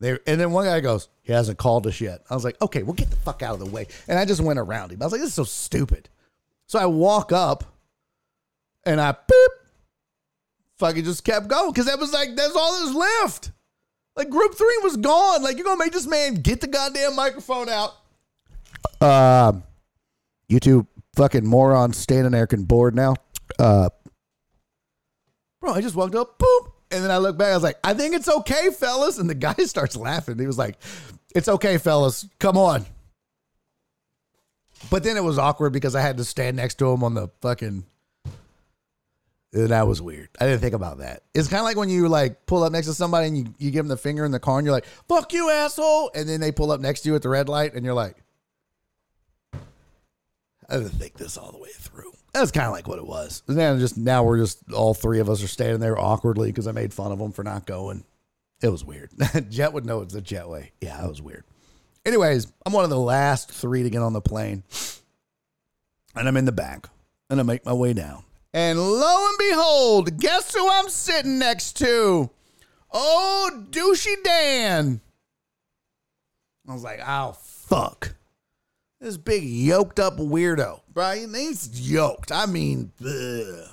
There, 0.00 0.18
and 0.26 0.40
then 0.40 0.52
one 0.52 0.64
guy 0.64 0.80
goes, 0.80 1.10
he 1.20 1.30
hasn't 1.34 1.58
called 1.58 1.86
us 1.86 2.00
yet. 2.00 2.22
I 2.30 2.34
was 2.34 2.42
like, 2.42 2.58
okay, 2.62 2.82
well, 2.82 2.94
get 2.94 3.10
the 3.10 3.16
fuck 3.16 3.42
out 3.42 3.52
of 3.52 3.60
the 3.60 3.66
way. 3.66 3.86
And 4.08 4.18
I 4.18 4.24
just 4.24 4.40
went 4.40 4.58
around 4.58 4.92
him. 4.92 5.02
I 5.02 5.04
was 5.04 5.12
like, 5.12 5.20
this 5.20 5.28
is 5.28 5.34
so 5.34 5.44
stupid. 5.44 6.08
So 6.68 6.78
I 6.78 6.86
walk 6.86 7.32
up 7.32 7.64
and 8.86 8.98
I 8.98 9.12
boop, 9.12 9.48
fucking 10.78 11.04
just 11.04 11.22
kept 11.22 11.48
going 11.48 11.70
because 11.70 11.84
that 11.84 11.98
was 11.98 12.14
like, 12.14 12.34
that's 12.34 12.56
all 12.56 12.78
that 12.78 12.86
was 12.86 12.94
left. 12.94 13.50
Like 14.16 14.30
group 14.30 14.54
three 14.54 14.78
was 14.82 14.96
gone. 14.96 15.42
Like 15.42 15.58
you're 15.58 15.66
gonna 15.66 15.76
make 15.76 15.92
this 15.92 16.06
man 16.06 16.36
get 16.36 16.62
the 16.62 16.66
goddamn 16.66 17.14
microphone 17.14 17.68
out. 17.68 17.92
Uh, 19.02 19.52
you 20.48 20.58
two 20.60 20.86
fucking 21.14 21.46
moron 21.46 21.92
standing 21.92 22.32
there 22.32 22.46
can 22.46 22.64
board 22.64 22.94
now. 22.94 23.14
Uh, 23.58 23.90
bro, 25.60 25.72
I 25.72 25.80
just 25.80 25.94
walked 25.94 26.14
up, 26.14 26.38
boop, 26.38 26.72
and 26.90 27.02
then 27.02 27.10
I 27.10 27.18
look 27.18 27.36
back. 27.36 27.48
I 27.52 27.54
was 27.54 27.62
like, 27.62 27.78
I 27.84 27.94
think 27.94 28.14
it's 28.14 28.28
okay, 28.28 28.70
fellas. 28.70 29.18
And 29.18 29.28
the 29.28 29.34
guy 29.34 29.54
starts 29.64 29.96
laughing. 29.96 30.38
He 30.38 30.46
was 30.46 30.58
like, 30.58 30.76
It's 31.34 31.48
okay, 31.48 31.78
fellas. 31.78 32.28
Come 32.38 32.56
on. 32.56 32.86
But 34.90 35.04
then 35.04 35.16
it 35.16 35.24
was 35.24 35.38
awkward 35.38 35.72
because 35.72 35.94
I 35.94 36.00
had 36.00 36.16
to 36.16 36.24
stand 36.24 36.56
next 36.56 36.74
to 36.76 36.90
him 36.90 37.04
on 37.04 37.14
the 37.14 37.28
fucking. 37.40 37.84
That 39.52 39.86
was 39.86 40.00
weird. 40.00 40.30
I 40.40 40.46
didn't 40.46 40.60
think 40.60 40.74
about 40.74 40.98
that. 40.98 41.24
It's 41.34 41.46
kind 41.46 41.60
of 41.60 41.64
like 41.64 41.76
when 41.76 41.90
you 41.90 42.08
like 42.08 42.46
pull 42.46 42.62
up 42.62 42.72
next 42.72 42.86
to 42.86 42.94
somebody 42.94 43.28
and 43.28 43.36
you, 43.36 43.54
you 43.58 43.70
give 43.70 43.84
them 43.84 43.88
the 43.88 43.98
finger 43.98 44.24
in 44.24 44.30
the 44.30 44.40
car 44.40 44.58
and 44.58 44.64
you're 44.64 44.74
like, 44.74 44.86
fuck 45.08 45.30
you, 45.34 45.50
asshole. 45.50 46.10
And 46.14 46.26
then 46.26 46.40
they 46.40 46.52
pull 46.52 46.72
up 46.72 46.80
next 46.80 47.02
to 47.02 47.10
you 47.10 47.14
at 47.16 47.22
the 47.22 47.28
red 47.28 47.50
light 47.50 47.74
and 47.74 47.84
you're 47.84 47.92
like, 47.92 48.21
I 50.72 50.78
didn't 50.78 50.92
think 50.92 51.18
this 51.18 51.36
all 51.36 51.52
the 51.52 51.58
way 51.58 51.68
through. 51.72 52.12
That's 52.32 52.50
kind 52.50 52.66
of 52.66 52.72
like 52.72 52.88
what 52.88 52.98
it 52.98 53.06
was. 53.06 53.42
And 53.46 53.78
just 53.78 53.98
now 53.98 54.24
we're 54.24 54.38
just 54.38 54.72
all 54.72 54.94
three 54.94 55.20
of 55.20 55.28
us 55.28 55.42
are 55.42 55.48
standing 55.48 55.80
there 55.80 55.98
awkwardly 55.98 56.48
because 56.48 56.66
I 56.66 56.72
made 56.72 56.94
fun 56.94 57.12
of 57.12 57.18
them 57.18 57.32
for 57.32 57.44
not 57.44 57.66
going. 57.66 58.04
It 58.62 58.68
was 58.68 58.82
weird. 58.84 59.10
Jet 59.50 59.74
would 59.74 59.84
know 59.84 60.00
it's 60.00 60.14
the 60.14 60.22
jet 60.22 60.48
way. 60.48 60.72
Yeah, 60.80 60.96
that 60.98 61.08
was 61.08 61.20
weird. 61.20 61.44
Anyways, 62.06 62.46
I'm 62.64 62.72
one 62.72 62.84
of 62.84 62.90
the 62.90 62.98
last 62.98 63.50
three 63.50 63.82
to 63.82 63.90
get 63.90 64.00
on 64.02 64.14
the 64.14 64.20
plane. 64.20 64.62
And 66.14 66.26
I'm 66.26 66.36
in 66.36 66.46
the 66.46 66.52
back. 66.52 66.88
And 67.28 67.38
I 67.38 67.42
make 67.42 67.66
my 67.66 67.72
way 67.72 67.92
down. 67.92 68.24
And 68.54 68.78
lo 68.78 69.26
and 69.28 69.38
behold, 69.38 70.18
guess 70.18 70.54
who 70.54 70.68
I'm 70.70 70.88
sitting 70.88 71.38
next 71.38 71.76
to? 71.78 72.30
Oh, 72.90 73.66
douchey 73.70 74.22
Dan. 74.22 75.00
I 76.68 76.72
was 76.72 76.82
like, 76.82 77.00
oh, 77.06 77.32
fuck. 77.32 78.14
This 79.02 79.16
big 79.16 79.42
yoked 79.42 79.98
up 79.98 80.18
weirdo. 80.18 80.80
Brian, 80.94 81.34
he's 81.34 81.90
yoked. 81.90 82.30
I 82.30 82.46
mean. 82.46 82.92
I 83.04 83.66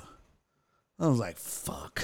was 0.98 1.20
like, 1.20 1.38
fuck. 1.38 2.04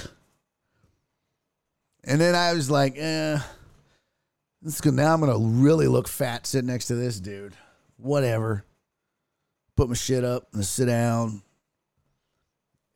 And 2.04 2.20
then 2.20 2.36
I 2.36 2.52
was 2.52 2.70
like, 2.70 2.94
eh. 2.96 3.40
This 4.62 4.80
is. 4.80 4.92
Now 4.92 5.12
I'm 5.12 5.18
gonna 5.18 5.38
really 5.38 5.88
look 5.88 6.06
fat 6.06 6.46
sitting 6.46 6.68
next 6.68 6.86
to 6.86 6.94
this 6.94 7.18
dude. 7.18 7.56
Whatever. 7.96 8.64
Put 9.74 9.88
my 9.88 9.96
shit 9.96 10.22
up 10.22 10.46
and 10.52 10.64
sit 10.64 10.86
down. 10.86 11.42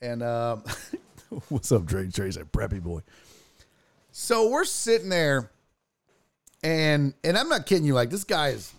And 0.01 0.23
um, 0.23 0.63
what's 1.49 1.73
up, 1.73 1.85
Drake? 1.87 2.13
Trey 2.13 2.31
said, 2.31 2.53
"Preppy 2.53 2.81
boy." 2.81 3.01
So 4.13 4.49
we're 4.49 4.65
sitting 4.65 5.09
there, 5.09 5.51
and 6.63 7.15
and 7.25 7.37
I'm 7.37 7.49
not 7.49 7.67
kidding 7.67 7.85
you. 7.85 7.95
Like 7.95 8.11
this 8.11 8.25
guy 8.25 8.51
is, 8.51 8.73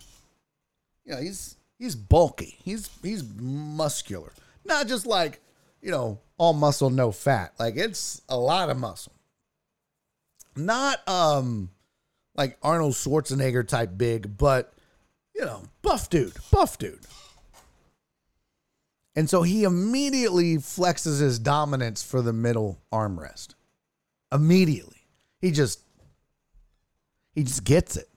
you 1.04 1.14
know, 1.14 1.20
he's 1.20 1.56
he's 1.78 1.94
bulky. 1.94 2.58
He's 2.62 2.90
he's 3.02 3.24
muscular. 3.24 4.32
Not 4.64 4.86
just 4.88 5.06
like 5.06 5.40
you 5.80 5.90
know 5.90 6.20
all 6.38 6.52
muscle, 6.52 6.90
no 6.90 7.12
fat. 7.12 7.52
Like 7.58 7.76
it's 7.76 8.22
a 8.28 8.36
lot 8.36 8.70
of 8.70 8.78
muscle. 8.78 9.12
Not 10.56 11.06
um 11.08 11.70
like 12.34 12.58
Arnold 12.62 12.94
Schwarzenegger 12.94 13.66
type 13.66 13.90
big, 13.96 14.36
but 14.36 14.72
you 15.34 15.44
know, 15.44 15.62
buff 15.82 16.10
dude, 16.10 16.34
buff 16.50 16.78
dude. 16.78 17.00
And 19.14 19.28
so 19.28 19.42
he 19.42 19.64
immediately 19.64 20.56
flexes 20.56 21.20
his 21.20 21.38
dominance 21.38 22.02
for 22.02 22.22
the 22.22 22.32
middle 22.32 22.80
armrest. 22.92 23.54
Immediately. 24.32 25.06
He 25.40 25.50
just 25.50 25.80
he 27.34 27.42
just 27.42 27.64
gets 27.64 27.96
it. 27.96 28.08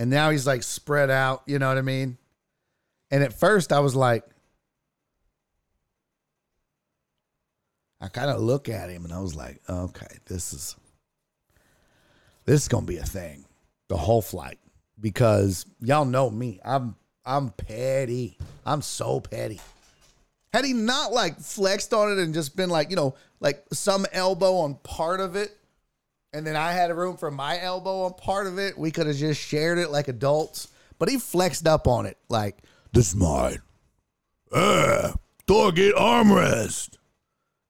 And 0.00 0.08
now 0.08 0.30
he's 0.30 0.46
like 0.46 0.62
spread 0.62 1.10
out, 1.10 1.42
you 1.44 1.58
know 1.58 1.68
what 1.68 1.76
I 1.76 1.82
mean? 1.82 2.16
And 3.10 3.22
at 3.22 3.34
first 3.34 3.70
I 3.70 3.80
was 3.80 3.94
like 3.94 4.24
I 8.00 8.08
kind 8.08 8.30
of 8.30 8.40
look 8.40 8.70
at 8.70 8.88
him 8.88 9.04
and 9.04 9.12
I 9.12 9.20
was 9.20 9.36
like, 9.36 9.60
okay, 9.68 10.06
this 10.24 10.54
is 10.54 10.74
this 12.46 12.62
is 12.62 12.68
gonna 12.68 12.86
be 12.86 12.96
a 12.96 13.04
thing 13.04 13.44
the 13.88 13.98
whole 13.98 14.22
flight 14.22 14.58
because 14.98 15.66
y'all 15.82 16.06
know 16.06 16.30
me. 16.30 16.60
I'm 16.64 16.96
I'm 17.26 17.50
petty. 17.50 18.38
I'm 18.64 18.80
so 18.80 19.20
petty. 19.20 19.60
Had 20.54 20.64
he 20.64 20.72
not 20.72 21.12
like 21.12 21.38
flexed 21.40 21.92
on 21.92 22.10
it 22.10 22.16
and 22.18 22.32
just 22.32 22.56
been 22.56 22.70
like, 22.70 22.88
you 22.88 22.96
know, 22.96 23.16
like 23.38 23.66
some 23.74 24.06
elbow 24.14 24.60
on 24.60 24.76
part 24.76 25.20
of 25.20 25.36
it, 25.36 25.54
and 26.32 26.46
then 26.46 26.56
I 26.56 26.72
had 26.72 26.90
a 26.90 26.94
room 26.94 27.16
for 27.16 27.30
my 27.30 27.60
elbow 27.60 28.04
on 28.04 28.14
part 28.14 28.46
of 28.46 28.58
it, 28.58 28.78
we 28.78 28.90
could 28.90 29.06
have 29.06 29.16
just 29.16 29.40
shared 29.40 29.78
it 29.78 29.90
like 29.90 30.08
adults. 30.08 30.68
But 30.98 31.08
he 31.08 31.18
flexed 31.18 31.66
up 31.66 31.86
on 31.86 32.06
it 32.06 32.18
like, 32.28 32.58
this 32.92 33.08
is 33.08 33.16
mine. 33.16 33.60
Uh, 34.52 35.12
target 35.46 35.94
armrest. 35.94 36.96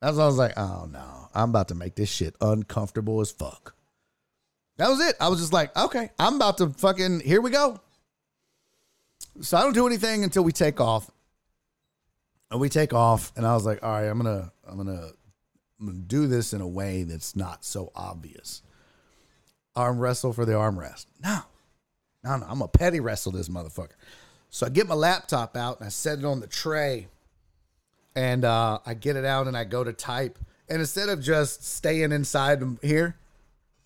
That's 0.01 0.17
what 0.17 0.25
I 0.25 0.27
was 0.27 0.39
like, 0.39 0.59
oh 0.59 0.89
no, 0.91 1.29
I'm 1.35 1.51
about 1.51 1.69
to 1.69 1.75
make 1.75 1.95
this 1.95 2.11
shit 2.11 2.35
uncomfortable 2.41 3.21
as 3.21 3.31
fuck. 3.31 3.75
That 4.79 4.89
was 4.89 5.01
it. 5.01 5.15
I 5.21 5.29
was 5.29 5.41
just 5.41 5.53
like, 5.53 5.77
okay, 5.77 6.11
I'm 6.19 6.37
about 6.37 6.59
to 6.59 6.71
fucking, 6.71 7.21
here 7.21 7.41
we 7.41 7.51
go. 7.51 7.79
So 9.43 9.57
I 9.57 9.63
don't 9.63 9.75
do 9.75 9.87
anything 9.87 10.25
until 10.25 10.43
we 10.43 10.53
take 10.53 10.81
off. 10.81 11.11
And 12.51 12.59
we 12.61 12.69
take 12.69 12.93
off, 12.93 13.31
and 13.37 13.47
I 13.47 13.55
was 13.55 13.65
like, 13.65 13.83
all 13.85 13.93
right, 13.93 14.07
I'm 14.07 14.17
gonna, 14.17 14.51
I'm 14.67 14.77
gonna 14.77 15.11
do 16.07 16.27
this 16.27 16.53
in 16.53 16.61
a 16.61 16.69
way 16.69 17.03
that's 17.03 17.35
not 17.35 17.65
so 17.65 17.91
obvious. 17.95 18.63
Arm 19.77 19.99
wrestle 19.99 20.33
for 20.33 20.45
the 20.45 20.53
armrest. 20.53 21.07
No, 21.23 21.41
no, 22.25 22.37
no. 22.37 22.47
I'm 22.47 22.59
gonna 22.59 22.69
petty 22.69 23.01
wrestle 23.01 23.33
this 23.33 23.49
motherfucker. 23.49 23.97
So 24.51 24.67
I 24.67 24.69
get 24.69 24.89
my 24.89 24.95
laptop 24.95 25.57
out 25.57 25.79
and 25.79 25.87
I 25.87 25.91
set 25.91 26.19
it 26.19 26.25
on 26.25 26.41
the 26.41 26.47
tray, 26.47 27.09
and 28.15 28.45
uh, 28.45 28.81
I 28.85 28.95
get 28.95 29.17
it 29.17 29.25
out 29.25 29.47
and 29.47 29.57
I 29.57 29.65
go 29.65 29.85
to 29.85 29.93
type. 29.93 30.39
And 30.69 30.81
instead 30.81 31.09
of 31.09 31.21
just 31.21 31.65
staying 31.65 32.13
inside 32.13 32.63
here, 32.83 33.17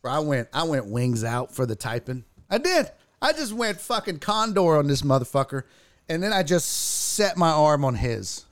I 0.05 0.19
went, 0.19 0.49
I 0.53 0.65
went 0.65 0.87
wings 0.87 1.25
out 1.25 1.55
for 1.55 1.65
the 1.65 1.77
typing. 1.77 2.25
I 2.51 2.59
did. 2.59 2.91
I 3.23 3.33
just 3.33 3.53
went 3.55 3.81
fucking 3.81 4.19
condor 4.19 4.77
on 4.77 4.87
this 4.87 5.01
motherfucker, 5.01 5.63
and 6.09 6.23
then 6.23 6.33
I 6.33 6.43
just 6.43 6.69
set 7.15 7.39
my 7.39 7.51
arm 7.51 7.85
on 7.85 7.95
his. 7.95 8.45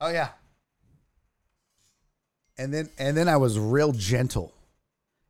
Oh 0.00 0.08
yeah. 0.10 0.28
and 2.58 2.74
then 2.74 2.90
and 2.98 3.16
then 3.16 3.28
I 3.28 3.36
was 3.36 3.58
real 3.58 3.92
gentle. 3.92 4.52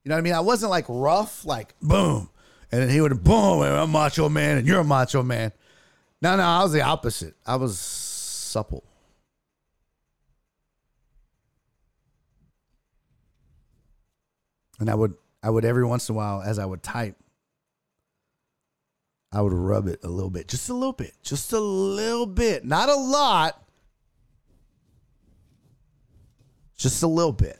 You 0.03 0.09
know 0.09 0.15
what 0.17 0.21
I 0.21 0.23
mean? 0.23 0.35
I 0.35 0.41
wasn't 0.41 0.71
like 0.71 0.87
rough, 0.89 1.45
like 1.45 1.79
boom, 1.81 2.31
and 2.73 2.83
then 2.83 2.89
he 2.89 3.01
would 3.01 3.23
boom, 3.23 3.63
and 3.63 3.75
I'm 3.75 3.91
macho 3.91 4.29
man, 4.29 4.59
and 4.59 4.67
you're 4.67 4.81
a 4.81 4.85
macho 4.85 5.23
man. 5.23 5.53
No, 6.23 6.37
no, 6.37 6.43
I 6.43 6.63
was 6.63 6.73
the 6.73 6.83
opposite. 6.83 7.35
I 7.47 7.57
was 7.57 7.79
supple. 7.79 8.85
And 14.81 14.89
I 14.89 14.95
would 14.95 15.15
I 15.43 15.51
would 15.51 15.65
every 15.65 15.85
once 15.85 16.09
in 16.09 16.15
a 16.15 16.17
while, 16.19 16.41
as 16.41 16.59
I 16.59 16.65
would 16.65 16.83
type, 16.83 17.17
I 19.33 19.43
would 19.43 19.53
rub 19.53 19.87
it 19.89 20.01
a 20.05 20.09
little 20.09 20.31
bit, 20.31 20.49
just 20.49 20.69
a 20.69 20.75
little 20.75 20.93
bit, 20.93 21.15
just 21.23 21.53
a 21.53 21.61
little 21.61 22.27
bit, 22.27 22.65
not 22.65 22.89
a 22.89 22.95
lot, 22.95 23.63
just 26.79 27.03
a 27.03 27.07
little 27.07 27.33
bit. 27.33 27.59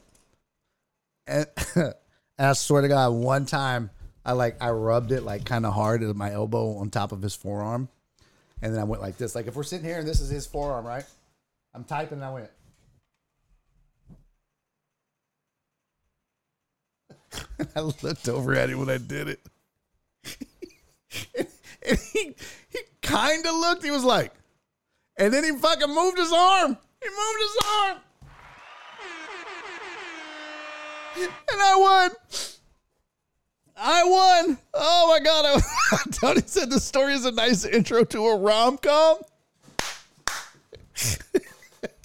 And, 1.27 1.45
and 1.75 1.93
I 2.39 2.53
swear 2.53 2.81
to 2.81 2.87
God, 2.87 3.13
one 3.13 3.45
time 3.45 3.91
I 4.25 4.31
like 4.33 4.61
I 4.61 4.71
rubbed 4.71 5.11
it 5.11 5.23
like 5.23 5.45
kind 5.45 5.65
of 5.65 5.73
hard 5.73 6.03
at 6.03 6.15
my 6.15 6.31
elbow 6.31 6.77
on 6.77 6.89
top 6.89 7.11
of 7.11 7.21
his 7.21 7.35
forearm, 7.35 7.89
and 8.61 8.73
then 8.73 8.81
I 8.81 8.83
went 8.83 9.01
like 9.01 9.17
this. 9.17 9.35
Like 9.35 9.47
if 9.47 9.55
we're 9.55 9.63
sitting 9.63 9.85
here 9.85 9.99
and 9.99 10.07
this 10.07 10.21
is 10.21 10.29
his 10.29 10.47
forearm, 10.47 10.85
right? 10.85 11.05
I'm 11.73 11.83
typing 11.83 12.17
and 12.17 12.25
I 12.25 12.31
went. 12.31 12.49
I 17.75 17.81
looked 17.81 18.27
over 18.27 18.55
at 18.55 18.69
him 18.69 18.79
when 18.79 18.89
I 18.89 18.97
did 18.97 19.29
it. 19.29 19.39
and 21.87 21.99
he 22.13 22.35
he 22.69 22.79
kind 23.01 23.45
of 23.45 23.55
looked. 23.55 23.83
He 23.83 23.91
was 23.91 24.03
like, 24.03 24.33
and 25.17 25.33
then 25.33 25.43
he 25.43 25.51
fucking 25.51 25.93
moved 25.93 26.17
his 26.17 26.31
arm. 26.31 26.77
He 27.01 27.09
moved 27.09 27.39
his 27.39 27.57
arm, 27.67 27.97
and 31.17 31.31
I 31.51 31.75
won. 31.77 32.11
I 33.81 34.03
won. 34.03 34.57
Oh 34.73 35.07
my 35.09 35.19
god! 35.23 35.61
Tony 36.11 36.41
said 36.45 36.69
the 36.69 36.79
story 36.79 37.13
is 37.13 37.25
a 37.25 37.31
nice 37.31 37.65
intro 37.65 38.03
to 38.05 38.25
a 38.25 38.37
rom 38.37 38.77
com. 38.77 39.19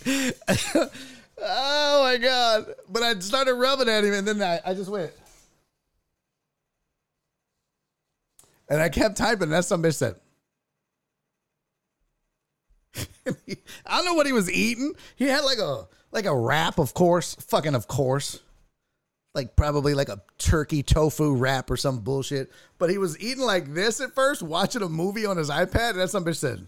oh 1.43 2.03
my 2.03 2.17
god! 2.17 2.75
But 2.89 3.03
I 3.03 3.19
started 3.19 3.55
rubbing 3.55 3.89
at 3.89 4.05
him, 4.05 4.15
and 4.15 4.27
then 4.27 4.41
I, 4.43 4.61
I 4.65 4.75
just 4.75 4.91
went. 4.91 5.13
And 8.69 8.81
I 8.81 8.89
kept 8.89 9.17
typing, 9.17 9.51
that's 9.51 9.69
some 9.69 9.83
bitch 9.83 9.95
said. 9.95 10.15
I 13.27 13.97
don't 13.97 14.05
know 14.05 14.15
what 14.15 14.27
he 14.27 14.33
was 14.33 14.51
eating. 14.51 14.95
He 15.17 15.27
had 15.27 15.45
like 15.45 15.59
a 15.59 15.87
like 16.13 16.27
a 16.27 16.37
wrap, 16.37 16.79
of 16.79 16.95
course, 16.95 17.35
fucking 17.35 17.75
of 17.75 17.89
course, 17.89 18.41
like 19.35 19.57
probably 19.57 19.95
like 19.95 20.09
a 20.09 20.23
turkey 20.39 20.83
tofu 20.83 21.35
wrap 21.35 21.71
or 21.71 21.77
some 21.77 21.99
bullshit. 22.01 22.53
But 22.79 22.91
he 22.91 22.99
was 22.99 23.19
eating 23.21 23.45
like 23.45 23.75
this 23.75 24.01
at 24.01 24.15
first, 24.15 24.43
watching 24.43 24.83
a 24.83 24.89
movie 24.89 25.27
on 25.27 25.37
his 25.37 25.51
iPad, 25.51 25.91
and 25.91 26.01
that's 26.01 26.13
some 26.13 26.25
bitch 26.25 26.37
said. 26.37 26.67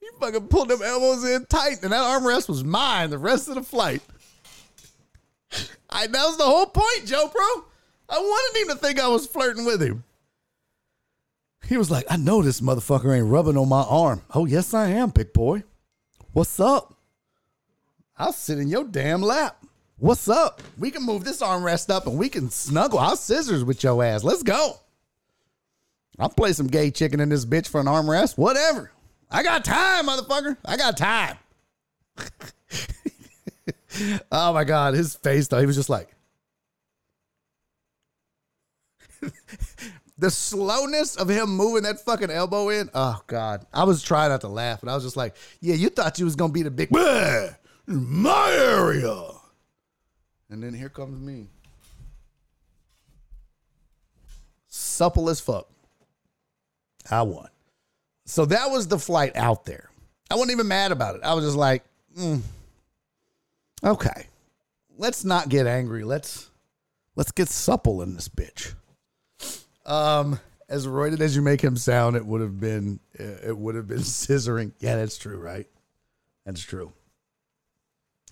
He 0.00 0.06
fucking 0.20 0.48
pulled 0.48 0.68
them 0.68 0.82
elbows 0.82 1.24
in 1.24 1.46
tight, 1.46 1.82
and 1.82 1.92
that 1.92 2.20
armrest 2.20 2.48
was 2.48 2.62
mine 2.62 3.10
the 3.10 3.18
rest 3.18 3.48
of 3.48 3.56
the 3.56 3.62
flight. 3.62 4.02
I, 5.90 6.06
that 6.06 6.12
was 6.12 6.36
the 6.36 6.44
whole 6.44 6.66
point, 6.66 7.06
Joe 7.06 7.28
bro. 7.32 7.64
I 8.08 8.18
wanted 8.18 8.60
him 8.60 8.68
to 8.68 8.74
think 8.76 9.00
I 9.00 9.08
was 9.08 9.26
flirting 9.26 9.64
with 9.64 9.82
him. 9.82 10.04
He 11.66 11.78
was 11.78 11.90
like, 11.90 12.04
I 12.10 12.16
know 12.16 12.42
this 12.42 12.60
motherfucker 12.60 13.16
ain't 13.16 13.26
rubbing 13.26 13.56
on 13.56 13.68
my 13.68 13.82
arm. 13.82 14.22
Oh, 14.34 14.44
yes, 14.44 14.74
I 14.74 14.90
am, 14.90 15.08
big 15.08 15.32
boy. 15.32 15.62
What's 16.32 16.60
up? 16.60 16.93
I'll 18.16 18.32
sit 18.32 18.58
in 18.58 18.68
your 18.68 18.84
damn 18.84 19.22
lap. 19.22 19.64
What's 19.98 20.28
up? 20.28 20.62
We 20.78 20.90
can 20.90 21.02
move 21.02 21.24
this 21.24 21.40
armrest 21.40 21.90
up 21.90 22.06
and 22.06 22.18
we 22.18 22.28
can 22.28 22.50
snuggle. 22.50 22.98
I'll 22.98 23.16
scissors 23.16 23.64
with 23.64 23.82
your 23.82 24.02
ass. 24.04 24.24
Let's 24.24 24.42
go. 24.42 24.80
I'll 26.18 26.28
play 26.28 26.52
some 26.52 26.66
gay 26.66 26.90
chicken 26.90 27.20
in 27.20 27.28
this 27.28 27.44
bitch 27.44 27.68
for 27.68 27.80
an 27.80 27.86
armrest. 27.86 28.38
Whatever. 28.38 28.92
I 29.30 29.42
got 29.42 29.64
time, 29.64 30.06
motherfucker. 30.06 30.56
I 30.64 30.76
got 30.76 30.96
time. 30.96 31.36
oh 34.30 34.52
my 34.52 34.64
God. 34.64 34.94
His 34.94 35.16
face, 35.16 35.48
though, 35.48 35.58
he 35.58 35.66
was 35.66 35.76
just 35.76 35.90
like, 35.90 36.14
the 40.18 40.30
slowness 40.30 41.16
of 41.16 41.28
him 41.28 41.50
moving 41.50 41.84
that 41.84 42.00
fucking 42.00 42.30
elbow 42.30 42.68
in. 42.68 42.90
Oh 42.94 43.20
God, 43.26 43.66
I 43.72 43.84
was 43.84 44.02
trying 44.02 44.30
not 44.30 44.40
to 44.42 44.48
laugh, 44.48 44.80
but 44.80 44.90
I 44.90 44.94
was 44.94 45.04
just 45.04 45.16
like, 45.16 45.34
"Yeah, 45.60 45.74
you 45.74 45.88
thought 45.88 46.18
you 46.18 46.24
was 46.24 46.36
gonna 46.36 46.52
be 46.52 46.62
the 46.62 46.70
big 46.70 46.88
"Bleh, 46.90 47.56
my 47.86 48.50
area," 48.52 49.30
and 50.50 50.62
then 50.62 50.74
here 50.74 50.88
comes 50.88 51.18
me, 51.20 51.48
supple 54.68 55.28
as 55.28 55.40
fuck. 55.40 55.68
I 57.10 57.22
won. 57.22 57.48
So 58.26 58.46
that 58.46 58.70
was 58.70 58.88
the 58.88 58.98
flight 58.98 59.36
out 59.36 59.64
there. 59.66 59.90
I 60.30 60.34
wasn't 60.34 60.52
even 60.52 60.68
mad 60.68 60.92
about 60.92 61.16
it. 61.16 61.20
I 61.22 61.34
was 61.34 61.44
just 61.44 61.56
like, 61.56 61.84
mm, 62.18 62.40
okay, 63.84 64.28
let's 64.96 65.24
not 65.24 65.48
get 65.48 65.66
angry. 65.66 66.04
Let's 66.04 66.50
let's 67.16 67.32
get 67.32 67.48
supple 67.48 68.02
in 68.02 68.14
this 68.14 68.28
bitch. 68.28 68.74
Um, 69.84 70.40
as 70.68 70.86
roided 70.86 71.20
as 71.20 71.36
you 71.36 71.42
make 71.42 71.60
him 71.60 71.76
sound, 71.76 72.16
it 72.16 72.24
would 72.24 72.40
have 72.40 72.58
been 72.58 73.00
it 73.12 73.56
would 73.56 73.74
have 73.74 73.86
been 73.86 73.98
scissoring. 74.00 74.72
Yeah, 74.80 74.96
that's 74.96 75.18
true, 75.18 75.38
right? 75.38 75.66
That's 76.46 76.62
true. 76.62 76.92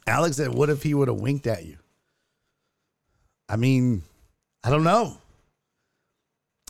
Alex 0.07 0.37
said, 0.37 0.55
"What 0.55 0.71
if 0.71 0.83
he 0.83 0.95
would 0.95 1.09
have 1.09 1.21
winked 1.21 1.47
at 1.47 1.65
you?" 1.65 1.79
I 3.49 3.57
mean, 3.57 4.03
I 4.65 4.71
don't 4.71 4.85
know. 4.85 5.19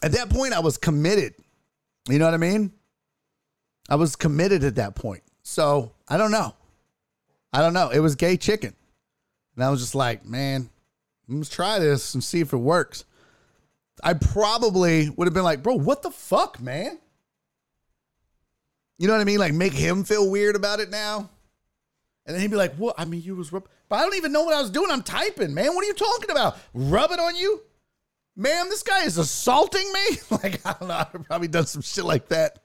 At 0.03 0.13
that 0.13 0.31
point, 0.31 0.53
I 0.53 0.61
was 0.61 0.77
committed. 0.77 1.35
You 2.09 2.19
know 2.19 2.25
what 2.25 2.35
I 2.35 2.39
mean? 2.39 2.73
I 3.89 3.95
was 3.95 4.17
committed 4.17 4.65
at 4.65 4.77
that 4.77 4.95
point. 4.95 5.23
So 5.43 5.93
I 6.09 6.17
don't 6.17 6.31
know. 6.31 6.55
I 7.53 7.61
don't 7.61 7.75
know. 7.75 7.91
It 7.91 8.01
was 8.01 8.17
gay 8.17 8.37
chicken, 8.37 8.75
and 9.55 9.65
I 9.65 9.71
was 9.71 9.81
just 9.81 9.95
like, 9.95 10.25
man, 10.25 10.71
let's 11.29 11.49
try 11.49 11.79
this 11.79 12.15
and 12.15 12.25
see 12.25 12.41
if 12.41 12.53
it 12.53 12.59
works. 12.59 13.05
I 14.03 14.15
probably 14.15 15.11
would 15.11 15.27
have 15.27 15.35
been 15.35 15.45
like, 15.45 15.63
bro, 15.63 15.75
what 15.75 16.03
the 16.03 16.11
fuck, 16.11 16.61
man? 16.61 16.99
You 18.99 19.07
know 19.09 19.15
what 19.15 19.21
I 19.21 19.25
mean? 19.25 19.39
Like 19.39 19.53
make 19.53 19.73
him 19.73 20.05
feel 20.05 20.31
weird 20.31 20.57
about 20.57 20.81
it 20.81 20.91
now. 20.91 21.29
And 22.27 22.35
then 22.35 22.41
he'd 22.43 22.51
be 22.51 22.57
like, 22.57 22.75
what? 22.77 22.95
I 22.99 23.05
mean, 23.05 23.23
you 23.23 23.35
was 23.35 23.53
rub- 23.53 23.69
but 23.89 23.97
I 23.97 24.03
don't 24.03 24.15
even 24.15 24.33
know 24.33 24.45
what 24.45 24.55
I 24.55 24.61
was 24.61 24.71
doing. 24.71 24.91
I'm 24.91 25.03
typing, 25.03 25.55
man. 25.55 25.75
What 25.75 25.85
are 25.85 25.89
you 25.89 25.95
talking 25.95 26.31
about? 26.31 26.57
Rubbing 26.73 27.19
on 27.19 27.37
you? 27.37 27.63
Ma'am, 28.37 28.69
this 28.71 28.83
guy 28.83 29.05
is 29.05 29.19
assaulting 29.19 29.93
me? 29.93 30.19
like, 30.31 30.65
I 30.65 30.75
don't 30.79 30.89
know. 30.89 30.95
I've 30.95 31.25
probably 31.25 31.49
done 31.49 31.67
some 31.67 31.83
shit 31.83 32.05
like 32.05 32.29
that. 32.29 32.61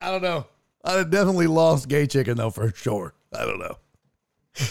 I 0.00 0.10
don't 0.10 0.22
know. 0.22 0.46
I'd 0.84 0.98
have 0.98 1.10
definitely 1.10 1.46
lost 1.46 1.88
gay 1.88 2.06
chicken 2.06 2.36
though, 2.36 2.50
for 2.50 2.72
sure. 2.74 3.14
I 3.32 3.44
don't 3.44 3.58
know. 3.58 3.76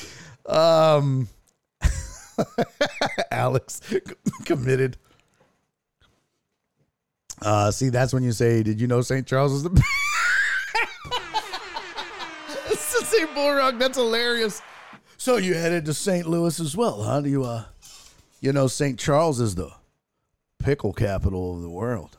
Um 0.47 1.27
Alex 3.31 3.79
committed. 4.45 4.97
Uh, 7.41 7.71
see, 7.71 7.89
that's 7.89 8.11
when 8.13 8.23
you 8.23 8.31
say, 8.31 8.63
"Did 8.63 8.81
you 8.81 8.87
know 8.87 9.01
St. 9.01 9.25
Charles 9.25 9.53
is 9.53 9.63
the?" 9.63 9.83
Bullrock. 13.19 13.79
That's 13.79 13.97
hilarious. 13.97 14.61
So 15.17 15.37
you 15.37 15.53
headed 15.53 15.85
to 15.85 15.93
St. 15.93 16.27
Louis 16.27 16.59
as 16.59 16.75
well, 16.75 17.03
huh? 17.03 17.21
Do 17.21 17.29
you, 17.29 17.43
uh, 17.43 17.65
you 18.39 18.51
know, 18.53 18.67
St. 18.67 18.97
Charles 18.97 19.39
is 19.39 19.55
the 19.55 19.71
pickle 20.59 20.93
capital 20.93 21.55
of 21.55 21.61
the 21.61 21.69
world. 21.69 22.17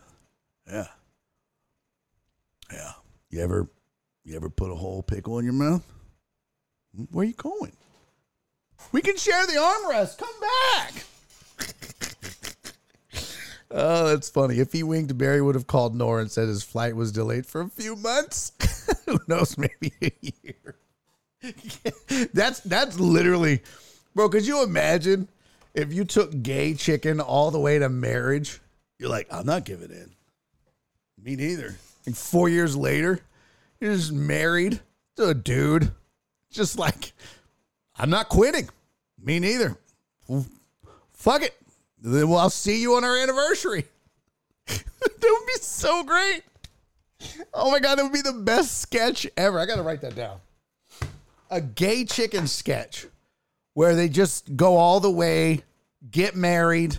Yeah, 0.68 0.86
yeah. 2.72 2.92
You 3.30 3.40
ever, 3.40 3.68
you 4.24 4.36
ever 4.36 4.50
put 4.50 4.70
a 4.70 4.74
whole 4.74 5.02
pickle 5.02 5.38
in 5.38 5.44
your 5.44 5.54
mouth? 5.54 5.82
Where 7.10 7.24
are 7.24 7.28
you 7.28 7.34
going? 7.34 7.72
We 8.92 9.00
can 9.00 9.16
share 9.16 9.46
the 9.46 9.54
armrest. 9.54 10.18
Come 10.18 10.34
back. 10.40 11.04
Oh, 13.74 14.08
that's 14.08 14.28
funny. 14.28 14.58
If 14.58 14.72
he 14.72 14.82
winked, 14.82 15.16
Barry 15.16 15.40
would 15.40 15.54
have 15.54 15.66
called 15.66 15.96
Nora 15.96 16.20
and 16.20 16.30
said 16.30 16.46
his 16.46 16.62
flight 16.62 16.94
was 16.94 17.10
delayed 17.10 17.46
for 17.46 17.62
a 17.62 17.68
few 17.68 17.96
months. 17.96 18.52
Who 19.06 19.18
knows, 19.28 19.56
maybe 19.56 19.92
a 20.02 20.12
year. 20.20 20.76
that's 22.32 22.60
that's 22.60 22.98
literally, 22.98 23.62
bro. 24.14 24.28
Could 24.28 24.46
you 24.46 24.62
imagine 24.62 25.28
if 25.74 25.92
you 25.92 26.04
took 26.04 26.42
gay 26.42 26.74
chicken 26.74 27.20
all 27.20 27.50
the 27.50 27.60
way 27.60 27.78
to 27.78 27.88
marriage? 27.88 28.60
You're 28.98 29.10
like, 29.10 29.26
I'm 29.30 29.46
not 29.46 29.64
giving 29.64 29.90
in. 29.90 30.12
Me 31.22 31.36
neither. 31.36 31.76
And 32.06 32.16
four 32.16 32.48
years 32.48 32.76
later, 32.76 33.20
you're 33.80 33.94
just 33.94 34.12
married 34.12 34.80
to 35.16 35.28
a 35.28 35.34
dude. 35.34 35.90
Just 36.50 36.78
like, 36.78 37.12
I'm 37.96 38.10
not 38.10 38.28
quitting. 38.28 38.68
Me 39.22 39.38
neither. 39.38 39.76
Fuck 41.12 41.42
it. 41.42 41.56
Then 42.00 42.28
well, 42.28 42.38
I'll 42.38 42.50
see 42.50 42.80
you 42.80 42.94
on 42.94 43.04
our 43.04 43.16
anniversary. 43.16 43.84
that 44.66 44.84
would 45.22 45.46
be 45.46 45.60
so 45.60 46.02
great. 46.02 46.42
Oh 47.54 47.70
my 47.70 47.78
god, 47.78 47.98
that 47.98 48.02
would 48.02 48.12
be 48.12 48.22
the 48.22 48.32
best 48.32 48.80
sketch 48.80 49.26
ever. 49.36 49.58
I 49.58 49.66
gotta 49.66 49.82
write 49.82 50.00
that 50.00 50.16
down. 50.16 50.38
A 51.52 51.60
gay 51.60 52.04
chicken 52.04 52.46
sketch 52.46 53.06
where 53.74 53.94
they 53.94 54.08
just 54.08 54.56
go 54.56 54.76
all 54.76 55.00
the 55.00 55.10
way, 55.10 55.60
get 56.10 56.34
married, 56.34 56.96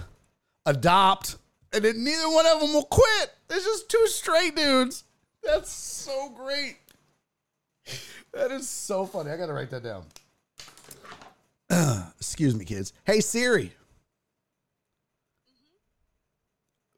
adopt, 0.65 1.37
and 1.73 1.83
then 1.83 2.03
neither 2.03 2.29
one 2.29 2.45
of 2.45 2.61
them 2.61 2.71
will 2.71 2.85
quit. 2.85 3.33
There's 3.47 3.63
just 3.63 3.89
two 3.89 4.07
straight 4.07 4.55
dudes. 4.55 5.03
That's 5.43 5.71
so 5.71 6.29
great. 6.29 6.77
That 8.31 8.51
is 8.51 8.69
so 8.69 9.05
funny. 9.05 9.31
I 9.31 9.37
gotta 9.37 9.53
write 9.53 9.71
that 9.71 9.83
down. 9.83 10.05
Excuse 12.17 12.55
me, 12.55 12.63
kids. 12.63 12.93
Hey 13.05 13.19
Siri. 13.19 13.73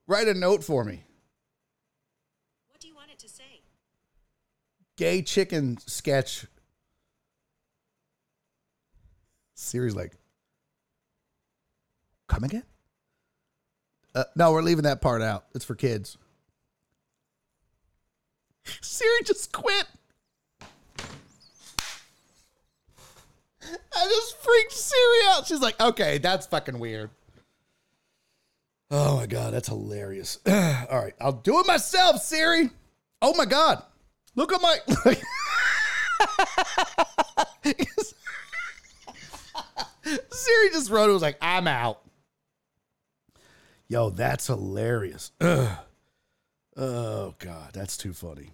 Write 0.08 0.28
a 0.28 0.34
note 0.34 0.64
for 0.64 0.84
me. 0.84 1.04
What 2.68 2.80
do 2.80 2.88
you 2.88 2.96
want 2.96 3.12
it 3.12 3.20
to 3.20 3.30
say? 3.30 3.62
Gay 4.98 5.22
chicken 5.22 5.78
sketch. 5.86 6.46
Siri's 9.56 9.96
like, 9.96 10.12
come 12.28 12.44
again? 12.44 12.64
Uh, 14.14 14.26
no, 14.36 14.52
we're 14.52 14.62
leaving 14.62 14.84
that 14.84 15.02
part 15.02 15.22
out. 15.22 15.46
It's 15.56 15.66
for 15.66 15.76
kids. 15.76 16.18
Siri 18.82 19.24
just 19.26 19.52
quit. 19.52 19.86
I 23.64 24.06
just 24.08 24.38
freaked 24.38 24.74
Siri 24.74 25.20
out. 25.30 25.48
She's 25.48 25.62
like, 25.62 25.80
okay, 25.82 26.20
that's 26.20 26.46
fucking 26.48 26.78
weird. 26.78 27.10
Oh 28.92 29.16
my 29.18 29.26
God, 29.26 29.54
that's 29.54 29.68
hilarious. 29.68 30.40
All 30.48 30.54
right, 30.54 31.16
I'll 31.20 31.32
do 31.32 31.60
it 31.60 31.68
myself, 31.68 32.22
Siri. 32.22 32.70
Oh 33.22 33.34
my 33.36 33.46
God. 33.46 33.82
Look 34.36 34.54
at 34.54 34.62
my. 34.62 34.78
Siri 40.06 40.70
just 40.72 40.90
wrote 40.90 41.10
it 41.10 41.14
was 41.14 41.22
like, 41.22 41.38
I'm 41.42 41.68
out. 41.68 42.02
Yo, 43.88 44.10
that's 44.10 44.48
hilarious. 44.48 45.32
Ugh. 45.42 45.70
Oh 46.78 47.34
God, 47.40 47.70
that's 47.72 47.96
too 47.96 48.12
funny. 48.12 48.50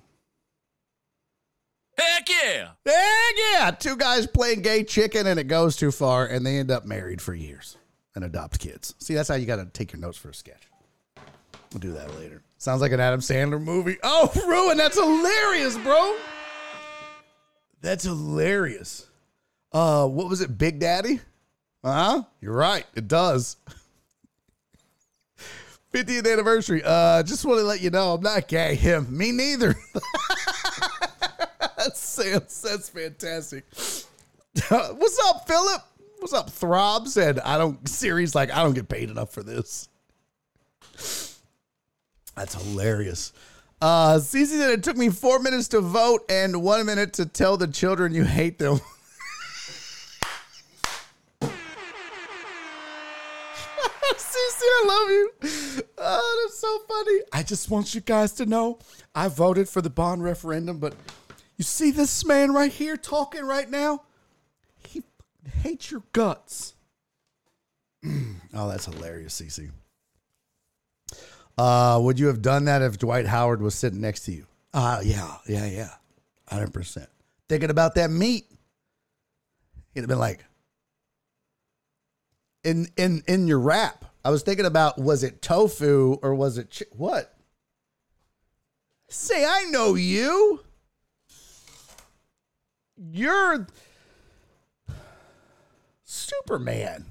Heck 1.98 2.30
yeah! 2.30 2.68
Heck 2.86 3.36
yeah! 3.36 3.72
Two 3.72 3.98
guys 3.98 4.28
playing 4.28 4.62
gay 4.62 4.84
chicken 4.84 5.26
and 5.26 5.40
it 5.40 5.46
goes 5.46 5.76
too 5.76 5.90
far 5.92 6.28
and 6.28 6.46
they 6.46 6.60
end 6.60 6.70
up 6.70 6.86
married 6.86 7.20
for 7.20 7.34
years 7.34 7.78
and 8.14 8.24
adopt 8.24 8.60
kids. 8.60 8.94
See, 9.00 9.16
that's 9.16 9.28
how 9.28 9.34
you 9.34 9.48
got 9.48 9.56
to 9.56 9.66
take 9.66 9.92
your 9.92 10.00
notes 10.00 10.20
for 10.20 10.30
a 10.30 10.36
sketch. 10.36 10.68
We'll 11.74 11.80
do 11.80 11.94
that 11.94 12.16
later. 12.20 12.44
Sounds 12.60 12.80
like 12.82 12.92
an 12.92 13.00
Adam 13.00 13.22
Sandler 13.22 13.60
movie. 13.60 13.98
Oh, 14.04 14.32
Ruin, 14.48 14.78
that's 14.78 15.00
hilarious, 15.00 15.76
bro. 15.80 16.16
That's 17.82 18.04
hilarious. 18.04 19.08
Uh, 19.72 20.06
what 20.06 20.30
was 20.30 20.42
it, 20.42 20.60
Big 20.60 20.78
Daddy? 20.80 21.22
Uh 21.84 21.94
huh. 21.94 22.24
You're 22.42 22.54
right. 22.54 22.86
It 22.96 23.08
does. 23.08 23.58
50th 25.94 26.32
anniversary. 26.32 26.82
Uh, 26.86 27.24
just 27.24 27.44
want 27.44 27.60
to 27.60 27.66
let 27.66 27.82
you 27.82 27.90
know 27.90 28.14
I'm 28.14 28.22
not 28.22 28.48
gay. 28.48 28.76
Him, 28.82 29.16
me 29.16 29.32
neither. 29.32 29.76
that's, 31.78 32.16
that's 32.62 32.90
fantastic. 32.90 33.66
What's 34.70 35.20
up, 35.26 35.48
Philip? 35.48 35.82
What's 36.20 36.34
up, 36.34 36.50
Throbs? 36.50 37.18
And 37.18 37.40
I 37.40 37.58
don't. 37.58 37.88
Siri's 37.90 38.36
like 38.36 38.52
I 38.52 38.62
don't 38.62 38.74
get 38.74 38.88
paid 38.88 39.10
enough 39.10 39.34
for 39.34 39.42
this. 39.42 39.90
That's 42.36 42.54
hilarious. 42.54 43.34
Uh, 43.82 44.18
Cece 44.18 44.46
said 44.46 44.70
it 44.70 44.84
took 44.84 44.98
me 44.98 45.10
four 45.10 45.40
minutes 45.40 45.70
to 45.70 45.82
vote 45.82 46.24
and 46.30 46.62
one 46.62 46.86
minute 46.86 47.14
to 47.14 47.26
tell 47.26 47.58
the 47.58 47.68
children 47.68 48.14
you 48.14 48.24
hate 48.24 48.60
them. 48.60 48.80
Cece, 54.18 54.62
I 54.62 54.84
love 54.88 55.10
you. 55.10 55.84
Oh, 55.98 56.44
that's 56.44 56.60
so 56.60 56.80
funny. 56.88 57.20
I 57.32 57.44
just 57.44 57.70
want 57.70 57.94
you 57.94 58.02
guys 58.02 58.32
to 58.34 58.46
know 58.46 58.80
I 59.14 59.28
voted 59.28 59.70
for 59.70 59.82
the 59.82 59.90
bond 59.90 60.24
referendum, 60.24 60.80
but 60.80 60.96
you 61.58 61.64
see 61.64 61.92
this 61.92 62.26
man 62.26 62.54
right 62.54 62.72
here 62.72 62.98
talking 62.98 63.46
right 63.46 63.70
now? 63.70 64.04
He 64.88 65.04
hates 65.62 65.92
your 65.92 66.04
guts. 66.12 66.74
oh, 68.06 68.70
that's 68.70 68.86
hilarious, 68.86 69.40
Cece. 69.40 69.70
Uh, 71.58 72.00
would 72.02 72.20
you 72.20 72.28
have 72.28 72.42
done 72.42 72.66
that 72.66 72.82
if 72.82 72.98
Dwight 72.98 73.28
Howard 73.28 73.62
was 73.62 73.76
sitting 73.76 74.02
next 74.02 74.22
to 74.22 74.32
you? 74.32 74.48
Uh, 74.74 75.02
yeah, 75.04 75.38
yeah, 75.48 75.66
yeah. 75.68 75.90
100%. 76.50 77.06
Thinking 77.48 77.70
about 77.70 77.96
that 77.96 78.10
meat. 78.10 78.46
He'd 79.94 80.02
have 80.02 80.10
been 80.10 80.20
like, 80.20 80.44
in 82.64 82.88
in 82.98 83.24
in 83.28 83.48
your 83.48 83.60
wrap. 83.60 84.06
I 84.24 84.30
was 84.30 84.44
thinking 84.44 84.66
about 84.66 85.00
was 85.00 85.24
it 85.24 85.42
tofu 85.42 86.18
or 86.22 86.36
was 86.36 86.58
it 86.58 86.76
chi- 86.78 86.86
what? 86.96 87.36
Say 89.10 89.46
I 89.46 89.66
know 89.70 89.96
you. 89.96 90.62
You're 92.98 93.68
Superman. 96.04 97.06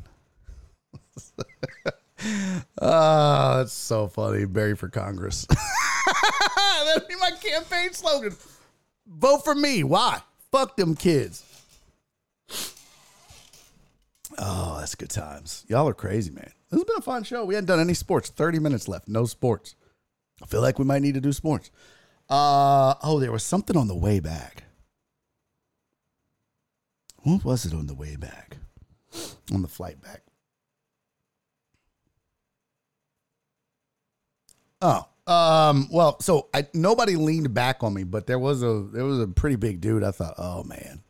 oh, 2.80 3.56
that's 3.58 3.72
so 3.72 4.06
funny. 4.08 4.44
Barry 4.44 4.76
for 4.76 4.88
Congress. 4.88 5.46
That'd 6.84 7.08
be 7.08 7.16
my 7.16 7.30
campaign 7.40 7.92
slogan. 7.92 8.36
Vote 9.06 9.44
for 9.44 9.54
me. 9.54 9.84
Why? 9.84 10.20
Fuck 10.52 10.76
them 10.76 10.94
kids. 10.94 11.44
Oh, 14.39 14.76
that's 14.78 14.94
good 14.94 15.10
times. 15.10 15.65
Y'all 15.68 15.89
are 15.89 15.94
crazy, 15.94 16.31
man. 16.31 16.50
This 16.70 16.78
has 16.78 16.84
been 16.84 16.97
a 16.99 17.02
fun 17.02 17.25
show. 17.25 17.44
We 17.44 17.55
hadn't 17.55 17.67
done 17.67 17.81
any 17.81 17.94
sports. 17.94 18.31
30 18.31 18.59
minutes 18.59 18.89
left. 18.89 19.09
No 19.09 19.25
sports. 19.25 19.75
I 20.42 20.47
feel 20.47 20.60
like 20.60 20.78
we 20.78 20.84
might 20.84 21.02
need 21.02 21.15
to 21.15 21.20
do 21.20 21.33
sports. 21.33 21.70
Uh 22.28 22.94
oh, 23.02 23.18
there 23.18 23.33
was 23.33 23.42
something 23.42 23.76
on 23.76 23.89
the 23.89 23.97
way 23.97 24.20
back. 24.20 24.65
What 27.23 27.44
was 27.44 27.67
it 27.67 27.75
on 27.75 27.86
the 27.86 27.94
way 27.94 28.17
back? 28.17 28.59
On 29.52 29.62
the 29.62 29.68
flight 29.68 30.00
back. 30.00 30.23
Oh, 34.81 35.07
um, 35.26 35.89
well, 35.92 36.18
so 36.20 36.49
I 36.55 36.67
nobody 36.73 37.17
leaned 37.17 37.52
back 37.52 37.83
on 37.83 37.92
me, 37.92 38.05
but 38.05 38.26
there 38.26 38.39
was 38.39 38.62
a 38.62 38.86
there 38.92 39.05
was 39.05 39.20
a 39.20 39.26
pretty 39.26 39.57
big 39.57 39.81
dude. 39.81 40.02
I 40.02 40.10
thought, 40.10 40.34
oh 40.39 40.62
man, 40.65 41.02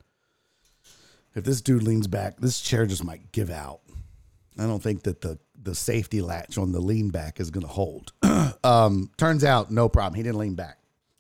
if 1.34 1.44
this 1.44 1.60
dude 1.60 1.82
leans 1.82 2.06
back, 2.06 2.40
this 2.40 2.60
chair 2.60 2.86
just 2.86 3.04
might 3.04 3.32
give 3.32 3.50
out. 3.50 3.80
I 4.58 4.66
don't 4.66 4.82
think 4.82 5.04
that 5.04 5.20
the 5.20 5.38
the 5.62 5.74
safety 5.74 6.22
latch 6.22 6.56
on 6.56 6.72
the 6.72 6.80
lean 6.80 7.10
back 7.10 7.38
is 7.38 7.50
going 7.50 7.66
to 7.66 7.72
hold. 7.72 8.12
um, 8.64 9.10
turns 9.18 9.44
out, 9.44 9.70
no 9.70 9.88
problem. 9.88 10.14
He 10.14 10.22
didn't 10.22 10.38
lean 10.38 10.54
back. 10.54 10.78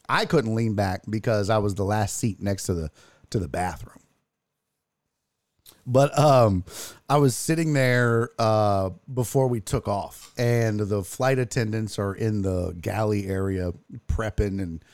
I 0.08 0.24
couldn't 0.24 0.54
lean 0.54 0.74
back 0.74 1.02
because 1.08 1.50
I 1.50 1.58
was 1.58 1.74
the 1.74 1.84
last 1.84 2.16
seat 2.16 2.40
next 2.40 2.64
to 2.64 2.74
the 2.74 2.90
to 3.30 3.38
the 3.38 3.48
bathroom. 3.48 4.00
But 5.86 6.16
um, 6.18 6.64
I 7.08 7.18
was 7.18 7.36
sitting 7.36 7.72
there 7.72 8.30
uh, 8.38 8.90
before 9.12 9.48
we 9.48 9.60
took 9.60 9.88
off, 9.88 10.32
and 10.36 10.80
the 10.80 11.02
flight 11.02 11.38
attendants 11.38 11.98
are 11.98 12.14
in 12.14 12.42
the 12.42 12.76
galley 12.80 13.26
area 13.28 13.72
prepping 14.08 14.60
and 14.60 14.84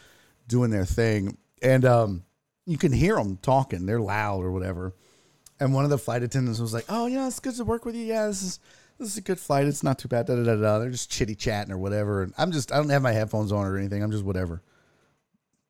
doing 0.47 0.71
their 0.71 0.85
thing, 0.85 1.39
and 1.63 1.85
um, 1.85 2.25
you 2.67 2.77
can 2.77 2.93
hear 2.93 3.17
them 3.17 3.39
talking. 3.41 3.87
They're 3.87 4.01
loud 4.01 4.43
or 4.43 4.51
whatever. 4.51 4.95
And 5.59 5.73
one 5.73 5.85
of 5.85 5.91
the 5.91 5.99
flight 5.99 6.23
attendants 6.23 6.61
was 6.61 6.75
like, 6.75 6.85
"Oh, 6.89 7.07
yeah, 7.07 7.27
it's 7.27 7.41
good 7.41 7.55
to 7.57 7.65
work 7.65 7.85
with 7.85 7.95
you. 7.95 8.05
Yeah, 8.05 8.27
this 8.27 8.43
is 8.43 8.59
this 8.99 9.09
is 9.09 9.17
a 9.17 9.23
good 9.23 9.39
flight. 9.39 9.67
It's 9.67 9.83
not 9.83 9.99
too 9.99 10.09
bad." 10.09 10.27
Da 10.27 10.35
da 10.37 10.45
da 10.45 10.57
da. 10.57 10.79
They're 10.79 10.91
just 10.91 11.11
chitty 11.11 11.35
chatting 11.35 11.73
or 11.73 11.79
whatever. 11.79 12.23
And 12.23 12.35
I'm 12.37 12.53
just 12.53 12.73
I 12.73 12.77
don't 12.77 12.91
have 12.91 13.03
my 13.03 13.13
headphones 13.13 13.53
on 13.53 13.65
or 13.65 13.79
anything. 13.79 14.03
I'm 14.03 14.11
just 14.11 14.25
whatever. 14.25 14.63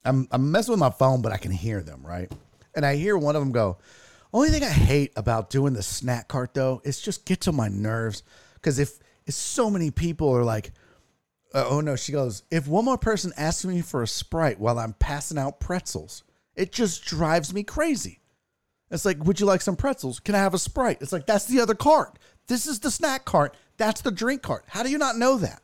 I'm 0.04 0.26
I'm 0.32 0.50
messing 0.50 0.72
with 0.72 0.80
my 0.80 0.90
phone, 0.90 1.22
but 1.22 1.32
I 1.32 1.36
can 1.36 1.52
hear 1.52 1.82
them 1.82 2.04
right. 2.04 2.32
And 2.74 2.84
I 2.84 2.96
hear 2.96 3.16
one 3.16 3.36
of 3.36 3.42
them 3.42 3.52
go, 3.52 3.78
"Only 4.32 4.48
thing 4.48 4.64
I 4.64 4.70
hate 4.70 5.12
about 5.16 5.50
doing 5.50 5.74
the 5.74 5.82
snack 5.82 6.26
cart 6.28 6.54
though, 6.54 6.80
is 6.84 7.00
just 7.00 7.24
gets 7.26 7.46
on 7.46 7.54
my 7.54 7.68
nerves 7.68 8.22
because 8.54 8.78
if 8.78 8.98
if 9.26 9.34
so 9.34 9.70
many 9.70 9.90
people 9.90 10.30
are 10.30 10.44
like." 10.44 10.72
Uh, 11.54 11.64
oh 11.70 11.80
no, 11.80 11.94
she 11.96 12.10
goes, 12.10 12.42
if 12.50 12.66
one 12.66 12.84
more 12.84 12.98
person 12.98 13.32
asks 13.36 13.64
me 13.64 13.80
for 13.80 14.02
a 14.02 14.06
Sprite 14.06 14.58
while 14.58 14.78
I'm 14.78 14.92
passing 14.94 15.38
out 15.38 15.60
pretzels, 15.60 16.24
it 16.56 16.72
just 16.72 17.04
drives 17.04 17.52
me 17.54 17.62
crazy. 17.62 18.20
It's 18.90 19.04
like, 19.04 19.24
would 19.24 19.40
you 19.40 19.46
like 19.46 19.60
some 19.60 19.76
pretzels? 19.76 20.20
Can 20.20 20.34
I 20.34 20.38
have 20.38 20.54
a 20.54 20.58
Sprite? 20.58 20.98
It's 21.00 21.12
like, 21.12 21.26
that's 21.26 21.46
the 21.46 21.60
other 21.60 21.74
cart. 21.74 22.18
This 22.46 22.66
is 22.66 22.80
the 22.80 22.90
snack 22.90 23.24
cart. 23.24 23.56
That's 23.76 24.00
the 24.00 24.10
drink 24.10 24.42
cart. 24.42 24.64
How 24.68 24.82
do 24.82 24.90
you 24.90 24.98
not 24.98 25.16
know 25.16 25.36
that? 25.38 25.60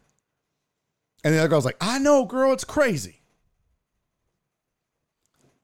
And 1.25 1.33
the 1.33 1.39
other 1.39 1.49
girl's 1.49 1.65
like, 1.65 1.77
I 1.81 1.99
know, 1.99 2.25
girl, 2.25 2.53
it's 2.53 2.65
crazy. 2.65 3.23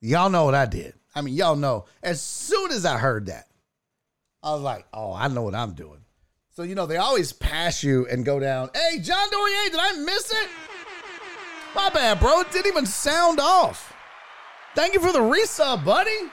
Y'all 0.00 0.31
know 0.31 0.44
what 0.44 0.55
I 0.55 0.66
did. 0.66 0.94
I 1.15 1.20
mean, 1.20 1.34
y'all 1.34 1.57
know. 1.57 1.86
As 2.02 2.23
soon 2.23 2.70
as 2.70 2.84
I 2.84 2.97
heard 2.97 3.26
that, 3.26 3.48
I 4.42 4.52
was 4.52 4.62
like, 4.62 4.86
oh, 4.92 5.12
I 5.12 5.26
know 5.26 5.42
what 5.42 5.57
I'm 5.57 5.74
doing. 5.74 6.05
So, 6.50 6.62
you 6.62 6.76
know, 6.76 6.86
they 6.86 6.97
always 6.97 7.32
pass 7.32 7.82
you 7.82 8.07
and 8.07 8.24
go 8.24 8.39
down. 8.39 8.70
Hey, 8.73 9.00
John 9.00 9.28
Dorier, 9.31 9.70
did 9.70 9.81
I 9.81 9.92
miss 10.05 10.31
it? 10.31 10.48
My 11.74 11.90
bad, 11.90 12.20
bro. 12.20 12.40
It 12.40 12.52
didn't 12.52 12.68
even 12.68 12.86
sound 12.86 13.40
off. 13.40 13.88
Thank 14.78 14.94
you 14.94 15.00
for 15.00 15.10
the 15.10 15.18
resub, 15.18 15.84
buddy. 15.84 16.31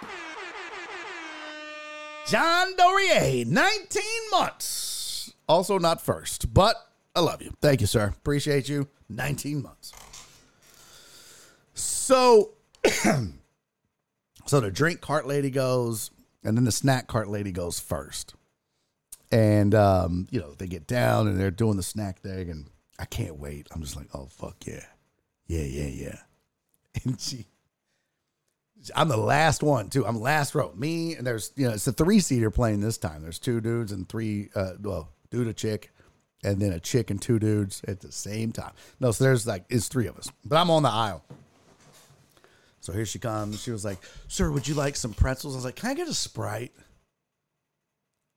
John 2.28 2.76
Dorier, 2.76 3.44
19 3.44 4.04
months. 4.30 5.34
Also 5.50 5.80
not 5.80 6.00
first, 6.00 6.54
but 6.54 6.76
I 7.16 7.22
love 7.22 7.42
you. 7.42 7.56
Thank 7.60 7.82
you, 7.82 7.88
sir. 7.88 8.14
Appreciate 8.16 8.70
you. 8.70 8.88
19 9.10 9.64
months. 9.64 9.94
So, 11.74 12.52
so 14.46 14.60
the 14.60 14.70
drink 14.70 15.02
cart 15.02 15.26
lady 15.26 15.50
goes, 15.50 16.12
and 16.44 16.56
then 16.56 16.66
the 16.66 16.72
snack 16.72 17.08
cart 17.08 17.28
lady 17.28 17.52
goes 17.52 17.80
first. 17.80 18.36
And, 19.32 19.74
um, 19.74 20.28
you 20.30 20.40
know, 20.40 20.54
they 20.54 20.68
get 20.68 20.86
down 20.86 21.28
and 21.28 21.40
they're 21.40 21.50
doing 21.50 21.78
the 21.78 21.84
snack 21.84 22.20
thing, 22.20 22.52
and 22.52 22.68
I 23.00 23.06
can't 23.06 23.40
wait. 23.40 23.70
I'm 23.72 23.82
just 23.82 23.96
like, 23.96 24.10
oh, 24.14 24.28
fuck 24.28 24.68
yeah. 24.68 24.86
Yeah, 25.48 25.64
yeah, 25.64 25.88
yeah. 25.88 26.18
And 27.04 27.20
she, 27.20 27.48
I'm 28.96 29.08
the 29.08 29.18
last 29.18 29.64
one 29.64 29.90
too. 29.90 30.06
I'm 30.06 30.20
last 30.20 30.56
row. 30.56 30.72
Me 30.76 31.16
and 31.16 31.26
there's 31.26 31.52
you 31.56 31.68
know 31.68 31.74
it's 31.74 31.88
a 31.88 31.94
three 31.94 32.20
seater 32.20 32.52
plane 32.52 32.82
this 32.82 32.98
time. 32.98 33.22
There's 33.22 33.40
two 33.40 33.62
dudes 33.62 33.92
and 33.92 34.08
three 34.08 34.50
uh 34.56 34.74
well 34.82 35.10
dude 35.30 35.48
a 35.48 35.54
chick, 35.54 35.92
and 36.44 36.62
then 36.62 36.72
a 36.72 36.80
chick 36.80 37.10
and 37.10 37.22
two 37.22 37.40
dudes 37.40 37.82
at 37.88 38.02
the 38.02 38.12
same 38.12 38.52
time. 38.52 38.72
No, 39.00 39.12
so 39.12 39.24
there's 39.24 39.48
like 39.48 39.66
it's 39.70 39.88
three 39.88 40.08
of 40.08 40.18
us, 40.18 40.30
but 40.44 40.58
I'm 40.58 40.70
on 40.70 40.84
the 40.84 40.90
aisle. 40.90 41.24
So 42.82 42.94
here 42.94 43.06
she 43.06 43.18
comes. 43.18 43.62
She 43.62 43.72
was 43.72 43.84
like, 43.84 43.98
"Sir, 44.28 44.52
would 44.52 44.68
you 44.68 44.76
like 44.76 44.96
some 44.96 45.14
pretzels?" 45.14 45.56
I 45.56 45.58
was 45.58 45.66
like, 45.66 45.76
"Can 45.76 45.90
I 45.90 45.94
get 45.96 46.08
a 46.08 46.14
sprite?" 46.14 46.74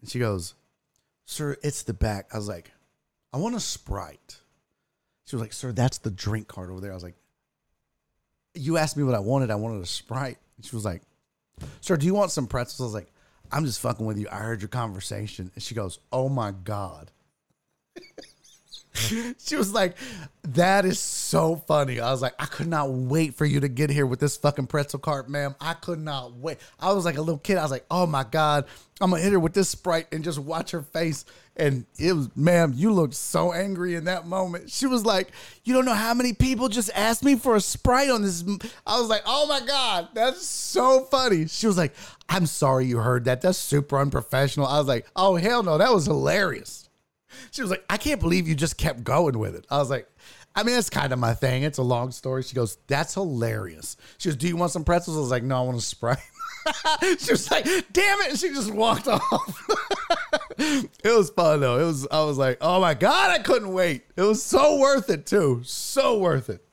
And 0.01 0.09
she 0.09 0.19
goes, 0.19 0.55
"Sir, 1.27 1.57
it's 1.63 1.83
the 1.83 1.93
back." 1.93 2.29
I 2.33 2.39
was 2.39 2.49
like, 2.49 2.73
"I 3.33 3.37
want 3.37 3.57
a 3.57 3.61
sprite." 3.61 4.39
She 5.27 5.37
was 5.37 5.43
like, 5.43 5.53
"Sir, 5.53 5.73
that's 5.73 5.99
the 5.99 6.11
drink 6.11 6.49
cart 6.49 6.71
over 6.71 6.81
there." 6.81 6.93
I 6.93 6.95
was 6.95 7.05
like, 7.05 7.17
you 8.59 8.77
asked 8.77 8.97
me 8.97 9.05
what 9.05 9.15
I 9.15 9.21
wanted. 9.21 9.51
I 9.51 9.57
wanted 9.57 9.83
a 9.83 9.87
Sprite. 9.87 10.39
And 10.57 10.67
she 10.67 10.75
was 10.75 10.85
like, 10.85 11.03
Sir, 11.81 11.97
do 11.97 12.07
you 12.07 12.15
want 12.15 12.31
some 12.31 12.47
pretzels? 12.47 12.81
I 12.81 12.85
was 12.85 12.95
like, 12.95 13.13
I'm 13.51 13.65
just 13.65 13.81
fucking 13.81 14.05
with 14.05 14.19
you. 14.19 14.29
I 14.31 14.37
heard 14.37 14.61
your 14.61 14.69
conversation. 14.69 15.51
And 15.55 15.63
she 15.63 15.75
goes, 15.75 15.99
Oh 16.13 16.29
my 16.29 16.53
God. 16.53 17.11
she 19.39 19.57
was 19.57 19.73
like, 19.73 19.97
That 20.43 20.85
is 20.85 20.99
so 20.99 21.57
funny. 21.57 22.01
I 22.01 22.11
was 22.11 22.23
like, 22.23 22.35
I 22.39 22.47
could 22.47 22.67
not 22.67 22.91
wait 22.91 23.35
for 23.35 23.45
you 23.45 23.61
to 23.61 23.69
get 23.69 23.91
here 23.91 24.07
with 24.07 24.21
this 24.21 24.37
fucking 24.37 24.67
pretzel 24.67 24.99
cart, 24.99 25.29
ma'am. 25.29 25.55
I 25.61 25.75
could 25.75 26.01
not 26.01 26.35
wait. 26.35 26.59
I 26.79 26.93
was 26.93 27.05
like 27.05 27.17
a 27.17 27.23
little 27.23 27.39
kid. 27.39 27.59
I 27.59 27.63
was 27.63 27.71
like, 27.71 27.87
Oh 27.91 28.07
my 28.07 28.25
God. 28.25 28.67
I'm 29.01 29.11
gonna 29.11 29.23
hit 29.23 29.33
her 29.33 29.39
with 29.39 29.53
this 29.53 29.69
Sprite 29.69 30.09
and 30.13 30.25
just 30.25 30.39
watch 30.39 30.73
her 30.73 30.83
face. 30.83 31.25
And 31.57 31.87
it 31.99 32.13
was, 32.13 32.29
ma'am, 32.37 32.73
you 32.77 32.93
looked 32.93 33.15
so 33.15 33.53
angry 33.53 33.97
in 33.97 34.05
that 34.05 34.27
moment. 34.27 34.71
She 34.71 34.87
was 34.87 35.05
like, 35.05 35.31
You 35.65 35.75
don't 35.75 35.85
know 35.85 35.95
how 35.95 36.15
many 36.15 36.33
people 36.33 36.69
just 36.69 36.91
asked 36.95 37.25
me 37.25 37.37
for 37.37 37.57
a 37.57 37.61
Sprite 37.61 38.11
on 38.11 38.23
this. 38.23 38.43
I 38.87 38.99
was 38.99 39.09
like, 39.09 39.23
Oh 39.27 39.47
my 39.47 39.61
God, 39.65 40.09
that's 40.15 40.47
so 40.47 41.05
funny. 41.05 41.47
She 41.47 41.67
was 41.67 41.77
like, 41.77 41.95
I'm 42.29 42.47
sorry 42.47 42.87
you 42.87 42.99
heard 42.99 43.25
that. 43.25 43.41
That's 43.41 43.59
super 43.59 43.99
unprofessional. 43.99 44.67
I 44.67 44.79
was 44.79 44.89
like, 44.89 45.07
Oh, 45.15 45.37
hell 45.37 45.63
no, 45.63 45.79
that 45.79 45.93
was 45.93 46.07
hilarious. 46.07 46.88
She 47.51 47.63
was 47.63 47.71
like, 47.71 47.85
I 47.91 47.97
can't 47.97 48.21
believe 48.21 48.49
you 48.49 48.55
just 48.55 48.79
kept 48.79 49.05
going 49.05 49.39
with 49.39 49.55
it. 49.55 49.67
I 49.71 49.79
was 49.79 49.91
like, 49.91 50.09
I 50.55 50.63
mean, 50.63 50.75
that's 50.75 50.91
kind 50.91 51.13
of 51.13 51.19
my 51.19 51.35
thing. 51.35 51.63
It's 51.63 51.79
a 51.79 51.83
long 51.83 52.11
story. 52.11 52.43
She 52.43 52.55
goes, 52.55 52.79
That's 52.87 53.15
hilarious. 53.15 53.97
She 54.19 54.29
goes, 54.29 54.37
Do 54.37 54.49
you 54.49 54.57
want 54.57 54.73
some 54.73 54.85
pretzels? 54.85 55.17
I 55.17 55.21
was 55.21 55.31
like, 55.31 55.43
No, 55.43 55.59
I 55.59 55.61
want 55.61 55.77
a 55.79 55.81
Sprite. 55.81 56.19
she 57.19 57.33
was 57.33 57.51
like, 57.51 57.65
"Damn 57.93 58.21
it!" 58.21 58.31
And 58.31 58.39
she 58.39 58.49
just 58.49 58.73
walked 58.73 59.09
off. 59.09 59.69
it 60.59 61.17
was 61.17 61.31
fun 61.31 61.61
though. 61.61 61.79
It 61.79 61.85
was. 61.85 62.07
I 62.11 62.23
was 62.25 62.37
like, 62.37 62.59
"Oh 62.61 62.81
my 62.81 62.95
god!" 62.95 63.31
I 63.31 63.39
couldn't 63.39 63.73
wait. 63.73 64.03
It 64.17 64.23
was 64.23 64.43
so 64.43 64.79
worth 64.79 65.11
it 65.11 65.27
too. 65.27 65.63
So 65.65 66.19
worth 66.19 66.51
it. 66.51 66.65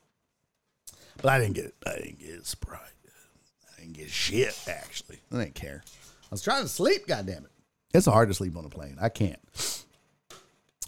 But 1.17 1.27
I 1.27 1.39
didn't 1.39 1.55
get 1.55 1.65
it. 1.65 1.75
I 1.85 1.95
didn't 1.95 2.19
get 2.19 2.29
it. 2.29 2.45
Sprite. 2.45 2.81
I 2.81 3.81
didn't 3.81 3.93
get 3.93 4.09
shit. 4.09 4.57
Actually, 4.67 5.19
I 5.31 5.37
didn't 5.37 5.55
care. 5.55 5.83
I 5.85 6.27
was 6.31 6.41
trying 6.41 6.63
to 6.63 6.69
sleep. 6.69 7.07
God 7.07 7.25
damn 7.25 7.45
it! 7.45 7.51
It's 7.93 8.05
hard 8.07 8.27
to 8.29 8.33
sleep 8.33 8.57
on 8.57 8.65
a 8.65 8.69
plane. 8.69 8.97
I 8.99 9.09
can't. 9.09 9.39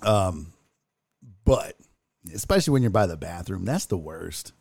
Um, 0.04 0.54
but 1.46 1.76
especially 2.34 2.74
when 2.74 2.82
you're 2.82 2.92
by 2.92 3.08
the 3.08 3.18
bathroom, 3.18 3.66
that's 3.66 3.86
the 3.86 3.98
worst. 3.98 4.54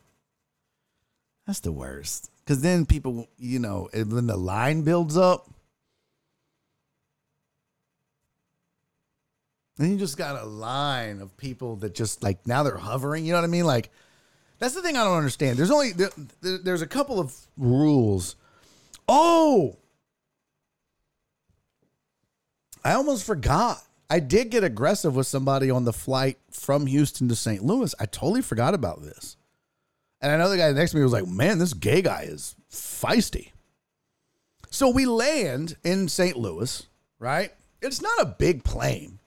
That's 1.46 1.60
the 1.60 1.72
worst. 1.72 2.30
Because 2.44 2.62
then 2.62 2.86
people, 2.86 3.28
you 3.38 3.58
know, 3.58 3.88
when 3.92 4.26
the 4.26 4.36
line 4.36 4.82
builds 4.82 5.16
up, 5.16 5.48
then 9.76 9.92
you 9.92 9.98
just 9.98 10.16
got 10.16 10.40
a 10.40 10.46
line 10.46 11.20
of 11.20 11.36
people 11.36 11.76
that 11.76 11.94
just 11.94 12.22
like 12.22 12.46
now 12.46 12.62
they're 12.62 12.76
hovering. 12.76 13.24
You 13.24 13.32
know 13.32 13.38
what 13.38 13.44
I 13.44 13.48
mean? 13.48 13.66
Like 13.66 13.90
that's 14.58 14.74
the 14.74 14.82
thing 14.82 14.96
I 14.96 15.04
don't 15.04 15.16
understand. 15.16 15.58
There's 15.58 15.70
only 15.70 15.92
there, 15.92 16.10
there's 16.40 16.82
a 16.82 16.86
couple 16.86 17.20
of 17.20 17.34
rules. 17.56 18.36
Oh, 19.08 19.76
I 22.84 22.92
almost 22.92 23.24
forgot. 23.24 23.82
I 24.08 24.20
did 24.20 24.50
get 24.50 24.64
aggressive 24.64 25.16
with 25.16 25.26
somebody 25.26 25.70
on 25.70 25.84
the 25.84 25.92
flight 25.92 26.38
from 26.50 26.86
Houston 26.86 27.28
to 27.28 27.36
St. 27.36 27.64
Louis. 27.64 27.94
I 27.98 28.06
totally 28.06 28.42
forgot 28.42 28.74
about 28.74 29.02
this. 29.02 29.36
And 30.20 30.32
I 30.32 30.36
know 30.36 30.48
the 30.48 30.56
guy 30.56 30.72
next 30.72 30.92
to 30.92 30.96
me 30.96 31.02
was 31.02 31.12
like, 31.12 31.26
man, 31.26 31.58
this 31.58 31.74
gay 31.74 32.02
guy 32.02 32.22
is 32.22 32.54
feisty. 32.70 33.52
So 34.70 34.88
we 34.88 35.06
land 35.06 35.76
in 35.84 36.08
St. 36.08 36.36
Louis, 36.36 36.86
right? 37.18 37.52
It's 37.82 38.00
not 38.00 38.20
a 38.20 38.26
big 38.26 38.64
plane. 38.64 39.18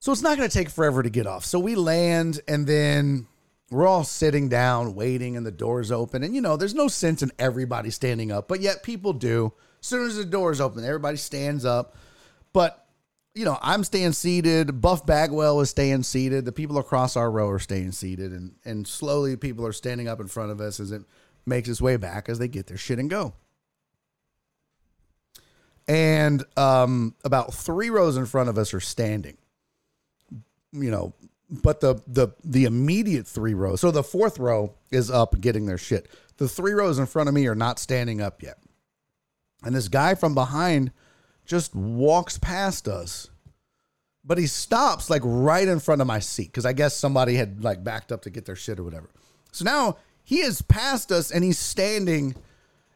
So 0.00 0.12
it's 0.12 0.22
not 0.22 0.36
going 0.36 0.48
to 0.48 0.56
take 0.56 0.70
forever 0.70 1.02
to 1.02 1.10
get 1.10 1.26
off. 1.26 1.44
So 1.44 1.58
we 1.58 1.74
land 1.74 2.40
and 2.46 2.66
then 2.66 3.26
we're 3.70 3.86
all 3.86 4.04
sitting 4.04 4.48
down 4.48 4.94
waiting 4.94 5.36
and 5.36 5.44
the 5.44 5.50
doors 5.50 5.90
open. 5.90 6.22
And 6.22 6.34
you 6.34 6.40
know, 6.40 6.56
there's 6.56 6.74
no 6.74 6.88
sense 6.88 7.22
in 7.22 7.32
everybody 7.38 7.90
standing 7.90 8.30
up, 8.30 8.48
but 8.48 8.60
yet 8.60 8.82
people 8.82 9.12
do. 9.12 9.52
As 9.80 9.86
soon 9.86 10.06
as 10.06 10.16
the 10.16 10.24
doors 10.24 10.60
open, 10.60 10.84
everybody 10.84 11.16
stands 11.16 11.64
up. 11.64 11.96
But 12.52 12.85
you 13.36 13.44
know, 13.44 13.58
I'm 13.60 13.84
staying 13.84 14.12
seated. 14.12 14.80
Buff 14.80 15.04
Bagwell 15.04 15.60
is 15.60 15.68
staying 15.68 16.04
seated. 16.04 16.46
The 16.46 16.52
people 16.52 16.78
across 16.78 17.16
our 17.16 17.30
row 17.30 17.50
are 17.50 17.58
staying 17.58 17.92
seated, 17.92 18.32
and 18.32 18.54
and 18.64 18.88
slowly 18.88 19.36
people 19.36 19.66
are 19.66 19.74
standing 19.74 20.08
up 20.08 20.20
in 20.20 20.26
front 20.26 20.50
of 20.50 20.60
us 20.60 20.80
as 20.80 20.90
it 20.90 21.02
makes 21.44 21.68
its 21.68 21.80
way 21.80 21.98
back 21.98 22.30
as 22.30 22.38
they 22.38 22.48
get 22.48 22.66
their 22.66 22.78
shit 22.78 22.98
and 22.98 23.10
go. 23.10 23.34
And 25.86 26.44
um, 26.56 27.14
about 27.24 27.52
three 27.52 27.90
rows 27.90 28.16
in 28.16 28.24
front 28.24 28.48
of 28.48 28.56
us 28.56 28.72
are 28.72 28.80
standing. 28.80 29.36
You 30.72 30.90
know, 30.90 31.14
but 31.50 31.80
the 31.80 32.00
the 32.06 32.28
the 32.42 32.64
immediate 32.64 33.26
three 33.26 33.54
rows. 33.54 33.82
So 33.82 33.90
the 33.90 34.02
fourth 34.02 34.38
row 34.38 34.74
is 34.90 35.10
up 35.10 35.38
getting 35.42 35.66
their 35.66 35.78
shit. 35.78 36.08
The 36.38 36.48
three 36.48 36.72
rows 36.72 36.98
in 36.98 37.04
front 37.04 37.28
of 37.28 37.34
me 37.34 37.46
are 37.48 37.54
not 37.54 37.78
standing 37.78 38.22
up 38.22 38.42
yet. 38.42 38.56
And 39.62 39.74
this 39.74 39.88
guy 39.88 40.14
from 40.14 40.34
behind 40.34 40.90
just 41.46 41.74
walks 41.74 42.38
past 42.38 42.88
us. 42.88 43.28
But 44.24 44.38
he 44.38 44.46
stops 44.46 45.08
like 45.08 45.22
right 45.24 45.66
in 45.66 45.78
front 45.78 46.00
of 46.00 46.06
my 46.06 46.18
seat 46.18 46.48
because 46.48 46.66
I 46.66 46.72
guess 46.72 46.96
somebody 46.96 47.36
had 47.36 47.62
like 47.62 47.84
backed 47.84 48.10
up 48.10 48.22
to 48.22 48.30
get 48.30 48.44
their 48.44 48.56
shit 48.56 48.80
or 48.80 48.84
whatever. 48.84 49.08
So 49.52 49.64
now 49.64 49.98
he 50.24 50.40
has 50.40 50.60
passed 50.62 51.12
us 51.12 51.30
and 51.30 51.44
he's 51.44 51.58
standing. 51.58 52.34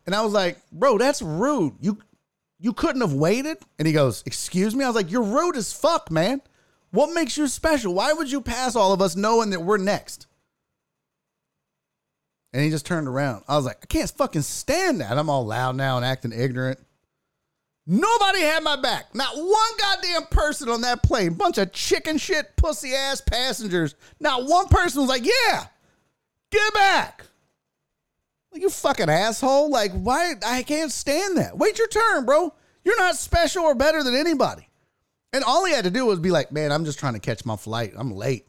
And 0.07 0.15
I 0.15 0.23
was 0.23 0.33
like, 0.33 0.59
bro, 0.73 0.99
that's 0.99 1.23
rude. 1.23 1.75
You 1.81 1.99
you 2.59 2.73
couldn't 2.73 3.01
have 3.01 3.15
waited? 3.15 3.59
And 3.79 3.87
he 3.87 3.95
goes, 3.95 4.23
Excuse 4.27 4.75
me? 4.75 4.85
I 4.85 4.89
was 4.89 4.97
like, 4.97 5.11
You're 5.11 5.23
rude 5.23 5.57
as 5.57 5.73
fuck, 5.73 6.11
man. 6.11 6.43
What 6.91 7.15
makes 7.15 7.37
you 7.37 7.47
special? 7.47 7.95
Why 7.95 8.12
would 8.12 8.31
you 8.31 8.41
pass 8.41 8.75
all 8.75 8.93
of 8.93 9.01
us 9.01 9.17
knowing 9.17 9.51
that 9.51 9.62
we're 9.62 9.79
next? 9.79 10.27
And 12.53 12.62
he 12.62 12.70
just 12.70 12.85
turned 12.85 13.07
around. 13.07 13.45
I 13.47 13.57
was 13.57 13.65
like, 13.65 13.79
I 13.83 13.87
can't 13.87 14.11
fucking 14.11 14.43
stand 14.43 15.01
that. 15.01 15.17
I'm 15.17 15.31
all 15.31 15.47
loud 15.47 15.77
now 15.77 15.97
and 15.97 16.05
acting 16.05 16.33
ignorant. 16.33 16.81
Nobody 17.93 18.43
had 18.43 18.62
my 18.62 18.77
back. 18.77 19.12
Not 19.17 19.36
one 19.36 19.70
goddamn 19.77 20.27
person 20.31 20.69
on 20.69 20.83
that 20.83 21.02
plane. 21.02 21.35
Bunch 21.35 21.59
of 21.59 21.73
chicken 21.73 22.19
shit, 22.19 22.55
pussy 22.55 22.94
ass 22.94 23.20
passengers. 23.20 23.97
Not 24.20 24.47
one 24.47 24.69
person 24.69 25.01
was 25.01 25.10
like, 25.10 25.25
yeah, 25.25 25.67
get 26.52 26.73
back. 26.73 27.25
You 28.55 28.70
fucking 28.70 29.10
asshole. 29.10 29.70
Like, 29.70 29.91
why? 29.91 30.35
I 30.47 30.62
can't 30.62 30.93
stand 30.93 31.39
that. 31.39 31.59
Wait 31.59 31.78
your 31.78 31.89
turn, 31.89 32.27
bro. 32.27 32.55
You're 32.85 32.97
not 32.97 33.17
special 33.17 33.65
or 33.65 33.75
better 33.75 34.05
than 34.05 34.15
anybody. 34.15 34.69
And 35.33 35.43
all 35.43 35.65
he 35.65 35.73
had 35.73 35.83
to 35.83 35.91
do 35.91 36.07
was 36.07 36.20
be 36.20 36.31
like, 36.31 36.52
man, 36.52 36.70
I'm 36.70 36.85
just 36.85 37.01
trying 37.01 37.15
to 37.15 37.20
catch 37.20 37.44
my 37.44 37.57
flight. 37.57 37.93
I'm 37.97 38.12
late. 38.12 38.47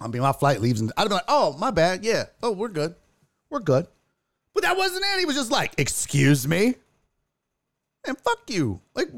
I 0.00 0.06
mean, 0.06 0.22
my 0.22 0.32
flight 0.32 0.60
leaves. 0.60 0.80
And 0.80 0.92
I'd 0.96 1.08
be 1.08 1.14
like, 1.14 1.24
oh, 1.26 1.56
my 1.58 1.72
bad. 1.72 2.04
Yeah. 2.04 2.26
Oh, 2.40 2.52
we're 2.52 2.68
good. 2.68 2.94
We're 3.50 3.58
good. 3.58 3.88
But 4.52 4.62
that 4.62 4.76
wasn't 4.76 5.04
it. 5.12 5.18
He 5.18 5.26
was 5.26 5.34
just 5.34 5.50
like, 5.50 5.74
excuse 5.76 6.46
me. 6.46 6.76
And 8.06 8.18
fuck 8.18 8.40
you. 8.48 8.80
Like, 8.94 9.08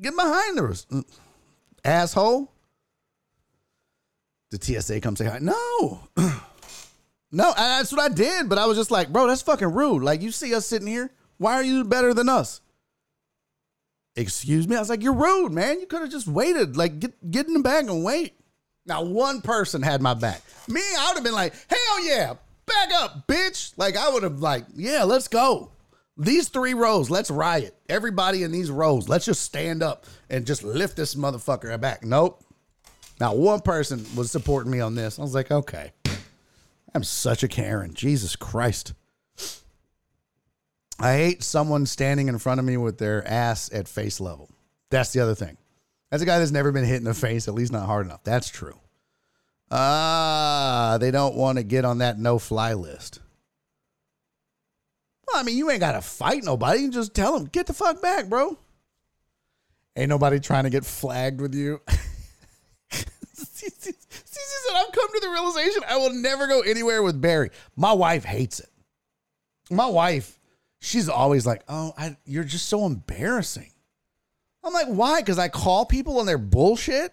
get 0.00 0.16
behind 0.16 0.58
us, 0.60 0.86
asshole. 1.84 2.50
The 4.50 4.80
TSA 4.80 5.00
comes 5.00 5.18
say 5.18 5.26
hi. 5.26 5.38
No. 5.40 6.00
no, 7.32 7.52
that's 7.56 7.92
what 7.92 8.00
I 8.00 8.08
did. 8.08 8.48
But 8.48 8.58
I 8.58 8.66
was 8.66 8.76
just 8.76 8.90
like, 8.90 9.12
bro, 9.12 9.26
that's 9.26 9.42
fucking 9.42 9.72
rude. 9.72 10.02
Like, 10.02 10.22
you 10.22 10.30
see 10.30 10.54
us 10.54 10.66
sitting 10.66 10.86
here. 10.86 11.10
Why 11.38 11.54
are 11.54 11.62
you 11.64 11.84
better 11.84 12.14
than 12.14 12.28
us? 12.28 12.60
Excuse 14.16 14.68
me. 14.68 14.76
I 14.76 14.78
was 14.78 14.88
like, 14.88 15.02
you're 15.02 15.12
rude, 15.12 15.52
man. 15.52 15.80
You 15.80 15.86
could 15.86 16.02
have 16.02 16.10
just 16.10 16.28
waited. 16.28 16.76
Like, 16.76 17.00
get, 17.00 17.30
get 17.30 17.48
in 17.48 17.54
the 17.54 17.60
bag 17.60 17.88
and 17.88 18.04
wait. 18.04 18.34
Now, 18.86 19.02
one 19.02 19.40
person 19.40 19.82
had 19.82 20.02
my 20.02 20.14
back. 20.14 20.42
Me, 20.68 20.80
I 20.80 21.08
would 21.08 21.16
have 21.16 21.24
been 21.24 21.34
like, 21.34 21.54
hell 21.68 22.04
yeah, 22.04 22.34
back 22.66 22.92
up, 22.94 23.26
bitch. 23.26 23.72
Like, 23.76 23.96
I 23.96 24.10
would 24.10 24.22
have, 24.22 24.40
like, 24.40 24.64
yeah, 24.76 25.02
let's 25.04 25.26
go. 25.26 25.70
These 26.16 26.48
three 26.48 26.74
rows, 26.74 27.10
let's 27.10 27.30
riot. 27.30 27.76
Everybody 27.88 28.44
in 28.44 28.52
these 28.52 28.70
rows, 28.70 29.08
let's 29.08 29.24
just 29.24 29.42
stand 29.42 29.82
up 29.82 30.06
and 30.30 30.46
just 30.46 30.62
lift 30.62 30.96
this 30.96 31.16
motherfucker 31.16 31.78
back. 31.80 32.04
Nope. 32.04 32.42
Now, 33.20 33.34
one 33.34 33.60
person 33.60 34.04
was 34.16 34.30
supporting 34.30 34.70
me 34.70 34.80
on 34.80 34.94
this. 34.94 35.18
I 35.18 35.22
was 35.22 35.34
like, 35.34 35.50
okay. 35.50 35.92
I'm 36.94 37.04
such 37.04 37.42
a 37.42 37.48
Karen. 37.48 37.94
Jesus 37.94 38.36
Christ. 38.36 38.94
I 41.00 41.14
hate 41.14 41.42
someone 41.42 41.86
standing 41.86 42.28
in 42.28 42.38
front 42.38 42.60
of 42.60 42.66
me 42.66 42.76
with 42.76 42.98
their 42.98 43.26
ass 43.26 43.68
at 43.72 43.88
face 43.88 44.20
level. 44.20 44.48
That's 44.90 45.12
the 45.12 45.20
other 45.20 45.34
thing. 45.34 45.56
That's 46.10 46.22
a 46.22 46.26
guy 46.26 46.38
that's 46.38 46.52
never 46.52 46.70
been 46.70 46.84
hit 46.84 46.98
in 46.98 47.04
the 47.04 47.14
face, 47.14 47.48
at 47.48 47.54
least 47.54 47.72
not 47.72 47.86
hard 47.86 48.06
enough. 48.06 48.22
That's 48.22 48.48
true. 48.48 48.78
Ah, 49.70 50.98
they 51.00 51.10
don't 51.10 51.34
want 51.34 51.58
to 51.58 51.64
get 51.64 51.84
on 51.84 51.98
that 51.98 52.20
no 52.20 52.38
fly 52.38 52.74
list. 52.74 53.18
Well, 55.26 55.40
I 55.40 55.42
mean, 55.42 55.56
you 55.56 55.70
ain't 55.70 55.80
got 55.80 55.92
to 55.92 56.02
fight 56.02 56.44
nobody. 56.44 56.80
You 56.80 56.90
just 56.90 57.14
tell 57.14 57.38
them, 57.38 57.46
get 57.46 57.66
the 57.66 57.72
fuck 57.72 58.02
back, 58.02 58.28
bro. 58.28 58.58
Ain't 59.96 60.08
nobody 60.08 60.40
trying 60.40 60.64
to 60.64 60.70
get 60.70 60.84
flagged 60.84 61.40
with 61.40 61.54
you. 61.54 61.80
she 61.88 63.70
said, 63.70 63.94
I've 64.74 64.92
come 64.92 65.08
to 65.08 65.20
the 65.20 65.30
realization 65.30 65.82
I 65.88 65.96
will 65.96 66.12
never 66.12 66.46
go 66.46 66.60
anywhere 66.60 67.02
with 67.02 67.20
Barry. 67.20 67.50
My 67.76 67.92
wife 67.92 68.24
hates 68.24 68.60
it. 68.60 68.68
My 69.70 69.86
wife, 69.86 70.38
she's 70.80 71.08
always 71.08 71.46
like, 71.46 71.62
oh, 71.68 71.94
I, 71.96 72.16
you're 72.26 72.44
just 72.44 72.68
so 72.68 72.86
embarrassing. 72.86 73.70
I'm 74.62 74.72
like, 74.72 74.88
why? 74.88 75.20
Because 75.20 75.38
I 75.38 75.48
call 75.48 75.86
people 75.86 76.18
on 76.18 76.26
their 76.26 76.38
bullshit? 76.38 77.12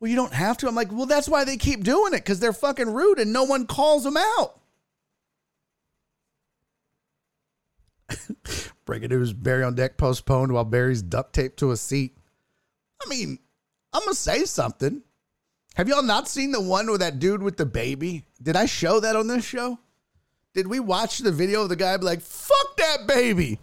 Well, 0.00 0.10
you 0.10 0.16
don't 0.16 0.32
have 0.32 0.56
to. 0.58 0.68
I'm 0.68 0.74
like, 0.74 0.92
well, 0.92 1.06
that's 1.06 1.28
why 1.28 1.44
they 1.44 1.56
keep 1.56 1.84
doing 1.84 2.12
it 2.12 2.18
because 2.18 2.40
they're 2.40 2.52
fucking 2.52 2.92
rude 2.92 3.20
and 3.20 3.32
no 3.32 3.44
one 3.44 3.66
calls 3.66 4.02
them 4.02 4.16
out. 4.16 4.60
Breaking 8.84 9.10
news 9.10 9.32
Barry 9.32 9.64
on 9.64 9.74
deck 9.74 9.96
postponed 9.96 10.52
while 10.52 10.64
Barry's 10.64 11.02
duct 11.02 11.32
taped 11.32 11.58
to 11.58 11.70
a 11.70 11.76
seat. 11.76 12.16
I 13.04 13.08
mean, 13.08 13.38
I'm 13.92 14.02
to 14.08 14.14
say 14.14 14.44
something. 14.44 15.02
Have 15.74 15.88
y'all 15.88 16.02
not 16.02 16.28
seen 16.28 16.52
the 16.52 16.60
one 16.60 16.90
with 16.90 17.00
that 17.00 17.18
dude 17.18 17.42
with 17.42 17.56
the 17.56 17.66
baby? 17.66 18.24
Did 18.42 18.56
I 18.56 18.66
show 18.66 19.00
that 19.00 19.16
on 19.16 19.26
this 19.26 19.44
show? 19.44 19.78
Did 20.54 20.66
we 20.66 20.80
watch 20.80 21.18
the 21.18 21.32
video 21.32 21.62
of 21.62 21.70
the 21.70 21.76
guy 21.76 21.96
be 21.96 22.04
like, 22.04 22.20
fuck 22.20 22.76
that 22.76 23.06
baby? 23.06 23.58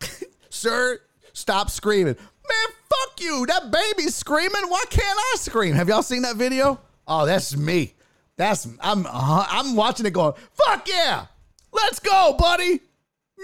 Sir, 0.50 1.00
stop 1.32 1.70
screaming. 1.70 2.16
Man, 2.16 2.76
fuck 2.88 3.20
you. 3.20 3.46
That 3.46 3.70
baby's 3.70 4.14
screaming. 4.14 4.68
Why 4.68 4.82
can't 4.90 5.18
I 5.18 5.36
scream? 5.38 5.74
Have 5.74 5.88
y'all 5.88 6.02
seen 6.02 6.22
that 6.22 6.36
video? 6.36 6.78
Oh, 7.08 7.24
that's 7.24 7.56
me. 7.56 7.94
That's 8.36 8.66
I'm 8.80 9.06
uh, 9.06 9.46
I'm 9.48 9.76
watching 9.76 10.06
it 10.06 10.12
going, 10.12 10.34
fuck 10.52 10.88
yeah. 10.88 11.26
Let's 11.72 12.00
go, 12.00 12.34
buddy. 12.38 12.80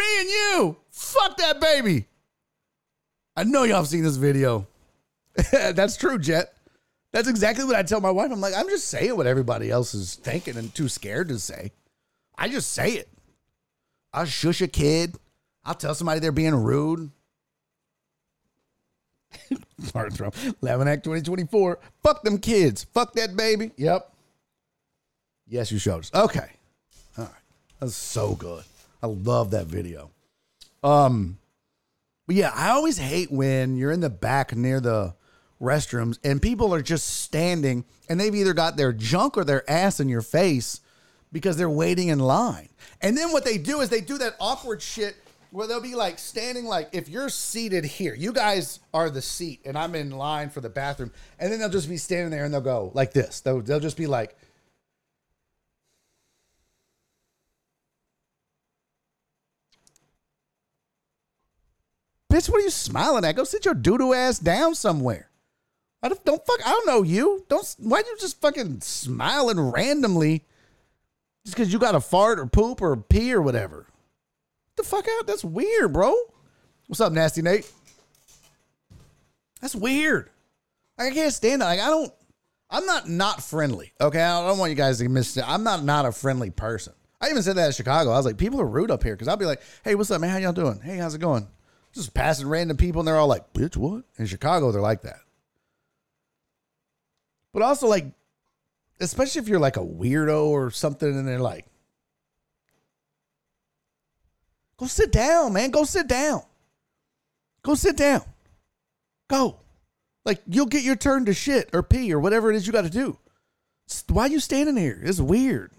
Me 0.00 0.20
and 0.20 0.28
you. 0.30 0.76
Fuck 0.90 1.36
that 1.36 1.60
baby. 1.60 2.06
I 3.36 3.44
know 3.44 3.64
y'all 3.64 3.76
have 3.76 3.88
seen 3.88 4.02
this 4.02 4.16
video. 4.16 4.66
That's 5.52 5.98
true, 5.98 6.18
Jet. 6.18 6.54
That's 7.12 7.28
exactly 7.28 7.64
what 7.64 7.76
I 7.76 7.82
tell 7.82 8.00
my 8.00 8.10
wife. 8.10 8.30
I'm 8.32 8.40
like, 8.40 8.54
I'm 8.56 8.68
just 8.70 8.88
saying 8.88 9.14
what 9.14 9.26
everybody 9.26 9.70
else 9.70 9.92
is 9.92 10.14
thinking 10.14 10.56
and 10.56 10.74
too 10.74 10.88
scared 10.88 11.28
to 11.28 11.38
say. 11.38 11.72
I 12.38 12.48
just 12.48 12.72
say 12.72 12.92
it. 12.92 13.10
I'll 14.14 14.24
shush 14.24 14.62
a 14.62 14.68
kid. 14.68 15.16
I'll 15.64 15.74
tell 15.74 15.94
somebody 15.94 16.20
they're 16.20 16.32
being 16.32 16.54
rude. 16.54 17.10
Martin 19.94 20.16
Trump, 20.16 20.34
11 20.62 20.88
Act 20.88 21.04
2024. 21.04 21.78
Fuck 22.02 22.22
them 22.22 22.38
kids. 22.38 22.84
Fuck 22.94 23.12
that 23.14 23.36
baby. 23.36 23.72
Yep. 23.76 24.10
Yes, 25.46 25.70
you 25.70 25.78
showed 25.78 26.00
us. 26.00 26.10
Okay. 26.14 26.52
All 27.18 27.24
right. 27.24 27.34
That's 27.80 27.94
so 27.94 28.34
good. 28.34 28.64
I 29.02 29.06
love 29.06 29.52
that 29.52 29.66
video. 29.66 30.10
Um, 30.82 31.38
but 32.26 32.36
yeah, 32.36 32.52
I 32.54 32.70
always 32.70 32.98
hate 32.98 33.30
when 33.30 33.76
you're 33.76 33.92
in 33.92 34.00
the 34.00 34.10
back 34.10 34.54
near 34.54 34.80
the 34.80 35.14
restrooms 35.60 36.18
and 36.24 36.40
people 36.40 36.72
are 36.74 36.82
just 36.82 37.22
standing 37.22 37.84
and 38.08 38.18
they've 38.18 38.34
either 38.34 38.54
got 38.54 38.76
their 38.76 38.92
junk 38.92 39.36
or 39.36 39.44
their 39.44 39.68
ass 39.70 40.00
in 40.00 40.08
your 40.08 40.22
face 40.22 40.80
because 41.32 41.56
they're 41.56 41.70
waiting 41.70 42.08
in 42.08 42.18
line. 42.18 42.68
And 43.00 43.16
then 43.16 43.32
what 43.32 43.44
they 43.44 43.58
do 43.58 43.80
is 43.80 43.88
they 43.88 44.00
do 44.00 44.18
that 44.18 44.36
awkward 44.40 44.82
shit 44.82 45.16
where 45.50 45.66
they'll 45.66 45.80
be 45.80 45.94
like 45.94 46.18
standing 46.18 46.64
like 46.64 46.88
if 46.92 47.08
you're 47.08 47.28
seated 47.28 47.84
here, 47.84 48.14
you 48.14 48.32
guys 48.32 48.80
are 48.94 49.10
the 49.10 49.22
seat 49.22 49.60
and 49.64 49.76
I'm 49.76 49.94
in 49.94 50.10
line 50.10 50.50
for 50.50 50.60
the 50.60 50.68
bathroom, 50.68 51.10
and 51.38 51.52
then 51.52 51.58
they'll 51.58 51.68
just 51.68 51.88
be 51.88 51.96
standing 51.96 52.30
there 52.30 52.44
and 52.44 52.54
they'll 52.54 52.60
go 52.60 52.92
like 52.94 53.12
this. 53.12 53.40
They'll, 53.40 53.60
they'll 53.60 53.80
just 53.80 53.96
be 53.96 54.06
like 54.06 54.36
Bitch, 62.40 62.48
what 62.48 62.60
are 62.60 62.64
you 62.64 62.70
smiling 62.70 63.24
at? 63.26 63.36
Go 63.36 63.44
sit 63.44 63.66
your 63.66 63.74
doodoo 63.74 64.16
ass 64.16 64.38
down 64.38 64.74
somewhere. 64.74 65.28
I 66.02 66.08
don't, 66.08 66.24
don't 66.24 66.46
fuck. 66.46 66.58
I 66.64 66.70
don't 66.70 66.86
know 66.86 67.02
you. 67.02 67.44
Don't. 67.50 67.76
Why 67.78 67.98
you 67.98 68.16
just 68.18 68.40
fucking 68.40 68.80
smiling 68.80 69.60
randomly? 69.60 70.46
Just 71.44 71.54
because 71.54 71.70
you 71.70 71.78
got 71.78 71.94
a 71.94 72.00
fart 72.00 72.38
or 72.38 72.46
poop 72.46 72.80
or 72.80 72.96
pee 72.96 73.34
or 73.34 73.42
whatever. 73.42 73.86
Get 74.74 74.76
the 74.76 74.82
fuck 74.84 75.06
out. 75.18 75.26
That's 75.26 75.44
weird, 75.44 75.92
bro. 75.92 76.14
What's 76.86 77.02
up, 77.02 77.12
nasty 77.12 77.42
Nate? 77.42 77.70
That's 79.60 79.74
weird. 79.74 80.30
I 80.98 81.10
can't 81.10 81.34
stand 81.34 81.60
it. 81.60 81.66
Like 81.66 81.80
I 81.80 81.88
don't. 81.88 82.12
I'm 82.70 82.86
not 82.86 83.06
not 83.06 83.42
friendly. 83.42 83.92
Okay, 84.00 84.22
I 84.22 84.46
don't 84.46 84.58
want 84.58 84.70
you 84.70 84.76
guys 84.76 84.96
to 84.98 85.08
miss 85.10 85.36
it. 85.36 85.44
I'm 85.46 85.62
not 85.62 85.84
not 85.84 86.06
a 86.06 86.12
friendly 86.12 86.48
person. 86.48 86.94
I 87.20 87.28
even 87.28 87.42
said 87.42 87.56
that 87.56 87.66
in 87.66 87.72
Chicago. 87.72 88.12
I 88.12 88.16
was 88.16 88.24
like, 88.24 88.38
people 88.38 88.62
are 88.62 88.66
rude 88.66 88.90
up 88.90 89.02
here 89.02 89.12
because 89.12 89.28
I'll 89.28 89.36
be 89.36 89.44
like, 89.44 89.60
hey, 89.84 89.94
what's 89.94 90.10
up, 90.10 90.22
man? 90.22 90.30
How 90.30 90.38
y'all 90.38 90.54
doing? 90.54 90.80
Hey, 90.80 90.96
how's 90.96 91.14
it 91.14 91.20
going? 91.20 91.46
Just 91.92 92.14
passing 92.14 92.48
random 92.48 92.76
people 92.76 93.00
and 93.00 93.08
they're 93.08 93.16
all 93.16 93.26
like, 93.26 93.52
bitch, 93.52 93.76
what? 93.76 94.04
In 94.16 94.26
Chicago, 94.26 94.70
they're 94.70 94.80
like 94.80 95.02
that. 95.02 95.20
But 97.52 97.62
also, 97.62 97.88
like, 97.88 98.06
especially 99.00 99.40
if 99.40 99.48
you're 99.48 99.58
like 99.58 99.76
a 99.76 99.80
weirdo 99.80 100.46
or 100.46 100.70
something 100.70 101.08
and 101.08 101.26
they're 101.26 101.40
like, 101.40 101.66
go 104.76 104.86
sit 104.86 105.10
down, 105.10 105.52
man. 105.52 105.70
Go 105.70 105.84
sit 105.84 106.06
down. 106.06 106.42
Go 107.62 107.74
sit 107.74 107.96
down. 107.96 108.22
Go. 109.28 109.56
Like, 110.24 110.42
you'll 110.46 110.66
get 110.66 110.84
your 110.84 110.96
turn 110.96 111.24
to 111.24 111.34
shit 111.34 111.70
or 111.72 111.82
pee 111.82 112.12
or 112.12 112.20
whatever 112.20 112.50
it 112.50 112.56
is 112.56 112.66
you 112.66 112.72
got 112.72 112.84
to 112.84 112.90
do. 112.90 113.18
Why 114.08 114.24
are 114.24 114.28
you 114.28 114.38
standing 114.38 114.76
here? 114.76 115.00
It's 115.02 115.20
weird. 115.20 115.72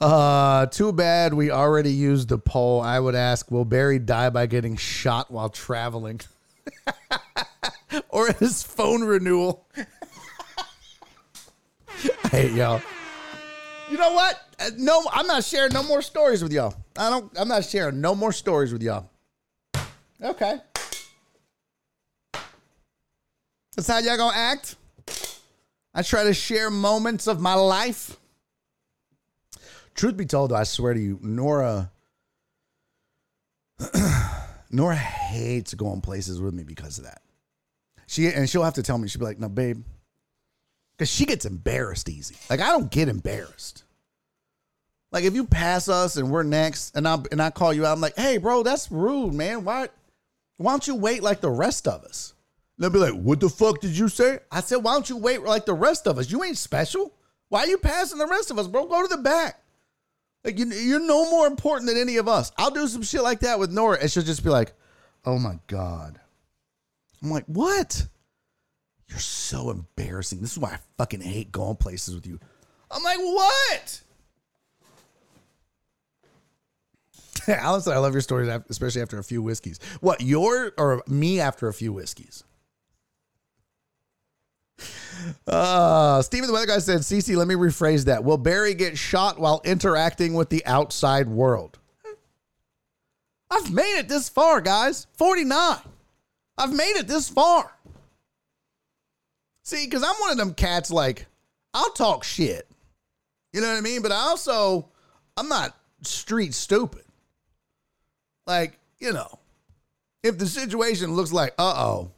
Uh, 0.00 0.66
too 0.66 0.92
bad 0.92 1.32
we 1.32 1.50
already 1.50 1.90
used 1.90 2.28
the 2.28 2.38
poll. 2.38 2.80
I 2.80 3.00
would 3.00 3.14
ask, 3.14 3.50
will 3.50 3.64
Barry 3.64 3.98
die 3.98 4.30
by 4.30 4.46
getting 4.46 4.76
shot 4.76 5.30
while 5.30 5.48
traveling? 5.48 6.20
or 8.10 8.32
his 8.32 8.62
phone 8.62 9.02
renewal? 9.04 9.66
I 12.24 12.28
hate 12.28 12.52
y'all. 12.52 12.82
You 13.90 13.96
know 13.96 14.12
what? 14.12 14.38
Uh, 14.60 14.70
No, 14.76 15.02
I'm 15.12 15.26
not 15.26 15.44
sharing 15.44 15.72
no 15.72 15.82
more 15.82 16.02
stories 16.02 16.42
with 16.42 16.52
y'all. 16.52 16.74
I 16.98 17.08
don't. 17.08 17.32
I'm 17.38 17.48
not 17.48 17.64
sharing 17.64 18.00
no 18.00 18.14
more 18.14 18.32
stories 18.32 18.72
with 18.72 18.82
y'all. 18.82 19.08
Okay. 20.22 20.56
That's 23.76 23.88
how 23.88 23.98
y'all 23.98 24.16
gonna 24.16 24.36
act. 24.36 24.76
I 25.94 26.02
try 26.02 26.24
to 26.24 26.34
share 26.34 26.70
moments 26.70 27.26
of 27.26 27.40
my 27.40 27.54
life. 27.54 28.16
Truth 29.96 30.18
be 30.18 30.26
told, 30.26 30.50
though, 30.50 30.56
I 30.56 30.64
swear 30.64 30.92
to 30.92 31.00
you, 31.00 31.18
Nora. 31.22 31.90
Nora 34.70 34.94
hates 34.94 35.72
going 35.72 36.02
places 36.02 36.40
with 36.40 36.52
me 36.52 36.64
because 36.64 36.98
of 36.98 37.04
that. 37.04 37.22
She 38.06 38.28
and 38.28 38.48
she'll 38.48 38.62
have 38.62 38.74
to 38.74 38.82
tell 38.82 38.98
me. 38.98 39.08
She'll 39.08 39.20
be 39.20 39.24
like, 39.24 39.40
"No, 39.40 39.48
babe," 39.48 39.82
because 40.96 41.10
she 41.10 41.24
gets 41.24 41.44
embarrassed 41.44 42.08
easy. 42.08 42.36
Like 42.48 42.60
I 42.60 42.68
don't 42.68 42.90
get 42.90 43.08
embarrassed. 43.08 43.84
Like 45.12 45.24
if 45.24 45.34
you 45.34 45.46
pass 45.46 45.88
us 45.88 46.16
and 46.16 46.30
we're 46.30 46.42
next, 46.42 46.94
and 46.94 47.08
I 47.08 47.18
and 47.32 47.40
I 47.40 47.50
call 47.50 47.72
you 47.72 47.86
out, 47.86 47.92
I'm 47.92 48.00
like, 48.00 48.16
"Hey, 48.16 48.36
bro, 48.36 48.62
that's 48.62 48.92
rude, 48.92 49.34
man. 49.34 49.64
Why, 49.64 49.88
why 50.58 50.72
don't 50.72 50.86
you 50.86 50.94
wait 50.94 51.22
like 51.22 51.40
the 51.40 51.50
rest 51.50 51.88
of 51.88 52.04
us?" 52.04 52.34
They'll 52.78 52.90
be 52.90 52.98
like, 52.98 53.14
"What 53.14 53.40
the 53.40 53.48
fuck 53.48 53.80
did 53.80 53.96
you 53.96 54.08
say?" 54.08 54.40
I 54.52 54.60
said, 54.60 54.76
"Why 54.76 54.92
don't 54.92 55.08
you 55.08 55.16
wait 55.16 55.42
like 55.42 55.64
the 55.64 55.74
rest 55.74 56.06
of 56.06 56.18
us? 56.18 56.30
You 56.30 56.44
ain't 56.44 56.58
special. 56.58 57.12
Why 57.48 57.60
are 57.60 57.66
you 57.66 57.78
passing 57.78 58.18
the 58.18 58.26
rest 58.26 58.50
of 58.50 58.58
us, 58.58 58.66
bro? 58.66 58.86
Go 58.86 59.02
to 59.02 59.08
the 59.08 59.22
back." 59.22 59.62
Like 60.46 60.60
you, 60.60 60.66
you're 60.66 61.00
no 61.00 61.28
more 61.28 61.48
important 61.48 61.88
than 61.88 61.98
any 61.98 62.18
of 62.18 62.28
us. 62.28 62.52
I'll 62.56 62.70
do 62.70 62.86
some 62.86 63.02
shit 63.02 63.22
like 63.22 63.40
that 63.40 63.58
with 63.58 63.72
Nora, 63.72 63.98
and 64.00 64.08
she'll 64.10 64.22
just 64.22 64.44
be 64.44 64.48
like, 64.48 64.74
"Oh 65.24 65.40
my 65.40 65.58
god." 65.66 66.20
I'm 67.20 67.32
like, 67.32 67.46
"What?" 67.46 68.06
You're 69.08 69.18
so 69.18 69.70
embarrassing. 69.70 70.40
This 70.40 70.52
is 70.52 70.58
why 70.58 70.70
I 70.74 70.78
fucking 70.98 71.20
hate 71.20 71.50
going 71.50 71.74
places 71.76 72.14
with 72.14 72.28
you. 72.28 72.38
I'm 72.92 73.02
like, 73.02 73.18
"What?" 73.18 74.02
Said, 77.42 77.58
"I 77.58 77.98
love 77.98 78.12
your 78.12 78.22
stories, 78.22 78.48
especially 78.68 79.02
after 79.02 79.18
a 79.18 79.24
few 79.24 79.42
whiskeys." 79.42 79.80
What 80.00 80.20
your 80.20 80.72
or 80.78 81.02
me 81.08 81.40
after 81.40 81.66
a 81.66 81.74
few 81.74 81.92
whiskeys? 81.92 82.44
Uh, 85.46 86.22
Steven 86.22 86.46
the 86.46 86.52
Weather 86.52 86.66
Guy 86.66 86.78
said, 86.78 87.00
Cece, 87.00 87.36
let 87.36 87.48
me 87.48 87.54
rephrase 87.54 88.04
that. 88.04 88.22
Will 88.22 88.36
Barry 88.36 88.74
get 88.74 88.98
shot 88.98 89.38
while 89.38 89.60
interacting 89.64 90.34
with 90.34 90.50
the 90.50 90.64
outside 90.66 91.28
world? 91.28 91.78
I've 93.50 93.72
made 93.72 93.98
it 93.98 94.08
this 94.08 94.28
far, 94.28 94.60
guys. 94.60 95.06
49. 95.14 95.78
I've 96.58 96.72
made 96.72 96.96
it 96.96 97.08
this 97.08 97.28
far. 97.28 97.72
See, 99.62 99.84
because 99.84 100.02
I'm 100.02 100.14
one 100.20 100.30
of 100.30 100.36
them 100.36 100.54
cats, 100.54 100.90
like, 100.90 101.26
I'll 101.74 101.92
talk 101.92 102.24
shit. 102.24 102.68
You 103.52 103.60
know 103.60 103.68
what 103.68 103.78
I 103.78 103.80
mean? 103.80 104.02
But 104.02 104.12
I 104.12 104.16
also, 104.16 104.88
I'm 105.36 105.48
not 105.48 105.76
street 106.02 106.54
stupid. 106.54 107.02
Like, 108.46 108.78
you 108.98 109.12
know, 109.12 109.38
if 110.22 110.38
the 110.38 110.46
situation 110.46 111.14
looks 111.14 111.32
like, 111.32 111.54
uh 111.58 111.74
oh, 111.76 112.10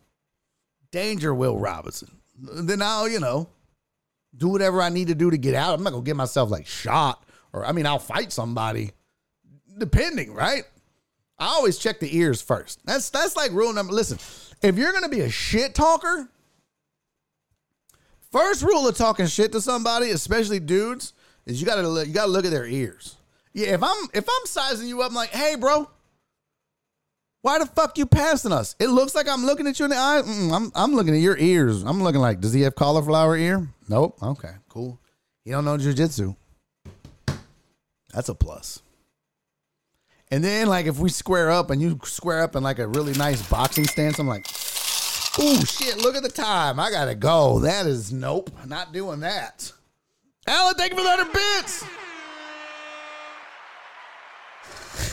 danger, 0.91 1.35
Will 1.35 1.59
Robinson, 1.59 2.18
then 2.39 2.83
I'll, 2.83 3.09
you 3.09 3.21
know, 3.21 3.49
do 4.37 4.49
whatever 4.49 4.81
I 4.81 4.89
need 4.89 5.09
to 5.09 5.15
do 5.15 5.31
to 5.31 5.39
get 5.39 5.55
out. 5.55 5.75
I'm 5.75 5.83
not 5.83 5.91
to 5.91 6.03
get 6.03 6.17
myself 6.17 6.51
like 6.51 6.67
shot 6.67 7.25
or, 7.53 7.65
I 7.65 7.73
mean, 7.73 7.87
I'll 7.87 7.99
fight 7.99 8.33
somebody, 8.33 8.93
depending, 9.79 10.35
right? 10.35 10.65
I 11.39 11.47
always 11.47 11.79
check 11.79 12.01
the 12.01 12.17
ears 12.17 12.43
first. 12.43 12.85
That's 12.85 13.11
that's 13.11 13.37
like 13.37 13.53
rule 13.53 13.73
number. 13.73 13.93
Listen, 13.93 14.19
if 14.61 14.77
you're 14.77 14.93
gonna 14.93 15.09
be 15.09 15.21
a 15.21 15.31
shit 15.31 15.75
talker, 15.75 16.29
first 18.33 18.63
rule 18.63 18.89
of 18.89 18.97
talking 18.97 19.27
shit 19.27 19.53
to 19.53 19.61
somebody, 19.61 20.11
especially 20.11 20.59
dudes, 20.59 21.13
is 21.47 21.61
you 21.61 21.67
gotta 21.67 21.87
look, 21.87 22.09
you 22.09 22.13
gotta 22.13 22.31
look 22.31 22.45
at 22.45 22.51
their 22.51 22.67
ears. 22.67 23.17
Yeah, 23.53 23.69
if 23.69 23.83
I'm 23.83 24.09
if 24.15 24.25
I'm 24.29 24.47
sizing 24.47 24.89
you 24.89 25.01
up, 25.03 25.11
I'm 25.11 25.15
like, 25.15 25.31
hey, 25.31 25.55
bro, 25.55 25.89
why 27.49 27.59
the 27.59 27.67
fuck 27.67 27.97
you 27.97 28.05
passing 28.05 28.53
us? 28.53 28.77
It 28.79 28.89
looks 28.89 29.15
like 29.15 29.27
I'm 29.27 29.47
looking 29.47 29.67
at 29.67 29.79
you 29.79 29.87
in 29.87 29.91
the 29.91 29.97
eye. 29.97 30.21
Mm, 30.23 30.53
I'm 30.55 30.71
I'm 30.75 30.95
looking 30.95 31.15
at 31.15 31.21
your 31.21 31.39
ears. 31.39 31.83
I'm 31.83 32.03
looking 32.03 32.21
like, 32.21 32.41
does 32.41 32.53
he 32.53 32.61
have 32.63 32.75
cauliflower 32.75 33.39
ear? 33.39 33.67
Nope. 33.89 34.23
Okay, 34.23 34.53
cool. 34.69 35.01
He 35.45 35.53
don't 35.53 35.65
know 35.65 35.79
jujitsu. 35.79 36.37
That's 38.13 38.29
a 38.29 38.35
plus. 38.35 38.83
And 40.31 40.45
then, 40.45 40.67
like, 40.67 40.85
if 40.85 40.99
we 40.99 41.09
square 41.09 41.51
up 41.51 41.71
and 41.71 41.81
you 41.81 41.99
square 42.05 42.43
up 42.43 42.55
in 42.55 42.63
like 42.63 42.79
a 42.79 42.87
really 42.87 43.15
nice 43.15 43.41
boxing 43.49 43.87
stance, 43.87 44.19
I'm 44.19 44.29
like, 44.29 44.47
oh 45.39 45.65
shit, 45.65 45.97
look 46.03 46.17
at 46.17 46.23
the 46.23 46.29
time. 46.29 46.79
I 46.79 46.91
gotta 46.91 47.15
go. 47.15 47.61
That 47.61 47.87
is 47.87 48.13
nope, 48.13 48.51
not 48.67 48.93
doing 48.93 49.21
that. 49.21 49.73
Alan, 50.47 50.75
thank 50.75 50.91
you 50.93 50.99
for 50.99 51.03
the 51.03 51.09
100 51.09 51.33
bits. 51.33 51.85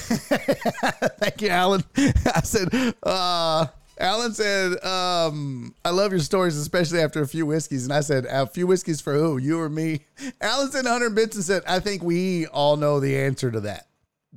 thank 1.19 1.41
you, 1.41 1.49
Alan. 1.49 1.83
I 1.97 2.41
said, 2.43 2.95
uh, 3.03 3.67
Alan 3.97 4.33
said, 4.33 4.83
um, 4.83 5.73
I 5.83 5.89
love 5.91 6.11
your 6.11 6.19
stories, 6.19 6.57
especially 6.57 6.99
after 6.99 7.21
a 7.21 7.27
few 7.27 7.45
whiskeys. 7.45 7.85
And 7.85 7.93
I 7.93 8.01
said, 8.01 8.25
a 8.25 8.45
few 8.45 8.67
whiskeys 8.67 9.01
for 9.01 9.13
who? 9.13 9.37
You 9.37 9.59
or 9.59 9.69
me? 9.69 10.01
Alan 10.41 10.71
said 10.71 10.85
100 10.85 11.15
bits 11.15 11.35
and 11.35 11.45
said, 11.45 11.63
I 11.67 11.79
think 11.79 12.03
we 12.03 12.47
all 12.47 12.77
know 12.77 12.99
the 12.99 13.17
answer 13.17 13.51
to 13.51 13.61
that. 13.61 13.87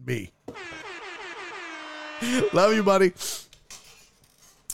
Me. 0.07 0.31
Love 2.53 2.75
you, 2.75 2.83
buddy. 2.83 3.13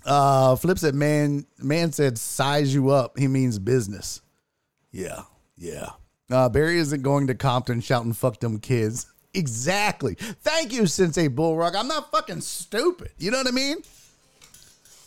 Uh, 0.05 0.57
Flip 0.57 0.79
said, 0.79 0.95
"Man, 0.95 1.47
man 1.59 1.93
said 1.93 2.19
size 2.19 2.75
you 2.75 2.91
up. 2.91 3.19
He 3.19 3.27
means 3.27 3.59
business." 3.59 4.21
Yeah, 4.93 5.23
yeah. 5.57 5.91
Uh, 6.31 6.49
Barry 6.49 6.79
isn't 6.79 7.03
going 7.03 7.27
to 7.29 7.35
Compton 7.35 7.81
shouting 7.81 8.13
"fuck 8.13 8.41
them 8.41 8.59
kids." 8.59 9.07
Exactly. 9.35 10.15
Thank 10.15 10.73
you, 10.73 10.87
Sensei 10.87 11.29
Bulrock. 11.29 11.75
I'm 11.75 11.89
not 11.89 12.11
fucking 12.11 12.41
stupid. 12.41 13.11
You 13.19 13.31
know 13.31 13.39
what 13.39 13.49
I 13.49 13.53
mean? 13.53 13.79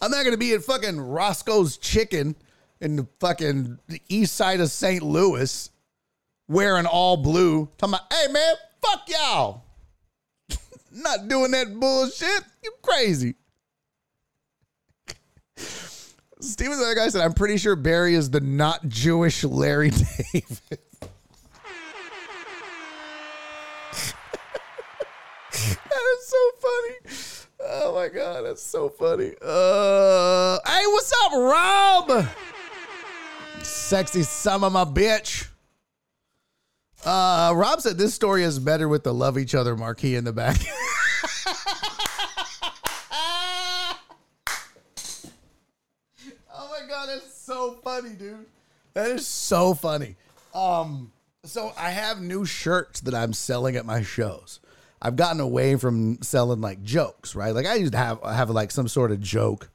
I'm 0.02 0.12
not 0.12 0.24
gonna 0.24 0.38
be 0.38 0.54
at 0.54 0.64
fucking 0.64 1.00
Roscoe's 1.00 1.78
Chicken 1.78 2.36
in 2.82 2.96
the 2.98 3.08
fucking 3.20 3.80
east 4.10 4.36
side 4.36 4.60
of 4.60 4.70
St. 4.70 5.02
Louis 5.02 5.70
wearing 6.48 6.86
all 6.86 7.18
blue. 7.18 7.70
Talking 7.78 7.96
about, 7.96 8.14
hey 8.14 8.32
man, 8.32 8.56
fuck 8.82 9.08
y'all. 9.08 9.64
Not 10.92 11.28
doing 11.28 11.52
that 11.52 11.80
bullshit. 11.80 12.44
You 12.64 12.74
crazy. 12.82 13.36
Steven 16.40 16.74
other 16.74 16.94
guy 16.94 17.10
said, 17.10 17.22
I'm 17.22 17.34
pretty 17.34 17.58
sure 17.58 17.76
Barry 17.76 18.14
is 18.14 18.30
the 18.30 18.40
not 18.40 18.88
Jewish 18.88 19.44
Larry 19.44 19.90
David. 20.34 20.80
that 25.90 26.18
is 26.20 26.28
so 26.28 26.52
funny. 26.60 26.96
Oh 27.60 27.96
my 27.96 28.10
god, 28.10 28.46
that's 28.46 28.62
so 28.62 28.90
funny. 28.90 29.34
Uh 29.42 30.60
hey, 30.68 30.84
what's 30.86 31.12
up, 31.24 31.32
Rob? 31.34 32.28
Sexy 33.64 34.22
son 34.22 34.64
of 34.64 34.72
my 34.72 34.86
bitch. 34.86 35.48
Uh, 37.04 37.54
Rob 37.56 37.82
said 37.82 37.98
this 37.98 38.14
story 38.14 38.44
is 38.44 38.60
better 38.60 38.88
with 38.88 39.04
the 39.04 39.14
love 39.14 39.38
each 39.38 39.56
other 39.56 39.76
marquee 39.76 40.16
in 40.16 40.26
the 40.26 40.34
back. 40.34 40.58
oh 46.54 46.70
my 46.70 46.82
god, 46.88 47.10
that's 47.10 47.34
so 47.34 47.80
funny, 47.84 48.12
dude. 48.12 48.46
That 48.94 49.10
is 49.10 49.26
so 49.26 49.74
funny. 49.74 50.18
Um, 50.54 51.12
so 51.44 51.74
I 51.78 51.92
have 51.92 52.22
new 52.22 52.46
shirts 52.46 53.02
that 53.02 53.16
I'm 53.16 53.34
selling 53.34 53.76
at 53.76 53.86
my 53.86 54.04
shows. 54.04 54.60
I've 55.02 55.16
gotten 55.16 55.40
away 55.40 55.76
from 55.76 56.22
selling 56.22 56.62
like 56.62 56.84
jokes, 56.84 57.36
right? 57.36 57.54
Like 57.54 57.66
I 57.66 57.76
used 57.76 57.92
to 57.92 57.98
have 57.98 58.22
have 58.24 58.50
like 58.50 58.72
some 58.72 58.88
sort 58.88 59.12
of 59.12 59.22
joke 59.22 59.70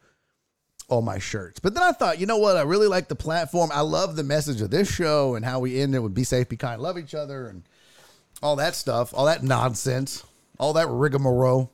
on 0.89 1.05
my 1.05 1.19
shirts. 1.19 1.61
But 1.61 1.75
then 1.75 1.83
I 1.83 1.93
thought, 1.93 2.19
you 2.19 2.27
know 2.27 2.39
what? 2.39 2.57
I 2.57 2.63
really 2.63 2.89
like 2.89 3.09
the 3.09 3.15
platform. 3.15 3.71
I 3.73 3.81
love 3.81 4.17
the 4.17 4.25
message 4.25 4.61
of 4.61 4.71
this 4.71 4.93
show 4.93 5.35
and 5.35 5.45
how 5.45 5.61
we 5.61 5.81
end 5.81 5.95
it 5.95 6.01
with 6.01 6.15
be 6.15 6.25
safe, 6.25 6.49
be 6.49 6.57
kind, 6.57 6.83
love 6.83 6.99
each 6.99 7.15
other, 7.15 7.47
and 7.47 7.63
all 8.43 8.57
that 8.57 8.75
stuff, 8.75 9.15
all 9.15 9.27
that 9.27 9.43
nonsense, 9.43 10.25
all 10.59 10.73
that 10.75 10.89
rigmarole. 10.89 11.73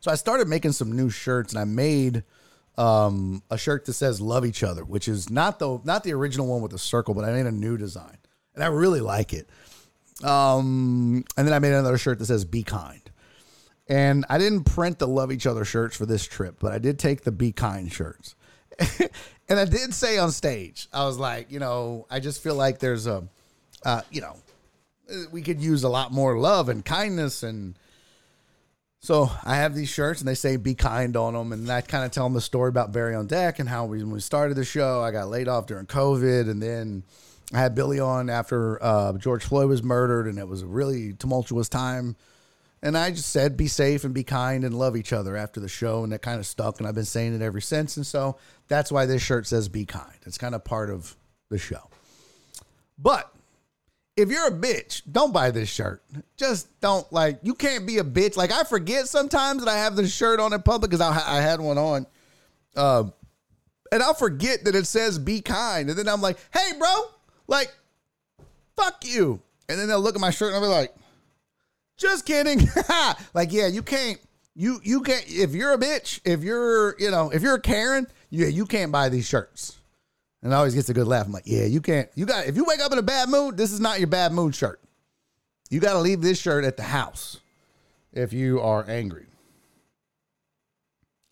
So 0.00 0.12
I 0.12 0.14
started 0.14 0.48
making 0.48 0.72
some 0.72 0.92
new 0.92 1.10
shirts, 1.10 1.52
and 1.52 1.60
I 1.60 1.64
made 1.64 2.22
um, 2.76 3.42
a 3.50 3.58
shirt 3.58 3.84
that 3.86 3.94
says 3.94 4.20
"Love 4.20 4.46
Each 4.46 4.62
Other," 4.62 4.84
which 4.84 5.08
is 5.08 5.28
not 5.28 5.58
the 5.58 5.80
not 5.84 6.04
the 6.04 6.12
original 6.12 6.46
one 6.46 6.62
with 6.62 6.70
the 6.70 6.78
circle, 6.78 7.14
but 7.14 7.24
I 7.24 7.32
made 7.32 7.46
a 7.46 7.52
new 7.52 7.76
design, 7.76 8.16
and 8.54 8.62
I 8.62 8.68
really 8.68 9.00
like 9.00 9.32
it. 9.32 9.48
Um, 10.24 11.24
and 11.36 11.46
then 11.46 11.54
I 11.54 11.58
made 11.58 11.72
another 11.72 11.98
shirt 11.98 12.18
that 12.18 12.26
says 12.26 12.44
"Be 12.44 12.62
Kind." 12.62 13.08
And 13.88 14.26
I 14.28 14.36
didn't 14.38 14.64
print 14.64 14.98
the 14.98 15.08
love 15.08 15.32
each 15.32 15.46
other 15.46 15.64
shirts 15.64 15.96
for 15.96 16.04
this 16.04 16.24
trip, 16.24 16.56
but 16.60 16.72
I 16.72 16.78
did 16.78 16.98
take 16.98 17.22
the 17.22 17.32
be 17.32 17.52
kind 17.52 17.90
shirts. 17.90 18.34
and 19.48 19.58
I 19.58 19.64
did 19.64 19.94
say 19.94 20.18
on 20.18 20.30
stage, 20.30 20.88
I 20.92 21.06
was 21.06 21.18
like, 21.18 21.50
you 21.50 21.58
know, 21.58 22.06
I 22.10 22.20
just 22.20 22.42
feel 22.42 22.54
like 22.54 22.80
there's 22.80 23.06
a, 23.06 23.26
uh, 23.84 24.02
you 24.10 24.20
know, 24.20 24.36
we 25.32 25.40
could 25.40 25.60
use 25.60 25.84
a 25.84 25.88
lot 25.88 26.12
more 26.12 26.38
love 26.38 26.68
and 26.68 26.84
kindness. 26.84 27.42
And 27.42 27.78
so 29.00 29.30
I 29.42 29.56
have 29.56 29.74
these 29.74 29.88
shirts 29.88 30.20
and 30.20 30.28
they 30.28 30.34
say 30.34 30.56
be 30.56 30.74
kind 30.74 31.16
on 31.16 31.32
them. 31.32 31.54
And 31.54 31.70
I 31.70 31.80
kind 31.80 32.04
of 32.04 32.10
tell 32.10 32.24
them 32.24 32.34
the 32.34 32.42
story 32.42 32.68
about 32.68 32.92
Barry 32.92 33.14
on 33.14 33.26
Deck 33.26 33.58
and 33.58 33.70
how 33.70 33.86
we, 33.86 34.04
we 34.04 34.20
started 34.20 34.54
the 34.54 34.66
show, 34.66 35.00
I 35.00 35.12
got 35.12 35.28
laid 35.28 35.48
off 35.48 35.66
during 35.66 35.86
COVID. 35.86 36.50
And 36.50 36.62
then 36.62 37.04
I 37.52 37.58
had 37.58 37.74
Billy 37.74 37.98
on 37.98 38.28
after 38.28 38.82
uh, 38.82 39.12
George 39.14 39.44
Floyd 39.44 39.68
was 39.68 39.82
murdered. 39.82 40.26
And 40.26 40.38
it 40.38 40.48
was 40.48 40.62
a 40.62 40.66
really 40.66 41.12
tumultuous 41.14 41.68
time 41.68 42.16
and 42.82 42.96
I 42.96 43.10
just 43.10 43.30
said, 43.30 43.56
be 43.56 43.66
safe 43.66 44.04
and 44.04 44.14
be 44.14 44.22
kind 44.22 44.64
and 44.64 44.78
love 44.78 44.96
each 44.96 45.12
other 45.12 45.36
after 45.36 45.58
the 45.58 45.68
show. 45.68 46.04
And 46.04 46.12
that 46.12 46.22
kind 46.22 46.38
of 46.38 46.46
stuck. 46.46 46.78
And 46.78 46.86
I've 46.86 46.94
been 46.94 47.04
saying 47.04 47.34
it 47.34 47.42
ever 47.42 47.60
since. 47.60 47.96
And 47.96 48.06
so 48.06 48.36
that's 48.68 48.92
why 48.92 49.06
this 49.06 49.22
shirt 49.22 49.46
says 49.46 49.68
be 49.68 49.84
kind. 49.84 50.16
It's 50.26 50.38
kind 50.38 50.54
of 50.54 50.64
part 50.64 50.90
of 50.90 51.16
the 51.48 51.58
show. 51.58 51.90
But 52.96 53.32
if 54.16 54.28
you're 54.30 54.46
a 54.46 54.52
bitch, 54.52 55.02
don't 55.10 55.32
buy 55.32 55.50
this 55.50 55.68
shirt. 55.68 56.02
Just 56.36 56.80
don't 56.80 57.10
like, 57.12 57.40
you 57.42 57.54
can't 57.54 57.84
be 57.84 57.98
a 57.98 58.04
bitch. 58.04 58.36
Like 58.36 58.52
I 58.52 58.62
forget 58.62 59.08
sometimes 59.08 59.64
that 59.64 59.70
I 59.70 59.78
have 59.78 59.96
this 59.96 60.14
shirt 60.14 60.38
on 60.38 60.52
in 60.52 60.62
public 60.62 60.90
because 60.90 61.00
I, 61.00 61.38
I, 61.38 61.40
had 61.40 61.60
one 61.60 61.78
on. 61.78 62.06
Um, 62.76 63.12
and 63.90 64.02
I'll 64.02 64.14
forget 64.14 64.64
that 64.64 64.76
it 64.76 64.86
says 64.86 65.18
be 65.18 65.40
kind. 65.40 65.90
And 65.90 65.98
then 65.98 66.08
I'm 66.08 66.20
like, 66.20 66.38
hey, 66.52 66.72
bro, 66.78 67.06
like, 67.48 67.74
fuck 68.76 69.04
you. 69.04 69.40
And 69.68 69.78
then 69.78 69.88
they'll 69.88 70.00
look 70.00 70.14
at 70.14 70.20
my 70.20 70.30
shirt 70.30 70.54
and 70.54 70.56
I'll 70.56 70.62
be 70.62 70.68
like, 70.68 70.94
just 71.96 72.24
kidding. 72.24 72.68
like, 73.34 73.52
yeah, 73.52 73.66
you 73.66 73.82
can't. 73.82 74.18
You 74.54 74.80
you 74.82 75.02
can't. 75.02 75.24
If 75.28 75.54
you're 75.54 75.72
a 75.72 75.78
bitch, 75.78 76.20
if 76.24 76.42
you're 76.42 76.98
you 76.98 77.10
know 77.10 77.30
if 77.30 77.42
you're 77.42 77.54
a 77.54 77.60
Karen, 77.60 78.06
yeah, 78.30 78.48
you 78.48 78.66
can't 78.66 78.90
buy 78.90 79.08
these 79.08 79.26
shirts. 79.26 79.76
And 80.42 80.54
always 80.54 80.74
gets 80.74 80.88
a 80.88 80.94
good 80.94 81.08
laugh. 81.08 81.26
I'm 81.26 81.32
like, 81.32 81.44
yeah, 81.46 81.64
you 81.64 81.80
can't. 81.80 82.08
You 82.14 82.24
got 82.26 82.46
if 82.46 82.56
you 82.56 82.64
wake 82.64 82.80
up 82.80 82.92
in 82.92 82.98
a 82.98 83.02
bad 83.02 83.28
mood, 83.28 83.56
this 83.56 83.72
is 83.72 83.80
not 83.80 83.98
your 83.98 84.08
bad 84.08 84.32
mood 84.32 84.54
shirt. 84.54 84.80
You 85.70 85.80
got 85.80 85.94
to 85.94 85.98
leave 85.98 86.22
this 86.22 86.38
shirt 86.38 86.64
at 86.64 86.76
the 86.76 86.82
house 86.84 87.40
if 88.12 88.32
you 88.32 88.60
are 88.60 88.84
angry. 88.88 89.26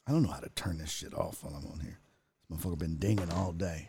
I 0.06 0.12
don't 0.12 0.22
know 0.22 0.30
how 0.30 0.40
to 0.40 0.50
turn 0.50 0.78
this 0.78 0.90
shit 0.90 1.14
off 1.14 1.42
while 1.42 1.54
I'm 1.54 1.66
on 1.70 1.80
here. 1.80 1.98
This 2.48 2.58
motherfucker 2.58 2.78
been 2.78 2.96
dinging 2.96 3.30
all 3.32 3.52
day. 3.52 3.88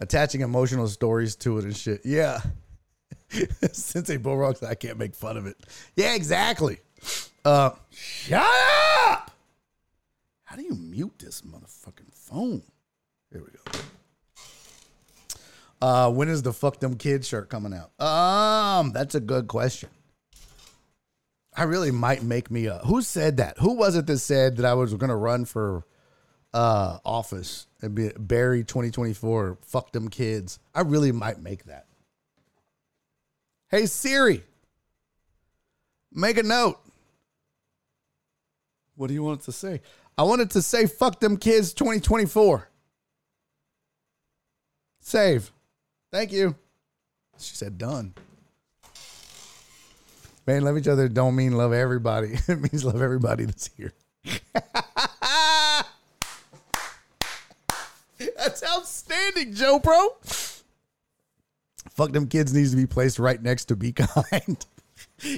Attaching 0.00 0.42
emotional 0.42 0.86
stories 0.88 1.34
to 1.36 1.58
it 1.58 1.64
and 1.64 1.76
shit. 1.76 2.02
Yeah. 2.04 2.40
Sensei 3.72 4.16
Bulrock's, 4.16 4.62
I 4.62 4.74
can't 4.74 4.98
make 4.98 5.14
fun 5.14 5.36
of 5.36 5.46
it. 5.46 5.56
Yeah, 5.96 6.14
exactly. 6.14 6.78
Uh, 7.44 7.70
shut 7.90 8.42
up! 8.42 9.30
How 10.44 10.56
do 10.56 10.62
you 10.62 10.74
mute 10.74 11.14
this 11.18 11.42
motherfucking 11.42 12.12
phone? 12.12 12.62
Here 13.30 13.42
we 13.42 13.48
go. 13.52 13.80
Uh, 15.80 16.10
when 16.10 16.28
is 16.28 16.42
the 16.42 16.52
fuck 16.52 16.80
them 16.80 16.96
kids 16.96 17.28
shirt 17.28 17.48
coming 17.48 17.72
out? 17.74 18.04
Um, 18.04 18.92
that's 18.92 19.14
a 19.14 19.20
good 19.20 19.46
question. 19.46 19.90
I 21.54 21.64
really 21.64 21.90
might 21.90 22.22
make 22.22 22.50
me 22.50 22.66
a. 22.66 22.78
Who 22.78 23.02
said 23.02 23.36
that? 23.38 23.58
Who 23.58 23.74
was 23.74 23.96
it 23.96 24.06
that 24.06 24.18
said 24.18 24.56
that 24.56 24.64
I 24.64 24.74
was 24.74 24.94
going 24.94 25.10
to 25.10 25.16
run 25.16 25.44
for 25.44 25.84
uh 26.54 26.98
office 27.04 27.66
and 27.82 27.94
be 27.94 28.10
Barry 28.18 28.64
2024? 28.64 29.58
Fuck 29.62 29.92
them 29.92 30.08
kids. 30.08 30.58
I 30.74 30.80
really 30.82 31.12
might 31.12 31.40
make 31.40 31.64
that. 31.64 31.86
Hey 33.70 33.86
Siri, 33.86 34.42
make 36.12 36.38
a 36.38 36.42
note. 36.42 36.78
What 38.96 39.08
do 39.08 39.14
you 39.14 39.22
want 39.22 39.42
it 39.42 39.44
to 39.44 39.52
say? 39.52 39.80
I 40.16 40.24
wanted 40.24 40.50
to 40.50 40.62
say 40.62 40.86
fuck 40.86 41.20
them 41.20 41.36
kids 41.36 41.72
2024. 41.74 42.68
Save. 45.00 45.52
Thank 46.10 46.32
you. 46.32 46.56
She 47.38 47.54
said 47.54 47.78
done. 47.78 48.14
Man, 50.46 50.62
love 50.62 50.78
each 50.78 50.88
other 50.88 51.08
don't 51.08 51.36
mean 51.36 51.52
love 51.52 51.72
everybody. 51.72 52.38
It 52.48 52.60
means 52.60 52.84
love 52.84 53.02
everybody 53.02 53.44
that's 53.44 53.70
here. 53.76 53.92
that's 58.18 58.62
Joe 59.52 59.78
Pro. 59.78 60.16
Fuck 61.90 62.12
them 62.12 62.28
kids 62.28 62.52
needs 62.54 62.70
to 62.70 62.76
be 62.76 62.86
placed 62.86 63.18
right 63.18 63.42
next 63.42 63.66
to 63.66 63.76
be 63.76 63.92
kind. 63.96 64.64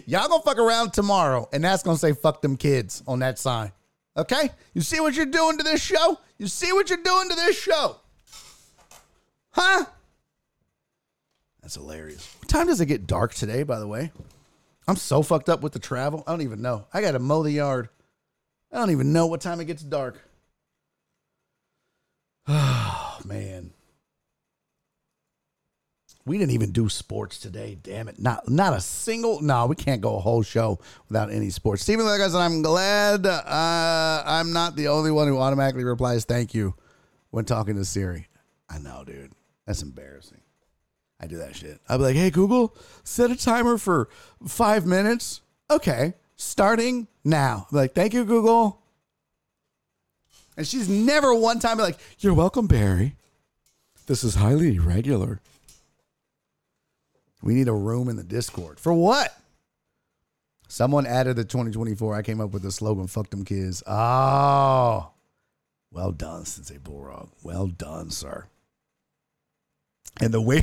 Y'all 0.06 0.28
gonna 0.28 0.42
fuck 0.42 0.58
around 0.58 0.92
tomorrow, 0.92 1.48
and 1.52 1.64
that's 1.64 1.82
gonna 1.82 1.98
say 1.98 2.12
fuck 2.12 2.42
them 2.42 2.56
kids 2.56 3.02
on 3.06 3.20
that 3.20 3.38
sign. 3.38 3.72
Okay? 4.16 4.50
You 4.74 4.82
see 4.82 5.00
what 5.00 5.14
you're 5.14 5.26
doing 5.26 5.56
to 5.58 5.64
this 5.64 5.82
show? 5.82 6.18
You 6.38 6.46
see 6.46 6.72
what 6.72 6.90
you're 6.90 7.02
doing 7.02 7.28
to 7.28 7.34
this 7.34 7.58
show? 7.58 7.96
Huh? 9.52 9.84
That's 11.62 11.74
hilarious. 11.74 12.36
What 12.40 12.48
time 12.48 12.66
does 12.66 12.80
it 12.80 12.86
get 12.86 13.06
dark 13.06 13.34
today, 13.34 13.62
by 13.62 13.78
the 13.78 13.86
way? 13.86 14.12
I'm 14.88 14.96
so 14.96 15.22
fucked 15.22 15.48
up 15.48 15.62
with 15.62 15.72
the 15.72 15.78
travel. 15.78 16.24
I 16.26 16.32
don't 16.32 16.42
even 16.42 16.62
know. 16.62 16.86
I 16.92 17.00
got 17.00 17.12
to 17.12 17.18
mow 17.18 17.42
the 17.42 17.52
yard. 17.52 17.88
I 18.72 18.78
don't 18.78 18.90
even 18.90 19.12
know 19.12 19.26
what 19.26 19.40
time 19.40 19.60
it 19.60 19.66
gets 19.66 19.82
dark. 19.82 20.20
Oh, 22.48 23.18
man. 23.24 23.72
We 26.26 26.38
didn't 26.38 26.52
even 26.52 26.70
do 26.70 26.88
sports 26.88 27.38
today. 27.38 27.78
Damn 27.82 28.08
it. 28.08 28.18
Not 28.18 28.48
not 28.48 28.74
a 28.74 28.80
single. 28.80 29.40
No, 29.40 29.66
we 29.66 29.74
can't 29.74 30.00
go 30.00 30.16
a 30.16 30.20
whole 30.20 30.42
show 30.42 30.78
without 31.08 31.30
any 31.30 31.50
sports. 31.50 31.82
Stephen 31.82 32.06
I 32.06 32.18
said, 32.18 32.34
I'm 32.38 32.62
glad 32.62 33.26
uh, 33.26 34.22
I'm 34.26 34.52
not 34.52 34.76
the 34.76 34.88
only 34.88 35.10
one 35.10 35.28
who 35.28 35.38
automatically 35.38 35.84
replies 35.84 36.24
thank 36.24 36.54
you 36.54 36.74
when 37.30 37.44
talking 37.44 37.76
to 37.76 37.84
Siri. 37.84 38.28
I 38.68 38.78
know, 38.78 39.02
dude. 39.04 39.32
That's 39.66 39.82
embarrassing. 39.82 40.40
I 41.20 41.26
do 41.26 41.38
that 41.38 41.56
shit. 41.56 41.80
I'll 41.88 41.98
be 41.98 42.04
like, 42.04 42.16
hey, 42.16 42.30
Google, 42.30 42.74
set 43.04 43.30
a 43.30 43.36
timer 43.36 43.76
for 43.78 44.08
five 44.46 44.86
minutes. 44.86 45.42
Okay. 45.70 46.14
Starting 46.36 47.08
now. 47.24 47.66
I'm 47.70 47.76
like, 47.76 47.92
thank 47.92 48.14
you, 48.14 48.24
Google. 48.24 48.80
And 50.56 50.66
she's 50.66 50.88
never 50.88 51.34
one 51.34 51.58
time 51.58 51.78
like, 51.78 51.98
you're 52.18 52.34
welcome, 52.34 52.66
Barry. 52.66 53.16
This 54.06 54.24
is 54.24 54.36
highly 54.36 54.76
irregular. 54.76 55.40
We 57.42 57.54
need 57.54 57.68
a 57.68 57.72
room 57.72 58.08
in 58.08 58.16
the 58.16 58.22
Discord. 58.22 58.78
For 58.78 58.92
what? 58.92 59.34
Someone 60.68 61.06
added 61.06 61.36
the 61.36 61.44
2024. 61.44 62.14
I 62.14 62.22
came 62.22 62.40
up 62.40 62.52
with 62.52 62.62
the 62.62 62.70
slogan, 62.70 63.06
fuck 63.06 63.30
them 63.30 63.44
kids. 63.44 63.82
Oh. 63.86 65.10
Well 65.90 66.12
done, 66.12 66.44
Sensei 66.44 66.78
Bulrock. 66.78 67.30
Well 67.42 67.66
done, 67.66 68.10
sir. 68.10 68.46
And 70.20 70.32
the 70.32 70.40
way 70.40 70.56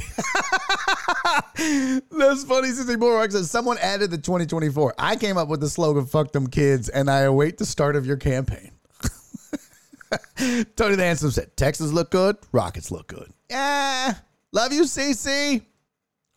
that's 2.12 2.44
funny, 2.44 2.72
Sensei 2.72 2.96
Bulrock 2.96 3.32
says 3.32 3.50
someone 3.50 3.78
added 3.80 4.12
the 4.12 4.18
2024. 4.18 4.94
I 4.98 5.16
came 5.16 5.38
up 5.38 5.48
with 5.48 5.60
the 5.60 5.70
slogan, 5.70 6.06
fuck 6.06 6.32
them 6.32 6.48
kids, 6.48 6.90
and 6.90 7.10
I 7.10 7.22
await 7.22 7.58
the 7.58 7.66
start 7.66 7.96
of 7.96 8.06
your 8.06 8.18
campaign. 8.18 8.72
Tony 10.76 10.96
the 10.96 11.04
Handsome 11.04 11.32
said, 11.32 11.58
Texas 11.58 11.92
look 11.92 12.12
good, 12.12 12.38
Rockets 12.52 12.92
look 12.92 13.08
good. 13.08 13.32
Yeah. 13.50 14.14
Love 14.54 14.72
you, 14.72 14.84
CC. 14.84 15.64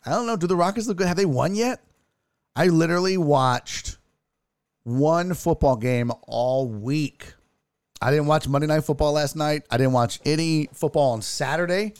I 0.05 0.11
don't 0.11 0.25
know. 0.25 0.35
Do 0.35 0.47
the 0.47 0.55
Rockets 0.55 0.87
look 0.87 0.97
good? 0.97 1.07
Have 1.07 1.17
they 1.17 1.25
won 1.25 1.55
yet? 1.55 1.83
I 2.55 2.67
literally 2.67 3.17
watched 3.17 3.97
one 4.83 5.33
football 5.33 5.75
game 5.75 6.11
all 6.27 6.67
week. 6.67 7.33
I 8.01 8.09
didn't 8.09 8.25
watch 8.25 8.47
Monday 8.47 8.67
Night 8.67 8.83
Football 8.83 9.13
last 9.13 9.35
night. 9.35 9.63
I 9.69 9.77
didn't 9.77 9.93
watch 9.93 10.19
any 10.25 10.67
football 10.73 11.11
on 11.11 11.21
Saturday. 11.21 11.93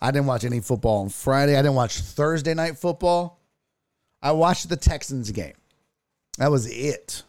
I 0.00 0.10
didn't 0.10 0.26
watch 0.26 0.44
any 0.44 0.60
football 0.60 1.02
on 1.02 1.08
Friday. 1.08 1.56
I 1.56 1.62
didn't 1.62 1.76
watch 1.76 2.00
Thursday 2.00 2.52
Night 2.52 2.78
Football. 2.78 3.40
I 4.20 4.32
watched 4.32 4.68
the 4.68 4.76
Texans 4.76 5.30
game. 5.30 5.54
That 6.38 6.50
was 6.50 6.66
it. 6.66 7.22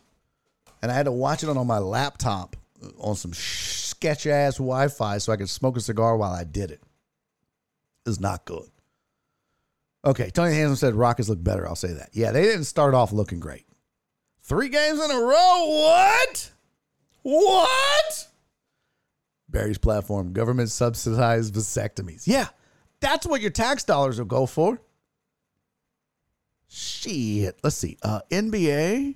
And 0.81 0.91
I 0.91 0.95
had 0.95 1.05
to 1.05 1.11
watch 1.11 1.43
it 1.43 1.49
on 1.49 1.67
my 1.67 1.77
laptop 1.77 2.55
on 2.99 3.15
some 3.15 3.33
sketch 3.33 4.27
ass 4.27 4.55
Wi 4.55 4.87
Fi 4.87 5.17
so 5.19 5.31
I 5.31 5.37
could 5.37 5.49
smoke 5.49 5.77
a 5.77 5.81
cigar 5.81 6.17
while 6.17 6.33
I 6.33 6.43
did 6.43 6.71
it. 6.71 6.81
It's 8.05 8.19
not 8.19 8.45
good. 8.45 8.67
Okay, 10.07 10.29
Tony 10.29 10.53
Hansen 10.53 10.77
said 10.77 10.95
Rockets 10.95 11.27
look 11.27 11.43
better. 11.43 11.67
I'll 11.67 11.75
say 11.75 11.91
that. 11.91 12.11
Yeah, 12.13 12.31
they 12.31 12.43
didn't 12.43 12.63
start 12.63 12.93
off 12.93 13.11
looking 13.11 13.41
great. 13.41 13.65
Three 14.41 14.69
games 14.69 15.03
in 15.03 15.11
a 15.11 15.19
row. 15.19 15.65
What? 15.67 16.51
What? 17.23 18.27
Barry's 19.49 19.77
platform, 19.77 20.31
government 20.31 20.69
subsidized 20.69 21.53
vasectomies. 21.53 22.23
Yeah, 22.25 22.47
that's 23.01 23.27
what 23.27 23.41
your 23.41 23.51
tax 23.51 23.83
dollars 23.83 24.17
will 24.17 24.25
go 24.25 24.45
for. 24.45 24.81
Shit. 26.69 27.59
Let's 27.61 27.75
see. 27.75 27.97
Uh, 28.01 28.21
NBA, 28.31 29.15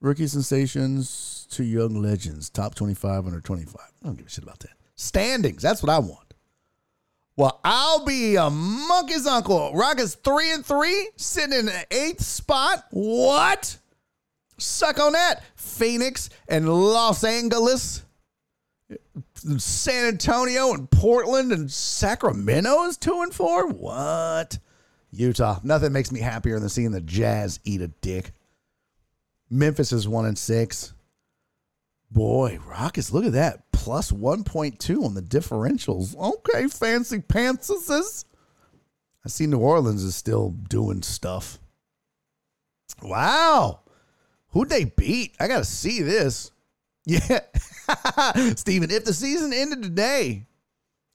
rookie 0.00 0.28
sensations 0.28 1.46
to 1.50 1.62
young 1.62 1.94
legends, 1.94 2.48
top 2.48 2.74
25 2.74 3.26
under 3.26 3.42
25. 3.42 3.76
I 3.76 4.06
don't 4.06 4.16
give 4.16 4.26
a 4.26 4.30
shit 4.30 4.44
about 4.44 4.60
that. 4.60 4.72
Standings. 4.94 5.60
That's 5.60 5.82
what 5.82 5.90
I 5.90 5.98
want. 5.98 6.25
Well, 7.36 7.60
I'll 7.64 8.04
be 8.04 8.36
a 8.36 8.48
monkey's 8.48 9.26
uncle. 9.26 9.74
Rockets 9.74 10.14
three 10.14 10.52
and 10.52 10.64
three, 10.64 11.10
sitting 11.16 11.58
in 11.58 11.66
the 11.66 11.86
eighth 11.90 12.22
spot. 12.22 12.86
What? 12.90 13.76
Suck 14.58 14.98
on 14.98 15.12
that. 15.12 15.42
Phoenix 15.54 16.30
and 16.48 16.66
Los 16.66 17.24
Angeles, 17.24 18.04
San 19.34 20.06
Antonio 20.06 20.72
and 20.72 20.90
Portland 20.90 21.52
and 21.52 21.70
Sacramento 21.70 22.84
is 22.84 22.96
two 22.96 23.20
and 23.20 23.34
four. 23.34 23.68
What? 23.68 24.58
Utah. 25.12 25.60
Nothing 25.62 25.92
makes 25.92 26.10
me 26.10 26.20
happier 26.20 26.58
than 26.58 26.70
seeing 26.70 26.92
the 26.92 27.02
Jazz 27.02 27.60
eat 27.64 27.82
a 27.82 27.88
dick. 27.88 28.32
Memphis 29.50 29.92
is 29.92 30.08
one 30.08 30.24
and 30.24 30.38
six. 30.38 30.94
Boy, 32.10 32.58
Rockets, 32.66 33.12
look 33.12 33.26
at 33.26 33.32
that. 33.32 33.65
Plus 33.86 34.10
1.2 34.10 35.04
on 35.04 35.14
the 35.14 35.22
differentials. 35.22 36.16
Okay, 36.16 36.66
fancy 36.66 37.20
pantses. 37.20 38.24
I 39.24 39.28
see 39.28 39.46
New 39.46 39.60
Orleans 39.60 40.02
is 40.02 40.16
still 40.16 40.56
doing 40.68 41.02
stuff. 41.02 41.60
Wow. 43.00 43.82
Who'd 44.48 44.70
they 44.70 44.86
beat? 44.86 45.36
I 45.38 45.46
got 45.46 45.58
to 45.58 45.64
see 45.64 46.02
this. 46.02 46.50
Yeah. 47.06 47.38
Steven, 48.56 48.90
if 48.90 49.04
the 49.04 49.14
season 49.14 49.52
ended 49.52 49.84
today, 49.84 50.48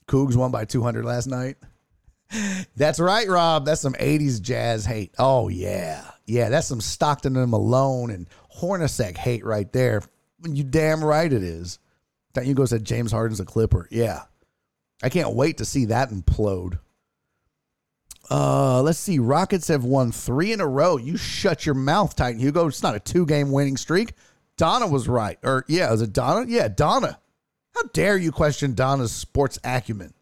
Cougs 0.08 0.38
won 0.38 0.50
by 0.50 0.64
200 0.64 1.04
last 1.04 1.28
night. 1.28 1.58
That's 2.78 3.02
right, 3.02 3.28
Rob. 3.28 3.66
That's 3.66 3.82
some 3.82 3.96
80s 3.96 4.42
jazz 4.42 4.86
hate. 4.86 5.14
Oh, 5.20 5.50
yeah. 5.50 6.10
Yeah, 6.26 6.48
that's 6.48 6.68
some 6.68 6.80
Stockton 6.80 7.36
and 7.36 7.52
Malone 7.52 8.12
and 8.12 8.30
Hornacek 8.62 9.18
hate 9.18 9.44
right 9.44 9.70
there. 9.74 10.04
You 10.48 10.64
damn 10.64 11.04
right 11.04 11.32
it 11.32 11.44
is. 11.44 11.78
That 12.34 12.46
you 12.46 12.54
go 12.54 12.66
said 12.66 12.86
James 12.86 13.12
Harden's 13.12 13.40
a 13.40 13.46
Clipper. 13.46 13.88
Yeah. 13.92 14.24
I 15.04 15.10
can't 15.10 15.34
wait 15.34 15.58
to 15.58 15.66
see 15.66 15.86
that 15.86 16.10
implode. 16.10 16.80
Uh, 18.30 18.82
let's 18.82 19.00
see. 19.00 19.20
Rockets 19.20 19.68
have 19.68 19.84
won 19.84 20.12
three 20.12 20.54
in 20.54 20.62
a 20.62 20.68
row. 20.68 20.98
You 20.98 21.18
shut 21.18 21.66
your 21.66 21.76
mouth, 21.76 22.16
Titan 22.16 22.40
Hugo. 22.40 22.68
It's 22.68 22.84
not 22.84 22.96
a 22.96 23.00
two 23.00 23.26
game 23.26 23.52
winning 23.52 23.78
streak. 23.78 24.14
Donna 24.58 24.88
was 24.88 25.08
right. 25.08 25.38
Or, 25.44 25.66
yeah, 25.68 25.92
is 25.92 26.02
it 26.02 26.14
Donna? 26.14 26.46
Yeah, 26.48 26.68
Donna. 26.68 27.20
How 27.76 27.84
dare 27.94 28.18
you 28.18 28.32
question 28.32 28.74
Donna's 28.74 29.12
sports 29.12 29.58
acumen? 29.64 30.14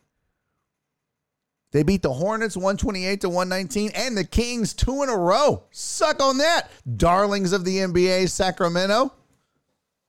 They 1.71 1.83
beat 1.83 2.01
the 2.01 2.13
Hornets 2.13 2.57
128 2.57 3.21
to 3.21 3.29
119 3.29 3.91
and 3.93 4.17
the 4.17 4.23
Kings 4.23 4.73
two 4.73 5.03
in 5.03 5.09
a 5.09 5.17
row. 5.17 5.65
Suck 5.71 6.21
on 6.21 6.39
that, 6.39 6.69
darlings 6.97 7.53
of 7.53 7.63
the 7.63 7.77
NBA, 7.77 8.29
Sacramento. 8.29 9.13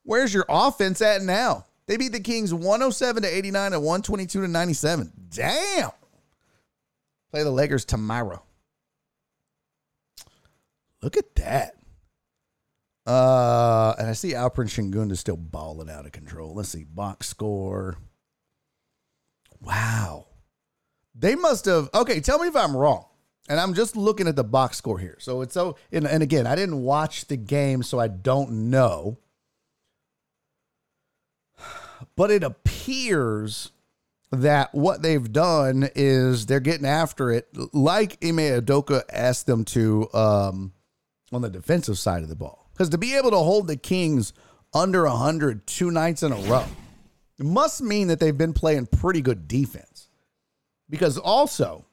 Where's 0.04 0.32
your 0.32 0.46
offense 0.48 1.02
at 1.02 1.22
now? 1.22 1.66
They 1.90 1.96
beat 1.96 2.12
the 2.12 2.20
Kings 2.20 2.54
107 2.54 3.24
to 3.24 3.28
89 3.28 3.72
and 3.72 3.82
122 3.82 4.42
to 4.42 4.46
97. 4.46 5.12
Damn. 5.28 5.90
Play 7.32 7.42
the 7.42 7.50
Lakers 7.50 7.84
tomorrow. 7.84 8.44
Look 11.02 11.16
at 11.16 11.34
that. 11.34 11.74
Uh, 13.04 13.96
and 13.98 14.08
I 14.08 14.12
see 14.12 14.34
Alperen 14.34 14.68
Sengun 14.68 15.10
is 15.10 15.18
still 15.18 15.36
balling 15.36 15.90
out 15.90 16.06
of 16.06 16.12
control. 16.12 16.54
Let's 16.54 16.68
see, 16.68 16.84
box 16.84 17.26
score. 17.26 17.96
Wow. 19.60 20.26
They 21.16 21.34
must 21.34 21.64
have. 21.64 21.90
Okay, 21.92 22.20
tell 22.20 22.38
me 22.38 22.46
if 22.46 22.54
I'm 22.54 22.76
wrong. 22.76 23.06
And 23.48 23.58
I'm 23.58 23.74
just 23.74 23.96
looking 23.96 24.28
at 24.28 24.36
the 24.36 24.44
box 24.44 24.76
score 24.76 25.00
here. 25.00 25.16
So 25.18 25.40
it's 25.40 25.54
so. 25.54 25.74
And, 25.90 26.06
and 26.06 26.22
again, 26.22 26.46
I 26.46 26.54
didn't 26.54 26.84
watch 26.84 27.26
the 27.26 27.36
game, 27.36 27.82
so 27.82 27.98
I 27.98 28.06
don't 28.06 28.70
know. 28.70 29.18
But 32.16 32.30
it 32.30 32.42
appears 32.42 33.72
that 34.32 34.74
what 34.74 35.02
they've 35.02 35.32
done 35.32 35.88
is 35.94 36.46
they're 36.46 36.60
getting 36.60 36.86
after 36.86 37.32
it, 37.32 37.48
like 37.72 38.24
Ime 38.24 38.38
Udoka 38.38 39.02
asked 39.12 39.46
them 39.46 39.64
to 39.66 40.08
um, 40.14 40.72
on 41.32 41.42
the 41.42 41.50
defensive 41.50 41.98
side 41.98 42.22
of 42.22 42.28
the 42.28 42.36
ball. 42.36 42.68
Because 42.72 42.90
to 42.90 42.98
be 42.98 43.16
able 43.16 43.30
to 43.30 43.36
hold 43.36 43.66
the 43.66 43.76
Kings 43.76 44.32
under 44.72 45.04
100 45.04 45.66
two 45.66 45.90
nights 45.90 46.22
in 46.22 46.32
a 46.32 46.36
row 46.36 46.66
must 47.38 47.82
mean 47.82 48.08
that 48.08 48.20
they've 48.20 48.36
been 48.36 48.52
playing 48.52 48.86
pretty 48.86 49.20
good 49.20 49.48
defense. 49.48 50.08
Because 50.88 51.18
also, 51.18 51.86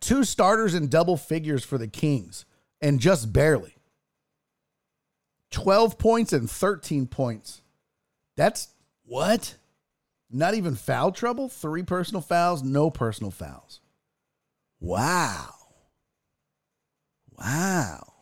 two 0.00 0.24
starters 0.24 0.74
in 0.74 0.88
double 0.88 1.16
figures 1.16 1.64
for 1.64 1.78
the 1.78 1.88
Kings, 1.88 2.44
and 2.80 3.00
just 3.00 3.32
barely. 3.32 3.76
12 5.50 5.98
points 5.98 6.32
and 6.32 6.50
13 6.50 7.06
points. 7.06 7.62
That's 8.36 8.68
what? 9.04 9.56
Not 10.30 10.54
even 10.54 10.74
foul 10.74 11.12
trouble? 11.12 11.48
Three 11.48 11.82
personal 11.82 12.20
fouls, 12.20 12.62
no 12.62 12.90
personal 12.90 13.30
fouls. 13.30 13.80
Wow. 14.80 15.54
Wow. 17.38 18.12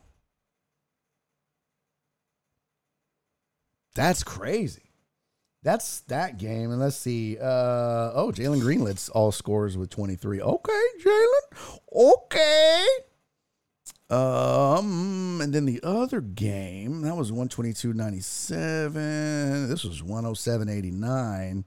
That's 3.94 4.23
crazy. 4.23 4.91
That's 5.62 6.00
that 6.02 6.39
game. 6.39 6.70
And 6.70 6.81
let's 6.81 6.97
see. 6.97 7.39
Uh, 7.39 8.10
oh, 8.15 8.32
Jalen 8.34 8.60
Greenlet's 8.60 9.08
all 9.08 9.32
scores 9.32 9.76
with 9.76 9.91
23. 9.91 10.41
Okay, 10.41 10.82
Jalen. 11.05 11.78
Okay. 11.94 12.86
Um, 14.12 15.41
and 15.41 15.55
then 15.55 15.65
the 15.65 15.81
other 15.82 16.20
game, 16.20 17.00
that 17.02 17.16
was 17.16 17.32
122.97. 17.32 19.68
This 19.68 19.84
was 19.84 20.02
107.89. 20.02 21.65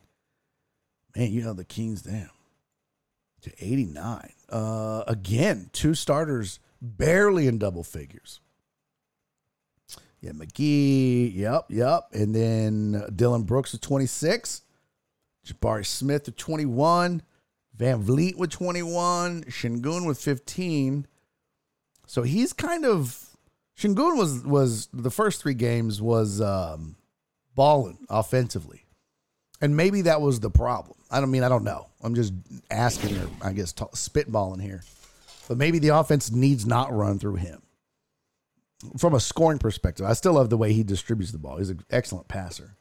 Man, 1.15 1.32
you 1.32 1.41
know 1.41 1.53
the 1.53 1.65
Kings, 1.65 2.03
damn. 2.03 2.30
To 3.41 3.51
89. 3.59 4.32
Uh, 4.49 5.03
again, 5.07 5.72
two 5.74 5.95
starters 5.95 6.59
barely 6.80 7.48
in 7.48 7.57
double 7.57 7.83
figures. 7.83 8.41
Yeah, 10.22 10.32
McGee. 10.32 11.35
Yep, 11.35 11.65
yep. 11.69 12.03
And 12.14 12.35
then 12.35 13.06
Dillon 13.15 13.43
Brooks 13.43 13.72
with 13.72 13.82
26. 13.82 14.61
Jabari 15.48 15.85
Smith 15.85 16.27
with 16.27 16.35
21. 16.35 17.24
VanVleet 17.75 18.35
with 18.35 18.51
21. 18.51 19.45
Sengun 19.45 20.06
with 20.06 20.19
15. 20.19 21.07
So 22.16 22.24
he's 22.24 22.53
kind 22.53 22.85
of 22.85 23.27
Sengun 23.77 24.18
was 24.18 24.42
was 24.45 24.88
the 24.94 25.11
first 25.11 25.42
three 25.42 25.53
games 25.53 26.02
was 26.02 26.40
um 26.40 26.95
balling 27.56 27.98
offensively. 28.10 28.85
And 29.60 29.76
maybe 29.76 30.03
that 30.03 30.22
was 30.22 30.40
the 30.40 30.50
problem. 30.50 30.98
I 31.11 31.19
don't 31.19 31.30
mean 31.30 31.44
I 31.44 31.50
don't 31.50 31.66
know. 31.66 31.88
I'm 32.02 32.16
just 32.16 32.32
asking 32.72 33.18
or 33.18 33.27
I 33.42 33.52
guess 33.52 33.74
t- 33.74 33.84
spitballing 33.88 34.61
here. 34.61 34.82
But 35.50 35.58
maybe 35.58 35.77
the 35.77 35.90
offense 35.90 36.32
needs 36.32 36.66
not 36.66 36.94
run 36.94 37.19
through 37.19 37.35
him 37.35 37.61
from 38.98 39.14
a 39.14 39.19
scoring 39.19 39.60
perspective, 39.60 40.06
I 40.06 40.14
still 40.14 40.35
love 40.35 40.50
the 40.50 40.58
way 40.58 40.72
he 40.72 40.84
distributes 40.84 41.34
the 41.34 41.38
ball. 41.38 41.58
He's 41.58 41.69
an 41.69 41.84
excellent 41.90 42.30
passer. 42.30 42.77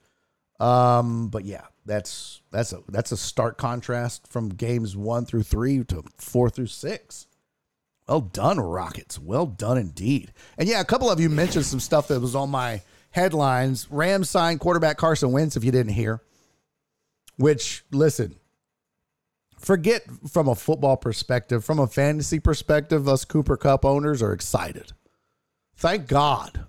Um, 0.60 1.28
but 1.28 1.44
yeah, 1.44 1.62
that's 1.84 2.40
that's 2.52 2.72
a 2.72 2.82
that's 2.88 3.10
a 3.10 3.16
stark 3.16 3.58
contrast 3.58 4.28
from 4.28 4.50
games 4.50 4.96
one 4.96 5.24
through 5.24 5.42
three 5.42 5.82
to 5.84 6.04
four 6.18 6.48
through 6.50 6.68
six. 6.68 7.26
Well 8.06 8.20
done, 8.20 8.60
Rockets. 8.60 9.18
Well 9.18 9.46
done 9.46 9.78
indeed. 9.78 10.32
And 10.58 10.68
yeah, 10.68 10.80
a 10.80 10.84
couple 10.84 11.10
of 11.10 11.20
you 11.20 11.30
mentioned 11.30 11.64
some 11.64 11.80
stuff 11.80 12.08
that 12.08 12.20
was 12.20 12.34
on 12.34 12.50
my 12.50 12.82
headlines. 13.10 13.90
Rams 13.90 14.28
signed 14.28 14.60
quarterback 14.60 14.98
Carson 14.98 15.32
Wentz, 15.32 15.56
if 15.56 15.64
you 15.64 15.72
didn't 15.72 15.92
hear. 15.92 16.20
Which, 17.36 17.84
listen, 17.90 18.36
forget 19.58 20.04
from 20.30 20.48
a 20.48 20.54
football 20.54 20.96
perspective, 20.96 21.64
from 21.64 21.78
a 21.78 21.86
fantasy 21.86 22.38
perspective, 22.38 23.08
us 23.08 23.24
Cooper 23.24 23.56
Kupp 23.56 23.84
owners 23.84 24.22
are 24.22 24.32
excited. 24.32 24.92
Thank 25.76 26.06
God. 26.06 26.66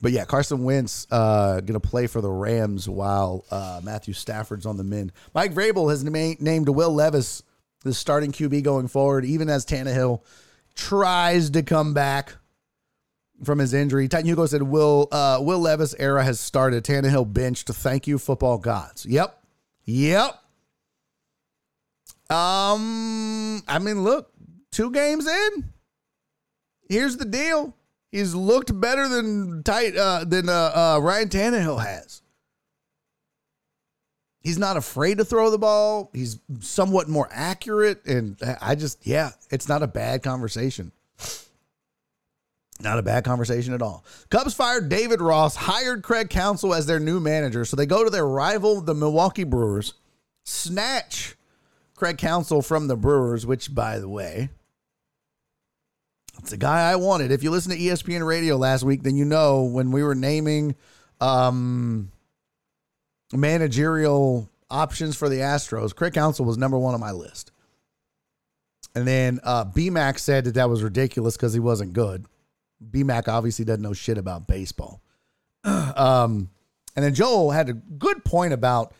But 0.00 0.12
yeah, 0.12 0.24
Carson 0.24 0.64
Wentz 0.64 1.06
uh, 1.10 1.60
going 1.60 1.80
to 1.80 1.80
play 1.80 2.06
for 2.06 2.20
the 2.20 2.30
Rams 2.30 2.88
while 2.88 3.44
uh, 3.50 3.80
Matthew 3.84 4.14
Stafford's 4.14 4.66
on 4.66 4.76
the 4.76 4.84
mend. 4.84 5.12
Mike 5.34 5.54
Vrabel 5.54 5.90
has 5.90 6.02
na- 6.02 6.34
named 6.40 6.68
Will 6.68 6.92
Levis 6.92 7.42
the 7.84 7.94
starting 7.94 8.32
QB 8.32 8.64
going 8.64 8.88
forward, 8.88 9.24
even 9.24 9.48
as 9.48 9.64
Tannehill 9.64 10.22
tries 10.74 11.50
to 11.50 11.62
come 11.62 11.94
back 11.94 12.34
from 13.44 13.58
his 13.58 13.72
injury. 13.72 14.08
Titan 14.08 14.26
Hugo 14.26 14.46
said, 14.46 14.62
"Will 14.62 15.08
uh, 15.12 15.38
Will 15.40 15.60
Levis 15.60 15.94
era 15.98 16.24
has 16.24 16.40
started. 16.40 16.84
Tannehill 16.84 17.32
benched. 17.32 17.68
Thank 17.68 18.06
you, 18.06 18.18
football 18.18 18.58
gods." 18.58 19.06
Yep, 19.06 19.38
yep. 19.84 20.40
Um, 22.30 23.62
I 23.68 23.78
mean, 23.80 24.02
look, 24.02 24.32
two 24.72 24.90
games 24.90 25.26
in, 25.26 25.72
here's 26.88 27.18
the 27.18 27.26
deal. 27.26 27.76
He's 28.10 28.34
looked 28.34 28.78
better 28.80 29.08
than 29.08 29.62
tight 29.62 29.96
uh, 29.96 30.24
than 30.24 30.48
uh, 30.48 30.52
uh, 30.52 31.00
Ryan 31.02 31.28
Tannehill 31.28 31.84
has. 31.84 32.22
He's 34.44 34.58
not 34.58 34.76
afraid 34.76 35.18
to 35.18 35.24
throw 35.24 35.50
the 35.50 35.58
ball. 35.58 36.10
He's 36.12 36.38
somewhat 36.60 37.08
more 37.08 37.28
accurate, 37.32 38.04
and 38.04 38.36
I 38.60 38.74
just 38.74 39.06
yeah, 39.06 39.30
it's 39.50 39.68
not 39.70 39.82
a 39.82 39.86
bad 39.86 40.22
conversation. 40.22 40.92
Not 42.80 42.98
a 42.98 43.02
bad 43.02 43.24
conversation 43.24 43.72
at 43.72 43.80
all. 43.80 44.04
Cubs 44.30 44.52
fired 44.52 44.90
David 44.90 45.22
Ross, 45.22 45.56
hired 45.56 46.02
Craig 46.02 46.28
Counsell 46.28 46.74
as 46.74 46.84
their 46.86 47.00
new 47.00 47.20
manager. 47.20 47.64
So 47.64 47.76
they 47.76 47.86
go 47.86 48.04
to 48.04 48.10
their 48.10 48.26
rival, 48.26 48.80
the 48.82 48.94
Milwaukee 48.94 49.44
Brewers, 49.44 49.94
snatch 50.42 51.36
Craig 51.94 52.18
Counsell 52.18 52.62
from 52.62 52.88
the 52.88 52.96
Brewers, 52.96 53.46
which, 53.46 53.74
by 53.74 53.98
the 53.98 54.08
way, 54.08 54.50
it's 56.40 56.50
the 56.50 56.56
guy 56.56 56.90
I 56.90 56.96
wanted. 56.96 57.30
If 57.30 57.42
you 57.42 57.50
listen 57.50 57.70
to 57.70 57.78
ESPN 57.78 58.26
radio 58.26 58.56
last 58.56 58.82
week, 58.82 59.04
then 59.04 59.16
you 59.16 59.24
know 59.24 59.62
when 59.62 59.92
we 59.92 60.02
were 60.02 60.16
naming 60.16 60.74
um, 61.20 62.10
managerial 63.34 64.48
options 64.70 65.16
for 65.16 65.28
the 65.28 65.38
Astros, 65.38 65.94
Craig 65.94 66.14
Counsell 66.14 66.44
was 66.44 66.58
number 66.58 66.78
one 66.78 66.94
on 66.94 67.00
my 67.00 67.12
list. 67.12 67.52
And 68.94 69.06
then 69.06 69.40
uh, 69.42 69.64
BMAC 69.64 70.18
said 70.18 70.44
that 70.44 70.54
that 70.54 70.68
was 70.68 70.82
ridiculous 70.82 71.36
because 71.36 71.52
he 71.52 71.60
wasn't 71.60 71.92
good. 71.92 72.26
BMAC 72.90 73.28
obviously 73.28 73.64
doesn't 73.64 73.82
know 73.82 73.92
shit 73.92 74.18
about 74.18 74.46
baseball. 74.46 75.02
um, 75.64 76.50
and 76.96 77.04
then 77.04 77.14
Joel 77.14 77.50
had 77.50 77.68
a 77.68 77.72
good 77.72 78.24
point 78.24 78.52
about 78.52 78.94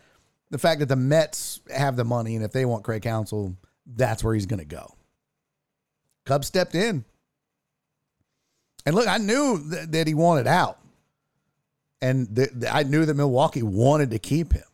the 0.51 0.59
fact 0.59 0.81
that 0.81 0.87
the 0.87 0.97
Mets 0.97 1.61
have 1.75 1.97
the 1.97 2.05
money, 2.05 2.37
and 2.37 2.45
if 2.45 2.53
they 2.53 2.65
want 2.65 2.85
Craig 2.85 3.03
Counsell, 3.03 3.57
that's 3.87 4.25
where 4.25 4.35
he's 4.35 4.47
going 4.47 4.61
to 4.61 4.65
go. 4.65 4.95
Cubs 6.27 6.47
stepped 6.47 6.75
in. 6.75 7.05
And 8.87 8.95
look, 8.95 9.09
I 9.09 9.19
knew 9.19 9.63
th- 9.71 9.89
that 9.89 10.07
he 10.07 10.15
wanted 10.15 10.47
out. 10.47 10.79
And 12.05 12.51
I 12.71 12.83
knew 12.83 13.07
that 13.07 13.15
Milwaukee 13.15 13.63
wanted 13.63 14.11
to 14.11 14.19
keep 14.19 14.53
him. 14.53 14.65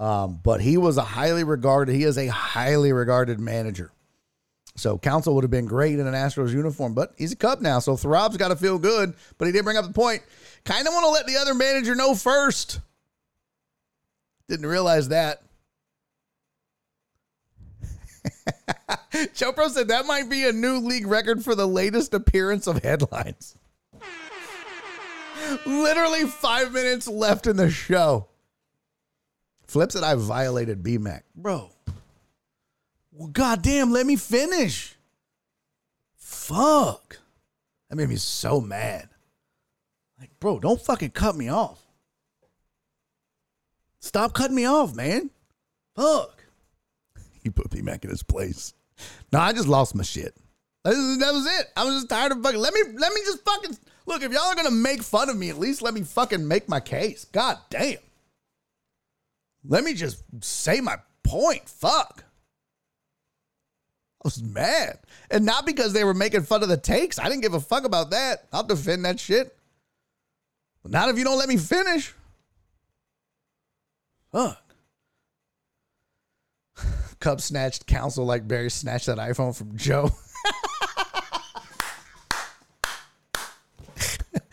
Um, 0.00 0.40
but 0.42 0.60
he 0.60 0.76
was 0.76 0.96
a 0.96 1.02
highly 1.02 1.44
regarded, 1.44 1.94
he 1.94 2.02
is 2.02 2.18
a 2.18 2.26
highly 2.26 2.92
regarded 2.92 3.38
manager. 3.38 3.92
So 4.74 4.98
Counsell 4.98 5.36
would 5.36 5.44
have 5.44 5.52
been 5.52 5.66
great 5.66 6.00
in 6.00 6.06
an 6.08 6.14
Astros 6.14 6.50
uniform, 6.50 6.94
but 6.94 7.14
he's 7.16 7.30
a 7.30 7.36
Cub 7.36 7.60
now. 7.60 7.78
So 7.78 7.96
Throb's 7.96 8.38
got 8.38 8.48
to 8.48 8.56
feel 8.56 8.80
good. 8.80 9.14
But 9.38 9.44
he 9.44 9.52
did 9.52 9.62
bring 9.62 9.76
up 9.76 9.86
the 9.86 9.92
point. 9.92 10.22
Kind 10.64 10.88
of 10.88 10.92
want 10.92 11.04
to 11.04 11.10
let 11.10 11.28
the 11.28 11.36
other 11.36 11.54
manager 11.54 11.94
know 11.94 12.16
first. 12.16 12.80
Didn't 14.48 14.66
realize 14.66 15.10
that. 15.10 15.42
Chopro 19.12 19.68
said 19.68 19.86
that 19.88 20.06
might 20.06 20.28
be 20.28 20.44
a 20.48 20.52
new 20.52 20.78
league 20.78 21.06
record 21.06 21.44
for 21.44 21.54
the 21.54 21.68
latest 21.68 22.14
appearance 22.14 22.66
of 22.66 22.82
headlines. 22.82 23.56
Literally 25.66 26.24
five 26.24 26.72
minutes 26.72 27.08
left 27.08 27.46
in 27.46 27.56
the 27.56 27.70
show. 27.70 28.28
Flip 29.66 29.90
said 29.90 30.02
I 30.02 30.14
violated 30.14 30.82
BMAC. 30.82 31.22
Bro. 31.34 31.70
Well, 33.12 33.28
goddamn, 33.28 33.90
let 33.92 34.06
me 34.06 34.16
finish. 34.16 34.96
Fuck. 36.16 37.18
That 37.88 37.96
made 37.96 38.08
me 38.08 38.16
so 38.16 38.60
mad. 38.60 39.08
Like, 40.18 40.30
bro, 40.40 40.58
don't 40.58 40.80
fucking 40.80 41.10
cut 41.10 41.36
me 41.36 41.48
off. 41.48 41.80
Stop 44.00 44.34
cutting 44.34 44.56
me 44.56 44.64
off, 44.64 44.94
man. 44.94 45.30
Fuck. 45.94 46.44
He 47.42 47.50
put 47.50 47.70
BMAC 47.70 48.04
in 48.04 48.10
his 48.10 48.22
place. 48.22 48.74
No, 49.32 49.40
I 49.40 49.52
just 49.52 49.68
lost 49.68 49.94
my 49.94 50.02
shit. 50.02 50.36
That 50.84 51.30
was 51.32 51.46
it. 51.46 51.66
I 51.76 51.84
was 51.84 51.94
just 51.96 52.08
tired 52.08 52.32
of 52.32 52.42
fucking. 52.42 52.58
Let 52.58 52.74
me 52.74 52.80
let 52.96 53.12
me 53.12 53.20
just 53.24 53.44
fucking 53.44 53.78
look. 54.06 54.22
If 54.22 54.32
y'all 54.32 54.42
are 54.42 54.54
gonna 54.54 54.70
make 54.70 55.02
fun 55.02 55.28
of 55.28 55.36
me, 55.36 55.50
at 55.50 55.58
least 55.58 55.82
let 55.82 55.94
me 55.94 56.02
fucking 56.02 56.46
make 56.46 56.68
my 56.68 56.80
case. 56.80 57.24
God 57.26 57.58
damn. 57.70 57.98
Let 59.64 59.84
me 59.84 59.94
just 59.94 60.22
say 60.40 60.80
my 60.80 60.96
point. 61.22 61.68
Fuck. 61.68 62.24
I 64.22 64.24
was 64.24 64.42
mad. 64.42 64.98
And 65.30 65.44
not 65.44 65.66
because 65.66 65.92
they 65.92 66.04
were 66.04 66.14
making 66.14 66.42
fun 66.42 66.62
of 66.62 66.68
the 66.68 66.76
takes. 66.76 67.18
I 67.18 67.28
didn't 67.28 67.42
give 67.42 67.54
a 67.54 67.60
fuck 67.60 67.84
about 67.84 68.10
that. 68.10 68.46
I'll 68.52 68.62
defend 68.62 69.04
that 69.04 69.18
shit. 69.18 69.56
But 70.82 70.92
not 70.92 71.08
if 71.08 71.18
you 71.18 71.24
don't 71.24 71.38
let 71.38 71.48
me 71.48 71.56
finish. 71.56 72.14
Fuck. 74.32 74.74
Cub 77.20 77.40
snatched 77.40 77.86
Counsell 77.86 78.24
like 78.24 78.48
Barry 78.48 78.70
snatched 78.70 79.06
that 79.06 79.18
iPhone 79.18 79.56
from 79.56 79.76
Joe. 79.76 80.10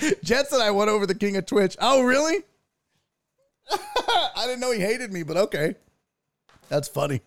Jets 0.24 0.52
and 0.52 0.61
I 0.61 0.72
went 0.72 0.90
over 0.90 1.06
the 1.06 1.16
king 1.16 1.38
of 1.38 1.45
Twitch. 1.45 1.76
Oh, 1.80 2.02
really? 2.03 2.44
I 3.72 4.45
didn't 4.45 4.60
know 4.60 4.72
he 4.72 4.80
hated 4.80 5.14
me, 5.14 5.24
but 5.24 5.38
okay. 5.38 5.76
That's 6.69 6.88
funny. 6.88 7.22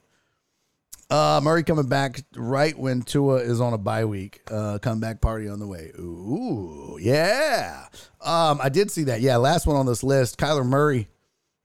Uh, 1.10 1.40
Murray 1.42 1.62
coming 1.62 1.88
back 1.88 2.22
right 2.34 2.76
when 2.78 3.02
Tua 3.02 3.36
is 3.36 3.60
on 3.60 3.74
a 3.74 3.78
bye 3.78 4.06
week. 4.06 4.40
Uh, 4.50 4.78
comeback 4.78 5.20
party 5.20 5.46
on 5.46 5.58
the 5.58 5.66
way. 5.66 5.92
Ooh, 5.98 6.98
yeah. 7.00 7.86
Um, 8.22 8.60
I 8.62 8.70
did 8.70 8.90
see 8.90 9.04
that. 9.04 9.20
Yeah, 9.20 9.36
last 9.36 9.66
one 9.66 9.76
on 9.76 9.84
this 9.84 10.02
list. 10.02 10.38
Kyler 10.38 10.64
Murray 10.64 11.08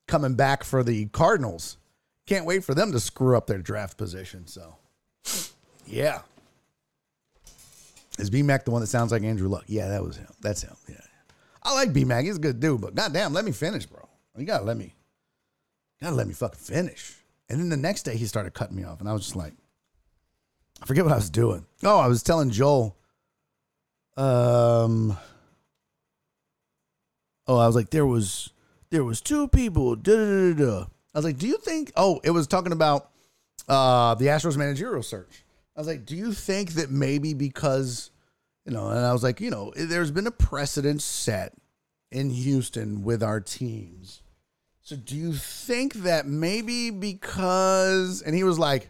coming 0.06 0.36
back 0.36 0.66
for 0.66 0.84
the 0.84 1.06
Cardinals. 1.08 1.78
Can't 2.26 2.46
wait 2.46 2.66
for 2.66 2.74
them 2.74 2.92
to 2.92 3.00
screw 3.00 3.38
up 3.38 3.48
their 3.48 3.60
draft 3.60 3.98
position. 3.98 4.48
So, 4.48 4.76
yeah. 5.86 6.24
Is 8.18 8.30
B 8.30 8.42
Mac 8.42 8.66
the 8.66 8.72
one 8.72 8.82
that 8.82 8.88
sounds 8.88 9.12
like 9.12 9.24
Andrew 9.24 9.48
Luck? 9.48 9.66
Yeah, 9.68 9.90
that 9.90 10.04
was 10.04 10.18
him. 10.18 10.28
That's 10.42 10.64
him. 10.64 10.76
Yeah. 10.90 10.96
I 11.64 11.74
like 11.74 11.94
B 11.94 12.06
Mac. 12.06 12.26
He's 12.26 12.38
a 12.38 12.40
good 12.40 12.60
dude, 12.60 12.82
but 12.82 12.96
goddamn, 12.96 13.34
let 13.34 13.46
me 13.46 13.52
finish, 13.52 13.86
bro. 13.86 14.08
You 14.38 14.46
gotta 14.46 14.64
let 14.64 14.78
me, 14.78 14.94
gotta 16.02 16.16
let 16.16 16.28
me 16.28 16.34
fucking 16.34 16.60
finish. 16.60 17.16
And 17.50 17.60
then 17.60 17.70
the 17.70 17.78
next 17.78 18.04
day 18.04 18.16
he 18.16 18.26
started 18.26 18.54
cutting 18.54 18.76
me 18.76 18.84
off, 18.84 19.00
and 19.00 19.10
I 19.10 19.14
was 19.14 19.24
just 19.24 19.36
like, 19.36 19.54
I 20.82 20.86
forget 20.86 21.04
what 21.04 21.14
I 21.14 21.18
was 21.18 21.30
doing. 21.30 21.66
Oh, 21.84 21.98
I 21.98 22.08
was 22.08 22.24
telling 22.24 22.52
Joel. 22.52 22.96
Um. 24.16 25.18
Oh, 27.48 27.58
I 27.58 27.66
was 27.66 27.76
like, 27.76 27.92
there 27.92 28.06
was, 28.06 28.52
there 28.90 29.04
was 29.04 29.22
two 29.22 29.48
people. 29.48 29.96
Da 29.96 30.14
da 30.14 30.54
da 30.54 30.66
da. 30.66 30.86
I 31.14 31.18
was 31.18 31.26
like, 31.26 31.38
do 31.38 31.48
you 31.48 31.58
think? 31.58 31.92
Oh, 31.96 32.20
it 32.24 32.32
was 32.32 32.48
talking 32.48 32.72
about 32.74 33.10
uh 33.68 34.16
the 34.16 34.26
Astros 34.28 34.58
managerial 34.58 35.04
search. 35.04 35.44
I 35.78 35.82
was 35.82 35.88
like, 35.88 36.06
do 36.08 36.16
you 36.16 36.34
think 36.34 36.72
that 36.72 36.90
maybe 36.90 37.36
because, 37.36 38.10
you 38.66 38.74
know, 38.74 38.90
and 38.90 39.06
I 39.06 39.14
was 39.14 39.22
like, 39.22 39.40
you 39.40 39.52
know, 39.52 39.72
there's 39.76 40.10
been 40.10 40.26
a 40.26 40.32
precedent 40.32 41.04
set 41.04 41.54
in 42.12 42.32
Houston 42.32 43.04
with 43.04 43.22
our 43.22 43.40
teams. 43.40 44.24
So 44.82 44.96
do 44.96 45.16
you 45.16 45.34
think 45.34 45.94
that 45.96 46.26
maybe 46.26 46.90
because, 46.90 48.24
and 48.24 48.34
he 48.36 48.44
was 48.44 48.58
like, 48.58 48.90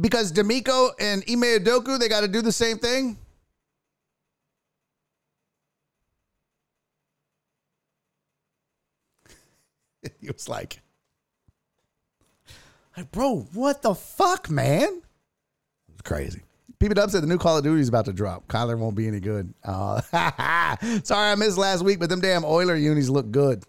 because 0.00 0.32
DeMeco 0.32 0.90
and 0.98 1.22
Ime 1.30 1.60
Udoka, 1.60 1.98
they 1.98 2.08
got 2.08 2.22
to 2.22 2.28
do 2.28 2.42
the 2.42 2.50
same 2.50 2.78
thing? 2.78 3.16
he 10.20 10.30
was 10.30 10.48
like, 10.48 10.80
like, 12.96 13.10
bro, 13.12 13.46
what 13.52 13.82
the 13.82 13.94
fuck, 13.94 14.50
man? 14.50 15.02
It's 15.92 16.02
crazy. 16.02 16.42
People 16.78 16.94
Dub 16.94 17.10
said 17.10 17.22
the 17.22 17.26
new 17.26 17.38
Call 17.38 17.56
of 17.56 17.64
Duty 17.64 17.80
is 17.80 17.88
about 17.88 18.04
to 18.06 18.12
drop. 18.12 18.46
Kyler 18.46 18.78
won't 18.78 18.96
be 18.96 19.06
any 19.06 19.20
good. 19.20 19.54
Uh, 19.64 20.00
sorry 21.02 21.30
I 21.30 21.34
missed 21.34 21.56
last 21.56 21.82
week, 21.82 21.98
but 21.98 22.08
them 22.08 22.20
damn 22.20 22.44
Oiler 22.44 22.74
unis 22.74 23.08
look 23.08 23.30
good. 23.30 23.64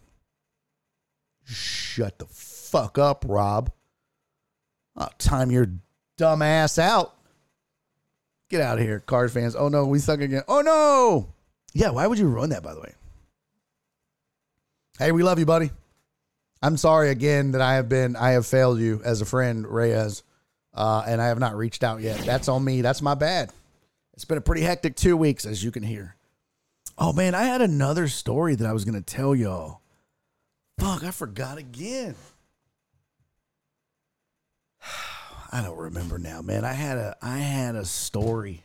Shut 1.46 2.18
the 2.20 2.26
fuck 2.26 2.98
up, 2.98 3.24
Rob. 3.28 3.72
Oh, 4.98 5.08
time 5.18 5.52
your 5.52 5.68
dumb 6.18 6.42
ass 6.42 6.80
out. 6.80 7.16
Get 8.50 8.62
out 8.62 8.78
of 8.80 8.84
here, 8.84 9.00
Card 9.00 9.32
fans. 9.32 9.56
Oh 9.56 9.70
no, 9.70 9.86
we 9.86 10.00
suck 10.00 10.20
again. 10.20 10.44
Oh 10.48 10.62
no. 10.62 11.34
Yeah, 11.74 11.90
why 11.92 12.08
would 12.08 12.20
you 12.20 12.28
ruin 12.28 12.52
that, 12.52 12.64
by 12.64 12.74
the 12.74 12.80
way? 12.80 12.94
Hey, 14.98 15.12
we 15.12 15.24
love 15.24 15.40
you, 15.40 15.46
buddy. 15.46 15.72
I'm 16.66 16.78
sorry 16.78 17.12
again 17.12 17.52
that 17.52 17.62
I 17.62 17.76
have 17.76 17.88
been, 17.88 18.16
I 18.16 18.32
have 18.32 18.48
failed 18.48 18.80
you 18.80 19.00
as 19.06 19.22
a 19.22 19.26
friend, 19.26 19.68
Reyes, 19.68 20.24
uh, 20.74 21.04
and 21.06 21.22
I 21.22 21.28
have 21.28 21.38
not 21.38 21.56
reached 21.56 21.84
out 21.84 22.02
yet. 22.02 22.18
That's 22.22 22.48
on 22.48 22.64
me. 22.64 22.82
That's 22.82 23.04
my 23.04 23.14
bad. 23.14 23.52
It's 24.16 24.26
been 24.26 24.40
a 24.40 24.42
pretty 24.42 24.62
hectic 24.62 24.96
two 24.96 25.16
weeks, 25.16 25.46
as 25.46 25.64
you 25.64 25.70
can 25.70 25.84
hear. 25.84 26.16
Oh 26.98 27.14
man, 27.14 27.36
I 27.36 27.44
had 27.44 27.62
another 27.62 28.08
story 28.08 28.56
that 28.56 28.66
I 28.66 28.74
was 28.74 28.84
to 28.96 29.06
tell 29.06 29.36
y'all. 29.36 29.82
Fuck, 30.80 31.04
I 31.04 31.12
forgot 31.12 31.60
again. 31.60 32.16
I 35.52 35.62
don't 35.62 35.78
remember 35.78 36.18
now, 36.18 36.42
man. 36.42 36.66
I 36.66 36.74
had 36.74 36.98
a 36.98 37.16
I 37.22 37.38
had 37.38 37.76
a 37.76 37.86
story 37.86 38.64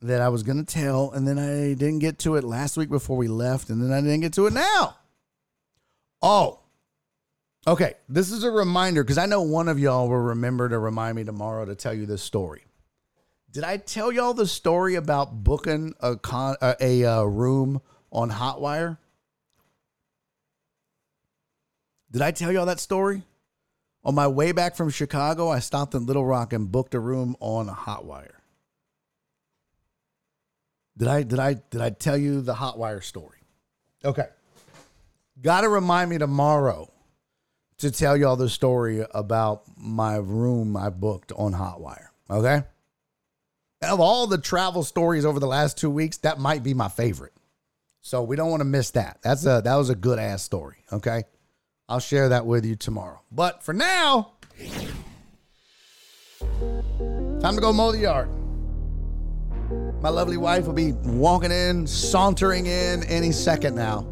that 0.00 0.20
I 0.20 0.30
was 0.30 0.42
to 0.66 0.72
tell 0.74 1.12
and 1.12 1.28
then 1.28 1.38
I 1.38 1.74
didn't 1.74 2.00
get 2.00 2.18
to 2.20 2.34
it 2.34 2.42
last 2.42 2.76
week 2.76 2.88
before 2.88 3.16
we 3.16 3.28
left 3.28 3.70
and 3.70 3.80
then 3.80 3.92
I 3.92 4.00
didn't 4.00 4.22
get 4.22 4.32
to 4.32 4.48
it 4.48 4.52
now. 4.52 4.96
Oh. 6.20 6.58
Okay, 7.66 7.94
this 8.08 8.32
is 8.32 8.42
a 8.42 8.50
reminder 8.50 9.04
cuz 9.04 9.18
I 9.18 9.26
know 9.26 9.42
one 9.42 9.68
of 9.68 9.78
y'all 9.78 10.08
will 10.08 10.16
remember 10.16 10.68
to 10.68 10.78
remind 10.78 11.16
me 11.16 11.24
tomorrow 11.24 11.64
to 11.64 11.76
tell 11.76 11.94
you 11.94 12.06
this 12.06 12.22
story. 12.22 12.64
Did 13.52 13.62
I 13.62 13.76
tell 13.76 14.10
y'all 14.10 14.34
the 14.34 14.46
story 14.46 14.94
about 14.96 15.44
booking 15.44 15.94
a 16.00 16.16
con 16.16 16.56
a, 16.60 17.04
uh 17.04 17.22
room 17.22 17.80
on 18.10 18.30
Hotwire? 18.30 18.98
Did 22.10 22.22
I 22.22 22.30
tell 22.32 22.50
y'all 22.50 22.66
that 22.66 22.80
story? 22.80 23.22
On 24.04 24.14
my 24.14 24.26
way 24.26 24.50
back 24.52 24.74
from 24.74 24.90
Chicago, 24.90 25.48
I 25.48 25.60
stopped 25.60 25.94
in 25.94 26.04
Little 26.06 26.26
Rock 26.26 26.52
and 26.52 26.70
booked 26.70 26.94
a 26.94 27.00
room 27.00 27.36
on 27.38 27.68
Hotwire. 27.68 28.34
Did 30.96 31.08
I 31.08 31.22
did 31.22 31.38
I 31.38 31.54
did 31.54 31.80
I 31.80 31.90
tell 31.90 32.16
you 32.16 32.40
the 32.40 32.54
Hotwire 32.54 33.02
story? 33.02 33.38
Okay. 34.04 34.26
Got 35.40 35.62
to 35.62 35.68
remind 35.68 36.10
me 36.10 36.18
tomorrow 36.18 36.91
to 37.78 37.90
tell 37.90 38.16
y'all 38.16 38.36
the 38.36 38.48
story 38.48 39.04
about 39.12 39.64
my 39.76 40.16
room 40.16 40.76
I 40.76 40.90
booked 40.90 41.32
on 41.32 41.52
Hotwire. 41.52 42.08
Okay? 42.30 42.62
Of 43.82 43.98
all 44.00 44.26
the 44.26 44.38
travel 44.38 44.84
stories 44.84 45.24
over 45.24 45.40
the 45.40 45.46
last 45.46 45.76
2 45.78 45.90
weeks, 45.90 46.18
that 46.18 46.38
might 46.38 46.62
be 46.62 46.74
my 46.74 46.88
favorite. 46.88 47.32
So 48.00 48.22
we 48.22 48.36
don't 48.36 48.50
want 48.50 48.60
to 48.60 48.64
miss 48.64 48.90
that. 48.92 49.18
That's 49.22 49.44
a 49.46 49.60
that 49.64 49.76
was 49.76 49.88
a 49.90 49.94
good 49.94 50.18
ass 50.18 50.42
story, 50.42 50.76
okay? 50.92 51.22
I'll 51.88 52.00
share 52.00 52.30
that 52.30 52.46
with 52.46 52.64
you 52.64 52.74
tomorrow. 52.74 53.20
But 53.30 53.62
for 53.62 53.72
now, 53.72 54.32
time 57.40 57.54
to 57.54 57.60
go 57.60 57.72
mow 57.72 57.92
the 57.92 57.98
yard. 57.98 58.28
My 60.00 60.08
lovely 60.08 60.36
wife 60.36 60.66
will 60.66 60.72
be 60.72 60.92
walking 60.92 61.52
in, 61.52 61.86
sauntering 61.86 62.66
in 62.66 63.04
any 63.04 63.30
second 63.30 63.76
now. 63.76 64.06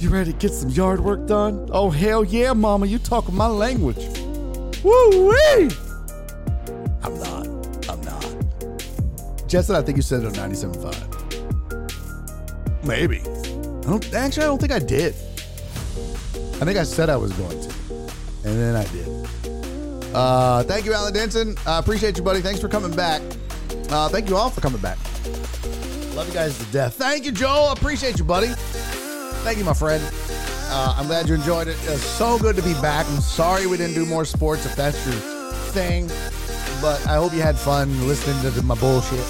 You 0.00 0.08
ready 0.08 0.32
to 0.32 0.38
get 0.38 0.52
some 0.54 0.70
yard 0.70 1.00
work 1.00 1.26
done? 1.26 1.68
Oh, 1.72 1.90
hell 1.90 2.24
yeah, 2.24 2.54
mama. 2.54 2.86
You 2.86 2.98
talking 2.98 3.34
my 3.34 3.48
language. 3.48 3.98
Woo 4.82 5.28
wee! 5.28 5.68
I'm 7.02 7.18
not. 7.18 7.46
I'm 7.86 8.00
not. 8.00 8.24
Justin, 9.46 9.76
I 9.76 9.82
think 9.82 9.96
you 9.96 10.02
said 10.02 10.22
it 10.22 10.38
on 10.38 10.50
97.5. 10.50 12.82
Maybe. 12.82 13.20
I 13.20 13.82
don't, 13.90 14.14
actually, 14.14 14.44
I 14.44 14.46
don't 14.46 14.58
think 14.58 14.72
I 14.72 14.78
did. 14.78 15.12
I 15.12 16.64
think 16.64 16.78
I 16.78 16.84
said 16.84 17.10
I 17.10 17.16
was 17.16 17.34
going 17.34 17.60
to, 17.60 17.68
and 18.44 18.58
then 18.58 18.76
I 18.76 18.86
did. 18.86 19.06
Uh, 20.14 20.62
thank 20.62 20.86
you, 20.86 20.94
Alan 20.94 21.12
Denson. 21.12 21.58
I 21.66 21.78
appreciate 21.78 22.16
you, 22.16 22.22
buddy. 22.22 22.40
Thanks 22.40 22.58
for 22.58 22.68
coming 22.68 22.96
back. 22.96 23.20
Uh, 23.90 24.08
thank 24.08 24.30
you 24.30 24.38
all 24.38 24.48
for 24.48 24.62
coming 24.62 24.80
back. 24.80 24.96
Love 26.14 26.26
you 26.26 26.32
guys 26.32 26.56
to 26.58 26.64
death. 26.72 26.94
Thank 26.94 27.26
you, 27.26 27.32
Joel. 27.32 27.68
I 27.68 27.74
appreciate 27.74 28.18
you, 28.18 28.24
buddy. 28.24 28.54
Thank 29.42 29.58
you, 29.58 29.64
my 29.64 29.72
friend. 29.72 30.02
Uh, 30.72 30.94
I'm 30.96 31.06
glad 31.06 31.28
you 31.28 31.34
enjoyed 31.34 31.66
it. 31.66 31.76
It's 31.84 32.02
so 32.02 32.38
good 32.38 32.54
to 32.56 32.62
be 32.62 32.74
back. 32.74 33.06
I'm 33.08 33.20
sorry 33.20 33.66
we 33.66 33.78
didn't 33.78 33.94
do 33.94 34.04
more 34.04 34.24
sports 34.26 34.66
if 34.66 34.76
that's 34.76 35.04
your 35.06 35.16
thing, 35.72 36.06
but 36.82 37.04
I 37.06 37.14
hope 37.16 37.32
you 37.32 37.40
had 37.40 37.58
fun 37.58 38.06
listening 38.06 38.52
to 38.52 38.62
my 38.62 38.74
bullshit. 38.76 39.18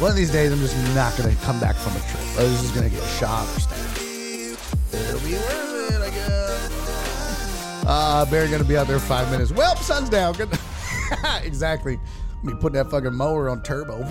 One 0.00 0.10
of 0.10 0.16
these 0.16 0.30
days, 0.30 0.52
I'm 0.52 0.58
just 0.58 0.76
not 0.94 1.16
going 1.16 1.34
to 1.34 1.42
come 1.42 1.58
back 1.58 1.76
from 1.76 1.96
a 1.96 2.00
trip. 2.00 2.22
I 2.38 2.44
was 2.44 2.60
just 2.60 2.74
going 2.74 2.88
to 2.88 2.94
get 2.94 3.02
shot 3.08 3.48
or 3.56 3.60
stabbed. 3.60 3.98
It'll 4.92 5.20
be 5.20 5.32
worth 5.32 5.90
it, 5.92 6.02
I 6.02 6.10
guess. 6.10 7.84
Uh, 7.86 8.26
Barry 8.30 8.48
going 8.48 8.62
to 8.62 8.68
be 8.68 8.76
out 8.76 8.86
there 8.86 9.00
five 9.00 9.30
minutes. 9.30 9.50
Well, 9.50 9.74
sun's 9.76 10.10
down. 10.10 10.34
Good. 10.34 10.50
exactly. 11.42 11.98
Let 12.44 12.54
Me 12.54 12.60
putting 12.60 12.76
that 12.76 12.90
fucking 12.90 13.14
mower 13.14 13.48
on 13.48 13.62
turbo. 13.62 14.04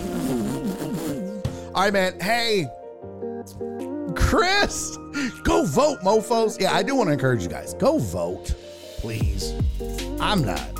All 1.74 1.84
right, 1.84 1.92
man. 1.92 2.18
Hey, 2.20 2.68
Chris, 4.16 4.96
go 5.44 5.64
vote, 5.64 6.00
mofos. 6.00 6.60
Yeah, 6.60 6.74
I 6.74 6.82
do 6.82 6.94
want 6.94 7.08
to 7.08 7.12
encourage 7.12 7.42
you 7.42 7.48
guys. 7.48 7.74
Go 7.74 7.98
vote, 7.98 8.54
please. 8.98 9.52
I'm 10.20 10.44
not, 10.44 10.74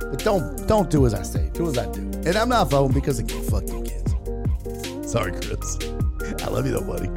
but 0.00 0.18
don't 0.24 0.66
don't 0.68 0.90
do 0.90 1.06
as 1.06 1.14
I 1.14 1.22
say. 1.22 1.50
Do 1.54 1.68
as 1.68 1.78
I 1.78 1.90
do. 1.92 2.00
And 2.26 2.36
I'm 2.36 2.48
not 2.48 2.70
voting 2.70 2.92
because 2.94 3.18
again, 3.18 3.42
fuck 3.44 3.66
you 3.68 3.82
kids. 3.82 5.10
Sorry, 5.10 5.32
Chris. 5.32 5.78
I 6.42 6.48
love 6.48 6.66
you 6.66 6.72
though, 6.72 6.80
buddy. 6.82 7.08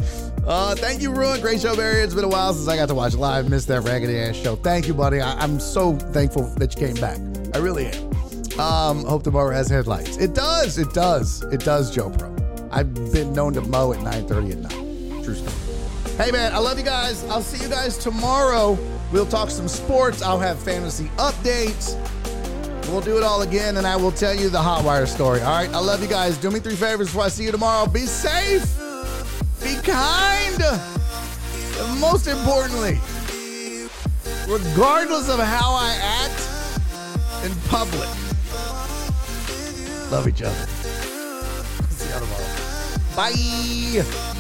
Uh, 0.46 0.74
thank 0.76 1.02
you, 1.02 1.12
Ruin. 1.12 1.42
Great 1.42 1.60
show, 1.62 1.76
Barry. 1.76 2.00
It's 2.02 2.14
been 2.16 2.24
a 2.24 2.28
while 2.30 2.54
since 2.54 2.68
I 2.68 2.76
got 2.76 2.88
to 2.88 2.96
watch 2.96 3.14
live. 3.16 3.50
Missed 3.50 3.68
that 3.68 3.82
raggedy 3.82 4.18
ass 4.20 4.36
show. 4.36 4.56
Thank 4.56 4.88
you, 4.88 4.94
buddy. 4.94 5.20
I- 5.22 5.34
I'm 5.40 5.60
so 5.60 5.96
thankful 5.96 6.44
that 6.58 6.74
you 6.80 6.88
came 6.88 6.96
back. 6.96 7.20
I 7.54 7.60
really 7.60 7.88
am. 7.88 8.60
Um, 8.60 9.04
hope 9.06 9.24
tomorrow 9.24 9.54
has 9.54 9.70
headlights. 9.70 10.18
It 10.18 10.34
does. 10.34 10.78
It 10.78 10.94
does. 10.94 11.44
It 11.52 11.60
does, 11.62 11.92
Joe 11.94 12.10
Pro. 12.10 12.36
I've 12.72 12.94
been 13.12 13.34
known 13.34 13.54
to 13.54 13.62
mow 13.62 13.94
at 13.94 14.00
9:30 14.00 14.52
at 14.52 14.58
night. 14.60 14.89
Story. 15.36 16.16
Hey, 16.18 16.32
man, 16.32 16.54
I 16.54 16.58
love 16.58 16.78
you 16.78 16.84
guys. 16.84 17.24
I'll 17.26 17.42
see 17.42 17.64
you 17.64 17.70
guys 17.70 17.98
tomorrow. 17.98 18.78
We'll 19.12 19.26
talk 19.26 19.50
some 19.50 19.68
sports. 19.68 20.22
I'll 20.22 20.40
have 20.40 20.60
fantasy 20.60 21.06
updates. 21.18 21.96
We'll 22.90 23.02
do 23.02 23.18
it 23.18 23.24
all 23.24 23.44
again, 23.44 23.78
and 23.78 23.86
I 23.86 23.96
will 23.96 24.12
tell 24.12 24.34
you 24.34 24.50
the 24.50 24.62
hot 24.62 24.84
wire 24.84 25.06
story. 25.06 25.42
All 25.42 25.52
right, 25.52 25.70
I 25.70 25.80
love 25.80 26.02
you 26.02 26.08
guys. 26.08 26.38
Do 26.38 26.50
me 26.50 26.60
three 26.60 26.76
favors 26.76 27.08
before 27.08 27.24
I 27.24 27.30
see 27.30 27.44
you 27.44 27.52
tomorrow. 27.52 27.86
Be 27.88 28.08
safe, 28.08 28.66
be 29.62 29.76
kind, 29.84 30.62
and 30.62 32.00
most 32.00 32.28
importantly, 32.28 33.00
regardless 34.48 35.30
of 35.30 35.40
how 35.40 35.74
I 35.74 35.96
act 36.02 37.46
in 37.46 37.56
public, 37.70 38.10
love 40.12 40.28
each 40.28 40.42
other. 40.42 40.68
See 41.92 42.12
you 42.12 42.20
tomorrow. 42.20 42.46
Bye. 43.16 44.39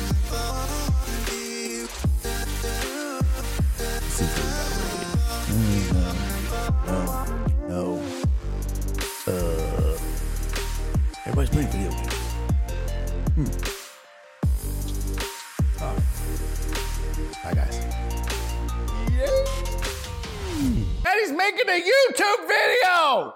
No. 7.69 8.01
Uh, 9.25 9.97
everybody's 11.25 11.49
playing 11.49 11.69
video 11.69 11.91
games. 11.91 12.13
Hmm. 13.35 13.49
Bye, 17.43 17.53
guys. 17.53 17.75
Making 21.29 21.69
a 21.69 21.79
YouTube 21.81 22.41
video! 22.47 23.33